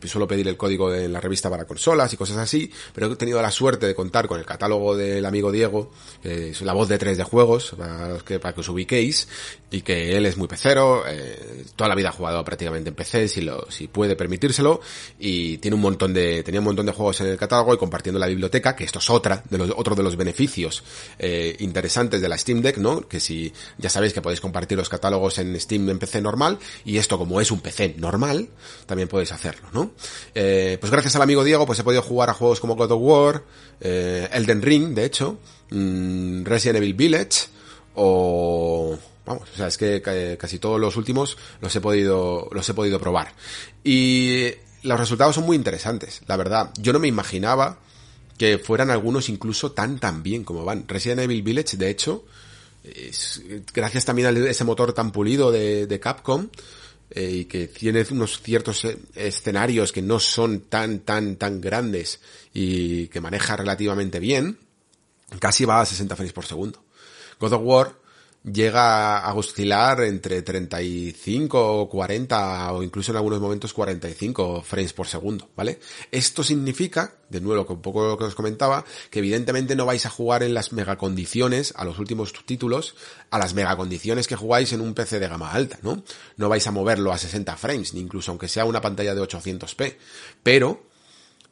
suelo 0.06 0.28
pedir 0.28 0.48
el 0.48 0.58
código 0.58 0.92
de 0.92 1.08
la 1.08 1.20
revista 1.20 1.50
para 1.50 1.66
consolas 1.66 2.12
y 2.14 2.18
cosas 2.18 2.38
así, 2.38 2.72
pero 2.94 3.12
he 3.12 3.16
tenido 3.16 3.42
la 3.42 3.52
suerte 3.52 3.88
de 3.88 3.96
contar 3.96 4.28
con 4.28 4.40
el 4.40 4.46
catálogo 4.46 4.96
del 4.96 5.26
amigo 5.26 5.52
Diego, 5.52 5.92
que 6.22 6.50
es 6.50 6.62
la 6.62 6.74
voz 6.74 6.88
de 6.88 6.98
tres 6.98 7.18
de 7.18 7.24
juegos, 7.24 7.76
para 7.78 8.18
que, 8.20 8.40
para 8.40 8.54
que 8.54 8.62
os 8.62 8.70
ubiquéis, 8.70 9.28
y 9.70 9.82
que 9.82 10.16
él 10.16 10.26
es 10.26 10.38
muy 10.38 10.48
pecero, 10.48 11.04
eh, 11.08 11.66
toda 11.76 11.90
la 11.90 11.96
vida 11.96 12.10
ha 12.10 12.12
jugado 12.12 12.44
prácticamente 12.44 12.90
en 12.90 12.96
PC, 12.96 13.28
si, 13.28 13.42
lo, 13.42 13.70
si 13.70 13.88
puede 13.88 14.16
permitírselo, 14.16 14.82
y 15.20 15.58
tiene 15.58 15.76
un 15.76 15.82
montón 15.82 16.14
de, 16.14 16.44
tenía 16.44 16.62
un 16.62 16.66
montón 16.66 16.86
de 16.86 16.92
juegos 16.92 17.20
en 17.22 17.28
el 17.28 17.38
catálogo 17.38 17.74
y 17.74 17.78
compartiendo 17.78 18.20
la 18.20 18.28
biblioteca, 18.28 18.76
que 18.76 18.84
esto 18.84 19.00
es 19.00 19.10
otra, 19.10 19.44
de 19.50 19.58
los, 19.58 19.72
otro 19.76 19.96
de 19.96 20.04
los 20.04 20.16
beneficios 20.16 20.84
eh, 21.20 21.56
interesantes 21.60 22.22
de 22.22 22.30
la 22.30 22.38
Steam 22.38 22.62
Deck, 22.62 22.78
¿no? 22.78 23.08
Que 23.08 23.20
si 23.20 23.52
ya 23.78 23.90
sabéis 23.90 24.14
que 24.14 24.22
podéis 24.22 24.42
compartir 24.42 24.78
los 24.78 24.90
catálogos 24.90 25.38
en 25.40 25.60
Steam 25.60 25.90
en 25.90 26.00
PC 26.00 26.22
normal, 26.22 26.60
y 26.86 26.98
esto 26.98 27.18
como 27.18 27.42
es 27.42 27.52
un 27.52 27.60
PC 27.60 27.96
normal, 27.98 28.50
también 28.86 29.08
podéis 29.08 29.32
hacerlo, 29.32 29.68
¿no? 29.74 29.92
Eh, 30.34 30.78
pues 30.80 30.92
gracias 30.92 31.16
al 31.16 31.22
amigo 31.22 31.44
Diego, 31.44 31.66
pues 31.66 31.80
he 31.80 31.84
podido 31.84 32.02
jugar 32.02 32.30
a 32.30 32.34
juegos 32.34 32.60
como 32.60 32.76
God 32.76 32.92
of 32.92 33.02
War, 33.02 33.44
eh, 33.82 34.30
Elden 34.32 34.62
Ring, 34.62 34.94
de 34.94 35.06
hecho, 35.06 35.40
mmm, 35.72 36.44
Resident 36.44 36.78
Evil 36.78 36.94
Village, 36.94 37.48
o 37.96 38.98
vamos, 39.26 39.50
o 39.54 39.58
sea, 39.58 39.68
es 39.68 39.78
que 39.78 40.38
casi 40.40 40.60
todos 40.60 40.80
los 40.80 40.96
últimos 40.98 41.38
los 41.62 41.76
he 41.76 41.82
podido, 41.82 42.48
los 42.52 42.68
he 42.70 42.74
podido 42.74 43.00
probar. 43.00 43.34
Y 43.84 44.52
los 44.84 45.00
resultados 45.00 45.36
son 45.36 45.46
muy 45.46 45.56
interesantes, 45.56 46.22
la 46.28 46.38
verdad. 46.38 46.72
Yo 46.80 46.94
no 46.94 47.00
me 47.00 47.08
imaginaba 47.08 47.80
que 48.38 48.60
fueran 48.60 48.92
algunos 48.92 49.30
incluso 49.30 49.72
tan 49.72 50.00
tan 50.00 50.22
bien 50.22 50.44
como 50.44 50.64
van. 50.64 50.88
Resident 50.88 51.22
Evil 51.22 51.42
Village, 51.42 51.78
de 51.78 51.90
hecho, 51.90 52.24
gracias 53.74 54.06
también 54.06 54.28
a 54.28 54.50
ese 54.50 54.64
motor 54.64 54.94
tan 54.94 55.12
pulido 55.12 55.52
de 55.52 56.00
Capcom, 56.00 56.48
eh, 57.10 57.30
y 57.32 57.46
que 57.46 57.68
tiene 57.68 58.06
unos 58.12 58.42
ciertos 58.42 58.84
eh, 58.86 58.98
escenarios 59.16 59.92
que 59.92 60.02
no 60.02 60.20
son 60.20 60.62
tan, 60.62 61.00
tan, 61.00 61.38
tan 61.38 61.62
grandes 61.62 62.20
y 62.54 63.08
que 63.08 63.22
maneja 63.22 63.56
relativamente 63.56 64.20
bien, 64.20 64.58
casi 65.40 65.66
va 65.66 65.82
a 65.82 65.86
60 65.86 66.16
frames 66.16 66.34
por 66.34 66.46
segundo. 66.46 66.84
God 67.40 67.54
of 67.54 67.62
War 67.64 68.07
llega 68.52 69.20
a 69.20 69.34
oscilar 69.34 70.04
entre 70.04 70.42
35 70.42 71.90
40 71.90 72.72
o 72.74 72.84
incluso 72.84 73.12
en 73.12 73.18
algunos 73.18 73.42
momentos 73.42 73.74
45 73.74 74.62
frames 74.62 74.94
por 74.94 75.08
segundo, 75.08 75.50
¿vale? 75.56 75.80
Esto 76.12 76.44
significa, 76.44 77.16
de 77.30 77.42
nuevo, 77.42 77.66
con 77.66 77.82
poco 77.82 78.08
lo 78.08 78.18
que 78.18 78.24
os 78.24 78.36
comentaba, 78.36 78.86
que 79.10 79.20
evidentemente 79.20 79.76
no 79.76 79.86
vais 79.86 80.06
a 80.06 80.10
jugar 80.10 80.44
en 80.44 80.54
las 80.54 80.72
megacondiciones, 80.72 81.74
a 81.76 81.86
los 81.86 82.00
últimos 82.00 82.34
títulos, 82.46 82.96
a 83.30 83.38
las 83.38 83.54
megacondiciones 83.54 84.28
que 84.28 84.36
jugáis 84.36 84.72
en 84.74 84.82
un 84.82 84.94
PC 84.94 85.20
de 85.20 85.28
gama 85.28 85.52
alta, 85.52 85.80
¿no? 85.82 86.04
No 86.38 86.50
vais 86.50 86.66
a 86.68 86.72
moverlo 86.72 87.12
a 87.12 87.18
60 87.18 87.56
frames, 87.58 87.94
ni 87.94 88.00
incluso 88.00 88.32
aunque 88.32 88.48
sea 88.48 88.66
una 88.66 88.82
pantalla 88.82 89.14
de 89.14 89.22
800p, 89.22 89.96
pero 90.44 90.88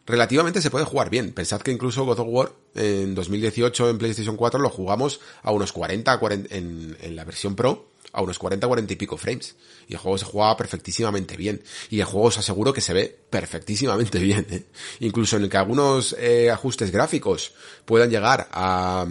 relativamente 0.06 0.62
se 0.62 0.70
puede 0.70 0.86
jugar 0.86 1.10
bien. 1.10 1.34
Pensad 1.34 1.62
que 1.62 1.72
incluso 1.72 2.06
God 2.06 2.20
of 2.20 2.28
War 2.30 2.52
en 2.76 3.16
2018 3.16 3.90
en 3.90 3.98
PlayStation 3.98 4.38
4 4.38 4.60
lo 4.60 4.70
jugamos 4.70 5.20
a 5.42 5.52
unos 5.52 5.72
40, 5.72 6.18
40 6.18 6.56
en, 6.56 6.98
en, 7.02 7.16
la 7.16 7.24
versión 7.24 7.56
Pro, 7.56 7.90
a 8.12 8.22
unos 8.22 8.38
40, 8.38 8.68
40 8.68 8.94
y 8.94 8.96
pico 8.96 9.18
frames. 9.18 9.56
Y 9.88 9.94
el 9.94 10.00
juego 10.00 10.18
se 10.18 10.26
jugaba 10.26 10.56
perfectísimamente 10.58 11.36
bien. 11.38 11.64
Y 11.90 12.00
el 12.00 12.06
juego 12.06 12.28
os 12.28 12.38
aseguro 12.38 12.74
que 12.74 12.82
se 12.82 12.94
ve 12.94 13.18
perfectísimamente 13.30 14.20
bien. 14.24 14.46
¿eh? 14.50 14.66
Incluso 15.00 15.38
en 15.38 15.44
el 15.44 15.50
que 15.50 15.58
algunos 15.58 16.16
eh, 16.20 16.52
ajustes 16.52 16.92
gráficos 16.92 17.54
puedan 17.86 18.10
llegar 18.10 18.48
a 18.52 19.08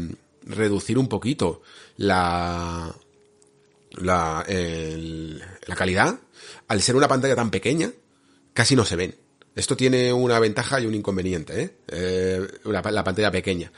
reducir 0.47 0.98
un 0.98 1.08
poquito 1.08 1.62
la, 1.97 2.94
la, 3.92 4.44
la 4.47 5.76
calidad, 5.76 6.18
al 6.68 6.82
ser 6.82 6.97
una 6.97 7.08
pantalla 7.08 7.34
tan 7.34 7.50
pequeña, 7.50 7.90
casi 8.52 8.76
no 8.76 8.84
se 8.84 8.97
ven. 8.97 9.23
Esto 9.55 9.76
tiene 9.76 10.12
una 10.12 10.39
ventaja 10.39 10.81
y 10.81 10.86
un 10.86 10.94
inconveniente, 10.94 11.62
¿eh? 11.62 11.76
eh 11.89 12.47
la, 12.65 12.83
la, 12.83 13.05
pantalla 13.05 13.31
pequeña. 13.31 13.70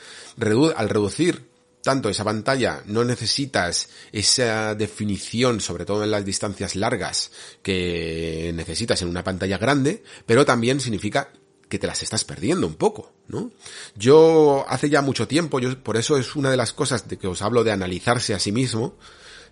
Al 0.76 0.88
reducir 0.88 1.50
tanto 1.82 2.08
esa 2.08 2.24
pantalla 2.24 2.82
no 2.86 3.04
necesitas 3.04 3.88
esa 4.10 4.74
definición, 4.74 5.60
sobre 5.60 5.84
todo 5.84 6.02
en 6.02 6.10
las 6.10 6.24
distancias 6.24 6.74
largas, 6.74 7.30
que 7.62 8.52
necesitas 8.54 9.02
en 9.02 9.08
una 9.08 9.22
pantalla 9.22 9.58
grande, 9.58 10.02
pero 10.26 10.44
también 10.44 10.80
significa 10.80 11.30
que 11.68 11.78
te 11.78 11.86
las 11.86 12.02
estás 12.02 12.24
perdiendo 12.24 12.66
un 12.66 12.74
poco, 12.74 13.12
¿no? 13.28 13.52
Yo 13.94 14.64
hace 14.68 14.88
ya 14.88 15.02
mucho 15.02 15.28
tiempo, 15.28 15.60
yo 15.60 15.78
por 15.82 15.96
eso 15.96 16.16
es 16.16 16.36
una 16.36 16.50
de 16.50 16.56
las 16.56 16.72
cosas 16.72 17.08
de 17.08 17.18
que 17.18 17.26
os 17.26 17.42
hablo 17.42 17.64
de 17.64 17.72
analizarse 17.72 18.34
a 18.34 18.38
sí 18.38 18.50
mismo, 18.50 18.96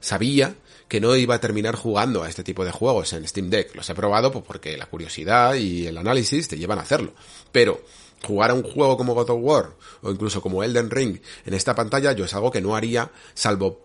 sabía 0.00 0.56
que 0.94 1.00
no 1.00 1.16
iba 1.16 1.34
a 1.34 1.40
terminar 1.40 1.74
jugando 1.74 2.22
a 2.22 2.28
este 2.28 2.44
tipo 2.44 2.64
de 2.64 2.70
juegos 2.70 3.14
en 3.14 3.26
Steam 3.26 3.50
Deck. 3.50 3.74
Los 3.74 3.90
he 3.90 3.96
probado 3.96 4.30
pues, 4.30 4.44
porque 4.46 4.76
la 4.76 4.86
curiosidad 4.86 5.54
y 5.54 5.88
el 5.88 5.98
análisis 5.98 6.46
te 6.46 6.56
llevan 6.56 6.78
a 6.78 6.82
hacerlo. 6.82 7.14
Pero 7.50 7.82
jugar 8.22 8.52
a 8.52 8.54
un 8.54 8.62
juego 8.62 8.96
como 8.96 9.12
God 9.12 9.30
of 9.30 9.38
War 9.42 9.72
o 10.02 10.12
incluso 10.12 10.40
como 10.40 10.62
Elden 10.62 10.90
Ring 10.90 11.18
en 11.46 11.54
esta 11.54 11.74
pantalla 11.74 12.12
yo 12.12 12.26
es 12.26 12.34
algo 12.34 12.52
que 12.52 12.60
no 12.60 12.76
haría 12.76 13.10
salvo 13.34 13.84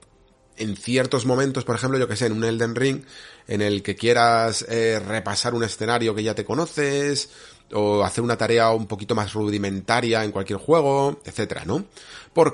en 0.56 0.78
ciertos 0.78 1.26
momentos, 1.26 1.64
por 1.64 1.76
ejemplo, 1.76 1.98
yo 1.98 2.08
que 2.08 2.16
sé, 2.16 2.28
en 2.28 2.34
un 2.34 2.44
Elden 2.44 2.76
Ring 2.76 3.04
en 3.48 3.64
el 3.64 3.82
que 3.82 3.96
quieras 3.96 4.64
eh, 4.70 5.00
repasar 5.00 5.56
un 5.56 5.64
escenario 5.64 6.14
que 6.14 6.22
ya 6.22 6.36
te 6.36 6.46
conoces 6.46 7.32
o 7.74 8.04
hacer 8.04 8.24
una 8.24 8.38
tarea 8.38 8.70
un 8.70 8.86
poquito 8.86 9.16
más 9.16 9.34
rudimentaria 9.34 10.24
en 10.24 10.32
cualquier 10.32 10.60
juego, 10.60 11.22
etcétera, 11.26 11.66
¿no? 11.66 11.86
¿Por 12.34 12.54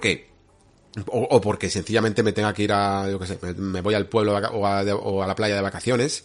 qué? 0.96 1.04
O, 1.08 1.42
porque 1.42 1.70
sencillamente 1.70 2.24
me 2.24 2.34
tenga 2.34 2.54
que 2.54 2.64
ir 2.64 2.74
a, 2.74 3.10
yo 3.10 3.20
qué 3.20 3.28
sé, 3.28 3.40
me, 3.58 3.82
voy 3.82 3.94
al 3.94 4.08
pueblo 4.08 4.34
o 4.34 4.66
a, 4.66 5.28
la 5.28 5.36
playa 5.36 5.56
de 5.56 5.62
vacaciones 5.62 6.24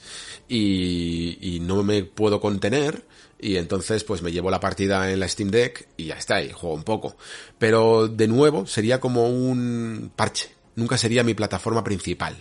y, 0.49 1.39
y 1.40 1.60
no 1.60 1.82
me 1.82 2.05
puedo 2.05 2.40
contener 2.40 3.05
y 3.40 3.57
entonces 3.57 4.05
pues 4.05 4.23
me 4.23 4.32
llevo 4.32 4.50
la 4.50 4.60
partida 4.60 5.10
en 5.10 5.20
la 5.20 5.28
Steam 5.28 5.50
Deck 5.50 5.89
y 5.97 6.07
ya 6.07 6.15
está, 6.15 6.42
y 6.42 6.52
juego 6.52 6.74
un 6.74 6.84
poco. 6.84 7.16
Pero 7.58 8.08
de 8.08 8.28
nuevo 8.28 8.66
sería 8.66 9.00
como 9.00 9.28
un 9.28 10.12
parche, 10.15 10.50
nunca 10.76 10.99
sería 10.99 11.24
mi 11.24 11.34
plataforma 11.34 11.82
principal. 11.82 12.36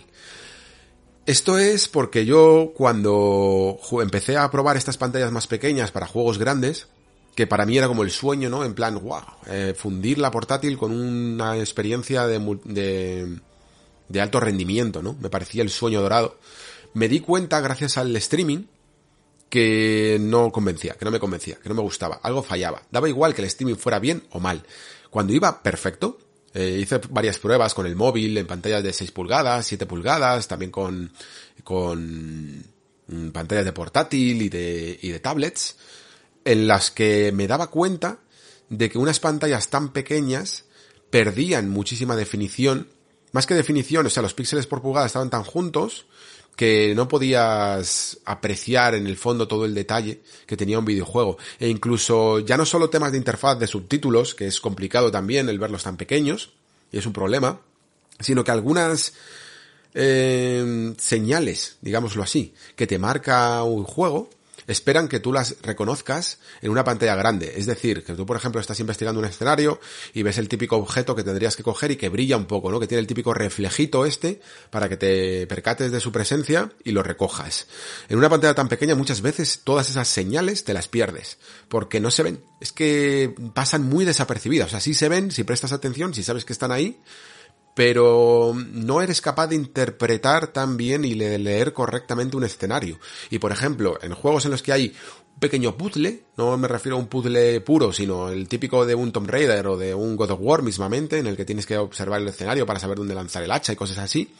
Esto 1.26 1.58
es 1.58 1.88
porque 1.88 2.24
yo 2.24 2.72
cuando 2.74 3.78
empecé 4.02 4.36
a 4.36 4.50
probar 4.50 4.76
estas 4.76 4.98
pantallas 4.98 5.30
más 5.30 5.46
pequeñas 5.46 5.90
para 5.90 6.06
juegos 6.06 6.38
grandes, 6.38 6.88
que 7.34 7.46
para 7.46 7.66
mí 7.66 7.78
era 7.78 7.88
como 7.88 8.02
el 8.02 8.10
sueño, 8.10 8.48
¿no? 8.50 8.64
En 8.64 8.74
plan, 8.74 8.98
wow, 9.02 9.22
eh, 9.46 9.74
fundir 9.76 10.18
la 10.18 10.30
portátil 10.30 10.76
con 10.76 10.92
una 10.92 11.56
experiencia 11.56 12.26
de, 12.26 12.38
de, 12.64 13.38
de 14.08 14.20
alto 14.20 14.40
rendimiento, 14.40 15.02
¿no? 15.02 15.16
Me 15.20 15.30
parecía 15.30 15.62
el 15.62 15.70
sueño 15.70 16.00
dorado. 16.00 16.38
Me 16.94 17.08
di 17.08 17.20
cuenta, 17.20 17.60
gracias 17.60 17.98
al 17.98 18.14
streaming, 18.16 18.64
que 19.50 20.16
no 20.20 20.50
convencía, 20.52 20.94
que 20.94 21.04
no 21.04 21.10
me 21.10 21.18
convencía, 21.18 21.56
que 21.56 21.68
no 21.68 21.74
me 21.74 21.82
gustaba, 21.82 22.20
algo 22.22 22.42
fallaba. 22.42 22.82
Daba 22.90 23.08
igual 23.08 23.34
que 23.34 23.42
el 23.42 23.48
streaming 23.48 23.76
fuera 23.76 23.98
bien 23.98 24.22
o 24.30 24.40
mal. 24.40 24.62
Cuando 25.10 25.32
iba 25.32 25.62
perfecto, 25.62 26.18
eh, 26.54 26.78
hice 26.80 27.00
varias 27.10 27.38
pruebas 27.38 27.74
con 27.74 27.86
el 27.86 27.96
móvil 27.96 28.38
en 28.38 28.46
pantallas 28.46 28.82
de 28.82 28.92
6 28.92 29.10
pulgadas, 29.10 29.66
7 29.66 29.86
pulgadas, 29.86 30.48
también 30.48 30.70
con, 30.70 31.12
con 31.64 32.64
mm, 33.08 33.28
pantallas 33.30 33.64
de 33.64 33.72
portátil 33.72 34.42
y 34.42 34.48
de, 34.48 34.98
y 35.02 35.10
de 35.10 35.20
tablets, 35.20 35.76
en 36.44 36.66
las 36.66 36.90
que 36.90 37.32
me 37.32 37.46
daba 37.46 37.68
cuenta 37.68 38.18
de 38.68 38.88
que 38.88 38.98
unas 38.98 39.20
pantallas 39.20 39.68
tan 39.68 39.92
pequeñas 39.92 40.64
perdían 41.10 41.68
muchísima 41.68 42.16
definición, 42.16 42.88
más 43.32 43.46
que 43.46 43.54
definición, 43.54 44.06
o 44.06 44.10
sea, 44.10 44.22
los 44.22 44.34
píxeles 44.34 44.66
por 44.66 44.80
pulgada 44.80 45.06
estaban 45.06 45.30
tan 45.30 45.42
juntos 45.42 46.06
que 46.56 46.94
no 46.94 47.08
podías 47.08 48.18
apreciar 48.24 48.94
en 48.94 49.06
el 49.06 49.16
fondo 49.16 49.48
todo 49.48 49.64
el 49.64 49.74
detalle 49.74 50.20
que 50.46 50.56
tenía 50.56 50.78
un 50.78 50.84
videojuego. 50.84 51.38
E 51.58 51.68
incluso 51.68 52.40
ya 52.40 52.56
no 52.56 52.66
solo 52.66 52.90
temas 52.90 53.12
de 53.12 53.18
interfaz 53.18 53.58
de 53.58 53.66
subtítulos, 53.66 54.34
que 54.34 54.46
es 54.46 54.60
complicado 54.60 55.10
también 55.10 55.48
el 55.48 55.58
verlos 55.58 55.84
tan 55.84 55.96
pequeños, 55.96 56.52
y 56.92 56.98
es 56.98 57.06
un 57.06 57.12
problema, 57.12 57.60
sino 58.18 58.44
que 58.44 58.50
algunas 58.50 59.14
eh, 59.94 60.94
señales, 60.98 61.78
digámoslo 61.80 62.22
así, 62.22 62.52
que 62.76 62.86
te 62.86 62.98
marca 62.98 63.62
un 63.62 63.84
juego, 63.84 64.28
esperan 64.66 65.08
que 65.08 65.20
tú 65.20 65.32
las 65.32 65.56
reconozcas 65.62 66.38
en 66.62 66.70
una 66.70 66.84
pantalla 66.84 67.14
grande. 67.14 67.54
Es 67.56 67.66
decir, 67.66 68.04
que 68.04 68.14
tú, 68.14 68.26
por 68.26 68.36
ejemplo, 68.36 68.60
estás 68.60 68.80
investigando 68.80 69.20
un 69.20 69.26
escenario 69.26 69.80
y 70.14 70.22
ves 70.22 70.38
el 70.38 70.48
típico 70.48 70.76
objeto 70.76 71.14
que 71.14 71.24
tendrías 71.24 71.56
que 71.56 71.62
coger 71.62 71.90
y 71.90 71.96
que 71.96 72.08
brilla 72.08 72.36
un 72.36 72.46
poco, 72.46 72.70
¿no? 72.70 72.80
Que 72.80 72.86
tiene 72.86 73.00
el 73.00 73.06
típico 73.06 73.34
reflejito 73.34 74.06
este 74.06 74.40
para 74.70 74.88
que 74.88 74.96
te 74.96 75.46
percates 75.46 75.92
de 75.92 76.00
su 76.00 76.12
presencia 76.12 76.72
y 76.84 76.92
lo 76.92 77.02
recojas. 77.02 77.66
En 78.08 78.18
una 78.18 78.28
pantalla 78.28 78.54
tan 78.54 78.68
pequeña 78.68 78.94
muchas 78.94 79.22
veces 79.22 79.60
todas 79.64 79.90
esas 79.90 80.08
señales 80.08 80.64
te 80.64 80.74
las 80.74 80.88
pierdes 80.88 81.38
porque 81.68 82.00
no 82.00 82.10
se 82.10 82.22
ven. 82.22 82.42
Es 82.60 82.72
que 82.72 83.34
pasan 83.54 83.82
muy 83.82 84.04
desapercibidas. 84.04 84.68
O 84.68 84.70
sea, 84.70 84.80
sí 84.80 84.94
se 84.94 85.08
ven 85.08 85.30
si 85.30 85.44
prestas 85.44 85.72
atención, 85.72 86.14
si 86.14 86.22
sabes 86.22 86.44
que 86.44 86.52
están 86.52 86.72
ahí, 86.72 87.00
pero 87.80 88.52
no 88.54 89.00
eres 89.00 89.22
capaz 89.22 89.46
de 89.46 89.54
interpretar 89.54 90.48
tan 90.48 90.76
bien 90.76 91.02
y 91.02 91.14
leer 91.14 91.72
correctamente 91.72 92.36
un 92.36 92.44
escenario. 92.44 93.00
Y 93.30 93.38
por 93.38 93.52
ejemplo, 93.52 93.98
en 94.02 94.12
juegos 94.12 94.44
en 94.44 94.50
los 94.50 94.62
que 94.62 94.72
hay 94.72 94.88
un 94.88 95.40
pequeño 95.40 95.78
puzzle, 95.78 96.24
no 96.36 96.58
me 96.58 96.68
refiero 96.68 96.96
a 96.96 96.98
un 96.98 97.06
puzzle 97.06 97.62
puro, 97.62 97.90
sino 97.90 98.28
el 98.28 98.48
típico 98.48 98.84
de 98.84 98.94
un 98.94 99.12
Tomb 99.12 99.30
Raider 99.30 99.66
o 99.66 99.78
de 99.78 99.94
un 99.94 100.14
God 100.14 100.32
of 100.32 100.40
War 100.42 100.60
mismamente, 100.60 101.20
en 101.20 101.26
el 101.26 101.38
que 101.38 101.46
tienes 101.46 101.64
que 101.64 101.78
observar 101.78 102.20
el 102.20 102.28
escenario 102.28 102.66
para 102.66 102.78
saber 102.78 102.98
dónde 102.98 103.14
lanzar 103.14 103.42
el 103.44 103.50
hacha 103.50 103.72
y 103.72 103.76
cosas 103.76 103.96
así. 103.96 104.30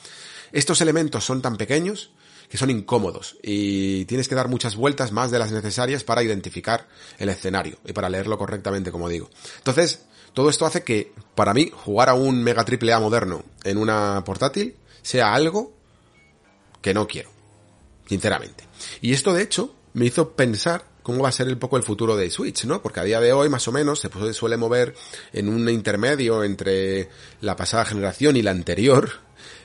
Estos 0.52 0.82
elementos 0.82 1.24
son 1.24 1.40
tan 1.40 1.56
pequeños 1.56 2.10
que 2.50 2.58
son 2.58 2.68
incómodos 2.68 3.38
y 3.42 4.04
tienes 4.04 4.28
que 4.28 4.34
dar 4.34 4.48
muchas 4.48 4.76
vueltas 4.76 5.12
más 5.12 5.30
de 5.30 5.38
las 5.38 5.50
necesarias 5.50 6.04
para 6.04 6.22
identificar 6.22 6.88
el 7.16 7.30
escenario 7.30 7.78
y 7.86 7.94
para 7.94 8.10
leerlo 8.10 8.36
correctamente, 8.36 8.92
como 8.92 9.08
digo. 9.08 9.30
Entonces, 9.56 10.00
todo 10.34 10.50
esto 10.50 10.67
hace 10.67 10.83
que, 10.83 11.12
para 11.34 11.55
mí, 11.55 11.70
jugar 11.73 12.09
a 12.09 12.15
un 12.15 12.42
Mega 12.42 12.65
Triple 12.65 12.92
A 12.92 13.00
moderno 13.00 13.44
en 13.65 13.78
una 13.78 14.23
portátil 14.25 14.76
sea 15.02 15.34
algo 15.34 15.73
que 16.81 16.94
no 16.94 17.07
quiero. 17.07 17.31
Sinceramente. 18.07 18.65
Y 19.00 19.12
esto, 19.12 19.33
de 19.33 19.42
hecho, 19.42 19.75
me 19.92 20.07
hizo 20.07 20.31
pensar 20.33 20.84
cómo 21.02 21.23
va 21.23 21.28
a 21.28 21.33
ser 21.33 21.49
un 21.49 21.59
poco 21.59 21.76
el 21.76 21.83
futuro 21.83 22.17
de 22.17 22.31
Switch, 22.31 22.65
¿no? 22.65 22.83
Porque 22.83 23.00
a 23.00 23.05
día 23.05 23.20
de 23.20 23.33
hoy, 23.33 23.49
más 23.49 23.67
o 23.68 23.73
menos, 23.73 24.00
se 24.00 24.33
suele 24.33 24.57
mover 24.57 24.94
en 25.33 25.49
un 25.49 25.68
intermedio 25.68 26.44
entre 26.44 27.09
la 27.41 27.57
pasada 27.57 27.84
generación 27.84 28.36
y 28.36 28.42
la 28.42 28.50
anterior, 28.50 29.10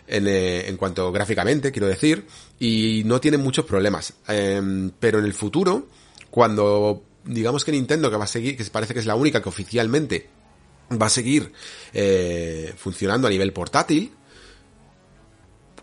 en, 0.07 0.27
eh, 0.27 0.67
en 0.67 0.77
cuanto 0.77 1.11
gráficamente, 1.11 1.71
quiero 1.71 1.87
decir, 1.87 2.27
y 2.59 3.03
no 3.05 3.19
tiene 3.19 3.37
muchos 3.37 3.65
problemas. 3.65 4.13
Em, 4.27 4.91
pero 4.99 5.19
en 5.19 5.25
el 5.25 5.33
futuro, 5.33 5.87
cuando 6.29 7.03
digamos 7.25 7.65
que 7.65 7.71
Nintendo, 7.71 8.09
que 8.09 8.17
va 8.17 8.25
a 8.25 8.27
seguir, 8.27 8.55
que 8.55 8.63
parece 8.65 8.93
que 8.93 8.99
es 8.99 9.05
la 9.05 9.15
única 9.15 9.41
que 9.41 9.49
oficialmente 9.49 10.29
va 10.91 11.07
a 11.07 11.09
seguir 11.09 11.51
eh, 11.93 12.73
funcionando 12.77 13.27
a 13.27 13.29
nivel 13.29 13.53
portátil. 13.53 14.11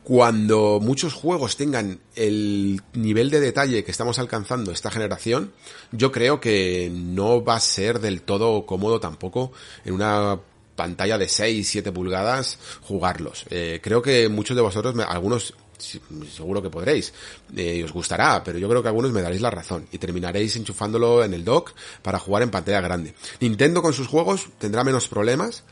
Cuando 0.05 0.81
muchos 0.81 1.13
juegos 1.15 1.57
tengan 1.57 2.01
el 2.17 2.83
nivel 2.93 3.31
de 3.31 3.39
detalle 3.39 3.85
que 3.85 3.93
estamos 3.93 4.19
alcanzando 4.19 4.73
esta 4.73 4.91
generación, 4.91 5.53
yo 5.93 6.11
creo 6.11 6.41
que 6.41 6.91
no 6.93 7.45
va 7.45 7.55
a 7.55 7.61
ser 7.61 8.01
del 8.01 8.23
todo 8.23 8.67
cómodo 8.67 8.99
tampoco 8.99 9.53
en 9.85 9.95
una 9.95 10.41
pantalla 10.75 11.19
de 11.19 11.29
6, 11.29 11.69
7 11.69 11.93
pulgadas 11.93 12.59
jugarlos. 12.83 13.45
Eh, 13.51 13.81
creo 13.81 14.03
que 14.03 14.29
muchos 14.29 14.57
de 14.57 14.63
vosotros, 14.63 14.97
algunos 15.07 15.55
seguro 15.83 16.63
que 16.63 16.71
podréis, 16.71 17.13
eh, 17.57 17.77
y 17.79 17.83
os 17.83 17.93
gustará, 17.93 18.43
pero 18.45 18.59
yo 18.59 18.69
creo 18.69 18.83
que 18.83 18.89
algunos 18.89 19.13
me 19.13 19.23
daréis 19.23 19.43
la 19.43 19.51
razón. 19.51 19.87
Y 19.93 19.99
terminaréis 19.99 20.57
enchufándolo 20.57 21.25
en 21.25 21.35
el 21.35 21.45
dock 21.45 21.73
para 22.03 22.19
jugar 22.19 22.43
en 22.43 22.51
pantalla 22.51 22.81
grande. 22.81 23.15
Nintendo 23.41 23.83
con 23.83 23.93
sus 23.93 24.07
juegos 24.07 24.49
tendrá 24.59 24.85
menos 24.85 25.09
problemas 25.09 25.65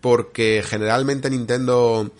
porque 0.00 0.62
generalmente 0.64 1.30
Nintendo 1.30 2.10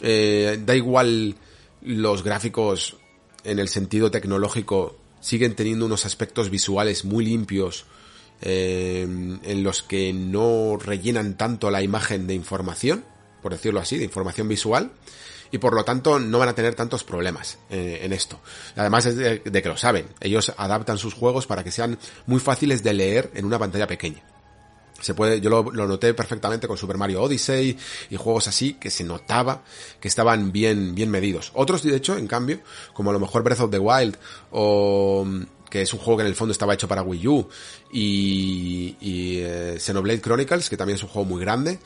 eh, 0.00 0.60
da 0.64 0.74
igual 0.74 1.36
los 1.82 2.22
gráficos 2.22 2.96
en 3.44 3.58
el 3.58 3.68
sentido 3.68 4.10
tecnológico 4.10 4.96
siguen 5.20 5.54
teniendo 5.54 5.86
unos 5.86 6.06
aspectos 6.06 6.50
visuales 6.50 7.04
muy 7.04 7.24
limpios 7.24 7.86
eh, 8.42 9.02
en 9.02 9.62
los 9.62 9.82
que 9.82 10.12
no 10.12 10.76
rellenan 10.76 11.36
tanto 11.36 11.70
la 11.70 11.82
imagen 11.82 12.26
de 12.26 12.34
información, 12.34 13.04
por 13.42 13.52
decirlo 13.52 13.80
así, 13.80 13.96
de 13.96 14.04
información 14.04 14.48
visual 14.48 14.92
y 15.56 15.58
por 15.58 15.72
lo 15.72 15.84
tanto 15.84 16.18
no 16.18 16.38
van 16.38 16.50
a 16.50 16.54
tener 16.54 16.74
tantos 16.74 17.02
problemas 17.02 17.56
eh, 17.70 18.00
en 18.02 18.12
esto. 18.12 18.38
Además 18.76 19.04
de, 19.04 19.38
de 19.38 19.62
que 19.62 19.68
lo 19.68 19.76
saben, 19.78 20.06
ellos 20.20 20.52
adaptan 20.56 20.98
sus 20.98 21.14
juegos 21.14 21.46
para 21.46 21.64
que 21.64 21.70
sean 21.72 21.98
muy 22.26 22.40
fáciles 22.40 22.82
de 22.82 22.92
leer 22.92 23.30
en 23.34 23.46
una 23.46 23.58
pantalla 23.58 23.86
pequeña. 23.86 24.22
Se 25.00 25.14
puede, 25.14 25.40
yo 25.40 25.48
lo, 25.48 25.62
noté 25.86 26.12
perfectamente 26.12 26.68
con 26.68 26.76
Super 26.76 26.98
Mario 26.98 27.22
Odyssey 27.22 27.76
y 28.10 28.16
juegos 28.16 28.48
así 28.48 28.74
que 28.74 28.90
se 28.90 29.02
notaba 29.04 29.62
que 29.98 30.08
estaban 30.08 30.52
bien, 30.52 30.94
bien 30.94 31.10
medidos. 31.10 31.52
Otros, 31.54 31.82
de 31.82 31.96
hecho, 31.96 32.18
en 32.18 32.26
cambio, 32.26 32.60
como 32.92 33.10
a 33.10 33.12
lo 33.14 33.20
mejor 33.20 33.42
Breath 33.42 33.60
of 33.60 33.70
the 33.70 33.78
Wild 33.78 34.16
o 34.50 35.26
que 35.70 35.82
es 35.82 35.92
un 35.92 36.00
juego 36.00 36.18
que 36.18 36.22
en 36.22 36.28
el 36.28 36.34
fondo 36.34 36.52
estaba 36.52 36.74
hecho 36.74 36.88
para 36.88 37.02
Wii 37.02 37.28
U 37.28 37.48
y, 37.92 38.96
y 39.00 39.38
eh, 39.40 39.76
Xenoblade 39.78 40.20
Chronicles, 40.20 40.70
que 40.70 40.76
también 40.76 40.96
es 40.96 41.02
un 41.02 41.08
juego 41.08 41.28
muy 41.28 41.40
grande, 41.40 41.78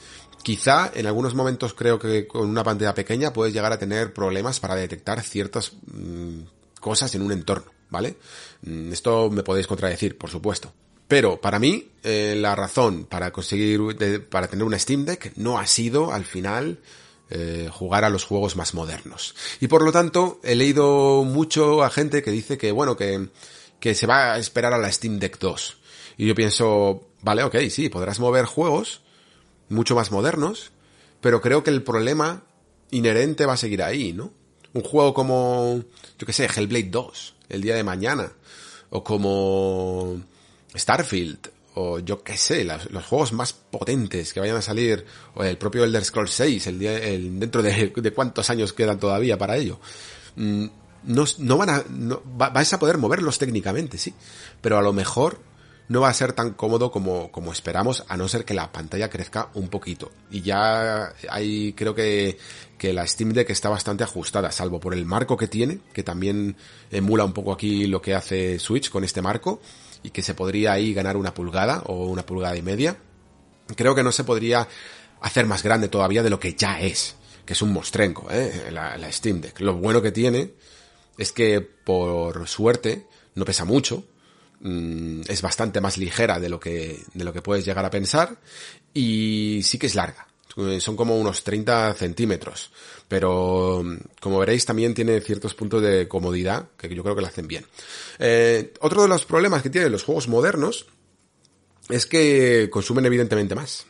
Quizá 0.42 0.90
en 0.94 1.06
algunos 1.06 1.34
momentos 1.34 1.74
creo 1.74 1.98
que 1.98 2.26
con 2.26 2.48
una 2.48 2.64
pantalla 2.64 2.94
pequeña 2.94 3.32
puedes 3.32 3.52
llegar 3.52 3.72
a 3.72 3.78
tener 3.78 4.14
problemas 4.14 4.58
para 4.58 4.74
detectar 4.74 5.22
ciertas 5.22 5.72
mm, 5.92 6.40
cosas 6.80 7.14
en 7.14 7.22
un 7.22 7.32
entorno, 7.32 7.70
¿vale? 7.90 8.16
Mm, 8.62 8.92
esto 8.92 9.30
me 9.30 9.42
podéis 9.42 9.66
contradecir, 9.66 10.16
por 10.16 10.30
supuesto. 10.30 10.72
Pero 11.06 11.40
para 11.40 11.58
mí, 11.58 11.90
eh, 12.04 12.36
la 12.38 12.54
razón 12.54 13.04
para 13.04 13.32
conseguir, 13.32 13.80
para 14.28 14.48
tener 14.48 14.64
una 14.64 14.78
Steam 14.78 15.04
Deck 15.04 15.32
no 15.36 15.58
ha 15.58 15.66
sido 15.66 16.12
al 16.12 16.24
final 16.24 16.78
eh, 17.28 17.68
jugar 17.70 18.04
a 18.04 18.10
los 18.10 18.24
juegos 18.24 18.56
más 18.56 18.74
modernos. 18.74 19.34
Y 19.60 19.66
por 19.66 19.82
lo 19.82 19.92
tanto, 19.92 20.40
he 20.42 20.54
leído 20.54 21.24
mucho 21.24 21.82
a 21.82 21.90
gente 21.90 22.22
que 22.22 22.30
dice 22.30 22.56
que, 22.56 22.72
bueno, 22.72 22.96
que, 22.96 23.28
que 23.80 23.94
se 23.94 24.06
va 24.06 24.34
a 24.34 24.38
esperar 24.38 24.72
a 24.72 24.78
la 24.78 24.90
Steam 24.90 25.18
Deck 25.18 25.38
2. 25.38 25.76
Y 26.16 26.26
yo 26.26 26.34
pienso, 26.34 27.08
vale, 27.22 27.42
ok, 27.42 27.56
sí, 27.70 27.88
podrás 27.88 28.20
mover 28.20 28.44
juegos 28.46 29.02
mucho 29.70 29.94
más 29.94 30.10
modernos, 30.10 30.72
pero 31.22 31.40
creo 31.40 31.64
que 31.64 31.70
el 31.70 31.82
problema 31.82 32.42
inherente 32.90 33.46
va 33.46 33.54
a 33.54 33.56
seguir 33.56 33.82
ahí, 33.82 34.12
¿no? 34.12 34.32
Un 34.72 34.82
juego 34.82 35.14
como, 35.14 35.82
yo 36.18 36.26
que 36.26 36.32
sé, 36.32 36.44
Hellblade 36.44 36.90
2, 36.90 37.34
el 37.48 37.62
día 37.62 37.74
de 37.74 37.84
mañana, 37.84 38.32
o 38.90 39.02
como 39.02 40.20
Starfield, 40.76 41.50
o 41.74 41.98
yo 42.00 42.22
qué 42.22 42.36
sé, 42.36 42.64
los, 42.64 43.04
juegos 43.06 43.32
más 43.32 43.52
potentes 43.52 44.32
que 44.32 44.40
vayan 44.40 44.56
a 44.56 44.62
salir, 44.62 45.04
o 45.34 45.44
el 45.44 45.56
propio 45.56 45.84
Elder 45.84 46.04
Scrolls 46.04 46.32
6, 46.32 46.66
el 46.66 46.78
día, 46.78 46.98
el, 46.98 47.38
dentro 47.38 47.62
de, 47.62 47.92
cuántos 48.14 48.50
años 48.50 48.72
quedan 48.72 48.98
todavía 48.98 49.38
para 49.38 49.56
ello. 49.56 49.80
Mm, 50.36 50.66
no, 51.04 51.24
no 51.38 51.56
van 51.56 51.70
a, 51.70 51.84
no, 51.88 52.22
vais 52.24 52.72
a 52.72 52.78
poder 52.78 52.98
moverlos 52.98 53.38
técnicamente, 53.38 53.98
sí, 53.98 54.14
pero 54.60 54.78
a 54.78 54.82
lo 54.82 54.92
mejor 54.92 55.40
no 55.90 56.02
va 56.02 56.08
a 56.08 56.14
ser 56.14 56.34
tan 56.34 56.52
cómodo 56.52 56.92
como, 56.92 57.32
como 57.32 57.50
esperamos, 57.50 58.04
a 58.06 58.16
no 58.16 58.28
ser 58.28 58.44
que 58.44 58.54
la 58.54 58.70
pantalla 58.70 59.10
crezca 59.10 59.50
un 59.54 59.66
poquito. 59.66 60.12
Y 60.30 60.40
ya 60.40 61.14
hay, 61.28 61.72
creo 61.72 61.96
que, 61.96 62.38
que 62.78 62.92
la 62.92 63.04
Steam 63.08 63.32
Deck 63.32 63.50
está 63.50 63.68
bastante 63.68 64.04
ajustada, 64.04 64.52
salvo 64.52 64.78
por 64.78 64.94
el 64.94 65.04
marco 65.04 65.36
que 65.36 65.48
tiene, 65.48 65.80
que 65.92 66.04
también 66.04 66.56
emula 66.92 67.24
un 67.24 67.32
poco 67.32 67.52
aquí 67.52 67.88
lo 67.88 68.00
que 68.00 68.14
hace 68.14 68.60
Switch 68.60 68.88
con 68.88 69.02
este 69.02 69.20
marco, 69.20 69.60
y 70.04 70.10
que 70.10 70.22
se 70.22 70.34
podría 70.34 70.74
ahí 70.74 70.94
ganar 70.94 71.16
una 71.16 71.34
pulgada 71.34 71.82
o 71.86 72.06
una 72.06 72.24
pulgada 72.24 72.56
y 72.56 72.62
media. 72.62 72.96
Creo 73.74 73.96
que 73.96 74.04
no 74.04 74.12
se 74.12 74.22
podría 74.22 74.68
hacer 75.20 75.46
más 75.46 75.64
grande 75.64 75.88
todavía 75.88 76.22
de 76.22 76.30
lo 76.30 76.38
que 76.38 76.54
ya 76.54 76.80
es, 76.80 77.16
que 77.44 77.54
es 77.54 77.62
un 77.62 77.72
mostrenco, 77.72 78.28
¿eh? 78.30 78.68
la, 78.70 78.96
la 78.96 79.10
Steam 79.10 79.40
Deck. 79.40 79.58
Lo 79.58 79.74
bueno 79.74 80.00
que 80.00 80.12
tiene 80.12 80.54
es 81.18 81.32
que, 81.32 81.60
por 81.60 82.46
suerte, 82.46 83.08
no 83.34 83.44
pesa 83.44 83.64
mucho, 83.64 84.04
Mm, 84.60 85.22
es 85.26 85.40
bastante 85.40 85.80
más 85.80 85.96
ligera 85.96 86.38
de 86.38 86.50
lo 86.50 86.60
que, 86.60 87.02
de 87.14 87.24
lo 87.24 87.32
que 87.32 87.40
puedes 87.40 87.64
llegar 87.64 87.84
a 87.84 87.90
pensar 87.90 88.36
y 88.92 89.60
sí 89.64 89.78
que 89.78 89.86
es 89.86 89.94
larga. 89.94 90.26
Son 90.80 90.96
como 90.96 91.16
unos 91.16 91.42
30 91.44 91.94
centímetros. 91.94 92.70
Pero, 93.08 93.82
como 94.20 94.38
veréis, 94.40 94.66
también 94.66 94.94
tiene 94.94 95.20
ciertos 95.20 95.54
puntos 95.54 95.80
de 95.80 96.06
comodidad 96.06 96.66
que 96.76 96.92
yo 96.94 97.02
creo 97.02 97.14
que 97.14 97.22
lo 97.22 97.28
hacen 97.28 97.48
bien. 97.48 97.64
Eh, 98.18 98.74
otro 98.80 99.02
de 99.02 99.08
los 99.08 99.24
problemas 99.24 99.62
que 99.62 99.70
tienen 99.70 99.92
los 99.92 100.04
juegos 100.04 100.28
modernos 100.28 100.86
es 101.88 102.04
que 102.04 102.68
consumen 102.70 103.06
evidentemente 103.06 103.54
más. 103.54 103.86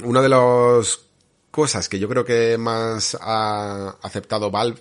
Una 0.00 0.22
de 0.22 0.28
las 0.28 1.00
cosas 1.50 1.88
que 1.88 1.98
yo 1.98 2.08
creo 2.08 2.24
que 2.24 2.56
más 2.56 3.16
ha 3.20 3.98
aceptado 4.02 4.50
Valve 4.50 4.80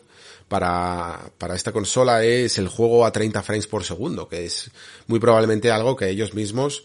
para, 0.51 1.31
para 1.37 1.55
esta 1.55 1.71
consola 1.71 2.25
es 2.25 2.57
el 2.57 2.67
juego 2.67 3.05
a 3.05 3.13
30 3.13 3.41
frames 3.41 3.67
por 3.67 3.85
segundo, 3.85 4.27
que 4.27 4.43
es 4.43 4.69
muy 5.07 5.17
probablemente 5.17 5.71
algo 5.71 5.95
que 5.95 6.09
ellos 6.09 6.33
mismos 6.33 6.83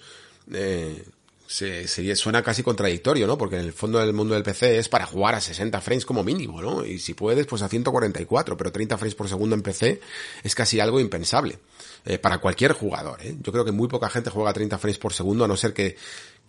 eh, 0.52 1.04
se, 1.48 2.14
suena 2.14 2.44
casi 2.44 2.62
contradictorio, 2.62 3.26
¿no? 3.26 3.36
Porque 3.36 3.56
en 3.56 3.62
el 3.62 3.72
fondo 3.72 3.98
del 3.98 4.12
mundo 4.12 4.34
del 4.34 4.44
PC 4.44 4.78
es 4.78 4.88
para 4.88 5.04
jugar 5.04 5.34
a 5.34 5.40
60 5.40 5.80
frames 5.80 6.06
como 6.06 6.22
mínimo, 6.22 6.62
¿no? 6.62 6.86
Y 6.86 7.00
si 7.00 7.14
puedes, 7.14 7.44
pues 7.48 7.60
a 7.62 7.68
144, 7.68 8.56
pero 8.56 8.70
30 8.70 8.98
frames 8.98 9.16
por 9.16 9.28
segundo 9.28 9.56
en 9.56 9.62
PC 9.62 10.00
es 10.44 10.54
casi 10.54 10.78
algo 10.78 11.00
impensable. 11.00 11.58
Eh, 12.04 12.18
para 12.18 12.38
cualquier 12.38 12.70
jugador, 12.70 13.20
¿eh? 13.20 13.34
Yo 13.42 13.50
creo 13.50 13.64
que 13.64 13.72
muy 13.72 13.88
poca 13.88 14.08
gente 14.08 14.30
juega 14.30 14.50
a 14.50 14.52
30 14.52 14.78
frames 14.78 14.98
por 14.98 15.12
segundo, 15.12 15.44
a 15.44 15.48
no 15.48 15.56
ser 15.56 15.74
que 15.74 15.96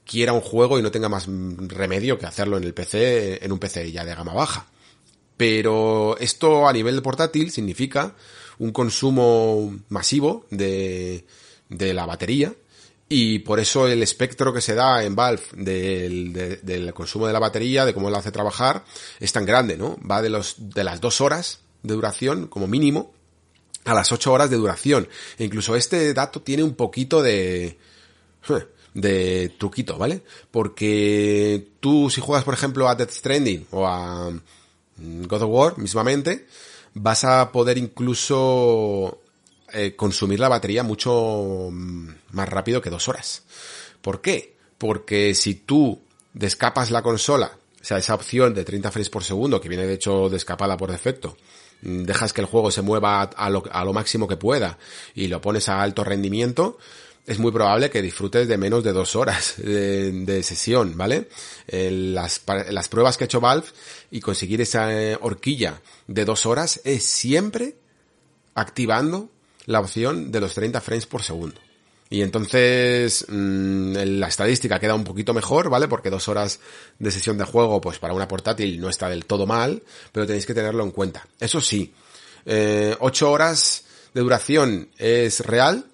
quiera 0.06 0.34
un 0.34 0.42
juego 0.42 0.78
y 0.78 0.84
no 0.84 0.92
tenga 0.92 1.10
más 1.10 1.26
remedio 1.28 2.20
que 2.20 2.28
hacerlo 2.28 2.58
en 2.58 2.64
el 2.64 2.76
PC, 2.76 3.44
en 3.44 3.52
un 3.52 3.58
PC 3.58 3.92
ya 3.92 4.06
de 4.06 4.14
gama 4.14 4.36
baja. 4.36 4.68
Pero 5.38 6.18
esto 6.18 6.68
a 6.68 6.74
nivel 6.74 6.96
de 6.96 7.02
portátil 7.02 7.52
significa 7.52 8.16
un 8.60 8.72
consumo 8.72 9.80
masivo 9.90 10.46
de, 10.50 11.26
de 11.70 11.94
la 11.94 12.06
batería 12.06 12.54
y 13.10 13.40
por 13.40 13.60
eso 13.60 13.88
el 13.88 14.04
espectro 14.04 14.54
que 14.54 14.62
se 14.62 14.76
da 14.76 15.04
en 15.04 15.16
Valve 15.16 15.44
del, 15.54 16.94
consumo 16.94 17.28
de 17.28 17.34
la 17.34 17.40
batería, 17.40 17.86
de 17.86 17.94
cómo 17.94 18.10
lo 18.10 18.18
hace 18.18 18.32
trabajar, 18.32 18.84
es 19.20 19.32
tan 19.32 19.46
grande, 19.46 19.78
¿no? 19.78 19.98
Va 20.00 20.22
de 20.22 20.30
los, 20.30 20.56
de 20.58 20.84
las 20.84 21.00
dos 21.00 21.22
horas 21.22 21.60
de 21.84 21.94
duración 21.94 22.48
como 22.48 22.68
mínimo 22.68 23.14
a 23.86 23.94
las 23.94 24.12
ocho 24.12 24.34
horas 24.34 24.50
de 24.50 24.58
duración. 24.58 25.08
E 25.38 25.46
incluso 25.46 25.78
este 25.78 26.14
dato 26.14 26.42
tiene 26.42 26.64
un 26.64 26.76
poquito 26.76 27.22
de, 27.22 27.78
de 28.94 29.54
truquito, 29.58 29.98
¿vale? 29.98 30.24
Porque 30.52 31.70
tú 31.80 32.10
si 32.10 32.20
juegas 32.20 32.44
por 32.44 32.56
ejemplo 32.56 32.90
a 32.90 32.96
Death 32.96 33.12
Stranding 33.12 33.68
o 33.72 33.88
a 33.88 34.34
God 34.98 35.44
of 35.44 35.50
War 35.50 35.78
mismamente, 35.78 36.48
vas 36.94 37.24
a 37.24 37.52
poder 37.52 37.78
incluso 37.78 39.22
eh, 39.74 39.96
consumir 39.96 40.40
la 40.40 40.50
batería 40.50 40.84
mucho 40.84 41.70
mm, 41.72 42.10
más 42.32 42.50
rápido 42.50 42.82
que 42.82 42.90
dos 42.90 43.08
horas. 43.08 43.44
¿Por 44.02 44.22
qué? 44.22 44.56
Porque 44.78 45.34
si 45.36 45.56
tú 45.56 46.00
descapas 46.34 46.92
la 46.92 47.02
consola, 47.02 47.58
o 47.82 47.84
sea, 47.84 47.98
esa 47.98 48.16
opción 48.16 48.54
de 48.54 48.64
30 48.64 48.92
frames 48.92 49.10
por 49.10 49.24
segundo, 49.24 49.62
que 49.62 49.70
viene 49.70 49.86
de 49.86 49.94
hecho 49.94 50.30
descapada 50.30 50.78
por 50.78 50.92
defecto, 50.92 51.38
mm, 51.82 52.04
dejas 52.04 52.34
que 52.34 52.42
el 52.42 52.48
juego 52.48 52.72
se 52.72 52.82
mueva 52.82 53.22
a 53.22 53.50
lo, 53.50 53.64
a 53.72 53.84
lo 53.84 53.94
máximo 53.94 54.28
que 54.28 54.38
pueda 54.38 54.78
y 55.14 55.28
lo 55.28 55.42
pones 55.42 55.70
a 55.70 55.82
alto 55.82 56.04
rendimiento, 56.04 56.78
es 57.28 57.40
muy 57.40 57.52
probable 57.52 57.90
que 57.90 58.02
disfrutes 58.02 58.48
de 58.48 58.58
menos 58.58 58.84
de 58.86 58.94
dos 58.94 59.16
horas 59.18 59.56
de, 59.58 60.42
sesión, 60.44 60.98
¿vale? 60.98 61.28
las, 61.68 62.42
las, 62.70 62.88
pruebas 62.88 63.18
que 63.18 63.26
ha 63.26 63.26
hecho 63.26 63.42
Valve 63.42 63.68
y 64.10 64.22
conseguir 64.22 64.62
esa 64.62 64.94
eh, 64.94 65.18
horquilla 65.20 65.82
de 66.08 66.24
dos 66.24 66.46
horas 66.46 66.80
es 66.86 67.04
siempre 67.04 67.76
activando 68.56 69.30
la 69.66 69.82
opción 69.82 70.32
de 70.32 70.40
los 70.40 70.54
30 70.54 70.80
frames 70.80 71.06
por 71.06 71.22
segundo. 71.22 71.60
Y 72.10 72.22
entonces 72.22 73.26
mm, 73.28 73.94
la 74.20 74.30
estadística 74.30 74.80
queda 74.80 74.96
un 74.96 75.04
poquito 75.04 75.34
mejor, 75.34 75.70
¿vale? 75.70 75.90
Porque 75.90 76.10
dos 76.10 76.30
horas 76.30 76.62
de 76.98 77.12
sesión 77.12 77.38
de 77.38 77.44
juego, 77.44 77.82
pues 77.82 78.00
para 78.00 78.14
una 78.14 78.30
portátil 78.30 78.80
no 78.80 78.88
está 78.88 79.10
del 79.10 79.26
todo 79.26 79.46
mal, 79.46 79.84
pero 80.14 80.26
tenéis 80.26 80.46
que 80.46 80.54
tenerlo 80.54 80.84
en 80.84 80.92
cuenta. 80.92 81.28
Eso 81.42 81.60
sí, 81.60 81.94
eh, 82.46 82.96
ocho 83.02 83.30
horas 83.30 83.84
de 84.14 84.22
duración 84.22 84.90
es 84.98 85.42
real, 85.42 85.86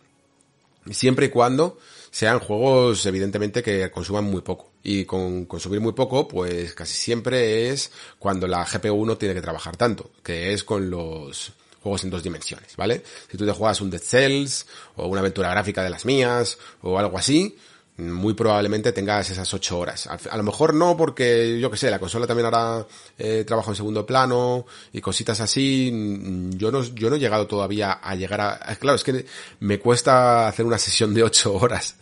siempre 0.91 1.27
y 1.27 1.29
cuando 1.29 1.77
sean 2.11 2.39
juegos 2.39 3.05
evidentemente 3.05 3.63
que 3.63 3.89
consuman 3.91 4.25
muy 4.25 4.41
poco. 4.41 4.71
Y 4.83 5.05
con 5.05 5.45
consumir 5.45 5.79
muy 5.79 5.93
poco, 5.93 6.27
pues 6.27 6.73
casi 6.73 6.93
siempre 6.93 7.69
es 7.69 7.91
cuando 8.19 8.47
la 8.47 8.65
GPU 8.65 9.05
no 9.05 9.17
tiene 9.17 9.33
que 9.33 9.41
trabajar 9.41 9.77
tanto, 9.77 10.11
que 10.21 10.53
es 10.53 10.63
con 10.63 10.89
los 10.89 11.53
juegos 11.81 12.03
en 12.03 12.09
dos 12.09 12.23
dimensiones, 12.23 12.75
¿vale? 12.75 13.03
Si 13.29 13.37
tú 13.37 13.45
te 13.45 13.51
juegas 13.51 13.81
un 13.81 13.89
Dead 13.89 14.01
Cells, 14.01 14.65
o 14.95 15.07
una 15.07 15.19
aventura 15.19 15.49
gráfica 15.49 15.83
de 15.83 15.89
las 15.89 16.05
mías, 16.05 16.57
o 16.81 16.97
algo 16.99 17.17
así, 17.17 17.57
muy 17.97 18.33
probablemente 18.33 18.91
tengas 18.91 19.29
esas 19.29 19.53
ocho 19.53 19.77
horas. 19.77 20.07
A, 20.07 20.37
lo 20.37 20.43
mejor 20.43 20.73
no 20.73 20.97
porque, 20.97 21.59
yo 21.59 21.69
que 21.69 21.77
sé, 21.77 21.91
la 21.91 21.99
consola 21.99 22.25
también 22.25 22.47
hará 22.47 22.85
eh, 23.19 23.43
trabajo 23.45 23.69
en 23.69 23.75
segundo 23.75 24.03
plano 24.05 24.65
y 24.91 24.99
cositas 24.99 25.39
así. 25.41 25.91
Mm, 25.93 26.51
yo 26.57 26.71
no, 26.71 26.83
yo 26.83 27.09
no 27.09 27.17
he 27.17 27.19
llegado 27.19 27.45
todavía 27.45 27.91
a 27.93 28.15
llegar 28.15 28.41
a... 28.41 28.75
Claro, 28.77 28.95
es 28.95 29.03
que 29.03 29.25
me 29.59 29.77
cuesta 29.77 30.47
hacer 30.47 30.65
una 30.65 30.79
sesión 30.79 31.13
de 31.13 31.23
ocho 31.23 31.53
horas 31.61 31.95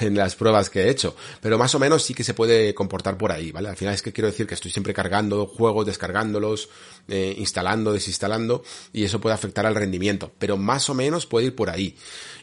en 0.00 0.16
las 0.16 0.34
pruebas 0.34 0.70
que 0.70 0.84
he 0.84 0.90
hecho, 0.90 1.14
pero 1.42 1.58
más 1.58 1.74
o 1.74 1.78
menos 1.78 2.02
sí 2.02 2.14
que 2.14 2.24
se 2.24 2.32
puede 2.32 2.74
comportar 2.74 3.18
por 3.18 3.30
ahí, 3.30 3.52
¿vale? 3.52 3.68
Al 3.68 3.76
final 3.76 3.94
es 3.94 4.00
que 4.00 4.12
quiero 4.12 4.28
decir 4.28 4.46
que 4.46 4.54
estoy 4.54 4.70
siempre 4.70 4.94
cargando 4.94 5.46
juegos, 5.46 5.84
descargándolos, 5.84 6.70
eh, 7.08 7.34
instalando, 7.36 7.92
desinstalando 7.92 8.62
y 8.94 9.04
eso 9.04 9.20
puede 9.20 9.34
afectar 9.34 9.66
al 9.66 9.74
rendimiento, 9.74 10.32
pero 10.38 10.56
más 10.56 10.88
o 10.88 10.94
menos 10.94 11.26
puede 11.26 11.46
ir 11.46 11.54
por 11.54 11.68
ahí. 11.68 11.96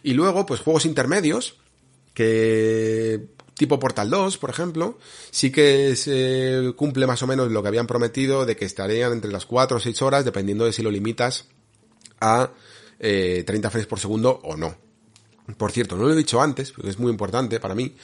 Y 0.03 0.13
luego, 0.13 0.45
pues 0.45 0.61
juegos 0.61 0.85
intermedios, 0.85 1.55
que 2.13 3.27
tipo 3.61 3.79
Portal 3.79 4.09
2, 4.09 4.39
por 4.39 4.49
ejemplo, 4.49 4.97
sí 5.29 5.51
que 5.51 5.95
se 5.95 6.73
cumple 6.75 7.05
más 7.05 7.21
o 7.21 7.27
menos 7.27 7.51
lo 7.51 7.61
que 7.61 7.67
habían 7.67 7.85
prometido 7.85 8.45
de 8.45 8.55
que 8.55 8.65
estarían 8.65 9.11
entre 9.13 9.31
las 9.31 9.45
4 9.45 9.77
o 9.77 9.79
6 9.79 10.01
horas, 10.01 10.25
dependiendo 10.25 10.65
de 10.65 10.73
si 10.73 10.81
lo 10.81 10.89
limitas 10.89 11.47
a 12.19 12.51
eh, 12.99 13.43
30 13.45 13.69
frames 13.69 13.87
por 13.87 13.99
segundo 13.99 14.39
o 14.43 14.57
no. 14.57 14.75
Por 15.57 15.71
cierto, 15.71 15.95
no 15.95 16.03
lo 16.05 16.13
he 16.13 16.15
dicho 16.15 16.41
antes, 16.41 16.71
porque 16.71 16.89
es 16.89 16.97
muy 16.97 17.11
importante 17.11 17.59
para 17.59 17.75
mí, 17.75 17.95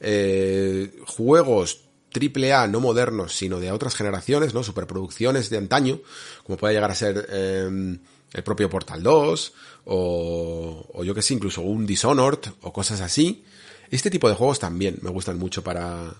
eh, 0.00 1.00
juegos 1.06 1.84
AAA 2.14 2.66
no 2.66 2.80
modernos, 2.80 3.34
sino 3.34 3.58
de 3.58 3.72
otras 3.72 3.94
generaciones, 3.94 4.54
¿no? 4.54 4.62
Superproducciones 4.62 5.48
de 5.50 5.56
antaño, 5.56 6.00
como 6.44 6.58
puede 6.58 6.74
llegar 6.74 6.90
a 6.90 6.94
ser 6.94 7.26
eh, 7.30 7.98
el 8.32 8.42
propio 8.42 8.68
Portal 8.68 9.02
2, 9.02 9.54
o, 9.86 10.86
o 10.92 11.04
yo 11.04 11.14
que 11.14 11.22
sé, 11.22 11.32
incluso 11.32 11.62
un 11.62 11.86
Dishonored, 11.86 12.40
o 12.62 12.72
cosas 12.72 13.00
así, 13.00 13.44
este 13.90 14.10
tipo 14.10 14.28
de 14.28 14.34
juegos 14.34 14.58
también 14.58 14.98
me 15.02 15.10
gustan 15.10 15.38
mucho 15.38 15.62
para, 15.62 16.14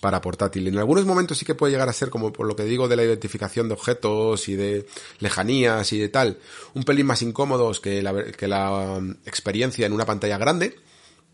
para 0.00 0.20
portátil. 0.20 0.66
En 0.68 0.78
algunos 0.78 1.04
momentos 1.04 1.38
sí 1.38 1.44
que 1.44 1.54
puede 1.54 1.72
llegar 1.72 1.88
a 1.88 1.92
ser, 1.92 2.10
como 2.10 2.32
por 2.32 2.46
lo 2.46 2.56
que 2.56 2.64
digo 2.64 2.88
de 2.88 2.96
la 2.96 3.04
identificación 3.04 3.68
de 3.68 3.74
objetos 3.74 4.48
y 4.48 4.56
de 4.56 4.86
lejanías 5.18 5.92
y 5.92 5.98
de 5.98 6.08
tal, 6.08 6.38
un 6.74 6.84
pelín 6.84 7.06
más 7.06 7.22
incómodos 7.22 7.80
que 7.80 8.02
la, 8.02 8.24
que 8.24 8.48
la 8.48 8.96
um, 8.98 9.10
experiencia 9.26 9.86
en 9.86 9.92
una 9.92 10.06
pantalla 10.06 10.38
grande, 10.38 10.76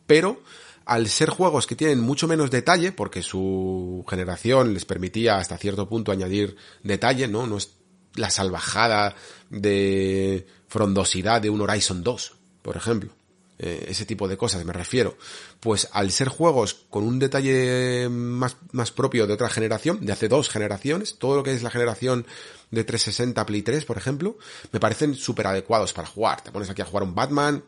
pero 0.06 0.42
al 0.84 1.08
ser 1.08 1.30
juegos 1.30 1.66
que 1.66 1.76
tienen 1.76 2.00
mucho 2.00 2.28
menos 2.28 2.50
detalle, 2.50 2.92
porque 2.92 3.22
su 3.22 4.04
generación 4.08 4.74
les 4.74 4.84
permitía 4.84 5.38
hasta 5.38 5.58
cierto 5.58 5.88
punto 5.88 6.12
añadir 6.12 6.56
detalle, 6.82 7.26
¿no? 7.26 7.46
No 7.46 7.56
es 7.56 7.76
la 8.14 8.30
salvajada 8.30 9.14
de 9.50 10.46
frondosidad 10.68 11.40
de 11.40 11.50
un 11.50 11.60
Horizon 11.60 12.02
2, 12.02 12.34
por 12.62 12.76
ejemplo. 12.76 13.15
Eh, 13.58 13.86
ese 13.88 14.04
tipo 14.04 14.28
de 14.28 14.36
cosas 14.36 14.64
me 14.64 14.72
refiero. 14.72 15.16
Pues 15.60 15.88
al 15.92 16.10
ser 16.10 16.28
juegos 16.28 16.74
con 16.90 17.04
un 17.04 17.18
detalle 17.18 18.08
más, 18.10 18.56
más 18.72 18.90
propio 18.90 19.26
de 19.26 19.34
otra 19.34 19.48
generación, 19.48 20.04
de 20.04 20.12
hace 20.12 20.28
dos 20.28 20.48
generaciones, 20.48 21.16
todo 21.18 21.36
lo 21.36 21.42
que 21.42 21.52
es 21.52 21.62
la 21.62 21.70
generación 21.70 22.26
de 22.70 22.84
360 22.84 23.46
Play 23.46 23.62
3, 23.62 23.84
por 23.84 23.96
ejemplo, 23.96 24.36
me 24.72 24.80
parecen 24.80 25.14
súper 25.14 25.46
adecuados 25.46 25.92
para 25.92 26.08
jugar. 26.08 26.42
Te 26.42 26.52
pones 26.52 26.68
aquí 26.68 26.82
a 26.82 26.86
jugar 26.86 27.04
un 27.04 27.14
Batman 27.14 27.64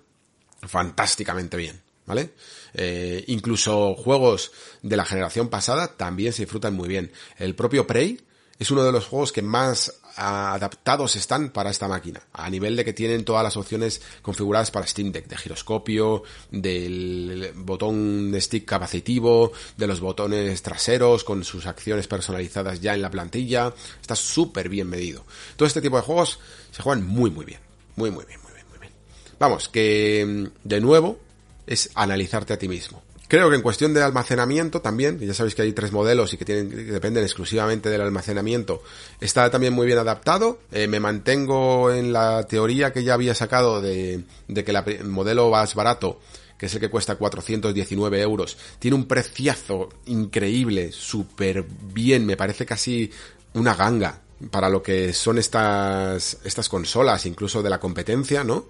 fantásticamente 0.61 1.57
bien. 1.57 1.81
¿vale? 2.09 2.31
Eh, 2.73 3.23
incluso 3.29 3.95
juegos 3.95 4.51
de 4.83 4.97
la 4.97 5.05
generación 5.05 5.49
pasada 5.49 5.97
también 5.97 6.33
se 6.33 6.43
disfrutan 6.43 6.75
muy 6.75 6.89
bien. 6.89 7.13
El 7.37 7.55
propio 7.55 7.87
Prey 7.87 8.21
es 8.59 8.71
uno 8.71 8.83
de 8.85 8.93
los 8.93 9.07
juegos 9.07 9.33
que 9.33 9.43
más 9.43 10.01
adaptados 10.17 11.15
están 11.15 11.51
para 11.51 11.71
esta 11.71 11.87
máquina, 11.87 12.21
a 12.33 12.51
nivel 12.51 12.75
de 12.75 12.85
que 12.85 12.93
tienen 12.93 13.25
todas 13.25 13.45
las 13.45 13.57
opciones 13.57 14.03
configuradas 14.21 14.73
para 14.73 14.87
Steam 14.87 15.13
Deck, 15.13 15.29
de 15.29 15.37
giroscopio, 15.37 16.25
del 16.51 17.53
botón 17.55 18.33
de 18.33 18.41
stick 18.41 18.65
capacitivo, 18.65 19.53
de 19.77 19.87
los 19.87 20.01
botones 20.01 20.61
traseros 20.63 21.23
con 21.23 21.45
sus 21.45 21.67
acciones 21.67 22.09
personalizadas 22.09 22.81
ya 22.81 22.95
en 22.95 23.03
la 23.03 23.11
plantilla, 23.11 23.73
está 24.01 24.17
súper 24.17 24.69
bien 24.69 24.89
medido. 24.89 25.25
Todo 25.57 25.69
este 25.69 25.81
tipo 25.81 25.97
de 25.97 26.03
juegos 26.03 26.41
se 26.73 26.83
juegan 26.83 27.07
muy 27.07 27.31
muy 27.31 27.45
bien, 27.45 27.61
muy 27.95 28.11
muy 28.11 28.25
bien, 28.25 28.41
muy 28.43 28.53
bien, 28.53 28.67
muy 28.71 28.79
bien. 28.81 28.93
Vamos, 29.39 29.69
que 29.69 30.51
de 30.65 30.81
nuevo 30.81 31.21
es 31.65 31.91
analizarte 31.95 32.55
a 32.55 32.59
ti 32.59 32.67
mismo. 32.67 33.03
Creo 33.29 33.51
que 33.51 33.57
en 33.57 33.63
cuestión 33.63 33.93
de 33.93 34.03
almacenamiento 34.03 34.81
también, 34.81 35.21
ya 35.21 35.35
sabéis 35.35 35.55
que 35.55 35.61
hay 35.61 35.73
tres 35.73 35.93
modelos 35.93 36.33
y 36.33 36.39
que, 36.39 36.45
dependen 36.65 37.23
exclusivamente 37.23 37.91
del 37.91 38.01
almacenamiento, 38.01 38.83
está 39.21 39.51
también 39.51 39.75
muy 39.75 39.87
bien 39.87 39.99
adaptado. 39.99 40.59
Eh, 40.73 40.89
me 40.89 40.99
mantengo 40.99 41.93
en 41.93 42.15
la 42.15 42.45
teoría 42.45 42.93
que 42.93 43.05
ya 43.05 43.13
había 43.13 43.35
sacado 43.35 43.83
de, 43.83 44.25
de 44.49 44.65
que 44.65 44.73
el 44.73 45.05
modelo 45.05 45.51
más 45.51 45.75
barato 45.75 46.19
que 46.59 46.67
es 46.67 46.75
el 46.75 46.81
que 46.81 46.91
cuesta 46.91 47.15
419 47.15 48.21
euros, 48.21 48.59
tiene 48.81 48.97
un 48.97 49.07
preciazo 49.07 49.91
increíble, 50.07 50.91
súper 50.91 51.65
bien, 51.95 52.27
me 52.27 52.37
parece 52.37 52.67
casi 52.67 53.13
una 53.55 53.77
ganga 53.77 54.23
para 54.51 54.69
lo 54.69 54.83
que 54.83 55.13
son 55.13 55.39
estas, 55.39 56.39
estas 56.45 56.69
consolas, 56.69 57.27
incluso 57.27 57.63
de 57.63 57.71
la 57.71 57.79
competencia, 57.79 58.43
¿no? 58.43 58.67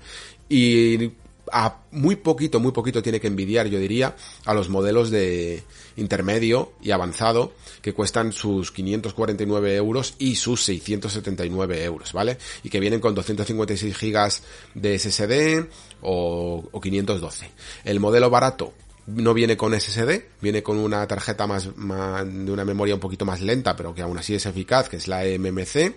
Y 0.49 1.13
a 1.53 1.79
muy 1.91 2.17
poquito, 2.17 2.61
muy 2.61 2.73
poquito 2.73 3.03
tiene 3.03 3.21
que 3.21 3.27
envidiar, 3.27 3.67
yo 3.69 3.79
diría, 3.79 4.17
a 4.45 4.55
los 4.55 4.69
modelos 4.69 5.11
de 5.11 5.63
intermedio 5.97 6.73
y 6.83 6.91
avanzado 6.91 7.53
que 7.83 7.93
cuestan 7.93 8.33
sus 8.33 8.73
549 8.73 9.77
euros 9.77 10.15
y 10.19 10.37
sus 10.37 10.65
679 10.65 11.85
euros, 11.85 12.13
¿vale? 12.13 12.39
Y 12.63 12.71
que 12.71 12.81
vienen 12.81 13.01
con 13.01 13.15
256 13.15 13.97
gigas 13.97 14.43
de 14.75 14.99
SSD 14.99 15.69
o, 16.03 16.69
o 16.71 16.81
512. 16.81 17.51
El 17.85 18.01
modelo 18.01 18.31
barato 18.31 18.73
no 19.09 19.33
viene 19.33 19.57
con 19.57 19.79
SSD, 19.79 20.23
viene 20.41 20.63
con 20.63 20.77
una 20.77 21.07
tarjeta 21.07 21.47
más, 21.47 21.75
más, 21.77 22.27
de 22.27 22.53
una 22.53 22.65
memoria 22.65 22.95
un 22.95 23.01
poquito 23.01 23.25
más 23.25 23.41
lenta, 23.41 23.75
pero 23.75 23.95
que 23.95 24.03
aún 24.03 24.19
así 24.19 24.35
es 24.35 24.45
eficaz, 24.47 24.89
que 24.89 24.97
es 24.97 25.09
la 25.09 25.23
MMC. 25.23 25.97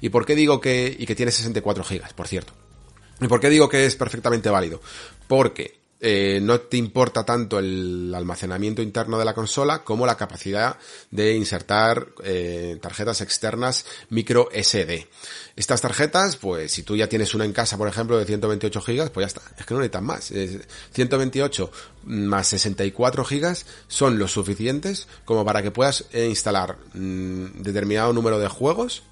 ¿Y 0.00 0.08
por 0.10 0.26
qué 0.26 0.34
digo 0.34 0.60
que, 0.60 0.94
y 0.98 1.06
que 1.06 1.14
tiene 1.14 1.32
64 1.32 1.84
gigas, 1.84 2.12
por 2.12 2.28
cierto? 2.28 2.52
¿Y 3.20 3.28
por 3.28 3.40
qué 3.40 3.50
digo 3.50 3.68
que 3.68 3.86
es 3.86 3.96
perfectamente 3.96 4.48
válido? 4.48 4.80
Porque 5.28 5.80
eh, 6.02 6.40
no 6.42 6.58
te 6.60 6.78
importa 6.78 7.24
tanto 7.24 7.58
el 7.58 8.10
almacenamiento 8.14 8.80
interno 8.80 9.18
de 9.18 9.26
la 9.26 9.34
consola 9.34 9.84
como 9.84 10.06
la 10.06 10.16
capacidad 10.16 10.78
de 11.10 11.34
insertar 11.34 12.08
eh, 12.24 12.78
tarjetas 12.80 13.20
externas 13.20 13.84
micro 14.08 14.48
SD. 14.50 15.08
Estas 15.56 15.82
tarjetas, 15.82 16.36
pues 16.36 16.72
si 16.72 16.84
tú 16.84 16.96
ya 16.96 17.06
tienes 17.06 17.34
una 17.34 17.44
en 17.44 17.52
casa, 17.52 17.76
por 17.76 17.86
ejemplo, 17.86 18.16
de 18.18 18.24
128 18.24 18.80
GB, 18.80 19.10
pues 19.10 19.24
ya 19.24 19.26
está. 19.26 19.42
Es 19.58 19.66
que 19.66 19.74
no 19.74 19.80
necesitan 19.80 20.04
más. 20.04 20.32
128 20.92 21.70
más 22.04 22.46
64 22.46 23.24
GB 23.24 23.56
son 23.86 24.18
los 24.18 24.32
suficientes 24.32 25.06
como 25.26 25.44
para 25.44 25.62
que 25.62 25.70
puedas 25.70 26.06
eh, 26.12 26.26
instalar 26.26 26.78
mm, 26.94 27.60
determinado 27.60 28.14
número 28.14 28.38
de 28.38 28.48
juegos 28.48 29.02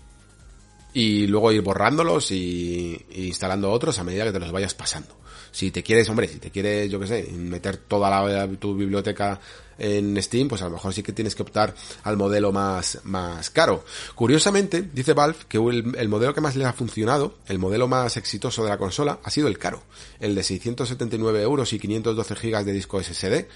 y 0.93 1.27
luego 1.27 1.53
ir 1.53 1.63
borrándolos 1.63 2.31
y, 2.31 3.07
instalando 3.15 3.71
otros 3.71 3.99
a 3.99 4.05
medida 4.05 4.25
que 4.25 4.33
te 4.33 4.41
los 4.41 4.53
vayas 4.53 4.75
pasando. 4.75 5.17
Si 5.51 5.71
te 5.71 5.83
quieres, 5.83 6.09
hombre, 6.09 6.29
si 6.29 6.39
te 6.39 6.51
quieres, 6.51 6.91
yo 6.91 7.01
qué 7.01 7.07
sé, 7.07 7.23
meter 7.33 7.79
toda 7.79 8.11
la, 8.11 8.49
tu 8.59 8.75
biblioteca 8.75 9.41
en 9.79 10.21
Steam, 10.23 10.49
pues 10.49 10.61
a 10.61 10.67
lo 10.67 10.73
mejor 10.73 10.93
sí 10.93 11.03
que 11.03 11.13
tienes 11.13 11.35
que 11.35 11.43
optar 11.43 11.75
al 12.03 12.17
modelo 12.17 12.53
más, 12.53 13.01
más 13.05 13.49
caro. 13.51 13.85
Curiosamente, 14.15 14.83
dice 14.93 15.15
Valve 15.15 15.39
que 15.49 15.59
el, 15.59 15.95
el, 15.97 16.09
modelo 16.09 16.35
que 16.35 16.41
más 16.41 16.57
le 16.57 16.65
ha 16.65 16.73
funcionado, 16.73 17.37
el 17.47 17.59
modelo 17.59 17.89
más 17.89 18.17
exitoso 18.17 18.63
de 18.63 18.71
la 18.71 18.79
consola, 18.79 19.21
ha 19.23 19.31
sido 19.31 19.49
el 19.49 19.59
caro. 19.59 19.83
El 20.21 20.35
de 20.35 20.43
679 20.43 21.43
euros 21.43 21.73
y 21.73 21.79
512 21.79 22.37
gigas 22.37 22.67
de 22.67 22.73
disco 22.73 23.03
SSD. 23.03 23.47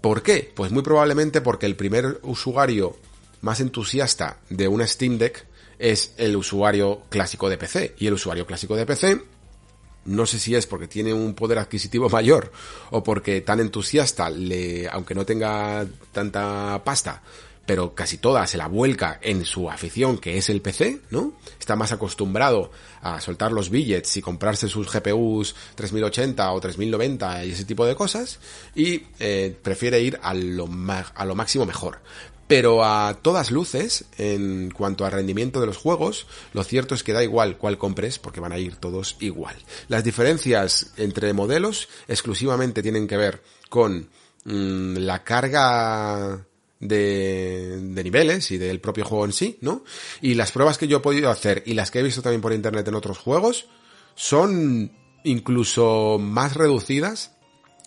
¿Por 0.00 0.22
qué? 0.22 0.52
Pues 0.54 0.72
muy 0.72 0.82
probablemente 0.82 1.40
porque 1.40 1.66
el 1.66 1.76
primer 1.76 2.18
usuario 2.22 2.96
más 3.40 3.60
entusiasta 3.60 4.38
de 4.50 4.68
una 4.68 4.86
Steam 4.86 5.18
Deck 5.18 5.46
es 5.82 6.14
el 6.16 6.36
usuario 6.36 7.02
clásico 7.08 7.50
de 7.50 7.58
PC. 7.58 7.96
Y 7.98 8.06
el 8.06 8.14
usuario 8.14 8.46
clásico 8.46 8.76
de 8.76 8.86
PC, 8.86 9.20
no 10.04 10.26
sé 10.26 10.38
si 10.38 10.54
es 10.54 10.66
porque 10.66 10.86
tiene 10.86 11.12
un 11.12 11.34
poder 11.34 11.58
adquisitivo 11.58 12.08
mayor 12.10 12.52
o 12.90 13.02
porque 13.02 13.40
tan 13.40 13.58
entusiasta, 13.58 14.30
le, 14.30 14.88
aunque 14.88 15.16
no 15.16 15.26
tenga 15.26 15.84
tanta 16.12 16.80
pasta, 16.84 17.20
pero 17.66 17.94
casi 17.94 18.18
toda 18.18 18.46
se 18.46 18.58
la 18.58 18.68
vuelca 18.68 19.18
en 19.22 19.44
su 19.44 19.68
afición 19.68 20.18
que 20.18 20.38
es 20.38 20.50
el 20.50 20.60
PC, 20.62 21.00
¿no? 21.10 21.32
Está 21.58 21.74
más 21.74 21.90
acostumbrado 21.90 22.70
a 23.00 23.20
soltar 23.20 23.50
los 23.50 23.68
billets 23.68 24.16
y 24.16 24.22
comprarse 24.22 24.68
sus 24.68 24.88
GPUs 24.92 25.54
3080 25.74 26.52
o 26.52 26.60
3090 26.60 27.44
y 27.44 27.50
ese 27.50 27.64
tipo 27.64 27.84
de 27.86 27.96
cosas 27.96 28.38
y 28.74 29.02
eh, 29.18 29.56
prefiere 29.62 30.00
ir 30.00 30.18
a 30.22 30.32
lo, 30.32 30.68
a 31.14 31.24
lo 31.24 31.34
máximo 31.34 31.66
mejor. 31.66 32.00
Pero 32.52 32.84
a 32.84 33.14
todas 33.22 33.50
luces, 33.50 34.04
en 34.18 34.70
cuanto 34.72 35.06
al 35.06 35.12
rendimiento 35.12 35.58
de 35.58 35.66
los 35.66 35.78
juegos, 35.78 36.26
lo 36.52 36.62
cierto 36.62 36.94
es 36.94 37.02
que 37.02 37.14
da 37.14 37.22
igual 37.22 37.56
cuál 37.56 37.78
compres 37.78 38.18
porque 38.18 38.40
van 38.40 38.52
a 38.52 38.58
ir 38.58 38.76
todos 38.76 39.16
igual. 39.20 39.56
Las 39.88 40.04
diferencias 40.04 40.92
entre 40.98 41.32
modelos 41.32 41.88
exclusivamente 42.08 42.82
tienen 42.82 43.08
que 43.08 43.16
ver 43.16 43.42
con 43.70 44.10
mmm, 44.44 44.98
la 44.98 45.24
carga 45.24 46.44
de, 46.78 47.78
de, 47.80 48.04
niveles 48.04 48.50
y 48.50 48.58
del 48.58 48.80
propio 48.80 49.06
juego 49.06 49.24
en 49.24 49.32
sí, 49.32 49.56
¿no? 49.62 49.82
Y 50.20 50.34
las 50.34 50.52
pruebas 50.52 50.76
que 50.76 50.88
yo 50.88 50.98
he 50.98 51.00
podido 51.00 51.30
hacer 51.30 51.62
y 51.64 51.72
las 51.72 51.90
que 51.90 52.00
he 52.00 52.02
visto 52.02 52.20
también 52.20 52.42
por 52.42 52.52
internet 52.52 52.86
en 52.86 52.96
otros 52.96 53.16
juegos 53.16 53.64
son 54.14 54.92
incluso 55.24 56.18
más 56.20 56.54
reducidas 56.54 57.32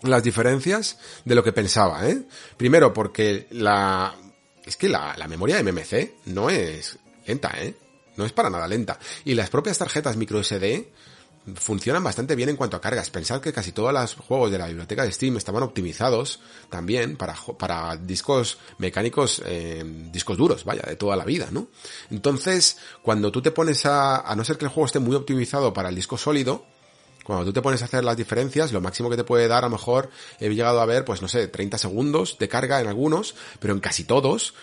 las 0.02 0.24
diferencias 0.24 0.98
de 1.24 1.36
lo 1.36 1.44
que 1.44 1.52
pensaba, 1.52 2.08
¿eh? 2.08 2.24
Primero 2.56 2.92
porque 2.92 3.46
la 3.52 4.16
es 4.66 4.76
que 4.76 4.88
la, 4.88 5.16
la 5.16 5.28
memoria 5.28 5.62
MMC 5.62 6.26
no 6.26 6.50
es 6.50 6.98
lenta, 7.26 7.52
¿eh? 7.58 7.74
No 8.16 8.24
es 8.24 8.32
para 8.32 8.50
nada 8.50 8.66
lenta. 8.66 8.98
Y 9.24 9.34
las 9.34 9.50
propias 9.50 9.78
tarjetas 9.78 10.16
micro 10.16 10.42
SD 10.42 10.88
funcionan 11.54 12.02
bastante 12.02 12.34
bien 12.34 12.48
en 12.48 12.56
cuanto 12.56 12.76
a 12.76 12.80
cargas. 12.80 13.10
Pensad 13.10 13.40
que 13.40 13.52
casi 13.52 13.72
todos 13.72 13.92
los 13.92 14.14
juegos 14.14 14.50
de 14.50 14.58
la 14.58 14.66
biblioteca 14.66 15.04
de 15.04 15.12
Steam 15.12 15.36
estaban 15.36 15.62
optimizados 15.62 16.40
también 16.70 17.16
para, 17.16 17.36
para 17.58 17.96
discos 17.96 18.58
mecánicos, 18.78 19.42
eh, 19.46 19.84
discos 20.10 20.36
duros, 20.36 20.64
vaya, 20.64 20.82
de 20.82 20.96
toda 20.96 21.14
la 21.14 21.24
vida, 21.24 21.48
¿no? 21.52 21.68
Entonces, 22.10 22.78
cuando 23.02 23.30
tú 23.30 23.42
te 23.42 23.52
pones 23.52 23.86
a, 23.86 24.20
a 24.20 24.34
no 24.34 24.44
ser 24.44 24.58
que 24.58 24.64
el 24.64 24.70
juego 24.70 24.86
esté 24.86 24.98
muy 24.98 25.14
optimizado 25.14 25.72
para 25.72 25.90
el 25.90 25.94
disco 25.94 26.18
sólido, 26.18 26.64
cuando 27.26 27.44
tú 27.44 27.52
te 27.52 27.60
pones 27.60 27.82
a 27.82 27.86
hacer 27.86 28.04
las 28.04 28.16
diferencias, 28.16 28.72
lo 28.72 28.80
máximo 28.80 29.10
que 29.10 29.16
te 29.16 29.24
puede 29.24 29.48
dar, 29.48 29.64
a 29.64 29.66
lo 29.66 29.72
mejor 29.72 30.10
he 30.38 30.48
llegado 30.48 30.80
a 30.80 30.86
ver, 30.86 31.04
pues 31.04 31.22
no 31.22 31.28
sé, 31.28 31.48
30 31.48 31.76
segundos 31.76 32.38
de 32.38 32.48
carga 32.48 32.80
en 32.80 32.86
algunos, 32.86 33.34
pero 33.58 33.74
en 33.74 33.80
casi 33.80 34.04
todos, 34.04 34.54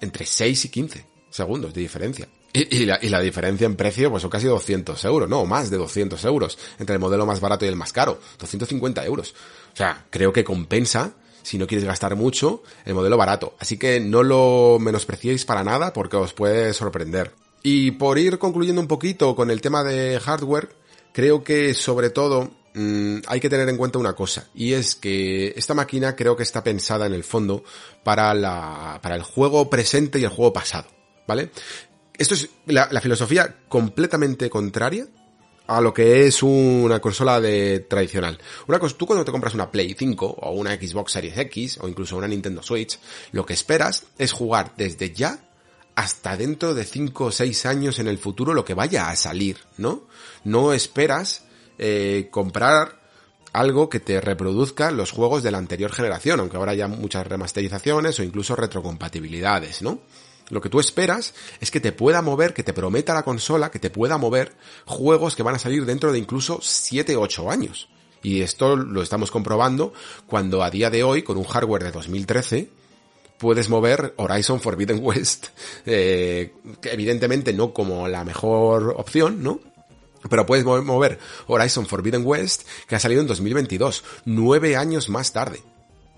entre 0.00 0.26
6 0.26 0.64
y 0.64 0.68
15 0.70 1.06
segundos 1.30 1.72
de 1.72 1.80
diferencia. 1.80 2.28
Y, 2.52 2.84
la, 2.84 3.20
diferencia 3.20 3.64
en 3.64 3.76
precio, 3.76 4.10
pues 4.10 4.22
son 4.22 4.30
casi 4.30 4.48
200 4.48 5.04
euros, 5.04 5.28
no, 5.28 5.46
más 5.46 5.70
de 5.70 5.76
200 5.76 6.24
euros, 6.24 6.58
entre 6.80 6.94
el 6.94 7.00
modelo 7.00 7.24
más 7.24 7.38
barato 7.38 7.64
y 7.64 7.68
el 7.68 7.76
más 7.76 7.92
caro, 7.92 8.18
250 8.40 9.04
euros. 9.06 9.36
O 9.72 9.76
sea, 9.76 10.06
creo 10.10 10.32
que 10.32 10.42
compensa, 10.42 11.12
si 11.44 11.58
no 11.58 11.68
quieres 11.68 11.86
gastar 11.86 12.16
mucho, 12.16 12.64
el 12.84 12.94
modelo 12.94 13.16
barato. 13.16 13.54
Así 13.60 13.78
que 13.78 14.00
no 14.00 14.24
lo 14.24 14.78
menospreciéis 14.80 15.44
para 15.44 15.62
nada 15.62 15.92
porque 15.92 16.16
os 16.16 16.32
puede 16.32 16.74
sorprender. 16.74 17.32
Y 17.62 17.92
por 17.92 18.18
ir 18.18 18.40
concluyendo 18.40 18.80
un 18.80 18.88
poquito 18.88 19.36
con 19.36 19.52
el 19.52 19.60
tema 19.60 19.84
de 19.84 20.18
hardware, 20.18 20.70
creo 21.12 21.44
que 21.44 21.74
sobre 21.74 22.10
todo 22.10 22.50
mmm, 22.74 23.18
hay 23.26 23.40
que 23.40 23.50
tener 23.50 23.68
en 23.68 23.76
cuenta 23.76 23.98
una 23.98 24.14
cosa, 24.14 24.48
y 24.54 24.72
es 24.72 24.94
que 24.94 25.54
esta 25.56 25.74
máquina 25.74 26.16
creo 26.16 26.36
que 26.36 26.42
está 26.42 26.62
pensada 26.62 27.06
en 27.06 27.14
el 27.14 27.24
fondo 27.24 27.64
para 28.02 28.34
la, 28.34 28.98
para 29.02 29.16
el 29.16 29.22
juego 29.22 29.68
presente 29.70 30.18
y 30.18 30.24
el 30.24 30.30
juego 30.30 30.52
pasado, 30.52 30.88
¿vale? 31.26 31.50
Esto 32.16 32.34
es 32.34 32.48
la, 32.66 32.88
la 32.90 33.00
filosofía 33.00 33.56
completamente 33.68 34.50
contraria 34.50 35.06
a 35.70 35.80
lo 35.80 35.94
que 35.94 36.26
es 36.26 36.42
una 36.42 36.98
consola 37.00 37.40
de 37.40 37.86
tradicional. 37.88 38.36
Una 38.66 38.80
tú 38.80 39.06
cuando 39.06 39.24
te 39.24 39.30
compras 39.30 39.54
una 39.54 39.70
Play 39.70 39.94
5 39.96 40.26
o 40.26 40.50
una 40.50 40.74
Xbox 40.74 41.12
Series 41.12 41.38
X 41.38 41.78
o 41.80 41.88
incluso 41.88 42.16
una 42.16 42.26
Nintendo 42.26 42.60
Switch, 42.60 42.98
lo 43.30 43.46
que 43.46 43.52
esperas 43.52 44.04
es 44.18 44.32
jugar 44.32 44.72
desde 44.76 45.12
ya 45.12 45.38
hasta 45.94 46.36
dentro 46.36 46.74
de 46.74 46.84
5 46.84 47.24
o 47.24 47.30
6 47.30 47.66
años 47.66 48.00
en 48.00 48.08
el 48.08 48.18
futuro 48.18 48.52
lo 48.52 48.64
que 48.64 48.74
vaya 48.74 49.10
a 49.10 49.16
salir, 49.16 49.58
¿no? 49.76 50.08
No 50.44 50.72
esperas 50.72 51.44
eh, 51.78 52.28
comprar 52.30 53.00
algo 53.52 53.88
que 53.88 54.00
te 54.00 54.20
reproduzca 54.20 54.90
los 54.90 55.10
juegos 55.10 55.42
de 55.42 55.50
la 55.50 55.58
anterior 55.58 55.92
generación, 55.92 56.40
aunque 56.40 56.56
ahora 56.56 56.72
haya 56.72 56.88
muchas 56.88 57.26
remasterizaciones 57.26 58.18
o 58.18 58.22
incluso 58.22 58.54
retrocompatibilidades, 58.56 59.82
¿no? 59.82 60.00
Lo 60.50 60.60
que 60.60 60.68
tú 60.68 60.80
esperas 60.80 61.32
es 61.60 61.70
que 61.70 61.80
te 61.80 61.92
pueda 61.92 62.22
mover, 62.22 62.54
que 62.54 62.64
te 62.64 62.72
prometa 62.72 63.14
la 63.14 63.22
consola, 63.22 63.70
que 63.70 63.78
te 63.78 63.90
pueda 63.90 64.18
mover 64.18 64.52
juegos 64.84 65.36
que 65.36 65.44
van 65.44 65.54
a 65.54 65.60
salir 65.60 65.84
dentro 65.86 66.12
de 66.12 66.18
incluso 66.18 66.58
7, 66.60 67.16
8 67.16 67.50
años. 67.50 67.88
Y 68.22 68.42
esto 68.42 68.76
lo 68.76 69.00
estamos 69.00 69.30
comprobando 69.30 69.92
cuando 70.26 70.62
a 70.62 70.70
día 70.70 70.90
de 70.90 71.04
hoy, 71.04 71.22
con 71.22 71.38
un 71.38 71.44
hardware 71.44 71.84
de 71.84 71.92
2013, 71.92 72.68
puedes 73.38 73.68
mover 73.68 74.12
Horizon 74.16 74.60
Forbidden 74.60 75.00
West, 75.02 75.46
eh, 75.86 76.52
que 76.80 76.90
evidentemente 76.90 77.52
no 77.52 77.72
como 77.72 78.08
la 78.08 78.24
mejor 78.24 78.94
opción, 78.96 79.42
¿no? 79.42 79.60
Pero 80.28 80.46
puedes 80.46 80.64
mover 80.64 81.18
Horizon 81.46 81.86
Forbidden 81.86 82.22
West, 82.24 82.62
que 82.86 82.96
ha 82.96 83.00
salido 83.00 83.20
en 83.20 83.26
2022, 83.26 84.04
nueve 84.26 84.76
años 84.76 85.08
más 85.08 85.32
tarde, 85.32 85.62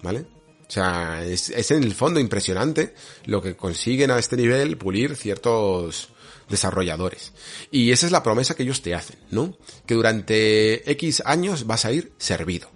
¿vale? 0.03 0.27
O 0.67 0.71
sea, 0.73 1.25
es, 1.25 1.51
es, 1.51 1.71
en 1.71 1.85
el 1.85 1.95
fondo 1.95 2.19
impresionante 2.19 2.95
lo 3.27 3.43
que 3.43 3.57
consiguen 3.57 4.11
a 4.11 4.19
este 4.19 4.37
nivel 4.37 4.79
pulir 4.79 5.17
ciertos 5.17 6.09
desarrolladores. 6.49 7.33
Y 7.71 7.91
esa 7.91 8.07
es 8.07 8.13
la 8.13 8.23
promesa 8.23 8.55
que 8.55 8.63
ellos 8.63 8.83
te 8.83 8.95
hacen, 8.95 9.19
¿no? 9.31 9.57
Que 9.87 9.95
durante 9.95 10.91
X 10.93 11.23
años 11.27 11.67
vas 11.67 11.85
a 11.85 11.93
ir 11.93 12.13
servido. 12.19 12.71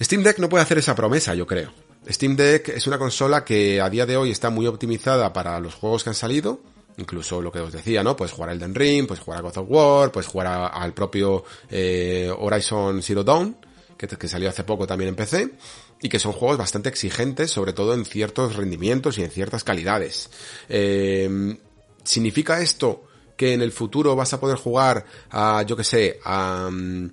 Steam 0.00 0.22
Deck 0.22 0.38
no 0.38 0.48
puede 0.48 0.64
hacer 0.64 0.78
esa 0.78 0.94
promesa, 0.94 1.34
yo 1.34 1.46
creo. 1.46 1.72
Steam 2.08 2.36
Deck 2.36 2.68
es 2.68 2.86
una 2.86 2.98
consola 2.98 3.44
que 3.44 3.80
a 3.80 3.88
día 3.88 4.06
de 4.06 4.16
hoy 4.16 4.30
está 4.30 4.50
muy 4.50 4.66
optimizada 4.66 5.32
para 5.32 5.58
los 5.60 5.74
juegos 5.74 6.04
que 6.04 6.10
han 6.10 6.14
salido, 6.14 6.60
incluso 6.96 7.40
lo 7.40 7.50
que 7.50 7.60
os 7.60 7.72
decía, 7.72 8.02
¿no? 8.02 8.16
Pues 8.16 8.32
jugar 8.32 8.50
Elden 8.50 8.74
Ring, 8.74 9.06
pues 9.06 9.20
jugar 9.20 9.40
a 9.40 9.42
God 9.42 9.58
of 9.58 9.66
War, 9.68 10.12
pues 10.12 10.26
jugar 10.26 10.70
al 10.72 10.92
propio 10.94 11.44
eh, 11.70 12.32
Horizon 12.36 13.02
Zero 13.02 13.24
Dawn, 13.24 13.56
que, 13.96 14.28
salió 14.28 14.48
hace 14.48 14.64
poco 14.64 14.86
también 14.86 15.08
en 15.08 15.16
PC, 15.16 15.54
y 16.02 16.08
que 16.08 16.18
son 16.18 16.32
juegos 16.32 16.58
bastante 16.58 16.88
exigentes, 16.88 17.50
sobre 17.50 17.72
todo 17.72 17.94
en 17.94 18.04
ciertos 18.04 18.56
rendimientos 18.56 19.18
y 19.18 19.22
en 19.22 19.30
ciertas 19.30 19.64
calidades. 19.64 20.30
Eh, 20.68 21.56
¿Significa 22.02 22.60
esto 22.60 23.04
que 23.36 23.54
en 23.54 23.62
el 23.62 23.72
futuro 23.72 24.14
vas 24.14 24.32
a 24.32 24.40
poder 24.40 24.58
jugar 24.58 25.04
a, 25.30 25.62
yo 25.62 25.76
que 25.76 25.84
sé, 25.84 26.20
a 26.24 26.66
um, 26.68 27.10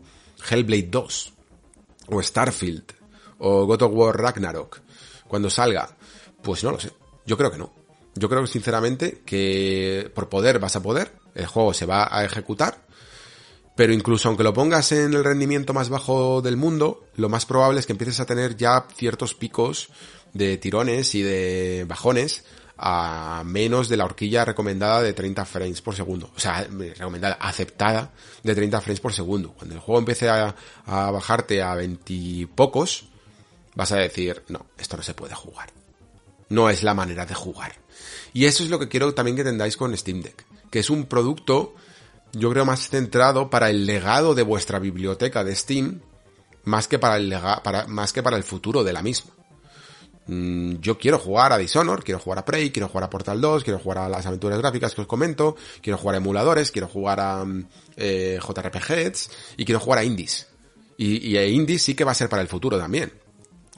Hellblade 0.49 0.89
2, 0.89 1.33
o 2.07 2.21
Starfield, 2.21 2.83
o 3.39 3.65
God 3.65 3.81
of 3.83 3.91
War 3.93 4.17
Ragnarok, 4.21 4.81
cuando 5.27 5.49
salga? 5.49 5.95
Pues 6.41 6.63
no 6.63 6.71
lo 6.71 6.79
sé. 6.79 6.91
Yo 7.25 7.37
creo 7.37 7.51
que 7.51 7.57
no. 7.57 7.80
Yo 8.15 8.29
creo 8.29 8.45
sinceramente 8.45 9.21
que 9.25 10.11
por 10.13 10.29
poder 10.29 10.59
vas 10.59 10.75
a 10.75 10.83
poder, 10.83 11.13
el 11.35 11.47
juego 11.47 11.73
se 11.73 11.85
va 11.85 12.07
a 12.11 12.25
ejecutar, 12.25 12.85
pero 13.75 13.93
incluso 13.93 14.27
aunque 14.27 14.43
lo 14.43 14.53
pongas 14.53 14.91
en 14.91 15.13
el 15.13 15.23
rendimiento 15.23 15.73
más 15.73 15.89
bajo 15.89 16.41
del 16.41 16.57
mundo, 16.57 17.05
lo 17.15 17.29
más 17.29 17.45
probable 17.45 17.79
es 17.79 17.85
que 17.85 17.93
empieces 17.93 18.19
a 18.19 18.25
tener 18.25 18.57
ya 18.57 18.85
ciertos 18.95 19.33
picos 19.33 19.89
de 20.33 20.57
tirones 20.57 21.15
y 21.15 21.21
de 21.21 21.85
bajones 21.87 22.43
a 22.83 23.43
menos 23.45 23.89
de 23.89 23.97
la 23.97 24.05
horquilla 24.05 24.43
recomendada 24.43 25.03
de 25.03 25.13
30 25.13 25.45
frames 25.45 25.81
por 25.81 25.95
segundo. 25.95 26.31
O 26.35 26.39
sea, 26.39 26.67
recomendada, 26.67 27.35
aceptada 27.35 28.11
de 28.41 28.55
30 28.55 28.81
frames 28.81 28.99
por 28.99 29.13
segundo. 29.13 29.53
Cuando 29.53 29.75
el 29.75 29.81
juego 29.81 29.99
empiece 29.99 30.27
a, 30.29 30.55
a 30.85 31.11
bajarte 31.11 31.61
a 31.61 31.75
20 31.75 32.47
pocos, 32.55 33.05
vas 33.75 33.91
a 33.91 33.97
decir, 33.97 34.43
no, 34.49 34.65
esto 34.79 34.97
no 34.97 35.03
se 35.03 35.13
puede 35.13 35.35
jugar. 35.35 35.69
No 36.49 36.69
es 36.69 36.81
la 36.81 36.95
manera 36.95 37.25
de 37.25 37.35
jugar. 37.35 37.80
Y 38.33 38.45
eso 38.45 38.63
es 38.63 38.69
lo 38.69 38.79
que 38.79 38.87
quiero 38.87 39.13
también 39.13 39.35
que 39.35 39.41
entendáis 39.41 39.77
con 39.77 39.95
Steam 39.97 40.21
Deck, 40.21 40.45
que 40.69 40.79
es 40.79 40.89
un 40.89 41.05
producto, 41.05 41.75
yo 42.33 42.49
creo, 42.49 42.65
más 42.65 42.89
centrado 42.89 43.49
para 43.49 43.69
el 43.69 43.85
legado 43.85 44.35
de 44.35 44.43
vuestra 44.43 44.79
biblioteca 44.79 45.43
de 45.43 45.55
Steam, 45.55 46.01
más 46.63 46.87
que 46.87 46.99
para 46.99 47.17
el 47.17 47.29
lega 47.29 47.61
más 47.87 48.13
que 48.13 48.23
para 48.23 48.37
el 48.37 48.43
futuro 48.43 48.83
de 48.83 48.93
la 48.93 49.01
misma. 49.01 49.31
Mm, 50.27 50.75
yo 50.79 50.97
quiero 50.97 51.17
jugar 51.17 51.51
a 51.51 51.57
Dishonor, 51.57 52.03
quiero 52.03 52.19
jugar 52.19 52.39
a 52.39 52.45
Prey, 52.45 52.71
quiero 52.71 52.87
jugar 52.87 53.05
a 53.05 53.09
Portal 53.09 53.41
2, 53.41 53.63
quiero 53.63 53.79
jugar 53.79 53.97
a 53.99 54.09
las 54.09 54.25
aventuras 54.25 54.59
gráficas 54.59 54.93
que 54.93 55.01
os 55.01 55.07
comento, 55.07 55.55
quiero 55.81 55.97
jugar 55.97 56.15
a 56.15 56.17
emuladores, 56.19 56.71
quiero 56.71 56.87
jugar 56.87 57.19
a 57.19 57.45
eh, 57.97 58.39
JRPGs 58.39 59.29
y 59.57 59.65
quiero 59.65 59.79
jugar 59.79 59.99
a 59.99 60.03
indies. 60.03 60.47
Y, 60.97 61.35
indies 61.37 61.81
sí 61.81 61.95
que 61.95 62.03
va 62.03 62.11
a 62.11 62.15
ser 62.15 62.29
para 62.29 62.43
el 62.43 62.47
futuro 62.47 62.77
también. 62.77 63.11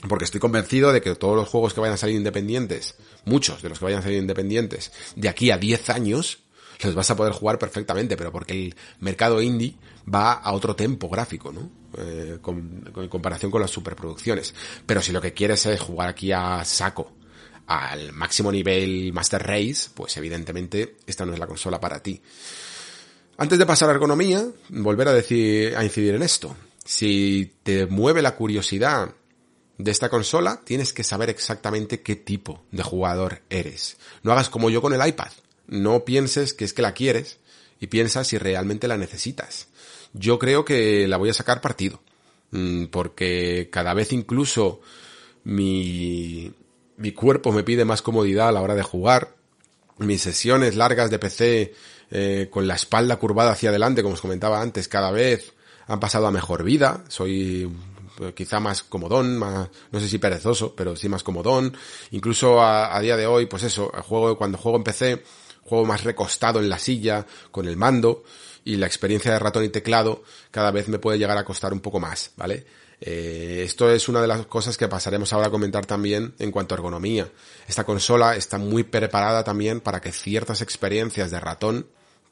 Porque 0.08 0.24
estoy 0.24 0.40
convencido 0.40 0.92
de 0.92 1.00
que 1.00 1.14
todos 1.14 1.36
los 1.36 1.48
juegos 1.48 1.72
que 1.72 1.80
vayan 1.80 1.94
a 1.94 1.98
salir 1.98 2.16
independientes, 2.16 2.96
muchos 3.24 3.62
de 3.62 3.68
los 3.68 3.78
que 3.78 3.86
vayan 3.86 4.00
a 4.00 4.02
salir 4.02 4.18
independientes, 4.18 4.92
de 5.16 5.28
aquí 5.28 5.50
a 5.50 5.58
10 5.58 5.90
años, 5.90 6.44
los 6.82 6.94
vas 6.94 7.10
a 7.10 7.16
poder 7.16 7.32
jugar 7.32 7.58
perfectamente, 7.58 8.16
pero 8.16 8.32
porque 8.32 8.52
el 8.52 8.76
mercado 9.00 9.40
indie 9.40 9.76
va 10.12 10.32
a 10.32 10.52
otro 10.52 10.76
tempo 10.76 11.08
gráfico, 11.08 11.52
¿no? 11.52 11.70
Eh, 11.96 12.38
con, 12.40 12.92
en 12.94 13.08
comparación 13.08 13.50
con 13.50 13.60
las 13.60 13.70
superproducciones. 13.70 14.54
Pero 14.84 15.00
si 15.00 15.12
lo 15.12 15.20
que 15.20 15.32
quieres 15.32 15.64
es 15.66 15.80
jugar 15.80 16.08
aquí 16.08 16.32
a 16.32 16.64
saco, 16.64 17.12
al 17.66 18.12
máximo 18.12 18.52
nivel 18.52 19.12
Master 19.12 19.42
Race, 19.42 19.88
pues 19.94 20.16
evidentemente 20.16 20.96
esta 21.06 21.24
no 21.24 21.32
es 21.32 21.38
la 21.38 21.46
consola 21.46 21.80
para 21.80 22.02
ti. 22.02 22.20
Antes 23.36 23.58
de 23.58 23.66
pasar 23.66 23.88
a 23.88 23.92
ergonomía, 23.92 24.46
volver 24.68 25.08
a 25.08 25.12
decir, 25.12 25.76
a 25.76 25.82
incidir 25.82 26.14
en 26.14 26.22
esto. 26.22 26.54
Si 26.84 27.54
te 27.62 27.86
mueve 27.86 28.22
la 28.22 28.36
curiosidad 28.36 29.14
de 29.78 29.90
esta 29.90 30.08
consola, 30.08 30.60
tienes 30.64 30.92
que 30.92 31.04
saber 31.04 31.30
exactamente 31.30 32.02
qué 32.02 32.16
tipo 32.16 32.62
de 32.70 32.82
jugador 32.82 33.42
eres. 33.50 33.96
No 34.22 34.32
hagas 34.32 34.48
como 34.48 34.70
yo 34.70 34.80
con 34.80 34.94
el 34.94 35.06
iPad. 35.06 35.30
No 35.66 36.04
pienses 36.04 36.54
que 36.54 36.64
es 36.64 36.72
que 36.72 36.82
la 36.82 36.94
quieres 36.94 37.38
y 37.80 37.88
piensa 37.88 38.24
si 38.24 38.38
realmente 38.38 38.88
la 38.88 38.96
necesitas. 38.96 39.68
Yo 40.12 40.38
creo 40.38 40.64
que 40.64 41.08
la 41.08 41.16
voy 41.16 41.30
a 41.30 41.34
sacar 41.34 41.60
partido. 41.60 42.00
Mm, 42.52 42.86
porque 42.86 43.68
cada 43.72 43.94
vez 43.94 44.12
incluso 44.12 44.80
mi, 45.42 46.52
mi 46.96 47.12
cuerpo 47.12 47.50
me 47.50 47.64
pide 47.64 47.84
más 47.84 48.00
comodidad 48.00 48.48
a 48.48 48.52
la 48.52 48.62
hora 48.62 48.76
de 48.76 48.82
jugar. 48.82 49.34
Mis 49.98 50.22
sesiones 50.22 50.76
largas 50.76 51.10
de 51.10 51.18
PC 51.18 51.74
eh, 52.10 52.48
con 52.50 52.68
la 52.68 52.74
espalda 52.74 53.16
curvada 53.16 53.52
hacia 53.52 53.70
adelante, 53.70 54.02
como 54.02 54.14
os 54.14 54.20
comentaba 54.20 54.60
antes, 54.60 54.86
cada 54.86 55.10
vez 55.10 55.52
han 55.86 56.00
pasado 56.00 56.26
a 56.28 56.30
mejor 56.30 56.62
vida. 56.62 57.04
Soy 57.08 57.68
quizá 58.34 58.60
más 58.60 58.82
comodón, 58.82 59.36
más, 59.38 59.68
no 59.90 60.00
sé 60.00 60.08
si 60.08 60.18
perezoso, 60.18 60.74
pero 60.74 60.96
sí 60.96 61.08
más 61.08 61.22
comodón. 61.22 61.76
Incluso 62.10 62.60
a, 62.60 62.96
a 62.96 63.00
día 63.00 63.16
de 63.16 63.26
hoy, 63.26 63.46
pues 63.46 63.62
eso, 63.64 63.90
juego, 64.06 64.36
cuando 64.36 64.58
juego 64.58 64.78
en 64.78 64.84
PC, 64.84 65.22
juego 65.62 65.84
más 65.84 66.04
recostado 66.04 66.60
en 66.60 66.68
la 66.68 66.78
silla, 66.78 67.26
con 67.50 67.66
el 67.66 67.76
mando, 67.76 68.24
y 68.64 68.76
la 68.76 68.86
experiencia 68.86 69.32
de 69.32 69.38
ratón 69.38 69.64
y 69.64 69.68
teclado 69.68 70.22
cada 70.50 70.70
vez 70.70 70.88
me 70.88 70.98
puede 70.98 71.18
llegar 71.18 71.36
a 71.36 71.44
costar 71.44 71.72
un 71.72 71.80
poco 71.80 72.00
más, 72.00 72.32
¿vale? 72.36 72.64
Eh, 73.00 73.62
esto 73.64 73.90
es 73.90 74.08
una 74.08 74.22
de 74.22 74.26
las 74.26 74.46
cosas 74.46 74.78
que 74.78 74.88
pasaremos 74.88 75.32
ahora 75.32 75.48
a 75.48 75.50
comentar 75.50 75.84
también 75.84 76.34
en 76.38 76.50
cuanto 76.50 76.74
a 76.74 76.78
ergonomía. 76.78 77.28
Esta 77.68 77.84
consola 77.84 78.36
está 78.36 78.56
muy 78.56 78.84
preparada 78.84 79.44
también 79.44 79.80
para 79.80 80.00
que 80.00 80.12
ciertas 80.12 80.62
experiencias 80.62 81.30
de 81.30 81.40
ratón 81.40 81.86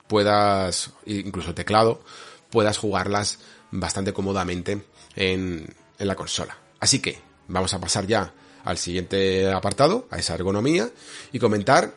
puedas, 0.06 0.90
incluso 1.04 1.54
teclado, 1.54 2.02
puedas 2.50 2.78
jugarlas 2.78 3.40
bastante 3.70 4.12
cómodamente 4.12 4.82
en, 5.16 5.74
en 5.98 6.08
la 6.08 6.14
consola. 6.14 6.56
Así 6.80 7.00
que 7.00 7.18
vamos 7.48 7.72
a 7.74 7.80
pasar 7.80 8.06
ya 8.06 8.32
al 8.64 8.78
siguiente 8.78 9.50
apartado, 9.50 10.06
a 10.10 10.18
esa 10.18 10.34
ergonomía, 10.34 10.90
y 11.32 11.38
comentar 11.38 11.94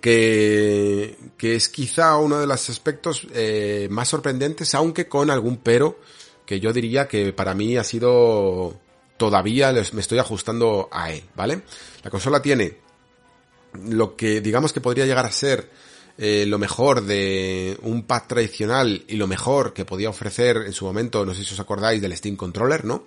que, 0.00 1.16
que 1.36 1.56
es 1.56 1.68
quizá 1.68 2.16
uno 2.16 2.38
de 2.38 2.46
los 2.46 2.70
aspectos 2.70 3.26
eh, 3.34 3.88
más 3.90 4.08
sorprendentes, 4.08 4.74
aunque 4.74 5.08
con 5.08 5.30
algún 5.30 5.58
pero 5.58 5.98
que 6.46 6.60
yo 6.60 6.72
diría 6.72 7.08
que 7.08 7.32
para 7.32 7.54
mí 7.54 7.76
ha 7.76 7.84
sido 7.84 8.78
todavía 9.16 9.72
me 9.92 10.00
estoy 10.00 10.18
ajustando 10.18 10.88
a 10.90 11.12
él, 11.12 11.24
¿vale? 11.34 11.62
La 12.02 12.10
consola 12.10 12.42
tiene 12.42 12.78
lo 13.86 14.16
que 14.16 14.40
digamos 14.40 14.72
que 14.72 14.80
podría 14.80 15.06
llegar 15.06 15.24
a 15.24 15.32
ser 15.32 15.70
eh, 16.16 16.44
lo 16.46 16.58
mejor 16.58 17.04
de 17.04 17.76
un 17.82 18.04
pad 18.04 18.22
tradicional 18.28 19.04
y 19.08 19.16
lo 19.16 19.26
mejor 19.26 19.72
que 19.72 19.84
podía 19.84 20.10
ofrecer 20.10 20.58
en 20.58 20.72
su 20.72 20.84
momento, 20.84 21.24
no 21.26 21.34
sé 21.34 21.44
si 21.44 21.54
os 21.54 21.60
acordáis 21.60 22.00
del 22.00 22.16
Steam 22.16 22.36
Controller, 22.36 22.84
¿no? 22.84 23.04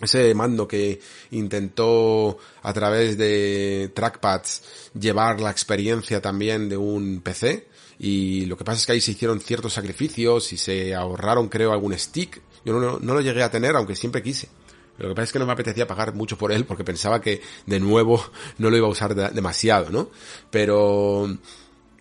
Ese 0.00 0.34
mando 0.34 0.66
que 0.66 1.00
intentó 1.30 2.36
a 2.62 2.72
través 2.72 3.16
de 3.16 3.92
trackpads 3.94 4.90
llevar 4.98 5.40
la 5.40 5.50
experiencia 5.50 6.20
también 6.20 6.68
de 6.68 6.76
un 6.76 7.20
PC 7.20 7.68
y 8.00 8.46
lo 8.46 8.56
que 8.56 8.64
pasa 8.64 8.80
es 8.80 8.86
que 8.86 8.92
ahí 8.92 9.00
se 9.00 9.12
hicieron 9.12 9.40
ciertos 9.40 9.74
sacrificios 9.74 10.52
y 10.52 10.56
se 10.56 10.92
ahorraron 10.94 11.48
creo 11.48 11.72
algún 11.72 11.96
stick. 11.96 12.42
Yo 12.64 12.72
no, 12.72 12.98
no 12.98 13.14
lo 13.14 13.20
llegué 13.20 13.44
a 13.44 13.50
tener 13.50 13.76
aunque 13.76 13.94
siempre 13.94 14.22
quise. 14.22 14.48
Lo 14.98 15.08
que 15.08 15.14
pasa 15.14 15.24
es 15.24 15.32
que 15.32 15.38
no 15.38 15.46
me 15.46 15.52
apetecía 15.52 15.86
pagar 15.86 16.14
mucho 16.14 16.36
por 16.36 16.52
él 16.52 16.64
porque 16.64 16.84
pensaba 16.84 17.20
que 17.20 17.40
de 17.66 17.80
nuevo 17.80 18.22
no 18.58 18.70
lo 18.70 18.76
iba 18.76 18.86
a 18.86 18.90
usar 18.90 19.14
demasiado, 19.32 19.90
¿no? 19.90 20.10
Pero 20.50 21.38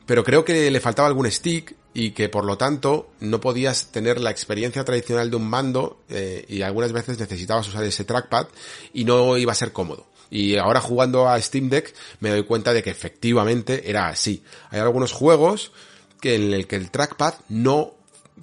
pero 0.06 0.24
creo 0.24 0.44
que 0.44 0.70
le 0.70 0.80
faltaba 0.80 1.08
algún 1.08 1.30
stick 1.32 1.76
y 1.94 2.12
que 2.12 2.30
por 2.30 2.46
lo 2.46 2.58
tanto 2.58 3.12
no 3.20 3.42
podías 3.42 3.92
tener 3.92 4.20
la 4.20 4.32
experiencia 4.32 4.84
tradicional 4.84 5.30
de 5.30 5.36
un 5.36 5.50
mando 5.50 6.02
eh, 6.10 6.46
y 6.48 6.62
algunas 6.62 6.92
veces 6.92 7.20
necesitabas 7.20 7.68
usar 7.68 7.84
ese 7.84 8.06
trackpad 8.06 8.48
y 8.94 9.04
no 9.04 9.38
iba 9.38 9.52
a 9.52 9.56
ser 9.56 9.72
cómodo. 9.72 10.08
Y 10.30 10.56
ahora 10.56 10.80
jugando 10.80 11.28
a 11.28 11.40
Steam 11.42 11.70
Deck 11.70 11.94
me 12.22 12.30
doy 12.30 12.46
cuenta 12.46 12.74
de 12.74 12.82
que 12.82 12.90
efectivamente 12.90 13.90
era 13.90 14.08
así. 14.08 14.44
Hay 14.70 14.80
algunos 14.80 15.12
juegos 15.12 15.74
que 16.22 16.36
en 16.36 16.54
el 16.54 16.68
que 16.68 16.78
el 16.78 16.90
trackpad 16.90 17.34
no 17.50 17.96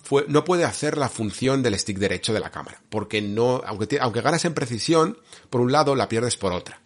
fue, 0.03 0.27
no 0.29 0.45
puede 0.45 0.65
hacer 0.65 0.99
la 0.99 1.09
función 1.09 1.63
del 1.63 1.79
stick 1.79 1.99
derecho 1.99 2.35
de 2.35 2.41
la 2.41 2.51
cámara, 2.51 2.83
porque 2.91 3.23
no, 3.23 3.63
aunque, 3.65 3.99
aunque 4.01 4.21
ganas 4.21 4.45
en 4.45 4.55
precisión, 4.55 5.19
por 5.49 5.61
un 5.63 5.73
lado 5.73 5.95
la 5.95 6.09
pierdes 6.09 6.37
por 6.37 6.53
otra. 6.53 6.81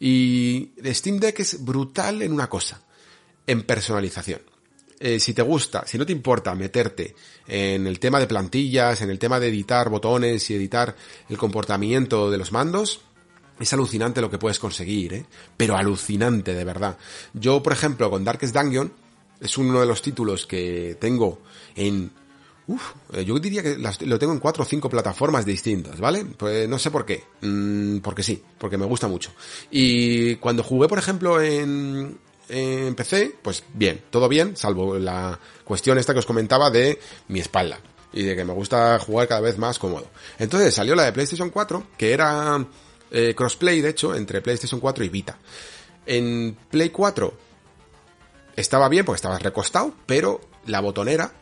Y 0.00 0.72
Steam 0.86 1.18
Deck 1.20 1.40
es 1.40 1.64
brutal 1.64 2.22
en 2.22 2.32
una 2.32 2.48
cosa, 2.48 2.82
en 3.50 3.62
personalización. 3.62 4.40
Eh, 5.00 5.18
si 5.18 5.34
te 5.34 5.42
gusta, 5.42 5.84
si 5.84 5.98
no 5.98 6.06
te 6.06 6.12
importa 6.12 6.54
meterte 6.54 7.16
en 7.48 7.86
el 7.88 7.98
tema 7.98 8.20
de 8.20 8.28
plantillas, 8.28 9.00
en 9.00 9.10
el 9.10 9.18
tema 9.18 9.40
de 9.40 9.48
editar 9.48 9.88
botones 9.88 10.48
y 10.50 10.54
editar 10.54 10.94
el 11.28 11.36
comportamiento 11.36 12.30
de 12.30 12.38
los 12.38 12.52
mandos, 12.52 13.00
es 13.58 13.72
alucinante 13.72 14.20
lo 14.20 14.30
que 14.30 14.38
puedes 14.38 14.60
conseguir, 14.60 15.14
¿eh? 15.14 15.26
Pero 15.56 15.76
alucinante, 15.76 16.54
de 16.54 16.64
verdad. 16.64 16.96
Yo, 17.32 17.60
por 17.60 17.72
ejemplo, 17.72 18.08
con 18.08 18.24
Darkest 18.24 18.54
Dungeon, 18.54 18.92
es 19.40 19.58
uno 19.58 19.80
de 19.80 19.86
los 19.86 20.00
títulos 20.00 20.46
que 20.46 20.96
tengo 21.00 21.40
en... 21.74 22.12
Uf, 22.68 22.92
eh, 23.14 23.24
yo 23.24 23.36
diría 23.40 23.64
que 23.64 23.78
lo 23.78 24.18
tengo 24.18 24.32
en 24.32 24.38
cuatro 24.38 24.62
o 24.62 24.66
cinco 24.66 24.88
plataformas 24.88 25.44
distintas, 25.44 25.98
¿vale? 25.98 26.24
Pues 26.24 26.68
no 26.68 26.78
sé 26.78 26.92
por 26.92 27.04
qué. 27.04 27.24
Mm, 27.40 27.98
porque 27.98 28.22
sí, 28.22 28.40
porque 28.58 28.78
me 28.78 28.86
gusta 28.86 29.08
mucho. 29.08 29.32
Y 29.72 30.36
cuando 30.36 30.62
jugué, 30.62 30.86
por 30.86 30.98
ejemplo, 30.98 31.42
en, 31.42 32.16
en 32.50 32.94
PC, 32.94 33.36
pues 33.42 33.64
bien, 33.72 34.02
todo 34.10 34.28
bien, 34.28 34.56
salvo 34.56 34.98
la 34.98 35.38
cuestión 35.64 35.98
esta 35.98 36.12
que 36.12 36.18
os 36.18 36.26
comentaba 36.26 36.70
de 36.70 36.98
mi 37.28 37.40
espalda 37.40 37.80
y 38.12 38.24
de 38.24 38.36
que 38.36 38.44
me 38.44 38.52
gusta 38.52 38.98
jugar 38.98 39.28
cada 39.28 39.40
vez 39.40 39.58
más 39.58 39.78
cómodo. 39.78 40.06
Entonces 40.38 40.74
salió 40.74 40.94
la 40.94 41.04
de 41.04 41.12
PlayStation 41.12 41.50
4, 41.50 41.86
que 41.96 42.12
era 42.12 42.64
eh, 43.10 43.34
crossplay, 43.36 43.80
de 43.80 43.90
hecho, 43.90 44.14
entre 44.14 44.40
PlayStation 44.40 44.80
4 44.80 45.04
y 45.04 45.08
Vita. 45.08 45.38
En 46.06 46.56
Play 46.70 46.90
4 46.90 47.32
estaba 48.56 48.88
bien 48.88 49.04
porque 49.04 49.16
estaba 49.16 49.38
recostado, 49.38 49.94
pero 50.06 50.40
la 50.66 50.80
botonera 50.80 51.32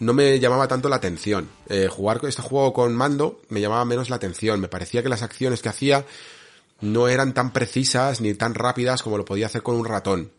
no 0.00 0.12
me 0.12 0.38
llamaba 0.38 0.68
tanto 0.68 0.88
la 0.88 0.96
atención. 0.96 1.48
Eh, 1.68 1.88
jugar 1.90 2.20
este 2.24 2.42
juego 2.42 2.72
con 2.72 2.94
mando 2.94 3.40
me 3.48 3.60
llamaba 3.60 3.84
menos 3.84 4.10
la 4.10 4.16
atención. 4.16 4.60
Me 4.60 4.68
parecía 4.68 5.02
que 5.02 5.08
las 5.08 5.22
acciones 5.22 5.62
que 5.62 5.68
hacía 5.68 6.04
no 6.80 7.08
eran 7.08 7.34
tan 7.34 7.52
precisas 7.52 8.20
ni 8.20 8.34
tan 8.34 8.54
rápidas 8.54 9.02
como 9.02 9.18
lo 9.18 9.24
podía 9.24 9.46
hacer 9.46 9.62
con 9.62 9.74
un 9.74 9.84
ratón. 9.84 10.32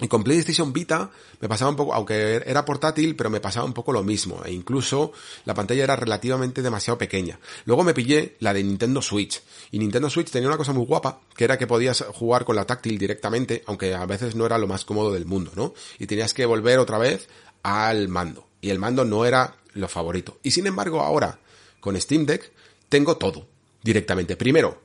Y 0.00 0.08
con 0.08 0.24
PlayStation 0.24 0.72
Vita 0.72 1.10
me 1.40 1.48
pasaba 1.48 1.70
un 1.70 1.76
poco, 1.76 1.94
aunque 1.94 2.42
era 2.44 2.64
portátil, 2.64 3.14
pero 3.14 3.30
me 3.30 3.40
pasaba 3.40 3.64
un 3.64 3.72
poco 3.72 3.92
lo 3.92 4.02
mismo. 4.02 4.42
E 4.44 4.50
incluso 4.50 5.12
la 5.44 5.54
pantalla 5.54 5.84
era 5.84 5.94
relativamente 5.94 6.62
demasiado 6.62 6.98
pequeña. 6.98 7.38
Luego 7.64 7.84
me 7.84 7.94
pillé 7.94 8.36
la 8.40 8.52
de 8.52 8.64
Nintendo 8.64 9.00
Switch. 9.00 9.40
Y 9.70 9.78
Nintendo 9.78 10.10
Switch 10.10 10.30
tenía 10.30 10.48
una 10.48 10.56
cosa 10.56 10.72
muy 10.72 10.84
guapa, 10.84 11.20
que 11.36 11.44
era 11.44 11.58
que 11.58 11.68
podías 11.68 12.04
jugar 12.12 12.44
con 12.44 12.56
la 12.56 12.66
táctil 12.66 12.98
directamente, 12.98 13.62
aunque 13.66 13.94
a 13.94 14.04
veces 14.04 14.34
no 14.34 14.44
era 14.46 14.58
lo 14.58 14.66
más 14.66 14.84
cómodo 14.84 15.12
del 15.12 15.26
mundo, 15.26 15.52
¿no? 15.54 15.74
Y 16.00 16.06
tenías 16.06 16.34
que 16.34 16.44
volver 16.44 16.80
otra 16.80 16.98
vez 16.98 17.28
al 17.62 18.08
mando. 18.08 18.48
Y 18.60 18.70
el 18.70 18.80
mando 18.80 19.04
no 19.04 19.24
era 19.24 19.56
lo 19.74 19.86
favorito. 19.86 20.38
Y 20.42 20.50
sin 20.50 20.66
embargo 20.66 21.02
ahora, 21.02 21.38
con 21.78 22.00
Steam 22.00 22.26
Deck, 22.26 22.50
tengo 22.88 23.16
todo 23.16 23.46
directamente. 23.82 24.36
Primero, 24.36 24.80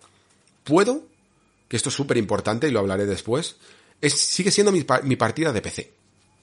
puedo, 0.64 1.02
que 1.68 1.78
esto 1.78 1.90
es 1.90 1.96
súper 1.96 2.18
importante 2.18 2.68
y 2.68 2.72
lo 2.72 2.80
hablaré 2.80 3.08
después, 3.08 3.56
es, 4.02 4.14
sigue 4.20 4.52
siendo 4.52 4.72
mi, 4.72 4.86
mi 5.04 5.16
partida 5.16 5.52
de 5.52 5.62
PC, 5.62 5.92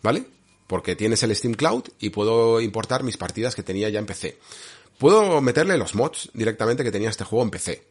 ¿vale? 0.03 0.27
Porque 0.67 0.97
tienes 0.97 1.23
el 1.23 1.35
Steam 1.35 1.55
Cloud 1.55 1.85
y 1.99 2.11
puedo 2.11 2.61
importar 2.61 3.03
mis 3.03 3.17
partidas 3.17 3.55
que 3.55 3.63
tenía 3.63 3.89
ya 3.89 3.99
en 3.99 4.07
PC. 4.07 4.39
Puedo 4.99 5.41
meterle 5.41 5.79
los 5.79 5.95
mods 5.95 6.31
directamente 6.33 6.83
que 6.83 6.93
tenía 6.93 7.11
este 7.11 7.25
juego 7.25 7.45
en 7.45 7.51
PC. 7.51 7.85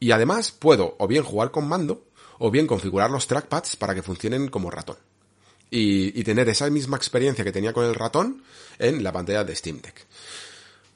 Y 0.00 0.12
además 0.12 0.52
puedo 0.52 0.96
o 0.98 1.06
bien 1.06 1.22
jugar 1.24 1.50
con 1.50 1.68
mando 1.68 2.04
o 2.38 2.50
bien 2.50 2.66
configurar 2.66 3.10
los 3.10 3.26
trackpads 3.26 3.76
para 3.76 3.94
que 3.94 4.02
funcionen 4.02 4.48
como 4.48 4.70
ratón. 4.70 4.96
Y, 5.70 6.18
y, 6.18 6.24
tener 6.24 6.48
esa 6.48 6.70
misma 6.70 6.96
experiencia 6.96 7.44
que 7.44 7.52
tenía 7.52 7.74
con 7.74 7.84
el 7.84 7.94
ratón 7.94 8.42
en 8.78 9.04
la 9.04 9.12
pantalla 9.12 9.44
de 9.44 9.54
Steam 9.54 9.82
Deck. 9.82 10.06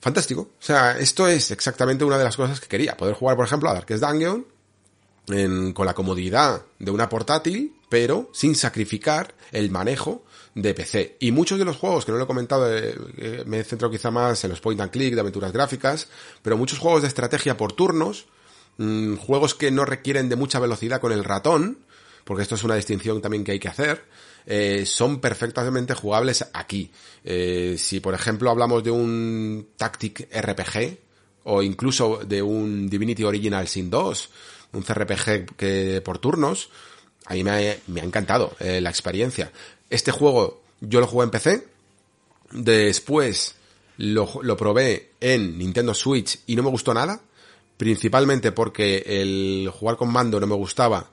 Fantástico. 0.00 0.40
O 0.58 0.62
sea, 0.62 0.98
esto 0.98 1.28
es 1.28 1.50
exactamente 1.50 2.04
una 2.04 2.16
de 2.16 2.24
las 2.24 2.36
cosas 2.36 2.58
que 2.58 2.68
quería. 2.68 2.96
Poder 2.96 3.14
jugar, 3.14 3.36
por 3.36 3.44
ejemplo, 3.44 3.68
a 3.68 3.74
Darkest 3.74 4.02
Dungeon 4.02 4.46
en, 5.28 5.72
con 5.72 5.86
la 5.86 5.94
comodidad 5.94 6.62
de 6.78 6.90
una 6.90 7.08
portátil, 7.08 7.76
pero 7.92 8.30
sin 8.32 8.54
sacrificar 8.54 9.34
el 9.50 9.70
manejo 9.70 10.24
de 10.54 10.72
PC. 10.72 11.18
Y 11.20 11.30
muchos 11.30 11.58
de 11.58 11.66
los 11.66 11.76
juegos, 11.76 12.06
que 12.06 12.12
no 12.12 12.16
lo 12.16 12.24
he 12.24 12.26
comentado, 12.26 12.74
eh, 12.74 12.94
eh, 13.18 13.44
me 13.44 13.60
he 13.60 13.64
quizá 13.90 14.10
más 14.10 14.42
en 14.44 14.48
los 14.48 14.62
point 14.62 14.80
and 14.80 14.90
click 14.90 15.12
de 15.12 15.20
aventuras 15.20 15.52
gráficas, 15.52 16.08
pero 16.40 16.56
muchos 16.56 16.78
juegos 16.78 17.02
de 17.02 17.08
estrategia 17.08 17.58
por 17.58 17.74
turnos, 17.74 18.28
mmm, 18.78 19.16
juegos 19.16 19.54
que 19.54 19.70
no 19.70 19.84
requieren 19.84 20.30
de 20.30 20.36
mucha 20.36 20.58
velocidad 20.58 21.02
con 21.02 21.12
el 21.12 21.22
ratón, 21.22 21.80
porque 22.24 22.44
esto 22.44 22.54
es 22.54 22.64
una 22.64 22.76
distinción 22.76 23.20
también 23.20 23.44
que 23.44 23.52
hay 23.52 23.60
que 23.60 23.68
hacer, 23.68 24.06
eh, 24.46 24.86
son 24.86 25.20
perfectamente 25.20 25.92
jugables 25.92 26.46
aquí. 26.54 26.90
Eh, 27.24 27.76
si 27.76 28.00
por 28.00 28.14
ejemplo 28.14 28.48
hablamos 28.48 28.82
de 28.82 28.90
un 28.90 29.68
Tactic 29.76 30.30
RPG, 30.34 30.98
o 31.44 31.62
incluso 31.62 32.22
de 32.24 32.40
un 32.40 32.88
Divinity 32.88 33.24
Original 33.24 33.68
Sin 33.68 33.90
2, 33.90 34.30
un 34.72 34.82
CRPG 34.82 35.56
que 35.56 36.00
por 36.02 36.16
turnos, 36.16 36.70
a 37.26 37.34
mí 37.34 37.44
me 37.44 37.50
ha, 37.50 37.76
me 37.86 38.00
ha 38.00 38.04
encantado 38.04 38.56
eh, 38.60 38.80
la 38.80 38.90
experiencia. 38.90 39.50
Este 39.90 40.10
juego 40.10 40.62
yo 40.80 41.00
lo 41.00 41.06
jugué 41.06 41.24
en 41.24 41.30
PC, 41.30 41.66
después 42.52 43.54
lo, 43.98 44.28
lo 44.42 44.56
probé 44.56 45.10
en 45.20 45.58
Nintendo 45.58 45.94
Switch 45.94 46.40
y 46.46 46.56
no 46.56 46.62
me 46.62 46.70
gustó 46.70 46.92
nada, 46.94 47.20
principalmente 47.76 48.52
porque 48.52 49.04
el 49.06 49.70
jugar 49.72 49.96
con 49.96 50.12
mando 50.12 50.40
no 50.40 50.46
me 50.46 50.56
gustaba 50.56 51.10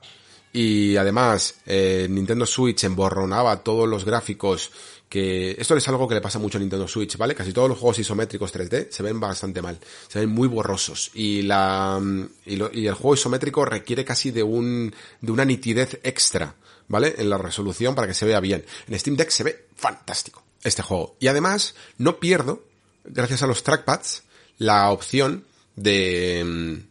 y 0.52 0.96
además 0.96 1.60
eh, 1.66 2.06
Nintendo 2.10 2.46
Switch 2.46 2.84
emborronaba 2.84 3.62
todos 3.62 3.88
los 3.88 4.04
gráficos 4.04 4.70
que 5.10 5.56
esto 5.58 5.76
es 5.76 5.88
algo 5.88 6.06
que 6.06 6.14
le 6.14 6.20
pasa 6.20 6.38
mucho 6.38 6.56
a 6.56 6.60
Nintendo 6.60 6.86
Switch, 6.86 7.16
¿vale? 7.16 7.34
Casi 7.34 7.52
todos 7.52 7.68
los 7.68 7.78
juegos 7.78 7.98
isométricos 7.98 8.54
3D 8.54 8.90
se 8.90 9.02
ven 9.02 9.18
bastante 9.18 9.60
mal, 9.60 9.76
se 10.06 10.20
ven 10.20 10.30
muy 10.30 10.46
borrosos 10.46 11.10
y 11.14 11.42
la 11.42 12.00
y, 12.46 12.54
lo, 12.54 12.70
y 12.72 12.86
el 12.86 12.94
juego 12.94 13.14
isométrico 13.14 13.64
requiere 13.64 14.04
casi 14.04 14.30
de 14.30 14.44
un 14.44 14.94
de 15.20 15.32
una 15.32 15.44
nitidez 15.44 15.98
extra, 16.04 16.54
¿vale? 16.86 17.16
En 17.18 17.28
la 17.28 17.38
resolución 17.38 17.96
para 17.96 18.06
que 18.06 18.14
se 18.14 18.24
vea 18.24 18.38
bien. 18.38 18.64
En 18.86 18.98
Steam 18.98 19.16
Deck 19.16 19.30
se 19.30 19.42
ve 19.42 19.66
fantástico 19.74 20.44
este 20.62 20.82
juego 20.82 21.16
y 21.18 21.26
además 21.26 21.74
no 21.98 22.20
pierdo 22.20 22.62
gracias 23.02 23.42
a 23.42 23.48
los 23.48 23.64
trackpads 23.64 24.22
la 24.58 24.90
opción 24.92 25.44
de 25.74 26.84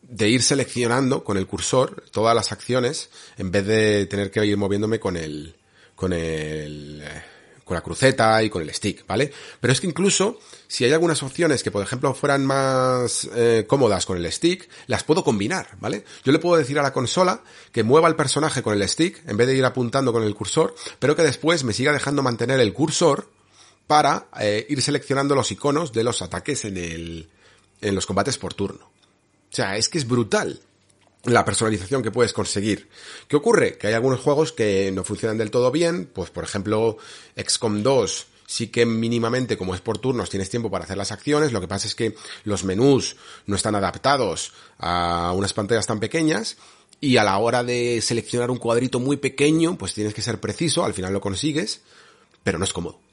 de 0.00 0.28
ir 0.28 0.44
seleccionando 0.44 1.24
con 1.24 1.38
el 1.38 1.48
cursor 1.48 2.04
todas 2.12 2.36
las 2.36 2.52
acciones 2.52 3.10
en 3.36 3.50
vez 3.50 3.66
de 3.66 4.06
tener 4.06 4.30
que 4.30 4.46
ir 4.46 4.56
moviéndome 4.56 5.00
con 5.00 5.16
el 5.16 5.56
con 5.96 6.12
el 6.12 7.02
con 7.64 7.74
la 7.74 7.80
cruceta 7.80 8.42
y 8.42 8.50
con 8.50 8.62
el 8.62 8.72
stick, 8.72 9.06
¿vale? 9.06 9.32
Pero 9.60 9.72
es 9.72 9.80
que 9.80 9.86
incluso 9.86 10.38
si 10.68 10.84
hay 10.84 10.92
algunas 10.92 11.22
opciones 11.22 11.62
que 11.62 11.70
por 11.70 11.82
ejemplo 11.82 12.14
fueran 12.14 12.44
más 12.44 13.28
eh, 13.34 13.64
cómodas 13.66 14.06
con 14.06 14.18
el 14.18 14.30
stick, 14.30 14.68
las 14.86 15.04
puedo 15.04 15.24
combinar, 15.24 15.68
¿vale? 15.80 16.04
Yo 16.24 16.32
le 16.32 16.38
puedo 16.38 16.56
decir 16.56 16.78
a 16.78 16.82
la 16.82 16.92
consola 16.92 17.42
que 17.72 17.82
mueva 17.82 18.08
el 18.08 18.16
personaje 18.16 18.62
con 18.62 18.74
el 18.74 18.88
stick 18.88 19.26
en 19.26 19.36
vez 19.36 19.46
de 19.46 19.56
ir 19.56 19.64
apuntando 19.64 20.12
con 20.12 20.22
el 20.22 20.34
cursor, 20.34 20.74
pero 20.98 21.16
que 21.16 21.22
después 21.22 21.64
me 21.64 21.72
siga 21.72 21.92
dejando 21.92 22.22
mantener 22.22 22.60
el 22.60 22.72
cursor 22.72 23.30
para 23.86 24.28
eh, 24.40 24.66
ir 24.68 24.82
seleccionando 24.82 25.34
los 25.34 25.50
iconos 25.50 25.92
de 25.92 26.04
los 26.04 26.22
ataques 26.22 26.64
en 26.64 26.76
el 26.76 27.28
en 27.80 27.94
los 27.94 28.06
combates 28.06 28.38
por 28.38 28.54
turno. 28.54 28.86
O 28.86 29.56
sea, 29.56 29.76
es 29.76 29.88
que 29.88 29.98
es 29.98 30.08
brutal 30.08 30.60
la 31.24 31.44
personalización 31.44 32.02
que 32.02 32.10
puedes 32.10 32.32
conseguir. 32.32 32.88
¿Qué 33.28 33.36
ocurre? 33.36 33.78
Que 33.78 33.88
hay 33.88 33.94
algunos 33.94 34.20
juegos 34.20 34.52
que 34.52 34.90
no 34.92 35.04
funcionan 35.04 35.38
del 35.38 35.50
todo 35.50 35.70
bien, 35.70 36.10
pues 36.12 36.30
por 36.30 36.44
ejemplo 36.44 36.98
XCOM 37.36 37.82
2 37.82 38.26
sí 38.46 38.68
que 38.68 38.84
mínimamente 38.84 39.56
como 39.56 39.74
es 39.74 39.80
por 39.80 39.98
turnos 39.98 40.28
tienes 40.28 40.50
tiempo 40.50 40.70
para 40.70 40.84
hacer 40.84 40.98
las 40.98 41.12
acciones, 41.12 41.52
lo 41.52 41.60
que 41.60 41.68
pasa 41.68 41.86
es 41.86 41.94
que 41.94 42.14
los 42.44 42.64
menús 42.64 43.16
no 43.46 43.56
están 43.56 43.74
adaptados 43.74 44.52
a 44.78 45.32
unas 45.34 45.54
pantallas 45.54 45.86
tan 45.86 45.98
pequeñas 45.98 46.56
y 47.00 47.16
a 47.16 47.24
la 47.24 47.38
hora 47.38 47.64
de 47.64 48.00
seleccionar 48.02 48.50
un 48.50 48.58
cuadrito 48.58 49.00
muy 49.00 49.16
pequeño 49.16 49.78
pues 49.78 49.94
tienes 49.94 50.14
que 50.14 50.22
ser 50.22 50.40
preciso, 50.40 50.84
al 50.84 50.94
final 50.94 51.12
lo 51.12 51.20
consigues, 51.20 51.80
pero 52.42 52.58
no 52.58 52.64
es 52.64 52.72
cómodo. 52.72 53.03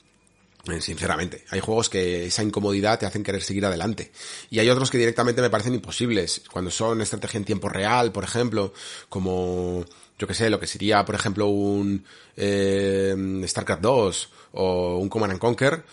Eh, 0.70 0.80
sinceramente, 0.80 1.44
hay 1.50 1.60
juegos 1.60 1.90
que 1.90 2.28
esa 2.28 2.44
incomodidad 2.44 3.00
te 3.00 3.06
hacen 3.08 3.24
querer 3.24 3.42
seguir 3.42 3.66
adelante. 3.66 4.12
Y 4.50 4.60
hay 4.60 4.70
otros 4.70 4.92
que 4.92 4.98
directamente 4.98 5.42
me 5.42 5.50
parecen 5.50 5.74
imposibles. 5.74 6.44
Cuando 6.52 6.70
son 6.70 7.02
estrategia 7.02 7.40
en 7.40 7.46
tiempo 7.46 7.68
real, 7.68 8.12
por 8.12 8.24
ejemplo, 8.24 8.74
como, 9.10 9.84
yo 10.20 10.28
que 10.28 10.36
sé, 10.36 10.50
lo 10.50 10.60
que 10.60 10.68
sería, 10.68 11.04
por 11.04 11.16
ejemplo, 11.16 11.48
un 11.48 12.06
eh, 12.38 13.44
StarCraft 13.48 13.82
2 13.82 14.30
o 14.54 14.98
un 14.98 15.10
Command 15.10 15.32
and 15.34 15.42
Conquer, 15.42 15.84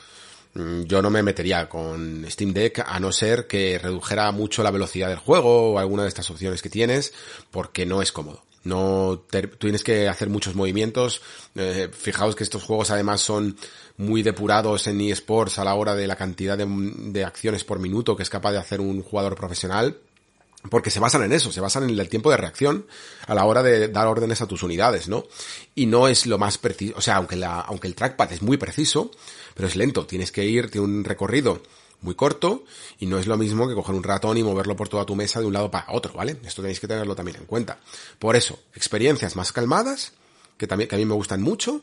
mm, 0.54 0.82
yo 0.82 1.00
no 1.00 1.08
me 1.08 1.22
metería 1.22 1.68
con 1.68 2.26
Steam 2.28 2.52
Deck 2.52 2.84
a 2.86 3.00
no 3.00 3.10
ser 3.10 3.46
que 3.46 3.78
redujera 3.78 4.30
mucho 4.32 4.62
la 4.62 4.70
velocidad 4.70 5.08
del 5.08 5.18
juego 5.18 5.72
o 5.72 5.78
alguna 5.78 6.02
de 6.02 6.08
estas 6.08 6.28
opciones 6.30 6.60
que 6.60 6.68
tienes, 6.68 7.14
porque 7.50 7.86
no 7.86 8.02
es 8.02 8.12
cómodo 8.12 8.47
No 8.68 9.24
tienes 9.58 9.82
que 9.82 10.08
hacer 10.08 10.28
muchos 10.28 10.54
movimientos. 10.54 11.22
Eh, 11.54 11.88
fijaos 11.92 12.36
que 12.36 12.44
estos 12.44 12.62
juegos 12.62 12.90
además 12.90 13.20
son 13.20 13.56
muy 13.96 14.22
depurados 14.22 14.86
en 14.86 15.00
eSports 15.00 15.58
a 15.58 15.64
la 15.64 15.74
hora 15.74 15.94
de 15.94 16.06
la 16.06 16.16
cantidad 16.16 16.56
de, 16.56 16.66
de 16.66 17.24
acciones 17.24 17.64
por 17.64 17.78
minuto 17.78 18.16
que 18.16 18.22
es 18.22 18.30
capaz 18.30 18.52
de 18.52 18.58
hacer 18.58 18.80
un 18.80 19.02
jugador 19.02 19.34
profesional 19.34 19.96
porque 20.70 20.90
se 20.90 21.00
basan 21.00 21.22
en 21.22 21.32
eso, 21.32 21.52
se 21.52 21.60
basan 21.60 21.84
en 21.84 21.98
el 21.98 22.08
tiempo 22.08 22.30
de 22.30 22.36
reacción 22.36 22.86
a 23.26 23.34
la 23.34 23.44
hora 23.44 23.62
de 23.62 23.88
dar 23.88 24.08
órdenes 24.08 24.42
a 24.42 24.46
tus 24.46 24.62
unidades, 24.62 25.08
¿no? 25.08 25.24
Y 25.74 25.86
no 25.86 26.08
es 26.08 26.26
lo 26.26 26.36
más 26.36 26.58
preciso, 26.58 26.94
o 26.96 27.00
sea, 27.00 27.16
aunque 27.16 27.36
la, 27.36 27.60
aunque 27.60 27.86
el 27.86 27.94
trackpad 27.94 28.32
es 28.32 28.42
muy 28.42 28.56
preciso, 28.56 29.10
pero 29.54 29.68
es 29.68 29.76
lento, 29.76 30.06
tienes 30.06 30.32
que 30.32 30.44
ir, 30.44 30.70
tiene 30.70 30.86
un 30.86 31.04
recorrido 31.04 31.62
muy 32.00 32.14
corto 32.14 32.64
y 32.98 33.06
no 33.06 33.18
es 33.18 33.26
lo 33.26 33.36
mismo 33.36 33.68
que 33.68 33.74
coger 33.74 33.94
un 33.94 34.02
ratón 34.02 34.36
y 34.36 34.42
moverlo 34.42 34.76
por 34.76 34.88
toda 34.88 35.04
tu 35.04 35.16
mesa 35.16 35.40
de 35.40 35.46
un 35.46 35.52
lado 35.52 35.70
para 35.70 35.86
otro, 35.90 36.14
¿vale? 36.14 36.36
Esto 36.44 36.62
tenéis 36.62 36.80
que 36.80 36.88
tenerlo 36.88 37.14
también 37.14 37.38
en 37.38 37.46
cuenta. 37.46 37.78
Por 38.18 38.36
eso, 38.36 38.58
experiencias 38.74 39.36
más 39.36 39.52
calmadas, 39.52 40.12
que 40.56 40.66
también, 40.66 40.92
a 40.92 40.96
mí 40.96 41.04
me 41.04 41.14
gustan 41.14 41.42
mucho, 41.42 41.82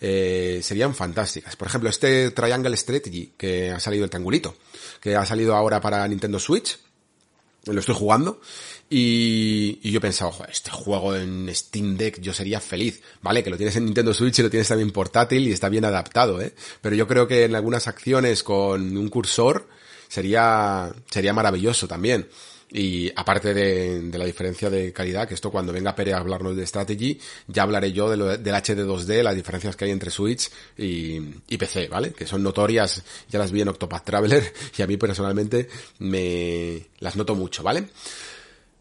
eh, 0.00 0.60
serían 0.62 0.94
fantásticas. 0.94 1.56
Por 1.56 1.68
ejemplo, 1.68 1.90
este 1.90 2.30
Triangle 2.30 2.76
Strategy 2.76 3.32
que 3.36 3.70
ha 3.70 3.80
salido 3.80 4.04
el 4.04 4.10
triangulito, 4.10 4.56
que 5.00 5.16
ha 5.16 5.26
salido 5.26 5.54
ahora 5.54 5.80
para 5.80 6.06
Nintendo 6.08 6.38
Switch, 6.38 6.78
lo 7.66 7.78
estoy 7.78 7.94
jugando 7.94 8.40
y, 8.92 9.78
y 9.82 9.92
yo 9.92 9.98
he 9.98 10.00
pensado, 10.00 10.34
este 10.50 10.72
juego 10.72 11.14
en 11.14 11.48
Steam 11.54 11.96
Deck 11.96 12.20
yo 12.20 12.34
sería 12.34 12.60
feliz, 12.60 13.00
¿vale? 13.22 13.44
Que 13.44 13.50
lo 13.50 13.56
tienes 13.56 13.76
en 13.76 13.84
Nintendo 13.84 14.12
Switch 14.12 14.40
y 14.40 14.42
lo 14.42 14.50
tienes 14.50 14.66
también 14.66 14.90
portátil 14.90 15.46
y 15.46 15.52
está 15.52 15.68
bien 15.68 15.84
adaptado, 15.84 16.42
¿eh? 16.42 16.52
Pero 16.82 16.96
yo 16.96 17.06
creo 17.06 17.28
que 17.28 17.44
en 17.44 17.54
algunas 17.54 17.86
acciones 17.86 18.42
con 18.42 18.96
un 18.96 19.08
cursor 19.08 19.68
sería, 20.08 20.92
sería 21.08 21.32
maravilloso 21.32 21.86
también. 21.86 22.28
Y 22.72 23.12
aparte 23.14 23.54
de, 23.54 24.00
de, 24.00 24.18
la 24.18 24.24
diferencia 24.24 24.70
de 24.70 24.92
calidad, 24.92 25.26
que 25.26 25.34
esto 25.34 25.50
cuando 25.50 25.72
venga 25.72 25.94
Pere 25.94 26.12
a 26.12 26.18
hablarnos 26.18 26.56
de 26.56 26.66
strategy, 26.66 27.18
ya 27.46 27.62
hablaré 27.62 27.92
yo 27.92 28.10
de 28.10 28.16
lo, 28.16 28.38
del 28.38 28.54
HD2D, 28.54 29.22
las 29.22 29.34
diferencias 29.34 29.76
que 29.76 29.84
hay 29.84 29.90
entre 29.92 30.10
Switch 30.10 30.50
y, 30.76 31.20
y, 31.48 31.56
PC, 31.58 31.88
¿vale? 31.88 32.12
Que 32.12 32.26
son 32.26 32.42
notorias, 32.42 33.02
ya 33.28 33.38
las 33.38 33.52
vi 33.52 33.60
en 33.60 33.68
Octopath 33.68 34.04
Traveler 34.04 34.52
y 34.76 34.82
a 34.82 34.86
mí 34.88 34.96
personalmente 34.96 35.68
me 35.98 36.88
las 36.98 37.14
noto 37.16 37.34
mucho, 37.36 37.62
¿vale? 37.62 37.88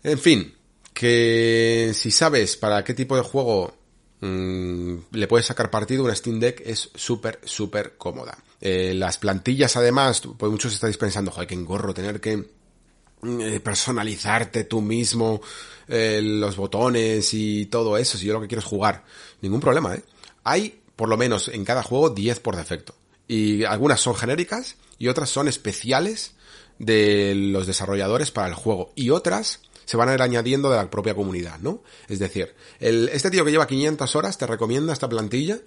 En 0.04 0.18
fin, 0.18 0.54
que 0.94 1.92
si 1.94 2.12
sabes 2.12 2.58
para 2.58 2.84
qué 2.84 2.94
tipo 2.94 3.16
de 3.16 3.22
juego 3.22 3.74
mmm, 4.22 4.96
le 5.12 5.28
puedes 5.28 5.46
sacar 5.46 5.70
partido, 5.70 6.04
una 6.04 6.16
Steam 6.16 6.40
Deck 6.40 6.62
es 6.66 6.90
súper, 6.96 7.40
súper 7.44 7.96
cómoda. 7.98 8.38
Eh, 8.62 8.94
las 8.94 9.18
plantillas 9.18 9.76
además, 9.78 10.22
pues 10.38 10.52
muchos 10.52 10.74
estáis 10.74 10.98
pensando, 10.98 11.32
joder, 11.32 11.48
qué 11.48 11.56
engorro 11.56 11.94
tener 11.94 12.20
que 12.20 12.50
eh, 13.24 13.60
personalizarte 13.60 14.64
tú 14.66 14.82
mismo 14.82 15.42
eh, 15.88 16.22
los 16.24 16.56
botones 16.56 17.34
y 17.34 17.66
todo 17.66 17.98
eso, 17.98 18.18
si 18.18 18.26
yo 18.26 18.34
lo 18.34 18.42
que 18.42 18.48
quiero 18.48 18.60
es 18.60 18.66
jugar. 18.66 19.04
Ningún 19.42 19.60
problema, 19.60 19.96
¿eh? 19.96 20.04
Hay, 20.44 20.82
por 20.96 21.10
lo 21.10 21.18
menos 21.18 21.48
en 21.50 21.66
cada 21.66 21.84
juego, 21.84 22.10
10 22.10 22.40
por 22.40 22.56
defecto. 22.56 22.96
Y 23.28 23.64
algunas 23.64 24.00
son 24.02 24.16
genéricas 24.16 24.76
y 24.98 25.08
otras 25.08 25.30
son 25.30 25.48
especiales 25.48 26.34
de 26.78 27.36
los 27.36 27.68
desarrolladores 27.68 28.32
para 28.32 28.48
el 28.48 28.54
juego. 28.54 28.92
Y 28.96 29.10
otras 29.10 29.62
se 29.90 29.98
van 29.98 30.08
a 30.08 30.14
ir 30.14 30.22
añadiendo 30.22 30.70
de 30.70 30.78
la 30.78 30.88
propia 30.88 31.16
comunidad, 31.16 31.58
¿no? 31.62 31.82
Es 32.08 32.20
decir, 32.20 32.54
el, 32.80 33.10
este 33.10 33.32
tío 33.32 33.44
que 33.44 33.50
lleva 33.50 33.66
500 33.66 34.16
horas 34.16 34.38
te 34.38 34.46
recomienda 34.46 34.94
esta 34.94 35.10
plantilla 35.10 35.58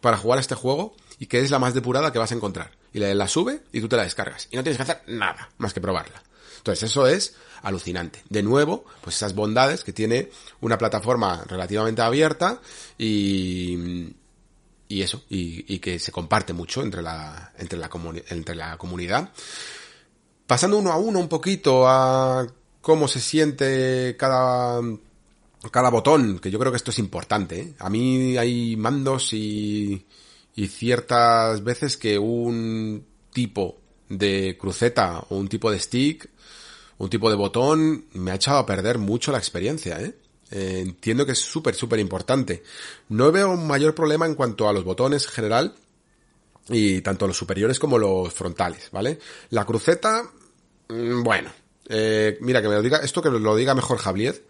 para 0.00 0.16
jugar 0.16 0.38
este 0.38 0.54
juego 0.54 0.94
y 1.18 1.26
que 1.26 1.40
es 1.40 1.50
la 1.50 1.58
más 1.58 1.74
depurada 1.74 2.12
que 2.12 2.20
vas 2.20 2.30
a 2.30 2.36
encontrar. 2.36 2.70
Y 2.92 3.00
la, 3.00 3.12
la 3.12 3.26
sube 3.26 3.62
y 3.72 3.80
tú 3.80 3.88
te 3.88 3.96
la 3.96 4.04
descargas. 4.04 4.46
Y 4.52 4.56
no 4.56 4.62
tienes 4.62 4.76
que 4.76 4.84
hacer 4.84 5.02
nada 5.08 5.50
más 5.58 5.74
que 5.74 5.80
probarla. 5.80 6.22
Entonces 6.58 6.88
eso 6.88 7.08
es 7.08 7.34
alucinante. 7.62 8.22
De 8.28 8.44
nuevo, 8.44 8.84
pues 9.00 9.16
esas 9.16 9.34
bondades 9.34 9.82
que 9.82 9.92
tiene 9.92 10.30
una 10.60 10.78
plataforma 10.78 11.42
relativamente 11.48 12.02
abierta 12.02 12.60
y, 12.96 14.14
y 14.86 15.02
eso, 15.02 15.24
y, 15.28 15.74
y 15.74 15.80
que 15.80 15.98
se 15.98 16.12
comparte 16.12 16.52
mucho 16.52 16.84
entre 16.84 17.02
la, 17.02 17.52
entre 17.58 17.80
la, 17.80 17.90
entre 18.28 18.54
la 18.54 18.78
comunidad. 18.78 19.30
Pasando 20.46 20.78
uno 20.78 20.92
a 20.92 20.98
uno 20.98 21.18
un 21.18 21.28
poquito 21.28 21.88
a 21.88 22.46
cómo 22.82 23.08
se 23.08 23.20
siente 23.20 24.16
cada, 24.18 24.82
cada 25.70 25.88
botón, 25.88 26.38
que 26.38 26.50
yo 26.50 26.58
creo 26.58 26.70
que 26.70 26.76
esto 26.76 26.90
es 26.90 26.98
importante. 26.98 27.60
¿eh? 27.60 27.74
A 27.78 27.88
mí 27.88 28.36
hay 28.36 28.76
mandos 28.76 29.32
y, 29.32 30.06
y 30.54 30.68
ciertas 30.68 31.64
veces 31.64 31.96
que 31.96 32.18
un 32.18 33.06
tipo 33.32 33.78
de 34.10 34.58
cruceta 34.60 35.20
o 35.30 35.36
un 35.36 35.48
tipo 35.48 35.70
de 35.70 35.80
stick 35.80 36.28
un 37.02 37.10
tipo 37.10 37.28
de 37.28 37.36
botón 37.36 38.04
me 38.12 38.30
ha 38.30 38.36
echado 38.36 38.58
a 38.58 38.66
perder 38.66 38.98
mucho 38.98 39.32
la 39.32 39.38
experiencia, 39.38 40.00
¿eh? 40.00 40.14
eh 40.52 40.78
entiendo 40.82 41.26
que 41.26 41.32
es 41.32 41.38
súper, 41.40 41.74
súper 41.74 41.98
importante. 41.98 42.62
No 43.08 43.32
veo 43.32 43.50
un 43.50 43.66
mayor 43.66 43.92
problema 43.92 44.24
en 44.24 44.36
cuanto 44.36 44.68
a 44.68 44.72
los 44.72 44.84
botones 44.84 45.24
en 45.24 45.32
general, 45.32 45.74
y 46.68 47.00
tanto 47.00 47.26
los 47.26 47.36
superiores 47.36 47.80
como 47.80 47.98
los 47.98 48.32
frontales, 48.32 48.88
¿vale? 48.92 49.18
La 49.50 49.64
cruceta, 49.64 50.22
mm, 50.88 51.22
bueno, 51.24 51.50
eh, 51.88 52.38
mira 52.40 52.62
que 52.62 52.68
me 52.68 52.74
lo 52.74 52.82
diga, 52.82 52.98
esto 52.98 53.22
que 53.22 53.30
lo 53.30 53.56
diga 53.56 53.74
mejor 53.74 53.98
Javier 53.98 54.42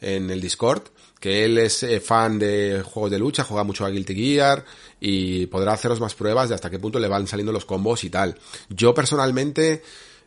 en 0.00 0.30
el 0.30 0.40
Discord, 0.40 0.82
que 1.20 1.44
él 1.44 1.58
es 1.58 1.82
eh, 1.82 2.00
fan 2.00 2.38
de 2.38 2.82
juegos 2.84 3.10
de 3.10 3.18
lucha, 3.18 3.44
juega 3.44 3.62
mucho 3.62 3.84
a 3.84 3.90
Guilty 3.90 4.14
Gear 4.14 4.64
y 4.98 5.46
podrá 5.46 5.74
haceros 5.74 6.00
más 6.00 6.14
pruebas 6.14 6.48
de 6.48 6.54
hasta 6.54 6.70
qué 6.70 6.78
punto 6.78 6.98
le 6.98 7.08
van 7.08 7.26
saliendo 7.26 7.52
los 7.52 7.66
combos 7.66 8.02
y 8.04 8.10
tal. 8.10 8.38
Yo 8.70 8.94
personalmente, 8.94 9.82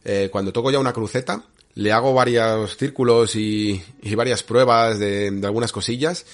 eh, 0.05 0.29
cuando 0.31 0.53
toco 0.53 0.69
ya 0.69 0.79
una 0.79 0.93
cruceta, 0.93 1.43
le 1.75 1.91
hago 1.91 2.13
varios 2.13 2.77
círculos 2.77 3.35
y, 3.35 3.81
varias 4.15 4.43
pruebas 4.43 4.99
de, 4.99 5.41
algunas 5.43 5.71
cosillas 5.71 6.25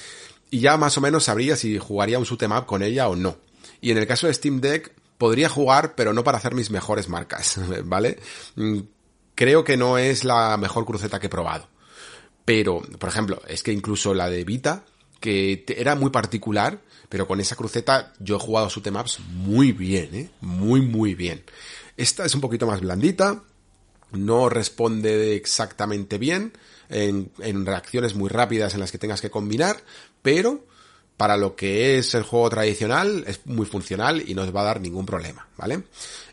y 0.52 0.60
ya 0.60 0.76
más 0.76 0.98
o 0.98 1.02
menos 1.02 1.24
sabría 1.24 1.56
si 1.56 1.78
jugaría 1.78 2.20
un 2.20 2.26
shoot'em 2.26 2.66
con 2.66 2.84
ella 2.84 3.08
o 3.08 3.16
no. 3.16 3.38
Y 3.80 3.92
en 3.92 3.98
el 3.98 4.08
caso 4.08 4.28
de 4.28 4.34
Steam 4.34 4.60
Deck 4.60 4.92
podría 5.18 5.48
jugar, 5.48 5.96
pero 5.96 6.12
no 6.12 6.26
para 6.26 6.38
hacer 6.38 6.54
mis 6.54 6.70
mejores 6.70 7.08
marcas, 7.08 7.58
¿vale? 7.86 8.20
Creo 9.40 9.64
que 9.64 9.78
no 9.78 9.98
es 9.98 10.26
la 10.26 10.58
mejor 10.58 10.84
cruceta 10.84 11.18
que 11.18 11.28
he 11.28 11.30
probado. 11.30 11.70
Pero, 12.44 12.82
por 13.00 13.08
ejemplo, 13.08 13.42
es 13.48 13.64
que 13.64 13.72
incluso 13.72 14.14
la 14.14 14.30
de 14.30 14.44
Vita, 14.44 14.84
que 15.22 15.64
era 15.66 15.96
muy 15.96 16.10
particular, 16.10 16.82
pero 17.08 17.26
con 17.26 17.40
esa 17.40 17.56
cruceta 17.56 18.12
yo 18.20 18.36
he 18.36 18.40
jugado 18.40 18.68
shoot'em 18.68 18.98
ups 18.98 19.22
muy 19.32 19.72
bien, 19.72 20.14
¿eh? 20.14 20.30
Muy, 20.42 20.82
muy 20.82 21.16
bien. 21.16 21.46
Esta 21.96 22.26
es 22.26 22.36
un 22.36 22.42
poquito 22.42 22.68
más 22.68 22.82
blandita, 22.82 23.42
no 24.12 24.50
responde 24.50 25.38
exactamente 25.38 26.18
bien 26.18 26.52
en, 26.90 27.32
en, 27.40 27.66
reacciones 27.66 28.16
muy 28.16 28.28
rápidas 28.28 28.74
en 28.74 28.82
las 28.82 28.92
que 28.92 28.98
tengas 28.98 29.22
que 29.22 29.32
combinar, 29.32 29.78
pero 30.22 30.66
para 31.20 31.36
lo 31.36 31.54
que 31.54 31.98
es 31.98 32.16
el 32.16 32.24
juego 32.24 32.50
tradicional 32.50 33.26
es 33.28 33.46
muy 33.46 33.66
funcional 33.66 34.24
y 34.26 34.34
no 34.34 34.44
os 34.44 34.56
va 34.56 34.62
a 34.62 34.64
dar 34.72 34.80
ningún 34.80 35.06
problema, 35.06 35.50
¿vale? 35.58 35.84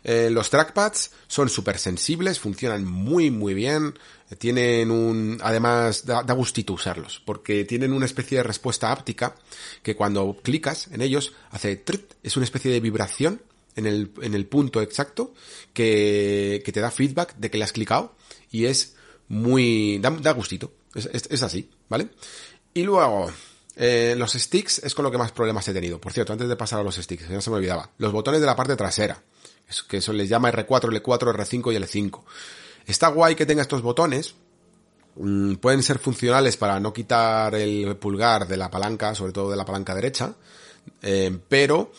Eh, 0.01 0.29
los 0.31 0.49
trackpads 0.49 1.11
son 1.27 1.49
súper 1.49 1.77
sensibles, 1.77 2.39
funcionan 2.39 2.85
muy 2.85 3.29
muy 3.29 3.53
bien, 3.53 3.99
tienen 4.37 4.89
un, 4.89 5.39
además 5.43 6.05
da, 6.05 6.21
gustito 6.31 6.71
usarlos, 6.71 7.21
porque 7.25 7.65
tienen 7.65 7.91
una 7.91 8.05
especie 8.05 8.37
de 8.37 8.43
respuesta 8.43 8.89
áptica 8.89 9.35
que 9.83 9.97
cuando 9.97 10.37
clicas 10.41 10.87
en 10.87 11.01
ellos 11.01 11.33
hace 11.51 11.75
trit, 11.75 12.13
es 12.23 12.37
una 12.37 12.45
especie 12.45 12.71
de 12.71 12.79
vibración 12.79 13.41
en 13.75 13.87
el, 13.87 14.13
en 14.21 14.35
el 14.35 14.45
punto 14.45 14.81
exacto 14.81 15.33
que, 15.73 16.61
que 16.63 16.71
te 16.71 16.79
da 16.79 16.91
feedback 16.91 17.35
de 17.35 17.51
que 17.51 17.57
le 17.57 17.65
has 17.65 17.73
clicado 17.73 18.15
y 18.51 18.67
es 18.67 18.95
muy... 19.27 19.99
da, 19.99 20.11
da 20.11 20.31
gustito, 20.31 20.71
es, 20.95 21.09
es, 21.11 21.27
es, 21.29 21.43
así, 21.43 21.69
¿vale? 21.89 22.07
Y 22.73 22.83
luego, 22.83 23.29
eh, 23.79 24.15
los 24.17 24.33
sticks 24.33 24.79
es 24.79 24.95
con 24.95 25.05
lo 25.05 25.11
que 25.11 25.19
más 25.19 25.31
problemas 25.31 25.67
he 25.67 25.73
tenido. 25.73 26.01
Por 26.01 26.11
cierto, 26.11 26.33
antes 26.33 26.49
de 26.49 26.55
pasar 26.55 26.79
a 26.79 26.83
los 26.83 26.95
sticks, 26.95 27.29
ya 27.29 27.39
se 27.39 27.49
me 27.51 27.57
olvidaba, 27.57 27.91
los 27.99 28.11
botones 28.11 28.41
de 28.41 28.47
la 28.47 28.55
parte 28.55 28.75
trasera, 28.75 29.21
que 29.87 29.97
eso 29.97 30.13
les 30.13 30.27
llama 30.27 30.51
R4, 30.51 31.01
L4, 31.01 31.35
R5 31.35 31.73
y 31.73 31.77
L5. 31.77 32.23
Está 32.87 33.09
guay 33.09 33.35
que 33.35 33.45
tenga 33.45 33.61
estos 33.61 33.83
botones, 33.83 34.33
mm, 35.15 35.55
pueden 35.55 35.83
ser 35.83 35.99
funcionales 35.99 36.57
para 36.57 36.79
no 36.79 36.91
quitar 36.91 37.53
el 37.53 37.95
pulgar 37.97 38.47
de 38.47 38.57
la 38.57 38.71
palanca, 38.71 39.13
sobre 39.13 39.31
todo 39.31 39.51
de 39.51 39.57
la 39.57 39.65
palanca 39.65 39.93
derecha, 39.93 40.33
eh, 41.03 41.37
pero 41.47 41.91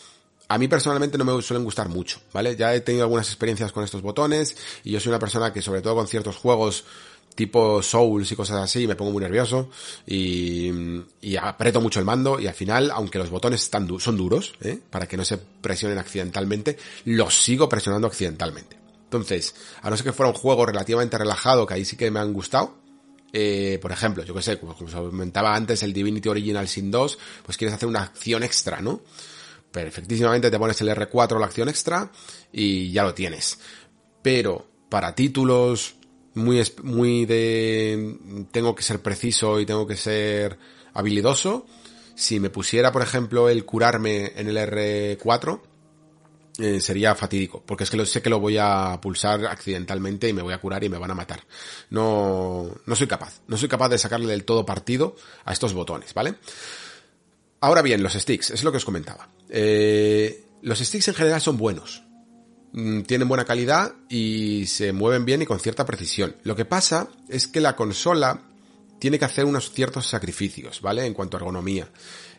a 0.49 0.57
mí 0.57 0.67
personalmente 0.67 1.17
no 1.17 1.23
me 1.23 1.41
suelen 1.41 1.63
gustar 1.63 1.87
mucho, 1.87 2.19
¿vale? 2.33 2.55
Ya 2.55 2.73
he 2.73 2.81
tenido 2.81 3.03
algunas 3.03 3.27
experiencias 3.27 3.71
con 3.71 3.83
estos 3.83 4.01
botones 4.01 4.57
y 4.83 4.91
yo 4.91 4.99
soy 4.99 5.11
una 5.11 5.19
persona 5.19 5.53
que 5.53 5.61
sobre 5.61 5.81
todo 5.81 5.95
con 5.95 6.07
ciertos 6.07 6.37
juegos 6.37 6.85
tipo 7.39 7.81
Souls 7.81 8.29
y 8.29 8.35
cosas 8.35 8.57
así 8.57 8.85
me 8.85 8.97
pongo 8.97 9.13
muy 9.13 9.23
nervioso 9.23 9.69
y, 10.05 10.69
y 11.21 11.37
aprieto 11.37 11.79
mucho 11.79 11.99
el 11.99 12.05
mando 12.05 12.37
y 12.37 12.47
al 12.47 12.53
final, 12.53 12.91
aunque 12.91 13.17
los 13.17 13.29
botones 13.29 13.71
son 13.99 14.17
duros, 14.17 14.55
¿eh? 14.59 14.77
para 14.89 15.07
que 15.07 15.15
no 15.15 15.23
se 15.23 15.37
presionen 15.37 15.97
accidentalmente, 15.97 16.77
los 17.05 17.41
sigo 17.41 17.69
presionando 17.69 18.07
accidentalmente. 18.07 18.77
Entonces, 19.05 19.55
a 19.81 19.89
no 19.89 19.95
ser 19.95 20.03
que 20.03 20.11
fuera 20.11 20.29
un 20.29 20.35
juego 20.35 20.65
relativamente 20.65 21.17
relajado, 21.17 21.65
que 21.65 21.75
ahí 21.75 21.85
sí 21.85 21.95
que 21.95 22.11
me 22.11 22.19
han 22.19 22.33
gustado, 22.33 22.75
eh, 23.31 23.79
por 23.81 23.93
ejemplo, 23.93 24.25
yo 24.25 24.33
que 24.33 24.41
sé, 24.41 24.59
como, 24.59 24.75
como 24.75 24.91
comentaba 24.91 25.55
antes, 25.55 25.81
el 25.83 25.93
Divinity 25.93 26.27
Original 26.27 26.67
Sin 26.67 26.91
2, 26.91 27.17
pues 27.45 27.57
quieres 27.57 27.73
hacer 27.73 27.87
una 27.87 28.03
acción 28.03 28.43
extra, 28.43 28.81
¿no? 28.81 29.01
perfectísimamente 29.71 30.49
te 30.49 30.57
pones 30.57 30.81
el 30.81 30.89
R4 30.89 31.39
la 31.39 31.45
acción 31.45 31.69
extra 31.69 32.11
y 32.51 32.91
ya 32.91 33.03
lo 33.03 33.13
tienes. 33.13 33.59
Pero 34.21 34.67
para 34.89 35.15
títulos 35.15 35.95
muy, 36.35 36.63
muy 36.83 37.25
de 37.25 38.17
tengo 38.51 38.75
que 38.75 38.83
ser 38.83 39.01
preciso 39.01 39.59
y 39.59 39.65
tengo 39.65 39.87
que 39.87 39.95
ser 39.95 40.57
habilidoso, 40.93 41.65
si 42.15 42.39
me 42.39 42.49
pusiera, 42.49 42.91
por 42.91 43.01
ejemplo, 43.01 43.47
el 43.47 43.65
curarme 43.65 44.33
en 44.35 44.49
el 44.49 44.57
R4, 44.57 45.61
eh, 46.59 46.81
sería 46.81 47.15
fatídico, 47.15 47.63
porque 47.65 47.85
es 47.85 47.89
que 47.89 47.95
lo, 47.95 48.05
sé 48.05 48.21
que 48.21 48.29
lo 48.29 48.41
voy 48.41 48.57
a 48.59 48.99
pulsar 49.01 49.45
accidentalmente 49.45 50.27
y 50.27 50.33
me 50.33 50.41
voy 50.41 50.53
a 50.53 50.57
curar 50.57 50.83
y 50.83 50.89
me 50.89 50.97
van 50.97 51.11
a 51.11 51.15
matar. 51.15 51.41
No, 51.89 52.69
no 52.85 52.95
soy 52.97 53.07
capaz, 53.07 53.39
no 53.47 53.55
soy 53.55 53.69
capaz 53.69 53.87
de 53.87 53.97
sacarle 53.97 54.27
del 54.27 54.43
todo 54.43 54.65
partido 54.65 55.15
a 55.45 55.53
estos 55.53 55.73
botones, 55.73 56.13
¿vale? 56.13 56.35
Ahora 57.61 57.81
bien, 57.81 58.03
los 58.03 58.13
sticks, 58.13 58.49
es 58.49 58.65
lo 58.65 58.71
que 58.71 58.77
os 58.77 58.85
comentaba. 58.85 59.29
Eh, 59.49 60.43
los 60.61 60.79
sticks 60.79 61.07
en 61.07 61.13
general 61.13 61.39
son 61.39 61.57
buenos, 61.57 62.03
tienen 62.71 63.27
buena 63.27 63.45
calidad 63.45 63.93
y 64.09 64.65
se 64.67 64.93
mueven 64.93 65.25
bien 65.25 65.41
y 65.41 65.45
con 65.45 65.59
cierta 65.59 65.85
precisión. 65.85 66.35
Lo 66.43 66.55
que 66.55 66.65
pasa 66.65 67.07
es 67.27 67.47
que 67.47 67.61
la 67.61 67.75
consola 67.75 68.41
tiene 68.99 69.17
que 69.17 69.25
hacer 69.25 69.45
unos 69.45 69.71
ciertos 69.71 70.07
sacrificios, 70.07 70.81
¿vale? 70.81 71.05
En 71.05 71.13
cuanto 71.13 71.37
a 71.37 71.39
ergonomía. 71.39 71.89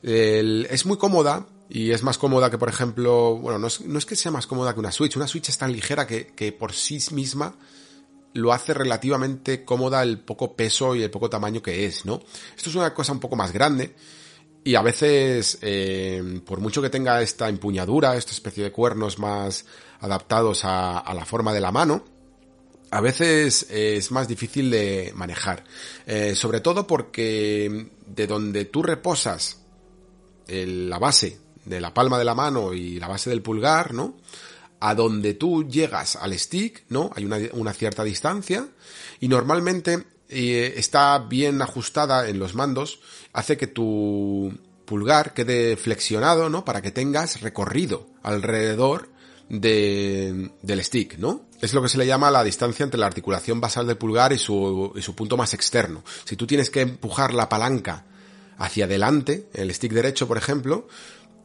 es 0.03 0.87
muy 0.87 0.99
cómoda, 0.99 1.47
y 1.69 1.93
es 1.93 2.03
más 2.03 2.19
cómoda 2.19 2.51
que, 2.51 2.59
por 2.59 2.69
ejemplo, 2.69 3.37
bueno, 3.37 3.59
no 3.59 3.69
es, 3.69 3.81
no 3.83 3.99
es 3.99 4.05
que 4.05 4.17
sea 4.17 4.33
más 4.33 4.47
cómoda 4.49 4.75
que 4.75 4.81
una 4.81 4.91
Switch, 4.91 5.17
una 5.17 5.29
Switch 5.29 5.49
es 5.49 5.59
tan 5.59 5.73
ligera 5.73 6.07
que, 6.07 6.27
que 6.29 6.53
por 6.53 6.73
sí 6.73 6.99
misma 7.13 7.55
lo 8.33 8.53
hace 8.53 8.75
relativamente 8.75 9.65
cómoda 9.65 10.03
el 10.03 10.19
poco 10.19 10.57
peso 10.57 10.97
y 10.97 11.03
el 11.03 11.11
poco 11.11 11.31
tamaño 11.31 11.63
que 11.63 11.87
es, 11.87 12.05
¿no? 12.05 12.21
Esto 12.57 12.71
es 12.71 12.77
una 12.77 12.93
cosa 12.93 13.13
un 13.13 13.21
poco 13.21 13.37
más 13.37 13.53
grande 13.53 13.95
y 14.63 14.75
a 14.75 14.83
veces, 14.83 15.59
eh, 15.63 16.41
por 16.45 16.61
mucho 16.61 16.83
que 16.83 16.91
tenga 16.91 17.23
esta 17.23 17.49
empuñadura, 17.49 18.17
esta 18.17 18.33
especie 18.33 18.65
de 18.65 18.73
cuernos 18.73 19.19
más 19.19 19.65
adaptados 20.01 20.63
a, 20.65 21.13
la 21.15 21.25
forma 21.25 21.53
de 21.53 21.61
la 21.61 21.73
mano, 21.73 22.05
a 22.91 23.01
veces 23.01 23.67
es 23.71 24.11
más 24.11 24.29
difícil 24.29 24.71
de 24.71 25.13
manejar. 25.15 25.65
Eh, 26.07 26.35
sobre 26.35 26.61
todo 26.61 26.87
porque 26.87 27.91
de 28.07 28.27
donde 28.27 28.65
tú 28.65 28.83
reposas 28.83 29.59
la 30.49 30.99
base 30.99 31.39
de 31.65 31.81
la 31.81 31.95
palma 31.95 32.19
de 32.19 32.25
la 32.25 32.35
mano 32.35 32.73
y 32.73 32.99
la 32.99 33.09
base 33.09 33.31
del 33.31 33.43
pulgar, 33.43 33.95
¿no? 33.95 34.17
A 34.81 34.95
donde 34.95 35.35
tú 35.35 35.69
llegas 35.69 36.17
al 36.17 36.39
stick, 36.39 36.85
¿no? 36.89 37.11
Hay 37.15 37.25
una, 37.25 37.73
cierta 37.73 38.03
distancia 38.03 38.69
y 39.21 39.29
normalmente 39.29 40.05
eh, 40.31 40.75
está 40.77 41.19
bien 41.19 41.61
ajustada 41.61 42.29
en 42.29 42.39
los 42.39 42.55
mandos, 42.55 43.01
hace 43.33 43.57
que 43.57 43.67
tu 43.67 44.57
pulgar 44.85 45.35
quede 45.35 45.77
flexionado, 45.77 46.49
¿no? 46.49 46.65
Para 46.65 46.83
que 46.83 46.91
tengas 46.91 47.41
recorrido 47.41 48.07
alrededor 48.23 49.11
de, 49.49 50.53
del 50.63 50.85
stick, 50.85 51.19
¿no? 51.19 51.47
Es 51.61 51.75
lo 51.75 51.83
que 51.83 51.89
se 51.89 51.99
le 51.99 52.07
llama 52.07 52.31
la 52.31 52.45
distancia 52.45 52.85
entre 52.85 52.99
la 53.01 53.07
articulación 53.07 53.61
basal 53.61 53.87
del 53.87 53.99
pulgar 53.99 54.33
y 54.33 54.39
su, 54.39 54.93
y 54.95 55.03
su 55.03 55.15
punto 55.15 55.37
más 55.37 55.53
externo. 55.53 56.03
Si 56.25 56.37
tú 56.37 56.47
tienes 56.47 56.71
que 56.71 56.81
empujar 56.81 57.35
la 57.35 57.49
palanca 57.49 58.07
hacia 58.57 58.85
adelante, 58.85 59.49
el 59.53 59.75
stick 59.75 59.93
derecho, 59.93 60.29
por 60.29 60.39
ejemplo, 60.39 60.87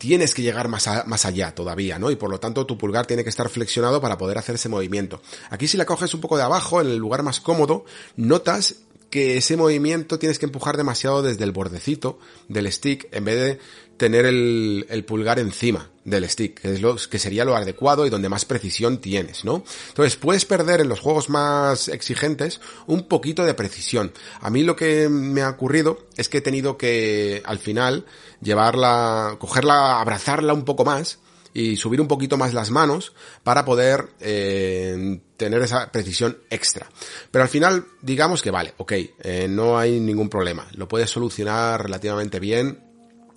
tienes 0.05 0.35
que 0.35 0.43
llegar 0.43 0.67
más, 0.67 0.87
más 1.07 1.25
allá 1.25 1.55
todavía, 1.55 1.97
¿no? 1.97 2.11
Y 2.11 2.15
por 2.15 2.29
lo 2.29 2.39
tanto 2.39 2.67
tu 2.67 2.77
pulgar 2.77 3.07
tiene 3.07 3.23
que 3.23 3.29
estar 3.29 3.49
flexionado 3.49 3.99
para 3.99 4.19
poder 4.19 4.37
hacer 4.37 4.53
ese 4.53 4.69
movimiento. 4.69 5.19
Aquí 5.49 5.67
si 5.67 5.77
la 5.77 5.85
coges 5.85 6.13
un 6.13 6.21
poco 6.21 6.37
de 6.37 6.43
abajo, 6.43 6.79
en 6.79 6.87
el 6.87 6.97
lugar 6.97 7.23
más 7.23 7.39
cómodo, 7.39 7.85
notas 8.15 8.75
que 9.09 9.37
ese 9.37 9.57
movimiento 9.57 10.19
tienes 10.19 10.37
que 10.37 10.45
empujar 10.45 10.77
demasiado 10.77 11.23
desde 11.23 11.43
el 11.43 11.51
bordecito 11.51 12.19
del 12.49 12.71
stick 12.71 13.07
en 13.11 13.25
vez 13.25 13.35
de 13.35 13.59
tener 13.97 14.25
el, 14.25 15.05
pulgar 15.07 15.39
encima 15.39 15.89
del 16.03 16.29
stick, 16.29 16.59
que 16.61 16.73
es 16.73 16.81
lo 16.81 16.95
que 16.95 17.19
sería 17.19 17.45
lo 17.45 17.55
adecuado 17.55 18.05
y 18.05 18.09
donde 18.09 18.29
más 18.29 18.45
precisión 18.45 18.99
tienes, 18.99 19.45
¿no? 19.45 19.63
Entonces 19.89 20.15
puedes 20.15 20.45
perder 20.45 20.81
en 20.81 20.89
los 20.89 20.99
juegos 20.99 21.29
más 21.29 21.87
exigentes 21.87 22.61
un 22.85 23.07
poquito 23.07 23.43
de 23.43 23.53
precisión. 23.53 24.11
A 24.41 24.49
mí 24.49 24.63
lo 24.63 24.75
que 24.75 25.09
me 25.09 25.41
ha 25.41 25.49
ocurrido 25.49 26.05
es 26.17 26.29
que 26.29 26.39
he 26.39 26.41
tenido 26.41 26.77
que 26.77 27.41
al 27.45 27.59
final 27.59 28.05
llevarla, 28.41 29.37
cogerla, 29.39 29.99
abrazarla 29.99 30.53
un 30.53 30.65
poco 30.65 30.85
más 30.85 31.19
y 31.55 31.77
subir 31.77 32.01
un 32.01 32.07
poquito 32.07 32.37
más 32.37 32.53
las 32.53 32.69
manos 32.69 33.13
para 33.43 33.63
poder 33.63 34.09
eh, 34.19 35.21
tener 35.37 35.61
esa 35.61 35.89
precisión 35.91 36.37
extra. 36.49 36.87
Pero 37.31 37.43
al 37.43 37.49
final 37.49 37.85
digamos 38.01 38.41
que 38.41 38.51
vale, 38.51 38.73
ok, 38.77 38.91
eh, 38.91 39.47
no 39.49 39.79
hay 39.79 39.99
ningún 40.01 40.29
problema, 40.29 40.67
lo 40.73 40.89
puedes 40.89 41.09
solucionar 41.09 41.83
relativamente 41.83 42.41
bien 42.41 42.84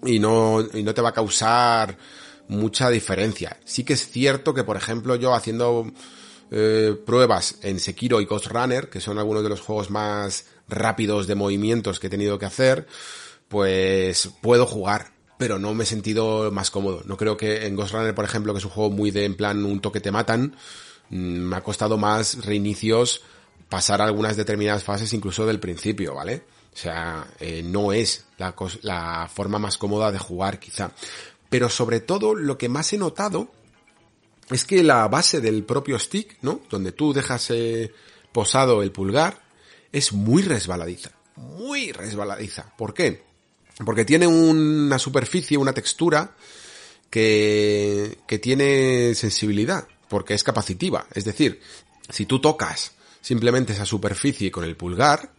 y 0.05 0.19
no, 0.19 0.61
y 0.73 0.83
no 0.83 0.95
te 0.95 1.03
va 1.03 1.11
a 1.11 1.15
causar 1.15 1.97
mucha 2.49 2.91
diferencia. 2.91 3.59
Sí 3.65 3.85
que 3.85 3.93
es 3.93 4.09
cierto 4.09 4.55
que, 4.55 4.65
por 4.65 4.77
ejemplo, 4.77 5.17
yo 5.17 5.35
haciendo 5.35 5.93
eh, 6.51 6.97
pruebas 7.07 7.57
en 7.63 7.79
Sekiro 7.79 8.21
y 8.21 8.25
Ghost 8.25 8.47
Runner, 8.47 8.89
que 8.89 9.01
son 9.01 9.19
algunos 9.19 9.43
de 9.43 9.51
los 9.51 9.61
juegos 9.61 9.91
más 9.91 10.47
rápidos 10.69 11.27
de 11.27 11.35
movimientos 11.35 12.01
que 12.01 12.07
he 12.07 12.11
tenido 12.11 12.39
que 12.39 12.47
hacer, 12.47 12.87
pues 13.49 14.31
puedo 14.41 14.67
jugar, 14.67 15.13
pero 15.39 15.59
no 15.59 15.75
me 15.75 15.85
he 15.85 15.87
sentido 15.87 16.51
más 16.51 16.71
cómodo. 16.71 17.03
No 17.05 17.17
creo 17.17 17.37
que 17.37 17.67
en 17.67 17.77
Ghost 17.77 17.93
Runner, 17.93 18.15
por 18.15 18.25
ejemplo, 18.25 18.53
que 18.53 18.59
es 18.59 18.65
un 18.65 18.71
juego 18.71 18.91
muy 18.91 19.11
de 19.11 19.25
en 19.25 19.37
plan 19.37 19.65
un 19.65 19.81
toque 19.81 20.01
te 20.01 20.11
matan, 20.11 20.57
mm, 21.11 21.17
me 21.17 21.57
ha 21.57 21.63
costado 21.63 21.99
más 21.99 22.45
reinicios 22.45 23.23
pasar 23.69 24.01
algunas 24.01 24.37
determinadas 24.37 24.85
fases 24.85 25.13
incluso 25.13 25.45
del 25.47 25.61
principio, 25.61 26.15
¿vale? 26.15 26.45
O 26.79 26.81
sea, 26.81 27.27
eh, 27.41 27.61
no 27.65 27.93
es 27.93 28.27
la, 28.37 28.55
la 28.83 29.29
forma 29.35 29.59
más 29.59 29.77
cómoda 29.77 30.13
de 30.13 30.21
jugar 30.21 30.61
quizá. 30.61 30.93
Pero 31.49 31.69
sobre 31.69 31.99
todo 31.99 32.37
lo 32.37 32.57
que 32.57 32.69
más 32.69 32.93
he 32.93 32.99
notado 32.99 33.49
es 34.49 34.65
que 34.65 34.85
la 34.85 35.09
base 35.09 35.41
del 35.41 35.65
propio 35.65 35.99
stick, 35.99 36.37
¿no? 36.41 36.61
Donde 36.71 36.93
tú 36.93 37.13
dejas 37.13 37.51
eh, 37.51 37.93
posado 38.31 38.85
el 38.85 38.93
pulgar, 38.93 39.43
es 39.91 40.13
muy 40.13 40.43
resbaladiza. 40.43 41.11
Muy 41.35 41.91
resbaladiza. 41.91 42.73
¿Por 42.77 42.95
qué? 42.95 43.25
Porque 43.85 44.05
tiene 44.05 44.29
una 44.29 45.01
superficie, 45.01 45.59
una 45.59 45.73
textura 45.73 46.37
que, 47.11 48.19
que 48.29 48.39
tiene 48.39 49.17
sensibilidad, 49.17 49.89
porque 50.09 50.35
es 50.35 50.45
capacitiva. 50.45 51.09
Es 51.13 51.25
decir, 51.25 51.61
si 52.09 52.25
tú 52.25 52.41
tocas 52.41 52.93
simplemente 53.21 53.73
esa 53.73 53.85
superficie 53.85 54.53
con 54.53 54.63
el 54.63 54.77
pulgar, 54.77 55.33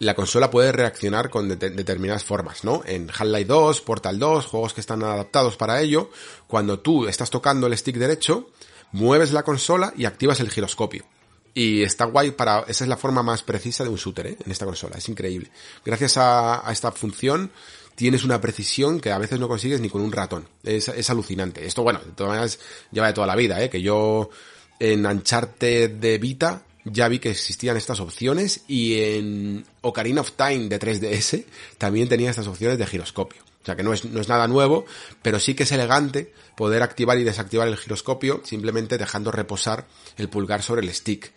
la 0.00 0.14
consola 0.14 0.50
puede 0.50 0.72
reaccionar 0.72 1.28
con 1.28 1.46
determinadas 1.48 2.24
formas, 2.24 2.64
¿no? 2.64 2.82
En 2.86 3.10
Half-Life 3.10 3.44
2, 3.44 3.80
Portal 3.82 4.18
2, 4.18 4.46
juegos 4.46 4.72
que 4.72 4.80
están 4.80 5.02
adaptados 5.02 5.58
para 5.58 5.80
ello, 5.82 6.10
cuando 6.46 6.80
tú 6.80 7.06
estás 7.06 7.28
tocando 7.28 7.66
el 7.66 7.76
stick 7.76 7.96
derecho, 7.96 8.48
mueves 8.92 9.32
la 9.32 9.42
consola 9.42 9.92
y 9.94 10.06
activas 10.06 10.40
el 10.40 10.50
giroscopio. 10.50 11.04
Y 11.52 11.82
está 11.82 12.06
guay 12.06 12.30
para, 12.30 12.60
esa 12.60 12.84
es 12.84 12.88
la 12.88 12.96
forma 12.96 13.22
más 13.22 13.42
precisa 13.42 13.84
de 13.84 13.90
un 13.90 13.96
shooter, 13.96 14.26
¿eh? 14.26 14.36
En 14.42 14.50
esta 14.50 14.64
consola, 14.64 14.96
es 14.96 15.06
increíble. 15.10 15.50
Gracias 15.84 16.16
a, 16.16 16.64
esta 16.70 16.92
función, 16.92 17.50
tienes 17.94 18.24
una 18.24 18.40
precisión 18.40 19.00
que 19.00 19.12
a 19.12 19.18
veces 19.18 19.38
no 19.38 19.48
consigues 19.48 19.82
ni 19.82 19.90
con 19.90 20.00
un 20.00 20.12
ratón. 20.12 20.48
Es, 20.62 20.88
es 20.88 21.10
alucinante. 21.10 21.66
Esto, 21.66 21.82
bueno, 21.82 21.98
de 21.98 22.12
todas 22.12 22.30
maneras, 22.30 22.58
lleva 22.90 23.08
de 23.08 23.12
toda 23.12 23.26
la 23.26 23.36
vida, 23.36 23.62
¿eh? 23.62 23.68
Que 23.68 23.82
yo 23.82 24.30
en 24.78 25.04
Ancharte 25.04 25.88
de 25.88 26.16
Vita 26.16 26.62
ya 26.84 27.08
vi 27.08 27.18
que 27.18 27.30
existían 27.30 27.76
estas 27.76 28.00
opciones 28.00 28.62
y 28.66 29.00
en 29.00 29.66
Ocarina 29.82 30.20
of 30.20 30.32
Time 30.32 30.68
de 30.68 30.78
3DS 30.78 31.44
también 31.78 32.08
tenía 32.08 32.30
estas 32.30 32.46
opciones 32.46 32.78
de 32.78 32.86
giroscopio. 32.86 33.42
O 33.62 33.64
sea 33.66 33.76
que 33.76 33.82
no 33.82 33.92
es, 33.92 34.06
no 34.06 34.20
es 34.20 34.28
nada 34.28 34.48
nuevo, 34.48 34.86
pero 35.20 35.38
sí 35.38 35.54
que 35.54 35.64
es 35.64 35.72
elegante 35.72 36.32
poder 36.56 36.82
activar 36.82 37.18
y 37.18 37.24
desactivar 37.24 37.68
el 37.68 37.76
giroscopio 37.76 38.40
simplemente 38.44 38.96
dejando 38.96 39.30
reposar 39.30 39.86
el 40.16 40.30
pulgar 40.30 40.62
sobre 40.62 40.80
el 40.80 40.92
stick. 40.94 41.32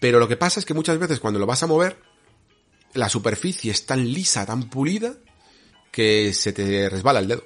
Pero 0.00 0.18
lo 0.20 0.28
que 0.28 0.36
pasa 0.36 0.60
es 0.60 0.66
que 0.66 0.74
muchas 0.74 0.98
veces 0.98 1.18
cuando 1.18 1.40
lo 1.40 1.46
vas 1.46 1.62
a 1.62 1.66
mover, 1.66 1.96
la 2.94 3.08
superficie 3.08 3.72
es 3.72 3.86
tan 3.86 4.04
lisa, 4.12 4.46
tan 4.46 4.68
pulida, 4.68 5.14
que 5.90 6.32
se 6.32 6.52
te 6.52 6.88
resbala 6.88 7.20
el 7.20 7.28
dedo. 7.28 7.44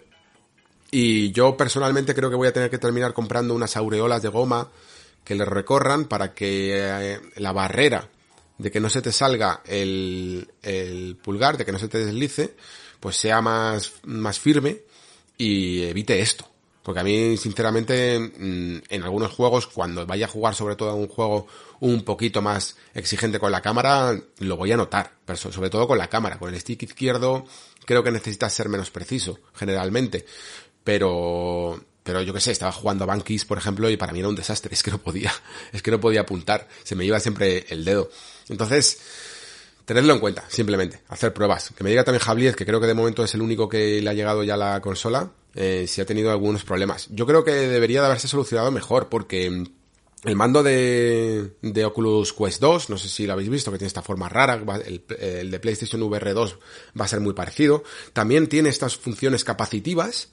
Y 0.91 1.33
yo 1.33 1.57
personalmente 1.57 2.15
creo 2.15 2.31
que 2.31 2.37
voy 2.37 2.49
a 2.49 2.53
tener 2.53 2.71
que 2.71 2.79
terminar 2.79 3.13
comprando 3.13 3.55
unas 3.55 3.77
aureolas 3.77 4.23
de 4.23 4.29
goma 4.29 4.71
que 5.27 5.35
le 5.35 5.45
recorran 5.45 6.05
para 6.05 6.33
que 6.33 6.71
eh, 6.79 7.21
la 7.37 7.53
barrera 7.53 8.09
de 8.59 8.71
que 8.71 8.81
no 8.81 8.89
se 8.89 9.03
te 9.03 9.11
salga 9.11 9.61
el, 9.67 10.49
el, 10.63 11.17
pulgar, 11.17 11.59
de 11.59 11.67
que 11.67 11.73
no 11.73 11.81
se 11.81 11.89
te 11.89 11.99
deslice, 11.99 12.55
pues 13.01 13.17
sea 13.17 13.43
más, 13.43 13.95
más 14.05 14.39
firme 14.39 14.83
y 15.37 15.83
evite 15.83 16.21
esto. 16.21 16.49
Porque 16.85 17.01
a 17.01 17.05
mí, 17.05 17.37
sinceramente, 17.37 18.17
mm, 18.21 18.83
en 18.89 19.03
algunos 19.03 19.33
juegos, 19.33 19.67
cuando 19.67 20.07
vaya 20.07 20.27
a 20.27 20.29
jugar 20.29 20.55
sobre 20.55 20.77
todo 20.77 20.95
un 20.95 21.09
juego 21.09 21.49
un 21.81 22.05
poquito 22.05 22.41
más 22.41 22.77
exigente 22.95 23.41
con 23.41 23.51
la 23.51 23.61
cámara, 23.61 24.17
lo 24.39 24.57
voy 24.57 24.71
a 24.71 24.77
notar. 24.77 25.11
Pero 25.25 25.37
sobre 25.37 25.69
todo 25.69 25.89
con 25.89 25.99
la 25.99 26.09
cámara. 26.09 26.39
Con 26.39 26.55
el 26.55 26.61
stick 26.61 26.85
izquierdo, 26.85 27.45
creo 27.85 28.05
que 28.05 28.13
necesitas 28.13 28.55
ser 28.55 28.69
menos 28.69 28.93
preciso, 28.93 29.41
generalmente. 29.55 30.25
Pero, 30.85 31.81
pero 32.07 32.23
yo 32.23 32.33
qué 32.33 32.41
sé, 32.41 32.53
estaba 32.53 32.71
jugando 32.71 33.03
a 33.03 33.09
Bankis, 33.09 33.45
por 33.45 33.59
ejemplo, 33.59 33.91
y 33.91 33.97
para 33.97 34.13
mí 34.13 34.21
era 34.21 34.29
un 34.29 34.37
desastre, 34.37 34.73
es 34.73 34.83
que 34.85 34.93
no 34.93 34.99
podía, 34.99 35.33
es 35.73 35.83
que 35.83 35.91
no 35.91 36.01
podía 36.01 36.21
apuntar, 36.21 36.69
se 36.85 36.95
me 36.95 37.05
iba 37.05 37.19
siempre 37.19 37.67
el 37.69 37.85
dedo. 37.85 38.09
Entonces, 38.49 39.01
tenedlo 39.85 40.15
en 40.15 40.21
cuenta, 40.21 40.45
simplemente, 40.49 41.01
hacer 41.09 41.35
pruebas. 41.35 41.73
Que 41.77 41.83
me 41.83 41.91
diga 41.91 42.05
también 42.05 42.23
Javier, 42.23 42.55
que 42.55 42.65
creo 42.65 42.81
que 42.81 42.87
de 42.87 42.95
momento 42.95 43.25
es 43.25 43.35
el 43.35 43.43
único 43.43 43.69
que 43.69 44.01
le 44.01 44.09
ha 44.09 44.15
llegado 44.15 44.45
ya 44.45 44.55
a 44.55 44.57
la 44.57 44.81
consola, 44.81 45.33
eh, 45.57 45.87
si 45.89 46.01
ha 46.01 46.07
tenido 46.07 46.31
algunos 46.31 46.65
problemas. 46.65 47.09
Yo 47.11 47.27
creo 47.27 47.43
que 47.43 47.51
debería 47.51 48.01
de 48.01 48.07
haberse 48.07 48.29
solucionado 48.29 48.71
mejor, 48.71 49.09
porque 49.09 49.65
el 50.23 50.37
mando 50.37 50.63
de, 50.63 51.57
de, 51.61 51.85
Oculus 51.85 52.33
Quest 52.33 52.61
2, 52.61 52.89
no 52.89 52.99
sé 52.99 53.09
si 53.09 53.27
lo 53.27 53.33
habéis 53.33 53.51
visto, 53.51 53.73
que 53.73 53.79
tiene 53.79 53.89
esta 53.89 54.03
forma 54.03 54.29
rara, 54.29 54.55
el, 54.85 55.03
el, 55.19 55.51
de 55.51 55.59
PlayStation 55.59 56.01
VR 56.05 56.35
2 56.35 56.59
va 57.01 57.05
a 57.05 57.09
ser 57.09 57.19
muy 57.19 57.33
parecido. 57.33 57.83
También 58.13 58.47
tiene 58.47 58.69
estas 58.69 58.97
funciones 58.97 59.43
capacitivas, 59.43 60.29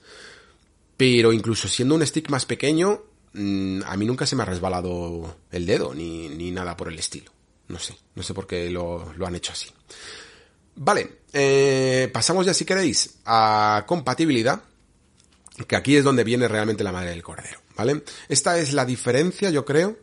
pero 1.05 1.33
incluso 1.33 1.67
siendo 1.67 1.95
un 1.95 2.07
stick 2.07 2.29
más 2.29 2.45
pequeño, 2.45 3.03
mm, 3.33 3.81
a 3.85 3.97
mí 3.97 4.05
nunca 4.05 4.25
se 4.25 4.37
me 4.37 4.43
ha 4.43 4.45
resbalado 4.45 5.35
el 5.51 5.65
dedo, 5.65 5.93
ni, 5.93 6.29
ni 6.29 6.49
nada 6.49 6.77
por 6.77 6.87
el 6.87 6.97
estilo. 6.97 7.29
No 7.67 7.77
sé, 7.77 7.97
no 8.15 8.23
sé 8.23 8.33
por 8.33 8.47
qué 8.47 8.69
lo, 8.69 9.11
lo 9.17 9.27
han 9.27 9.35
hecho 9.35 9.51
así. 9.51 9.69
Vale, 10.77 11.17
eh, 11.33 12.09
pasamos 12.13 12.45
ya 12.45 12.53
si 12.53 12.63
queréis 12.63 13.15
a 13.25 13.83
compatibilidad, 13.85 14.63
que 15.67 15.75
aquí 15.75 15.97
es 15.97 16.05
donde 16.05 16.23
viene 16.23 16.47
realmente 16.47 16.85
la 16.85 16.93
madre 16.93 17.09
del 17.09 17.21
cordero. 17.21 17.59
¿vale? 17.75 18.03
Esta 18.29 18.57
es 18.57 18.71
la 18.71 18.85
diferencia, 18.85 19.49
yo 19.49 19.65
creo, 19.65 19.97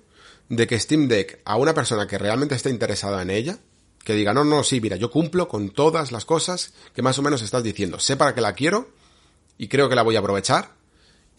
de 0.50 0.66
que 0.66 0.78
Steam 0.78 1.08
Deck 1.08 1.40
a 1.46 1.56
una 1.56 1.72
persona 1.72 2.06
que 2.06 2.18
realmente 2.18 2.56
esté 2.56 2.68
interesada 2.68 3.22
en 3.22 3.30
ella, 3.30 3.58
que 4.04 4.12
diga, 4.12 4.34
no, 4.34 4.44
no, 4.44 4.62
sí, 4.64 4.82
mira, 4.82 4.96
yo 4.96 5.10
cumplo 5.10 5.48
con 5.48 5.70
todas 5.70 6.12
las 6.12 6.26
cosas 6.26 6.74
que 6.94 7.00
más 7.00 7.18
o 7.18 7.22
menos 7.22 7.40
estás 7.40 7.62
diciendo. 7.62 7.98
Sé 7.98 8.18
para 8.18 8.34
qué 8.34 8.42
la 8.42 8.52
quiero 8.52 8.90
y 9.56 9.68
creo 9.68 9.88
que 9.88 9.94
la 9.94 10.02
voy 10.02 10.16
a 10.16 10.18
aprovechar 10.18 10.78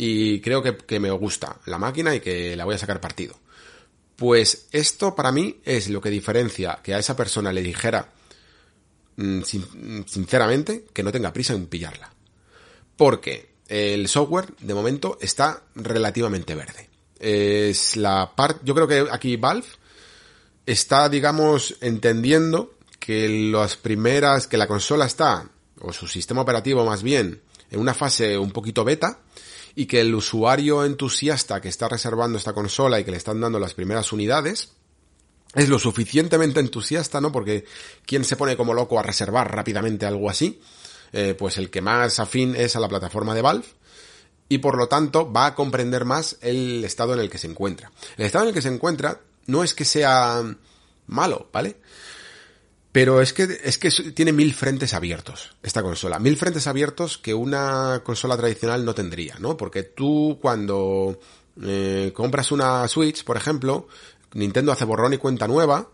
y 0.04 0.42
creo 0.42 0.64
que, 0.64 0.78
que 0.78 1.00
me 1.00 1.12
gusta 1.12 1.60
la 1.68 1.78
máquina 1.78 2.16
y 2.16 2.22
que 2.22 2.56
la 2.56 2.66
voy 2.66 2.74
a 2.74 2.80
sacar 2.80 3.00
partido. 3.00 3.40
Pues 4.16 4.68
esto 4.72 5.14
para 5.14 5.32
mí 5.32 5.58
es 5.64 5.90
lo 5.90 6.02
que 6.02 6.10
diferencia 6.10 6.80
que 6.82 6.96
a 6.96 6.98
esa 6.98 7.16
persona 7.16 7.54
le 7.54 7.62
dijera, 7.62 8.10
mm, 9.18 9.42
sinceramente, 10.08 10.86
que 10.92 11.04
no 11.04 11.12
tenga 11.12 11.32
prisa 11.32 11.54
en 11.54 11.68
pillarla. 11.68 12.12
Porque 12.98 13.52
el 13.68 14.08
software, 14.08 14.48
de 14.60 14.74
momento, 14.74 15.20
está 15.22 15.62
relativamente 15.76 16.56
verde. 16.56 16.90
Es 17.20 17.96
la 17.96 18.32
parte, 18.36 18.62
yo 18.64 18.74
creo 18.74 18.88
que 18.88 19.06
aquí 19.12 19.36
Valve 19.36 19.68
está, 20.66 21.10
digamos, 21.10 21.76
entendiendo 21.80 22.74
que 23.00 23.30
las 23.52 23.78
primeras, 23.78 24.48
que 24.48 24.58
la 24.58 24.68
consola 24.68 25.06
está, 25.06 25.48
o 25.80 25.94
su 25.94 26.08
sistema 26.08 26.42
operativo 26.42 26.84
más 26.86 27.04
bien, 27.04 27.40
en 27.70 27.80
una 27.80 27.94
fase 27.94 28.36
un 28.36 28.50
poquito 28.50 28.84
beta, 28.84 29.20
y 29.76 29.86
que 29.86 30.02
el 30.02 30.14
usuario 30.14 30.86
entusiasta 30.86 31.62
que 31.62 31.70
está 31.70 31.88
reservando 31.88 32.38
esta 32.38 32.54
consola 32.54 33.00
y 33.00 33.04
que 33.04 33.12
le 33.12 33.18
están 33.18 33.40
dando 33.40 33.60
las 33.60 33.74
primeras 33.74 34.12
unidades, 34.12 34.74
es 35.54 35.70
lo 35.70 35.80
suficientemente 35.80 36.60
entusiasta, 36.60 37.20
¿no? 37.20 37.32
Porque 37.32 37.66
¿quién 38.06 38.24
se 38.24 38.36
pone 38.36 38.56
como 38.56 38.74
loco 38.74 39.00
a 39.00 39.04
reservar 39.04 39.54
rápidamente 39.54 40.06
algo 40.06 40.30
así? 40.30 40.62
Eh, 41.14 41.36
pues 41.38 41.58
el 41.58 41.70
que 41.70 41.82
más 41.82 42.20
afín 42.20 42.56
es 42.56 42.76
a 42.76 42.80
la 42.80 42.88
plataforma 42.88 43.36
de 43.36 43.42
Valve 43.42 43.66
y 44.48 44.60
por 44.60 44.78
lo 44.78 44.88
tanto 44.88 45.32
va 45.32 45.48
a 45.48 45.56
comprender 45.56 46.06
más 46.06 46.38
el 46.42 46.84
estado 46.86 47.14
en 47.14 47.20
el 47.20 47.30
que 47.30 47.38
se 47.38 47.48
encuentra. 47.48 47.92
El 48.18 48.26
estado 48.26 48.46
en 48.46 48.50
el 48.50 48.54
que 48.54 48.62
se 48.62 48.70
encuentra 48.70 49.20
no 49.48 49.64
es 49.64 49.74
que 49.74 49.86
sea 49.86 50.42
malo, 51.08 51.50
¿vale? 51.52 51.78
Pero 52.92 53.22
es 53.22 53.32
que, 53.32 53.60
es 53.64 53.78
que 53.78 53.90
tiene 54.12 54.34
mil 54.34 54.54
frentes 54.54 54.94
abiertos, 54.94 55.56
esta 55.64 55.82
consola. 55.82 56.20
Mil 56.20 56.36
frentes 56.36 56.68
abiertos 56.68 57.18
que 57.18 57.34
una 57.34 58.02
consola 58.04 58.36
tradicional 58.36 58.84
no 58.84 58.94
tendría, 58.94 59.36
¿no? 59.40 59.56
Porque 59.56 59.84
tú 59.84 60.38
cuando 60.42 61.18
eh, 61.62 62.12
compras 62.14 62.52
una 62.52 62.88
Switch, 62.90 63.24
por 63.24 63.38
ejemplo, 63.38 63.88
Nintendo 64.34 64.74
hace 64.74 64.86
borrón 64.86 65.14
y 65.14 65.18
cuenta 65.18 65.48
nueva 65.48 65.88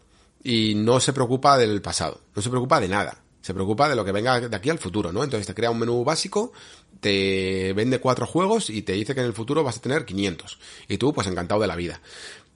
y 0.44 0.74
no 0.76 1.00
se 1.00 1.14
preocupa 1.14 1.58
del 1.58 1.82
pasado, 1.82 2.22
no 2.36 2.42
se 2.42 2.50
preocupa 2.50 2.80
de 2.80 2.88
nada. 2.88 3.22
Se 3.42 3.54
preocupa 3.54 3.88
de 3.88 3.96
lo 3.96 4.04
que 4.04 4.12
venga 4.12 4.42
de 4.42 4.56
aquí 4.58 4.70
al 4.70 4.80
futuro, 4.80 5.14
¿no? 5.14 5.24
Entonces 5.24 5.48
te 5.48 5.54
crea 5.54 5.72
un 5.72 5.80
menú 5.80 6.04
básico, 6.04 6.52
te 7.00 7.72
vende 7.72 8.00
cuatro 8.00 8.28
juegos 8.28 8.70
y 8.70 8.82
te 8.82 8.92
dice 8.92 9.14
que 9.14 9.22
en 9.22 9.28
el 9.28 9.34
futuro 9.34 9.64
vas 9.64 9.78
a 9.78 9.82
tener 9.82 10.04
500. 10.04 10.60
Y 10.90 10.98
tú, 10.98 11.14
pues 11.14 11.28
encantado 11.28 11.62
de 11.62 11.68
la 11.68 11.78
vida. 11.78 12.02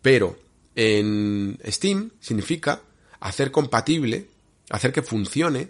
Pero 0.02 0.38
en 0.76 1.58
Steam 1.66 2.12
significa 2.20 2.82
hacer 3.22 3.52
compatible, 3.52 4.28
hacer 4.72 4.92
que 4.92 5.02
funcione 5.02 5.70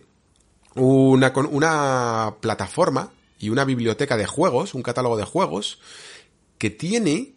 una, 0.76 1.34
una 1.36 2.36
plataforma 2.40 3.12
y 3.40 3.50
una 3.50 3.66
biblioteca 3.66 4.16
de 4.16 4.26
juegos, 4.26 4.74
un 4.74 4.84
catálogo 4.84 5.18
de 5.18 5.26
juegos, 5.26 5.80
que 6.58 6.70
tiene 6.70 7.34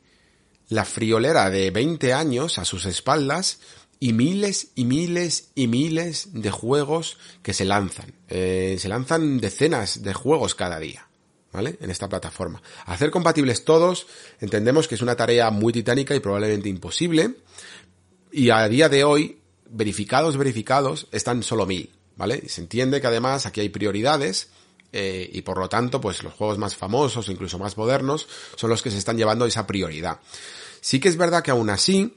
la 0.69 0.85
friolera 0.85 1.51
de 1.51 1.71
20 1.71 2.13
años 2.13 2.59
a 2.59 2.65
sus 2.65 2.87
espaldas 2.87 3.61
y 4.01 4.13
miles 4.13 4.69
y 4.75 4.85
miles 4.85 5.51
y 5.55 5.67
miles 5.67 6.29
de 6.33 6.51
juegos 6.51 7.17
que 7.43 7.55
se 7.55 7.65
lanzan. 7.65 8.15
Eh, 8.29 8.77
se 8.79 8.89
lanzan 8.89 9.39
decenas 9.39 10.03
de 10.03 10.13
juegos 10.13 10.55
cada 10.55 10.79
día. 10.79 11.09
¿Vale? 11.53 11.79
En 11.81 11.89
esta 11.89 12.09
plataforma. 12.09 12.61
Hacer 12.85 13.13
compatibles 13.13 13.65
todos, 13.65 14.09
entendemos 14.41 14.89
que 14.89 14.97
es 14.97 15.03
una 15.03 15.15
tarea 15.15 15.53
muy 15.53 15.73
titánica 15.73 16.13
y 16.13 16.19
probablemente 16.19 16.69
imposible. 16.69 17.37
Y 18.33 18.51
a 18.51 18.69
día 18.69 18.89
de 18.89 19.05
hoy, 19.05 19.39
verificados, 19.75 20.37
verificados, 20.37 21.09
están 21.13 21.43
solo 21.43 21.67
mil, 21.67 21.91
¿vale? 22.17 22.49
se 22.49 22.61
entiende 22.61 23.01
que 23.01 23.07
además 23.07 23.47
aquí 23.47 23.61
hay 23.61 23.69
prioridades, 23.69 24.49
eh, 24.93 25.29
y 25.33 25.43
por 25.43 25.59
lo 25.59 25.69
tanto, 25.69 26.01
pues 26.01 26.23
los 26.23 26.33
juegos 26.35 26.57
más 26.57 26.77
famosos, 26.77 27.29
incluso 27.29 27.59
más 27.59 27.77
modernos, 27.77 28.29
son 28.55 28.71
los 28.71 28.81
que 28.81 28.93
se 28.93 28.99
están 28.99 29.17
llevando 29.17 29.45
esa 29.45 29.67
prioridad. 29.67 30.21
Sí 30.81 31.01
que 31.01 31.09
es 31.09 31.17
verdad 31.17 31.43
que 31.43 31.51
aún 31.51 31.69
así, 31.69 32.17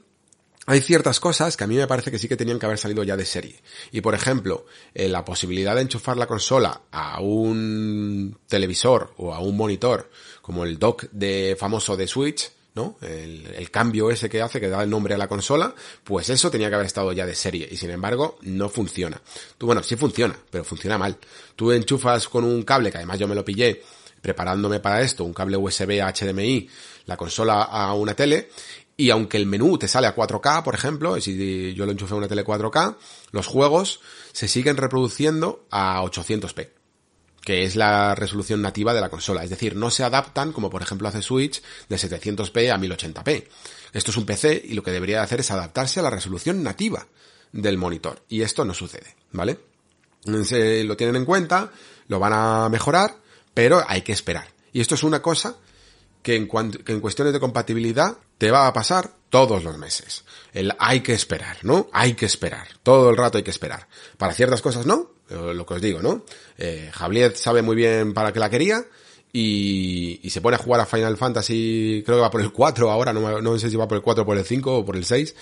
hay 0.64 0.80
ciertas 0.80 1.18
cosas 1.18 1.56
que 1.56 1.64
a 1.64 1.66
mí 1.66 1.76
me 1.76 1.88
parece 1.88 2.10
que 2.10 2.18
sí 2.18 2.28
que 2.28 2.36
tenían 2.36 2.58
que 2.58 2.66
haber 2.66 2.78
salido 2.78 3.02
ya 3.02 3.16
de 3.16 3.24
serie. 3.24 3.62
Y 3.90 4.00
por 4.00 4.14
ejemplo, 4.14 4.66
eh, 4.94 5.08
la 5.08 5.24
posibilidad 5.24 5.74
de 5.74 5.80
enchufar 5.80 6.16
la 6.16 6.26
consola 6.26 6.82
a 6.92 7.20
un 7.20 8.38
televisor 8.46 9.14
o 9.16 9.34
a 9.34 9.40
un 9.40 9.56
monitor, 9.56 10.10
como 10.40 10.64
el 10.64 10.78
dock 10.78 11.06
de 11.10 11.56
famoso 11.58 11.96
de 11.96 12.06
Switch, 12.06 12.52
¿no? 12.78 12.96
El, 13.02 13.44
el, 13.56 13.70
cambio 13.72 14.08
ese 14.08 14.30
que 14.30 14.40
hace, 14.40 14.60
que 14.60 14.68
da 14.68 14.84
el 14.84 14.88
nombre 14.88 15.14
a 15.14 15.18
la 15.18 15.26
consola, 15.26 15.74
pues 16.04 16.30
eso 16.30 16.48
tenía 16.48 16.68
que 16.68 16.76
haber 16.76 16.86
estado 16.86 17.12
ya 17.12 17.26
de 17.26 17.34
serie. 17.34 17.68
Y 17.68 17.76
sin 17.76 17.90
embargo, 17.90 18.38
no 18.42 18.68
funciona. 18.68 19.20
Tú, 19.58 19.66
bueno, 19.66 19.82
sí 19.82 19.96
funciona, 19.96 20.38
pero 20.48 20.62
funciona 20.62 20.96
mal. 20.96 21.16
Tú 21.56 21.72
enchufas 21.72 22.28
con 22.28 22.44
un 22.44 22.62
cable, 22.62 22.92
que 22.92 22.98
además 22.98 23.18
yo 23.18 23.26
me 23.26 23.34
lo 23.34 23.44
pillé 23.44 23.82
preparándome 24.20 24.78
para 24.78 25.00
esto, 25.02 25.24
un 25.24 25.34
cable 25.34 25.56
USB 25.56 26.00
a 26.00 26.12
HDMI, 26.12 26.68
la 27.06 27.16
consola 27.16 27.62
a 27.62 27.94
una 27.94 28.14
tele, 28.14 28.48
y 28.96 29.10
aunque 29.10 29.36
el 29.36 29.46
menú 29.46 29.76
te 29.76 29.88
sale 29.88 30.06
a 30.06 30.14
4K, 30.14 30.62
por 30.62 30.74
ejemplo, 30.74 31.20
si 31.20 31.74
yo 31.74 31.84
lo 31.84 31.92
enchufé 31.92 32.14
a 32.14 32.16
una 32.16 32.28
tele 32.28 32.44
4K, 32.44 32.96
los 33.32 33.46
juegos 33.46 34.00
se 34.32 34.46
siguen 34.46 34.76
reproduciendo 34.76 35.66
a 35.70 36.00
800p, 36.02 36.68
que 37.48 37.64
es 37.64 37.76
la 37.76 38.14
resolución 38.14 38.60
nativa 38.60 38.92
de 38.92 39.00
la 39.00 39.08
consola. 39.08 39.42
Es 39.42 39.48
decir, 39.48 39.74
no 39.74 39.90
se 39.90 40.04
adaptan, 40.04 40.52
como 40.52 40.68
por 40.68 40.82
ejemplo 40.82 41.08
hace 41.08 41.22
Switch, 41.22 41.62
de 41.88 41.96
700p 41.96 42.70
a 42.70 42.76
1080p. 42.76 43.46
Esto 43.94 44.10
es 44.10 44.16
un 44.18 44.26
PC 44.26 44.60
y 44.66 44.74
lo 44.74 44.82
que 44.82 44.90
debería 44.90 45.22
hacer 45.22 45.40
es 45.40 45.50
adaptarse 45.50 45.98
a 45.98 46.02
la 46.02 46.10
resolución 46.10 46.62
nativa 46.62 47.06
del 47.50 47.78
monitor. 47.78 48.22
Y 48.28 48.42
esto 48.42 48.66
no 48.66 48.74
sucede, 48.74 49.16
¿vale? 49.32 49.58
Se 50.44 50.84
lo 50.84 50.94
tienen 50.98 51.16
en 51.16 51.24
cuenta, 51.24 51.72
lo 52.08 52.18
van 52.18 52.34
a 52.34 52.68
mejorar, 52.68 53.16
pero 53.54 53.82
hay 53.88 54.02
que 54.02 54.12
esperar. 54.12 54.48
Y 54.74 54.82
esto 54.82 54.94
es 54.94 55.02
una 55.02 55.22
cosa 55.22 55.56
que 56.20 56.36
en, 56.36 56.48
que 56.48 56.92
en 56.92 57.00
cuestiones 57.00 57.32
de 57.32 57.40
compatibilidad 57.40 58.18
te 58.36 58.50
va 58.50 58.66
a 58.66 58.74
pasar 58.74 59.10
todos 59.30 59.64
los 59.64 59.78
meses. 59.78 60.26
El 60.52 60.74
hay 60.78 61.00
que 61.00 61.14
esperar, 61.14 61.56
¿no? 61.62 61.88
Hay 61.94 62.12
que 62.12 62.26
esperar. 62.26 62.68
Todo 62.82 63.08
el 63.08 63.16
rato 63.16 63.38
hay 63.38 63.44
que 63.44 63.50
esperar. 63.50 63.88
Para 64.18 64.34
ciertas 64.34 64.60
cosas 64.60 64.84
no, 64.84 65.12
lo 65.30 65.66
que 65.66 65.74
os 65.74 65.80
digo, 65.80 66.00
¿no? 66.00 66.24
Eh, 66.56 66.90
sabe 67.34 67.62
muy 67.62 67.76
bien 67.76 68.14
para 68.14 68.32
qué 68.32 68.40
la 68.40 68.50
quería 68.50 68.84
y, 69.32 70.20
y, 70.22 70.30
se 70.30 70.40
pone 70.40 70.56
a 70.56 70.58
jugar 70.58 70.80
a 70.80 70.86
Final 70.86 71.16
Fantasy, 71.16 72.02
creo 72.04 72.18
que 72.18 72.22
va 72.22 72.30
por 72.30 72.40
el 72.40 72.52
4 72.52 72.90
ahora, 72.90 73.12
no, 73.12 73.58
sé 73.58 73.70
si 73.70 73.76
va 73.76 73.86
por 73.86 73.96
el 73.96 74.02
4 74.02 74.22
o 74.22 74.26
por 74.26 74.38
el 74.38 74.44
5 74.44 74.78
o 74.78 74.84
por 74.84 74.96
el 74.96 75.04
6, 75.04 75.34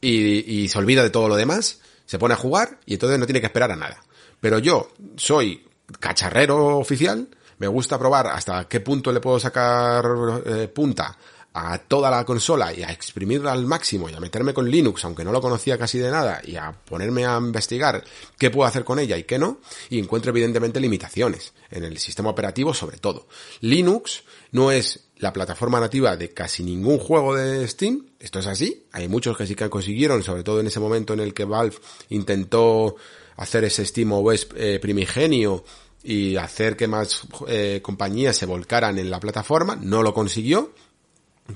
y, 0.00 0.62
y 0.62 0.68
se 0.68 0.78
olvida 0.78 1.02
de 1.02 1.10
todo 1.10 1.28
lo 1.28 1.36
demás, 1.36 1.80
se 2.06 2.18
pone 2.18 2.34
a 2.34 2.38
jugar 2.38 2.78
y 2.86 2.94
entonces 2.94 3.18
no 3.18 3.26
tiene 3.26 3.40
que 3.40 3.46
esperar 3.46 3.70
a 3.70 3.76
nada. 3.76 4.02
Pero 4.40 4.58
yo 4.58 4.90
soy 5.16 5.64
cacharrero 6.00 6.78
oficial 6.78 7.28
me 7.58 7.66
gusta 7.66 7.98
probar 7.98 8.28
hasta 8.28 8.66
qué 8.68 8.80
punto 8.80 9.12
le 9.12 9.20
puedo 9.20 9.38
sacar 9.38 10.04
eh, 10.46 10.68
punta 10.68 11.16
a 11.58 11.78
toda 11.78 12.10
la 12.10 12.24
consola 12.24 12.72
y 12.72 12.82
a 12.82 12.90
exprimirla 12.90 13.52
al 13.52 13.66
máximo 13.66 14.08
y 14.08 14.14
a 14.14 14.20
meterme 14.20 14.54
con 14.54 14.70
Linux, 14.70 15.04
aunque 15.04 15.24
no 15.24 15.32
lo 15.32 15.40
conocía 15.40 15.78
casi 15.78 15.98
de 15.98 16.10
nada, 16.10 16.40
y 16.44 16.56
a 16.56 16.72
ponerme 16.72 17.26
a 17.26 17.36
investigar 17.38 18.04
qué 18.38 18.50
puedo 18.50 18.68
hacer 18.68 18.84
con 18.84 18.98
ella 18.98 19.16
y 19.16 19.24
qué 19.24 19.38
no, 19.38 19.60
y 19.90 19.98
encuentro 19.98 20.30
evidentemente 20.30 20.80
limitaciones 20.80 21.52
en 21.70 21.84
el 21.84 21.98
sistema 21.98 22.30
operativo 22.30 22.74
sobre 22.74 22.98
todo. 22.98 23.26
Linux 23.60 24.22
no 24.52 24.70
es 24.70 25.08
la 25.16 25.32
plataforma 25.32 25.80
nativa 25.80 26.16
de 26.16 26.30
casi 26.30 26.62
ningún 26.62 26.98
juego 26.98 27.34
de 27.34 27.66
Steam, 27.66 28.06
esto 28.20 28.38
es 28.38 28.46
así, 28.46 28.86
hay 28.92 29.08
muchos 29.08 29.36
que 29.36 29.46
sí 29.46 29.54
que 29.54 29.68
consiguieron, 29.68 30.22
sobre 30.22 30.44
todo 30.44 30.60
en 30.60 30.68
ese 30.68 30.80
momento 30.80 31.12
en 31.12 31.20
el 31.20 31.34
que 31.34 31.44
Valve 31.44 31.76
intentó 32.10 32.96
hacer 33.36 33.64
ese 33.64 33.84
Steam 33.84 34.12
OS 34.12 34.48
eh, 34.56 34.78
primigenio 34.80 35.64
y 36.02 36.36
hacer 36.36 36.76
que 36.76 36.86
más 36.86 37.22
eh, 37.48 37.80
compañías 37.82 38.36
se 38.36 38.46
volcaran 38.46 38.98
en 38.98 39.10
la 39.10 39.20
plataforma. 39.20 39.76
No 39.76 40.02
lo 40.02 40.14
consiguió 40.14 40.72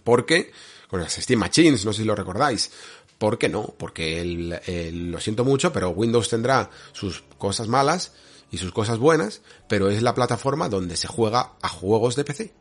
porque 0.04 0.52
con 0.88 1.00
las 1.00 1.14
Steam 1.14 1.40
Machines, 1.40 1.84
no 1.84 1.92
sé 1.92 2.02
si 2.02 2.04
lo 2.04 2.14
recordáis. 2.14 2.70
¿Por 3.18 3.38
qué 3.38 3.48
no? 3.48 3.74
Porque 3.78 4.20
el, 4.20 5.10
lo 5.10 5.20
siento 5.20 5.44
mucho, 5.44 5.72
pero 5.72 5.90
Windows 5.90 6.28
tendrá 6.28 6.70
sus 6.92 7.22
cosas 7.38 7.68
malas 7.68 8.12
y 8.50 8.58
sus 8.58 8.72
cosas 8.72 8.98
buenas, 8.98 9.42
pero 9.68 9.88
es 9.88 10.02
la 10.02 10.14
plataforma 10.14 10.68
donde 10.68 10.96
se 10.96 11.06
juega 11.06 11.52
a 11.62 11.68
juegos 11.68 12.16
de 12.16 12.24
PC. 12.24 12.52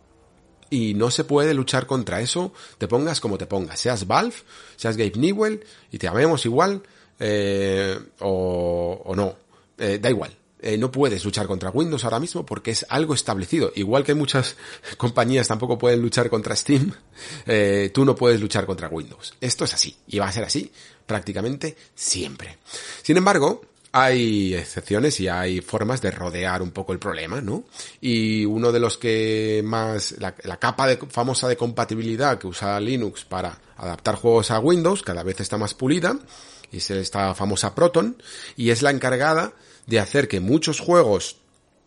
y 0.69 0.93
no 0.93 1.11
se 1.11 1.25
puede 1.25 1.53
luchar 1.53 1.85
contra 1.85 2.21
eso, 2.21 2.53
te 2.77 2.87
pongas 2.87 3.19
como 3.19 3.37
te 3.37 3.45
pongas, 3.45 3.79
seas 3.79 4.07
Valve, 4.07 4.35
seas 4.77 4.95
Gabe 4.95 5.17
Newell 5.17 5.65
y 5.91 5.97
te 5.97 6.07
amemos 6.07 6.45
igual 6.45 6.83
eh, 7.19 7.99
o, 8.19 9.01
o, 9.03 9.15
no, 9.15 9.35
eh, 9.77 9.99
da 10.01 10.09
igual. 10.09 10.35
Eh, 10.63 10.77
no 10.77 10.91
puedes 10.91 11.25
luchar 11.25 11.47
contra 11.47 11.71
Windows 11.71 12.03
ahora 12.03 12.19
mismo 12.19 12.45
porque 12.45 12.71
es 12.71 12.85
algo 12.89 13.15
establecido. 13.15 13.71
Igual 13.75 14.03
que 14.03 14.13
muchas 14.13 14.55
compañías 14.97 15.47
tampoco 15.47 15.77
pueden 15.77 16.01
luchar 16.01 16.29
contra 16.29 16.55
Steam, 16.55 16.93
eh, 17.47 17.89
tú 17.93 18.05
no 18.05 18.15
puedes 18.15 18.39
luchar 18.39 18.65
contra 18.65 18.87
Windows. 18.87 19.33
Esto 19.41 19.65
es 19.65 19.73
así 19.73 19.95
y 20.07 20.19
va 20.19 20.27
a 20.27 20.31
ser 20.31 20.43
así 20.43 20.71
prácticamente 21.07 21.75
siempre. 21.95 22.59
Sin 23.01 23.17
embargo, 23.17 23.61
hay 23.91 24.53
excepciones 24.53 25.19
y 25.19 25.27
hay 25.27 25.61
formas 25.61 26.01
de 26.01 26.11
rodear 26.11 26.61
un 26.61 26.71
poco 26.71 26.93
el 26.93 26.99
problema, 26.99 27.41
¿no? 27.41 27.63
Y 27.99 28.45
uno 28.45 28.71
de 28.71 28.79
los 28.79 28.97
que 28.97 29.61
más, 29.65 30.15
la, 30.19 30.33
capa 30.57 30.87
famosa 31.09 31.47
de 31.47 31.57
compatibilidad 31.57 32.37
que 32.37 32.47
usa 32.47 32.79
Linux 32.79 33.25
para 33.25 33.59
adaptar 33.77 34.15
juegos 34.15 34.51
a 34.51 34.59
Windows 34.59 35.01
cada 35.03 35.23
vez 35.23 35.39
está 35.41 35.57
más 35.57 35.73
pulida, 35.73 36.17
y 36.71 36.77
es 36.77 36.89
esta 36.91 37.35
famosa 37.35 37.75
Proton, 37.75 38.21
y 38.55 38.69
es 38.69 38.81
la 38.81 38.91
encargada 38.91 39.53
de 39.87 39.99
hacer 39.99 40.27
que 40.27 40.39
muchos 40.39 40.79
juegos 40.79 41.37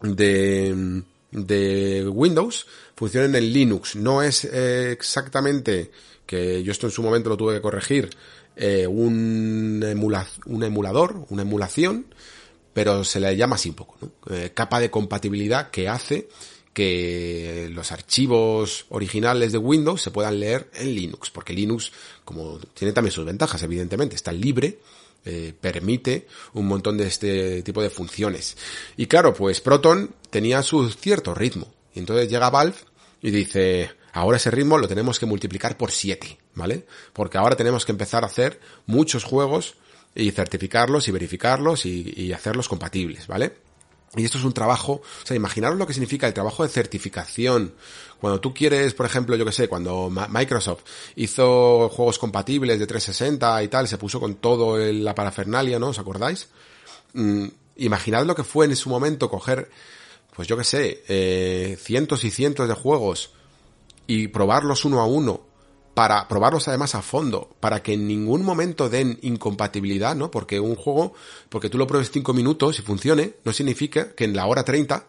de, 0.00 1.02
de 1.31 2.08
Windows 2.08 2.66
funcionen 2.97 3.34
en 3.34 3.52
Linux. 3.52 3.97
No 3.97 4.23
es 4.23 4.44
eh, 4.44 4.92
exactamente, 4.92 5.90
que 6.26 6.62
yo 6.62 6.73
esto 6.73 6.86
en 6.86 6.92
su 6.92 7.02
momento 7.02 7.28
lo 7.28 7.36
tuve 7.36 7.55
que 7.55 7.60
corregir, 7.60 8.10
eh, 8.56 8.86
un, 8.86 9.82
emula 9.84 10.26
un 10.47 10.62
emulador, 10.62 11.26
una 11.31 11.42
emulación, 11.42 12.06
pero 12.73 13.05
se 13.05 13.20
le 13.20 13.36
llama 13.36 13.56
así 13.56 13.70
un 13.70 13.74
poco, 13.74 13.97
eh, 14.31 14.52
capa 14.55 14.81
de 14.81 14.90
compatibilidad 14.90 15.70
que 15.70 15.89
hace 15.89 16.28
que 16.73 17.70
los 17.73 17.92
archivos 17.92 18.86
originales 18.89 19.52
de 19.52 19.58
Windows 19.58 20.02
se 20.02 20.10
puedan 20.10 20.40
leer 20.40 20.68
en 20.74 20.92
Linux, 20.92 21.31
porque 21.31 21.52
Linux, 21.52 21.92
como 22.24 22.58
tiene 22.74 22.92
también 22.92 23.12
sus 23.12 23.24
ventajas, 23.24 23.62
evidentemente, 23.62 24.16
está 24.16 24.32
libre, 24.32 24.81
eh, 25.25 25.55
permite 25.59 26.27
un 26.53 26.67
montón 26.67 26.97
de 26.99 27.07
este 27.07 27.62
tipo 27.62 27.83
de 27.83 27.91
funciones. 27.91 28.57
Y 28.97 29.07
claro, 29.07 29.33
pues 29.35 29.61
Proton 29.61 30.15
tenía 30.31 30.62
su 30.62 30.89
cierto 30.91 31.35
ritmo. 31.35 31.73
Y 31.94 32.01
entonces 32.01 32.28
llega 32.28 32.51
Valve 32.51 32.77
y 33.23 33.31
dice, 33.31 33.91
ahora 34.12 34.36
ese 34.36 34.51
ritmo 34.51 34.78
lo 34.78 34.89
tenemos 34.89 35.19
que 35.19 35.27
multiplicar 35.27 35.77
por 35.77 35.91
7, 35.91 36.39
¿vale? 36.55 36.85
Porque 37.12 37.39
ahora 37.39 37.57
tenemos 37.57 37.85
que 37.85 37.93
empezar 37.93 38.23
a 38.25 38.27
hacer 38.27 38.61
muchos 38.86 39.25
juegos 39.25 39.77
y 40.15 40.31
certificarlos 40.31 41.09
y 41.09 41.12
verificarlos 41.12 41.86
y, 41.86 42.12
y 42.17 42.33
hacerlos 42.33 42.69
compatibles, 42.69 43.27
¿vale? 43.27 43.64
Y 44.17 44.25
esto 44.25 44.39
es 44.39 44.44
un 44.44 44.52
trabajo, 44.52 44.93
o 44.94 45.26
sea, 45.26 45.36
imaginaros 45.36 45.78
lo 45.78 45.86
que 45.86 45.93
significa 45.93 46.26
el 46.26 46.34
trabajo 46.34 46.62
de 46.62 46.68
certificación. 46.68 47.75
Cuando 48.20 48.41
tú 48.41 48.55
quieres, 48.55 48.94
por 48.94 49.07
ejemplo, 49.07 49.36
yo 49.36 49.44
que 49.44 49.52
sé, 49.52 49.68
cuando 49.68 50.10
Microsoft 50.10 50.83
hizo 51.17 51.89
juegos 51.89 52.18
compatibles 52.18 52.78
de 52.78 52.86
360 52.86 53.62
y 53.62 53.68
tal, 53.68 53.89
se 53.89 53.99
puso 53.99 54.20
con 54.20 54.36
todo 54.36 54.81
el, 54.81 55.05
la 55.05 55.15
parafernalia, 55.15 55.78
¿no? 55.78 55.89
¿Os 55.89 55.99
acordáis? 55.99 56.49
Mm, 57.12 57.47
imaginad 57.76 58.25
lo 58.25 58.34
que 58.34 58.44
fue 58.44 58.67
en 58.67 58.76
su 58.76 58.89
momento 58.89 59.28
coger, 59.28 59.70
pues 60.34 60.49
yo 60.49 60.57
que 60.57 60.65
sé, 60.65 61.02
eh, 61.09 61.76
cientos 61.81 62.25
y 62.25 62.31
cientos 62.31 62.68
de 62.68 62.75
juegos 62.75 63.31
y 64.07 64.28
probarlos 64.28 64.84
uno 64.84 65.01
a 65.01 65.07
uno 65.07 65.53
para 65.94 66.26
probarlos 66.26 66.66
además 66.68 66.94
a 66.97 67.02
fondo, 67.02 67.50
para 67.60 67.82
que 67.82 67.94
en 67.94 68.06
ningún 68.06 68.42
momento 68.42 68.89
den 68.89 69.18
incompatibilidad, 69.23 70.16
¿no? 70.16 70.31
Porque 70.31 70.58
un 70.58 70.74
juego, 70.74 71.14
porque 71.48 71.70
tú 71.70 71.78
lo 71.78 71.86
pruebes 71.86 72.10
5 72.10 72.34
minutos 72.34 72.78
y 72.78 72.82
funcione, 72.82 73.34
no 73.44 73.52
significa 73.52 74.12
que 74.14 74.24
en 74.24 74.34
la 74.34 74.47
hora 74.47 74.64
30 74.64 75.06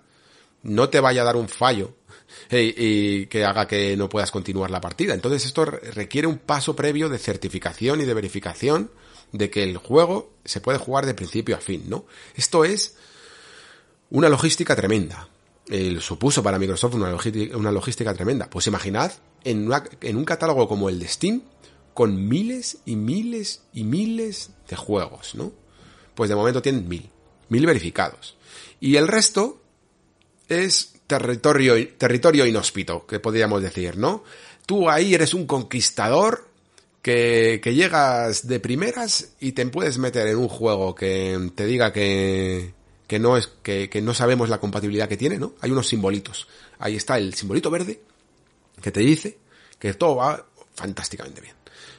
no 0.63 0.89
te 0.89 0.99
vaya 0.99 1.23
a 1.23 1.25
dar 1.25 1.35
un 1.35 1.49
fallo 1.49 1.95
y, 2.51 2.73
y, 2.77 3.25
que 3.25 3.43
haga 3.43 3.67
que 3.67 3.97
no 3.97 4.09
puedas 4.09 4.31
continuar 4.31 4.69
la 4.69 4.81
partida. 4.81 5.13
Entonces 5.13 5.45
esto 5.45 5.65
requiere 5.65 6.27
un 6.27 6.37
paso 6.37 6.75
previo 6.75 7.09
de 7.09 7.17
certificación 7.17 8.01
y 8.01 8.05
de 8.05 8.13
verificación 8.13 8.91
de 9.31 9.49
que 9.49 9.63
el 9.63 9.77
juego 9.77 10.33
se 10.45 10.61
puede 10.61 10.77
jugar 10.77 11.05
de 11.05 11.15
principio 11.15 11.55
a 11.55 11.59
fin, 11.59 11.85
¿no? 11.87 12.05
Esto 12.35 12.63
es 12.63 12.95
una 14.11 14.29
logística 14.29 14.75
tremenda 14.75 15.27
eh, 15.67 15.97
supuso 15.99 16.43
para 16.43 16.59
Microsoft 16.59 16.93
una 16.93 17.09
logística, 17.09 17.57
una 17.57 17.71
logística 17.71 18.13
tremenda. 18.13 18.49
Pues 18.49 18.67
imaginad 18.67 19.11
en, 19.43 19.65
una, 19.65 19.83
en 20.01 20.17
un 20.17 20.25
catálogo 20.25 20.67
como 20.67 20.89
el 20.89 20.99
de 20.99 21.07
Steam, 21.07 21.41
con 21.95 22.27
miles 22.27 22.79
y 22.85 22.95
miles 22.95 23.61
y 23.73 23.83
miles 23.83 24.51
de 24.69 24.75
juegos, 24.75 25.33
¿no? 25.33 25.53
Pues 26.13 26.29
de 26.29 26.35
momento 26.35 26.61
tienen 26.61 26.87
mil, 26.87 27.09
mil 27.49 27.65
verificados. 27.65 28.37
Y 28.79 28.97
el 28.97 29.07
resto 29.07 29.61
es 30.49 30.93
territorio, 31.07 31.75
territorio 31.97 32.45
inhóspito, 32.45 33.07
que 33.07 33.19
podríamos 33.19 33.63
decir, 33.63 33.97
¿no? 33.97 34.23
Tú 34.65 34.89
ahí 34.89 35.15
eres 35.15 35.33
un 35.33 35.47
conquistador 35.47 36.49
que, 37.01 37.59
que 37.63 37.73
llegas 37.73 38.47
de 38.47 38.59
primeras 38.59 39.33
y 39.39 39.53
te 39.53 39.65
puedes 39.67 39.97
meter 39.97 40.27
en 40.27 40.37
un 40.37 40.47
juego 40.47 40.93
que 40.93 41.51
te 41.55 41.65
diga 41.65 41.93
que, 41.93 42.74
que 43.07 43.19
no 43.19 43.37
es, 43.37 43.47
que, 43.61 43.89
que, 43.89 44.01
no 44.01 44.13
sabemos 44.13 44.49
la 44.49 44.59
compatibilidad 44.59 45.07
que 45.07 45.17
tiene, 45.17 45.37
¿no? 45.37 45.53
Hay 45.61 45.71
unos 45.71 45.87
simbolitos. 45.87 46.47
Ahí 46.79 46.95
está 46.95 47.17
el 47.17 47.33
simbolito 47.33 47.69
verde 47.69 48.01
que 48.81 48.91
te 48.91 49.01
dice 49.01 49.37
que 49.79 49.93
todo 49.93 50.17
va 50.17 50.45
fantásticamente 50.75 51.41
bien. 51.41 51.55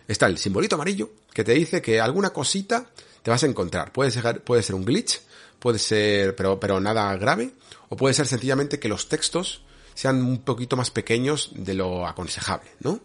Está 0.08 0.26
el 0.26 0.38
simbolito 0.38 0.76
amarillo 0.76 1.10
que 1.32 1.44
te 1.44 1.52
dice 1.52 1.82
que 1.82 2.00
alguna 2.00 2.30
cosita 2.30 2.86
te 3.22 3.30
vas 3.30 3.42
a 3.42 3.46
encontrar. 3.46 3.92
Puede 3.92 4.10
ser, 4.10 4.42
puede 4.42 4.62
ser 4.62 4.74
un 4.74 4.84
glitch, 4.84 5.20
puede 5.58 5.78
ser, 5.78 6.34
pero, 6.36 6.58
pero 6.60 6.80
nada 6.80 7.14
grave, 7.16 7.52
o 7.88 7.96
puede 7.96 8.14
ser 8.14 8.26
sencillamente 8.26 8.78
que 8.78 8.88
los 8.88 9.08
textos 9.08 9.62
sean 9.94 10.22
un 10.22 10.38
poquito 10.38 10.76
más 10.76 10.90
pequeños 10.90 11.50
de 11.54 11.74
lo 11.74 12.06
aconsejable, 12.06 12.70
¿no? 12.80 13.00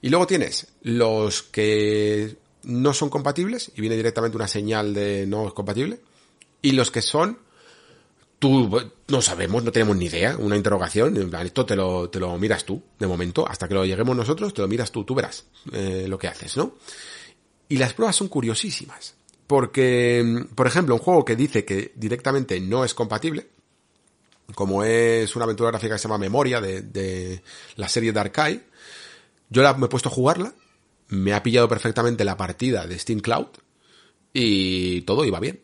Y 0.00 0.08
luego 0.08 0.26
tienes 0.26 0.68
los 0.82 1.42
que 1.42 2.36
no 2.62 2.94
son 2.94 3.10
compatibles 3.10 3.70
y 3.74 3.80
viene 3.80 3.96
directamente 3.96 4.36
una 4.36 4.48
señal 4.48 4.94
de 4.94 5.26
no 5.26 5.46
es 5.48 5.52
compatible 5.52 6.00
y 6.62 6.72
los 6.72 6.90
que 6.90 7.02
son, 7.02 7.38
tú 8.38 8.70
no 9.08 9.22
sabemos, 9.22 9.62
no 9.64 9.72
tenemos 9.72 9.96
ni 9.96 10.06
idea, 10.06 10.36
una 10.38 10.56
interrogación, 10.56 11.16
en 11.16 11.30
plan, 11.30 11.46
esto 11.46 11.66
te 11.66 11.76
lo, 11.76 12.08
te 12.10 12.18
lo 12.18 12.36
miras 12.38 12.64
tú, 12.64 12.82
de 12.98 13.06
momento, 13.06 13.46
hasta 13.48 13.68
que 13.68 13.74
lo 13.74 13.84
lleguemos 13.84 14.16
nosotros, 14.16 14.54
te 14.54 14.62
lo 14.62 14.68
miras 14.68 14.90
tú, 14.90 15.04
tú 15.04 15.14
verás 15.14 15.44
eh, 15.72 16.06
lo 16.08 16.18
que 16.18 16.28
haces, 16.28 16.56
¿no? 16.56 16.74
Y 17.68 17.76
las 17.76 17.92
pruebas 17.92 18.16
son 18.16 18.28
curiosísimas, 18.28 19.14
porque, 19.46 20.46
por 20.54 20.66
ejemplo, 20.66 20.94
un 20.94 21.00
juego 21.00 21.24
que 21.24 21.36
dice 21.36 21.64
que 21.64 21.92
directamente 21.94 22.60
no 22.60 22.84
es 22.84 22.94
compatible, 22.94 23.48
como 24.54 24.82
es 24.82 25.36
una 25.36 25.44
aventura 25.44 25.70
gráfica 25.70 25.94
que 25.94 25.98
se 25.98 26.08
llama 26.08 26.18
Memoria 26.18 26.60
de, 26.60 26.82
de 26.82 27.42
la 27.76 27.88
serie 27.88 28.12
Dark 28.12 28.32
Eye, 28.36 28.62
yo 29.48 29.62
la, 29.62 29.74
me 29.74 29.86
he 29.86 29.88
puesto 29.88 30.08
a 30.08 30.12
jugarla, 30.12 30.54
me 31.08 31.34
ha 31.34 31.42
pillado 31.42 31.68
perfectamente 31.68 32.24
la 32.24 32.36
partida 32.36 32.86
de 32.86 32.98
Steam 32.98 33.20
Cloud 33.20 33.48
y 34.32 35.02
todo 35.02 35.24
iba 35.24 35.40
bien. 35.40 35.60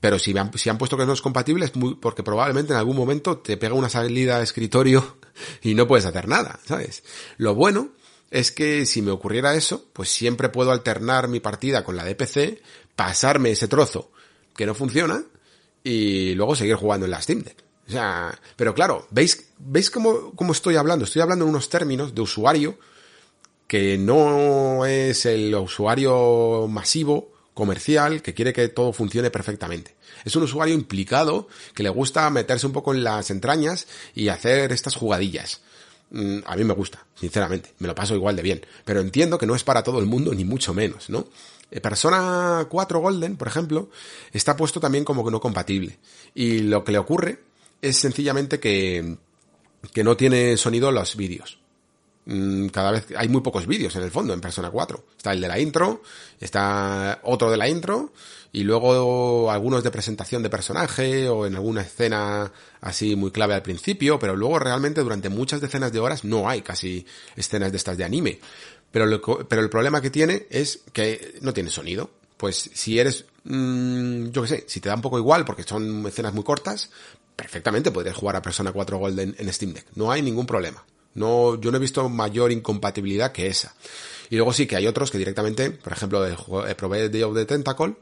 Pero 0.00 0.18
si, 0.18 0.36
han, 0.36 0.50
puesto 0.50 0.96
que 0.96 1.04
no 1.04 1.12
es 1.12 1.20
compatible 1.20 1.66
es 1.66 1.76
muy, 1.76 1.94
porque 1.94 2.22
probablemente 2.22 2.72
en 2.72 2.78
algún 2.78 2.96
momento 2.96 3.38
te 3.38 3.58
pega 3.58 3.74
una 3.74 3.90
salida 3.90 4.38
de 4.38 4.44
escritorio 4.44 5.18
y 5.62 5.74
no 5.74 5.86
puedes 5.86 6.06
hacer 6.06 6.26
nada, 6.26 6.58
¿sabes? 6.64 7.04
Lo 7.36 7.54
bueno 7.54 7.90
es 8.30 8.50
que 8.50 8.86
si 8.86 9.02
me 9.02 9.10
ocurriera 9.10 9.54
eso, 9.54 9.84
pues 9.92 10.08
siempre 10.08 10.48
puedo 10.48 10.70
alternar 10.70 11.28
mi 11.28 11.40
partida 11.40 11.84
con 11.84 11.96
la 11.96 12.04
de 12.04 12.14
PC, 12.14 12.62
pasarme 12.96 13.50
ese 13.50 13.68
trozo 13.68 14.10
que 14.56 14.66
no 14.66 14.74
funciona 14.74 15.22
y 15.84 16.34
luego 16.34 16.54
seguir 16.54 16.76
jugando 16.76 17.04
en 17.04 17.10
la 17.10 17.20
Steam 17.20 17.42
Deck. 17.42 17.62
O 17.88 17.90
sea, 17.90 18.38
pero 18.56 18.72
claro, 18.72 19.06
¿veis, 19.10 19.48
veis 19.58 19.90
cómo, 19.90 20.32
cómo 20.34 20.52
estoy 20.52 20.76
hablando? 20.76 21.04
Estoy 21.04 21.22
hablando 21.22 21.44
en 21.44 21.50
unos 21.50 21.68
términos 21.68 22.14
de 22.14 22.20
usuario 22.22 22.78
que 23.66 23.98
no 23.98 24.86
es 24.86 25.26
el 25.26 25.54
usuario 25.54 26.66
masivo 26.68 27.29
comercial 27.54 28.22
que 28.22 28.34
quiere 28.34 28.52
que 28.52 28.68
todo 28.68 28.92
funcione 28.92 29.30
perfectamente. 29.30 29.94
Es 30.24 30.36
un 30.36 30.42
usuario 30.42 30.74
implicado 30.74 31.48
que 31.74 31.82
le 31.82 31.88
gusta 31.88 32.28
meterse 32.30 32.66
un 32.66 32.72
poco 32.72 32.94
en 32.94 33.04
las 33.04 33.30
entrañas 33.30 33.86
y 34.14 34.28
hacer 34.28 34.72
estas 34.72 34.96
jugadillas. 34.96 35.60
Mm, 36.10 36.38
a 36.44 36.56
mí 36.56 36.64
me 36.64 36.74
gusta, 36.74 37.06
sinceramente, 37.14 37.72
me 37.78 37.86
lo 37.86 37.94
paso 37.94 38.14
igual 38.14 38.34
de 38.34 38.42
bien, 38.42 38.66
pero 38.84 39.00
entiendo 39.00 39.38
que 39.38 39.46
no 39.46 39.54
es 39.54 39.62
para 39.62 39.82
todo 39.82 40.00
el 40.00 40.06
mundo 40.06 40.34
ni 40.34 40.44
mucho 40.44 40.74
menos, 40.74 41.08
¿no? 41.08 41.28
Eh, 41.70 41.80
Persona 41.80 42.66
4 42.68 42.98
Golden, 42.98 43.36
por 43.36 43.46
ejemplo, 43.46 43.90
está 44.32 44.56
puesto 44.56 44.80
también 44.80 45.04
como 45.04 45.24
que 45.24 45.30
no 45.30 45.40
compatible. 45.40 45.98
Y 46.34 46.60
lo 46.60 46.82
que 46.82 46.92
le 46.92 46.98
ocurre 46.98 47.40
es 47.80 47.96
sencillamente 47.96 48.58
que, 48.58 49.16
que 49.92 50.04
no 50.04 50.16
tiene 50.16 50.56
sonido 50.56 50.90
los 50.90 51.14
vídeos. 51.16 51.59
Mm, 52.26 52.66
cada 52.68 52.92
vez 52.92 53.06
hay 53.16 53.28
muy 53.28 53.40
pocos 53.40 53.66
vídeos 53.66 53.96
en 53.96 54.02
el 54.02 54.10
fondo 54.10 54.34
en 54.34 54.40
Persona 54.40 54.70
4. 54.70 55.04
Está 55.16 55.32
el 55.32 55.40
de 55.40 55.48
la 55.48 55.58
intro, 55.58 56.02
está 56.38 57.20
otro 57.24 57.50
de 57.50 57.56
la 57.56 57.68
intro 57.68 58.12
y 58.52 58.62
luego 58.62 59.50
algunos 59.50 59.82
de 59.82 59.90
presentación 59.90 60.42
de 60.42 60.50
personaje 60.50 61.28
o 61.28 61.46
en 61.46 61.54
alguna 61.54 61.82
escena 61.82 62.52
así 62.80 63.16
muy 63.16 63.30
clave 63.30 63.54
al 63.54 63.62
principio, 63.62 64.18
pero 64.18 64.36
luego 64.36 64.58
realmente 64.58 65.02
durante 65.02 65.28
muchas 65.28 65.60
decenas 65.60 65.92
de 65.92 66.00
horas 66.00 66.24
no 66.24 66.48
hay 66.48 66.62
casi 66.62 67.06
escenas 67.36 67.70
de 67.70 67.78
estas 67.78 67.96
de 67.96 68.04
anime. 68.04 68.40
Pero, 68.90 69.06
lo, 69.06 69.20
pero 69.20 69.62
el 69.62 69.70
problema 69.70 70.02
que 70.02 70.10
tiene 70.10 70.46
es 70.50 70.80
que 70.92 71.38
no 71.42 71.52
tiene 71.54 71.70
sonido. 71.70 72.10
Pues 72.36 72.70
si 72.74 72.98
eres, 72.98 73.26
mmm, 73.44 74.28
yo 74.30 74.42
qué 74.42 74.48
sé, 74.48 74.64
si 74.66 74.80
te 74.80 74.88
da 74.88 74.94
un 74.94 75.02
poco 75.02 75.18
igual 75.18 75.44
porque 75.44 75.62
son 75.62 76.06
escenas 76.06 76.34
muy 76.34 76.42
cortas, 76.42 76.90
perfectamente 77.36 77.90
podrías 77.90 78.16
jugar 78.16 78.36
a 78.36 78.42
Persona 78.42 78.72
4 78.72 78.98
Golden 78.98 79.34
en 79.38 79.52
Steam 79.52 79.72
Deck. 79.72 79.86
No 79.94 80.10
hay 80.10 80.22
ningún 80.22 80.46
problema. 80.46 80.84
No, 81.14 81.60
yo 81.60 81.70
no 81.70 81.76
he 81.76 81.80
visto 81.80 82.08
mayor 82.08 82.52
incompatibilidad 82.52 83.32
que 83.32 83.48
esa. 83.48 83.74
Y 84.30 84.36
luego 84.36 84.52
sí 84.52 84.66
que 84.66 84.76
hay 84.76 84.86
otros 84.86 85.10
que 85.10 85.18
directamente, 85.18 85.70
por 85.70 85.92
ejemplo, 85.92 86.24
el 86.24 86.36
juego, 86.36 86.66
eh, 86.66 86.74
probé 86.74 87.08
Day 87.08 87.22
of 87.22 87.34
the 87.34 87.44
Tentacle 87.44 87.96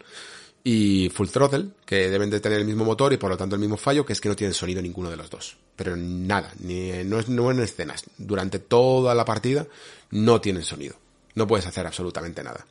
y 0.62 1.08
Full 1.08 1.28
Throttle, 1.28 1.70
que 1.86 2.10
deben 2.10 2.28
de 2.28 2.40
tener 2.40 2.58
el 2.58 2.66
mismo 2.66 2.84
motor 2.84 3.12
y 3.14 3.16
por 3.16 3.30
lo 3.30 3.36
tanto 3.36 3.54
el 3.56 3.60
mismo 3.60 3.78
fallo, 3.78 4.04
que 4.04 4.12
es 4.12 4.20
que 4.20 4.28
no 4.28 4.36
tienen 4.36 4.52
sonido 4.52 4.82
ninguno 4.82 5.08
de 5.08 5.16
los 5.16 5.30
dos. 5.30 5.56
Pero 5.74 5.96
nada, 5.96 6.52
ni, 6.58 7.04
no, 7.04 7.18
es, 7.18 7.28
no 7.30 7.50
en 7.50 7.60
escenas. 7.60 8.04
Durante 8.18 8.58
toda 8.58 9.14
la 9.14 9.24
partida 9.24 9.66
no 10.10 10.40
tienen 10.40 10.64
sonido. 10.64 10.96
No 11.34 11.46
puedes 11.46 11.66
hacer 11.66 11.86
absolutamente 11.86 12.42
nada. 12.42 12.66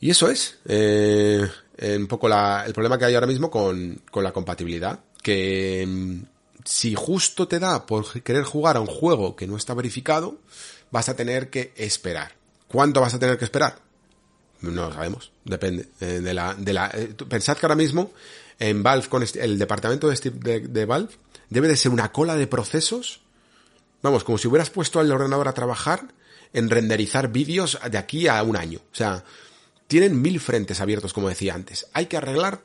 Y 0.00 0.10
eso 0.10 0.28
es 0.28 0.58
eh, 0.66 1.48
un 1.80 2.06
poco 2.08 2.28
la, 2.28 2.64
el 2.66 2.74
problema 2.74 2.98
que 2.98 3.06
hay 3.06 3.14
ahora 3.14 3.26
mismo 3.26 3.50
con, 3.50 4.02
con 4.10 4.22
la 4.22 4.32
compatibilidad. 4.32 5.00
Que 5.22 5.86
mm, 5.86 6.33
si 6.64 6.94
justo 6.94 7.46
te 7.46 7.58
da 7.58 7.86
por 7.86 8.22
querer 8.22 8.44
jugar 8.44 8.76
a 8.76 8.80
un 8.80 8.86
juego 8.86 9.36
que 9.36 9.46
no 9.46 9.56
está 9.56 9.74
verificado, 9.74 10.38
vas 10.90 11.08
a 11.08 11.16
tener 11.16 11.50
que 11.50 11.72
esperar. 11.76 12.32
¿Cuánto 12.68 13.00
vas 13.00 13.14
a 13.14 13.18
tener 13.18 13.38
que 13.38 13.44
esperar? 13.44 13.78
No 14.60 14.88
lo 14.88 14.92
sabemos, 14.92 15.30
depende 15.44 15.88
eh, 16.00 16.20
de 16.20 16.34
la, 16.34 16.54
de 16.54 16.72
la. 16.72 16.90
Eh, 16.94 17.14
pensad 17.28 17.56
que 17.56 17.66
ahora 17.66 17.74
mismo 17.74 18.12
en 18.58 18.82
Valve 18.82 19.08
con 19.08 19.22
este, 19.22 19.44
el 19.44 19.58
departamento 19.58 20.08
de, 20.08 20.30
de, 20.30 20.60
de, 20.60 20.84
Valve 20.86 21.12
debe 21.50 21.68
de 21.68 21.76
ser 21.76 21.92
una 21.92 22.12
cola 22.12 22.36
de 22.36 22.46
procesos. 22.46 23.20
Vamos, 24.02 24.24
como 24.24 24.38
si 24.38 24.48
hubieras 24.48 24.70
puesto 24.70 25.00
al 25.00 25.12
ordenador 25.12 25.48
a 25.48 25.54
trabajar 25.54 26.06
en 26.52 26.70
renderizar 26.70 27.28
vídeos 27.28 27.78
de 27.90 27.98
aquí 27.98 28.28
a 28.28 28.42
un 28.42 28.56
año. 28.56 28.80
O 28.92 28.94
sea, 28.94 29.24
tienen 29.86 30.20
mil 30.22 30.40
frentes 30.40 30.80
abiertos, 30.80 31.12
como 31.12 31.28
decía 31.28 31.54
antes. 31.54 31.86
Hay 31.92 32.06
que 32.06 32.16
arreglar 32.16 32.62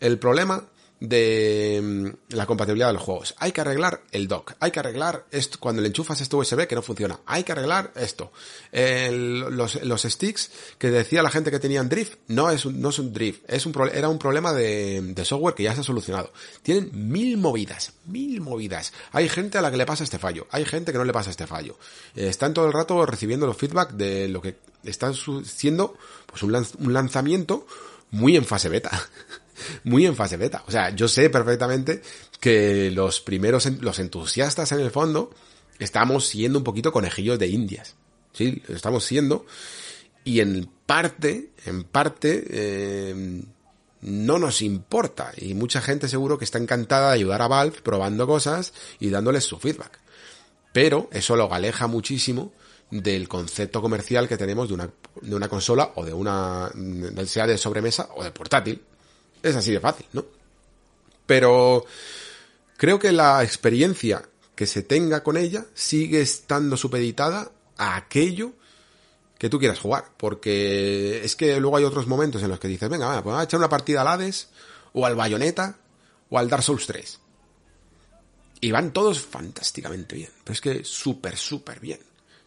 el 0.00 0.18
problema 0.18 0.64
de 1.02 1.80
mm, 1.82 2.34
la 2.36 2.46
compatibilidad 2.46 2.86
de 2.86 2.92
los 2.92 3.02
juegos. 3.02 3.34
Hay 3.38 3.50
que 3.50 3.60
arreglar 3.60 4.02
el 4.12 4.28
dock. 4.28 4.54
Hay 4.60 4.70
que 4.70 4.78
arreglar 4.78 5.26
esto 5.32 5.58
cuando 5.58 5.82
le 5.82 5.88
enchufas 5.88 6.20
esto 6.20 6.38
USB 6.38 6.68
que 6.68 6.76
no 6.76 6.82
funciona. 6.82 7.18
Hay 7.26 7.42
que 7.42 7.52
arreglar 7.52 7.92
esto. 7.96 8.30
los, 8.72 9.82
los, 9.82 10.02
sticks 10.02 10.50
que 10.78 10.90
decía 10.90 11.22
la 11.22 11.30
gente 11.30 11.50
que 11.50 11.58
tenían 11.58 11.88
drift 11.88 12.18
no 12.28 12.50
es 12.50 12.64
un, 12.64 12.80
no 12.80 12.90
es 12.90 13.00
un 13.00 13.12
drift. 13.12 13.42
Es 13.48 13.66
un, 13.66 13.74
era 13.92 14.08
un 14.08 14.18
problema 14.18 14.52
de, 14.52 15.14
software 15.24 15.54
que 15.54 15.64
ya 15.64 15.74
se 15.74 15.80
ha 15.80 15.84
solucionado. 15.84 16.32
Tienen 16.62 16.90
mil 16.92 17.36
movidas. 17.36 17.92
Mil 18.06 18.40
movidas. 18.40 18.92
Hay 19.10 19.28
gente 19.28 19.58
a 19.58 19.62
la 19.62 19.72
que 19.72 19.76
le 19.76 19.86
pasa 19.86 20.04
este 20.04 20.20
fallo. 20.20 20.46
Hay 20.50 20.64
gente 20.64 20.92
que 20.92 20.98
no 20.98 21.04
le 21.04 21.12
pasa 21.12 21.30
este 21.30 21.48
fallo. 21.48 21.78
están 22.14 22.54
todo 22.54 22.66
el 22.66 22.72
rato 22.72 23.04
recibiendo 23.06 23.46
los 23.46 23.56
feedback 23.56 23.92
de 23.92 24.28
lo 24.28 24.40
que 24.40 24.56
está 24.84 25.12
siendo 25.44 25.96
pues 26.26 26.44
un, 26.44 26.54
un 26.54 26.92
lanzamiento 26.92 27.66
muy 28.12 28.36
en 28.36 28.44
fase 28.44 28.68
beta. 28.68 28.90
muy 29.84 30.06
en 30.06 30.16
fase 30.16 30.36
beta. 30.36 30.62
O 30.66 30.70
sea, 30.70 30.90
yo 30.90 31.08
sé 31.08 31.30
perfectamente 31.30 32.02
que 32.40 32.90
los 32.90 33.20
primeros, 33.20 33.66
los 33.80 33.98
entusiastas 33.98 34.72
en 34.72 34.80
el 34.80 34.90
fondo, 34.90 35.30
estamos 35.78 36.26
siendo 36.26 36.58
un 36.58 36.64
poquito 36.64 36.92
conejillos 36.92 37.38
de 37.38 37.48
indias. 37.48 37.96
Sí, 38.32 38.62
estamos 38.68 39.04
siendo. 39.04 39.46
Y 40.24 40.40
en 40.40 40.68
parte, 40.86 41.50
en 41.66 41.84
parte, 41.84 42.44
eh, 42.48 43.42
no 44.02 44.38
nos 44.38 44.62
importa. 44.62 45.32
Y 45.36 45.54
mucha 45.54 45.80
gente 45.80 46.08
seguro 46.08 46.38
que 46.38 46.44
está 46.44 46.58
encantada 46.58 47.08
de 47.08 47.14
ayudar 47.14 47.42
a 47.42 47.48
Valve 47.48 47.80
probando 47.82 48.26
cosas 48.26 48.72
y 48.98 49.10
dándoles 49.10 49.44
su 49.44 49.58
feedback. 49.58 49.98
Pero 50.72 51.08
eso 51.12 51.36
lo 51.36 51.52
aleja 51.52 51.86
muchísimo 51.86 52.52
del 52.90 53.28
concepto 53.28 53.80
comercial 53.80 54.28
que 54.28 54.36
tenemos 54.36 54.68
de 54.68 54.74
una, 54.74 54.90
de 55.22 55.34
una 55.34 55.48
consola 55.48 55.92
o 55.96 56.04
de 56.04 56.12
una, 56.12 56.70
sea 57.26 57.46
de 57.46 57.56
sobremesa 57.56 58.08
o 58.14 58.22
de 58.22 58.30
portátil. 58.30 58.82
Es 59.42 59.56
así 59.56 59.72
de 59.72 59.80
fácil, 59.80 60.06
¿no? 60.12 60.24
Pero 61.26 61.84
creo 62.76 62.98
que 62.98 63.12
la 63.12 63.42
experiencia 63.42 64.22
que 64.54 64.66
se 64.66 64.82
tenga 64.82 65.22
con 65.22 65.36
ella 65.36 65.66
sigue 65.74 66.20
estando 66.20 66.76
supeditada 66.76 67.50
a 67.76 67.96
aquello 67.96 68.52
que 69.38 69.48
tú 69.48 69.58
quieras 69.58 69.80
jugar. 69.80 70.10
Porque 70.16 71.24
es 71.24 71.34
que 71.34 71.58
luego 71.58 71.76
hay 71.76 71.84
otros 71.84 72.06
momentos 72.06 72.42
en 72.42 72.48
los 72.50 72.60
que 72.60 72.68
dices, 72.68 72.88
venga, 72.88 73.22
pues 73.22 73.36
a 73.36 73.42
echar 73.42 73.58
una 73.58 73.68
partida 73.68 74.02
al 74.02 74.08
Hades, 74.08 74.48
o 74.92 75.06
al 75.06 75.16
Bayonetta, 75.16 75.78
o 76.30 76.38
al 76.38 76.48
Dark 76.48 76.62
Souls 76.62 76.86
3. 76.86 77.18
Y 78.60 78.70
van 78.70 78.92
todos 78.92 79.20
fantásticamente 79.20 80.14
bien. 80.14 80.30
Pero 80.44 80.52
es 80.52 80.60
que 80.60 80.84
súper, 80.84 81.36
súper 81.36 81.80
bien. 81.80 81.98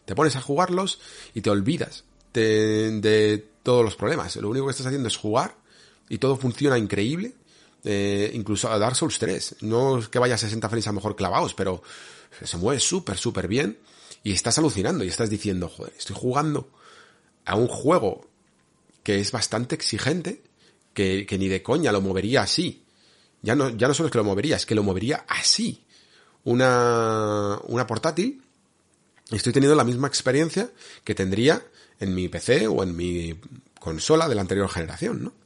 Te 0.06 0.14
pones 0.14 0.36
a 0.36 0.40
jugarlos 0.40 1.00
y 1.34 1.40
te 1.40 1.50
olvidas 1.50 2.04
de 2.32 3.48
todos 3.62 3.84
los 3.84 3.96
problemas. 3.96 4.36
Lo 4.36 4.48
único 4.48 4.66
que 4.66 4.70
estás 4.70 4.86
haciendo 4.86 5.08
es 5.08 5.16
jugar 5.16 5.56
y 6.08 6.18
todo 6.18 6.36
funciona 6.36 6.78
increíble. 6.78 7.34
Eh, 7.88 8.32
incluso 8.34 8.68
a 8.70 8.78
Dark 8.78 8.96
Souls 8.96 9.18
3. 9.18 9.56
No 9.60 9.98
es 9.98 10.08
que 10.08 10.18
vaya 10.18 10.34
a 10.34 10.38
60 10.38 10.68
frames 10.68 10.86
a 10.88 10.90
lo 10.90 10.96
mejor 10.96 11.14
clavados, 11.14 11.54
pero 11.54 11.82
se 12.42 12.56
mueve 12.56 12.80
súper, 12.80 13.16
súper 13.16 13.46
bien. 13.46 13.78
Y 14.24 14.32
estás 14.32 14.58
alucinando 14.58 15.04
y 15.04 15.08
estás 15.08 15.30
diciendo, 15.30 15.68
joder, 15.68 15.92
estoy 15.96 16.16
jugando 16.18 16.68
a 17.44 17.54
un 17.54 17.68
juego 17.68 18.26
que 19.04 19.20
es 19.20 19.30
bastante 19.30 19.76
exigente, 19.76 20.42
que, 20.94 21.26
que 21.26 21.38
ni 21.38 21.46
de 21.46 21.62
coña 21.62 21.92
lo 21.92 22.00
movería 22.00 22.42
así. 22.42 22.82
Ya 23.42 23.54
no, 23.54 23.70
ya 23.70 23.86
no 23.86 23.94
solo 23.94 24.08
es 24.08 24.12
que 24.12 24.18
lo 24.18 24.24
movería, 24.24 24.56
es 24.56 24.66
que 24.66 24.74
lo 24.74 24.82
movería 24.82 25.24
así. 25.28 25.84
Una, 26.42 27.60
una 27.68 27.86
portátil. 27.86 28.42
Estoy 29.30 29.52
teniendo 29.52 29.76
la 29.76 29.84
misma 29.84 30.08
experiencia 30.08 30.70
que 31.04 31.14
tendría 31.14 31.64
en 32.00 32.14
mi 32.14 32.28
PC 32.28 32.66
o 32.66 32.82
en 32.82 32.96
mi 32.96 33.38
consola 33.78 34.28
de 34.28 34.34
la 34.34 34.40
anterior 34.40 34.68
generación, 34.68 35.22
¿no? 35.22 35.45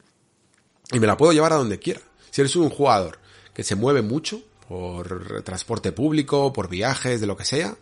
Y 0.92 1.00
me 1.00 1.06
la 1.06 1.16
puedo 1.16 1.32
llevar 1.32 1.52
a 1.52 1.56
donde 1.56 1.78
quiera. 1.78 2.00
Si 2.30 2.40
eres 2.40 2.56
un 2.56 2.70
jugador 2.70 3.18
que 3.54 3.64
se 3.64 3.74
mueve 3.74 4.02
mucho 4.02 4.42
por 4.68 5.42
transporte 5.42 5.92
público, 5.92 6.52
por 6.52 6.68
viajes, 6.68 7.20
de 7.20 7.26
lo 7.26 7.36
que 7.36 7.44
sea, 7.44 7.76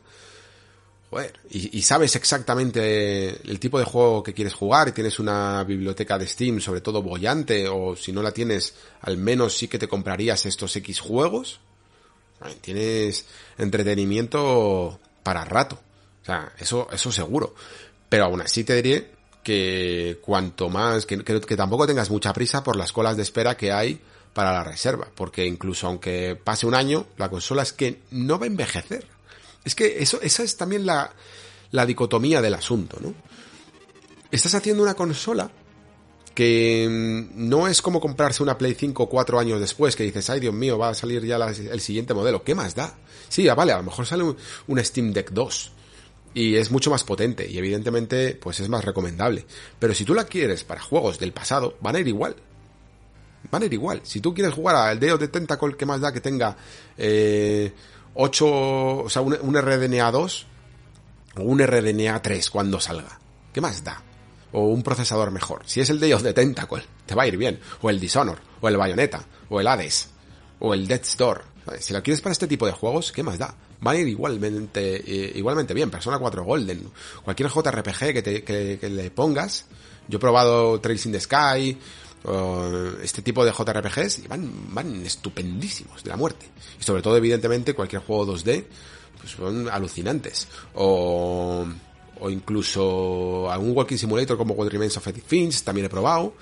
joder, 1.10 1.38
y, 1.50 1.82
sabes 1.82 2.16
exactamente 2.16 3.50
el 3.50 3.60
tipo 3.60 3.78
de 3.78 3.84
juego 3.84 4.22
que 4.22 4.34
quieres 4.34 4.54
jugar 4.54 4.88
y 4.88 4.92
tienes 4.92 5.18
una 5.18 5.64
biblioteca 5.64 6.18
de 6.18 6.26
Steam, 6.26 6.60
sobre 6.60 6.80
todo 6.80 7.02
bollante, 7.02 7.68
o 7.68 7.96
si 7.96 8.12
no 8.12 8.22
la 8.22 8.32
tienes, 8.32 8.74
al 9.02 9.16
menos 9.16 9.56
sí 9.56 9.68
que 9.68 9.78
te 9.78 9.88
comprarías 9.88 10.46
estos 10.46 10.74
X 10.76 11.00
juegos, 11.00 11.60
tienes 12.60 13.26
entretenimiento 13.56 14.98
para 15.22 15.44
rato. 15.44 15.78
O 16.22 16.24
sea, 16.24 16.52
eso, 16.58 16.88
eso 16.92 17.10
seguro. 17.10 17.54
Pero 18.08 18.24
aún 18.24 18.40
así 18.40 18.64
te 18.64 18.80
diré 18.80 19.17
que 19.42 20.18
cuanto 20.22 20.68
más, 20.68 21.06
que, 21.06 21.22
que, 21.24 21.56
tampoco 21.56 21.86
tengas 21.86 22.10
mucha 22.10 22.32
prisa 22.32 22.62
por 22.62 22.76
las 22.76 22.92
colas 22.92 23.16
de 23.16 23.22
espera 23.22 23.56
que 23.56 23.72
hay 23.72 24.00
para 24.32 24.52
la 24.52 24.64
reserva, 24.64 25.08
porque 25.14 25.46
incluso 25.46 25.86
aunque 25.86 26.36
pase 26.42 26.66
un 26.66 26.74
año, 26.74 27.06
la 27.16 27.28
consola 27.28 27.62
es 27.62 27.72
que 27.72 28.02
no 28.10 28.38
va 28.38 28.44
a 28.44 28.48
envejecer. 28.48 29.06
Es 29.64 29.74
que 29.74 30.02
eso, 30.02 30.20
esa 30.22 30.42
es 30.42 30.56
también 30.56 30.86
la, 30.86 31.12
la 31.72 31.86
dicotomía 31.86 32.40
del 32.40 32.54
asunto, 32.54 32.98
¿no? 33.00 33.14
Estás 34.30 34.54
haciendo 34.54 34.82
una 34.82 34.94
consola 34.94 35.50
que 36.34 36.86
mm, 36.88 37.48
no 37.48 37.66
es 37.66 37.82
como 37.82 38.00
comprarse 38.00 38.44
una 38.44 38.56
Play 38.56 38.74
5 38.74 39.08
cuatro 39.08 39.40
años 39.40 39.58
después, 39.58 39.96
que 39.96 40.04
dices, 40.04 40.30
ay 40.30 40.38
Dios 40.38 40.54
mío, 40.54 40.78
va 40.78 40.90
a 40.90 40.94
salir 40.94 41.24
ya 41.24 41.36
el 41.36 41.80
siguiente 41.80 42.14
modelo. 42.14 42.44
¿Qué 42.44 42.54
más 42.54 42.76
da? 42.76 42.96
Sí, 43.28 43.48
vale, 43.48 43.72
a 43.72 43.78
lo 43.78 43.82
mejor 43.82 44.06
sale 44.06 44.22
un, 44.22 44.36
un 44.68 44.84
Steam 44.84 45.12
Deck 45.12 45.30
2, 45.32 45.72
y 46.38 46.54
es 46.54 46.70
mucho 46.70 46.88
más 46.88 47.02
potente 47.02 47.50
y 47.50 47.58
evidentemente 47.58 48.38
pues 48.40 48.60
es 48.60 48.68
más 48.68 48.84
recomendable. 48.84 49.44
Pero 49.80 49.92
si 49.92 50.04
tú 50.04 50.14
la 50.14 50.22
quieres 50.22 50.62
para 50.62 50.80
juegos 50.80 51.18
del 51.18 51.32
pasado, 51.32 51.76
van 51.80 51.96
a 51.96 51.98
ir 51.98 52.06
igual. 52.06 52.36
Van 53.50 53.62
a 53.62 53.66
ir 53.66 53.72
igual. 53.72 54.02
Si 54.04 54.20
tú 54.20 54.32
quieres 54.32 54.54
jugar 54.54 54.76
al 54.76 55.00
Deo 55.00 55.18
de 55.18 55.26
Tentacle, 55.26 55.76
que 55.76 55.84
más 55.84 56.00
da 56.00 56.12
que 56.12 56.20
tenga 56.20 56.56
eh, 56.96 57.72
8, 58.14 58.46
o 58.46 59.10
sea, 59.10 59.20
un, 59.20 59.34
RDNA 59.34 60.12
2 60.12 60.46
o 61.38 61.42
un 61.42 61.58
RDNA 61.58 62.22
3 62.22 62.50
cuando 62.50 62.78
salga. 62.78 63.18
¿Qué 63.52 63.60
más 63.60 63.82
da? 63.82 64.00
O 64.52 64.68
un 64.68 64.84
procesador 64.84 65.32
mejor. 65.32 65.62
Si 65.66 65.80
es 65.80 65.90
el 65.90 65.98
Day 65.98 66.12
of 66.12 66.22
the 66.22 66.34
Tentacle, 66.34 66.84
te 67.04 67.16
va 67.16 67.24
a 67.24 67.26
ir 67.26 67.36
bien. 67.36 67.58
O 67.82 67.90
el 67.90 67.98
Dishonor, 67.98 68.38
o 68.60 68.68
el 68.68 68.76
Bayonetta, 68.76 69.24
o 69.48 69.58
el 69.58 69.66
Hades, 69.66 70.10
o 70.60 70.72
el 70.72 70.86
Death's 70.86 71.16
Door. 71.16 71.42
Si 71.80 71.92
la 71.92 72.00
quieres 72.00 72.20
para 72.20 72.32
este 72.32 72.46
tipo 72.46 72.64
de 72.64 72.72
juegos, 72.72 73.10
¿qué 73.10 73.24
más 73.24 73.38
da? 73.38 73.56
Van 73.80 73.96
a 73.96 73.98
ir 73.98 74.08
igualmente, 74.08 74.96
eh, 74.96 75.32
igualmente 75.36 75.74
bien. 75.74 75.90
Persona 75.90 76.18
4 76.18 76.44
Golden, 76.44 76.90
cualquier 77.22 77.50
JRPG 77.50 78.12
que, 78.12 78.22
te, 78.22 78.44
que, 78.44 78.88
le 78.88 79.10
pongas. 79.10 79.66
Yo 80.08 80.16
he 80.16 80.20
probado 80.20 80.80
Trails 80.80 81.06
in 81.06 81.12
the 81.12 81.20
Sky, 81.20 81.78
este 83.02 83.22
tipo 83.22 83.44
de 83.44 83.52
JRPGs 83.52 84.20
y 84.20 84.28
van, 84.28 84.74
van 84.74 85.06
estupendísimos 85.06 86.02
de 86.02 86.10
la 86.10 86.16
muerte. 86.16 86.46
Y 86.80 86.82
sobre 86.82 87.02
todo, 87.02 87.16
evidentemente, 87.16 87.74
cualquier 87.74 88.02
juego 88.02 88.34
2D, 88.34 88.64
pues 89.18 89.32
son 89.32 89.68
alucinantes. 89.68 90.48
O, 90.74 91.66
o 92.20 92.30
incluso 92.30 93.50
algún 93.50 93.76
Walking 93.76 93.96
Simulator 93.96 94.36
como 94.36 94.54
What 94.54 94.68
Remains 94.70 94.96
of 94.96 95.06
Edith 95.06 95.26
Finch, 95.26 95.62
también 95.62 95.86
he 95.86 95.88
probado. 95.88 96.34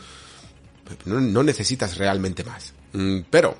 No, 1.04 1.20
no 1.20 1.42
necesitas 1.42 1.98
realmente 1.98 2.44
más. 2.44 2.72
Mm, 2.92 3.20
pero, 3.30 3.56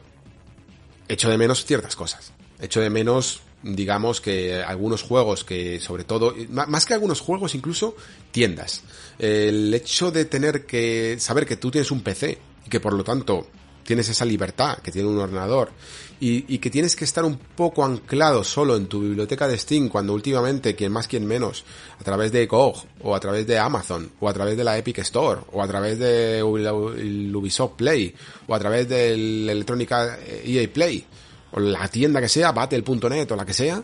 echo 1.08 1.28
de 1.28 1.38
menos 1.38 1.64
ciertas 1.64 1.96
cosas. 1.96 2.32
Echo 2.60 2.80
de 2.80 2.88
menos 2.88 3.42
digamos 3.62 4.20
que 4.20 4.62
algunos 4.62 5.02
juegos 5.02 5.44
que 5.44 5.81
sobre 5.81 6.05
todo, 6.05 6.35
más 6.49 6.86
que 6.86 6.94
algunos 6.94 7.20
juegos 7.20 7.55
incluso 7.55 7.97
tiendas. 8.31 8.83
El 9.18 9.73
hecho 9.75 10.10
de 10.10 10.25
tener 10.25 10.67
que 10.67 11.17
saber 11.18 11.47
que 11.47 11.57
tú 11.57 11.70
tienes 11.70 11.91
un 11.91 12.02
PC 12.02 12.39
y 12.67 12.70
que 12.70 12.81
por 12.81 12.93
lo 12.93 13.02
tanto 13.02 13.47
tienes 13.86 14.09
esa 14.09 14.25
libertad 14.25 14.78
que 14.78 14.91
tiene 14.91 15.09
un 15.09 15.18
ordenador 15.18 15.70
y, 16.18 16.59
que 16.59 16.70
tienes 16.70 16.97
que 16.97 17.05
estar 17.05 17.25
un 17.25 17.36
poco 17.36 17.85
anclado 17.85 18.43
solo 18.43 18.76
en 18.76 18.86
tu 18.86 19.01
biblioteca 19.01 19.47
de 19.47 19.59
Steam 19.59 19.89
cuando 19.89 20.15
últimamente, 20.15 20.75
quien 20.75 20.91
más, 20.91 21.07
quien 21.09 21.26
menos, 21.26 21.65
a 22.01 22.05
través 22.05 22.33
de 22.33 22.47
GOG 22.47 22.85
o 23.02 23.15
a 23.15 23.20
través 23.20 23.47
de 23.47 23.59
Amazon 23.59 24.10
o 24.20 24.28
a 24.28 24.33
través 24.33 24.57
de 24.57 24.65
la 24.65 24.76
Epic 24.76 24.99
Store 24.99 25.43
o 25.52 25.62
a 25.62 25.68
través 25.68 25.99
de 25.99 26.43
Ubisoft 26.43 27.76
Play 27.76 28.15
o 28.47 28.55
a 28.55 28.59
través 28.59 28.89
del 28.89 29.49
Electrónica 29.49 30.18
EA 30.44 30.68
Play 30.73 31.07
o 31.52 31.60
la 31.60 31.89
tienda 31.89 32.20
que 32.20 32.28
sea, 32.28 32.52
Battle.net 32.52 33.31
o 33.31 33.36
la 33.36 33.47
que 33.47 33.55
sea, 33.55 33.83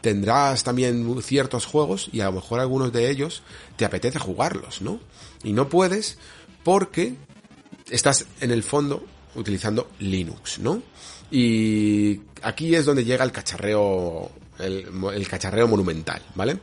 tendrás 0.00 0.64
también 0.64 1.20
ciertos 1.22 1.66
juegos 1.66 2.08
y 2.12 2.20
a 2.20 2.26
lo 2.26 2.32
mejor 2.32 2.60
algunos 2.60 2.92
de 2.92 3.10
ellos 3.10 3.42
te 3.76 3.84
apetece 3.84 4.18
jugarlos, 4.18 4.82
¿no? 4.82 5.00
Y 5.42 5.52
no 5.52 5.68
puedes 5.68 6.18
porque 6.62 7.14
estás 7.90 8.26
en 8.40 8.50
el 8.50 8.62
fondo 8.62 9.04
utilizando 9.34 9.90
Linux, 9.98 10.58
¿no? 10.58 10.82
Y 11.30 12.20
aquí 12.42 12.74
es 12.74 12.84
donde 12.84 13.04
llega 13.04 13.24
el 13.24 13.32
cacharreo, 13.32 14.30
el, 14.58 15.28
cacharreo 15.28 15.68
monumental, 15.68 16.22
¿vale? 16.34 16.58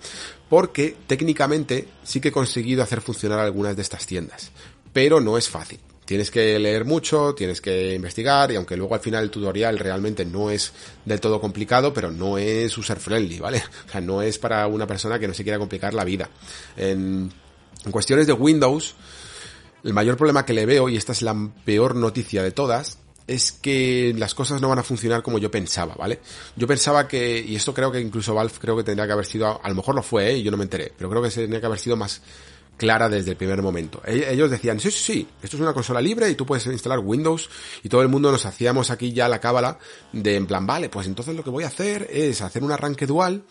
Porque 0.50 0.96
técnicamente 1.08 1.88
sí 2.04 2.20
que 2.20 2.30
he 2.30 2.32
conseguido 2.32 2.84
hacer 2.84 3.02
funcionar 3.02 3.40
algunas 3.40 3.76
de 3.76 3.82
estas 3.82 4.06
tiendas, 4.06 4.52
pero 4.94 5.20
no 5.20 5.38
es 5.38 5.50
fácil. 5.50 5.80
Tienes 6.06 6.30
que 6.30 6.60
leer 6.60 6.86
mucho, 6.86 7.34
tienes 7.34 7.62
que 7.62 7.96
investigar 7.96 8.52
y 8.52 8.56
aunque 8.56 8.78
luego 8.78 8.94
al 8.94 9.02
final 9.02 9.24
el 9.24 9.32
tutorial 9.32 9.80
realmente 9.80 10.24
no 10.24 10.52
es 10.52 10.72
del 11.04 11.20
todo 11.20 11.42
complicado, 11.42 11.92
pero 11.94 12.12
no 12.12 12.38
es 12.38 12.78
user 12.78 13.00
friendly, 13.00 13.40
¿vale? 13.40 13.64
O 13.88 13.92
sea, 13.92 14.02
no 14.02 14.22
es 14.22 14.38
para 14.38 14.68
una 14.68 14.86
persona 14.86 15.18
que 15.18 15.28
no 15.28 15.34
se 15.34 15.44
quiera 15.44 15.58
complicar 15.58 15.94
la 15.96 16.04
vida. 16.04 16.30
En, 16.78 17.32
cuestiones 17.90 18.28
de 18.28 18.34
Windows, 18.34 18.96
el 19.84 19.94
mayor 19.94 20.18
problema 20.18 20.46
que 20.46 20.54
le 20.54 20.66
veo, 20.66 20.90
y 20.90 20.98
esta 20.98 21.12
es 21.12 21.22
la 21.22 21.36
peor 21.66 21.96
noticia 21.96 22.44
de 22.44 22.52
todas, 22.52 23.00
es 23.28 23.52
que 23.52 24.14
las 24.18 24.36
cosas 24.36 24.62
no 24.62 24.70
van 24.70 24.80
a 24.80 24.84
funcionar 24.84 25.24
como 25.24 25.40
yo 25.40 25.50
pensaba, 25.50 25.96
¿vale? 25.96 26.20
Yo 26.56 26.68
pensaba 26.68 27.08
que, 27.08 27.40
y 27.40 27.56
esto 27.56 27.74
creo 27.74 27.92
que 27.92 28.00
incluso 28.00 28.36
Valve 28.36 28.54
creo 28.60 28.78
que 28.78 28.84
tendría 28.84 29.08
que 29.08 29.14
haber 29.14 29.26
sido, 29.26 29.60
a 29.64 29.70
lo 29.70 29.76
mejor 29.76 29.96
lo 29.96 30.04
fue, 30.04 30.32
¿eh? 30.32 30.38
y 30.38 30.44
yo 30.44 30.52
no 30.52 30.58
me 30.58 30.64
enteré, 30.64 30.94
pero 30.96 31.10
creo 31.10 31.22
que 31.24 31.30
tendría 31.30 31.60
que 31.60 31.66
haber 31.66 31.80
sido 31.80 31.96
más 31.96 32.22
clara 32.78 33.10
desde 33.10 33.32
el 33.32 33.38
primer 33.38 33.62
momento. 33.62 34.02
E-, 34.06 34.32
ellos 34.32 34.50
decían, 34.50 34.80
sí, 34.80 34.92
sí, 34.92 35.00
sí, 35.00 35.28
esto 35.42 35.58
es 35.58 35.62
una 35.62 35.74
consola 35.74 36.02
libre 36.02 36.30
y 36.30 36.36
tú 36.36 36.46
puedes 36.46 36.66
instalar 36.68 37.00
Windows 37.00 37.50
y 37.84 37.90
todo 37.90 38.02
el 38.02 38.10
mundo 38.10 38.32
nos 38.32 38.46
hacíamos 38.46 38.92
aquí 38.92 39.14
ya 39.14 39.28
la 39.28 39.40
cábala 39.40 39.78
de 40.12 40.36
en 40.36 40.48
plan, 40.48 40.66
vale, 40.66 40.90
pues 40.90 41.08
entonces 41.08 41.36
lo 41.36 41.44
que 41.44 41.50
voy 41.50 41.64
a 41.64 41.68
hacer 41.68 42.08
es 42.12 42.42
hacer 42.42 42.64
un 42.64 42.72
arranque 42.72 43.06
dual 43.06 43.44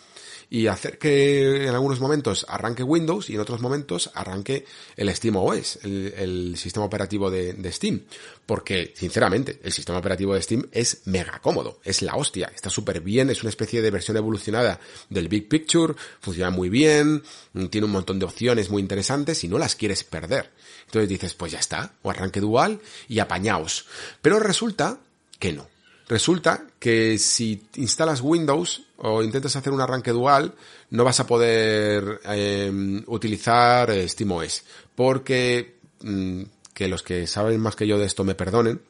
y 0.51 0.67
hacer 0.67 0.99
que 0.99 1.67
en 1.67 1.75
algunos 1.75 2.01
momentos 2.01 2.47
arranque 2.49 2.83
Windows 2.83 3.31
y 3.31 3.35
en 3.35 3.41
otros 3.41 3.61
momentos 3.61 4.11
arranque 4.15 4.65
el 4.97 5.15
Steam 5.15 5.37
OS, 5.37 5.81
el, 5.83 6.55
sistema 6.57 6.87
operativo 6.87 7.31
de, 7.31 7.73
Steam. 7.73 8.03
Porque, 8.47 8.93
sinceramente, 8.95 9.59
el 9.63 9.73
sistema 9.73 9.99
operativo 9.99 10.35
de 10.35 10.43
Steam 10.43 10.67
es 10.73 11.03
mega 11.07 11.41
cómodo, 11.41 11.81
es 11.83 12.03
la 12.03 12.15
hostia, 12.17 12.53
está 12.55 12.71
súper 12.71 13.01
bien, 13.01 13.31
es 13.31 13.43
una 13.43 13.49
especie 13.49 13.81
de 13.81 13.91
versión 13.91 14.17
evolucionada 14.17 14.81
del 15.09 15.29
Big 15.29 15.49
Picture, 15.49 15.95
funciona 16.21 16.51
muy 16.51 16.69
bien, 16.69 17.23
tiene 17.71 17.87
un 17.87 17.93
montón 17.93 18.19
de 18.19 18.27
opciones 18.27 18.71
muy 18.71 18.83
interesantes 18.83 19.43
y 19.45 19.49
no 19.49 19.59
las 19.59 19.75
quieres 19.75 20.05
perder. 20.05 20.51
Entonces 20.87 21.09
dices, 21.09 21.35
pues 21.35 21.53
ya 21.53 21.59
está, 21.59 21.95
o 22.03 22.11
arranque 22.11 22.41
dual 22.41 22.81
y 23.09 23.19
apañaos. 23.19 23.87
Pero 24.21 24.39
resulta 24.39 24.99
que 25.39 25.53
no. 25.53 25.74
Resulta 26.09 26.67
que 26.79 27.19
si 27.19 27.67
instalas 27.77 28.21
Windows 28.21 28.83
o 28.99 29.23
intentas 29.23 29.57
hacer 29.57 29.73
un 29.73 29.81
arranque 29.81 30.11
dual, 30.11 30.55
no 30.91 31.05
vas 31.05 31.21
a 31.21 31.27
poder 31.27 32.21
em, 32.25 33.03
utilizar 33.07 33.91
SteamOS. 34.07 34.65
Porque, 34.95 35.77
mm, 36.03 36.43
que 36.75 36.89
los 36.89 37.03
que 37.03 37.27
saben 37.27 37.61
más 37.61 37.77
que 37.77 37.87
yo 37.87 37.99
de 37.99 38.07
esto 38.07 38.25
me 38.25 38.35
perdonen, 38.35 38.81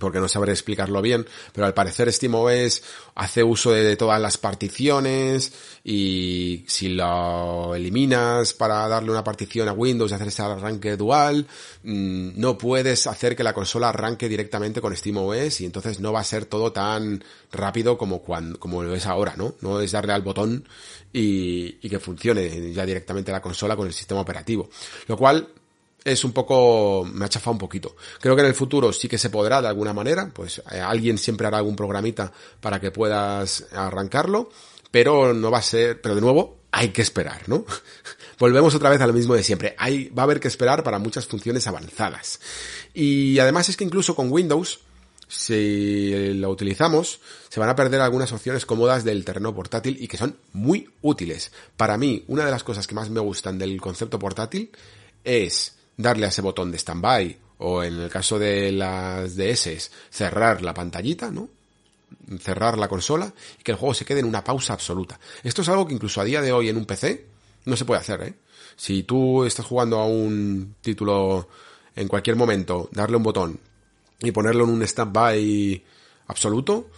porque 0.00 0.20
no 0.20 0.28
sabré 0.28 0.52
explicarlo 0.52 1.00
bien, 1.00 1.26
pero 1.52 1.66
al 1.66 1.72
parecer 1.72 2.12
SteamOS 2.12 2.82
hace 3.14 3.42
uso 3.42 3.72
de, 3.72 3.96
todas 3.96 4.20
las 4.20 4.36
particiones 4.36 5.52
y 5.82 6.64
si 6.68 6.90
lo 6.90 7.74
eliminas 7.74 8.52
para 8.52 8.86
darle 8.86 9.10
una 9.10 9.24
partición 9.24 9.66
a 9.66 9.72
Windows 9.72 10.10
y 10.10 10.14
hacer 10.14 10.28
ese 10.28 10.42
arranque 10.42 10.96
dual, 10.96 11.46
mm, 11.84 12.38
no 12.38 12.58
puedes 12.58 13.06
hacer 13.06 13.34
que 13.34 13.42
la 13.42 13.54
consola 13.54 13.88
arranque 13.88 14.28
directamente 14.28 14.80
con 14.80 14.94
SteamOS 14.94 15.62
y 15.62 15.64
entonces 15.64 16.00
no 16.00 16.12
va 16.12 16.20
a 16.20 16.24
ser 16.24 16.44
todo 16.44 16.70
tan 16.70 17.24
rápido 17.50 17.96
como 17.96 18.20
cuando, 18.20 18.60
como 18.60 18.82
lo 18.82 18.94
es 18.94 19.06
ahora, 19.06 19.34
¿no? 19.36 19.54
No 19.62 19.80
es 19.80 19.92
darle 19.92 20.12
al 20.12 20.22
botón 20.22 20.68
y, 21.12 21.78
y 21.80 21.88
que 21.88 21.98
funcione 21.98 22.72
ya 22.72 22.84
directamente 22.84 23.32
la 23.32 23.40
consola 23.40 23.74
con 23.74 23.86
el 23.86 23.94
sistema 23.94 24.20
operativo. 24.20 24.68
Lo 25.06 25.16
cual 25.16 25.48
es 26.04 26.24
un 26.24 26.32
poco, 26.32 27.04
me 27.12 27.24
ha 27.24 27.28
chafado 27.28 27.52
un 27.52 27.58
poquito. 27.58 27.96
Creo 28.20 28.34
que 28.34 28.42
en 28.42 28.48
el 28.48 28.54
futuro 28.54 28.92
sí 28.92 29.08
que 29.08 29.18
se 29.18 29.30
podrá 29.30 29.60
de 29.60 29.68
alguna 29.68 29.92
manera, 29.92 30.30
pues 30.32 30.62
eh, 30.70 30.80
alguien 30.80 31.18
siempre 31.18 31.46
hará 31.46 31.58
algún 31.58 31.76
programita 31.76 32.32
para 32.60 32.80
que 32.80 32.90
puedas 32.90 33.66
arrancarlo, 33.72 34.50
pero 34.90 35.34
no 35.34 35.50
va 35.50 35.58
a 35.58 35.62
ser, 35.62 36.00
pero 36.00 36.14
de 36.14 36.20
nuevo, 36.20 36.58
hay 36.70 36.90
que 36.90 37.02
esperar, 37.02 37.48
¿no? 37.48 37.64
Volvemos 38.38 38.74
otra 38.74 38.90
vez 38.90 39.00
a 39.00 39.06
lo 39.06 39.12
mismo 39.12 39.34
de 39.34 39.42
siempre. 39.42 39.74
Hay, 39.78 40.08
va 40.10 40.22
a 40.22 40.24
haber 40.24 40.40
que 40.40 40.48
esperar 40.48 40.84
para 40.84 40.98
muchas 40.98 41.26
funciones 41.26 41.66
avanzadas. 41.66 42.40
Y 42.94 43.38
además 43.38 43.68
es 43.68 43.76
que 43.76 43.84
incluso 43.84 44.14
con 44.14 44.30
Windows, 44.30 44.80
si 45.26 46.34
lo 46.34 46.48
utilizamos, 46.50 47.20
se 47.48 47.60
van 47.60 47.68
a 47.68 47.76
perder 47.76 48.00
algunas 48.00 48.32
opciones 48.32 48.64
cómodas 48.64 49.04
del 49.04 49.24
terreno 49.24 49.54
portátil 49.54 49.96
y 50.00 50.08
que 50.08 50.16
son 50.16 50.36
muy 50.52 50.88
útiles. 51.02 51.52
Para 51.76 51.98
mí, 51.98 52.24
una 52.28 52.44
de 52.44 52.50
las 52.50 52.64
cosas 52.64 52.86
que 52.86 52.94
más 52.94 53.10
me 53.10 53.20
gustan 53.20 53.58
del 53.58 53.80
concepto 53.80 54.18
portátil 54.18 54.70
es 55.24 55.77
darle 55.98 56.24
a 56.24 56.28
ese 56.30 56.40
botón 56.40 56.72
de 56.72 56.78
standby 56.78 57.36
o 57.58 57.82
en 57.82 58.00
el 58.00 58.08
caso 58.08 58.38
de 58.38 58.72
las 58.72 59.36
DS 59.36 59.90
cerrar 60.08 60.62
la 60.62 60.72
pantallita, 60.72 61.30
¿no? 61.30 61.48
Cerrar 62.40 62.78
la 62.78 62.88
consola 62.88 63.32
y 63.60 63.62
que 63.62 63.72
el 63.72 63.78
juego 63.78 63.92
se 63.92 64.04
quede 64.04 64.20
en 64.20 64.26
una 64.26 64.44
pausa 64.44 64.72
absoluta. 64.72 65.18
Esto 65.42 65.62
es 65.62 65.68
algo 65.68 65.86
que 65.86 65.94
incluso 65.94 66.20
a 66.20 66.24
día 66.24 66.40
de 66.40 66.52
hoy 66.52 66.68
en 66.68 66.76
un 66.76 66.86
PC 66.86 67.26
no 67.66 67.76
se 67.76 67.84
puede 67.84 68.00
hacer, 68.00 68.22
¿eh? 68.22 68.34
Si 68.76 69.02
tú 69.02 69.44
estás 69.44 69.66
jugando 69.66 69.98
a 69.98 70.06
un 70.06 70.76
título 70.80 71.48
en 71.96 72.06
cualquier 72.06 72.36
momento, 72.36 72.88
darle 72.92 73.16
un 73.16 73.24
botón 73.24 73.58
y 74.20 74.30
ponerlo 74.30 74.64
en 74.64 74.70
un 74.70 74.86
standby 74.86 75.82
absoluto, 76.28 76.88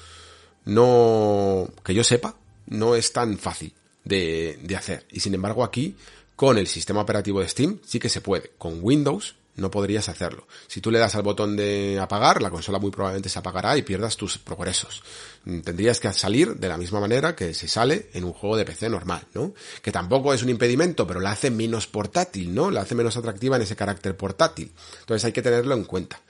no, 0.66 1.70
que 1.82 1.94
yo 1.94 2.04
sepa, 2.04 2.36
no 2.66 2.94
es 2.94 3.12
tan 3.14 3.38
fácil 3.38 3.72
de, 4.04 4.58
de 4.62 4.76
hacer. 4.76 5.06
Y 5.10 5.20
sin 5.20 5.34
embargo 5.34 5.64
aquí 5.64 5.96
con 6.40 6.56
el 6.56 6.66
sistema 6.66 7.02
operativo 7.02 7.40
de 7.40 7.48
Steam 7.48 7.80
sí 7.84 7.98
que 7.98 8.08
se 8.08 8.22
puede. 8.22 8.52
Con 8.56 8.78
Windows 8.80 9.34
no 9.56 9.70
podrías 9.70 10.08
hacerlo. 10.08 10.46
Si 10.68 10.80
tú 10.80 10.90
le 10.90 10.98
das 10.98 11.14
al 11.14 11.20
botón 11.20 11.54
de 11.54 11.98
apagar, 12.00 12.40
la 12.40 12.48
consola 12.48 12.78
muy 12.78 12.90
probablemente 12.90 13.28
se 13.28 13.38
apagará 13.38 13.76
y 13.76 13.82
pierdas 13.82 14.16
tus 14.16 14.38
progresos. 14.38 15.02
Tendrías 15.44 16.00
que 16.00 16.10
salir 16.14 16.54
de 16.54 16.68
la 16.70 16.78
misma 16.78 16.98
manera 16.98 17.36
que 17.36 17.52
se 17.52 17.68
sale 17.68 18.08
en 18.14 18.24
un 18.24 18.32
juego 18.32 18.56
de 18.56 18.64
PC 18.64 18.88
normal, 18.88 19.26
¿no? 19.34 19.52
Que 19.82 19.92
tampoco 19.92 20.32
es 20.32 20.42
un 20.42 20.48
impedimento, 20.48 21.06
pero 21.06 21.20
la 21.20 21.32
hace 21.32 21.50
menos 21.50 21.86
portátil, 21.86 22.54
¿no? 22.54 22.70
La 22.70 22.80
hace 22.80 22.94
menos 22.94 23.18
atractiva 23.18 23.56
en 23.56 23.62
ese 23.62 23.76
carácter 23.76 24.16
portátil. 24.16 24.72
Entonces 25.00 25.26
hay 25.26 25.32
que 25.32 25.42
tenerlo 25.42 25.74
en 25.74 25.84
cuenta. 25.84 26.22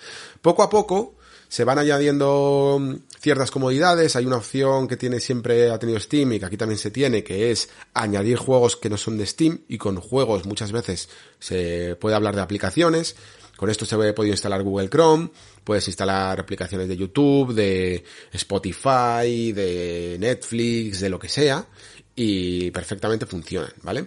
Poco 0.42 0.64
a 0.64 0.70
poco, 0.70 1.14
se 1.51 1.65
van 1.65 1.81
añadiendo 1.81 2.79
mm, 2.81 2.95
ciertas 3.20 3.51
comodidades. 3.51 4.15
Hay 4.15 4.25
una 4.25 4.37
opción 4.37 4.87
que 4.87 4.97
tiene 4.97 5.19
siempre, 5.19 5.70
ha 5.70 5.79
tenido 5.79 5.99
Steam 5.99 6.33
y 6.33 6.39
que 6.39 6.47
aquí 6.47 6.57
también 6.57 6.79
se 6.79 6.93
tiene, 6.93 7.25
que 7.25 7.51
es 7.51 7.69
añadir 7.93 8.39
juegos 8.39 8.77
que 8.77 8.89
no 8.89 8.97
son 8.97 9.19
de 9.19 9.27
Steam 9.27 9.59
y 9.69 9.77
con 9.77 10.01
juegos 10.01 10.47
muchas 10.47 10.70
veces 10.70 11.09
se 11.41 11.97
puede 12.01 12.15
hablar 12.15 12.37
de 12.37 12.41
aplicaciones. 12.41 13.17
Con 13.57 13.69
esto 13.69 13.85
se 13.85 13.97
puede 13.97 14.15
podido 14.15 14.33
instalar 14.33 14.62
Google 14.62 14.89
Chrome, 14.89 15.31
puedes 15.65 15.87
instalar 15.89 16.39
aplicaciones 16.41 16.89
de 16.89 16.97
YouTube, 16.97 17.53
de 17.53 18.05
Spotify, 18.33 19.53
de 19.53 20.17
Netflix, 20.19 21.01
de 21.01 21.11
lo 21.11 21.19
que 21.19 21.29
sea, 21.29 21.67
y 22.15 22.70
perfectamente 22.70 23.27
funcionan, 23.27 23.73
¿vale? 23.83 24.07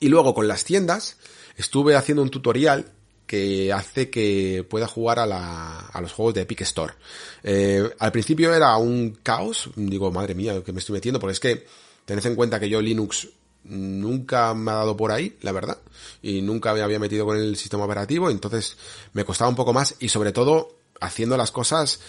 Y 0.00 0.08
luego 0.08 0.34
con 0.34 0.46
las 0.48 0.64
tiendas, 0.64 1.16
estuve 1.56 1.94
haciendo 1.94 2.22
un 2.22 2.28
tutorial 2.28 2.92
que 3.30 3.72
hace 3.72 4.10
que 4.10 4.66
pueda 4.68 4.88
jugar 4.88 5.20
a, 5.20 5.24
la, 5.24 5.78
a 5.78 6.00
los 6.00 6.10
juegos 6.10 6.34
de 6.34 6.40
Epic 6.40 6.62
Store. 6.62 6.94
Eh, 7.44 7.88
al 8.00 8.10
principio 8.10 8.52
era 8.52 8.76
un 8.76 9.20
caos, 9.22 9.70
digo, 9.76 10.10
madre 10.10 10.34
mía, 10.34 10.64
que 10.64 10.72
me 10.72 10.80
estoy 10.80 10.94
metiendo, 10.94 11.20
porque 11.20 11.34
es 11.34 11.38
que 11.38 11.64
tened 12.04 12.26
en 12.26 12.34
cuenta 12.34 12.58
que 12.58 12.68
yo 12.68 12.82
Linux 12.82 13.28
nunca 13.62 14.52
me 14.54 14.72
ha 14.72 14.74
dado 14.74 14.96
por 14.96 15.12
ahí, 15.12 15.36
la 15.42 15.52
verdad, 15.52 15.78
y 16.20 16.42
nunca 16.42 16.74
me 16.74 16.82
había 16.82 16.98
metido 16.98 17.24
con 17.24 17.36
el 17.36 17.54
sistema 17.54 17.84
operativo, 17.84 18.30
entonces 18.30 18.76
me 19.12 19.24
costaba 19.24 19.48
un 19.48 19.54
poco 19.54 19.72
más 19.72 19.94
y 20.00 20.08
sobre 20.08 20.32
todo 20.32 20.74
haciendo 21.00 21.36
las 21.36 21.52
cosas 21.52 22.00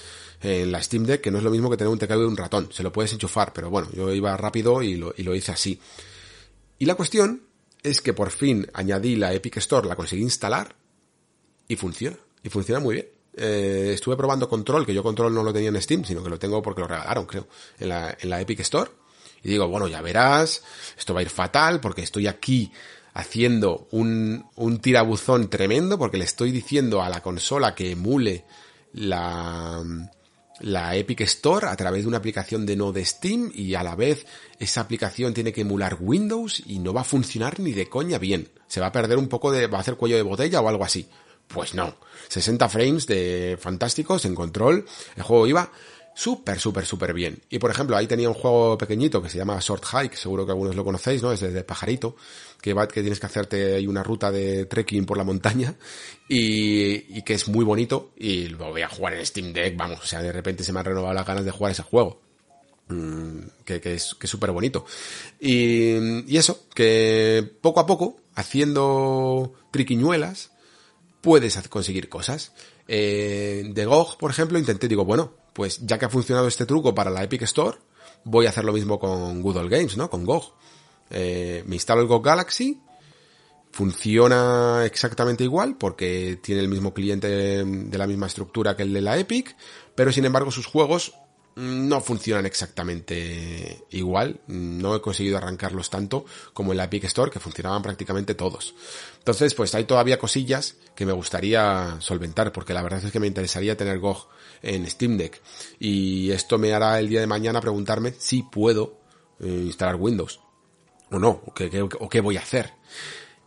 en 0.42 0.72
la 0.72 0.82
Steam 0.82 1.04
Deck, 1.04 1.22
que 1.22 1.30
no 1.30 1.38
es 1.38 1.44
lo 1.44 1.52
mismo 1.52 1.70
que 1.70 1.78
tener 1.78 1.94
un 1.94 2.00
teclado 2.00 2.24
y 2.24 2.26
un 2.26 2.36
ratón, 2.36 2.70
se 2.72 2.82
lo 2.82 2.92
puedes 2.92 3.14
enchufar, 3.14 3.54
pero 3.54 3.70
bueno, 3.70 3.90
yo 3.94 4.12
iba 4.12 4.36
rápido 4.38 4.82
y 4.82 4.96
lo, 4.96 5.14
y 5.16 5.22
lo 5.22 5.36
hice 5.36 5.52
así. 5.52 5.80
Y 6.80 6.86
la 6.86 6.96
cuestión 6.96 7.44
es 7.84 8.02
que 8.02 8.14
por 8.14 8.32
fin 8.32 8.68
añadí 8.74 9.18
la 9.18 9.36
Epic 9.36 9.58
Store, 9.58 9.88
la 9.88 9.96
conseguí 9.96 10.24
instalar, 10.24 10.81
y 11.72 11.78
funciona. 11.78 12.18
Y 12.44 12.50
funciona 12.50 12.82
muy 12.82 12.96
bien. 12.96 13.08
Eh, 13.34 13.92
estuve 13.94 14.18
probando 14.18 14.50
Control, 14.50 14.86
que 14.86 14.94
yo 14.94 15.02
Control 15.02 15.34
no 15.34 15.42
lo 15.42 15.54
tenía 15.54 15.70
en 15.70 15.82
Steam, 15.82 16.04
sino 16.04 16.22
que 16.22 16.30
lo 16.30 16.38
tengo 16.38 16.62
porque 16.62 16.82
lo 16.82 16.88
regalaron, 16.88 17.26
creo, 17.26 17.48
en 17.80 17.88
la, 17.88 18.18
en 18.20 18.30
la 18.30 18.42
Epic 18.42 18.60
Store. 18.60 18.92
Y 19.42 19.50
digo, 19.50 19.70
bueno, 19.70 19.88
ya 19.88 20.02
verás, 20.02 20.64
esto 20.98 21.14
va 21.14 21.22
a 21.22 21.24
ir 21.24 21.30
fatal 21.30 21.80
porque 21.80 22.02
estoy 22.02 22.28
aquí 22.28 22.74
haciendo 23.14 23.88
un, 23.92 24.46
un 24.56 24.80
tirabuzón 24.80 25.50
tremendo 25.50 25.98
porque 25.98 26.18
le 26.18 26.26
estoy 26.26 26.52
diciendo 26.52 27.02
a 27.02 27.10
la 27.10 27.22
consola 27.22 27.74
que 27.74 27.92
emule 27.92 28.44
la, 28.94 29.82
la 30.60 30.96
Epic 30.96 31.22
Store 31.22 31.68
a 31.68 31.76
través 31.76 32.04
de 32.04 32.08
una 32.08 32.18
aplicación 32.18 32.66
de 32.66 32.76
no 32.76 32.92
de 32.92 33.06
Steam 33.06 33.52
y 33.54 33.74
a 33.76 33.84
la 33.84 33.96
vez 33.96 34.26
esa 34.60 34.82
aplicación 34.82 35.34
tiene 35.34 35.54
que 35.54 35.62
emular 35.62 35.98
Windows 36.00 36.62
y 36.66 36.80
no 36.80 36.94
va 36.94 37.02
a 37.02 37.06
funcionar 37.06 37.60
ni 37.60 37.72
de 37.72 37.88
coña 37.88 38.20
bien. 38.20 38.50
Se 38.68 38.80
va 38.80 38.88
a 38.88 38.92
perder 38.92 39.18
un 39.18 39.28
poco 39.28 39.52
de, 39.52 39.68
va 39.68 39.80
a 39.80 39.82
hacer 39.82 39.96
cuello 39.96 40.18
de 40.18 40.22
botella 40.22 40.62
o 40.62 40.70
algo 40.70 40.84
así. 40.84 41.08
Pues 41.54 41.74
no. 41.74 41.96
60 42.30 42.70
frames 42.70 43.08
de 43.08 43.58
fantásticos 43.60 44.26
en 44.26 44.36
control. 44.36 44.86
El 45.16 45.24
juego 45.24 45.48
iba 45.48 45.72
súper, 46.14 46.60
súper, 46.60 46.86
súper 46.86 47.14
bien. 47.14 47.42
Y 47.50 47.60
por 47.60 47.72
ejemplo, 47.72 47.98
ahí 47.98 48.08
tenía 48.08 48.30
un 48.30 48.36
juego 48.36 48.78
pequeñito 48.78 49.22
que 49.22 49.30
se 49.30 49.38
llama 49.38 49.58
Short 49.60 49.84
Hike, 49.86 50.16
seguro 50.16 50.46
que 50.46 50.52
algunos 50.52 50.76
lo 50.76 50.84
conocéis, 50.84 51.22
¿no? 51.22 51.32
Es 51.32 51.42
de, 51.42 51.64
pajarito, 51.64 52.16
que 52.62 52.74
va, 52.74 52.88
que 52.88 53.02
tienes 53.02 53.20
que 53.20 53.26
hacerte 53.26 53.76
ahí 53.76 53.88
una 53.88 54.04
ruta 54.04 54.32
de 54.32 54.66
trekking 54.66 55.06
por 55.06 55.18
la 55.18 55.24
montaña 55.24 55.76
y, 56.28 57.22
que 57.24 57.34
es 57.34 57.48
muy 57.48 57.66
bonito 57.66 58.12
y 58.18 58.48
lo 58.48 58.70
voy 58.70 58.82
a 58.82 58.90
jugar 58.90 59.14
en 59.14 59.26
Steam 59.26 59.54
Deck, 59.54 59.76
vamos, 59.78 60.00
o 60.02 60.06
sea, 60.06 60.22
de 60.22 60.32
repente 60.32 60.64
se 60.64 60.74
me 60.74 60.80
han 60.80 60.86
renovado 60.86 61.14
las 61.14 61.26
ganas 61.26 61.46
de 61.46 61.52
jugar 61.52 61.72
ese 61.72 61.84
juego. 61.84 62.22
Mm, 62.88 63.40
que, 63.64 63.80
que, 63.80 63.94
es 63.94 64.16
que 64.16 64.28
súper 64.28 64.52
bonito. 64.52 64.86
Y, 65.40 66.30
y 66.32 66.38
eso, 66.38 66.66
que 66.74 67.50
poco 67.62 67.80
a 67.80 67.86
poco, 67.86 68.18
haciendo 68.36 69.54
triquiñuelas, 69.72 70.52
puedes 71.22 71.58
conseguir 71.70 72.10
cosas. 72.10 72.52
Eh, 72.88 73.64
de 73.74 73.86
GOG, 73.86 74.18
por 74.18 74.32
ejemplo, 74.32 74.60
intenté, 74.60 74.88
digo, 74.88 75.06
bueno, 75.06 75.34
pues 75.54 75.80
ya 75.86 75.98
que 75.98 76.06
ha 76.06 76.10
funcionado 76.10 76.48
este 76.48 76.66
truco 76.66 76.94
para 76.94 77.12
la 77.12 77.24
Epic 77.24 77.44
Store, 77.44 77.78
voy 78.24 78.46
a 78.46 78.50
hacer 78.50 78.66
lo 78.66 78.74
mismo 78.74 79.00
con 79.00 79.42
Google 79.42 79.70
Games, 79.70 79.98
¿no? 79.98 80.10
Con 80.10 80.26
GOG. 80.26 80.54
Eh, 81.10 81.64
me 81.68 81.76
instalo 81.76 82.02
el 82.02 82.08
GOG 82.08 82.24
Galaxy, 82.24 82.82
funciona 83.72 84.84
exactamente 84.86 85.44
igual 85.44 85.78
porque 85.78 86.40
tiene 86.42 86.62
el 86.62 86.68
mismo 86.68 86.94
cliente 86.94 87.28
de 87.28 87.98
la 87.98 88.08
misma 88.08 88.28
estructura 88.28 88.76
que 88.76 88.84
el 88.84 88.94
de 88.94 89.02
la 89.02 89.18
Epic, 89.18 89.56
pero 89.96 90.12
sin 90.12 90.26
embargo 90.26 90.52
sus 90.52 90.66
juegos 90.66 91.14
no 91.56 92.02
funcionan 92.02 92.46
exactamente 92.46 93.84
igual. 93.92 94.40
No 94.48 94.96
he 94.96 95.02
conseguido 95.02 95.38
arrancarlos 95.38 95.90
tanto 95.90 96.26
como 96.54 96.72
en 96.72 96.78
la 96.78 96.86
Epic 96.86 97.06
Store, 97.06 97.32
que 97.32 97.40
funcionaban 97.40 97.82
prácticamente 97.82 98.36
todos. 98.36 98.74
Entonces, 99.22 99.54
pues 99.54 99.76
hay 99.76 99.84
todavía 99.84 100.18
cosillas 100.18 100.78
que 100.96 101.06
me 101.06 101.12
gustaría 101.12 101.98
solventar, 102.00 102.52
porque 102.52 102.74
la 102.74 102.82
verdad 102.82 103.06
es 103.06 103.12
que 103.12 103.20
me 103.20 103.28
interesaría 103.28 103.78
tener 103.78 104.00
GOG 104.00 104.28
en 104.64 104.90
Steam 104.90 105.16
Deck. 105.16 105.40
Y 105.80 106.32
esto 106.32 106.58
me 106.58 106.74
hará 106.74 106.98
el 106.98 107.08
día 107.08 107.20
de 107.20 107.28
mañana 107.28 107.62
preguntarme 107.62 108.16
si 108.18 108.42
puedo 108.42 108.98
eh, 109.40 109.46
instalar 109.48 109.96
Windows. 109.98 110.40
O 111.12 111.20
no, 111.20 111.40
o 111.46 111.54
qué, 111.54 112.22
voy 112.22 112.38
a 112.38 112.40
hacer. 112.40 112.74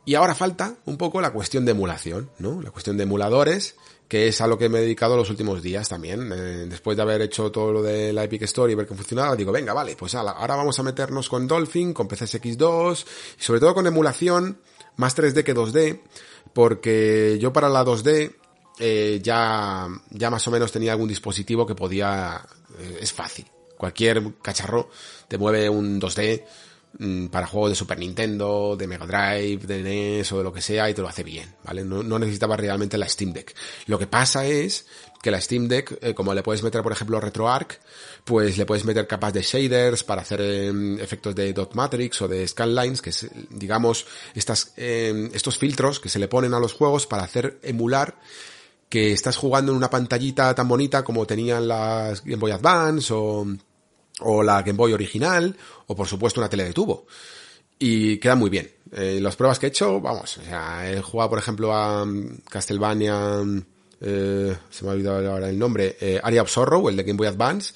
Y 0.04 0.14
ahora 0.14 0.36
falta 0.36 0.76
un 0.84 0.96
poco 0.96 1.20
la 1.20 1.32
cuestión 1.32 1.64
de 1.64 1.72
emulación, 1.72 2.30
¿no? 2.38 2.62
La 2.62 2.70
cuestión 2.70 2.96
de 2.96 3.02
emuladores 3.02 3.74
que 4.06 4.28
es 4.28 4.40
a 4.42 4.46
lo 4.46 4.58
que 4.58 4.68
me 4.68 4.78
he 4.78 4.82
dedicado 4.82 5.16
los 5.16 5.30
últimos 5.30 5.60
días 5.60 5.88
también. 5.88 6.30
Eh, 6.30 6.66
después 6.68 6.96
de 6.96 7.02
haber 7.02 7.22
hecho 7.22 7.50
todo 7.50 7.72
lo 7.72 7.82
de 7.82 8.12
la 8.12 8.22
Epic 8.22 8.42
Store 8.42 8.70
y 8.70 8.76
ver 8.76 8.86
que 8.86 8.94
funcionaba, 8.94 9.34
digo, 9.34 9.50
venga, 9.50 9.72
vale, 9.72 9.96
pues 9.96 10.14
ahora 10.14 10.54
vamos 10.54 10.78
a 10.78 10.84
meternos 10.84 11.28
con 11.28 11.48
Dolphin, 11.48 11.92
con 11.92 12.06
PCSX2 12.06 13.04
y 13.40 13.42
sobre 13.42 13.60
todo 13.60 13.74
con 13.74 13.86
emulación 13.86 14.60
más 14.96 15.16
3D 15.16 15.44
que 15.44 15.54
2D, 15.54 16.00
porque 16.52 17.38
yo 17.40 17.52
para 17.52 17.68
la 17.68 17.84
2D 17.84 18.34
eh, 18.78 19.20
ya, 19.22 19.88
ya 20.10 20.30
más 20.30 20.46
o 20.48 20.50
menos 20.50 20.72
tenía 20.72 20.92
algún 20.92 21.08
dispositivo 21.08 21.66
que 21.66 21.74
podía, 21.74 22.40
eh, 22.78 22.98
es 23.00 23.12
fácil. 23.12 23.46
Cualquier 23.76 24.22
cacharro 24.40 24.88
te 25.28 25.36
mueve 25.36 25.68
un 25.68 26.00
2D 26.00 26.44
Mm, 26.98 27.26
para 27.26 27.46
juegos 27.46 27.70
de 27.70 27.76
Super 27.76 27.98
Nintendo, 27.98 28.76
de 28.76 28.86
Mega 28.86 29.06
Drive, 29.06 29.66
de 29.66 29.82
NES 29.82 30.30
o 30.32 30.38
de 30.38 30.44
lo 30.44 30.52
que 30.52 30.60
sea 30.60 30.88
y 30.88 30.94
te 30.94 31.02
lo 31.02 31.08
hace 31.08 31.24
bien, 31.24 31.52
¿vale? 31.64 31.84
No, 31.84 32.04
no 32.04 32.18
necesitabas 32.20 32.60
realmente 32.60 32.96
la 32.98 33.08
Steam 33.08 33.32
Deck. 33.32 33.54
Lo 33.86 33.98
que 33.98 34.06
pasa 34.06 34.46
es 34.46 34.86
que 35.24 35.30
la 35.30 35.40
Steam 35.40 35.66
Deck, 35.68 35.98
eh, 36.02 36.14
como 36.14 36.34
le 36.34 36.42
puedes 36.42 36.62
meter, 36.62 36.82
por 36.82 36.92
ejemplo, 36.92 37.18
RetroArch, 37.18 37.80
pues 38.24 38.58
le 38.58 38.66
puedes 38.66 38.84
meter 38.84 39.06
capas 39.06 39.32
de 39.32 39.40
shaders 39.40 40.04
para 40.04 40.20
hacer 40.20 40.40
em, 40.42 41.00
efectos 41.00 41.34
de 41.34 41.52
dot 41.54 41.74
matrix 41.74 42.20
o 42.20 42.28
de 42.28 42.46
scanlines, 42.46 43.00
que 43.00 43.08
es, 43.08 43.26
digamos, 43.48 44.06
em, 44.76 45.30
estos 45.32 45.56
filtros 45.56 45.98
que 45.98 46.10
se 46.10 46.18
le 46.18 46.28
ponen 46.28 46.52
a 46.52 46.60
los 46.60 46.74
juegos 46.74 47.06
para 47.06 47.22
hacer 47.22 47.58
emular 47.62 48.16
que 48.90 49.12
estás 49.12 49.36
jugando 49.36 49.72
en 49.72 49.78
una 49.78 49.88
pantallita 49.88 50.54
tan 50.54 50.68
bonita 50.68 51.02
como 51.02 51.26
tenían 51.26 51.66
las 51.66 52.22
Game 52.22 52.36
Boy 52.36 52.52
Advance 52.52 53.12
o 53.12 53.46
o 54.20 54.42
la 54.42 54.62
Game 54.62 54.76
Boy 54.76 54.92
original, 54.92 55.56
o 55.86 55.96
por 55.96 56.06
supuesto 56.06 56.40
una 56.40 56.48
tele 56.48 56.64
de 56.64 56.72
tubo. 56.72 57.06
Y 57.78 58.18
queda 58.18 58.36
muy 58.36 58.50
bien. 58.50 58.70
Eh, 58.92 59.18
las 59.20 59.36
pruebas 59.36 59.58
que 59.58 59.66
he 59.66 59.68
hecho, 59.70 60.00
vamos, 60.00 60.38
o 60.38 60.42
sea, 60.42 60.90
he 60.90 61.02
jugado 61.02 61.30
por 61.30 61.38
ejemplo 61.38 61.74
a 61.74 62.04
mm, 62.04 62.42
Castlevania, 62.48 63.42
mm, 63.42 63.64
eh, 64.06 64.54
se 64.70 64.84
me 64.84 64.90
ha 64.90 64.94
olvidado 64.94 65.32
ahora 65.32 65.48
el 65.48 65.58
nombre, 65.58 65.96
eh, 65.98 66.20
Area 66.22 66.42
of 66.42 66.50
Sorrow, 66.50 66.88
el 66.90 66.96
de 66.96 67.02
Game 67.02 67.16
Boy 67.16 67.26
Advance, 67.26 67.72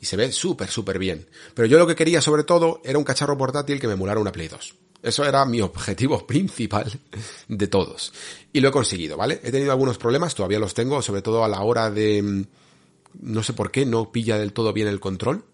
y 0.00 0.06
se 0.06 0.16
ve 0.16 0.30
súper, 0.30 0.68
súper 0.68 0.98
bien. 0.98 1.26
Pero 1.54 1.66
yo 1.66 1.78
lo 1.78 1.86
que 1.86 1.96
quería 1.96 2.20
sobre 2.20 2.44
todo 2.44 2.80
era 2.84 2.98
un 2.98 3.04
cacharro 3.04 3.36
portátil 3.36 3.80
que 3.80 3.88
me 3.88 3.94
emulara 3.94 4.20
una 4.20 4.30
Play 4.30 4.48
2. 4.48 4.74
Eso 5.02 5.24
era 5.24 5.44
mi 5.44 5.60
objetivo 5.62 6.24
principal 6.26 6.90
de 7.48 7.66
todos. 7.66 8.12
Y 8.52 8.60
lo 8.60 8.68
he 8.68 8.72
conseguido, 8.72 9.16
¿vale? 9.16 9.40
He 9.42 9.50
tenido 9.50 9.72
algunos 9.72 9.98
problemas, 9.98 10.34
todavía 10.34 10.60
los 10.60 10.74
tengo, 10.74 11.02
sobre 11.02 11.22
todo 11.22 11.44
a 11.44 11.48
la 11.48 11.60
hora 11.62 11.90
de... 11.90 12.22
Mm, 12.22 12.44
no 13.20 13.42
sé 13.42 13.52
por 13.52 13.70
qué, 13.70 13.84
no 13.84 14.10
pilla 14.10 14.38
del 14.38 14.52
todo 14.52 14.72
bien 14.72 14.88
el 14.88 15.00
control 15.00 15.44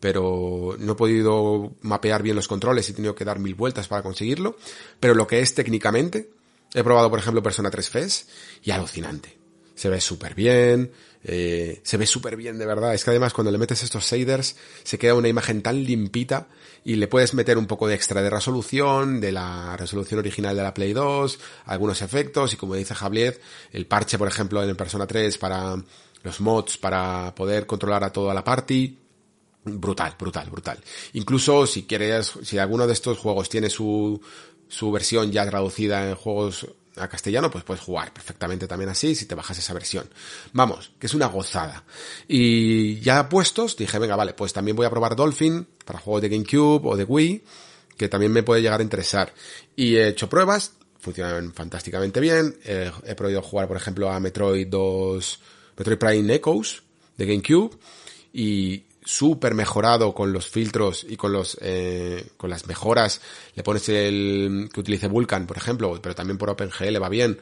pero 0.00 0.76
no 0.78 0.92
he 0.92 0.96
podido 0.96 1.72
mapear 1.82 2.22
bien 2.22 2.34
los 2.34 2.48
controles 2.48 2.88
y 2.88 2.92
he 2.92 2.94
tenido 2.94 3.14
que 3.14 3.26
dar 3.26 3.38
mil 3.38 3.54
vueltas 3.54 3.86
para 3.86 4.02
conseguirlo. 4.02 4.56
Pero 4.98 5.14
lo 5.14 5.26
que 5.26 5.40
es 5.40 5.54
técnicamente, 5.54 6.30
he 6.72 6.82
probado 6.82 7.10
por 7.10 7.18
ejemplo 7.18 7.42
Persona 7.42 7.70
3 7.70 7.90
FES 7.90 8.28
y 8.62 8.70
alucinante. 8.70 9.39
Se 9.80 9.88
ve 9.88 9.98
súper 9.98 10.34
bien, 10.34 10.92
eh, 11.24 11.80
se 11.82 11.96
ve 11.96 12.06
súper 12.06 12.36
bien 12.36 12.58
de 12.58 12.66
verdad. 12.66 12.92
Es 12.92 13.02
que 13.02 13.12
además 13.12 13.32
cuando 13.32 13.50
le 13.50 13.56
metes 13.56 13.82
estos 13.82 14.04
shaders 14.04 14.54
se 14.82 14.98
queda 14.98 15.14
una 15.14 15.28
imagen 15.28 15.62
tan 15.62 15.82
limpita 15.82 16.48
y 16.84 16.96
le 16.96 17.08
puedes 17.08 17.32
meter 17.32 17.56
un 17.56 17.64
poco 17.64 17.88
de 17.88 17.94
extra 17.94 18.20
de 18.20 18.28
resolución, 18.28 19.22
de 19.22 19.32
la 19.32 19.78
resolución 19.78 20.20
original 20.20 20.54
de 20.54 20.62
la 20.62 20.74
Play 20.74 20.92
2, 20.92 21.38
algunos 21.64 22.02
efectos 22.02 22.52
y 22.52 22.56
como 22.58 22.74
dice 22.74 22.94
Javier, 22.94 23.40
el 23.72 23.86
parche 23.86 24.18
por 24.18 24.28
ejemplo 24.28 24.62
en 24.62 24.68
el 24.68 24.76
Persona 24.76 25.06
3 25.06 25.38
para 25.38 25.82
los 26.24 26.40
mods 26.42 26.76
para 26.76 27.34
poder 27.34 27.64
controlar 27.64 28.04
a 28.04 28.12
toda 28.12 28.34
la 28.34 28.44
party 28.44 28.98
Brutal, 29.64 30.14
brutal, 30.18 30.50
brutal. 30.50 30.78
Incluso 31.14 31.66
si 31.66 31.84
quieres, 31.84 32.34
si 32.42 32.58
alguno 32.58 32.86
de 32.86 32.92
estos 32.92 33.16
juegos 33.16 33.48
tiene 33.48 33.70
su, 33.70 34.20
su 34.68 34.92
versión 34.92 35.32
ya 35.32 35.48
traducida 35.48 36.06
en 36.06 36.16
juegos 36.16 36.66
a 37.00 37.08
castellano, 37.08 37.50
pues 37.50 37.64
puedes 37.64 37.82
jugar 37.82 38.12
perfectamente 38.12 38.66
también 38.66 38.90
así 38.90 39.14
si 39.14 39.26
te 39.26 39.34
bajas 39.34 39.58
esa 39.58 39.74
versión. 39.74 40.08
Vamos, 40.52 40.92
que 40.98 41.06
es 41.06 41.14
una 41.14 41.26
gozada. 41.26 41.84
Y 42.28 43.00
ya 43.00 43.28
puestos, 43.28 43.76
dije, 43.76 43.98
venga, 43.98 44.16
vale, 44.16 44.34
pues 44.34 44.52
también 44.52 44.76
voy 44.76 44.86
a 44.86 44.90
probar 44.90 45.16
Dolphin 45.16 45.66
para 45.84 45.98
juegos 45.98 46.22
de 46.22 46.28
GameCube 46.28 46.88
o 46.88 46.96
de 46.96 47.04
Wii, 47.04 47.44
que 47.96 48.08
también 48.08 48.32
me 48.32 48.42
puede 48.42 48.62
llegar 48.62 48.80
a 48.80 48.82
interesar. 48.82 49.32
Y 49.76 49.96
he 49.96 50.08
hecho 50.08 50.28
pruebas, 50.28 50.72
funcionan 50.98 51.52
fantásticamente 51.52 52.20
bien. 52.20 52.56
he 52.64 53.14
podido 53.14 53.42
jugar, 53.42 53.68
por 53.68 53.76
ejemplo, 53.76 54.10
a 54.10 54.20
Metroid 54.20 54.66
2, 54.68 55.40
Metroid 55.76 55.98
Prime 55.98 56.34
Echoes 56.34 56.82
de 57.16 57.26
GameCube 57.26 57.76
y 58.32 58.84
súper 59.10 59.54
mejorado 59.54 60.14
con 60.14 60.32
los 60.32 60.48
filtros 60.48 61.04
y 61.08 61.16
con 61.16 61.32
los 61.32 61.58
eh, 61.60 62.30
con 62.36 62.48
las 62.48 62.66
mejoras. 62.66 63.20
Le 63.54 63.62
pones 63.62 63.88
el 63.88 64.70
que 64.72 64.80
utilice 64.80 65.08
Vulkan, 65.08 65.46
por 65.46 65.56
ejemplo, 65.56 65.98
pero 66.00 66.14
también 66.14 66.38
por 66.38 66.50
OpenGL 66.50 67.02
va 67.02 67.08
bien. 67.08 67.40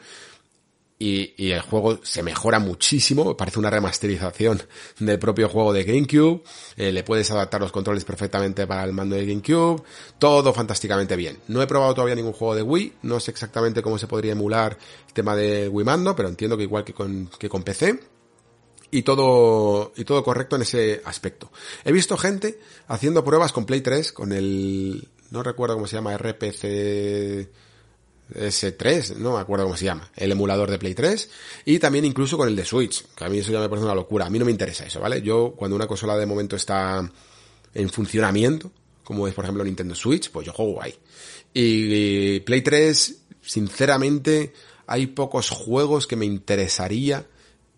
Y, 1.01 1.35
y, 1.37 1.53
el 1.53 1.61
juego 1.61 2.01
se 2.03 2.25
mejora 2.25 2.59
muchísimo, 2.59 3.37
parece 3.37 3.61
una 3.61 3.71
remasterización 3.71 4.61
del 4.99 5.21
propio 5.21 5.49
juego 5.49 5.73
de 5.73 5.85
GameCube, 5.85 6.43
eh, 6.77 6.91
le 6.91 7.05
puedes 7.05 7.31
adaptar 7.31 7.61
los 7.61 7.71
controles 7.71 8.05
perfectamente 8.05 8.67
para 8.67 8.83
el 8.83 8.93
mando 8.93 9.15
de 9.15 9.25
GameCube, 9.25 9.81
todo 10.19 10.53
fantásticamente 10.53 11.15
bien. 11.15 11.39
No 11.47 11.63
he 11.63 11.69
probado 11.69 11.95
todavía 11.95 12.17
ningún 12.17 12.33
juego 12.33 12.57
de 12.57 12.63
Wii, 12.63 12.95
no 13.03 13.21
sé 13.21 13.31
exactamente 13.31 13.81
cómo 13.81 13.97
se 13.97 14.09
podría 14.09 14.33
emular 14.33 14.77
el 15.07 15.13
tema 15.13 15.37
de 15.37 15.69
Wii 15.69 15.87
Mando, 15.87 16.17
pero 16.17 16.31
entiendo 16.31 16.57
que 16.57 16.65
igual 16.65 16.83
que 16.83 16.95
con, 16.95 17.31
que 17.39 17.49
con 17.49 17.63
PC 17.63 18.18
y 18.91 19.03
todo, 19.03 19.93
y 19.97 20.05
todo 20.05 20.25
correcto 20.25 20.57
en 20.57 20.63
ese 20.63 21.03
aspecto. 21.05 21.51
He 21.85 21.93
visto 21.93 22.17
gente 22.17 22.59
haciendo 22.87 23.25
pruebas 23.25 23.53
con 23.53 23.67
Play 23.67 23.81
3, 23.81 24.13
con 24.13 24.33
el, 24.33 25.09
no 25.31 25.43
recuerdo 25.43 25.75
cómo 25.75 25.87
se 25.87 25.97
llama, 25.97 26.17
RPC 26.17 27.49
S3, 28.35 29.17
no 29.17 29.35
me 29.35 29.41
acuerdo 29.41 29.65
cómo 29.65 29.77
se 29.77 29.87
llama, 29.87 30.11
el 30.17 30.33
emulador 30.33 30.71
de 30.71 30.79
Play 30.79 30.95
3, 30.95 31.31
y 31.67 31.79
también 31.79 32.05
incluso 32.05 32.37
con 32.37 32.49
el 32.49 32.57
de 32.57 32.65
Switch, 32.65 33.07
que 33.15 33.25
a 33.25 33.29
mí 33.29 33.39
eso 33.39 33.53
ya 33.53 33.61
me 33.61 33.69
parece 33.69 33.85
una 33.85 33.95
locura, 33.95 34.27
a 34.27 34.31
mí 34.31 34.39
no 34.39 34.45
me 34.45 34.51
interesa 34.51 34.87
eso, 34.87 35.01
¿vale? 35.01 35.23
Yo, 35.23 35.55
cuando 35.57 35.77
una 35.77 35.87
consola 35.87 36.17
de 36.17 36.27
momento 36.27 36.57
está 36.57 37.11
en 37.75 37.91
funcionamiento, 37.91 38.71
como 39.05 39.27
es 39.27 39.35
por 39.35 39.45
ejemplo 39.45 39.65
Nintendo 39.65 39.95
Switch, 39.95 40.31
pues 40.31 40.47
yo 40.47 40.53
juego 40.53 40.83
ahí. 40.83 40.95
Y 41.55 42.41
Play 42.41 42.61
3, 42.61 43.23
sinceramente, 43.41 44.53
hay 44.87 45.07
pocos 45.09 45.49
juegos 45.49 46.07
que 46.07 46.17
me 46.17 46.27
interesaría 46.27 47.27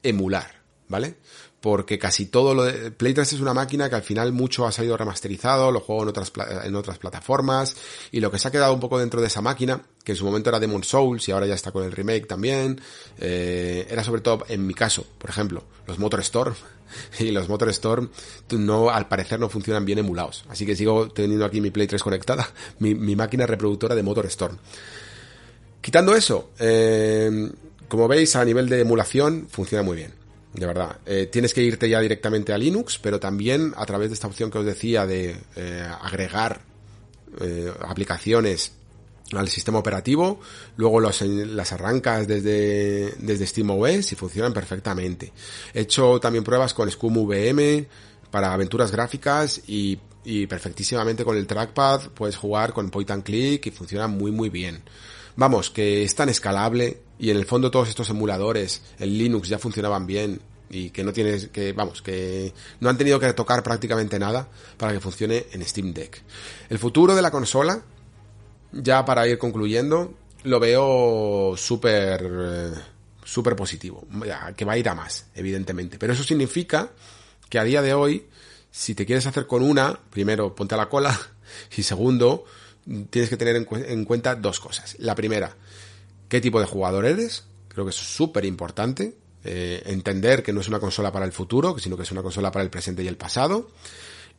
emular. 0.03 0.60
¿Vale? 0.91 1.17
porque 1.61 1.99
casi 1.99 2.27
todo 2.27 2.55
lo 2.55 2.65
de 2.65 2.91
Play 2.91 3.13
3 3.13 3.35
es 3.35 3.41
una 3.41 3.53
máquina 3.53 3.89
que 3.89 3.95
al 3.95 4.03
final 4.03 4.33
mucho 4.33 4.67
ha 4.67 4.73
salido 4.73 4.97
remasterizado, 4.97 5.71
lo 5.71 5.81
juego 5.81 6.03
en 6.03 6.09
otras, 6.09 6.33
en 6.65 6.75
otras 6.75 6.99
plataformas, 6.99 7.77
y 8.11 8.21
lo 8.21 8.31
que 8.31 8.39
se 8.39 8.49
ha 8.49 8.51
quedado 8.51 8.73
un 8.73 8.81
poco 8.81 8.99
dentro 8.99 9.21
de 9.21 9.27
esa 9.27 9.43
máquina, 9.43 9.83
que 10.03 10.13
en 10.13 10.17
su 10.17 10.25
momento 10.25 10.49
era 10.49 10.59
Demon 10.59 10.83
Souls 10.83 11.29
y 11.29 11.33
ahora 11.33 11.47
ya 11.47 11.55
está 11.55 11.71
con 11.71 11.85
el 11.85 11.93
remake 11.93 12.27
también, 12.27 12.81
eh, 13.19 13.87
era 13.91 14.03
sobre 14.03 14.23
todo, 14.23 14.45
en 14.49 14.67
mi 14.67 14.73
caso, 14.73 15.07
por 15.19 15.29
ejemplo, 15.29 15.65
los 15.87 15.99
Motor 15.99 16.21
Storm, 16.21 16.55
y 17.19 17.31
los 17.31 17.49
Motor 17.49 17.69
Storm 17.69 18.11
no, 18.53 18.89
al 18.89 19.07
parecer 19.07 19.39
no 19.39 19.51
funcionan 19.51 19.85
bien 19.85 19.99
emulados, 19.99 20.45
así 20.49 20.65
que 20.65 20.75
sigo 20.75 21.11
teniendo 21.11 21.45
aquí 21.45 21.61
mi 21.61 21.71
Play 21.71 21.87
3 21.87 22.03
conectada, 22.03 22.49
mi, 22.79 22.95
mi 22.95 23.17
máquina 23.17 23.47
reproductora 23.47 23.95
de 23.95 24.03
Motor 24.03 24.27
Storm. 24.27 24.57
Quitando 25.83 26.15
eso, 26.15 26.51
eh, 26.59 27.51
como 27.89 28.07
veis, 28.07 28.37
a 28.37 28.45
nivel 28.45 28.69
de 28.69 28.81
emulación 28.81 29.47
funciona 29.51 29.83
muy 29.83 29.97
bien 29.97 30.20
de 30.53 30.67
verdad. 30.67 30.99
Eh, 31.07 31.29
tienes 31.31 31.55
que 31.55 31.63
irte 31.63 31.89
ya 31.89 32.01
directamente 32.01 32.53
a 32.53 32.59
Linux, 32.59 32.99
pero 32.99 33.21
también 33.21 33.73
a 33.77 33.87
través 33.87 34.11
de 34.11 34.15
esta 34.15 34.27
opción 34.27 34.51
que 34.51 34.59
os 34.59 34.65
decía 34.65 35.07
de 35.07 35.37
eh, 35.57 35.89
agregar 36.03 36.61
eh, 37.41 37.73
aplicaciones 37.83 38.73
al 39.33 39.49
sistema 39.49 39.79
operativo, 39.79 40.41
luego 40.77 41.01
las 41.01 41.73
arrancas 41.73 42.27
desde, 42.27 43.13
desde 43.19 43.47
SteamOS 43.47 44.11
y 44.11 44.17
funcionan 44.17 44.53
perfectamente. 44.53 45.33
He 45.73 45.83
hecho 45.83 46.19
también 46.19 46.43
pruebas 46.43 46.75
con 46.75 46.91
Scum 46.91 47.17
VM 47.19 47.87
para 48.33 48.53
aventuras 48.53 48.91
gráficas 48.91 49.61
y, 49.69 50.01
y 50.25 50.49
perfectísimamente 50.49 51.25
con 51.25 51.37
el 51.37 51.47
trackpad 51.47 52.09
puedes 52.09 52.37
jugar 52.37 52.73
con 52.73 52.91
point 52.91 53.13
and 53.13 53.23
click 53.23 53.67
y 53.67 53.71
funciona 53.71 54.09
muy 54.09 54.33
muy 54.33 54.49
bien. 54.49 54.83
Vamos, 55.37 55.71
que 55.71 56.03
es 56.03 56.13
tan 56.17 56.29
escalable 56.29 56.99
y 57.21 57.31
en 57.31 57.37
el 57.37 57.45
fondo 57.45 57.71
todos 57.71 57.89
estos 57.89 58.09
emuladores 58.11 58.83
en 58.99 59.17
Linux 59.17 59.49
ya 59.49 59.59
funcionaban 59.59 60.07
bien 60.07 60.41
y 60.71 60.91
que 60.91 61.05
no 61.05 61.13
tienes 61.13 61.49
que 61.49 61.73
vamos 61.73 62.01
que 62.01 62.53
no 62.81 62.89
han 62.89 62.97
tenido 62.97 63.21
que 63.21 63.33
tocar 63.35 63.63
prácticamente 63.63 64.19
nada 64.19 64.49
para 64.77 64.93
que 64.93 65.01
funcione 65.01 65.47
en 65.53 65.65
Steam 65.65 65.93
Deck. 65.93 66.23
El 66.69 66.79
futuro 66.79 67.15
de 67.15 67.23
la 67.23 67.31
consola 67.31 67.83
ya 68.73 69.05
para 69.05 69.29
ir 69.29 69.39
concluyendo 69.39 70.15
lo 70.45 70.59
veo 70.59 71.55
súper 71.57 72.27
eh, 72.27 72.73
súper 73.23 73.55
positivo, 73.55 74.07
que 74.57 74.65
va 74.65 74.73
a 74.73 74.79
ir 74.79 74.89
a 74.89 74.95
más, 74.95 75.27
evidentemente, 75.35 75.99
pero 75.99 76.15
eso 76.15 76.25
significa 76.25 76.91
que 77.49 77.59
a 77.59 77.65
día 77.65 77.83
de 77.83 77.95
hoy 77.95 78.27
si 78.71 78.95
te 78.95 79.05
quieres 79.05 79.27
hacer 79.27 79.47
con 79.47 79.63
una, 79.63 79.99
primero 80.11 80.55
ponte 80.55 80.75
a 80.75 80.79
la 80.79 80.89
cola 80.89 81.19
y 81.77 81.83
segundo 81.83 82.45
tienes 83.11 83.29
que 83.29 83.37
tener 83.37 83.57
en, 83.57 84.05
cuenta 84.05 84.35
dos 84.35 84.59
cosas. 84.59 84.97
La 84.99 85.15
primera, 85.15 85.55
qué 86.31 86.41
tipo 86.41 86.61
de 86.61 86.67
jugador 86.67 87.05
eres, 87.05 87.45
creo 87.69 87.85
que 87.85 87.91
es 87.91 87.97
súper 87.97 88.47
importante. 88.47 89.15
Eh, 89.43 89.83
entender 89.87 90.43
que 90.43 90.53
no 90.53 90.61
es 90.61 90.69
una 90.69 90.81
consola 90.81 91.11
para 91.11 91.25
el 91.25 91.33
futuro, 91.33 91.79
sino 91.79 91.97
que 91.97 92.03
es 92.03 92.13
una 92.13 92.23
consola 92.23 92.51
para 92.51 92.63
el 92.63 92.71
presente 92.71 93.03
y 93.03 93.09
el 93.09 93.17
pasado. 93.17 93.71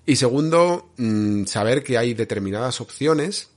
Y 0.05 0.15
segundo, 0.15 0.91
mm, 0.97 1.45
saber 1.45 1.83
que 1.83 1.97
hay 1.97 2.13
determinadas 2.13 2.81
opciones 2.81 3.49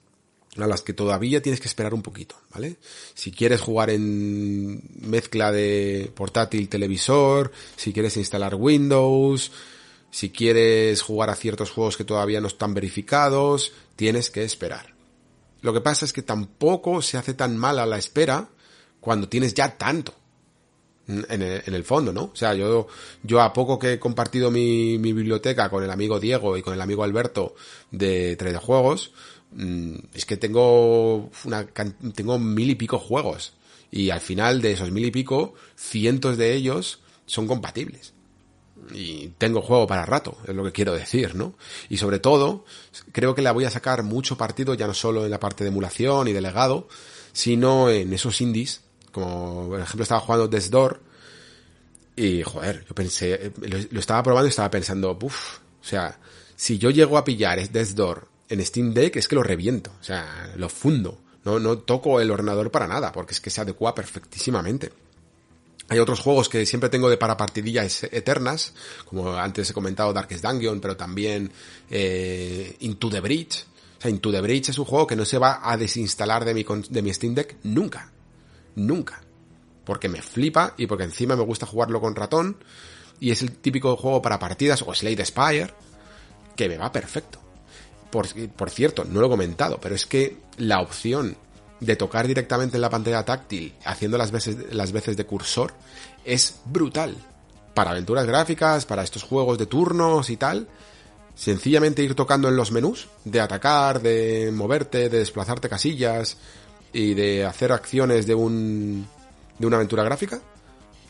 a 0.57 0.67
las 0.67 0.83
que 0.83 0.93
todavía 0.93 1.43
tienes 1.43 1.61
que 1.61 1.69
esperar 1.69 1.95
un 1.95 2.03
poquito, 2.03 2.37
¿vale? 2.53 2.77
Si 3.15 3.31
quieres 3.31 3.61
jugar 3.61 3.91
en 3.91 4.83
mezcla 5.01 5.51
de 5.53 6.11
portátil 6.15 6.69
televisor, 6.69 7.53
si 7.77 7.93
quieres 7.93 8.17
instalar 8.17 8.55
Windows, 8.55 9.53
si 10.11 10.31
quieres 10.31 11.03
jugar 11.03 11.31
a 11.31 11.35
ciertos 11.37 11.71
juegos 11.71 11.97
que 11.97 12.05
todavía 12.05 12.41
no 12.41 12.47
están 12.47 12.73
verificados, 12.73 13.73
tienes 13.97 14.31
que 14.31 14.45
esperar. 14.45 14.94
Lo 15.65 15.73
que 15.73 15.81
pasa 15.81 16.05
es 16.05 16.13
que 16.13 16.21
tampoco 16.21 17.01
se 17.01 17.17
hace 17.17 17.33
tan 17.33 17.57
mal 17.57 17.79
a 17.79 17.87
la 17.87 17.97
espera 17.97 18.51
cuando 19.01 19.31
tienes 19.31 19.55
ya 19.55 19.79
tanto 19.79 20.13
en 21.09 21.41
el, 21.41 21.85
fondo, 21.85 22.13
¿no? 22.13 22.25
O 22.25 22.37
sea, 22.37 22.53
yo, 22.53 22.87
yo 23.23 23.41
a 23.41 23.55
poco 23.55 23.79
que 23.79 23.95
he 23.95 23.99
compartido 23.99 24.51
mi, 24.51 24.99
biblioteca 24.99 25.71
con 25.71 25.83
el 25.83 25.91
amigo 25.91 26.21
Diego 26.21 26.59
y 26.59 26.63
con 26.63 26.75
el 26.75 26.83
amigo 26.83 27.03
Alberto 27.03 27.55
de 27.91 28.37
3D 28.37 28.59
Juegos, 28.59 29.13
mm, 29.53 29.95
es 30.13 30.27
que 30.27 30.37
tengo 30.37 31.31
una, 31.45 31.67
tengo 32.15 32.39
mil 32.39 32.69
y 32.69 32.75
pico 32.75 32.99
juegos. 32.99 33.55
Y 33.91 34.11
al 34.11 34.21
final 34.21 34.61
de 34.61 34.73
esos 34.73 34.91
mil 34.91 35.07
y 35.07 35.11
pico, 35.11 35.55
cientos 35.77 36.37
de 36.37 36.53
ellos 36.53 37.01
son 37.25 37.47
compatibles 37.47 38.13
y 38.93 39.29
tengo 39.39 39.63
juego 39.63 39.87
para 39.87 40.05
rato, 40.05 40.37
es 40.47 40.55
lo 40.55 40.65
que 40.65 40.73
quiero 40.73 40.95
decir, 40.95 41.35
¿no? 41.35 41.55
Y 41.89 41.97
sobre 41.97 42.19
todo, 42.19 42.65
creo 43.13 43.35
que 43.35 43.43
la 43.43 43.53
voy 43.53 43.65
a 43.65 43.71
sacar 43.71 44.03
mucho 44.03 44.37
partido, 44.37 44.75
ya 44.75 44.87
no 44.87 44.95
solo 44.95 45.25
en 45.25 45.31
la 45.31 45.41
parte 45.41 45.65
de 45.65 45.69
emulación 45.69 46.29
y 46.29 46.33
de 46.33 46.41
legado, 46.41 46.89
sino 47.33 47.91
en 47.91 48.13
esos 48.13 48.41
indies, 48.41 48.83
como 49.13 49.69
por 49.69 49.81
ejemplo 49.81 50.03
estaba 50.03 50.21
jugando 50.21 50.49
Death 50.49 50.71
Door, 50.71 51.01
y 52.17 52.43
joder, 52.43 52.85
yo 52.89 52.95
pensé, 52.95 53.53
lo, 53.61 53.99
estaba 53.99 54.23
probando 54.23 54.47
y 54.47 54.51
estaba 54.51 54.71
pensando, 54.71 55.19
uff, 55.21 55.59
o 55.81 55.85
sea, 55.85 56.19
si 56.55 56.79
yo 56.79 56.91
llego 56.91 57.19
a 57.19 57.25
pillar 57.25 57.69
Death 57.69 57.91
Door 57.91 58.29
en 58.49 58.65
Steam 58.65 58.95
Deck 58.95 59.17
es 59.17 59.29
que 59.29 59.35
lo 59.35 59.43
reviento, 59.43 59.93
o 60.01 60.05
sea, 60.05 60.53
lo 60.57 60.69
fundo, 60.69 61.21
no, 61.45 61.59
no 61.59 61.79
toco 61.79 62.21
el 62.21 62.31
ordenador 62.31 62.71
para 62.71 62.87
nada, 62.87 63.13
porque 63.13 63.35
es 63.35 63.41
que 63.41 63.51
se 63.51 63.61
adecua 63.61 63.95
perfectísimamente. 63.95 64.93
Hay 65.89 65.99
otros 65.99 66.21
juegos 66.21 66.49
que 66.49 66.65
siempre 66.65 66.89
tengo 66.89 67.11
de 67.11 67.19
para 67.19 67.37
partidillas 67.37 68.05
eternas, 68.05 68.73
como 69.05 69.35
antes 69.35 69.69
he 69.69 69.75
comentado 69.75 70.13
Darkest 70.13 70.43
Dungeon, 70.43 70.81
pero 70.81 70.97
también 70.97 71.53
eh, 71.91 72.77
Into 72.81 73.11
the 73.11 73.21
Bridge. 73.21 73.67
O 73.99 74.01
sea, 74.01 74.11
Into 74.11 74.33
the 74.33 74.41
Bridge 74.41 74.71
es 74.71 74.79
un 74.79 74.87
juego 74.87 75.07
que 75.07 75.17
no 75.17 75.25
se 75.25 75.39
va 75.39 75.61
a 75.63 75.77
desinstalar 75.77 76.45
de 76.45 76.55
mi, 76.55 76.65
de 76.65 77.03
mi 77.03 77.13
Steam 77.13 77.35
Deck 77.35 77.57
nunca. 77.65 78.11
Nunca. 78.77 79.23
Porque 79.85 80.09
me 80.09 80.23
flipa 80.23 80.75
y 80.79 80.87
porque 80.87 81.05
encima 81.05 81.37
me 81.37 81.43
gusta 81.43 81.67
jugarlo 81.67 82.01
con 82.01 82.17
ratón. 82.17 82.57
Y 83.21 83.31
es 83.31 83.43
el 83.43 83.53
típico 83.53 83.95
juego 83.97 84.23
para 84.23 84.39
partidas, 84.39 84.83
o 84.83 84.95
Slade 84.95 85.25
Spire, 85.25 85.75
que 86.57 86.69
me 86.69 86.79
va 86.79 86.91
perfecto. 86.91 87.41
Por 88.11 88.71
cierto, 88.71 89.05
no 89.05 89.21
lo 89.21 89.27
he 89.27 89.31
comentado, 89.31 89.79
pero 89.81 89.95
es 89.95 90.07
que 90.07 90.39
la 90.57 90.81
opción 90.81 91.37
de 91.85 91.97
tocar 91.97 92.27
directamente 92.27 92.77
en 92.77 92.81
la 92.81 92.91
pantalla 92.91 93.25
táctil, 93.25 93.75
haciendo 93.85 94.19
las 94.19 94.31
veces, 94.31 94.73
las 94.73 94.93
veces 94.93 95.17
de 95.17 95.27
cursor, 95.27 95.73
es 96.25 96.57
brutal. 96.65 97.17
Para 97.75 97.91
aventuras 97.91 98.27
gráficas, 98.27 98.87
para 98.87 99.03
estos 99.03 99.23
juegos 99.23 99.59
de 99.59 99.67
turnos 99.67 100.31
y 100.31 100.37
tal, 100.37 100.69
sencillamente 101.35 102.03
ir 102.03 102.15
tocando 102.15 102.49
en 102.49 102.57
los 102.57 102.71
menús, 102.71 103.09
de 103.25 103.41
atacar, 103.41 104.01
de 104.01 104.51
moverte, 104.53 105.09
de 105.09 105.19
desplazarte 105.19 105.69
casillas 105.69 106.37
y 106.93 107.15
de 107.15 107.45
hacer 107.45 107.73
acciones 107.73 108.27
de 108.27 108.35
un 108.35 109.07
de 109.59 109.67
una 109.67 109.77
aventura 109.77 110.03
gráfica, 110.03 110.41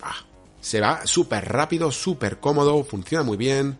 ah, 0.02 0.16
se 0.60 0.80
va 0.80 1.06
súper 1.06 1.46
rápido, 1.46 1.90
súper 1.90 2.38
cómodo, 2.38 2.84
funciona 2.84 3.22
muy 3.22 3.36
bien. 3.36 3.78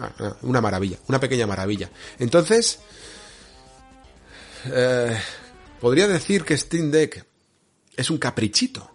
Ah, 0.00 0.10
ah, 0.20 0.36
una 0.42 0.60
maravilla, 0.60 0.98
una 1.08 1.18
pequeña 1.18 1.46
maravilla. 1.46 1.90
Entonces, 2.18 2.78
eh, 4.66 5.18
¿Podría 5.80 6.06
decir 6.06 6.44
que 6.44 6.56
Steam 6.56 6.90
Deck 6.90 7.24
es 7.96 8.10
un 8.10 8.18
caprichito? 8.18 8.90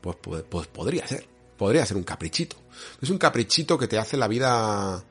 Pues, 0.00 0.44
pues, 0.48 0.66
podría 0.68 1.06
ser. 1.06 1.26
Podría 1.56 1.84
ser 1.84 1.96
un 1.96 2.04
caprichito. 2.04 2.56
Es 3.00 3.10
un 3.10 3.18
caprichito 3.18 3.76
que 3.76 3.88
te 3.88 3.98
hace 3.98 4.16
la 4.16 4.28
vida 4.28 5.02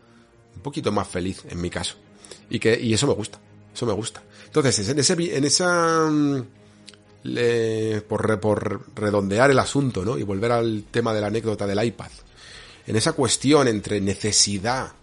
un 0.55 0.61
poquito 0.61 0.91
más 0.91 1.07
feliz, 1.07 1.43
en 1.49 1.59
mi 1.59 1.69
caso. 1.69 1.95
Y 2.49 2.59
que, 2.59 2.79
y 2.79 2.93
eso 2.93 3.05
me 3.07 3.13
gusta. 3.13 3.39
Eso 3.73 3.85
me 3.85 3.93
gusta. 3.93 4.23
Entonces, 4.45 4.87
en 4.87 4.99
ese, 4.99 5.13
en 5.13 5.43
esa, 5.43 6.09
mm, 6.09 6.45
por, 8.07 8.39
por 8.39 8.81
redondear 8.95 9.51
el 9.51 9.59
asunto, 9.59 10.05
¿no? 10.05 10.17
Y 10.17 10.23
volver 10.23 10.53
al 10.53 10.85
tema 10.89 11.13
de 11.13 11.19
la 11.19 11.27
anécdota 11.27 11.67
del 11.67 11.83
iPad. 11.83 12.11
En 12.87 12.95
esa 12.95 13.11
cuestión 13.13 13.67
entre 13.67 13.99
necesidad 13.99 14.93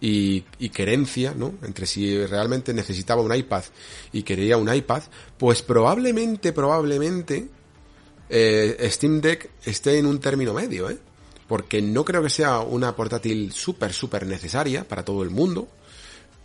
y, 0.00 0.44
y, 0.58 0.68
querencia, 0.70 1.34
¿no? 1.36 1.54
Entre 1.62 1.86
si 1.86 2.24
realmente 2.26 2.72
necesitaba 2.72 3.22
un 3.22 3.34
iPad 3.34 3.64
y 4.12 4.22
quería 4.22 4.56
un 4.56 4.72
iPad, 4.72 5.02
pues 5.36 5.62
probablemente, 5.62 6.52
probablemente 6.52 7.48
eh, 8.28 8.88
Steam 8.90 9.20
Deck 9.20 9.50
esté 9.64 9.98
en 9.98 10.06
un 10.06 10.20
término 10.20 10.54
medio, 10.54 10.90
¿eh? 10.90 10.98
Porque 11.48 11.80
no 11.80 12.04
creo 12.04 12.22
que 12.22 12.30
sea 12.30 12.60
una 12.60 12.94
portátil 12.94 13.52
súper, 13.52 13.92
súper 13.92 14.26
necesaria 14.26 14.86
para 14.86 15.04
todo 15.04 15.22
el 15.22 15.30
mundo, 15.30 15.68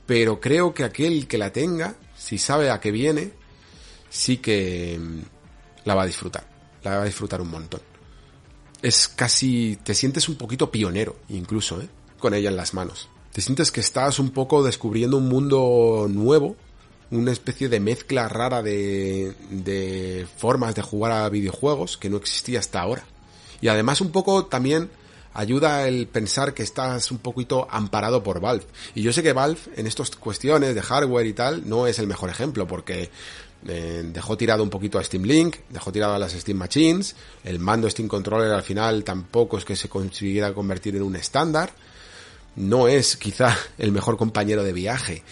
pero 0.06 0.40
creo 0.40 0.74
que 0.74 0.86
aquel 0.86 1.28
que 1.28 1.38
la 1.38 1.52
tenga, 1.52 1.96
si 2.18 2.38
sabe 2.38 2.72
a 2.72 2.80
qué 2.80 2.92
viene, 2.92 3.34
sí 4.10 4.38
que 4.38 4.98
mm, 5.00 5.20
la 5.86 5.96
va 5.96 6.04
a 6.04 6.08
disfrutar, 6.08 6.48
la 6.84 6.98
va 6.98 7.02
a 7.04 7.06
disfrutar 7.06 7.42
un 7.42 7.52
montón. 7.52 7.82
Es 8.82 9.08
casi, 9.10 9.78
te 9.84 9.94
sientes 9.94 10.28
un 10.28 10.36
poquito 10.36 10.72
pionero, 10.72 11.18
incluso, 11.30 11.82
¿eh? 11.82 11.90
Con 12.18 12.34
ella 12.34 12.50
en 12.50 12.56
las 12.56 12.74
manos 12.74 13.10
te 13.34 13.42
sientes 13.42 13.72
que 13.72 13.82
estás 13.82 14.20
un 14.20 14.30
poco 14.30 14.64
descubriendo 14.64 15.18
un 15.18 15.28
mundo 15.28 16.08
nuevo, 16.10 16.56
una 17.12 17.32
especie 17.32 17.68
de 17.68 17.80
mezcla 17.80 18.30
rara 18.30 18.64
de, 18.64 19.34
de 19.50 20.26
formas 20.38 20.76
de 20.76 20.82
jugar 20.82 21.12
a 21.12 21.30
videojuegos 21.30 21.98
que 21.98 22.10
no 22.10 22.18
existía 22.18 22.60
hasta 22.60 22.80
ahora. 22.80 23.04
Y 23.60 23.68
además 23.68 24.00
un 24.00 24.12
poco 24.12 24.46
también 24.46 24.90
ayuda 25.34 25.88
el 25.88 26.08
pensar 26.08 26.54
que 26.54 26.64
estás 26.64 27.12
un 27.12 27.18
poquito 27.18 27.68
amparado 27.70 28.24
por 28.24 28.40
Valve. 28.40 28.66
Y 28.96 29.02
yo 29.02 29.12
sé 29.12 29.24
que 29.24 29.34
Valve 29.34 29.60
en 29.76 29.88
estas 29.88 30.12
cuestiones 30.12 30.76
de 30.76 30.82
hardware 30.82 31.28
y 31.28 31.34
tal 31.34 31.68
no 31.68 31.88
es 31.88 32.00
el 32.00 32.08
mejor 32.08 32.30
ejemplo 32.30 32.66
porque 32.68 33.10
Eh, 33.66 34.04
dejó 34.12 34.36
tirado 34.36 34.62
un 34.62 34.70
poquito 34.70 35.00
a 35.00 35.04
Steam 35.06 35.24
Link, 35.24 35.56
dejó 35.70 35.90
tirado 35.90 36.14
a 36.16 36.20
las 36.20 36.34
Steam 36.34 36.58
Machines, 36.58 37.16
el 37.46 37.60
mando 37.60 37.90
Steam 37.90 38.10
Controller 38.10 38.52
al 38.52 38.62
final 38.62 39.06
tampoco 39.06 39.58
es 39.58 39.64
que 39.64 39.78
se 39.78 39.88
consiguiera 39.88 40.54
convertir 40.54 40.98
en 40.98 41.02
un 41.02 41.16
estándar, 41.16 41.72
no 42.56 42.88
es 42.88 43.18
quizá 43.18 43.58
el 43.78 43.92
mejor 43.92 44.18
compañero 44.18 44.64
de 44.64 44.74
viaje, 44.74 45.24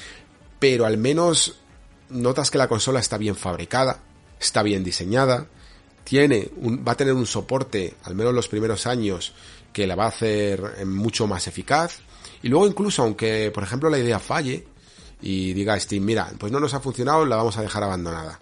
pero 0.59 0.85
al 0.85 0.97
menos 0.97 1.59
notas 2.09 2.51
que 2.51 2.57
la 2.57 2.67
consola 2.67 2.99
está 2.99 3.17
bien 3.17 3.35
fabricada, 3.35 3.99
está 4.39 4.63
bien 4.63 4.83
diseñada, 4.83 5.47
tiene 6.03 6.49
un, 6.57 6.83
va 6.85 6.93
a 6.93 6.97
tener 6.97 7.13
un 7.13 7.25
soporte, 7.25 7.95
al 8.03 8.15
menos 8.15 8.33
los 8.33 8.47
primeros 8.47 8.87
años, 8.87 9.33
que 9.71 9.87
la 9.87 9.95
va 9.95 10.05
a 10.05 10.09
hacer 10.09 10.85
mucho 10.85 11.27
más 11.27 11.47
eficaz. 11.47 11.99
Y 12.43 12.49
luego 12.49 12.67
incluso, 12.67 13.03
aunque 13.03 13.51
por 13.53 13.63
ejemplo 13.63 13.89
la 13.89 13.99
idea 13.99 14.19
falle 14.19 14.65
y 15.21 15.53
diga 15.53 15.79
Steam, 15.79 16.03
mira, 16.03 16.31
pues 16.37 16.51
no 16.51 16.59
nos 16.59 16.73
ha 16.73 16.79
funcionado, 16.79 17.25
la 17.25 17.35
vamos 17.35 17.57
a 17.57 17.61
dejar 17.61 17.83
abandonada. 17.83 18.39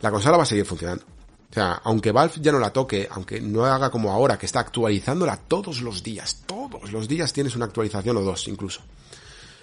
La 0.00 0.10
consola 0.10 0.36
va 0.36 0.42
a 0.42 0.46
seguir 0.46 0.64
funcionando. 0.64 1.04
O 1.50 1.54
sea, 1.54 1.80
aunque 1.84 2.12
Valve 2.12 2.34
ya 2.40 2.52
no 2.52 2.58
la 2.58 2.72
toque, 2.72 3.08
aunque 3.10 3.40
no 3.40 3.64
haga 3.64 3.90
como 3.90 4.12
ahora, 4.12 4.38
que 4.38 4.46
está 4.46 4.60
actualizándola 4.60 5.36
todos 5.36 5.80
los 5.80 6.02
días, 6.02 6.42
todos 6.46 6.92
los 6.92 7.08
días 7.08 7.32
tienes 7.32 7.56
una 7.56 7.66
actualización 7.66 8.16
o 8.16 8.22
dos 8.22 8.48
incluso. 8.48 8.82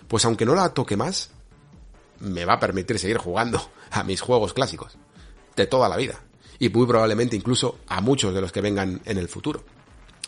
Pues 0.08 0.26
aunque 0.26 0.46
no 0.46 0.56
la 0.56 0.74
toque 0.74 0.98
más, 0.98 1.30
me 2.20 2.46
va 2.46 2.54
a 2.54 2.60
permitir 2.60 2.98
seguir 3.00 3.18
jugando 3.18 3.62
a 3.92 4.04
mis 4.04 4.22
juegos 4.22 4.54
clásicos 4.54 4.98
de 5.56 5.68
toda 5.68 5.90
la 5.90 5.98
vida 5.98 6.20
y 6.60 6.70
muy 6.70 6.88
probablemente 6.88 7.36
incluso 7.36 7.80
a 7.88 8.02
muchos 8.02 8.34
de 8.34 8.42
los 8.42 8.52
que 8.52 8.62
vengan 8.62 9.02
en 9.06 9.18
el 9.18 9.28
futuro. 9.28 9.64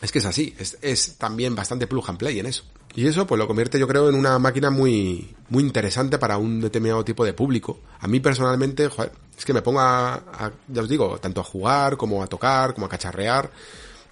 Es 0.02 0.12
que 0.12 0.20
es 0.20 0.26
así, 0.26 0.54
es, 0.60 1.16
también 1.18 1.56
bastante 1.56 1.88
plug 1.88 2.10
and 2.10 2.20
play 2.20 2.40
en 2.40 2.46
eso. 2.46 2.66
Y 2.94 3.08
eso 3.08 3.26
pues 3.26 3.40
lo 3.40 3.48
convierte 3.48 3.80
yo 3.80 3.88
creo 3.88 4.10
en 4.10 4.16
una 4.16 4.38
máquina 4.40 4.70
muy, 4.70 5.34
muy 5.50 5.64
interesante 5.64 6.18
para 6.18 6.38
un 6.38 6.60
determinado 6.60 7.04
tipo 7.06 7.26
de 7.26 7.34
público. 7.34 7.80
A 8.00 8.08
mí 8.08 8.20
personalmente, 8.20 8.88
joder, 8.90 9.14
es 9.38 9.46
que 9.46 9.54
me 9.54 9.62
pongo 9.62 9.80
a, 9.82 10.52
ya 10.68 10.82
os 10.82 10.90
digo, 10.90 11.20
tanto 11.20 11.42
a 11.42 11.44
jugar 11.44 11.98
como 11.98 12.24
a 12.24 12.28
tocar, 12.28 12.74
como 12.74 12.86
a 12.86 12.90
cacharrear 12.90 13.52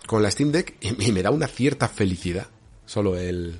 con 0.05 0.21
la 0.21 0.29
Steam 0.29 0.51
Deck 0.51 0.75
y, 0.81 1.11
me 1.11 1.23
da 1.23 1.31
una 1.31 1.47
cierta 1.47 1.87
felicidad. 1.87 2.47
Solo 2.85 3.17
el, 3.17 3.59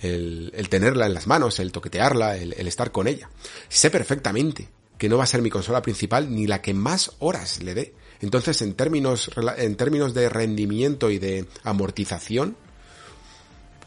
el, 0.00 0.50
el, 0.54 0.68
tenerla 0.68 1.06
en 1.06 1.14
las 1.14 1.26
manos, 1.26 1.60
el 1.60 1.72
toquetearla, 1.72 2.36
el, 2.36 2.54
el 2.54 2.66
estar 2.66 2.90
con 2.92 3.06
ella. 3.06 3.28
Sé 3.68 3.90
perfectamente 3.90 4.68
que 4.96 5.08
no 5.08 5.18
va 5.18 5.24
a 5.24 5.26
ser 5.26 5.42
mi 5.42 5.50
consola 5.50 5.82
principal 5.82 6.34
ni 6.34 6.46
la 6.46 6.62
que 6.62 6.74
más 6.74 7.12
horas 7.18 7.62
le 7.62 7.74
dé. 7.74 7.94
Entonces, 8.20 8.62
en 8.62 8.74
términos, 8.74 9.30
en 9.56 9.76
términos 9.76 10.14
de 10.14 10.28
rendimiento 10.28 11.10
y 11.10 11.18
de 11.18 11.46
amortización, 11.64 12.56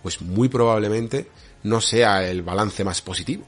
pues 0.04 0.22
muy 0.22 0.50
probablemente 0.50 1.28
no 1.64 1.82
sea 1.82 2.28
el 2.28 2.44
balance 2.44 2.84
más 2.84 3.02
positivo. 3.02 3.46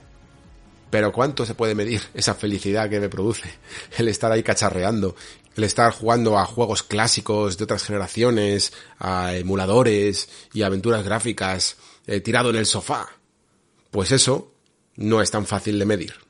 Pero 0.89 1.11
¿cuánto 1.11 1.45
se 1.45 1.55
puede 1.55 1.75
medir 1.75 2.01
esa 2.13 2.33
felicidad 2.33 2.89
que 2.89 2.99
me 2.99 3.09
produce 3.09 3.49
el 3.97 4.07
estar 4.07 4.31
ahí 4.31 4.43
cacharreando, 4.43 5.15
el 5.55 5.63
estar 5.63 5.91
jugando 5.91 6.37
a 6.37 6.45
juegos 6.45 6.83
clásicos 6.83 7.57
de 7.57 7.63
otras 7.65 7.83
generaciones, 7.83 8.73
a 8.99 9.35
emuladores 9.35 10.29
y 10.53 10.61
aventuras 10.63 11.03
gráficas 11.03 11.77
eh, 12.05 12.21
tirado 12.21 12.49
en 12.49 12.57
el 12.57 12.65
sofá? 12.65 13.07
Pues 13.91 14.11
eso 14.11 14.53
no 14.95 15.21
es 15.21 15.31
tan 15.31 15.45
fácil 15.45 15.79
de 15.79 15.85
medir. 15.85 16.26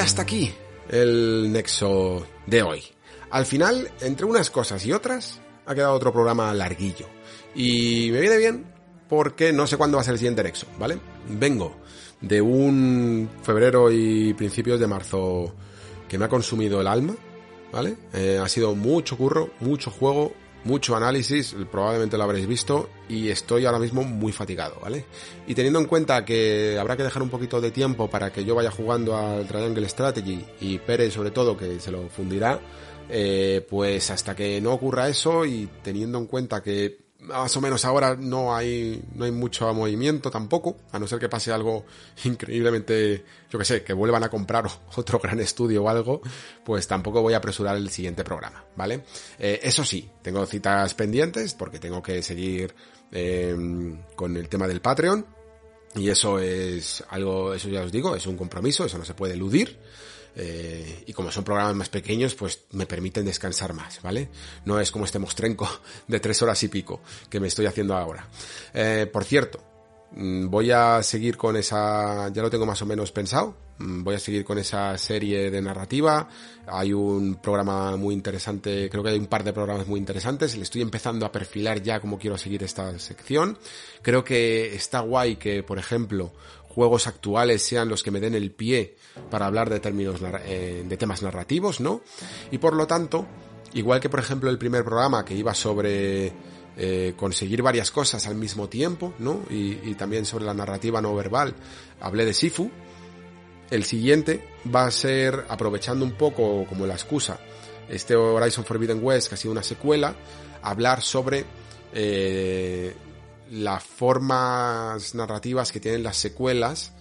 Hasta 0.00 0.22
aquí 0.22 0.54
el 0.88 1.52
nexo 1.52 2.24
de 2.46 2.62
hoy. 2.62 2.84
Al 3.30 3.44
final, 3.44 3.90
entre 4.00 4.26
unas 4.26 4.48
cosas 4.48 4.86
y 4.86 4.92
otras, 4.92 5.40
ha 5.66 5.74
quedado 5.74 5.92
otro 5.92 6.12
programa 6.12 6.54
larguillo. 6.54 7.06
Y 7.54 8.08
me 8.12 8.20
viene 8.20 8.36
bien 8.36 8.72
porque 9.08 9.52
no 9.52 9.66
sé 9.66 9.76
cuándo 9.76 9.96
va 9.96 10.02
a 10.02 10.04
ser 10.04 10.12
el 10.12 10.18
siguiente 10.18 10.44
nexo, 10.44 10.66
¿vale? 10.78 10.98
Vengo 11.28 11.76
de 12.20 12.40
un 12.40 13.28
febrero 13.42 13.90
y 13.90 14.34
principios 14.34 14.78
de 14.78 14.86
marzo 14.86 15.52
que 16.08 16.16
me 16.16 16.26
ha 16.26 16.28
consumido 16.28 16.80
el 16.80 16.86
alma, 16.86 17.16
¿vale? 17.72 17.96
Eh, 18.14 18.38
ha 18.40 18.48
sido 18.48 18.76
mucho 18.76 19.16
curro, 19.16 19.50
mucho 19.58 19.90
juego, 19.90 20.32
mucho 20.68 20.94
análisis, 20.94 21.56
probablemente 21.72 22.18
lo 22.18 22.24
habréis 22.24 22.46
visto, 22.46 22.90
y 23.08 23.30
estoy 23.30 23.64
ahora 23.64 23.78
mismo 23.78 24.04
muy 24.04 24.32
fatigado, 24.32 24.78
¿vale? 24.82 25.06
Y 25.46 25.54
teniendo 25.54 25.80
en 25.80 25.86
cuenta 25.86 26.26
que 26.26 26.76
habrá 26.78 26.94
que 26.94 27.04
dejar 27.04 27.22
un 27.22 27.30
poquito 27.30 27.58
de 27.58 27.70
tiempo 27.70 28.10
para 28.10 28.30
que 28.30 28.44
yo 28.44 28.54
vaya 28.54 28.70
jugando 28.70 29.16
al 29.16 29.46
Triangle 29.46 29.88
Strategy 29.88 30.44
y 30.60 30.78
Pérez 30.78 31.14
sobre 31.14 31.30
todo 31.30 31.56
que 31.56 31.80
se 31.80 31.90
lo 31.90 32.10
fundirá, 32.10 32.60
eh, 33.08 33.66
pues 33.68 34.10
hasta 34.10 34.36
que 34.36 34.60
no 34.60 34.74
ocurra 34.74 35.08
eso 35.08 35.46
y 35.46 35.70
teniendo 35.82 36.18
en 36.18 36.26
cuenta 36.26 36.62
que 36.62 37.07
más 37.20 37.56
o 37.56 37.60
menos 37.60 37.84
ahora 37.84 38.14
no 38.16 38.54
hay, 38.54 39.02
no 39.14 39.24
hay 39.24 39.32
mucho 39.32 39.72
movimiento 39.74 40.30
tampoco, 40.30 40.76
a 40.92 40.98
no 40.98 41.06
ser 41.06 41.18
que 41.18 41.28
pase 41.28 41.52
algo 41.52 41.84
increíblemente, 42.24 43.24
yo 43.50 43.58
que 43.58 43.64
sé, 43.64 43.82
que 43.82 43.92
vuelvan 43.92 44.24
a 44.24 44.30
comprar 44.30 44.66
otro 44.96 45.18
gran 45.18 45.40
estudio 45.40 45.84
o 45.84 45.88
algo, 45.88 46.20
pues 46.64 46.86
tampoco 46.86 47.20
voy 47.22 47.34
a 47.34 47.38
apresurar 47.38 47.76
el 47.76 47.90
siguiente 47.90 48.24
programa, 48.24 48.64
¿vale? 48.76 49.04
Eh, 49.38 49.60
eso 49.62 49.84
sí, 49.84 50.08
tengo 50.22 50.44
citas 50.46 50.94
pendientes 50.94 51.54
porque 51.54 51.78
tengo 51.78 52.02
que 52.02 52.22
seguir 52.22 52.74
em, 53.10 54.02
con 54.14 54.36
el 54.36 54.48
tema 54.48 54.68
del 54.68 54.80
Patreon 54.80 55.26
y 55.94 56.10
eso 56.10 56.38
es 56.38 57.02
algo, 57.08 57.54
eso 57.54 57.68
ya 57.68 57.82
os 57.82 57.90
digo, 57.90 58.14
es 58.14 58.26
un 58.26 58.36
compromiso, 58.36 58.84
eso 58.84 58.98
no 58.98 59.04
se 59.04 59.14
puede 59.14 59.34
eludir. 59.34 59.78
Eh, 60.40 61.02
y 61.04 61.12
como 61.12 61.32
son 61.32 61.42
programas 61.42 61.74
más 61.74 61.88
pequeños, 61.88 62.36
pues 62.36 62.60
me 62.70 62.86
permiten 62.86 63.24
descansar 63.24 63.72
más, 63.72 64.00
¿vale? 64.02 64.28
No 64.64 64.78
es 64.78 64.92
como 64.92 65.04
este 65.04 65.18
mostrenco 65.18 65.68
de 66.06 66.20
tres 66.20 66.40
horas 66.42 66.62
y 66.62 66.68
pico 66.68 67.00
que 67.28 67.40
me 67.40 67.48
estoy 67.48 67.66
haciendo 67.66 67.96
ahora. 67.96 68.28
Eh, 68.72 69.10
por 69.12 69.24
cierto, 69.24 69.60
mm, 70.12 70.48
voy 70.48 70.70
a 70.70 71.02
seguir 71.02 71.36
con 71.36 71.56
esa, 71.56 72.32
ya 72.32 72.40
lo 72.40 72.50
tengo 72.50 72.66
más 72.66 72.80
o 72.82 72.86
menos 72.86 73.10
pensado, 73.10 73.56
mm, 73.78 74.04
voy 74.04 74.14
a 74.14 74.20
seguir 74.20 74.44
con 74.44 74.58
esa 74.58 74.96
serie 74.96 75.50
de 75.50 75.60
narrativa, 75.60 76.28
hay 76.68 76.92
un 76.92 77.40
programa 77.42 77.96
muy 77.96 78.14
interesante, 78.14 78.88
creo 78.88 79.02
que 79.02 79.10
hay 79.10 79.18
un 79.18 79.26
par 79.26 79.42
de 79.42 79.52
programas 79.52 79.88
muy 79.88 79.98
interesantes, 79.98 80.56
le 80.56 80.62
estoy 80.62 80.82
empezando 80.82 81.26
a 81.26 81.32
perfilar 81.32 81.82
ya 81.82 81.98
cómo 81.98 82.16
quiero 82.16 82.38
seguir 82.38 82.62
esta 82.62 82.96
sección, 83.00 83.58
creo 84.02 84.22
que 84.22 84.72
está 84.72 85.00
guay 85.00 85.34
que, 85.34 85.64
por 85.64 85.80
ejemplo, 85.80 86.32
juegos 86.78 87.08
actuales 87.08 87.60
sean 87.60 87.88
los 87.88 88.04
que 88.04 88.12
me 88.12 88.20
den 88.20 88.36
el 88.36 88.52
pie 88.52 88.94
para 89.32 89.46
hablar 89.46 89.68
de 89.68 89.80
términos 89.80 90.20
eh, 90.44 90.84
de 90.86 90.96
temas 90.96 91.22
narrativos, 91.24 91.80
¿no? 91.80 92.02
Y 92.52 92.58
por 92.58 92.74
lo 92.74 92.86
tanto, 92.86 93.26
igual 93.74 93.98
que 93.98 94.08
por 94.08 94.20
ejemplo 94.20 94.48
el 94.48 94.58
primer 94.58 94.84
programa 94.84 95.24
que 95.24 95.34
iba 95.34 95.52
sobre 95.54 96.32
eh, 96.76 97.14
conseguir 97.16 97.62
varias 97.62 97.90
cosas 97.90 98.28
al 98.28 98.36
mismo 98.36 98.68
tiempo, 98.68 99.12
¿no? 99.18 99.42
Y, 99.50 99.92
también 99.96 100.24
sobre 100.24 100.44
la 100.44 100.54
narrativa 100.54 101.02
no 101.02 101.16
verbal, 101.16 101.52
hablé 101.98 102.24
de 102.24 102.32
Sifu. 102.32 102.70
El 103.72 103.82
siguiente 103.82 104.44
va 104.72 104.86
a 104.86 104.92
ser, 104.92 105.46
aprovechando 105.48 106.04
un 106.04 106.12
poco 106.12 106.64
como 106.68 106.86
la 106.86 106.94
excusa, 106.94 107.40
este 107.88 108.14
Horizon 108.14 108.64
Forbidden 108.64 109.00
West, 109.02 109.28
que 109.28 109.34
ha 109.34 109.38
sido 109.38 109.50
una 109.50 109.64
secuela, 109.64 110.14
hablar 110.62 111.02
sobre 111.02 111.44
eh, 111.92 112.94
las 113.50 113.82
formas 113.82 115.14
narrativas 115.14 115.72
que 115.72 115.80
tienen 115.80 116.02
las 116.02 116.16
secuelas 116.16 116.92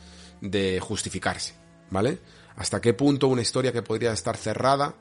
de 0.42 0.80
justificarse, 0.80 1.54
¿vale? 1.90 2.20
Hasta 2.56 2.82
qué 2.82 2.94
punto 2.94 3.28
una 3.28 3.42
historia 3.42 3.72
que 3.72 3.82
podría 3.82 4.14
estar 4.14 4.38
cerrada 4.38 4.96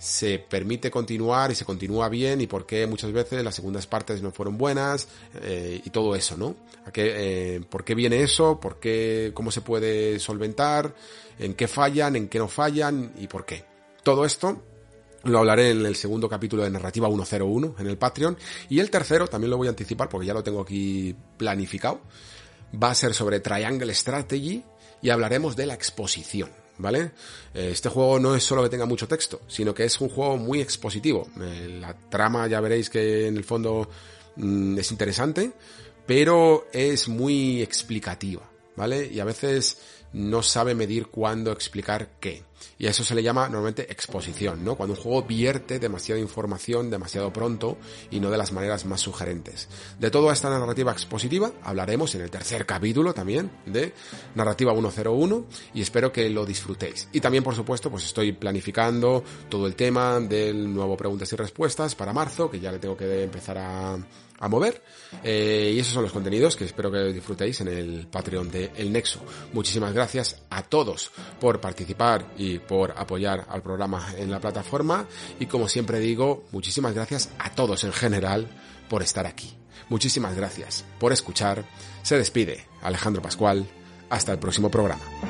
se 0.00 0.38
permite 0.38 0.90
continuar 0.90 1.50
y 1.50 1.54
se 1.54 1.66
continúa 1.66 2.08
bien 2.08 2.40
y 2.40 2.46
por 2.46 2.64
qué 2.64 2.86
muchas 2.86 3.12
veces 3.12 3.44
las 3.44 3.54
segundas 3.54 3.86
partes 3.86 4.22
no 4.22 4.30
fueron 4.30 4.56
buenas 4.56 5.08
eh, 5.42 5.78
y 5.84 5.90
todo 5.90 6.14
eso, 6.14 6.38
¿no? 6.38 6.56
¿A 6.86 6.90
qué, 6.90 7.56
eh, 7.56 7.60
¿Por 7.68 7.84
qué 7.84 7.94
viene 7.94 8.22
eso? 8.22 8.58
¿Por 8.58 8.80
qué? 8.80 9.32
¿Cómo 9.34 9.50
se 9.50 9.60
puede 9.60 10.18
solventar? 10.18 10.94
¿En 11.38 11.52
qué 11.52 11.68
fallan? 11.68 12.16
¿En 12.16 12.28
qué 12.28 12.38
no 12.38 12.48
fallan? 12.48 13.12
¿Y 13.18 13.26
por 13.26 13.44
qué? 13.44 13.66
Todo 14.02 14.24
esto 14.24 14.62
lo 15.24 15.38
hablaré 15.38 15.70
en 15.70 15.84
el 15.84 15.96
segundo 15.96 16.28
capítulo 16.28 16.62
de 16.62 16.70
Narrativa 16.70 17.08
101 17.08 17.76
en 17.78 17.86
el 17.86 17.98
Patreon. 17.98 18.36
Y 18.68 18.80
el 18.80 18.90
tercero, 18.90 19.28
también 19.28 19.50
lo 19.50 19.56
voy 19.56 19.66
a 19.66 19.70
anticipar 19.70 20.08
porque 20.08 20.26
ya 20.26 20.34
lo 20.34 20.42
tengo 20.42 20.60
aquí 20.60 21.14
planificado, 21.36 22.00
va 22.82 22.90
a 22.90 22.94
ser 22.94 23.14
sobre 23.14 23.40
Triangle 23.40 23.94
Strategy 23.94 24.62
y 25.02 25.10
hablaremos 25.10 25.56
de 25.56 25.66
la 25.66 25.74
exposición. 25.74 26.50
¿Vale? 26.78 27.12
Eh, 27.52 27.68
este 27.72 27.90
juego 27.90 28.18
no 28.18 28.34
es 28.34 28.42
solo 28.42 28.62
que 28.62 28.70
tenga 28.70 28.86
mucho 28.86 29.06
texto, 29.06 29.42
sino 29.48 29.74
que 29.74 29.84
es 29.84 30.00
un 30.00 30.08
juego 30.08 30.38
muy 30.38 30.62
expositivo. 30.62 31.28
Eh, 31.38 31.76
la 31.78 31.94
trama 31.94 32.46
ya 32.46 32.58
veréis 32.62 32.88
que 32.88 33.26
en 33.26 33.36
el 33.36 33.44
fondo 33.44 33.86
mm, 34.36 34.78
es 34.78 34.90
interesante, 34.90 35.52
pero 36.06 36.68
es 36.72 37.06
muy 37.06 37.60
explicativa, 37.60 38.48
¿vale? 38.76 39.06
Y 39.12 39.20
a 39.20 39.26
veces 39.26 39.76
no 40.14 40.42
sabe 40.42 40.74
medir 40.74 41.08
cuándo 41.08 41.52
explicar 41.52 42.12
qué. 42.18 42.44
Y 42.78 42.86
a 42.86 42.90
eso 42.90 43.04
se 43.04 43.14
le 43.14 43.22
llama 43.22 43.48
normalmente 43.48 43.90
exposición, 43.90 44.64
¿no? 44.64 44.76
Cuando 44.76 44.94
un 44.94 45.00
juego 45.00 45.22
vierte 45.22 45.78
demasiada 45.78 46.20
información 46.20 46.90
demasiado 46.90 47.32
pronto 47.32 47.78
y 48.10 48.20
no 48.20 48.30
de 48.30 48.38
las 48.38 48.52
maneras 48.52 48.84
más 48.84 49.00
sugerentes. 49.00 49.68
De 49.98 50.10
toda 50.10 50.32
esta 50.32 50.50
narrativa 50.50 50.92
expositiva 50.92 51.52
hablaremos 51.62 52.14
en 52.14 52.22
el 52.22 52.30
tercer 52.30 52.66
capítulo 52.66 53.12
también 53.12 53.50
de 53.66 53.92
Narrativa 54.34 54.72
101 54.72 55.44
y 55.74 55.82
espero 55.82 56.12
que 56.12 56.28
lo 56.30 56.46
disfrutéis. 56.46 57.08
Y 57.12 57.20
también, 57.20 57.44
por 57.44 57.54
supuesto, 57.54 57.90
pues 57.90 58.04
estoy 58.04 58.32
planificando 58.32 59.22
todo 59.48 59.66
el 59.66 59.74
tema 59.74 60.20
del 60.20 60.72
nuevo 60.72 60.96
preguntas 60.96 61.32
y 61.32 61.36
respuestas 61.36 61.94
para 61.94 62.12
marzo, 62.12 62.50
que 62.50 62.60
ya 62.60 62.72
le 62.72 62.78
tengo 62.78 62.96
que 62.96 63.22
empezar 63.22 63.58
a 63.58 63.98
a 64.40 64.48
mover. 64.48 64.82
Eh, 65.22 65.72
y 65.74 65.78
esos 65.78 65.92
son 65.92 66.02
los 66.02 66.12
contenidos 66.12 66.56
que 66.56 66.64
espero 66.64 66.90
que 66.90 67.12
disfrutéis 67.12 67.60
en 67.60 67.68
el 67.68 68.06
Patreon 68.08 68.50
de 68.50 68.72
El 68.76 68.92
Nexo. 68.92 69.20
Muchísimas 69.52 69.92
gracias 69.92 70.42
a 70.50 70.62
todos 70.62 71.12
por 71.38 71.60
participar 71.60 72.26
y 72.36 72.58
por 72.58 72.92
apoyar 72.96 73.46
al 73.48 73.62
programa 73.62 74.14
en 74.16 74.30
la 74.30 74.40
plataforma. 74.40 75.06
Y 75.38 75.46
como 75.46 75.68
siempre 75.68 76.00
digo, 76.00 76.44
muchísimas 76.50 76.94
gracias 76.94 77.30
a 77.38 77.50
todos 77.50 77.84
en 77.84 77.92
general 77.92 78.48
por 78.88 79.02
estar 79.02 79.26
aquí. 79.26 79.54
Muchísimas 79.88 80.34
gracias 80.34 80.84
por 80.98 81.12
escuchar. 81.12 81.64
Se 82.02 82.16
despide 82.16 82.66
Alejandro 82.82 83.22
Pascual. 83.22 83.66
Hasta 84.08 84.32
el 84.32 84.40
próximo 84.40 84.70
programa. 84.72 85.29